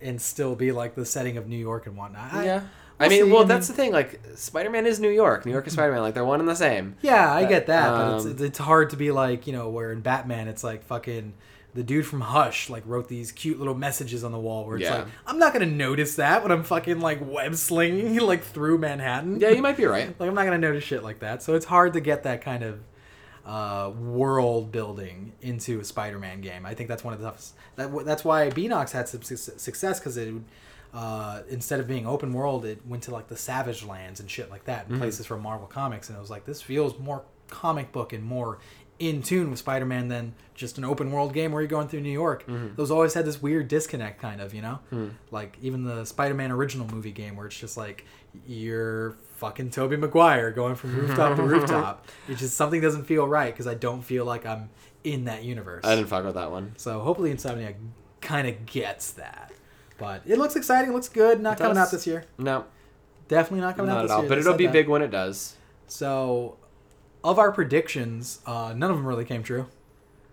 and 0.00 0.20
still 0.20 0.54
be 0.56 0.72
like 0.72 0.94
the 0.96 1.04
setting 1.06 1.36
of 1.36 1.46
New 1.48 1.56
York 1.58 1.86
and 1.86 1.96
whatnot? 1.96 2.32
I- 2.34 2.44
yeah. 2.44 2.62
I 2.98 3.08
mean, 3.08 3.24
see. 3.26 3.30
well, 3.32 3.42
I 3.42 3.46
that's 3.46 3.68
the 3.68 3.74
thing. 3.74 3.92
Like, 3.92 4.20
Spider 4.36 4.70
Man 4.70 4.86
is 4.86 4.98
New 5.00 5.10
York. 5.10 5.44
New 5.44 5.52
York 5.52 5.66
is 5.66 5.74
Spider 5.74 5.92
Man. 5.92 6.00
Like, 6.00 6.14
they're 6.14 6.24
one 6.24 6.40
and 6.40 6.48
the 6.48 6.54
same. 6.54 6.96
Yeah, 7.02 7.32
I 7.32 7.44
get 7.44 7.66
that, 7.66 7.90
but 7.90 8.00
Um, 8.00 8.16
it's, 8.16 8.24
it's 8.26 8.40
it's 8.42 8.58
hard 8.58 8.90
to 8.90 8.96
be 8.96 9.10
like 9.10 9.46
you 9.46 9.52
know 9.52 9.68
where 9.68 9.92
in 9.92 10.00
Batman 10.00 10.48
it's 10.48 10.64
like 10.64 10.82
fucking 10.84 11.34
the 11.74 11.82
dude 11.82 12.06
from 12.06 12.22
Hush 12.22 12.70
like 12.70 12.82
wrote 12.86 13.06
these 13.08 13.32
cute 13.32 13.58
little 13.58 13.74
messages 13.74 14.24
on 14.24 14.32
the 14.32 14.38
wall 14.38 14.64
where 14.64 14.76
it's 14.78 14.84
Yeah. 14.84 14.94
like 15.00 15.06
I'm 15.26 15.38
not 15.38 15.52
gonna 15.52 15.66
notice 15.66 16.14
that 16.16 16.42
when 16.42 16.50
I'm 16.50 16.62
fucking 16.62 17.00
like 17.00 17.18
web 17.20 17.54
slinging 17.54 18.18
like 18.20 18.42
through 18.42 18.78
Manhattan. 18.78 19.40
Yeah, 19.40 19.50
you 19.50 19.60
might 19.60 19.76
be 19.76 19.84
right. 19.84 20.08
like 20.18 20.26
I'm 20.28 20.34
not 20.34 20.44
gonna 20.44 20.56
notice 20.56 20.84
shit 20.84 21.02
like 21.02 21.18
that. 21.18 21.42
So 21.42 21.54
it's 21.54 21.66
hard 21.66 21.92
to 21.92 22.00
get 22.00 22.22
that 22.22 22.40
kind 22.40 22.62
of 22.62 22.80
uh, 23.44 23.90
world 23.90 24.72
building 24.72 25.32
into 25.42 25.78
a 25.80 25.84
Spider-Man 25.84 26.40
game. 26.40 26.64
I 26.66 26.74
think 26.74 26.88
that's 26.88 27.04
one 27.04 27.12
of 27.14 27.20
the 27.20 27.26
toughest. 27.26 27.54
That 27.76 28.04
that's 28.06 28.24
why 28.24 28.48
Beenox 28.50 28.90
had 28.92 29.06
some 29.08 29.20
suc- 29.22 29.58
success 29.60 30.00
because 30.00 30.16
it. 30.16 30.32
Uh, 30.96 31.42
instead 31.50 31.78
of 31.78 31.86
being 31.86 32.06
open 32.06 32.32
world, 32.32 32.64
it 32.64 32.80
went 32.86 33.02
to 33.02 33.10
like 33.10 33.28
the 33.28 33.36
Savage 33.36 33.84
Lands 33.84 34.18
and 34.18 34.30
shit 34.30 34.50
like 34.50 34.64
that, 34.64 34.84
and 34.84 34.92
mm-hmm. 34.92 35.02
places 35.02 35.26
from 35.26 35.42
Marvel 35.42 35.66
Comics, 35.66 36.08
and 36.08 36.16
it 36.16 36.20
was 36.22 36.30
like 36.30 36.46
this 36.46 36.62
feels 36.62 36.98
more 36.98 37.22
comic 37.48 37.92
book 37.92 38.14
and 38.14 38.24
more 38.24 38.60
in 38.98 39.22
tune 39.22 39.50
with 39.50 39.58
Spider-Man 39.58 40.08
than 40.08 40.32
just 40.54 40.78
an 40.78 40.84
open 40.84 41.12
world 41.12 41.34
game 41.34 41.52
where 41.52 41.60
you're 41.60 41.68
going 41.68 41.86
through 41.86 42.00
New 42.00 42.08
York. 42.08 42.46
Mm-hmm. 42.46 42.76
Those 42.76 42.90
always 42.90 43.12
had 43.12 43.26
this 43.26 43.42
weird 43.42 43.68
disconnect, 43.68 44.22
kind 44.22 44.40
of, 44.40 44.54
you 44.54 44.62
know, 44.62 44.78
hmm. 44.88 45.08
like 45.30 45.58
even 45.60 45.84
the 45.84 46.06
Spider-Man 46.06 46.50
original 46.50 46.86
movie 46.88 47.12
game 47.12 47.36
where 47.36 47.46
it's 47.46 47.58
just 47.58 47.76
like 47.76 48.06
you're 48.46 49.18
fucking 49.36 49.68
Tobey 49.68 49.98
Maguire 49.98 50.50
going 50.50 50.76
from 50.76 50.96
rooftop 50.96 51.36
to 51.36 51.42
rooftop. 51.42 52.08
It's 52.26 52.40
just 52.40 52.56
something 52.56 52.80
doesn't 52.80 53.04
feel 53.04 53.28
right 53.28 53.52
because 53.52 53.66
I 53.66 53.74
don't 53.74 54.00
feel 54.00 54.24
like 54.24 54.46
I'm 54.46 54.70
in 55.04 55.26
that 55.26 55.44
universe. 55.44 55.84
I 55.84 55.94
didn't 55.94 56.08
fuck 56.08 56.24
with 56.24 56.36
that 56.36 56.50
one. 56.50 56.72
So 56.78 57.00
hopefully 57.00 57.34
Insomniac 57.34 57.74
kind 58.22 58.48
of 58.48 58.64
gets 58.64 59.12
that. 59.12 59.52
But 59.98 60.22
it 60.26 60.38
looks 60.38 60.56
exciting, 60.56 60.92
looks 60.92 61.08
good. 61.08 61.40
Not 61.40 61.54
It 61.54 61.62
coming 61.62 61.74
does. 61.76 61.88
out 61.88 61.90
this 61.92 62.06
year. 62.06 62.24
No, 62.38 62.64
Definitely 63.28 63.60
not 63.62 63.76
coming 63.76 63.90
out 63.90 64.02
this 64.02 64.10
at 64.10 64.14
all. 64.14 64.20
year. 64.22 64.28
But 64.28 64.34
They 64.36 64.40
it'll 64.42 64.54
be 64.54 64.66
that. 64.66 64.72
big 64.72 64.88
when 64.88 65.02
it 65.02 65.10
does. 65.10 65.56
So, 65.88 66.56
of 67.24 67.38
our 67.38 67.50
predictions, 67.52 68.40
uh, 68.46 68.72
none 68.76 68.90
of 68.90 68.96
them 68.96 69.06
really 69.06 69.24
came 69.24 69.42
true. 69.42 69.66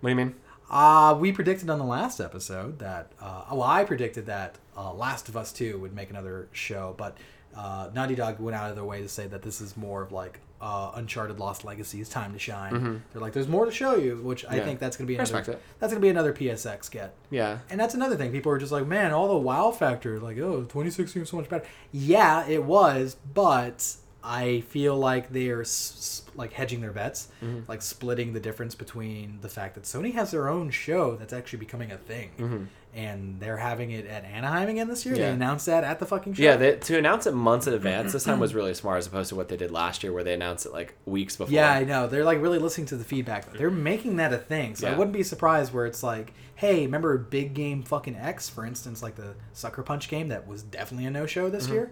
What 0.01 0.09
do 0.09 0.09
you 0.09 0.15
mean? 0.15 0.35
Uh, 0.69 1.15
we 1.19 1.31
predicted 1.31 1.69
on 1.69 1.79
the 1.79 1.85
last 1.85 2.19
episode 2.19 2.79
that, 2.79 3.11
uh, 3.21 3.43
well, 3.51 3.63
I 3.63 3.83
predicted 3.83 4.25
that 4.27 4.57
uh, 4.77 4.93
Last 4.93 5.29
of 5.29 5.37
Us 5.37 5.51
2 5.53 5.77
would 5.79 5.93
make 5.95 6.09
another 6.09 6.47
show, 6.51 6.93
but 6.97 7.17
uh, 7.55 7.89
Naughty 7.93 8.15
Dog 8.15 8.39
went 8.39 8.55
out 8.55 8.69
of 8.69 8.75
their 8.75 8.85
way 8.85 9.01
to 9.01 9.07
say 9.09 9.27
that 9.27 9.43
this 9.43 9.61
is 9.61 9.77
more 9.77 10.01
of 10.01 10.11
like 10.11 10.39
uh, 10.65 10.91
Uncharted 10.95 11.39
Lost 11.39 11.65
Legacy's 11.65 12.07
time 12.07 12.31
to 12.31 12.39
shine. 12.39 13.03
They're 13.11 13.21
like, 13.21 13.33
there's 13.33 13.49
more 13.49 13.65
to 13.65 13.71
show 13.71 13.95
you, 13.97 14.15
which 14.23 14.45
I 14.45 14.47
Mm-hmm. 14.47 14.57
Yeah. 14.57 14.65
think 14.65 14.79
that's 14.79 14.95
going 14.95 15.05
to 15.05 15.11
be 15.11 15.15
another, 15.15 15.35
respect 15.37 15.61
that's 15.79 15.91
to 15.93 15.99
be 15.99 16.07
another 16.09 16.31
PSX 16.33 16.89
get. 16.89 17.13
Yeah. 17.29 17.59
And 17.69 17.77
that's 17.79 17.93
another 17.95 18.15
thing. 18.15 18.31
People 18.31 18.51
are 18.53 18.57
just 18.57 18.71
like, 18.71 18.87
man, 18.87 19.11
all 19.11 19.27
the 19.27 19.37
wow 19.37 19.71
factor, 19.71 20.19
like, 20.21 20.37
oh, 20.37 20.61
2016 20.61 21.21
was 21.21 21.29
so 21.29 21.35
much 21.37 21.49
better. 21.49 21.65
Yeah, 21.91 22.47
it 22.47 22.63
was, 22.63 23.17
but 23.33 23.95
I 24.23 24.61
feel 24.69 24.95
like 24.97 25.31
they 25.33 25.49
are 25.49 25.61
s- 25.61 26.21
like 26.33 26.53
hedging 26.53 26.79
their 26.79 26.93
bets, 26.93 27.27
Mm-hmm. 27.43 27.69
like 27.69 27.81
splitting 27.81 28.31
the 28.31 28.39
difference 28.39 28.73
between 28.73 29.39
the 29.41 29.49
fact 29.49 29.75
that 29.75 29.83
Sony 29.83 30.13
has 30.13 30.31
their 30.31 30.47
own 30.47 30.69
show 30.69 31.17
that's 31.17 31.33
actually 31.33 31.59
becoming 31.59 31.91
a 31.91 31.97
thing, 31.97 32.69
and 32.95 33.39
they're 33.39 33.57
having 33.57 33.89
it 33.91 34.05
at 34.05 34.23
Anaheim 34.23 34.69
again 34.69 34.87
this 34.87 35.05
year. 35.05 35.15
They 35.15 35.21
Mm-hmm. 35.21 35.33
Announced 35.33 35.65
that 35.65 35.83
at 35.83 35.99
the 35.99 36.05
fucking 36.05 36.33
show. 36.35 36.43
Yeah, 36.43 36.55
they, 36.57 36.75
to 36.75 36.97
announce 36.97 37.25
it 37.25 37.33
months 37.33 37.65
in 37.67 37.73
advance 37.73 38.13
this 38.13 38.23
time 38.23 38.39
was 38.39 38.53
really 38.53 38.73
smart 38.73 38.99
as 38.99 39.07
opposed 39.07 39.29
to 39.29 39.35
what 39.35 39.49
they 39.49 39.57
did 39.57 39.71
last 39.71 40.03
year 40.03 40.13
where 40.13 40.23
they 40.23 40.33
announced 40.33 40.65
it 40.65 40.71
like 40.73 40.95
weeks 41.05 41.35
before. 41.35 41.51
Yeah, 41.53 41.71
I 41.71 41.83
know. 41.85 42.07
They're 42.07 42.23
like 42.25 42.41
really 42.41 42.59
listening 42.59 42.85
to 42.87 42.95
the 42.95 43.03
feedback. 43.03 43.51
They're 43.53 43.71
making 43.71 44.17
that 44.17 44.31
a 44.31 44.37
thing. 44.37 44.75
So 44.75 44.87
I 44.87 44.95
wouldn't 44.95 45.13
be 45.13 45.23
surprised 45.23 45.73
where 45.73 45.85
it's 45.85 46.03
like, 46.03 46.33
hey, 46.55 46.85
remember 46.85 47.17
big 47.17 47.53
game 47.55 47.81
fucking 47.83 48.15
X, 48.15 48.47
for 48.49 48.65
instance, 48.65 49.01
like 49.01 49.15
the 49.15 49.35
Sucker 49.53 49.81
Punch 49.83 50.07
game 50.07 50.27
that 50.27 50.47
was 50.47 50.61
definitely 50.63 51.05
a 51.07 51.11
no 51.11 51.25
show 51.25 51.49
this 51.49 51.67
year. 51.67 51.91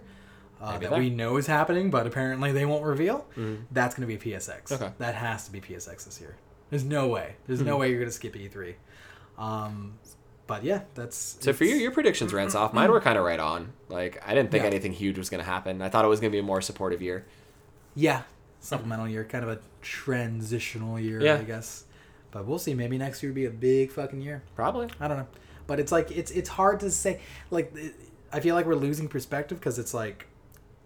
Uh, 0.62 0.74
Mm-hmm. 0.74 0.82
That 0.84 0.90
there. 0.92 1.00
we 1.00 1.10
know 1.10 1.38
is 1.38 1.48
happening, 1.48 1.90
but 1.90 2.06
apparently 2.06 2.52
they 2.52 2.66
won't 2.66 2.86
reveal. 2.86 3.26
Mhm. 3.36 3.64
That's 3.72 3.96
going 3.96 4.08
to 4.08 4.16
be 4.20 4.32
PSX. 4.32 4.72
Okay. 4.72 4.92
That 5.00 5.16
has 5.16 5.46
to 5.46 5.52
be 5.52 5.60
PSX 5.60 6.06
this 6.06 6.22
year. 6.22 6.36
There's 6.70 6.84
no 6.84 7.08
way. 7.08 7.34
There's 7.48 7.62
Hmm. 7.62 7.66
no 7.66 7.78
way 7.78 7.90
you're 7.90 7.98
going 7.98 8.12
to 8.12 8.16
skip 8.16 8.36
E3. 8.36 8.76
Um, 9.40 9.94
but 10.52 10.66
yeah, 10.66 10.82
that's. 10.96 11.38
So 11.40 11.54
for 11.54 11.64
you, 11.64 11.76
your 11.76 11.92
predictions 11.92 12.34
ran 12.34 12.54
off. 12.56 12.74
Mine 12.74 12.92
were 12.92 13.00
kind 13.00 13.18
of 13.18 13.24
right 13.24 13.40
on. 13.40 13.72
Like 13.88 14.22
I 14.28 14.34
didn't 14.34 14.52
think 14.52 14.64
Yeah. 14.64 14.68
anything 14.68 14.92
huge 14.92 15.18
was 15.18 15.30
going 15.30 15.42
to 15.42 15.50
happen. 15.50 15.82
I 15.82 15.88
thought 15.88 16.04
it 16.04 16.10
was 16.10 16.20
going 16.20 16.30
to 16.30 16.36
be 16.36 16.40
a 16.40 16.44
more 16.44 16.60
supportive 16.62 17.02
year. 17.02 17.26
Yeah, 17.96 18.24
supplemental 18.60 19.08
year, 19.08 19.24
kind 19.24 19.46
of 19.46 19.50
a 19.50 19.60
transitional 19.82 21.00
year, 21.00 21.22
Yeah. 21.22 21.36
I 21.36 21.44
guess. 21.44 21.86
But 22.32 22.46
we'll 22.46 22.60
see. 22.60 22.74
Maybe 22.74 22.98
next 22.98 23.24
year 23.24 23.32
will 23.32 23.36
be 23.36 23.46
a 23.46 23.50
big 23.50 23.92
fucking 23.92 24.22
year. 24.22 24.44
Probably. 24.56 24.90
I 25.00 25.08
don't 25.08 25.18
know, 25.18 25.28
but 25.68 25.80
it's 25.80 25.92
like 25.92 26.12
it's 26.12 26.32
it's 26.32 26.50
hard 26.50 26.82
to 26.82 26.92
say. 26.92 27.22
Like, 27.50 27.74
I 28.34 28.42
feel 28.42 28.56
like 28.56 28.66
we're 28.66 28.76
losing 28.76 29.08
perspective 29.08 29.58
because 29.60 29.80
it's 29.80 29.94
like 29.94 30.28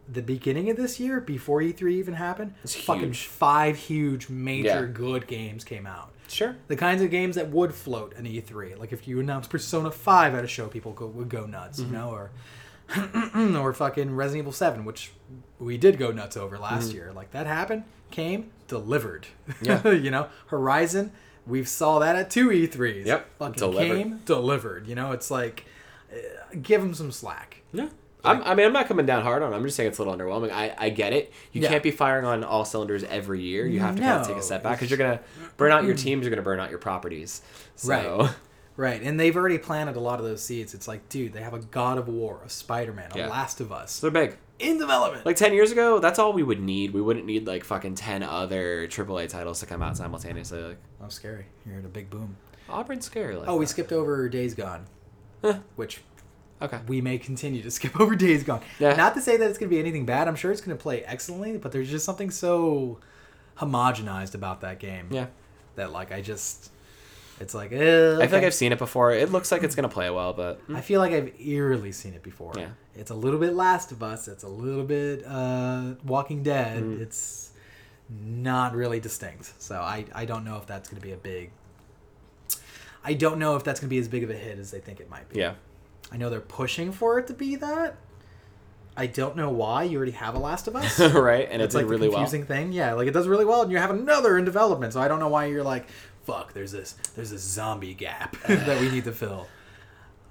the 0.07 0.21
beginning 0.21 0.69
of 0.69 0.77
this 0.77 0.99
year 0.99 1.19
before 1.19 1.61
E3 1.61 1.91
even 1.93 2.13
happened. 2.13 2.53
It's 2.63 2.75
fucking 2.75 3.01
huge. 3.13 3.25
five 3.25 3.75
huge 3.77 4.29
major 4.29 4.67
Yeah. 4.67 4.91
good 4.93 5.25
games 5.25 5.63
came 5.63 5.87
out. 5.87 6.11
Sure. 6.27 6.55
The 6.67 6.75
kinds 6.75 7.01
of 7.01 7.09
games 7.11 7.35
that 7.35 7.49
would 7.49 7.73
float 7.73 8.13
an 8.15 8.25
E3. 8.25 8.77
Like 8.79 8.91
if 8.91 9.07
you 9.07 9.19
announced 9.19 9.49
Persona 9.49 9.91
5 9.91 10.35
at 10.35 10.43
a 10.43 10.47
show, 10.47 10.67
people 10.67 10.91
go, 10.93 11.07
would 11.07 11.29
go 11.29 11.45
nuts, 11.45 11.79
Mm-hmm. 11.79 11.93
you 11.93 11.99
know, 11.99 12.09
or 12.11 12.31
or 13.59 13.73
fucking 13.73 14.15
Resident 14.15 14.43
Evil 14.43 14.51
7, 14.51 14.85
which 14.85 15.11
we 15.59 15.77
did 15.77 15.97
go 15.97 16.11
nuts 16.11 16.37
over 16.37 16.57
last 16.57 16.93
year. 16.93 17.11
Like 17.15 17.31
that 17.31 17.47
happened, 17.47 17.83
came, 18.11 18.51
delivered. 18.67 19.27
Mm-hmm. 19.49 19.65
Yeah. 19.87 19.93
you 20.03 20.11
know, 20.11 20.27
Horizon, 20.47 21.11
we 21.47 21.63
saw 21.63 21.99
that 21.99 22.15
at 22.15 22.29
two 22.29 22.49
E3s. 22.49 23.05
Yep, 23.05 23.29
Fucking 23.39 23.53
delivered. 23.53 23.95
came, 23.97 24.17
delivered. 24.25 24.87
You 24.87 24.95
know, 24.95 25.11
it's 25.13 25.31
like 25.31 25.65
uh, 26.11 26.15
give 26.61 26.81
them 26.81 26.93
some 26.93 27.11
slack. 27.11 27.61
Yeah. 27.73 27.89
I'm, 28.25 28.43
I 28.43 28.55
mean, 28.55 28.65
I'm 28.65 28.73
not 28.73 28.87
coming 28.87 29.05
down 29.05 29.23
hard 29.23 29.41
on. 29.43 29.53
it. 29.53 29.55
I'm 29.55 29.63
just 29.63 29.75
saying 29.77 29.89
it's 29.89 29.99
a 29.99 30.03
little 30.03 30.17
underwhelming. 30.17 30.51
I, 30.51 30.73
I 30.77 30.89
get 30.89 31.13
it. 31.13 31.31
You 31.51 31.61
Yeah. 31.61 31.69
can't 31.69 31.83
be 31.83 31.91
firing 31.91 32.25
on 32.25 32.43
all 32.43 32.65
cylinders 32.65 33.03
every 33.03 33.41
year. 33.41 33.65
You 33.67 33.79
have 33.79 33.95
to 33.95 34.01
kind 34.01 34.21
of 34.21 34.27
take 34.27 34.37
a 34.37 34.41
step 34.41 34.63
back 34.63 34.77
because 34.79 34.89
you're 34.89 34.97
gonna 34.97 35.19
burn 35.57 35.71
out 35.71 35.83
your 35.85 35.95
teams. 35.95 36.23
You're 36.23 36.29
gonna 36.31 36.41
burn 36.41 36.59
out 36.59 36.69
your 36.69 36.79
properties. 36.79 37.41
So, 37.75 37.89
Right. 37.89 38.31
Right, 38.77 39.01
and 39.01 39.17
they've 39.17 39.33
already 39.37 39.57
planted 39.57 39.95
a 39.95 40.01
lot 40.01 40.19
of 40.19 40.25
those 40.25 40.43
seeds. 40.43 40.73
It's 40.73 40.85
like, 40.85 41.07
dude, 41.07 41.31
they 41.31 41.39
have 41.41 41.53
a 41.53 41.59
God 41.59 41.97
of 41.97 42.09
War, 42.09 42.41
a 42.45 42.49
Spider 42.49 42.91
Man, 42.91 43.09
a 43.13 43.17
Yeah. 43.19 43.27
Last 43.29 43.61
of 43.61 43.71
Us 43.71 44.01
they're 44.01 44.11
big. 44.11 44.35
in 44.59 44.77
development. 44.77 45.25
Like 45.25 45.37
ten 45.37 45.53
years 45.53 45.71
ago, 45.71 45.99
that's 45.99 46.19
all 46.19 46.33
we 46.33 46.43
would 46.43 46.59
need. 46.59 46.91
We 46.93 46.99
wouldn't 47.01 47.25
need 47.25 47.47
like 47.47 47.63
fucking 47.63 47.95
ten 47.95 48.21
other 48.21 48.85
AAA 48.89 49.29
titles 49.29 49.61
to 49.61 49.65
come 49.65 49.81
out 49.81 49.95
simultaneously. 49.95 50.61
Like 50.61 50.77
oh, 51.01 51.07
scary! 51.07 51.45
You 51.65 51.71
heard 51.71 51.85
a 51.85 51.87
big 51.87 52.09
boom. 52.09 52.35
Auburn's 52.67 53.05
scary. 53.05 53.37
Like 53.37 53.47
Oh, 53.47 53.55
we 53.55 53.65
skipped 53.65 53.93
over 53.93 54.27
Days 54.27 54.53
Gone, 54.55 54.87
Huh. 55.41 55.59
which 55.77 56.01
Okay. 56.65 56.79
we 56.87 57.01
may 57.01 57.17
continue 57.17 57.61
to 57.63 57.71
skip 57.77 57.99
over 57.99 58.15
Days 58.15 58.43
Gone. 58.43 58.61
Yeah. 58.79 58.93
Not 58.95 59.13
to 59.15 59.21
say 59.21 59.37
that 59.37 59.49
it's 59.49 59.57
going 59.57 59.69
to 59.69 59.73
be 59.75 59.79
anything 59.79 60.05
bad. 60.05 60.27
I'm 60.27 60.35
sure 60.35 60.51
it's 60.51 60.61
going 60.61 60.77
to 60.77 60.81
play 60.81 61.03
excellently, 61.03 61.57
but 61.57 61.71
there's 61.71 61.89
just 61.89 62.03
something 62.05 62.29
so 62.31 62.99
homogenized 63.57 64.35
about 64.35 64.61
that 64.61 64.79
game 64.79 65.07
Yeah. 65.11 65.27
that, 65.75 65.91
like, 65.91 66.11
I 66.11 66.21
just, 66.21 66.71
it's 67.39 67.53
like, 67.53 67.71
eh, 67.71 68.15
I 68.19 68.27
feel 68.27 68.37
like 68.39 68.45
I've 68.45 68.53
seen 68.53 68.71
it 68.71 68.79
before. 68.79 69.11
It 69.11 69.31
looks 69.31 69.51
like 69.51 69.63
it's 69.63 69.75
gonna 69.75 69.89
play 69.89 70.09
well, 70.09 70.33
but 70.33 70.59
I 70.73 70.81
feel 70.81 70.99
like 70.99 71.13
I've 71.13 71.39
eerily 71.39 71.91
seen 71.91 72.13
it 72.13 72.23
before. 72.23 72.53
Yeah. 72.57 72.69
It's 72.95 73.11
a 73.11 73.15
little 73.15 73.39
bit 73.39 73.53
Last 73.53 73.91
of 73.91 74.01
Us. 74.03 74.27
It's 74.27 74.43
a 74.43 74.47
little 74.47 74.83
bit 74.85 75.25
uh, 75.25 75.95
Walking 76.05 76.43
Dead. 76.43 76.81
Mm. 76.83 77.01
It's 77.01 77.51
not 78.09 78.73
really 78.73 78.99
distinct. 79.01 79.53
So 79.61 79.75
I, 79.81 80.05
I 80.13 80.23
don't 80.25 80.45
know 80.45 80.55
if 80.57 80.65
that's 80.65 80.87
going 80.89 81.01
to 81.01 81.05
be 81.05 81.13
a 81.13 81.17
big. 81.17 81.51
I 83.03 83.13
don't 83.13 83.37
know 83.37 83.55
if 83.55 83.63
that's 83.63 83.79
going 83.79 83.89
to 83.89 83.93
be 83.93 83.99
as 83.99 84.07
big 84.07 84.23
of 84.23 84.29
a 84.29 84.33
hit 84.35 84.57
as 84.59 84.71
they 84.71 84.79
think 84.79 84.99
it 84.99 85.09
might 85.09 85.27
be. 85.29 85.39
yeah. 85.39 85.55
I 86.11 86.17
know 86.17 86.29
they're 86.29 86.39
pushing 86.41 86.91
for 86.91 87.19
it 87.19 87.27
to 87.27 87.33
be 87.33 87.55
that. 87.57 87.97
I 88.97 89.07
don't 89.07 89.35
know 89.35 89.49
why. 89.49 89.83
You 89.83 89.97
already 89.97 90.13
have 90.13 90.35
a 90.35 90.39
Last 90.39 90.67
of 90.67 90.75
Us. 90.75 90.99
right, 91.13 91.47
and 91.51 91.61
it 91.61 91.65
It's 91.65 91.73
did 91.75 91.81
like 91.81 91.89
really 91.89 92.07
the 92.07 92.11
well. 92.11 92.19
confusing 92.19 92.45
thing. 92.45 92.71
Yeah, 92.71 92.93
like 92.93 93.07
it 93.07 93.11
does 93.11 93.27
really 93.27 93.43
well, 93.45 93.61
and 93.63 93.71
you 93.71 93.77
have 93.77 93.89
another 93.89 94.37
in 94.37 94.45
development. 94.45 94.93
So 94.93 95.01
I 95.01 95.07
don't 95.07 95.19
know 95.19 95.27
why 95.27 95.45
you're 95.47 95.63
like, 95.63 95.87
fuck. 96.23 96.53
There's 96.53 96.71
this 96.71 96.93
there's 97.15 97.31
this 97.31 97.41
zombie 97.41 97.93
gap 97.93 98.37
that 98.47 98.79
we 98.79 98.89
need 98.89 99.03
to 99.05 99.11
fill. 99.11 99.47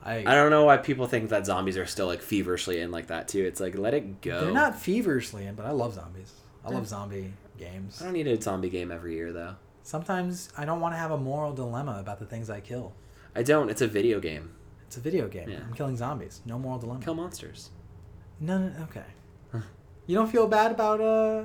I, 0.03 0.17
I 0.19 0.35
don't 0.35 0.51
know 0.51 0.65
why 0.65 0.77
people 0.77 1.07
think 1.07 1.31
that 1.31 1.47
zombies 1.47 1.79
are 1.79 1.87
still 1.87 2.07
like 2.07 2.21
feverishly 2.21 2.81
in 2.81 2.91
like 2.91 3.07
that 3.09 3.29
too. 3.29 3.43
It's 3.45 3.61
like 3.61 3.77
let 3.77 3.95
it 3.95 4.21
go. 4.21 4.43
They're 4.45 4.53
not 4.55 4.79
feverishly 4.79 5.47
in, 5.47 5.55
but 5.55 5.67
I 5.67 5.71
love 5.71 5.95
zombies. 5.95 6.33
I 6.65 6.71
love 6.71 6.87
zombie 6.87 7.33
games. 7.59 8.01
I 8.01 8.05
don't 8.05 8.15
need 8.15 8.27
a 8.27 8.41
zombie 8.41 8.71
game 8.71 8.91
every 8.91 9.15
year 9.15 9.33
though. 9.33 9.57
Sometimes 9.83 10.51
I 10.57 10.65
don't 10.65 10.81
want 10.81 10.95
to 10.95 10.99
have 10.99 11.11
a 11.11 11.19
moral 11.19 11.53
dilemma 11.53 11.99
about 12.01 12.19
the 12.19 12.25
things 12.27 12.49
I 12.49 12.61
kill. 12.61 12.93
I 13.37 13.43
don't. 13.43 13.69
It's 13.71 13.83
a 13.83 13.87
video 13.87 14.21
game. 14.21 14.53
It's 14.95 15.01
a 15.01 15.03
video 15.03 15.27
game. 15.27 15.49
Yeah. 15.49 15.59
I'm 15.67 15.75
killing 15.75 15.97
zombies. 15.97 16.41
No 16.47 16.57
moral 16.57 16.79
dilemma. 16.79 17.01
Kill 17.03 17.15
monsters. 17.17 17.71
No, 18.39 18.59
no, 18.59 18.73
okay. 18.85 19.03
you 20.07 20.15
don't 20.15 20.31
feel 20.31 20.47
bad 20.47 20.71
about 20.71 21.01
uh, 21.01 21.43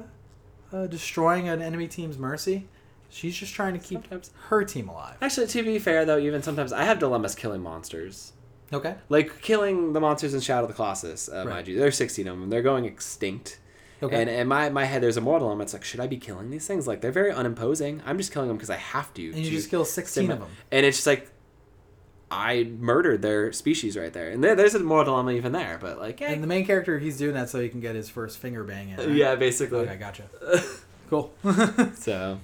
uh, 0.72 0.86
destroying 0.86 1.50
an 1.50 1.60
enemy 1.60 1.88
team's 1.88 2.20
mercy? 2.20 2.68
She's 3.10 3.36
just 3.36 3.56
trying 3.56 3.74
to 3.74 3.80
keep 3.80 4.02
Sometimes. 4.02 4.30
her 4.50 4.64
team 4.64 4.88
alive. 4.88 5.18
Actually, 5.20 5.48
to 5.48 5.64
be 5.64 5.80
fair 5.80 6.06
though, 6.06 6.20
even 6.20 6.44
sometimes 6.44 6.72
I 6.72 6.84
have 6.84 7.00
dilemmas 7.00 7.34
killing 7.34 7.64
monsters. 7.64 8.34
Okay. 8.72 8.94
Like 9.10 9.42
killing 9.42 9.94
the 9.94 10.00
monsters 10.00 10.36
in 10.36 10.42
Shadow 10.42 10.66
of 10.66 10.68
the 10.68 10.76
Colossus, 10.76 11.28
uh, 11.28 11.38
Right. 11.38 11.48
mind 11.48 11.68
you. 11.70 11.80
There's 11.80 11.98
16 11.98 12.28
of 12.28 12.40
them. 12.40 12.52
They're 12.52 12.62
going 12.62 12.86
extinct. 12.86 13.60
Okay. 14.04 14.16
And 14.22 14.30
in 14.30 14.48
my, 14.48 14.70
my 14.70 14.86
head, 14.86 15.02
there's 15.02 15.18
a 15.18 15.22
moral 15.22 15.40
dilemma. 15.40 15.64
It's 15.64 15.74
like, 15.74 15.84
should 15.84 16.02
I 16.02 16.06
be 16.06 16.18
killing 16.18 16.52
these 16.52 16.68
things? 16.68 16.86
Like, 16.86 17.02
they're 17.02 17.12
very 17.12 17.32
unimposing. 17.32 18.04
I'm 18.06 18.20
just 18.20 18.32
killing 18.32 18.48
them 18.48 18.58
because 18.58 18.70
I 18.70 18.76
have 18.78 19.12
to. 19.16 19.26
and 19.26 19.38
you 19.40 19.46
to 19.46 19.50
just 19.50 19.72
kill 19.72 19.86
16 19.86 20.30
of 20.30 20.40
them. 20.40 20.50
And 20.72 20.86
it's 20.86 20.98
just 20.98 21.08
like, 21.08 21.32
I 22.32 22.66
murdered 22.80 23.22
their 23.22 23.52
species 23.52 23.98
right 23.98 24.14
there. 24.14 24.30
And 24.30 24.44
there, 24.44 24.56
there's 24.56 24.76
a 24.76 24.80
moral 24.80 25.06
dilemma 25.06 25.32
even 25.32 25.52
there. 25.52 25.78
But, 25.82 26.00
like, 26.00 26.20
yeah. 26.20 26.30
And 26.32 26.44
the 26.44 26.48
main 26.48 26.66
character, 26.66 27.00
he's 27.00 27.18
doing 27.18 27.34
that 27.34 27.50
so 27.50 27.60
he 27.60 27.70
can 27.70 27.80
get 27.80 27.96
his 27.96 28.10
first 28.10 28.38
finger 28.38 28.64
bang 28.64 28.90
in. 28.90 28.98
right? 28.98 29.10
yeah, 29.10 29.36
basically. 29.36 29.80
Okay, 29.80 29.96
gotcha. 29.98 30.24
Cool. 31.10 31.34
uh, 31.44 31.92
So, 31.96 32.40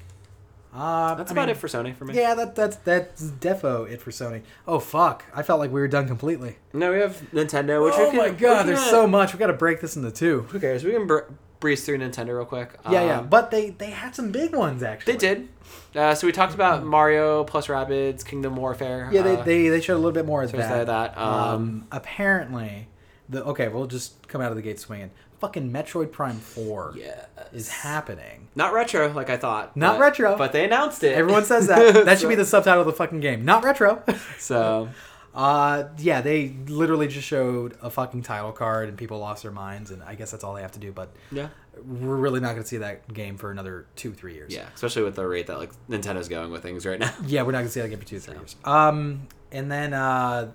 I 0.73 1.13
that's 1.15 1.31
about 1.31 1.47
mean, 1.47 1.55
it 1.55 1.57
for 1.57 1.67
Sony 1.67 1.95
for 1.95 2.03
me. 2.05 2.15
Yeah, 2.15 2.33
that 2.33 2.55
that's 2.55 2.77
that's 2.77 3.21
defo 3.23 3.87
it 3.87 4.01
for 4.01 4.09
Sony. 4.09 4.41
Oh 4.67 4.79
fuck! 4.79 5.23
I 5.35 5.43
felt 5.43 5.59
like 5.59 5.71
we 5.71 5.79
were 5.79 5.87
done 5.87 6.07
completely. 6.07 6.57
No, 6.73 6.91
we 6.91 6.97
have 6.99 7.21
Nintendo, 7.31 7.83
which 7.85 7.93
oh 7.95 8.05
we 8.05 8.09
can, 8.09 8.17
my 8.17 8.29
god, 8.31 8.65
there's 8.67 8.79
can- 8.79 8.89
so 8.89 9.05
much. 9.07 9.33
We 9.33 9.39
got 9.39 9.47
to 9.47 9.53
break 9.53 9.81
this 9.81 9.95
into 9.95 10.09
two. 10.09 10.41
Who 10.49 10.59
cares? 10.59 10.83
We 10.83 10.93
can 10.93 11.05
br- 11.05 11.19
breeze 11.59 11.85
through 11.85 11.97
Nintendo 11.99 12.35
real 12.35 12.45
quick. 12.45 12.77
Yeah, 12.89 13.03
yeah, 13.05 13.19
Um, 13.19 13.27
but 13.29 13.51
they 13.51 13.71
they 13.71 13.89
had 13.91 14.15
some 14.15 14.31
big 14.31 14.55
ones 14.55 14.83
actually. 14.83 15.13
They 15.13 15.19
did. 15.19 15.49
Uh, 15.95 16.13
so 16.13 16.27
we 16.27 16.33
talked 16.33 16.53
about 16.53 16.83
Mario 16.85 17.43
plus 17.45 17.67
Rabbids, 17.67 18.25
Kingdom 18.25 18.55
Warfare. 18.55 19.09
Yeah, 19.11 19.21
they, 19.21 19.35
uh, 19.37 19.43
they 19.43 19.69
they 19.69 19.81
showed 19.81 19.95
a 19.95 20.01
little 20.03 20.11
bit 20.11 20.25
more 20.25 20.43
of 20.43 20.51
so 20.51 20.57
that. 20.57 20.87
that. 20.87 21.17
Um, 21.17 21.33
Um, 21.33 21.87
apparently, 21.91 22.87
the 23.29 23.43
okay, 23.45 23.67
we'll 23.67 23.87
just 23.87 24.27
come 24.27 24.41
out 24.41 24.51
of 24.51 24.55
the 24.55 24.61
gate 24.61 24.79
swinging. 24.79 25.11
Fucking 25.39 25.71
Metroid 25.71 26.11
Prime 26.11 26.35
Four 26.37 26.93
yeah, 26.97 27.25
is 27.53 27.69
happening. 27.69 28.47
not 28.55 28.73
retro 28.73 29.11
like 29.11 29.29
I 29.29 29.37
thought. 29.37 29.75
Not 29.75 29.95
but- 29.97 30.01
retro. 30.01 30.37
but 30.37 30.51
they 30.53 30.63
announced 30.65 31.03
it. 31.03 31.13
Everyone 31.13 31.43
says 31.45 31.67
that. 31.67 31.93
That 32.05 32.19
should 32.19 32.29
be 32.29 32.35
the 32.35 32.45
subtitle 32.45 32.81
of 32.81 32.87
the 32.87 32.93
fucking 32.93 33.19
game. 33.19 33.43
Not 33.45 33.63
retro. 33.63 34.01
so. 34.39 34.89
Uh, 35.35 35.89
yeah, 35.97 36.21
they 36.21 36.55
literally 36.67 37.07
just 37.09 37.27
showed 37.27 37.77
a 37.81 37.89
fucking 37.89 38.23
title 38.23 38.53
card 38.53 38.87
and 38.89 38.97
people 38.97 39.19
lost 39.19 39.43
their 39.43 39.51
minds, 39.51 39.91
and 39.91 40.01
I 40.01 40.15
guess 40.15 40.31
that's 40.31 40.43
all 40.45 40.53
they 40.53 40.61
have 40.61 40.71
to 40.71 40.79
do. 40.79 40.93
But 40.93 41.11
Yeah, 41.29 41.49
we're 41.85 42.15
really 42.15 42.39
not 42.39 42.51
going 42.51 42.63
to 42.63 42.67
see 42.67 42.77
that 42.77 43.13
game 43.13 43.35
for 43.37 43.51
another 43.51 43.85
two, 43.97 44.13
three 44.13 44.33
years. 44.33 44.53
yeah, 44.53 44.67
especially 44.73 45.03
with 45.03 45.15
the 45.15 45.27
rate 45.27 45.47
that 45.47 45.57
like 45.57 45.71
Nintendo's 45.89 46.29
going 46.29 46.51
with 46.51 46.63
things 46.63 46.85
right 46.85 46.99
now. 46.99 47.13
Yeah, 47.27 47.41
we're 47.41 47.51
not 47.51 47.57
going 47.59 47.67
to 47.67 47.71
see 47.73 47.81
that 47.81 47.89
game 47.89 47.99
for 47.99 48.05
two, 48.05 48.19
three 48.19 48.33
So. 48.33 48.39
years. 48.39 48.55
Um, 48.63 49.27
and 49.51 49.69
then, 49.69 49.93
uh, 49.93 50.51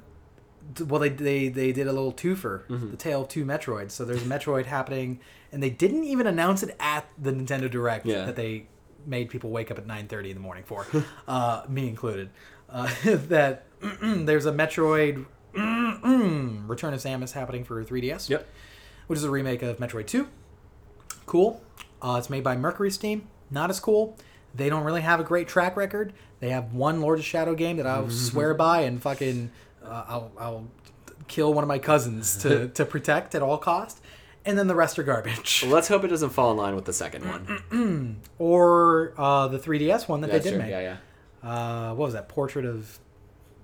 well, 0.86 1.00
they, 1.00 1.08
they, 1.10 1.48
they 1.48 1.72
did 1.72 1.86
a 1.86 1.92
little 1.92 2.12
twofer, 2.12 2.66
Mhm. 2.68 2.90
the 2.92 2.96
Tale 2.96 3.22
of 3.22 3.28
Two 3.28 3.44
Metroids. 3.44 3.90
So 3.90 4.04
there's 4.06 4.22
a 4.22 4.26
Metroid 4.26 4.64
happening, 4.66 5.20
and 5.52 5.62
they 5.62 5.70
didn't 5.70 6.04
even 6.04 6.26
announce 6.26 6.62
it 6.62 6.74
at 6.80 7.06
the 7.20 7.32
Nintendo 7.32 7.70
Direct 7.70 8.06
Yeah. 8.06 8.24
that 8.24 8.36
they 8.36 8.66
made 9.06 9.28
people 9.28 9.50
wake 9.50 9.70
up 9.70 9.76
at 9.78 9.86
9.30 9.86 10.30
in 10.30 10.34
the 10.36 10.40
morning 10.40 10.64
for, 10.64 10.86
uh, 11.28 11.64
me 11.68 11.86
included. 11.88 12.30
Uh, 12.68 12.88
that 13.04 13.64
there's 14.02 14.46
a 14.46 14.52
Metroid 14.52 15.26
Return 15.54 16.94
of 16.94 17.00
Samus 17.00 17.32
happening 17.32 17.64
for 17.64 17.82
3DS. 17.84 18.28
Yep. 18.28 18.46
Which 19.06 19.18
is 19.18 19.24
a 19.24 19.30
remake 19.30 19.62
of 19.62 19.78
Metroid 19.78 20.06
2. 20.06 20.28
Cool. 21.26 21.62
Uh, 22.02 22.16
it's 22.18 22.30
made 22.30 22.44
by 22.44 22.56
Mercury 22.56 22.90
Steam. 22.90 23.28
Not 23.50 23.70
as 23.70 23.80
cool. 23.80 24.16
They 24.54 24.68
don't 24.68 24.84
really 24.84 25.00
have 25.02 25.20
a 25.20 25.24
great 25.24 25.48
track 25.48 25.76
record. 25.76 26.12
They 26.40 26.50
have 26.50 26.72
one 26.72 27.00
Lord 27.00 27.18
of 27.18 27.24
Shadow 27.24 27.54
game 27.54 27.76
that 27.78 27.86
I'll 27.86 28.10
swear 28.10 28.54
by 28.54 28.82
and 28.82 29.00
fucking 29.02 29.50
uh, 29.84 30.04
I'll, 30.08 30.32
I'll 30.38 30.68
kill 31.28 31.52
one 31.54 31.64
of 31.64 31.68
my 31.68 31.78
cousins 31.78 32.36
to, 32.38 32.68
to 32.74 32.84
protect 32.84 33.34
at 33.34 33.42
all 33.42 33.58
cost. 33.58 34.00
and 34.44 34.58
then 34.58 34.66
the 34.68 34.74
rest 34.74 34.98
are 34.98 35.02
garbage. 35.02 35.64
Let's 35.66 35.88
hope 35.88 36.04
it 36.04 36.08
doesn't 36.08 36.30
fall 36.30 36.50
in 36.52 36.56
line 36.56 36.74
with 36.74 36.84
the 36.84 36.92
second 36.92 37.24
one. 37.26 38.20
Or 38.38 39.12
uh, 39.18 39.48
the 39.48 39.58
3DS 39.58 40.08
one 40.08 40.22
that 40.22 40.30
That's 40.30 40.44
they 40.44 40.50
did 40.50 40.56
true. 40.56 40.62
make. 40.64 40.70
Yeah, 40.70 40.96
yeah. 41.42 41.48
Uh, 41.90 41.94
what 41.94 42.06
was 42.06 42.14
that? 42.14 42.28
Portrait 42.28 42.64
of 42.64 42.98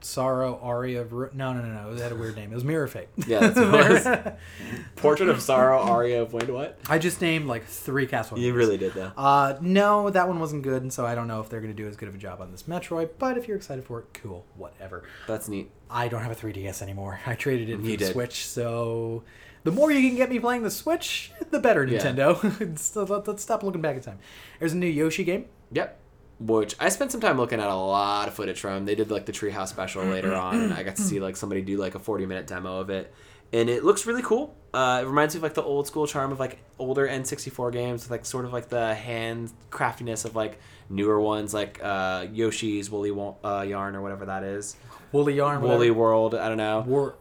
Sorrow, 0.07 0.59
Aria 0.63 1.01
of 1.03 1.13
Ru- 1.13 1.31
No, 1.35 1.53
no, 1.53 1.61
no, 1.63 1.83
no. 1.91 1.93
It 1.97 2.01
had 2.01 2.13
a 2.13 2.17
weird 2.17 2.37
name. 2.37 2.53
It 2.53 2.55
was 2.55 2.65
Mirror 2.65 2.87
Fate. 2.89 3.09
Yeah, 3.27 3.41
that's 3.41 3.57
what 3.59 3.91
it 3.91 4.05
was. 4.25 4.33
Portrait 4.97 5.29
of 5.29 5.43
Sorrow, 5.43 5.79
Aria 5.81 6.23
of 6.23 6.33
Wind. 6.33 6.49
What? 6.51 6.79
I 6.89 6.99
just 6.99 7.21
named 7.21 7.47
like 7.47 7.67
three 7.67 8.07
Castlevania. 8.07 8.39
You 8.43 8.55
really 8.55 8.77
did 8.79 8.95
that. 8.95 9.13
Uh, 9.17 9.59
no, 9.61 10.09
that 10.11 10.29
one 10.29 10.39
wasn't 10.39 10.63
good, 10.63 10.83
and 10.83 10.93
so 10.93 11.05
I 11.05 11.15
don't 11.15 11.27
know 11.29 11.41
if 11.41 11.49
they're 11.49 11.61
going 11.61 11.75
to 11.75 11.83
do 11.83 11.89
as 11.89 11.97
good 11.97 12.09
of 12.09 12.15
a 12.15 12.19
job 12.19 12.41
on 12.41 12.53
this 12.53 12.63
Metroid. 12.65 13.11
But 13.19 13.37
if 13.37 13.49
you're 13.49 13.57
excited 13.57 13.85
for 13.85 14.01
it, 14.01 14.07
cool, 14.15 14.47
whatever. 14.57 15.03
That's 15.27 15.49
neat. 15.49 15.71
I 15.91 16.09
don't 16.09 16.23
have 16.23 16.33
a 16.33 16.35
3DS 16.37 16.83
anymore. 16.83 17.21
I 17.27 17.35
traded 17.35 17.69
it 17.69 17.77
for 17.77 17.83
You 17.83 17.91
the 17.97 18.05
did. 18.05 18.13
Switch, 18.13 18.47
so 18.47 19.25
the 19.65 19.73
more 19.73 19.91
you 19.91 20.09
can 20.09 20.17
get 20.17 20.31
me 20.31 20.39
playing 20.39 20.63
the 20.63 20.71
Switch, 20.71 21.33
the 21.51 21.59
better, 21.59 21.87
Nintendo. 21.87 22.79
so 22.79 23.03
let, 23.05 23.29
us 23.29 23.43
stop 23.43 23.63
looking 23.63 23.83
back 23.83 23.97
in 23.97 24.03
time. 24.03 24.19
There's 24.61 24.73
a 24.73 24.77
new 24.77 24.87
Yoshi 24.87 25.25
game. 25.25 25.47
Yep. 25.73 26.01
Which 26.39 26.75
I 26.79 26.91
spent 26.91 27.13
some 27.13 27.21
time 27.21 27.39
looking 27.39 27.61
at 27.61 27.69
a 27.69 27.75
lot 27.75 28.29
of 28.29 28.35
footage 28.35 28.61
from. 28.61 28.85
They 28.85 28.95
did 28.95 29.11
like 29.11 29.25
the 29.25 29.33
Treehouse 29.33 29.69
special 29.69 30.05
later 30.05 30.35
on, 30.35 30.61
and 30.61 30.75
I 30.75 30.83
got 30.83 30.97
to 30.97 31.03
see 31.03 31.19
like 31.19 31.37
somebody 31.37 31.63
do 31.63 31.79
like 31.79 31.95
a 31.95 31.99
40 31.99 32.27
minute 32.27 32.47
demo 32.47 32.79
of 32.81 32.91
it. 32.91 33.13
And 33.53 33.71
it 33.71 33.85
looks 33.85 34.07
really 34.07 34.23
cool. 34.23 34.55
Uh, 34.75 35.01
it 35.03 35.07
reminds 35.07 35.35
me 35.35 35.39
of 35.39 35.43
like 35.45 35.55
the 35.55 35.63
old 35.63 35.87
school 35.87 36.07
charm 36.07 36.33
of 36.33 36.41
like 36.41 36.59
older 36.79 37.09
N64 37.09 37.73
games 37.73 38.03
with 38.03 38.11
like 38.11 38.27
sort 38.27 38.45
of 38.45 38.53
like 38.53 38.69
the 38.69 38.95
hand 38.95 39.51
craftiness 39.71 40.25
of 40.27 40.37
like 40.37 40.59
newer 40.91 41.19
ones 41.21 41.55
like 41.55 41.81
uh, 41.83 42.27
Yoshi's 42.33 42.91
Woolly 42.91 43.13
Wo- 43.13 43.39
uh, 43.43 43.65
Yarn 43.67 43.97
or 43.97 44.03
whatever 44.03 44.27
that 44.27 44.43
is. 44.43 44.77
Woolly 45.13 45.35
Yarn. 45.35 45.63
Woolly 45.63 45.91
whatever. 45.91 45.95
World, 45.99 46.35
I 46.35 46.49
don't 46.49 46.59
know. 46.59 46.81
War, 46.81 47.15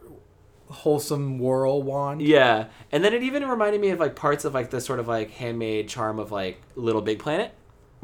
wholesome 0.70 1.40
Whirl 1.40 1.82
Wand. 1.82 2.22
Yeah, 2.22 2.66
and 2.92 3.04
then 3.04 3.14
it 3.14 3.24
even 3.24 3.48
reminded 3.48 3.80
me 3.80 3.90
of 3.90 4.00
like 4.00 4.16
parts 4.16 4.46
of 4.46 4.54
like 4.54 4.72
the 4.72 4.82
sort 4.82 5.00
of 5.00 5.08
like 5.08 5.32
handmade 5.32 5.88
charm 5.88 6.20
of 6.20 6.32
like 6.32 6.62
Little 6.76 7.02
Big 7.02 7.20
Planet, 7.20 7.54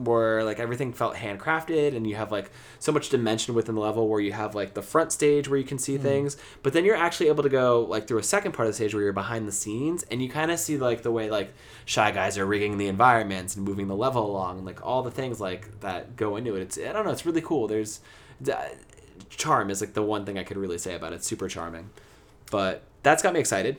where 0.05 0.43
like 0.43 0.59
everything 0.59 0.93
felt 0.93 1.15
handcrafted, 1.15 1.95
and 1.95 2.07
you 2.07 2.15
have 2.15 2.31
like 2.31 2.51
so 2.79 2.91
much 2.91 3.09
dimension 3.09 3.53
within 3.53 3.75
the 3.75 3.81
level 3.81 4.07
where 4.07 4.19
you 4.19 4.31
have 4.31 4.55
like 4.55 4.73
the 4.73 4.81
front 4.81 5.11
stage 5.11 5.47
where 5.47 5.59
you 5.59 5.65
can 5.65 5.77
see 5.77 5.97
hmm. 5.97 6.03
things, 6.03 6.37
but 6.63 6.73
then 6.73 6.85
you're 6.85 6.95
actually 6.95 7.27
able 7.27 7.43
to 7.43 7.49
go 7.49 7.85
like 7.89 8.07
through 8.07 8.17
a 8.17 8.23
second 8.23 8.53
part 8.53 8.67
of 8.67 8.73
the 8.73 8.75
stage 8.75 8.93
where 8.93 9.03
you're 9.03 9.13
behind 9.13 9.47
the 9.47 9.51
scenes, 9.51 10.03
and 10.03 10.21
you 10.21 10.29
kind 10.29 10.51
of 10.51 10.59
see 10.59 10.77
like 10.77 11.03
the 11.03 11.11
way 11.11 11.29
like 11.29 11.53
shy 11.85 12.11
guys 12.11 12.37
are 12.37 12.45
rigging 12.45 12.77
the 12.77 12.87
environments 12.87 13.55
and 13.55 13.65
moving 13.65 13.87
the 13.87 13.95
level 13.95 14.29
along, 14.29 14.57
and, 14.57 14.65
like 14.65 14.85
all 14.85 15.03
the 15.03 15.11
things 15.11 15.39
like 15.39 15.79
that 15.81 16.15
go 16.15 16.35
into 16.35 16.55
it. 16.55 16.61
It's 16.61 16.77
I 16.77 16.93
don't 16.93 17.05
know, 17.05 17.11
it's 17.11 17.25
really 17.25 17.41
cool. 17.41 17.67
There's 17.67 17.99
uh, 18.51 18.69
charm 19.29 19.69
is 19.69 19.81
like 19.81 19.93
the 19.93 20.01
one 20.03 20.25
thing 20.25 20.37
I 20.37 20.43
could 20.43 20.57
really 20.57 20.77
say 20.77 20.95
about 20.95 21.13
it. 21.13 21.17
It's 21.17 21.27
super 21.27 21.47
charming, 21.47 21.89
but 22.49 22.83
that's 23.03 23.23
got 23.23 23.33
me 23.33 23.39
excited. 23.39 23.77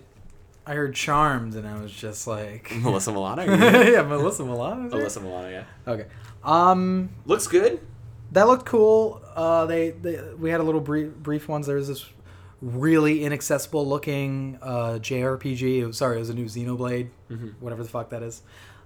I 0.67 0.75
heard 0.75 0.95
Charmed, 0.95 1.55
and 1.55 1.67
I 1.67 1.81
was 1.81 1.93
just 1.93 2.27
like, 2.27 2.73
Melissa 2.83 3.11
Milano. 3.13 3.43
yeah. 3.83 4.03
Melissa 4.03 4.45
Milano. 4.45 4.87
is 4.97 5.15
there? 5.15 5.23
Milano, 5.23 5.49
yeah. 5.49 5.65
Okay. 5.87 6.07
Um, 6.45 7.11
Looks 7.27 7.47
good. 7.47 7.81
that 8.33 8.47
looked 8.47 8.67
cool. 8.67 9.21
Uh, 9.35 9.67
they, 9.67 9.91
they 9.91 10.21
we 10.39 10.51
had 10.51 10.61
a 10.61 10.63
little 10.65 10.81
brief 10.81 11.13
brief 11.15 11.49
ones. 11.49 11.67
There 11.67 11.77
was 11.77 11.89
this 11.89 12.07
really 12.61 13.25
inaccessible 13.25 13.87
looking 13.89 14.59
uh, 14.63 14.99
JRPG. 15.01 15.95
Sorry, 15.95 16.17
it 16.17 16.21
was 16.21 16.31
a 16.31 16.35
new 16.35 16.45
Xenoblade, 16.47 17.09
whatever 17.61 17.83
the 17.83 17.89
fuck 17.89 18.11
that 18.11 18.23
is. 18.23 18.43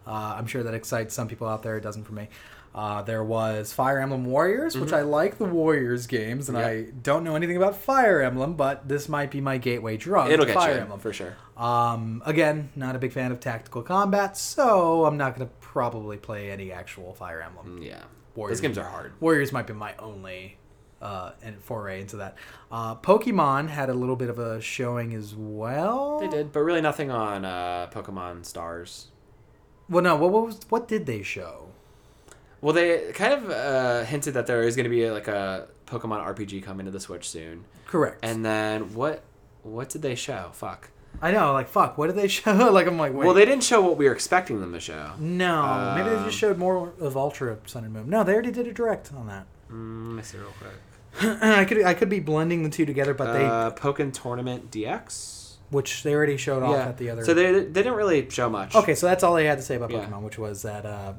Uh, 0.07 0.35
I'm 0.39 0.47
sure 0.47 0.63
that 0.63 0.73
excites 0.75 1.15
some 1.15 1.29
people 1.29 1.47
out 1.49 1.63
there. 1.63 1.77
It 1.77 1.83
doesn't 1.83 2.05
for 2.05 2.13
me. 2.13 2.29
Uh, 2.77 3.01
there 3.01 3.25
was 3.25 3.73
Fire 3.73 3.99
Emblem 3.99 4.27
Warriors, 4.27 4.77
which 4.77 4.93
I 4.93 5.01
like 5.01 5.39
the 5.39 5.47
Warriors 5.47 6.07
games, 6.07 6.51
and 6.51 6.59
Yeah. 6.59 6.67
I 6.67 6.83
don't 7.03 7.25
know 7.25 7.35
anything 7.35 7.57
about 7.57 7.75
Fire 7.75 8.21
Emblem, 8.21 8.53
but 8.55 8.87
this 8.87 9.09
might 9.09 9.31
be 9.31 9.41
my 9.41 9.57
gateway 9.57 9.97
drug. 9.97 10.31
It'll 10.31 10.45
get 10.45 10.55
Fire 10.55 10.75
you 10.75 10.81
Emblem. 10.83 11.01
for 11.01 11.11
sure. 11.11 11.37
Um, 11.57 12.23
again, 12.27 12.69
not 12.77 12.95
a 12.95 12.99
big 12.99 13.13
fan 13.13 13.33
of 13.33 13.41
tactical 13.41 13.81
combat, 13.81 14.37
so 14.37 15.07
I'm 15.07 15.17
not 15.17 15.35
gonna 15.35 15.49
probably 15.63 16.19
play 16.19 16.51
any 16.51 16.71
actual 16.71 17.15
Fire 17.15 17.41
Emblem. 17.41 17.81
Yeah. 17.83 18.03
Warriors. 18.35 18.59
Those 18.59 18.63
games 18.69 18.77
are 18.77 18.85
hard. 18.85 19.13
Warriors 19.21 19.53
might 19.53 19.67
be 19.67 19.73
my 19.73 19.95
only 19.99 20.59
uh, 21.01 21.31
and 21.43 21.59
foray 21.63 22.03
into 22.03 22.17
that. 22.19 22.37
Uh, 22.71 22.95
Pokemon 22.97 23.69
had 23.69 23.89
a 23.89 23.95
little 23.95 24.17
bit 24.17 24.29
of 24.29 24.39
a 24.39 24.61
showing 24.61 25.15
as 25.15 25.35
well. 25.35 26.21
They 26.21 26.29
did, 26.29 26.53
but 26.53 26.61
really 26.61 26.83
nothing 26.83 27.11
on 27.11 27.47
uh, 27.47 27.89
Pokemon 27.91 28.45
Stars. 28.45 29.07
Well, 29.89 30.03
no. 30.03 30.17
What, 30.17 30.31
what 30.33 30.45
was 30.47 30.61
what 30.69 30.89
did 30.89 31.07
they 31.07 31.23
show? 31.23 31.66
Well, 32.67 32.73
they 32.75 33.13
kind 33.13 33.33
of 33.33 33.49
uh, 33.49 34.03
hinted 34.03 34.35
that 34.35 34.49
there 34.49 34.61
is 34.63 34.75
going 34.75 34.85
to 34.85 34.91
be 34.91 35.09
like 35.09 35.29
a 35.29 35.69
Pokemon 35.87 36.27
RPG 36.35 36.65
coming 36.65 36.85
to 36.87 36.91
the 36.91 36.99
Switch 36.99 37.29
soon. 37.31 37.65
Correct. 37.87 38.19
And 38.25 38.45
then 38.45 38.93
what? 38.93 39.23
What 39.63 39.89
did 39.89 40.03
they 40.03 40.17
show? 40.17 40.51
Fuck. 40.53 40.91
I 41.23 41.31
know, 41.31 41.53
like 41.53 41.69
fuck. 41.69 41.97
What 41.97 42.09
did 42.09 42.17
they 42.17 42.27
show? 42.39 42.51
like 42.73 42.89
I'm 42.89 42.99
like, 42.99 43.15
wait. 43.15 43.25
Well, 43.25 43.35
they 43.35 43.45
didn't 43.45 43.63
show 43.63 43.81
what 43.83 43.97
we 43.97 44.07
were 44.07 44.13
expecting 44.13 44.61
them 44.61 44.73
to 44.73 44.81
show. 44.81 45.13
no, 45.21 45.95
maybe 45.97 46.11
they 46.11 46.17
Um, 46.17 46.25
just 46.25 46.39
showed 46.39 46.59
more 46.59 46.93
of 46.99 47.17
Ultra 47.17 47.57
Sun 47.67 47.85
and 47.85 47.93
Moon. 47.93 48.11
No, 48.11 48.25
they 48.25 48.33
already 48.33 48.51
did 48.51 48.67
a 48.67 48.73
direct 48.73 49.13
on 49.17 49.29
that. 49.29 49.47
Mm, 49.71 50.09
let 50.09 50.17
me 50.17 50.23
see 50.25 50.39
real 50.39 50.53
quick. 50.59 51.39
I 51.43 51.65
could 51.67 51.85
I 51.85 51.95
could 51.95 52.09
be 52.09 52.19
blending 52.19 52.65
the 52.65 52.69
two 52.69 52.85
together, 52.85 53.15
but 53.15 53.33
they 53.33 53.45
uh, 53.45 53.71
Pokken 53.71 54.13
Tournament 54.13 54.73
DX. 54.73 55.55
which 55.71 56.03
they 56.03 56.15
already 56.15 56.37
showed 56.37 56.65
off 56.65 56.73
Yeah. 56.73 56.89
at 56.89 56.99
the 56.99 57.11
other. 57.11 57.25
So 57.25 57.33
they, 57.33 57.53
they 57.53 57.63
didn't 57.83 57.95
really 57.95 58.29
show 58.29 58.51
much. 58.51 58.75
Okay, 58.75 58.97
so 58.97 59.07
that's 59.07 59.23
all 59.23 59.35
they 59.35 59.45
had 59.47 59.59
to 59.59 59.65
say 59.65 59.77
about 59.77 59.93
Yeah. 59.93 60.05
Pokemon, 60.05 60.23
which 60.23 60.37
was 60.39 60.63
that 60.63 60.85
uh, 60.85 61.13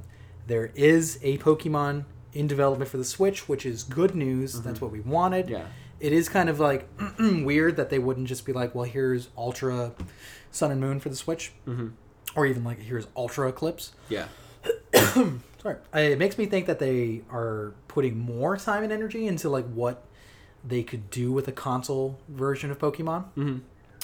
there 0.48 0.72
is 0.76 1.20
a 1.22 1.38
Pokemon 1.38 2.06
in 2.34 2.48
development 2.48 2.90
for 2.90 2.98
the 2.98 3.04
Switch, 3.06 3.48
which 3.48 3.66
is 3.66 3.84
good 3.84 4.16
news. 4.16 4.62
That's 4.62 4.82
what 4.82 4.92
we 4.92 5.00
wanted. 5.02 5.46
Mm-hmm. 5.46 5.54
Yeah. 5.56 5.66
It 6.00 6.14
is 6.14 6.30
kind 6.30 6.48
of 6.50 6.60
like 6.60 6.88
weird 7.20 7.76
that 7.78 7.90
they 7.90 8.00
wouldn't 8.00 8.28
just 8.28 8.46
be 8.46 8.54
like, 8.54 8.74
well, 8.76 8.84
here's 8.86 9.30
Ultra 9.38 9.94
Sun 10.52 10.72
and 10.72 10.80
Moon 10.82 11.00
for 11.00 11.10
the 11.10 11.16
Switch, 11.16 11.52
Mhm. 11.68 11.94
or 12.36 12.46
even 12.46 12.64
like 12.64 12.80
here's 12.82 13.08
Ultra 13.16 13.50
Eclipse. 13.50 13.94
Yeah. 14.10 14.28
Sorry, 14.94 15.78
it 15.94 16.20
makes 16.20 16.38
me 16.38 16.46
think 16.46 16.68
that 16.68 16.80
they 16.80 17.22
are 17.32 17.74
putting 17.88 18.18
more 18.20 18.58
time 18.58 18.84
and 18.84 18.92
energy 18.92 19.26
into 19.28 19.50
like 19.50 19.66
what 19.66 20.04
they 20.64 20.84
could 20.84 21.10
do 21.10 21.32
with 21.32 21.48
a 21.48 21.52
console 21.52 22.20
version 22.30 22.70
of 22.72 22.78
Pokemon. 22.80 23.26
hmm 23.36 23.58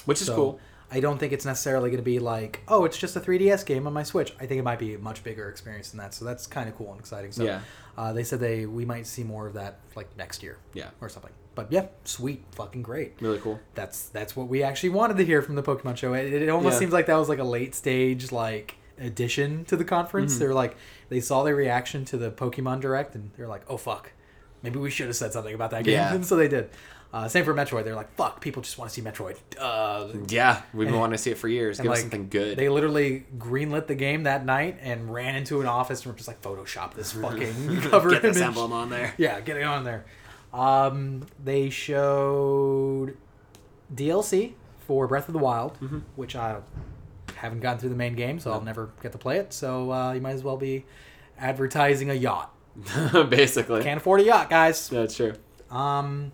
Which 0.04 0.20
is 0.20 0.26
So, 0.26 0.34
cool. 0.36 0.60
I 0.94 1.00
don't 1.00 1.18
think 1.18 1.32
it's 1.32 1.44
necessarily 1.44 1.90
going 1.90 1.98
to 2.02 2.04
be 2.04 2.20
like, 2.20 2.60
oh, 2.68 2.84
it's 2.84 2.96
just 2.96 3.16
a 3.16 3.20
3DS 3.20 3.66
game 3.66 3.86
on 3.88 3.92
my 3.92 4.04
Switch. 4.04 4.32
I 4.38 4.46
think 4.46 4.60
it 4.60 4.62
might 4.62 4.78
be 4.78 4.94
a 4.94 4.98
much 4.98 5.24
bigger 5.24 5.48
experience 5.48 5.90
than 5.90 5.98
that. 5.98 6.14
So 6.14 6.24
that's 6.24 6.46
kind 6.46 6.68
of 6.68 6.76
cool 6.76 6.92
and 6.92 7.00
exciting. 7.00 7.32
So 7.32 7.42
Yeah. 7.42 7.60
uh, 7.98 8.12
they 8.12 8.22
said 8.22 8.38
they 8.38 8.64
we 8.66 8.84
might 8.84 9.06
see 9.08 9.24
more 9.24 9.48
of 9.48 9.54
that 9.54 9.80
like 9.96 10.08
next 10.16 10.42
year 10.44 10.58
Yeah. 10.72 10.90
or 11.00 11.08
something. 11.08 11.32
But 11.56 11.72
yeah, 11.72 11.86
sweet, 12.04 12.44
fucking 12.52 12.82
great. 12.82 13.14
Really 13.20 13.38
cool. 13.38 13.58
That's 13.74 14.06
that's 14.08 14.36
what 14.36 14.46
we 14.48 14.62
actually 14.62 14.90
wanted 14.90 15.16
to 15.16 15.24
hear 15.24 15.42
from 15.42 15.56
the 15.56 15.62
Pokemon 15.64 15.96
show. 15.96 16.12
It, 16.14 16.32
it 16.32 16.48
almost 16.48 16.74
Yeah. 16.74 16.78
seems 16.80 16.92
like 16.92 17.06
that 17.06 17.16
was 17.16 17.28
like 17.28 17.38
a 17.40 17.44
late 17.44 17.74
stage 17.74 18.30
like 18.30 18.76
addition 19.00 19.64
to 19.66 19.76
the 19.76 19.84
conference. 19.84 20.36
Mhm. 20.36 20.38
They're 20.38 20.54
like 20.54 20.76
they 21.08 21.20
saw 21.20 21.42
their 21.42 21.56
reaction 21.56 22.04
to 22.06 22.16
the 22.16 22.30
Pokemon 22.30 22.80
Direct 22.80 23.14
and 23.16 23.30
they're 23.36 23.48
like, 23.48 23.62
oh 23.68 23.76
fuck, 23.76 24.12
maybe 24.62 24.78
we 24.78 24.90
should 24.90 25.06
have 25.06 25.16
said 25.16 25.32
something 25.32 25.54
about 25.54 25.70
that 25.72 25.84
game. 25.84 25.94
Yeah. 25.94 26.14
And 26.14 26.24
so 26.26 26.36
they 26.36 26.48
did. 26.48 26.70
Uh, 27.14 27.28
same 27.28 27.44
for 27.44 27.54
Metroid. 27.54 27.84
They're 27.84 27.94
like, 27.94 28.12
fuck, 28.16 28.40
people 28.40 28.60
just 28.60 28.76
want 28.76 28.90
to 28.90 28.94
see 28.94 29.00
Metroid. 29.00 29.36
Uh, 29.56 30.08
Yeah, 30.26 30.62
we've 30.72 30.88
been 30.88 30.98
wanting 30.98 31.16
to 31.16 31.22
see 31.22 31.30
it 31.30 31.38
for 31.38 31.46
years. 31.46 31.78
Give 31.78 31.92
us 31.92 32.00
something 32.00 32.28
good. 32.28 32.58
They 32.58 32.68
literally 32.68 33.24
greenlit 33.38 33.86
the 33.86 33.94
game 33.94 34.24
that 34.24 34.44
night 34.44 34.78
and 34.82 35.14
ran 35.14 35.36
into 35.36 35.60
an 35.60 35.68
office 35.68 36.00
and 36.04 36.12
were 36.12 36.16
just 36.16 36.26
like, 36.26 36.42
Photoshop 36.42 36.94
this 36.94 37.12
fucking 37.22 37.82
cover 37.82 38.10
Get 38.10 38.22
this 38.22 38.36
image. 38.38 38.48
emblem 38.48 38.72
on 38.72 38.90
there. 38.90 39.14
Yeah, 39.18 39.40
get 39.42 39.56
it 39.56 39.62
on 39.62 39.84
there. 39.84 40.04
Um, 40.52 41.24
they 41.42 41.70
showed 41.70 43.16
DLC 43.94 44.54
for 44.86 45.06
Breath 45.06 45.28
of 45.28 45.32
the 45.34 45.38
Wild, 45.38 45.78
Mhm. 45.80 46.02
which 46.16 46.34
I 46.36 46.56
haven't 47.36 47.60
gotten 47.60 47.78
through 47.78 47.90
the 47.90 47.94
main 47.96 48.14
game, 48.16 48.38
so 48.40 48.52
I'll 48.52 48.60
never 48.60 48.90
get 49.02 49.12
to 49.12 49.18
play 49.18 49.38
it. 49.38 49.52
So 49.52 49.92
uh, 49.92 50.12
you 50.14 50.20
might 50.20 50.32
as 50.32 50.42
well 50.42 50.56
be 50.56 50.84
advertising 51.38 52.10
a 52.10 52.14
yacht. 52.14 52.52
Basically. 53.28 53.82
Can't 53.82 53.98
afford 53.98 54.20
a 54.20 54.24
yacht, 54.24 54.50
guys. 54.50 54.88
That's 54.88 55.14
true. 55.16 55.34
Um, 55.70 56.32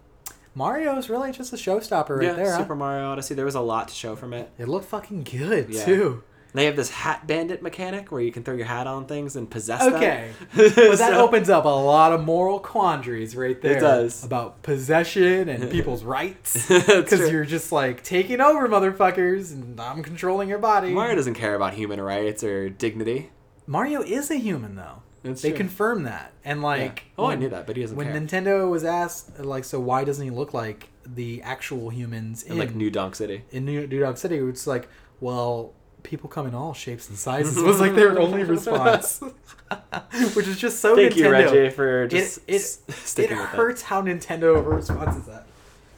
Mario 0.54 0.96
is 0.98 1.08
really 1.08 1.32
just 1.32 1.52
a 1.52 1.56
showstopper 1.56 2.16
right 2.18 2.26
yeah, 2.28 2.32
there. 2.34 2.52
huh? 2.52 2.58
Super 2.58 2.74
Mario 2.74 3.08
Odyssey. 3.10 3.34
There 3.34 3.44
was 3.44 3.54
a 3.54 3.60
lot 3.60 3.88
to 3.88 3.94
show 3.94 4.16
from 4.16 4.32
it. 4.32 4.50
It 4.58 4.68
looked 4.68 4.86
fucking 4.86 5.24
good 5.24 5.70
Yeah. 5.70 5.84
too. 5.84 6.22
They 6.52 6.64
have 6.64 6.74
this 6.74 6.90
hat 6.90 7.28
bandit 7.28 7.62
mechanic 7.62 8.10
where 8.10 8.20
you 8.20 8.32
can 8.32 8.42
throw 8.42 8.54
your 8.56 8.66
hat 8.66 8.88
on 8.88 9.06
things 9.06 9.36
and 9.36 9.48
possess 9.48 9.80
Okay. 9.82 10.30
them. 10.52 10.72
But 10.74 10.74
that 10.98 11.12
So- 11.12 11.20
opens 11.24 11.48
up 11.48 11.64
a 11.64 11.68
lot 11.68 12.12
of 12.12 12.24
moral 12.24 12.58
quandaries 12.58 13.36
right 13.36 13.60
there. 13.62 13.76
It 13.76 13.80
does. 13.80 14.24
About 14.24 14.60
possession 14.64 15.48
and 15.48 15.70
people's 15.76 16.02
rights. 16.02 16.66
Because 16.68 17.30
you're 17.30 17.44
just 17.44 17.70
like 17.70 18.02
taking 18.02 18.40
over, 18.40 18.68
motherfuckers, 18.68 19.52
and 19.52 19.80
I'm 19.80 20.02
controlling 20.02 20.48
your 20.48 20.58
body. 20.58 20.90
Mario 20.92 21.14
doesn't 21.14 21.34
care 21.34 21.54
about 21.54 21.74
human 21.74 22.00
rights 22.00 22.42
or 22.42 22.68
dignity. 22.68 23.30
Mario 23.68 24.02
is 24.02 24.28
a 24.32 24.36
human, 24.36 24.74
though. 24.74 25.02
That's 25.22 25.42
they 25.42 25.50
true. 25.50 25.58
confirm 25.58 26.04
that. 26.04 26.32
And 26.44 26.62
like, 26.62 27.04
Yeah. 27.18 27.24
Oh, 27.24 27.26
I 27.26 27.34
knew 27.34 27.48
that, 27.50 27.66
but 27.66 27.76
he 27.76 27.82
doesn't 27.82 27.96
When 27.96 28.06
care. 28.06 28.20
Nintendo 28.42 28.70
was 28.70 28.84
asked, 28.84 29.38
like, 29.40 29.64
so 29.64 29.78
why 29.78 30.04
doesn't 30.04 30.24
he 30.24 30.30
look 30.30 30.54
like 30.54 30.88
the 31.06 31.42
actual 31.42 31.90
humans 31.90 32.42
in 32.42 32.52
in 32.52 32.58
like 32.58 32.74
New 32.74 32.90
Donk 32.90 33.14
City. 33.14 33.44
in 33.50 33.64
New, 33.64 33.86
New 33.86 34.00
Dog 34.00 34.16
City? 34.18 34.36
It's 34.38 34.66
like, 34.66 34.88
well, 35.20 35.72
people 36.02 36.30
come 36.30 36.46
in 36.46 36.54
all 36.54 36.72
shapes 36.72 37.08
and 37.10 37.18
sizes. 37.18 37.56
was 37.62 37.80
like 37.80 37.94
their 37.94 38.18
only 38.18 38.44
response, 38.44 39.20
which 40.34 40.46
is 40.48 40.58
just 40.58 40.80
so 40.80 40.96
Thank 40.96 41.12
Nintendo. 41.12 41.16
you, 41.18 41.30
Reggie, 41.30 41.70
for 41.70 42.06
just 42.06 42.38
it 42.46 42.54
s- 42.54 42.78
it 42.88 42.94
sticking 42.94 43.36
with 43.36 43.46
hurts 43.48 43.82
how 43.82 44.00
Nintendo 44.02 44.64
responds 44.64 45.16
to 45.24 45.30
that. 45.30 45.46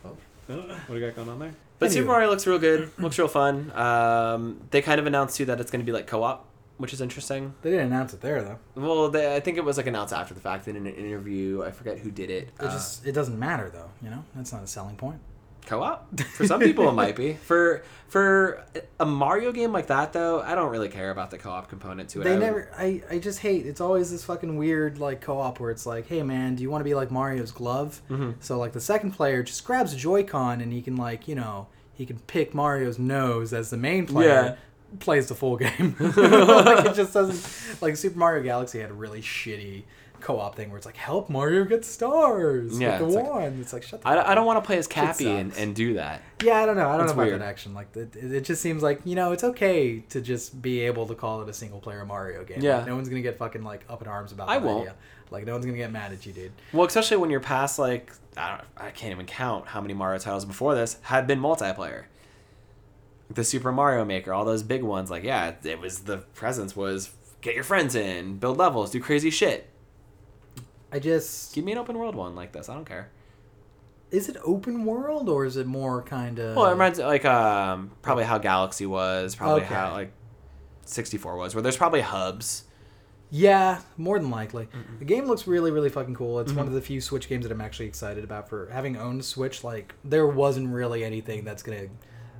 Oh, 0.05 0.11
what 0.49 0.89
do 0.89 0.95
you 0.99 1.07
got 1.07 1.15
going 1.15 1.29
on 1.29 1.39
there? 1.39 1.53
But 1.79 1.91
Super 1.93 2.07
Mario 2.09 2.29
looks 2.31 2.47
real 2.47 2.59
good. 2.59 2.91
looks 2.99 3.19
real 3.19 3.29
fun. 3.29 3.71
Um, 3.77 4.61
they 4.71 4.83
kind 4.83 5.01
of 5.01 5.07
announced 5.07 5.37
too 5.37 5.45
that 5.47 5.61
it's 5.61 5.71
going 5.71 5.81
to 5.81 5.87
be 5.87 5.93
like 5.93 6.07
co-op, 6.07 6.47
which 6.83 6.93
is 6.93 7.01
interesting. 7.01 7.55
They 7.63 7.71
didn't 7.71 7.87
announce 7.87 8.13
it 8.13 8.21
there 8.21 8.43
though. 8.43 8.59
Well, 8.75 9.09
they, 9.09 9.35
I 9.35 9.41
think 9.41 9.57
it 9.57 9.65
was 9.65 9.79
like 9.79 9.87
announced 9.87 10.13
after 10.13 10.35
the 10.35 10.41
fact 10.41 10.69
in 10.69 10.77
an 10.77 10.87
interview. 10.87 11.63
I 11.65 11.71
forget 11.71 11.99
who 11.99 12.11
did 12.11 12.29
it. 12.29 12.49
It 12.49 12.53
Uh, 12.61 12.71
just 12.71 13.07
it 13.07 13.13
doesn't 13.13 13.39
matter 13.39 13.71
though. 13.73 13.89
You 14.03 14.11
know, 14.11 14.25
that's 14.35 14.53
not 14.53 14.63
a 14.63 14.67
selling 14.67 14.97
point. 14.97 15.21
co-op 15.65 16.19
for 16.37 16.45
some 16.45 16.59
people 16.61 16.89
it 16.89 16.93
might 16.93 17.15
be 17.15 17.35
for 17.51 17.85
for 18.09 18.65
a 18.99 19.07
Mario 19.07 19.53
game 19.53 19.73
like 19.73 19.87
that 19.87 20.13
though. 20.13 20.41
I 20.41 20.55
don't 20.57 20.71
really 20.71 20.89
care 20.89 21.11
about 21.13 21.31
the 21.31 21.39
co-op 21.39 21.69
component 21.69 22.09
to 22.11 22.21
it. 22.21 22.25
They 22.25 22.31
I 22.31 22.35
would- 22.35 22.41
never. 22.41 22.71
I 22.77 23.03
I 23.11 23.19
just 23.19 23.39
hate. 23.39 23.65
It's 23.67 23.81
always 23.81 24.11
this 24.11 24.25
fucking 24.25 24.57
weird 24.57 24.99
like 24.99 25.21
co-op 25.21 25.61
where 25.61 25.71
it's 25.71 25.87
like, 25.87 26.09
hey 26.09 26.23
man, 26.23 26.57
do 26.57 26.63
you 26.65 26.71
want 26.71 26.81
to 26.81 26.85
be 26.85 26.95
like 26.95 27.11
Mario's 27.11 27.53
glove? 27.53 28.03
Mm-hmm. 28.11 28.33
So 28.41 28.59
like 28.59 28.73
the 28.73 28.81
second 28.81 29.13
player 29.13 29.43
just 29.45 29.65
grabs 29.65 29.93
a 29.93 29.97
Joy-Con 29.97 30.61
and 30.61 30.73
he 30.73 30.83
can 30.83 30.97
like 30.97 31.29
you 31.29 31.37
know 31.37 31.69
he 31.95 32.07
can 32.07 32.19
pick 32.21 32.55
Mario's 32.55 32.99
nose 32.99 33.53
as 33.53 33.71
the 33.71 33.77
main 33.77 34.07
player. 34.07 34.29
Yeah. 34.29 34.55
Plays 35.01 35.29
the 35.29 35.35
full 35.35 35.57
game. 35.57 35.97
like 36.01 36.87
it 36.87 36.95
just 36.95 37.15
doesn't. 37.15 37.83
Like 37.83 37.97
Super 37.97 38.19
Mario 38.19 38.43
Galaxy 38.43 38.81
had 38.81 38.91
a 38.91 38.95
really 38.95 39.23
shitty 39.23 39.85
co-op 40.21 40.55
thing 40.55 40.69
where 40.71 40.77
it's 40.77 40.87
like, 40.87 40.97
help 40.97 41.29
Mario 41.29 41.65
get 41.65 41.85
stars. 41.85 42.79
Yeah, 42.79 43.01
with 43.01 43.09
it's 43.09 43.17
the 43.17 43.23
like- 43.23 43.31
one. 43.33 43.59
It's 43.61 43.73
like 43.73 43.83
shut 43.83 44.03
the 44.03 44.09
I, 44.09 44.31
I 44.33 44.35
don't 44.37 44.47
want 44.47 44.63
to 44.63 44.67
play 44.67 44.79
as 44.79 44.87
Cappy 44.87 45.29
and, 45.29 45.53
and 45.57 45.75
do 45.75 45.95
that. 45.95 46.23
Yeah, 46.45 46.63
I 46.63 46.67
don't 46.67 46.77
know. 46.77 46.89
I 46.89 46.93
don't 46.97 47.07
It's 47.07 47.11
know 47.11 47.15
about 47.23 47.27
weird. 47.31 47.41
that 47.41 47.45
action. 47.49 47.75
Like, 47.75 47.97
it, 47.97 48.15
it 48.15 48.45
just 48.45 48.63
seems 48.63 48.83
like 48.83 49.01
you 49.05 49.15
know, 49.17 49.33
it's 49.33 49.43
okay 49.45 50.01
to 50.11 50.21
just 50.21 50.63
be 50.63 50.81
able 50.81 51.07
to 51.09 51.15
call 51.15 51.43
it 51.43 51.49
a 51.49 51.53
single 51.53 51.81
player 51.81 52.05
Mario 52.05 52.45
game. 52.45 52.59
Yeah. 52.61 52.79
Like, 52.79 52.87
no 52.87 52.95
one's 52.95 53.09
gonna 53.09 53.21
get 53.23 53.37
fucking 53.39 53.65
like 53.65 53.85
up 53.89 54.01
in 54.03 54.09
arms 54.09 54.31
about. 54.33 54.49
I 54.49 54.59
that 54.59 54.65
won't. 54.67 54.83
Idea. 54.83 54.95
Like, 55.31 55.47
no 55.47 55.53
one's 55.55 55.65
gonna 55.67 55.79
get 55.79 55.91
mad 55.91 56.13
at 56.13 56.25
you, 56.27 56.33
dude. 56.33 56.53
Well, 56.73 56.87
especially 56.87 57.17
when 57.17 57.31
you're 57.31 57.41
past 57.41 57.79
like 57.79 58.13
I 58.37 58.51
don't 58.51 58.61
I 58.77 58.91
can't 58.91 59.13
even 59.13 59.27
count 59.27 59.67
how 59.67 59.81
many 59.81 59.95
Mario 59.95 60.19
titles 60.21 60.45
before 60.45 60.75
this 60.75 60.99
had 61.03 61.27
been 61.27 61.41
multiplayer. 61.41 62.05
The 63.35 63.45
Super 63.45 63.73
Mario 63.73 64.05
Maker, 64.05 64.33
all 64.33 64.45
those 64.45 64.63
big 64.63 64.83
ones, 64.83 65.11
like 65.11 65.25
yeah, 65.25 65.55
it 65.65 65.81
was 65.81 66.01
the 66.01 66.19
presence 66.35 66.75
was 66.77 67.11
get 67.41 67.55
your 67.55 67.65
friends 67.65 67.95
in, 67.95 68.39
build 68.39 68.59
levels, 68.59 68.91
do 68.91 69.01
crazy 69.01 69.31
shit. 69.31 69.69
I 70.93 70.99
just 70.99 71.55
Give 71.55 71.65
me 71.65 71.73
an 71.73 71.79
open 71.79 71.97
world 71.99 72.15
one 72.15 72.35
like 72.35 72.53
this. 72.53 72.69
I 72.69 72.75
don't 72.75 72.85
care. 72.85 73.11
is 74.11 74.29
it 74.29 74.37
open 74.45 74.85
world 74.85 75.29
or 75.29 75.45
is 75.47 75.57
it 75.57 75.67
more 75.67 76.03
kind 76.03 76.39
of? 76.39 76.57
Well, 76.57 76.67
it 76.67 76.73
reminds 76.73 76.99
like 76.99 77.25
um 77.25 77.93
probably 78.03 78.25
how 78.25 78.39
Galaxy 78.39 78.87
was, 78.87 79.35
probably 79.35 79.63
Okay. 79.63 79.75
how 79.75 79.93
like 79.93 80.13
64 80.85 81.37
was, 81.37 81.55
where 81.55 81.63
there's 81.63 81.77
probably 81.77 82.01
hubs. 82.03 82.65
Yeah, 83.35 83.81
more 83.97 84.19
than 84.19 84.31
likely. 84.31 84.69
The 84.99 85.07
game 85.07 85.25
looks 85.25 85.47
really, 85.47 85.71
really 85.71 85.89
fucking 85.89 86.15
cool. 86.15 86.41
It's 86.41 86.51
Mm-hmm. 86.51 86.59
one 86.59 86.67
of 86.67 86.75
the 86.75 86.83
few 86.83 87.01
Switch 87.01 87.31
games 87.31 87.45
that 87.47 87.53
I'm 87.53 87.63
actually 87.63 87.87
excited 87.87 88.25
about 88.25 88.51
for 88.51 88.69
having 88.71 88.99
owned 88.99 89.25
Switch. 89.25 89.65
Like, 89.65 89.95
there 90.05 90.27
wasn't 90.27 90.69
really 90.69 91.03
anything 91.03 91.43
that's 91.43 91.63
gonna 91.63 91.87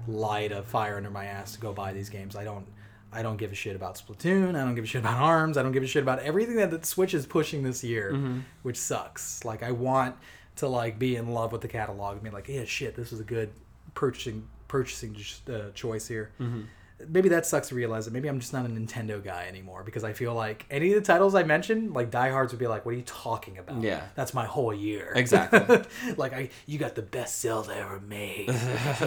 light 0.09 0.53
a 0.53 0.63
fire 0.63 0.97
under 0.97 1.11
my 1.11 1.25
ass 1.27 1.53
to 1.55 1.61
go 1.61 1.73
buy 1.73 1.93
these 1.93 2.09
games. 2.09 2.37
I 2.37 2.45
don't. 2.45 2.67
I 3.15 3.21
don't 3.23 3.37
give 3.37 3.53
a 3.53 3.55
shit 3.55 3.77
about 3.77 3.97
Splatoon. 4.01 4.51
I 4.57 4.61
don't 4.65 4.75
give 4.75 4.85
a 4.85 4.87
shit 4.87 5.01
about 5.03 5.21
Arms. 5.21 5.59
I 5.59 5.63
don't 5.63 5.73
give 5.73 5.83
a 5.83 5.87
shit 5.87 6.03
about 6.03 6.21
everything 6.21 6.57
that 6.57 6.71
the 6.71 6.83
Switch 6.87 7.13
is 7.13 7.27
pushing 7.27 7.63
this 7.63 7.85
year, 7.85 8.13
Mm-hmm. 8.13 8.39
which 8.63 8.79
sucks. 8.79 9.45
Like, 9.45 9.63
I 9.63 9.71
want 9.71 10.17
to 10.57 10.67
like 10.69 10.99
be 10.99 11.17
in 11.17 11.29
love 11.35 11.53
with 11.53 11.61
the 11.61 11.69
catalog 11.69 12.15
and 12.15 12.23
be 12.23 12.31
like, 12.31 12.49
yeah, 12.49 12.65
shit, 12.65 12.95
this 12.97 13.11
was 13.11 13.21
a 13.21 13.25
good 13.25 13.51
purchasing 13.93 14.49
purchasing 14.69 15.15
uh, 15.53 15.71
choice 15.75 16.09
here 16.09 16.31
Mm-hmm. 16.41 16.63
Maybe 17.09 17.29
that 17.31 17.47
sucks 17.47 17.69
to 17.69 17.75
realize 17.75 18.05
that 18.05 18.13
maybe 18.13 18.29
I'm 18.29 18.41
just 18.41 18.53
not 18.53 18.65
a 18.65 18.69
Nintendo 18.69 19.23
guy 19.23 19.47
anymore 19.49 19.83
because 19.83 20.05
I 20.05 20.13
feel 20.13 20.35
like 20.35 20.67
any 20.71 20.93
of 20.93 21.03
the 21.03 21.07
titles 21.07 21.35
I 21.35 21.43
mentioned, 21.43 21.95
like 21.95 22.11
diehards 22.11 22.53
would 22.53 22.59
be 22.59 22.67
like, 22.67 22.85
"What 22.85 22.95
are 22.95 22.99
you 22.99 23.05
talking 23.05 23.59
about? 23.59 23.83
Yeah. 23.83 24.03
that's 24.15 24.35
my 24.35 24.45
whole 24.45 24.75
year." 24.75 25.13
Exactly. 25.15 25.83
like 26.17 26.33
I, 26.33 26.51
you 26.67 26.79
got 26.79 26.95
the 26.95 27.03
best 27.03 27.41
Zelda 27.41 27.77
ever 27.77 28.01
made. 28.01 28.49
you 28.49 28.55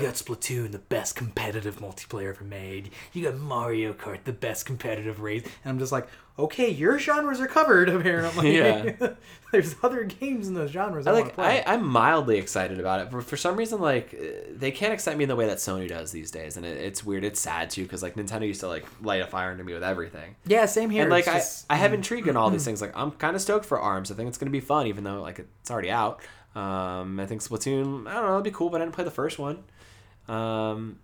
got 0.01 0.13
Splatoon, 0.15 0.71
the 0.71 0.79
best 0.79 1.15
competitive 1.15 1.77
multiplayer 1.79 2.29
ever 2.29 2.43
made. 2.43 2.91
You 3.13 3.23
got 3.23 3.37
Mario 3.37 3.93
Kart, 3.93 4.23
the 4.23 4.33
best 4.33 4.65
competitive 4.65 5.21
race. 5.21 5.43
And 5.63 5.71
I'm 5.71 5.79
just 5.79 5.91
like, 5.91 6.07
okay, 6.37 6.69
your 6.69 6.99
genres 6.99 7.39
are 7.39 7.47
covered 7.47 7.89
apparently. 7.97 8.57
Yeah. 8.57 8.91
There's 9.51 9.75
other 9.81 10.03
games 10.03 10.49
in 10.49 10.53
those 10.53 10.71
genres. 10.71 11.07
I, 11.07 11.11
I 11.11 11.13
like. 11.13 11.39
I, 11.39 11.63
I'm 11.65 11.87
mildly 11.87 12.37
excited 12.37 12.77
about 12.77 12.99
it, 12.99 13.09
but 13.09 13.23
for 13.23 13.37
some 13.37 13.55
reason, 13.55 13.79
like 13.79 14.13
uh, 14.13 14.25
they 14.53 14.71
can't 14.71 14.91
excite 14.91 15.15
me 15.17 15.23
in 15.23 15.29
the 15.29 15.35
way 15.35 15.45
that 15.47 15.59
Sony 15.59 15.87
does 15.87 16.11
these 16.11 16.29
days, 16.29 16.57
and 16.57 16.65
it, 16.65 16.77
it's 16.77 17.05
weird. 17.05 17.23
It's 17.23 17.39
sad 17.39 17.69
too 17.69 17.83
because 17.83 18.03
like 18.03 18.15
Nintendo 18.15 18.45
used 18.45 18.59
to 18.61 18.67
like 18.67 18.85
light 19.01 19.21
a 19.21 19.27
fire 19.27 19.51
under 19.51 19.63
me 19.63 19.73
with 19.73 19.83
everything, 19.83 20.35
yeah, 20.45 20.65
same 20.65 20.89
here. 20.89 21.03
and 21.03 21.11
like 21.11 21.27
I, 21.29 21.35
just- 21.35 21.65
I 21.69 21.75
have 21.75 21.93
intrigue 21.93 22.27
in 22.27 22.35
all 22.35 22.49
these 22.49 22.65
things. 22.65 22.81
Like 22.81 22.91
I'm 22.97 23.11
kind 23.11 23.35
of 23.35 23.41
stoked 23.41 23.65
for 23.65 23.79
Arms. 23.79 24.11
I 24.11 24.15
think 24.15 24.27
it's 24.27 24.37
gonna 24.37 24.51
be 24.51 24.59
fun, 24.59 24.87
even 24.87 25.05
though 25.05 25.21
like 25.21 25.39
it's 25.39 25.71
already 25.71 25.91
out. 25.91 26.19
Um, 26.53 27.17
I 27.19 27.25
think 27.25 27.41
Splatoon. 27.41 28.07
I 28.07 28.13
don't 28.15 28.25
know, 28.25 28.33
it'd 28.33 28.43
be 28.43 28.51
cool, 28.51 28.69
but 28.69 28.81
I 28.81 28.83
didn't 28.85 28.95
play 28.95 29.05
the 29.05 29.11
first 29.11 29.39
one. 29.39 29.63
Um, 30.27 30.99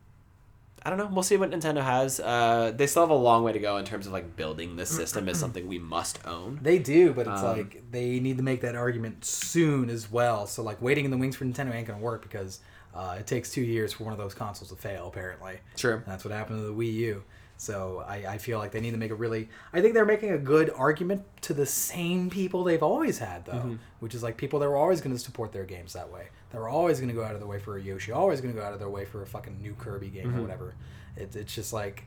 I 0.83 0.89
don't 0.89 0.97
know. 0.97 1.09
We'll 1.11 1.21
see 1.23 1.37
what 1.37 1.51
Nintendo 1.51 1.83
has. 1.83 2.19
Uh, 2.19 2.71
they 2.75 2.87
still 2.87 3.03
have 3.03 3.11
a 3.11 3.13
long 3.13 3.43
way 3.43 3.53
to 3.53 3.59
go 3.59 3.77
in 3.77 3.85
terms 3.85 4.07
of 4.07 4.13
like 4.13 4.35
building 4.35 4.75
this 4.77 4.89
system 4.89 5.29
as 5.29 5.39
something 5.39 5.67
we 5.67 5.77
must 5.77 6.25
own. 6.25 6.59
They 6.61 6.79
do, 6.79 7.13
but 7.13 7.27
it's 7.27 7.41
Um, 7.41 7.57
like 7.57 7.83
they 7.91 8.19
need 8.19 8.37
to 8.37 8.43
make 8.43 8.61
that 8.61 8.75
argument 8.75 9.23
soon 9.23 9.89
as 9.89 10.11
well. 10.11 10.47
So 10.47 10.63
like 10.63 10.81
waiting 10.81 11.05
in 11.05 11.11
the 11.11 11.17
wings 11.17 11.35
for 11.35 11.45
Nintendo 11.45 11.73
ain't 11.75 11.87
gonna 11.87 11.99
work 11.99 12.23
because 12.23 12.59
uh, 12.95 13.17
it 13.19 13.27
takes 13.27 13.51
two 13.51 13.61
years 13.61 13.93
for 13.93 14.03
one 14.05 14.13
of 14.13 14.19
those 14.19 14.33
consoles 14.33 14.69
to 14.69 14.75
fail. 14.75 15.07
Apparently, 15.07 15.59
True. 15.77 15.95
And 15.97 16.05
that's 16.07 16.25
what 16.25 16.33
happened 16.33 16.59
to 16.59 16.65
the 16.65 16.73
Wii 16.73 16.93
U. 16.93 17.23
So 17.61 18.03
I, 18.07 18.15
I 18.27 18.37
feel 18.39 18.57
like 18.57 18.71
they 18.71 18.79
need 18.81 18.89
to 18.89 18.97
make 18.97 19.11
a 19.11 19.15
really. 19.15 19.47
I 19.71 19.81
think 19.81 19.93
they're 19.93 20.03
making 20.03 20.31
a 20.31 20.37
good 20.39 20.71
argument 20.75 21.21
to 21.41 21.53
the 21.53 21.67
same 21.67 22.31
people 22.31 22.63
they've 22.63 22.81
always 22.81 23.19
had 23.19 23.45
though, 23.45 23.51
Mm-hmm. 23.51 23.75
which 23.99 24.15
is 24.15 24.23
like 24.23 24.35
people 24.35 24.57
that 24.61 24.67
were 24.67 24.77
always 24.77 24.99
going 24.99 25.15
to 25.15 25.21
support 25.21 25.51
their 25.51 25.63
games 25.65 25.93
that 25.93 26.11
way. 26.11 26.29
They 26.51 26.57
were 26.57 26.67
always 26.69 26.99
going 26.99 27.09
to 27.09 27.13
go 27.13 27.23
out 27.23 27.33
of 27.35 27.39
their 27.39 27.47
way 27.47 27.59
for 27.59 27.77
a 27.77 27.81
Yoshi, 27.81 28.11
always 28.13 28.41
going 28.41 28.51
to 28.51 28.59
go 28.59 28.65
out 28.65 28.73
of 28.73 28.79
their 28.79 28.89
way 28.89 29.05
for 29.05 29.21
a 29.21 29.27
fucking 29.27 29.61
new 29.61 29.75
Kirby 29.75 30.07
game 30.09 30.29
Mm-hmm. 30.29 30.39
or 30.39 30.41
whatever. 30.41 30.73
It, 31.15 31.35
it's 31.35 31.53
just 31.53 31.71
like 31.71 32.05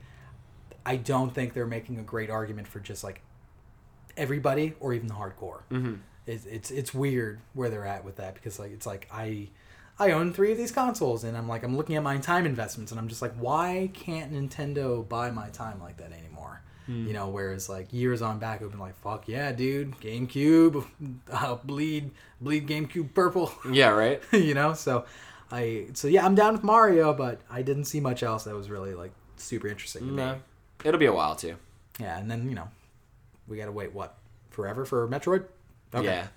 I 0.85 0.97
don't 0.97 1.33
think 1.33 1.53
they're 1.53 1.65
making 1.65 1.99
a 1.99 2.03
great 2.03 2.29
argument 2.29 2.67
for 2.67 2.81
just 2.81 3.01
like 3.01 3.21
everybody 4.17 4.73
or 4.81 4.93
even 4.93 5.07
the 5.07 5.13
hardcore. 5.13 5.61
Mm-hmm. 5.71 5.95
It's, 6.27 6.45
it's 6.45 6.69
it's 6.71 6.93
weird 6.93 7.39
where 7.53 7.69
they're 7.69 7.85
at 7.85 8.03
with 8.03 8.17
that 8.17 8.33
because 8.33 8.59
like 8.59 8.71
it's 8.71 8.85
like 8.85 9.07
I 9.09 9.47
I 9.99 10.11
own 10.11 10.33
three 10.33 10.51
of 10.51 10.57
these 10.57 10.71
consoles 10.71 11.23
and 11.23 11.37
I'm 11.37 11.47
like 11.47 11.63
I'm 11.63 11.77
looking 11.77 11.95
at 11.95 12.03
my 12.03 12.17
time 12.17 12.45
investments 12.45 12.91
and 12.91 12.99
I'm 12.99 13.07
just 13.07 13.21
like 13.21 13.33
why 13.35 13.89
can't 13.93 14.33
Nintendo 14.33 15.07
buy 15.07 15.31
my 15.31 15.49
time 15.49 15.79
like 15.81 15.97
that 15.97 16.11
anymore? 16.11 16.61
You 16.87 17.13
know, 17.13 17.29
whereas 17.29 17.67
like 17.67 17.91
years 17.91 18.21
on 18.21 18.37
back, 18.37 18.61
would 18.61 18.69
been 18.69 18.79
like, 18.79 18.95
"Fuck 19.01 19.27
yeah, 19.27 19.51
dude, 19.51 19.99
GameCube, 20.01 20.85
uh, 21.31 21.55
bleed, 21.63 22.11
bleed 22.39 22.67
GameCube 22.67 23.11
purple," 23.15 23.51
Yeah. 23.71 23.89
Right. 23.89 24.21
you 24.31 24.53
know. 24.53 24.75
So, 24.75 25.05
I 25.51 25.87
so 25.93 26.07
yeah, 26.07 26.23
I'm 26.23 26.35
down 26.35 26.53
with 26.53 26.63
Mario, 26.63 27.11
but 27.11 27.41
I 27.49 27.63
didn't 27.63 27.85
see 27.85 27.99
much 27.99 28.21
else 28.21 28.43
that 28.43 28.53
was 28.53 28.69
really 28.69 28.93
like 28.93 29.13
super 29.37 29.67
interesting 29.67 30.05
to 30.05 30.13
me. 30.13 30.33
It'll 30.83 30.99
be 30.99 31.07
a 31.07 31.11
while 31.13 31.35
too. 31.35 31.55
Yeah, 31.99 32.19
and 32.19 32.29
then 32.29 32.47
you 32.49 32.53
know, 32.53 32.69
we 33.47 33.57
gotta 33.57 33.71
wait 33.71 33.91
what 33.91 34.15
forever 34.51 34.85
for 34.85 35.07
Metroid. 35.07 35.45
Okay, 35.91 36.05
Yeah. 36.05 36.27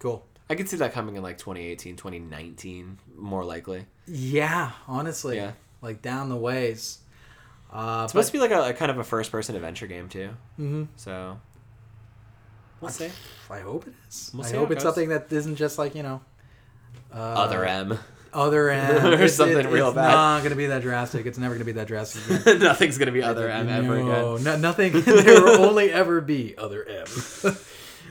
cool. 0.00 0.26
I 0.52 0.54
could 0.54 0.68
see 0.68 0.76
that 0.76 0.92
coming 0.92 1.16
in 1.16 1.22
like 1.22 1.38
2018, 1.38 1.96
2019, 1.96 2.98
more 3.16 3.42
likely. 3.42 3.86
Yeah, 4.06 4.72
honestly, 4.86 5.36
Yeah. 5.36 5.52
like 5.80 6.02
down 6.02 6.28
the 6.28 6.36
ways. 6.36 6.98
Uh, 7.72 8.02
It's 8.04 8.12
supposed 8.12 8.26
to 8.28 8.32
be 8.34 8.38
like 8.38 8.50
a, 8.50 8.68
a 8.68 8.72
kind 8.74 8.90
of 8.90 8.98
a 8.98 9.04
first 9.04 9.32
person 9.32 9.56
adventure 9.56 9.86
game 9.86 10.10
too. 10.10 10.28
Mm-hmm. 10.60 10.84
So 10.96 11.38
we'll 12.82 12.90
see. 12.90 13.08
I 13.50 13.60
hope 13.60 13.86
it 13.86 13.94
is. 14.10 14.30
We'll 14.34 14.44
I 14.46 14.50
hope 14.50 14.70
it's 14.72 14.84
goes. 14.84 14.94
something 14.94 15.08
that 15.08 15.32
isn't 15.32 15.56
just 15.56 15.78
like 15.78 15.94
you 15.94 16.02
know. 16.02 16.20
Uh, 17.14 17.16
Other 17.18 17.64
M. 17.64 17.98
other 18.34 18.68
M, 18.70 19.06
Or 19.06 19.12
It's- 19.14 19.34
something 19.36 19.58
it- 19.58 19.66
real 19.68 19.88
it's 19.88 19.94
bad. 19.94 20.08
It's 20.08 20.14
not 20.14 20.42
gonna 20.42 20.56
be 20.56 20.66
that 20.66 20.82
drastic. 20.82 21.24
It's 21.26 21.38
never 21.38 21.54
gonna 21.54 21.64
be 21.64 21.72
that 21.72 21.86
drastic. 21.86 22.28
Again. 22.28 22.58
Nothing's 22.60 22.98
gonna 22.98 23.12
be 23.12 23.22
other 23.22 23.48
M 23.48 23.68
ever 23.70 24.02
no, 24.02 24.34
again. 24.34 24.44
no, 24.44 24.56
nothing. 24.58 24.92
there 25.00 25.42
will 25.42 25.64
only 25.66 25.90
ever 25.90 26.20
be 26.20 26.54
other 26.58 26.84
M. 26.86 27.06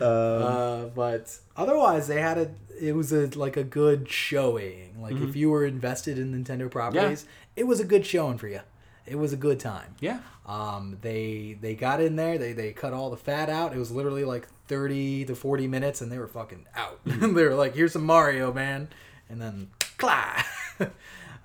uh, 0.01 0.85
but 0.95 1.37
otherwise, 1.55 2.07
they 2.07 2.21
had 2.21 2.37
a. 2.37 2.51
It 2.79 2.95
was 2.95 3.11
a 3.13 3.27
like 3.37 3.57
a 3.57 3.63
good 3.63 4.09
showing. 4.09 4.99
Like 5.01 5.13
Mm-hmm. 5.15 5.29
if 5.29 5.35
you 5.35 5.49
were 5.51 5.65
invested 5.65 6.17
in 6.17 6.33
Nintendo 6.33 6.69
properties, 6.69 7.25
it 7.55 7.65
was 7.67 7.79
a 7.79 7.85
good 7.85 8.05
showing 8.05 8.37
for 8.37 8.47
you. 8.47 8.61
It 9.05 9.15
was 9.15 9.33
a 9.33 9.37
good 9.37 9.59
time. 9.59 9.95
Yeah. 9.99 10.19
Um, 10.45 10.97
they 11.01 11.57
they 11.61 11.75
got 11.75 12.01
in 12.01 12.15
there. 12.15 12.37
They 12.37 12.53
they 12.53 12.71
cut 12.73 12.93
all 12.93 13.09
the 13.09 13.17
fat 13.17 13.49
out. 13.49 13.73
It 13.73 13.77
was 13.79 13.91
literally 13.91 14.23
like 14.25 14.47
thirty 14.67 15.25
to 15.25 15.35
forty 15.35 15.67
minutes, 15.67 16.01
and 16.01 16.11
they 16.11 16.17
were 16.17 16.27
fucking 16.27 16.65
out. 16.75 16.99
Mm-hmm. 17.05 17.33
they 17.35 17.43
were 17.43 17.55
like, 17.55 17.75
"Here's 17.75 17.93
some 17.93 18.05
Mario, 18.05 18.51
man," 18.53 18.89
and 19.29 19.39
then 19.41 19.69
clah. 19.97 20.43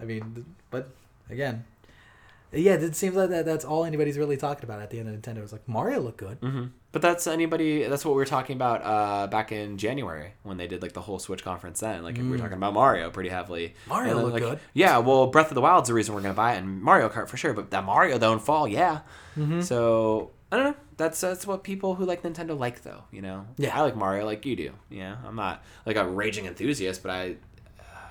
I 0.00 0.04
mean, 0.04 0.44
but 0.70 0.88
again, 1.30 1.64
yeah, 2.52 2.74
it 2.74 2.94
seems 2.96 3.16
like 3.16 3.30
that. 3.30 3.44
That's 3.44 3.64
all 3.64 3.84
anybody's 3.84 4.16
really 4.18 4.36
talking 4.36 4.64
about 4.64 4.80
at 4.80 4.90
the 4.90 4.98
end 5.00 5.08
of 5.08 5.14
Nintendo. 5.20 5.42
Is 5.44 5.52
like 5.52 5.66
Mario 5.68 6.00
looked 6.00 6.18
good. 6.18 6.38
hmm 6.38 6.66
But 6.96 7.02
that's 7.02 7.26
anybody. 7.26 7.82
That's 7.82 8.06
what 8.06 8.12
we 8.12 8.16
were 8.16 8.24
talking 8.24 8.56
about 8.56 8.80
uh, 8.82 9.26
back 9.26 9.52
in 9.52 9.76
January 9.76 10.32
when 10.44 10.56
they 10.56 10.66
did 10.66 10.80
like 10.80 10.94
the 10.94 11.02
whole 11.02 11.18
Switch 11.18 11.44
conference. 11.44 11.80
Then, 11.80 12.02
like 12.02 12.16
we 12.16 12.26
were 12.26 12.38
talking 12.38 12.56
about 12.56 12.72
Mario 12.72 13.10
pretty 13.10 13.28
heavily. 13.28 13.74
Mm. 13.84 13.88
Mario 13.88 14.14
then, 14.14 14.22
looked 14.22 14.32
like, 14.32 14.42
good. 14.42 14.60
Yeah. 14.72 14.96
Well, 14.96 15.26
Breath 15.26 15.48
of 15.48 15.56
the 15.56 15.60
Wild's 15.60 15.88
the 15.88 15.94
reason 15.94 16.14
we're 16.14 16.22
gonna 16.22 16.32
buy 16.32 16.54
it, 16.54 16.56
and 16.56 16.80
Mario 16.80 17.10
Kart 17.10 17.28
for 17.28 17.36
sure. 17.36 17.52
But 17.52 17.70
that 17.72 17.84
Mario 17.84 18.16
though 18.16 18.32
in 18.32 18.38
fall, 18.38 18.66
yeah. 18.66 19.00
Mm-hmm. 19.36 19.60
So 19.60 20.30
I 20.50 20.56
don't 20.56 20.64
know. 20.64 20.76
That's 20.96 21.20
that's 21.20 21.46
what 21.46 21.64
people 21.64 21.96
who 21.96 22.06
like 22.06 22.22
Nintendo 22.22 22.58
like 22.58 22.82
though. 22.82 23.04
You 23.10 23.20
know. 23.20 23.46
Yeah. 23.58 23.78
I 23.78 23.82
like 23.82 23.94
Mario 23.94 24.24
like 24.24 24.46
you 24.46 24.56
do. 24.56 24.72
Yeah. 24.88 25.16
I'm 25.26 25.36
not 25.36 25.62
like 25.84 25.96
a 25.96 26.08
raging 26.08 26.46
enthusiast, 26.46 27.02
but 27.02 27.10
I 27.10 27.36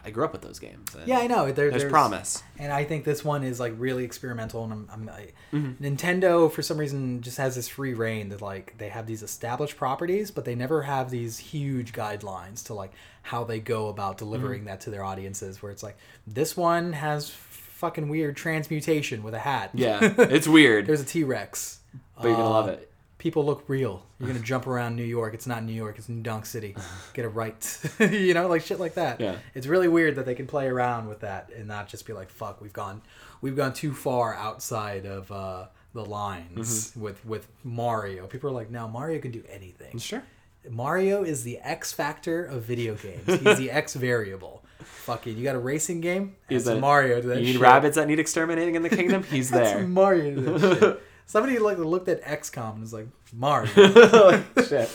I 0.06 0.12
grew 0.12 0.24
up 0.24 0.32
with 0.34 0.42
those 0.44 0.60
games. 0.60 0.96
Yeah, 1.06 1.18
I 1.20 1.28
know. 1.28 1.52
There, 1.52 1.72
There's, 1.72 1.84
promise. 1.84 2.44
and 2.60 2.72
I 2.72 2.84
think 2.84 3.04
this 3.06 3.26
one 3.26 3.44
is 3.44 3.60
like 3.60 3.74
really 3.78 4.04
experimental. 4.06 4.64
And 4.64 4.72
I'm, 4.74 4.90
I'm 4.92 5.10
I, 5.10 5.28
Mm-hmm. 5.54 5.84
Nintendo 5.84 6.52
for 6.52 6.62
some 6.62 6.78
reason 6.78 7.22
just 7.22 7.38
has 7.38 7.56
this 7.56 7.68
free 7.68 7.94
reign 7.94 8.30
that 8.30 8.42
like 8.42 8.78
they 8.78 8.90
have 8.90 9.08
these 9.08 9.24
established 9.24 9.78
properties, 9.78 10.30
but 10.32 10.46
they 10.46 10.54
never 10.56 10.84
have 10.84 11.10
these 11.10 11.38
huge 11.40 11.92
guidelines 11.94 12.64
to 12.66 12.74
like 12.74 12.92
how 13.24 13.44
they 13.44 13.60
go 13.60 13.88
about 13.90 14.18
delivering 14.18 14.60
Mm-hmm. 14.62 14.68
that 14.68 14.82
to 14.82 14.90
their 14.92 15.04
audiences. 15.04 15.64
Where 15.64 15.72
it's 15.72 15.82
like 15.84 15.98
this 16.28 16.56
one 16.56 16.94
has 16.94 17.30
fucking 17.30 18.08
weird 18.10 18.36
transmutation 18.38 19.24
with 19.24 19.34
a 19.34 19.40
hat. 19.40 19.72
Yeah, 19.74 20.00
it's 20.18 20.48
weird, 20.48 20.86
there's 20.88 21.02
a 21.02 21.06
T 21.06 21.24
Rex. 21.24 21.80
but 22.16 22.26
you're 22.28 22.36
gonna 22.38 22.50
love 22.50 22.68
it. 22.70 22.92
People 23.18 23.46
look 23.46 23.64
real. 23.68 24.04
You're 24.20 24.28
gonna 24.28 24.40
jump 24.42 24.68
around 24.68 24.96
New 24.96 25.04
York. 25.04 25.34
It's 25.34 25.48
not 25.48 25.64
New 25.64 25.74
York. 25.74 25.98
It's 25.98 26.10
New 26.10 26.22
Donk 26.22 26.46
City. 26.46 26.76
Get 27.14 27.26
it 27.26 27.30
right. 27.30 27.80
you 28.00 28.34
know, 28.34 28.48
like 28.48 28.62
shit 28.62 28.80
like 28.80 28.96
that. 28.96 29.20
Yeah. 29.22 29.38
It's 29.54 29.68
really 29.68 29.88
weird 29.88 30.16
that 30.18 30.26
they 30.26 30.36
can 30.36 30.48
play 30.48 30.68
around 30.68 31.08
with 31.08 31.22
that 31.22 31.50
and 31.56 31.68
not 31.68 31.88
just 31.88 32.06
be 32.06 32.14
like, 32.14 32.30
"Fuck, 32.30 32.62
we've 32.62 32.74
gone, 32.74 33.02
we've 33.42 33.56
gone 33.56 33.74
too 33.74 33.94
far 33.94 34.36
outside 34.36 35.06
of 35.06 35.32
uh, 35.32 35.68
the 35.94 36.04
lines 36.06 36.92
Mm-hmm. 36.92 37.02
with 37.02 37.26
with 37.26 37.48
Mario." 37.64 38.28
People 38.28 38.50
are 38.50 38.54
like, 38.54 38.70
"No, 38.70 38.88
Mario 38.88 39.20
can 39.20 39.32
do 39.32 39.44
anything. 39.50 39.98
Sure. 39.98 40.24
Mario 40.70 41.24
is 41.24 41.44
the 41.44 41.60
X 41.60 41.94
factor 41.94 42.44
of 42.44 42.64
video 42.64 42.96
games. 42.96 43.26
He's 43.28 43.58
the 43.58 43.70
X 43.72 43.94
variable. 43.94 44.64
Fucking, 44.80 45.38
you 45.38 45.44
got 45.44 45.56
a 45.56 45.60
racing 45.60 46.02
game? 46.02 46.36
He's 46.50 46.66
a- 46.68 46.80
Mario. 46.80 47.22
You 47.22 47.36
need 47.36 47.52
shit. 47.54 47.62
rabbits 47.62 47.96
that 47.98 48.08
need 48.08 48.20
exterminating 48.20 48.74
in 48.76 48.82
the 48.82 48.90
kingdom. 48.90 49.24
He's 49.24 49.50
That's 49.52 49.72
there. 49.74 49.88
Mario. 49.88 50.98
To 51.28 51.34
that 51.34 51.40
shit. 51.50 51.54
Somebody 51.56 51.60
like 51.60 51.78
looked 51.78 52.08
at 52.08 52.24
XCOM 52.24 52.74
and 52.74 52.82
was 52.82 52.94
like, 52.94 53.08
Mario. 53.34 54.44
Shit. 54.68 54.90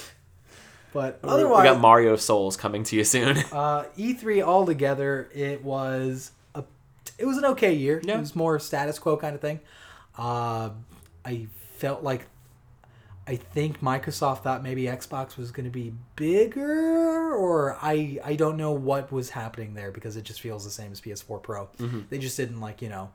But 0.93 1.21
otherwise, 1.23 1.63
we 1.63 1.69
got 1.69 1.81
Mario 1.81 2.17
Souls 2.17 2.57
coming 2.57 2.83
to 2.85 2.97
you 2.97 3.05
soon. 3.05 3.37
Uh, 3.53 3.85
E3 3.97 4.43
altogether, 4.43 5.29
it 5.35 5.63
was 5.65 6.33
a, 6.55 6.65
it 7.19 7.27
was 7.27 7.37
an 7.37 7.45
okay 7.45 7.73
year. 7.75 8.01
Yeah. 8.05 8.17
It 8.17 8.21
was 8.21 8.35
more 8.35 8.59
status 8.59 8.99
quo 8.99 9.17
kind 9.17 9.35
of 9.35 9.41
thing. 9.41 9.61
Uh, 10.17 10.71
I 11.25 11.47
felt 11.77 12.03
like, 12.03 12.27
I 13.27 13.37
think 13.37 13.81
Microsoft 13.81 14.43
thought 14.43 14.63
maybe 14.63 14.85
Xbox 14.85 15.37
was 15.37 15.51
going 15.53 15.65
to 15.65 15.71
be 15.71 15.93
bigger, 16.17 17.33
or 17.35 17.77
I 17.81 18.19
I 18.25 18.35
don't 18.35 18.57
know 18.57 18.73
what 18.73 19.13
was 19.13 19.31
happening 19.31 19.75
there 19.75 19.93
because 19.93 20.17
it 20.17 20.25
just 20.25 20.41
feels 20.41 20.65
the 20.65 20.71
same 20.71 20.91
as 20.91 21.01
PS4 21.01 21.43
Pro. 21.43 21.67
Mm-hmm. 21.79 22.01
They 22.09 22.19
just 22.19 22.37
didn't 22.37 22.61
like 22.61 22.83
you 22.83 22.89
know 22.89 23.11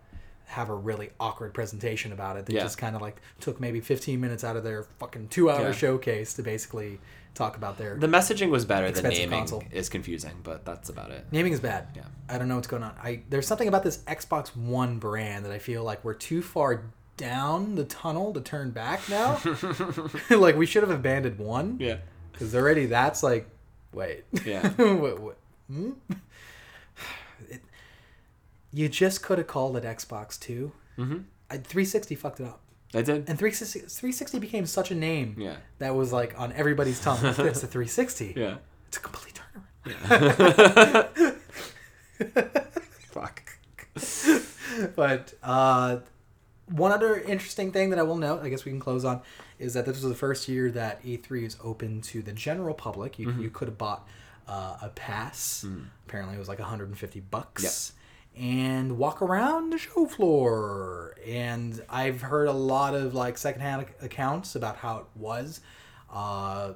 have 0.48 0.70
a 0.70 0.76
really 0.76 1.10
awkward 1.20 1.54
presentation 1.54 2.12
about 2.12 2.38
it. 2.38 2.46
They 2.46 2.54
Yeah. 2.56 2.62
just 2.64 2.78
kind 2.78 2.96
of 2.96 3.02
like 3.02 3.18
took 3.40 3.60
maybe 3.60 3.82
15 3.82 4.20
minutes 4.22 4.44
out 4.44 4.56
of 4.56 4.64
their 4.64 4.84
fucking 5.00 5.30
two 5.30 5.50
hour 5.50 5.68
Yeah. 5.68 5.72
showcase 5.72 6.34
to 6.36 6.44
basically 6.44 7.00
talk 7.34 7.58
about 7.58 7.78
their 7.78 7.96
The 7.98 8.08
messaging 8.08 8.50
was 8.50 8.64
better. 8.64 8.86
The 8.86 8.92
Expensive 8.92 9.20
naming 9.30 9.40
console. 9.40 9.64
is 9.72 9.90
confusing, 9.90 10.32
but 10.44 10.64
that's 10.64 10.88
about 10.90 11.12
it. 11.12 11.26
Naming 11.32 11.52
is 11.54 11.60
bad. 11.60 11.88
Yeah. 11.96 12.04
I 12.30 12.38
don't 12.38 12.48
know 12.48 12.56
what's 12.56 12.68
going 12.68 12.84
on. 12.84 12.94
I 13.04 13.24
there's 13.30 13.48
something 13.48 13.68
about 13.68 13.84
this 13.84 13.98
Xbox 14.08 14.56
One 14.56 15.00
brand 15.00 15.44
that 15.46 15.52
I 15.52 15.60
feel 15.60 15.84
like 15.84 16.04
we're 16.06 16.14
too 16.14 16.42
far 16.42 16.84
down 17.18 17.76
the 17.76 17.86
tunnel 17.86 18.34
to 18.34 18.42
turn 18.42 18.72
back 18.72 19.02
now. 19.10 19.40
like 20.30 20.56
we 20.56 20.66
should 20.66 20.84
have 20.84 20.92
abandoned 20.92 21.40
one 21.40 21.78
Yeah. 21.80 21.98
because 22.32 22.54
already 22.56 22.86
that's 22.86 23.24
like, 23.24 23.50
wait, 23.94 24.24
Yeah. 24.46 24.68
what, 24.76 25.20
what, 25.20 25.38
hmm? 25.70 25.92
You 28.76 28.90
just 28.90 29.24
could 29.24 29.38
have 29.38 29.48
called 29.48 29.78
it 29.78 29.84
Xbox 29.86 30.38
Two. 30.40 30.74
Mm-hmm. 30.98 31.20
I, 31.50 31.58
360 31.58 32.16
fucked 32.16 32.40
it 32.42 32.46
up, 32.48 32.60
I 32.94 33.02
did. 33.02 33.28
and 33.30 33.38
360 33.40 33.80
360 33.82 34.40
became 34.40 34.66
such 34.66 34.92
a 34.92 34.96
name 34.96 35.36
Yeah. 35.38 35.56
that 35.80 35.96
was 35.96 36.12
like 36.12 36.38
on 36.40 36.52
everybody's 36.54 37.00
tongue. 37.00 37.20
It's 37.24 37.38
a 37.64 37.68
360. 37.68 38.34
Yeah. 38.38 38.58
It's 38.88 38.98
a 38.98 39.00
complete 39.00 39.40
turnaround. 39.86 41.36
Fuck. 43.12 43.44
but 44.96 45.34
uh, 45.44 45.98
one 46.70 46.92
other 46.92 47.20
interesting 47.20 47.72
thing 47.72 47.90
that 47.92 48.00
I 48.00 48.04
will 48.04 48.18
note, 48.18 48.42
I 48.44 48.50
guess 48.50 48.66
we 48.66 48.72
can 48.72 48.80
close 48.80 49.06
on, 49.06 49.22
is 49.60 49.74
that 49.74 49.86
this 49.86 49.96
was 50.02 50.10
the 50.10 50.16
first 50.16 50.48
year 50.48 50.70
that 50.72 51.04
E3 51.04 51.44
is 51.46 51.58
open 51.64 52.02
to 52.02 52.22
the 52.22 52.34
general 52.34 52.74
public. 52.74 53.18
You, 53.20 53.32
you 53.40 53.50
could 53.50 53.68
have 53.68 53.78
bought 53.78 54.08
uh, 54.48 54.78
a 54.82 54.90
pass. 54.90 55.66
Apparently, 56.08 56.36
it 56.36 56.40
was 56.40 56.48
like 56.50 56.60
150 56.60 57.20
bucks. 57.22 57.94
And 58.38 58.98
walk 58.98 59.22
around 59.22 59.72
the 59.72 59.78
show 59.78 60.06
floor. 60.06 61.16
And 61.26 61.82
I've 61.90 62.22
heard 62.22 62.48
a 62.48 62.54
lot 62.54 62.94
of 62.94 63.14
like 63.14 63.38
secondhand 63.38 63.88
accounts 64.02 64.56
about 64.56 64.78
how 64.78 64.98
it 65.00 65.06
was. 65.16 65.62
Uh, 66.12 66.74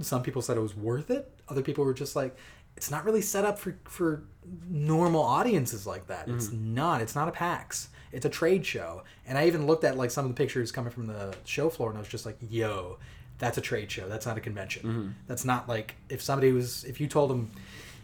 some 0.00 0.22
people 0.22 0.42
said 0.42 0.56
it 0.56 0.60
was 0.60 0.76
worth 0.76 1.10
it. 1.10 1.30
Other 1.48 1.62
people 1.62 1.84
were 1.84 1.94
just 1.94 2.16
like, 2.16 2.36
it's 2.76 2.90
not 2.90 3.04
really 3.04 3.22
set 3.22 3.44
up 3.44 3.58
for 3.58 3.78
for 3.84 4.24
normal 4.68 5.22
audiences 5.22 5.86
like 5.86 6.06
that. 6.08 6.28
It's 6.28 6.52
not. 6.52 7.00
It's 7.00 7.14
not 7.14 7.28
a 7.28 7.32
PAX. 7.32 7.88
It's 8.12 8.26
a 8.26 8.28
trade 8.28 8.64
show. 8.66 9.02
And 9.26 9.38
I 9.38 9.46
even 9.46 9.66
looked 9.66 9.84
at 9.84 9.96
like 9.96 10.10
some 10.10 10.24
of 10.26 10.30
the 10.30 10.36
pictures 10.36 10.72
coming 10.72 10.90
from 10.92 11.06
the 11.06 11.34
show 11.44 11.70
floor, 11.70 11.88
and 11.90 11.98
I 11.98 12.00
was 12.00 12.08
just 12.08 12.26
like, 12.26 12.36
yo, 12.40 12.98
that's 13.38 13.56
a 13.58 13.60
trade 13.60 13.90
show. 13.90 14.08
That's 14.08 14.26
not 14.26 14.36
a 14.36 14.40
convention. 14.40 15.14
That's 15.26 15.44
not 15.44 15.68
like 15.68 15.96
if 16.08 16.20
somebody 16.22 16.52
was 16.52 16.84
if 16.84 17.00
you 17.00 17.06
told 17.06 17.30
them. 17.30 17.50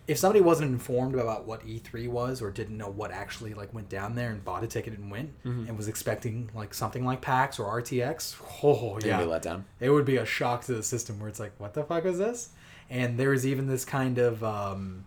If 0.08 0.18
somebody 0.18 0.40
wasn't 0.40 0.72
informed 0.72 1.14
about 1.14 1.46
what 1.46 1.64
E3 1.66 2.08
was 2.08 2.42
or 2.42 2.50
didn't 2.50 2.76
know 2.76 2.88
what 2.90 3.12
actually 3.12 3.54
like 3.54 3.72
went 3.72 3.88
down 3.88 4.16
there 4.16 4.30
and 4.30 4.44
bought 4.44 4.64
a 4.64 4.66
ticket 4.66 4.98
and 4.98 5.10
went 5.10 5.30
and 5.44 5.76
was 5.76 5.86
expecting 5.86 6.50
like 6.54 6.74
something 6.74 7.04
like 7.04 7.20
PAX 7.20 7.58
or 7.60 7.80
RTX, 7.80 8.34
oh 8.64 8.98
Yeah. 9.00 9.06
yeah, 9.06 9.18
Be 9.20 9.24
let 9.26 9.42
down. 9.42 9.64
it 9.78 9.90
would 9.90 10.04
be 10.04 10.16
a 10.16 10.26
shock 10.26 10.64
to 10.64 10.74
the 10.74 10.82
system 10.82 11.20
where 11.20 11.28
it's 11.28 11.38
like, 11.38 11.52
what 11.58 11.74
the 11.74 11.84
fuck 11.84 12.04
is 12.04 12.18
this? 12.18 12.50
And 12.90 13.16
there's 13.18 13.46
even 13.46 13.68
this 13.68 13.84
kind 13.84 14.18
of 14.18 14.42
um, 14.42 15.04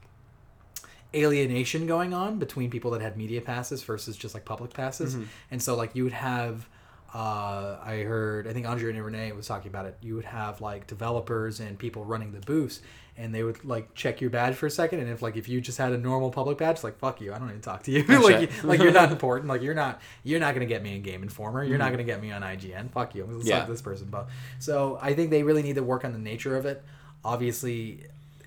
alienation 1.14 1.88
going 1.88 2.14
on 2.14 2.40
between 2.40 2.70
people 2.70 2.92
that 2.92 3.02
had 3.02 3.18
media 3.18 3.42
passes 3.42 3.84
versus 3.84 4.18
just 4.18 4.34
like 4.34 4.46
public 4.46 4.74
passes. 4.74 5.18
And 5.52 5.62
so 5.62 5.76
like 5.76 5.96
you 5.96 6.04
would 6.04 6.14
have, 6.14 6.68
uh, 7.16 7.80
I 7.82 8.00
heard, 8.06 8.46
I 8.46 8.52
think 8.52 8.66
Andrea 8.68 9.02
Rene 9.02 9.32
was 9.32 9.48
talking 9.48 9.70
about 9.70 9.86
it. 9.86 9.98
You 10.02 10.16
would 10.16 10.26
have 10.26 10.60
like 10.60 10.86
developers 10.86 11.62
and 11.62 11.80
people 11.80 12.04
running 12.04 12.34
the 12.34 12.42
booths, 12.42 12.82
and 13.18 13.34
they 13.34 13.42
would 13.42 13.64
like 13.64 13.94
check 13.96 14.20
your 14.20 14.30
badge 14.30 14.56
for 14.56 14.66
a 14.66 14.70
second. 14.70 15.00
And 15.00 15.10
if 15.10 15.22
like 15.22 15.38
if 15.38 15.48
you 15.48 15.62
just 15.62 15.78
had 15.78 15.94
a 15.94 15.98
normal 15.98 16.30
public 16.30 16.58
badge, 16.58 16.84
like 16.84 16.98
fuck 17.00 17.22
you, 17.22 17.34
I 17.34 17.40
don't 17.40 17.48
even 17.50 17.62
talk 17.62 17.84
to 17.84 17.92
you. 17.92 18.04
like 18.22 18.42
you- 18.42 18.68
like 18.68 18.82
you're 18.82 18.92
not 18.92 19.12
important. 19.18 19.48
Like 19.48 19.62
you're 19.62 19.74
not 19.74 20.02
you're 20.26 20.42
not 20.42 20.54
gonna 20.56 20.66
get 20.66 20.84
me 20.84 20.96
in 20.98 21.04
Game 21.04 21.24
Informer. 21.24 21.64
You're 21.64 21.78
not 21.78 21.92
gonna 21.92 22.04
get 22.04 22.22
me 22.22 22.32
on 22.34 22.42
IGN. 22.42 22.92
Fuck 22.92 23.16
you. 23.16 23.26
Let's 23.26 23.48
Yeah. 23.48 23.64
this 23.66 23.82
person. 23.82 24.08
But 24.12 24.28
so 24.60 25.00
I 25.02 25.14
think 25.14 25.30
they 25.30 25.44
really 25.44 25.64
need 25.64 25.76
to 25.76 25.84
work 25.84 26.04
on 26.04 26.12
the 26.12 26.20
nature 26.20 26.58
of 26.58 26.66
it. 26.66 26.84
Obviously, 27.24 28.02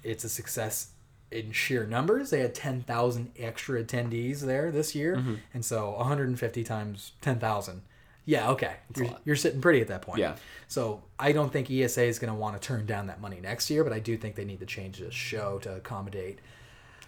it's 0.05 0.24
a 0.24 0.28
success 0.28 0.89
in 1.31 1.53
sheer 1.53 1.86
numbers. 1.86 2.31
They 2.31 2.40
had 2.40 2.55
ten 2.55 2.82
thousand 2.82 3.32
extra 3.39 3.82
attendees 3.82 4.40
there 4.40 4.70
this 4.70 4.95
year, 4.95 5.16
Mm-hmm. 5.16 5.35
and 5.55 5.65
so 5.65 5.90
150 5.93 6.65
times 6.65 7.12
ten 7.23 7.39
thousand. 7.39 7.81
Yeah, 8.28 8.50
okay. 8.50 8.74
You're, 8.94 9.16
you're 9.24 9.36
sitting 9.36 9.60
pretty 9.62 9.80
at 9.80 9.88
that 9.88 10.02
point. 10.02 10.18
Yeah. 10.20 10.36
So 10.66 11.02
I 11.18 11.32
don't 11.32 11.50
think 11.50 11.70
ESA 11.70 12.02
is 12.05 12.18
going 12.18 12.30
to 12.32 12.38
want 12.38 12.60
to 12.60 12.66
turn 12.66 12.84
down 12.84 13.06
that 13.06 13.22
money 13.22 13.40
next 13.40 13.70
year, 13.70 13.82
but 13.84 13.92
I 13.94 14.00
do 14.00 14.18
think 14.18 14.34
they 14.34 14.44
need 14.44 14.60
to 14.60 14.66
change 14.66 14.98
the 14.98 15.10
show 15.10 15.59
to 15.60 15.76
accommodate 15.76 16.40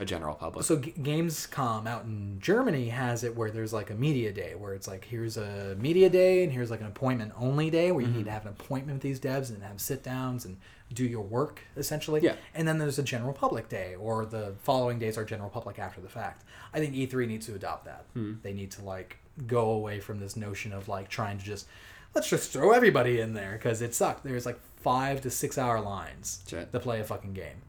A 0.00 0.06
general 0.06 0.34
public. 0.34 0.64
so 0.64 0.76
G- 0.78 0.92
Gamescom 0.98 1.86
out 1.86 2.04
in 2.04 2.38
Germany 2.40 2.88
has 2.88 3.22
it 3.22 3.36
where 3.36 3.50
there's 3.50 3.74
like 3.74 3.90
a 3.90 3.94
media 3.94 4.32
day 4.32 4.54
where 4.54 4.72
it's 4.72 4.88
like 4.88 5.04
here's 5.04 5.36
a 5.36 5.76
media 5.78 6.08
day 6.08 6.42
and 6.42 6.50
here's 6.50 6.70
like 6.70 6.80
an 6.80 6.86
appointment 6.86 7.32
only 7.38 7.68
day 7.68 7.92
where 7.92 8.00
you 8.00 8.08
Mm-hmm. 8.08 8.16
need 8.16 8.24
to 8.24 8.30
have 8.30 8.46
an 8.46 8.52
appointment 8.58 8.96
with 8.96 9.02
these 9.02 9.20
devs 9.20 9.50
and 9.50 9.62
have 9.62 9.78
sit 9.78 10.02
downs 10.02 10.46
and 10.46 10.56
do 10.94 11.04
your 11.04 11.20
work 11.22 11.60
essentially. 11.76 12.22
Yeah. 12.22 12.36
And 12.54 12.66
then 12.66 12.78
there's 12.78 12.98
a 12.98 13.02
general 13.02 13.34
public 13.34 13.68
day 13.68 13.94
or 13.94 14.24
the 14.24 14.54
following 14.62 14.98
days 14.98 15.18
are 15.18 15.24
general 15.26 15.50
public 15.50 15.78
after 15.78 16.00
the 16.00 16.08
fact. 16.08 16.44
I 16.72 16.78
think 16.78 16.94
E3 16.94 17.28
needs 17.28 17.44
to 17.44 17.54
adopt 17.54 17.84
that. 17.84 18.06
Hmm. 18.14 18.36
They 18.42 18.54
need 18.54 18.70
to 18.72 18.82
like 18.82 19.18
go 19.46 19.70
away 19.70 20.00
from 20.00 20.20
this 20.20 20.36
notion 20.36 20.72
of 20.72 20.88
like 20.88 21.08
trying 21.08 21.38
to 21.38 21.44
just 21.44 21.66
let's 22.14 22.28
just 22.28 22.50
throw 22.52 22.72
everybody 22.72 23.20
in 23.20 23.34
there 23.34 23.52
because 23.52 23.80
it 23.82 23.94
sucked. 23.94 24.24
There's 24.24 24.46
like 24.46 24.58
five 24.76 25.20
to 25.22 25.30
six 25.30 25.56
hour 25.58 25.80
lines 25.80 26.42
Shit. 26.48 26.72
to 26.72 26.80
play 26.80 27.00
a 27.00 27.04
fucking 27.04 27.34
game. 27.34 27.62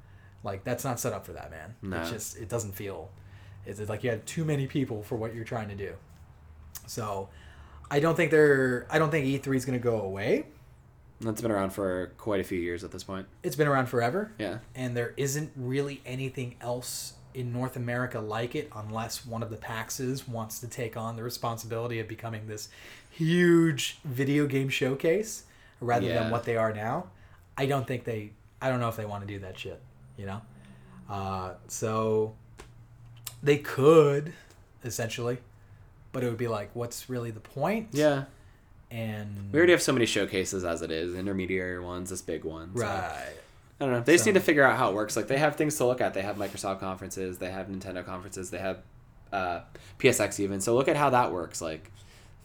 Like 0.44 0.64
that's 0.64 0.84
not 0.84 1.00
set 1.00 1.14
up 1.14 1.26
for 1.26 1.34
that, 1.34 1.52
man. 1.52 1.76
No. 1.82 2.02
It 2.02 2.10
just 2.10 2.38
it 2.38 2.50
doesn't 2.50 2.74
feel. 2.74 3.10
It's 3.66 3.80
it's 3.80 3.90
like 3.90 4.04
you 4.04 4.10
had 4.10 4.26
too 4.26 4.44
many 4.44 4.66
people 4.68 5.04
for 5.04 5.16
what 5.16 5.36
you're 5.36 5.46
trying 5.46 5.70
to 5.70 5.76
do. 5.76 5.94
So, 6.88 7.30
I 7.90 8.00
don't 8.00 8.16
think 8.16 8.32
they're. 8.32 8.88
I 8.90 8.98
don't 9.00 9.12
think 9.12 9.26
E3 9.26 9.56
is 9.56 9.66
going 9.66 9.78
to 9.80 9.84
go 9.84 10.02
away. 10.02 10.46
That's 11.20 11.42
been 11.42 11.52
around 11.52 11.70
for 11.70 12.12
quite 12.18 12.40
a 12.40 12.44
few 12.44 12.60
years 12.60 12.84
at 12.84 12.92
this 12.92 13.04
point. 13.04 13.28
It's 13.44 13.56
been 13.56 13.68
around 13.68 13.86
forever, 13.86 14.32
Yeah. 14.40 14.58
and 14.74 14.98
there 14.98 15.14
isn't 15.18 15.52
really 15.56 16.02
anything 16.06 16.56
else 16.60 17.14
in 17.34 17.52
North 17.54 17.76
America 17.76 18.20
like 18.20 18.56
it, 18.56 18.70
unless 18.76 19.26
one 19.26 19.42
of 19.44 19.50
the 19.50 19.58
Paxes 19.58 20.28
wants 20.28 20.60
to 20.60 20.68
take 20.68 20.96
on 20.98 21.16
the 21.16 21.24
responsibility 21.24 22.00
of 22.00 22.08
becoming 22.08 22.48
this 22.48 22.70
huge 23.10 23.98
video 24.06 24.46
game 24.48 24.70
showcase 24.70 25.44
rather 25.80 26.08
Yeah. 26.08 26.24
than 26.24 26.32
what 26.32 26.44
they 26.46 26.56
are 26.58 26.74
now. 26.74 27.08
I 27.58 27.66
don't 27.66 27.86
think 27.88 28.04
they. 28.04 28.32
I 28.62 28.70
don't 28.70 28.80
know 28.80 28.90
if 28.90 28.96
they 28.96 29.06
want 29.06 29.28
to 29.28 29.34
do 29.34 29.40
that 29.40 29.58
shit. 29.60 29.82
You 30.18 30.26
know. 30.28 30.42
Uh, 31.10 31.54
so 31.68 32.34
they 33.44 33.58
could 33.58 34.34
essentially, 34.84 35.38
but 36.12 36.24
it 36.24 36.28
would 36.30 36.38
be 36.38 36.48
like, 36.48 36.70
what's 36.74 37.10
really 37.10 37.32
the 37.32 37.40
point? 37.40 37.90
Yeah. 37.92 38.26
And 38.90 39.52
We 39.52 39.58
already 39.58 39.72
have 39.72 39.82
so 39.82 39.94
many 39.94 40.06
showcases 40.06 40.64
as 40.66 40.82
it 40.82 40.92
is, 40.92 41.16
intermediary 41.16 41.80
ones, 41.80 42.10
this 42.10 42.22
big 42.22 42.44
one. 42.44 42.72
so 42.76 42.82
right. 42.84 43.34
I 43.82 43.86
don't 43.86 43.94
know. 43.94 44.02
They 44.02 44.14
just 44.14 44.26
So- 44.26 44.30
need 44.32 44.36
to 44.36 44.42
figure 44.46 44.64
out 44.64 44.78
how 44.78 44.90
it 44.90 44.94
works. 44.96 45.16
Like 45.18 45.28
they 45.28 45.38
have 45.38 45.56
things 45.56 45.76
to 45.78 45.86
look 45.86 46.00
at. 46.02 46.14
They 46.14 46.22
have 46.22 46.38
Microsoft 46.38 46.80
conferences. 46.80 47.40
They 47.40 47.50
have 47.52 47.68
Nintendo 47.68 48.06
conferences. 48.06 48.50
They 48.52 48.60
have 48.60 48.80
uh, 49.34 49.62
PSX 50.00 50.40
even. 50.40 50.62
So 50.62 50.76
look 50.76 50.88
at 50.88 50.96
how 50.96 51.10
that 51.10 51.32
works. 51.34 51.62
Like 51.62 51.92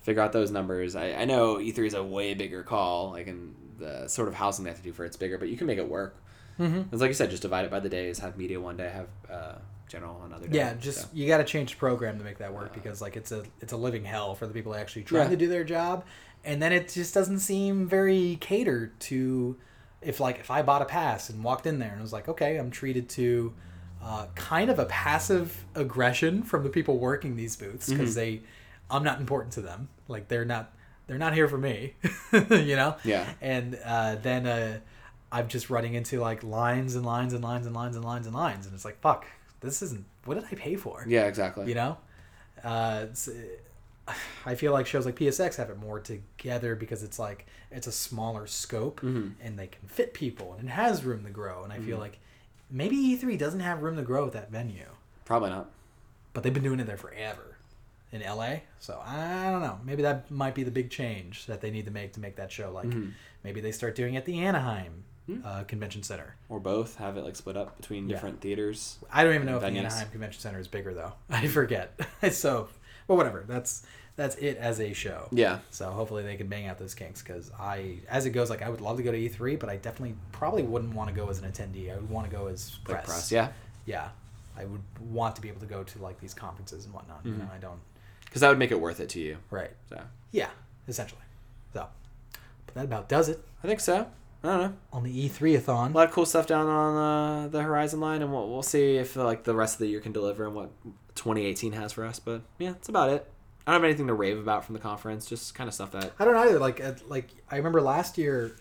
figure 0.01 0.23
out 0.23 0.33
those 0.33 0.51
numbers. 0.51 0.97
I, 0.97 1.13
I 1.13 1.25
know 1.27 1.57
E3 1.57 1.87
is 1.87 1.95
a 1.95 2.03
way 2.03 2.35
bigger 2.35 2.63
call. 2.63 3.11
Like 3.11 3.27
in 3.27 3.55
the 3.79 4.09
sort 4.09 4.29
of 4.29 4.35
housing 4.35 4.65
they 4.65 4.71
have 4.71 4.79
to 4.79 4.85
do 4.85 4.93
for 4.93 5.05
it's 5.05 5.17
bigger, 5.17 5.37
but 5.37 5.49
you 5.49 5.57
can 5.57 5.67
make 5.67 5.79
it 5.79 5.89
work. 5.89 6.17
Mm-hmm. 6.59 6.83
It's 6.91 7.01
like 7.03 7.09
you 7.09 7.15
said, 7.15 7.29
just 7.31 7.43
divide 7.43 7.67
it 7.67 7.71
by 7.71 7.81
the 7.81 7.91
days. 7.91 8.19
Have 8.21 8.39
media 8.39 8.59
one 8.59 8.79
day. 8.79 8.89
Have 8.91 9.09
uh, 9.31 9.59
general 9.89 10.23
another 10.25 10.49
day. 10.49 10.57
Yeah, 10.57 10.73
just 10.75 11.03
So, 11.03 11.09
you 11.13 11.27
got 11.27 11.39
to 11.39 11.45
change 11.45 11.73
the 11.73 11.77
program 11.77 12.17
to 12.19 12.25
make 12.25 12.39
that 12.39 12.55
work 12.55 12.73
because 12.73 13.03
like 13.03 13.15
it's 13.17 13.31
a 13.31 13.43
it's 13.61 13.73
a 13.75 13.77
living 13.77 14.05
hell 14.05 14.35
for 14.35 14.47
the 14.47 14.55
people 14.55 14.75
actually 14.75 15.03
trying 15.03 15.25
Yeah. 15.25 15.31
to 15.31 15.37
do 15.37 15.49
their 15.49 15.65
job, 15.65 16.05
and 16.45 16.63
then 16.63 16.73
it 16.73 16.89
just 16.89 17.13
doesn't 17.13 17.41
seem 17.41 17.87
very 17.87 18.39
catered 18.41 18.99
to. 19.01 19.59
If 20.03 20.21
like 20.21 20.39
if 20.39 20.51
I 20.51 20.63
bought 20.63 20.83
a 20.83 20.87
pass 20.87 21.31
and 21.31 21.43
walked 21.43 21.67
in 21.67 21.79
there 21.79 21.93
and 21.93 22.01
was 22.01 22.13
like, 22.13 22.29
okay, 22.29 22.57
I'm 22.57 22.71
treated 22.71 23.09
to 23.11 23.55
uh, 24.03 24.27
kind 24.35 24.71
of 24.71 24.79
a 24.79 24.85
passive 24.87 25.65
aggression 25.75 26.43
from 26.43 26.63
the 26.63 26.71
people 26.71 26.99
working 26.99 27.37
these 27.37 27.57
booths 27.57 27.89
because 27.91 28.15
they, 28.15 28.43
I'm 28.91 29.03
not 29.03 29.19
important 29.21 29.53
to 29.55 29.63
them. 29.63 29.89
Like 30.07 30.29
they're 30.29 30.45
not 30.45 30.73
they're 31.07 31.19
not 31.19 31.35
here 31.35 31.49
for 31.49 31.59
me, 31.59 31.95
you 32.33 32.77
know. 32.77 32.97
Yeah. 33.05 33.27
And 33.41 33.79
uh, 33.85 34.17
then 34.17 34.47
uh, 34.47 34.79
I'm 35.31 35.49
just 35.49 35.71
running 35.71 35.95
into 35.95 36.21
like 36.21 36.43
lines 36.43 36.95
and 36.95 37.05
lines 37.05 37.33
and 37.33 37.43
lines 37.43 37.67
and 37.67 37.75
lines 37.75 37.97
and 37.97 38.05
lines 38.05 38.27
and 38.27 38.35
lines, 38.35 38.67
and 38.67 38.75
it's 38.75 38.85
like, 38.85 39.01
fuck, 39.01 39.27
this 39.61 39.83
isn't. 39.83 40.05
What 40.25 40.35
did 40.35 40.45
I 40.45 40.55
pay 40.55 40.77
for? 40.77 41.05
yeah, 41.07 41.27
exactly. 41.27 41.69
You 41.69 41.75
know, 41.75 41.99
uh, 42.65 43.07
I 44.47 44.55
feel 44.55 44.73
like 44.73 44.87
shows 44.87 45.05
like 45.07 45.17
PSX 45.17 45.57
have 45.57 45.71
it 45.71 45.79
more 45.79 46.01
together 46.01 46.75
because 46.77 47.03
it's 47.03 47.19
like 47.19 47.47
it's 47.71 47.87
a 47.87 47.93
smaller 47.93 48.47
scope 48.47 49.01
Mhm. 49.01 49.33
and 49.43 49.59
they 49.59 49.67
can 49.67 49.89
fit 49.89 50.15
people 50.15 50.55
and 50.59 50.69
it 50.69 50.73
has 50.73 51.05
room 51.05 51.25
to 51.25 51.31
grow. 51.31 51.65
And 51.65 51.73
I 51.73 51.77
Mm-hmm. 51.77 51.87
feel 51.87 51.99
like 51.99 52.19
maybe 52.71 52.97
E3 52.97 53.37
doesn't 53.39 53.61
have 53.61 53.83
room 53.83 53.97
to 53.97 54.03
grow 54.03 54.27
at 54.27 54.33
that 54.33 54.51
venue, 54.51 54.87
Probably 55.25 55.51
not. 55.51 55.71
but 56.33 56.43
they've 56.43 56.55
been 56.55 56.63
doing 56.63 56.81
it 56.81 56.87
there 56.87 56.97
forever 56.97 57.57
in 58.13 58.23
LA. 58.23 58.61
So 58.79 59.01
I 59.05 59.51
don't 59.51 59.63
know. 59.63 59.81
Maybe 59.85 60.03
that 60.03 60.31
might 60.31 60.55
be 60.55 60.63
the 60.63 60.71
big 60.71 60.91
change 60.91 61.47
that 61.47 61.61
they 61.61 61.71
need 61.71 61.85
to 61.87 61.91
make 61.91 62.13
to 62.15 62.21
make 62.21 62.37
that 62.37 62.53
show. 62.53 62.71
Like 62.71 62.87
Mhm. 62.89 63.13
maybe 63.43 63.61
they 63.61 63.73
start 63.73 63.95
doing 63.97 64.15
it 64.15 64.19
at 64.19 64.25
the 64.27 64.39
Anaheim 64.41 65.05
Hmm. 65.27 65.41
uh, 65.45 65.65
Convention 65.65 66.05
Center. 66.05 66.37
Or 66.49 66.61
both. 66.61 66.97
Have 66.99 67.17
it 67.17 67.25
like 67.25 67.35
split 67.35 67.57
up 67.57 67.77
between 67.79 68.09
Yeah. 68.09 68.15
different 68.15 68.41
theaters. 68.41 68.99
I 69.13 69.25
don't 69.25 69.35
even 69.35 69.47
know 69.47 69.57
if 69.57 69.63
the 69.63 69.67
Anaheim 69.67 70.09
Convention 70.11 70.41
Center 70.41 70.61
is 70.61 70.69
bigger 70.69 70.95
though. 70.95 71.15
I 71.31 71.49
forget. 71.49 71.99
so, 72.31 72.69
but 73.07 73.17
whatever. 73.17 73.45
That's 73.47 73.85
that's 74.17 74.35
it 74.37 74.57
as 74.57 74.81
a 74.81 74.93
show. 74.95 75.29
Yeah. 75.31 75.59
So 75.71 75.91
hopefully 75.91 76.23
they 76.23 76.37
can 76.37 76.47
bang 76.49 76.67
out 76.67 76.79
those 76.79 76.95
kinks 76.95 77.21
because 77.23 77.51
I, 77.59 77.99
as 78.09 78.25
it 78.25 78.31
goes, 78.31 78.49
like 78.49 78.63
I 78.63 78.71
would 78.71 78.81
love 78.81 78.97
to 78.97 79.03
go 79.03 79.13
to 79.13 79.19
E3, 79.19 79.59
but 79.61 79.69
I 79.69 79.77
definitely 79.77 80.15
probably 80.33 80.63
wouldn't 80.63 80.95
want 80.95 81.11
to 81.11 81.15
go 81.15 81.29
as 81.29 81.39
an 81.43 81.51
attendee. 81.51 81.93
I 81.93 81.97
would 81.97 82.09
want 82.09 82.29
to 82.31 82.35
go 82.35 82.47
as 82.47 82.77
press. 82.85 82.97
Like 82.97 83.05
press. 83.05 83.31
Yeah. 83.33 83.49
Yeah. 83.85 84.09
I 84.59 84.65
would 84.65 84.81
want 85.11 85.37
to 85.37 85.43
be 85.43 85.49
able 85.49 85.61
to 85.61 85.67
go 85.67 85.83
to 85.83 85.99
like 85.99 86.19
these 86.19 86.33
conferences 86.33 86.87
and 86.87 86.95
whatnot. 86.95 87.21
You 87.25 87.33
Mhm. 87.33 87.39
know, 87.41 87.49
I 87.55 87.59
don't. 87.59 87.79
Because 88.25 88.41
that 88.41 88.49
would 88.49 88.59
make 88.59 88.71
it 88.71 88.81
worth 88.81 89.01
it 89.01 89.11
to 89.11 89.21
you. 89.21 89.37
Right. 89.51 89.71
So 89.91 90.01
Yeah. 90.33 90.49
Essentially. 90.89 91.21
So, 91.75 91.87
but 92.65 92.75
that 92.75 92.85
about 92.87 93.09
does 93.11 93.29
it 93.29 93.41
I 93.63 93.67
think 93.67 93.81
so. 93.81 94.07
I 94.43 94.49
don't 94.49 94.61
know. 94.63 94.73
on 94.93 95.03
the 95.03 95.25
E 95.25 95.29
E3-a-thon. 95.29 95.91
A 95.91 95.95
lot 95.95 96.09
of 96.09 96.15
cool 96.15 96.25
stuff 96.25 96.47
down 96.47 96.67
on 96.69 96.97
uh, 97.45 97.49
the 97.49 97.63
horizon 97.63 98.01
line, 98.01 98.23
and 98.23 98.33
we'll, 98.33 98.49
we'll 98.49 98.63
see 98.63 98.97
if 98.97 99.15
like 99.17 99.45
the 99.45 99.55
rest 99.55 99.75
of 99.75 99.79
the 99.81 99.89
year 99.89 100.01
can 100.01 100.13
deliver 100.13 100.47
and 100.47 100.55
what 100.55 100.71
2018 101.17 101.73
has 101.73 101.93
for 101.93 102.05
us. 102.05 102.19
But 102.21 102.43
yeah, 102.59 102.73
that's 102.73 102.89
about 102.89 103.11
it. 103.11 103.29
I 103.67 103.73
don't 103.73 103.81
have 103.83 103.89
anything 103.89 104.07
to 104.07 104.15
rave 104.15 104.39
about 104.39 104.65
from 104.65 104.75
the 104.75 104.81
conference. 104.81 105.27
Just 105.27 105.55
kind 105.55 105.67
of 105.69 105.75
stuff 105.75 105.91
that. 105.93 106.13
I 106.19 106.25
don't 106.25 106.37
either. 106.37 106.59
Like, 106.61 106.81
like 107.09 107.29
I 107.51 107.57
remember 107.57 107.81
last 107.83 108.17
year, 108.17 108.57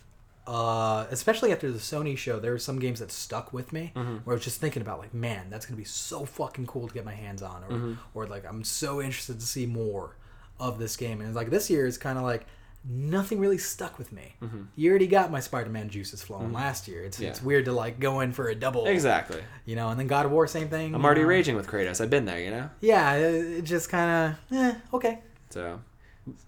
uh, 0.47 1.05
especially 1.11 1.51
after 1.51 1.71
the 1.71 1.77
Sony 1.79 2.17
show, 2.17 2.39
there 2.39 2.51
were 2.51 2.59
some 2.59 2.79
games 2.79 2.99
that 2.99 3.11
stuck 3.11 3.53
with 3.53 3.71
me. 3.73 3.91
Mhm. 3.95 4.21
Where 4.25 4.33
I 4.33 4.37
was 4.37 4.43
just 4.43 4.59
thinking 4.59 4.81
about, 4.81 4.99
like, 4.99 5.13
man, 5.13 5.49
that's 5.49 5.65
gonna 5.65 5.77
be 5.77 5.83
so 5.83 6.25
fucking 6.25 6.65
cool 6.67 6.87
to 6.87 6.93
get 6.93 7.05
my 7.05 7.13
hands 7.13 7.41
on, 7.41 7.63
or, 7.65 7.69
Mhm. 7.71 7.97
or 8.13 8.27
like, 8.27 8.45
I'm 8.47 8.63
so 8.63 9.01
interested 9.01 9.39
to 9.39 9.45
see 9.45 9.65
more 9.65 10.15
of 10.59 10.79
this 10.79 10.95
game. 10.95 11.19
And 11.21 11.35
like 11.35 11.49
this 11.49 11.69
year 11.69 11.85
is 11.85 11.97
kind 11.97 12.17
of 12.17 12.23
like 12.23 12.45
nothing 12.87 13.39
really 13.39 13.57
stuck 13.57 13.97
with 13.97 14.11
me. 14.11 14.35
Mhm. 14.41 14.67
You 14.75 14.89
already 14.91 15.07
got 15.07 15.31
my 15.31 15.39
Spider-Man 15.39 15.89
juices 15.89 16.21
flowing 16.21 16.53
last 16.53 16.87
year. 16.87 17.03
It's 17.03 17.19
Yeah. 17.19 17.29
it's 17.29 17.41
weird 17.41 17.65
to 17.65 17.71
like 17.71 17.99
go 17.99 18.19
in 18.19 18.31
for 18.31 18.47
a 18.47 18.55
double, 18.55 18.85
Exactly. 18.85 19.41
you 19.65 19.75
know. 19.75 19.89
And 19.89 19.99
then 19.99 20.07
God 20.07 20.25
of 20.25 20.31
War, 20.31 20.45
same 20.47 20.69
thing. 20.69 20.93
I'm 20.93 21.03
already 21.03 21.21
know? 21.21 21.27
raging 21.27 21.55
with 21.55 21.65
Kratos. 21.67 21.99
I've 21.99 22.09
been 22.11 22.25
there, 22.25 22.39
you 22.39 22.51
know. 22.51 22.69
Yeah, 22.81 23.13
it, 23.15 23.61
just 23.63 23.89
kind 23.89 24.37
of, 24.51 24.57
eh, 24.57 24.75
okay. 24.93 25.19
So 25.49 25.79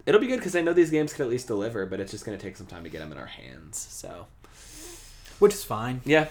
it'll 0.06 0.22
be 0.22 0.28
good 0.28 0.38
because 0.38 0.56
I 0.56 0.62
know 0.62 0.74
these 0.74 0.92
games 0.92 1.14
can 1.14 1.24
at 1.26 1.32
least 1.32 1.48
deliver, 1.48 1.86
but 1.88 2.00
it's 2.00 2.12
just 2.12 2.24
gonna 2.26 2.38
take 2.38 2.56
some 2.58 2.68
time 2.68 2.84
to 2.84 2.90
get 2.90 3.00
them 3.00 3.12
in 3.12 3.18
our 3.18 3.26
hands. 3.26 3.78
So 3.78 4.28
Which 5.40 5.54
is 5.54 5.64
fine. 5.64 6.02
yeah, 6.06 6.28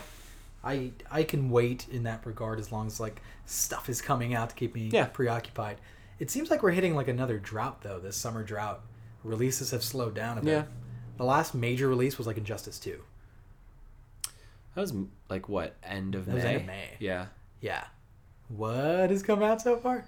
I 0.64 0.92
I 1.10 1.22
can 1.24 1.50
wait 1.50 1.86
in 1.90 2.04
that 2.04 2.24
regard 2.26 2.58
as 2.60 2.70
long 2.72 2.86
as 2.86 3.00
like 3.00 3.20
stuff 3.44 3.88
is 3.88 4.00
coming 4.02 4.34
out 4.34 4.50
to 4.50 4.54
keep 4.56 4.74
me 4.74 4.88
Yeah. 4.92 5.06
preoccupied. 5.06 5.78
It 6.18 6.30
seems 6.30 6.50
like 6.50 6.62
we're 6.62 6.70
hitting 6.72 6.94
like 6.94 7.08
another 7.08 7.38
drought 7.38 7.82
though. 7.82 7.98
This 8.00 8.16
summer 8.16 8.42
drought, 8.42 8.82
releases 9.26 9.70
have 9.72 9.82
slowed 9.82 10.14
down 10.14 10.38
a 10.38 10.42
bit. 10.42 10.50
Yeah. 10.52 10.64
The 11.16 11.24
last 11.24 11.54
major 11.54 11.88
release 11.88 12.18
was 12.18 12.26
like 12.26 12.36
Injustice 12.38 12.78
Two. 12.78 13.02
that 14.74 14.80
was 14.80 14.92
like 15.28 15.48
what 15.48 15.74
end 15.82 16.14
of 16.14 16.26
That 16.26 16.34
was 16.34 16.44
May. 16.44 16.48
end 16.50 16.60
of 16.62 16.66
May. 16.66 16.88
Yeah, 17.00 17.26
Yeah. 17.60 17.84
What 18.48 19.10
has 19.10 19.22
come 19.24 19.42
out 19.42 19.60
so 19.60 19.76
far? 19.76 20.04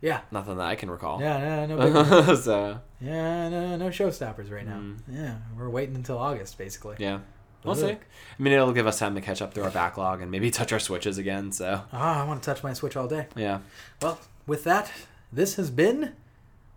Yeah. 0.00 0.20
nothing 0.30 0.56
that 0.56 0.66
I 0.66 0.74
can 0.74 0.90
recall. 0.90 1.20
Yeah. 1.20 1.66
No. 1.66 1.76
No. 1.76 2.24
Big 2.26 2.36
so 2.38 2.80
yeah. 3.00 3.48
No. 3.48 3.76
No 3.76 3.88
showstoppers 3.88 4.50
right 4.50 4.66
now. 4.66 4.76
Mm. 4.78 4.96
Yeah. 5.10 5.34
We're 5.56 5.68
waiting 5.70 5.94
until 5.96 6.18
August 6.18 6.56
basically. 6.58 6.96
yeah, 6.98 7.20
we'll 7.64 7.74
see. 7.74 7.90
I 7.92 7.98
mean, 8.38 8.52
it'll 8.52 8.72
give 8.72 8.86
us 8.86 8.98
time 8.98 9.14
to 9.16 9.20
catch 9.20 9.42
up 9.42 9.52
through 9.54 9.64
our 9.64 9.70
backlog 9.70 10.20
and 10.22 10.30
maybe 10.30 10.50
touch 10.50 10.72
our 10.72 10.78
switches 10.78 11.18
again. 11.18 11.52
So 11.52 11.82
Ah, 11.92 12.22
I 12.22 12.26
want 12.26 12.42
to 12.42 12.46
touch 12.46 12.62
my 12.62 12.72
Switch 12.74 12.96
all 12.96 13.08
day. 13.08 13.26
yeah, 13.36 13.58
Well, 14.02 14.18
with 14.46 14.64
that, 14.64 14.90
this 15.32 15.56
has 15.56 15.70
been 15.70 16.12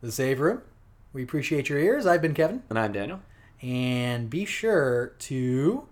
the 0.02 0.12
Save 0.12 0.40
Room. 0.40 0.62
We 1.14 1.24
appreciate 1.24 1.70
your 1.70 1.80
ears. 1.80 2.06
I've 2.06 2.22
been 2.22 2.34
Kevin. 2.34 2.64
and 2.70 2.78
I'm 2.78 2.92
Daniel. 2.92 3.22
And 3.62 4.30
be 4.30 4.46
sure 4.46 5.14
to 5.20 5.88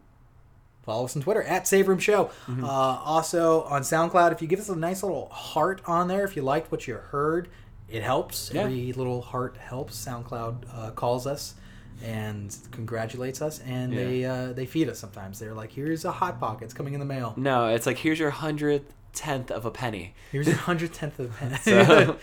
follow 0.84 1.06
us 1.06 1.16
on 1.16 1.24
Twitter 1.24 1.42
at 1.44 1.68
Save 1.68 1.88
Room 1.88 1.98
Show. 2.00 2.26
Mm-hmm. 2.48 2.64
Uh, 2.64 2.68
also 2.68 3.64
on 3.64 3.82
SoundCloud, 3.82 4.32
if 4.32 4.42
you 4.42 4.48
give 4.48 4.60
us 4.60 4.70
a 4.70 4.76
nice 4.76 5.02
little 5.02 5.30
heart 5.30 5.82
on 5.86 6.08
there, 6.08 6.24
if 6.26 6.36
you 6.36 6.44
liked 6.44 6.72
what 6.72 6.88
you 6.88 6.96
heard, 6.96 7.50
it 7.90 8.04
helps. 8.04 8.52
Yeah. 8.54 8.64
Every 8.64 8.94
little 8.94 9.22
heart 9.22 9.58
helps. 9.58 9.96
SoundCloud 10.06 10.64
uh, 10.74 10.92
calls 10.92 11.26
us 11.26 11.56
and 12.04 12.56
congratulates 12.72 13.42
us, 13.42 13.60
and 13.62 13.94
Yeah. 13.94 14.04
they 14.04 14.26
uh, 14.26 14.54
they 14.54 14.66
feed 14.66 14.90
us 14.90 15.00
sometimes. 15.00 15.40
They're 15.40 15.54
like, 15.54 15.72
"Here's 15.72 16.04
a 16.04 16.12
hot 16.12 16.40
pocket. 16.40 16.66
It's 16.66 16.74
coming 16.74 16.94
in 16.94 17.00
the 17.00 17.06
mail. 17.06 17.34
No, 17.38 17.68
it's 17.70 17.86
like 17.86 17.98
here's 17.98 18.20
your 18.20 18.32
hundredth 18.32 18.94
tenth 19.14 19.50
of 19.50 19.66
a 19.66 19.72
penny. 19.72 20.14
Here's 20.32 20.46
your 20.48 20.58
hundred 20.58 20.94
tenth 20.94 21.18
of 21.20 21.28
a 21.32 21.34
penny." 21.38 21.56
So, 21.58 22.18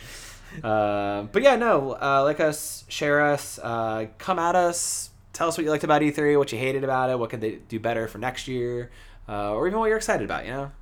uh, 0.62 1.22
but 1.32 1.42
yeah, 1.42 1.56
no, 1.56 1.92
uh, 2.00 2.22
like 2.24 2.40
us, 2.40 2.84
share 2.88 3.20
us, 3.22 3.58
uh, 3.62 4.06
come 4.18 4.38
at 4.38 4.54
us, 4.56 5.10
tell 5.32 5.48
us 5.48 5.56
what 5.56 5.64
you 5.64 5.70
liked 5.70 5.84
about 5.84 6.02
E3, 6.02 6.38
what 6.38 6.52
you 6.52 6.58
hated 6.58 6.84
about 6.84 7.10
it, 7.10 7.18
what 7.18 7.30
could 7.30 7.40
they 7.40 7.52
do 7.68 7.78
better 7.80 8.06
for 8.08 8.18
next 8.18 8.48
year, 8.48 8.90
uh, 9.28 9.52
or 9.54 9.66
even 9.66 9.78
what 9.78 9.86
you're 9.86 9.96
excited 9.96 10.24
about. 10.24 10.44
You 10.44 10.50
know, 10.52 10.72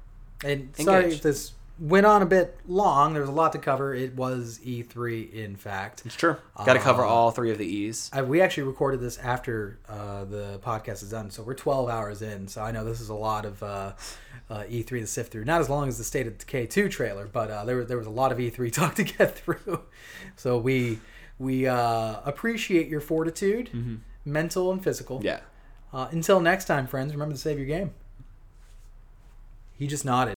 And 0.45 0.75
sorry 0.77 1.05
Engage. 1.05 1.17
if 1.19 1.23
this 1.23 1.53
went 1.81 2.05
on 2.07 2.21
a 2.23 2.27
bit 2.27 2.57
long. 2.69 3.15
There 3.15 3.23
was 3.23 3.29
a 3.31 3.33
lot 3.33 3.53
to 3.53 3.59
cover. 3.59 3.95
It 3.95 4.15
was 4.15 4.61
E3, 4.65 5.33
in 5.33 5.57
fact. 5.57 6.03
it's 6.05 6.15
true. 6.15 6.37
Got 6.67 6.75
to 6.75 6.79
cover 6.79 7.05
Uh, 7.05 7.09
all 7.09 7.31
three 7.31 7.51
of 7.51 7.59
the 7.59 7.65
E's. 7.67 8.11
I, 8.13 8.21
we 8.23 8.41
actually 8.43 8.65
recorded 8.65 9.01
this 9.01 9.17
after 9.19 9.79
uh, 9.89 10.25
the 10.25 10.61
podcast 10.63 11.03
is 11.03 11.11
done, 11.11 11.31
so 11.31 11.43
we're 11.43 11.55
12 11.55 11.89
hours 11.89 12.21
in. 12.23 12.47
So 12.49 12.63
I 12.63 12.71
know 12.71 12.85
this 12.85 13.01
is 13.01 13.09
a 13.09 13.15
lot 13.15 13.47
of 13.47 13.63
uh, 13.63 13.93
uh, 14.51 14.65
E3 14.65 14.87
to 15.01 15.07
sift 15.07 15.33
through. 15.33 15.45
Not 15.47 15.61
as 15.61 15.71
long 15.71 15.89
as 15.89 15.97
the 15.97 16.05
State 16.05 16.27
of 16.27 16.37
Decay 16.37 16.67
2 16.67 16.89
trailer, 16.91 17.27
but 17.27 17.51
uh, 17.51 17.65
there, 17.65 17.77
was- 17.77 17.87
there 17.89 17.97
was 17.99 18.07
a 18.07 18.11
lot 18.11 18.31
of 18.31 18.39
E3 18.39 18.71
talk 18.81 18.95
to 18.97 19.05
get 19.05 19.37
through. 19.39 19.81
So 20.37 20.59
we 20.59 20.99
we 21.39 21.67
uh, 21.67 22.17
appreciate 22.27 22.89
your 22.89 23.01
fortitude, 23.01 23.71
mental 24.27 24.71
and 24.71 24.85
physical. 24.85 25.21
Yeah. 25.25 25.41
Uh, 25.93 26.09
until 26.11 26.39
next 26.41 26.67
time, 26.67 26.87
friends, 26.87 27.13
remember 27.15 27.35
to 27.35 27.41
save 27.41 27.57
your 27.57 27.67
game. 27.67 27.93
He 29.79 29.87
just 29.87 30.05
nodded. 30.05 30.37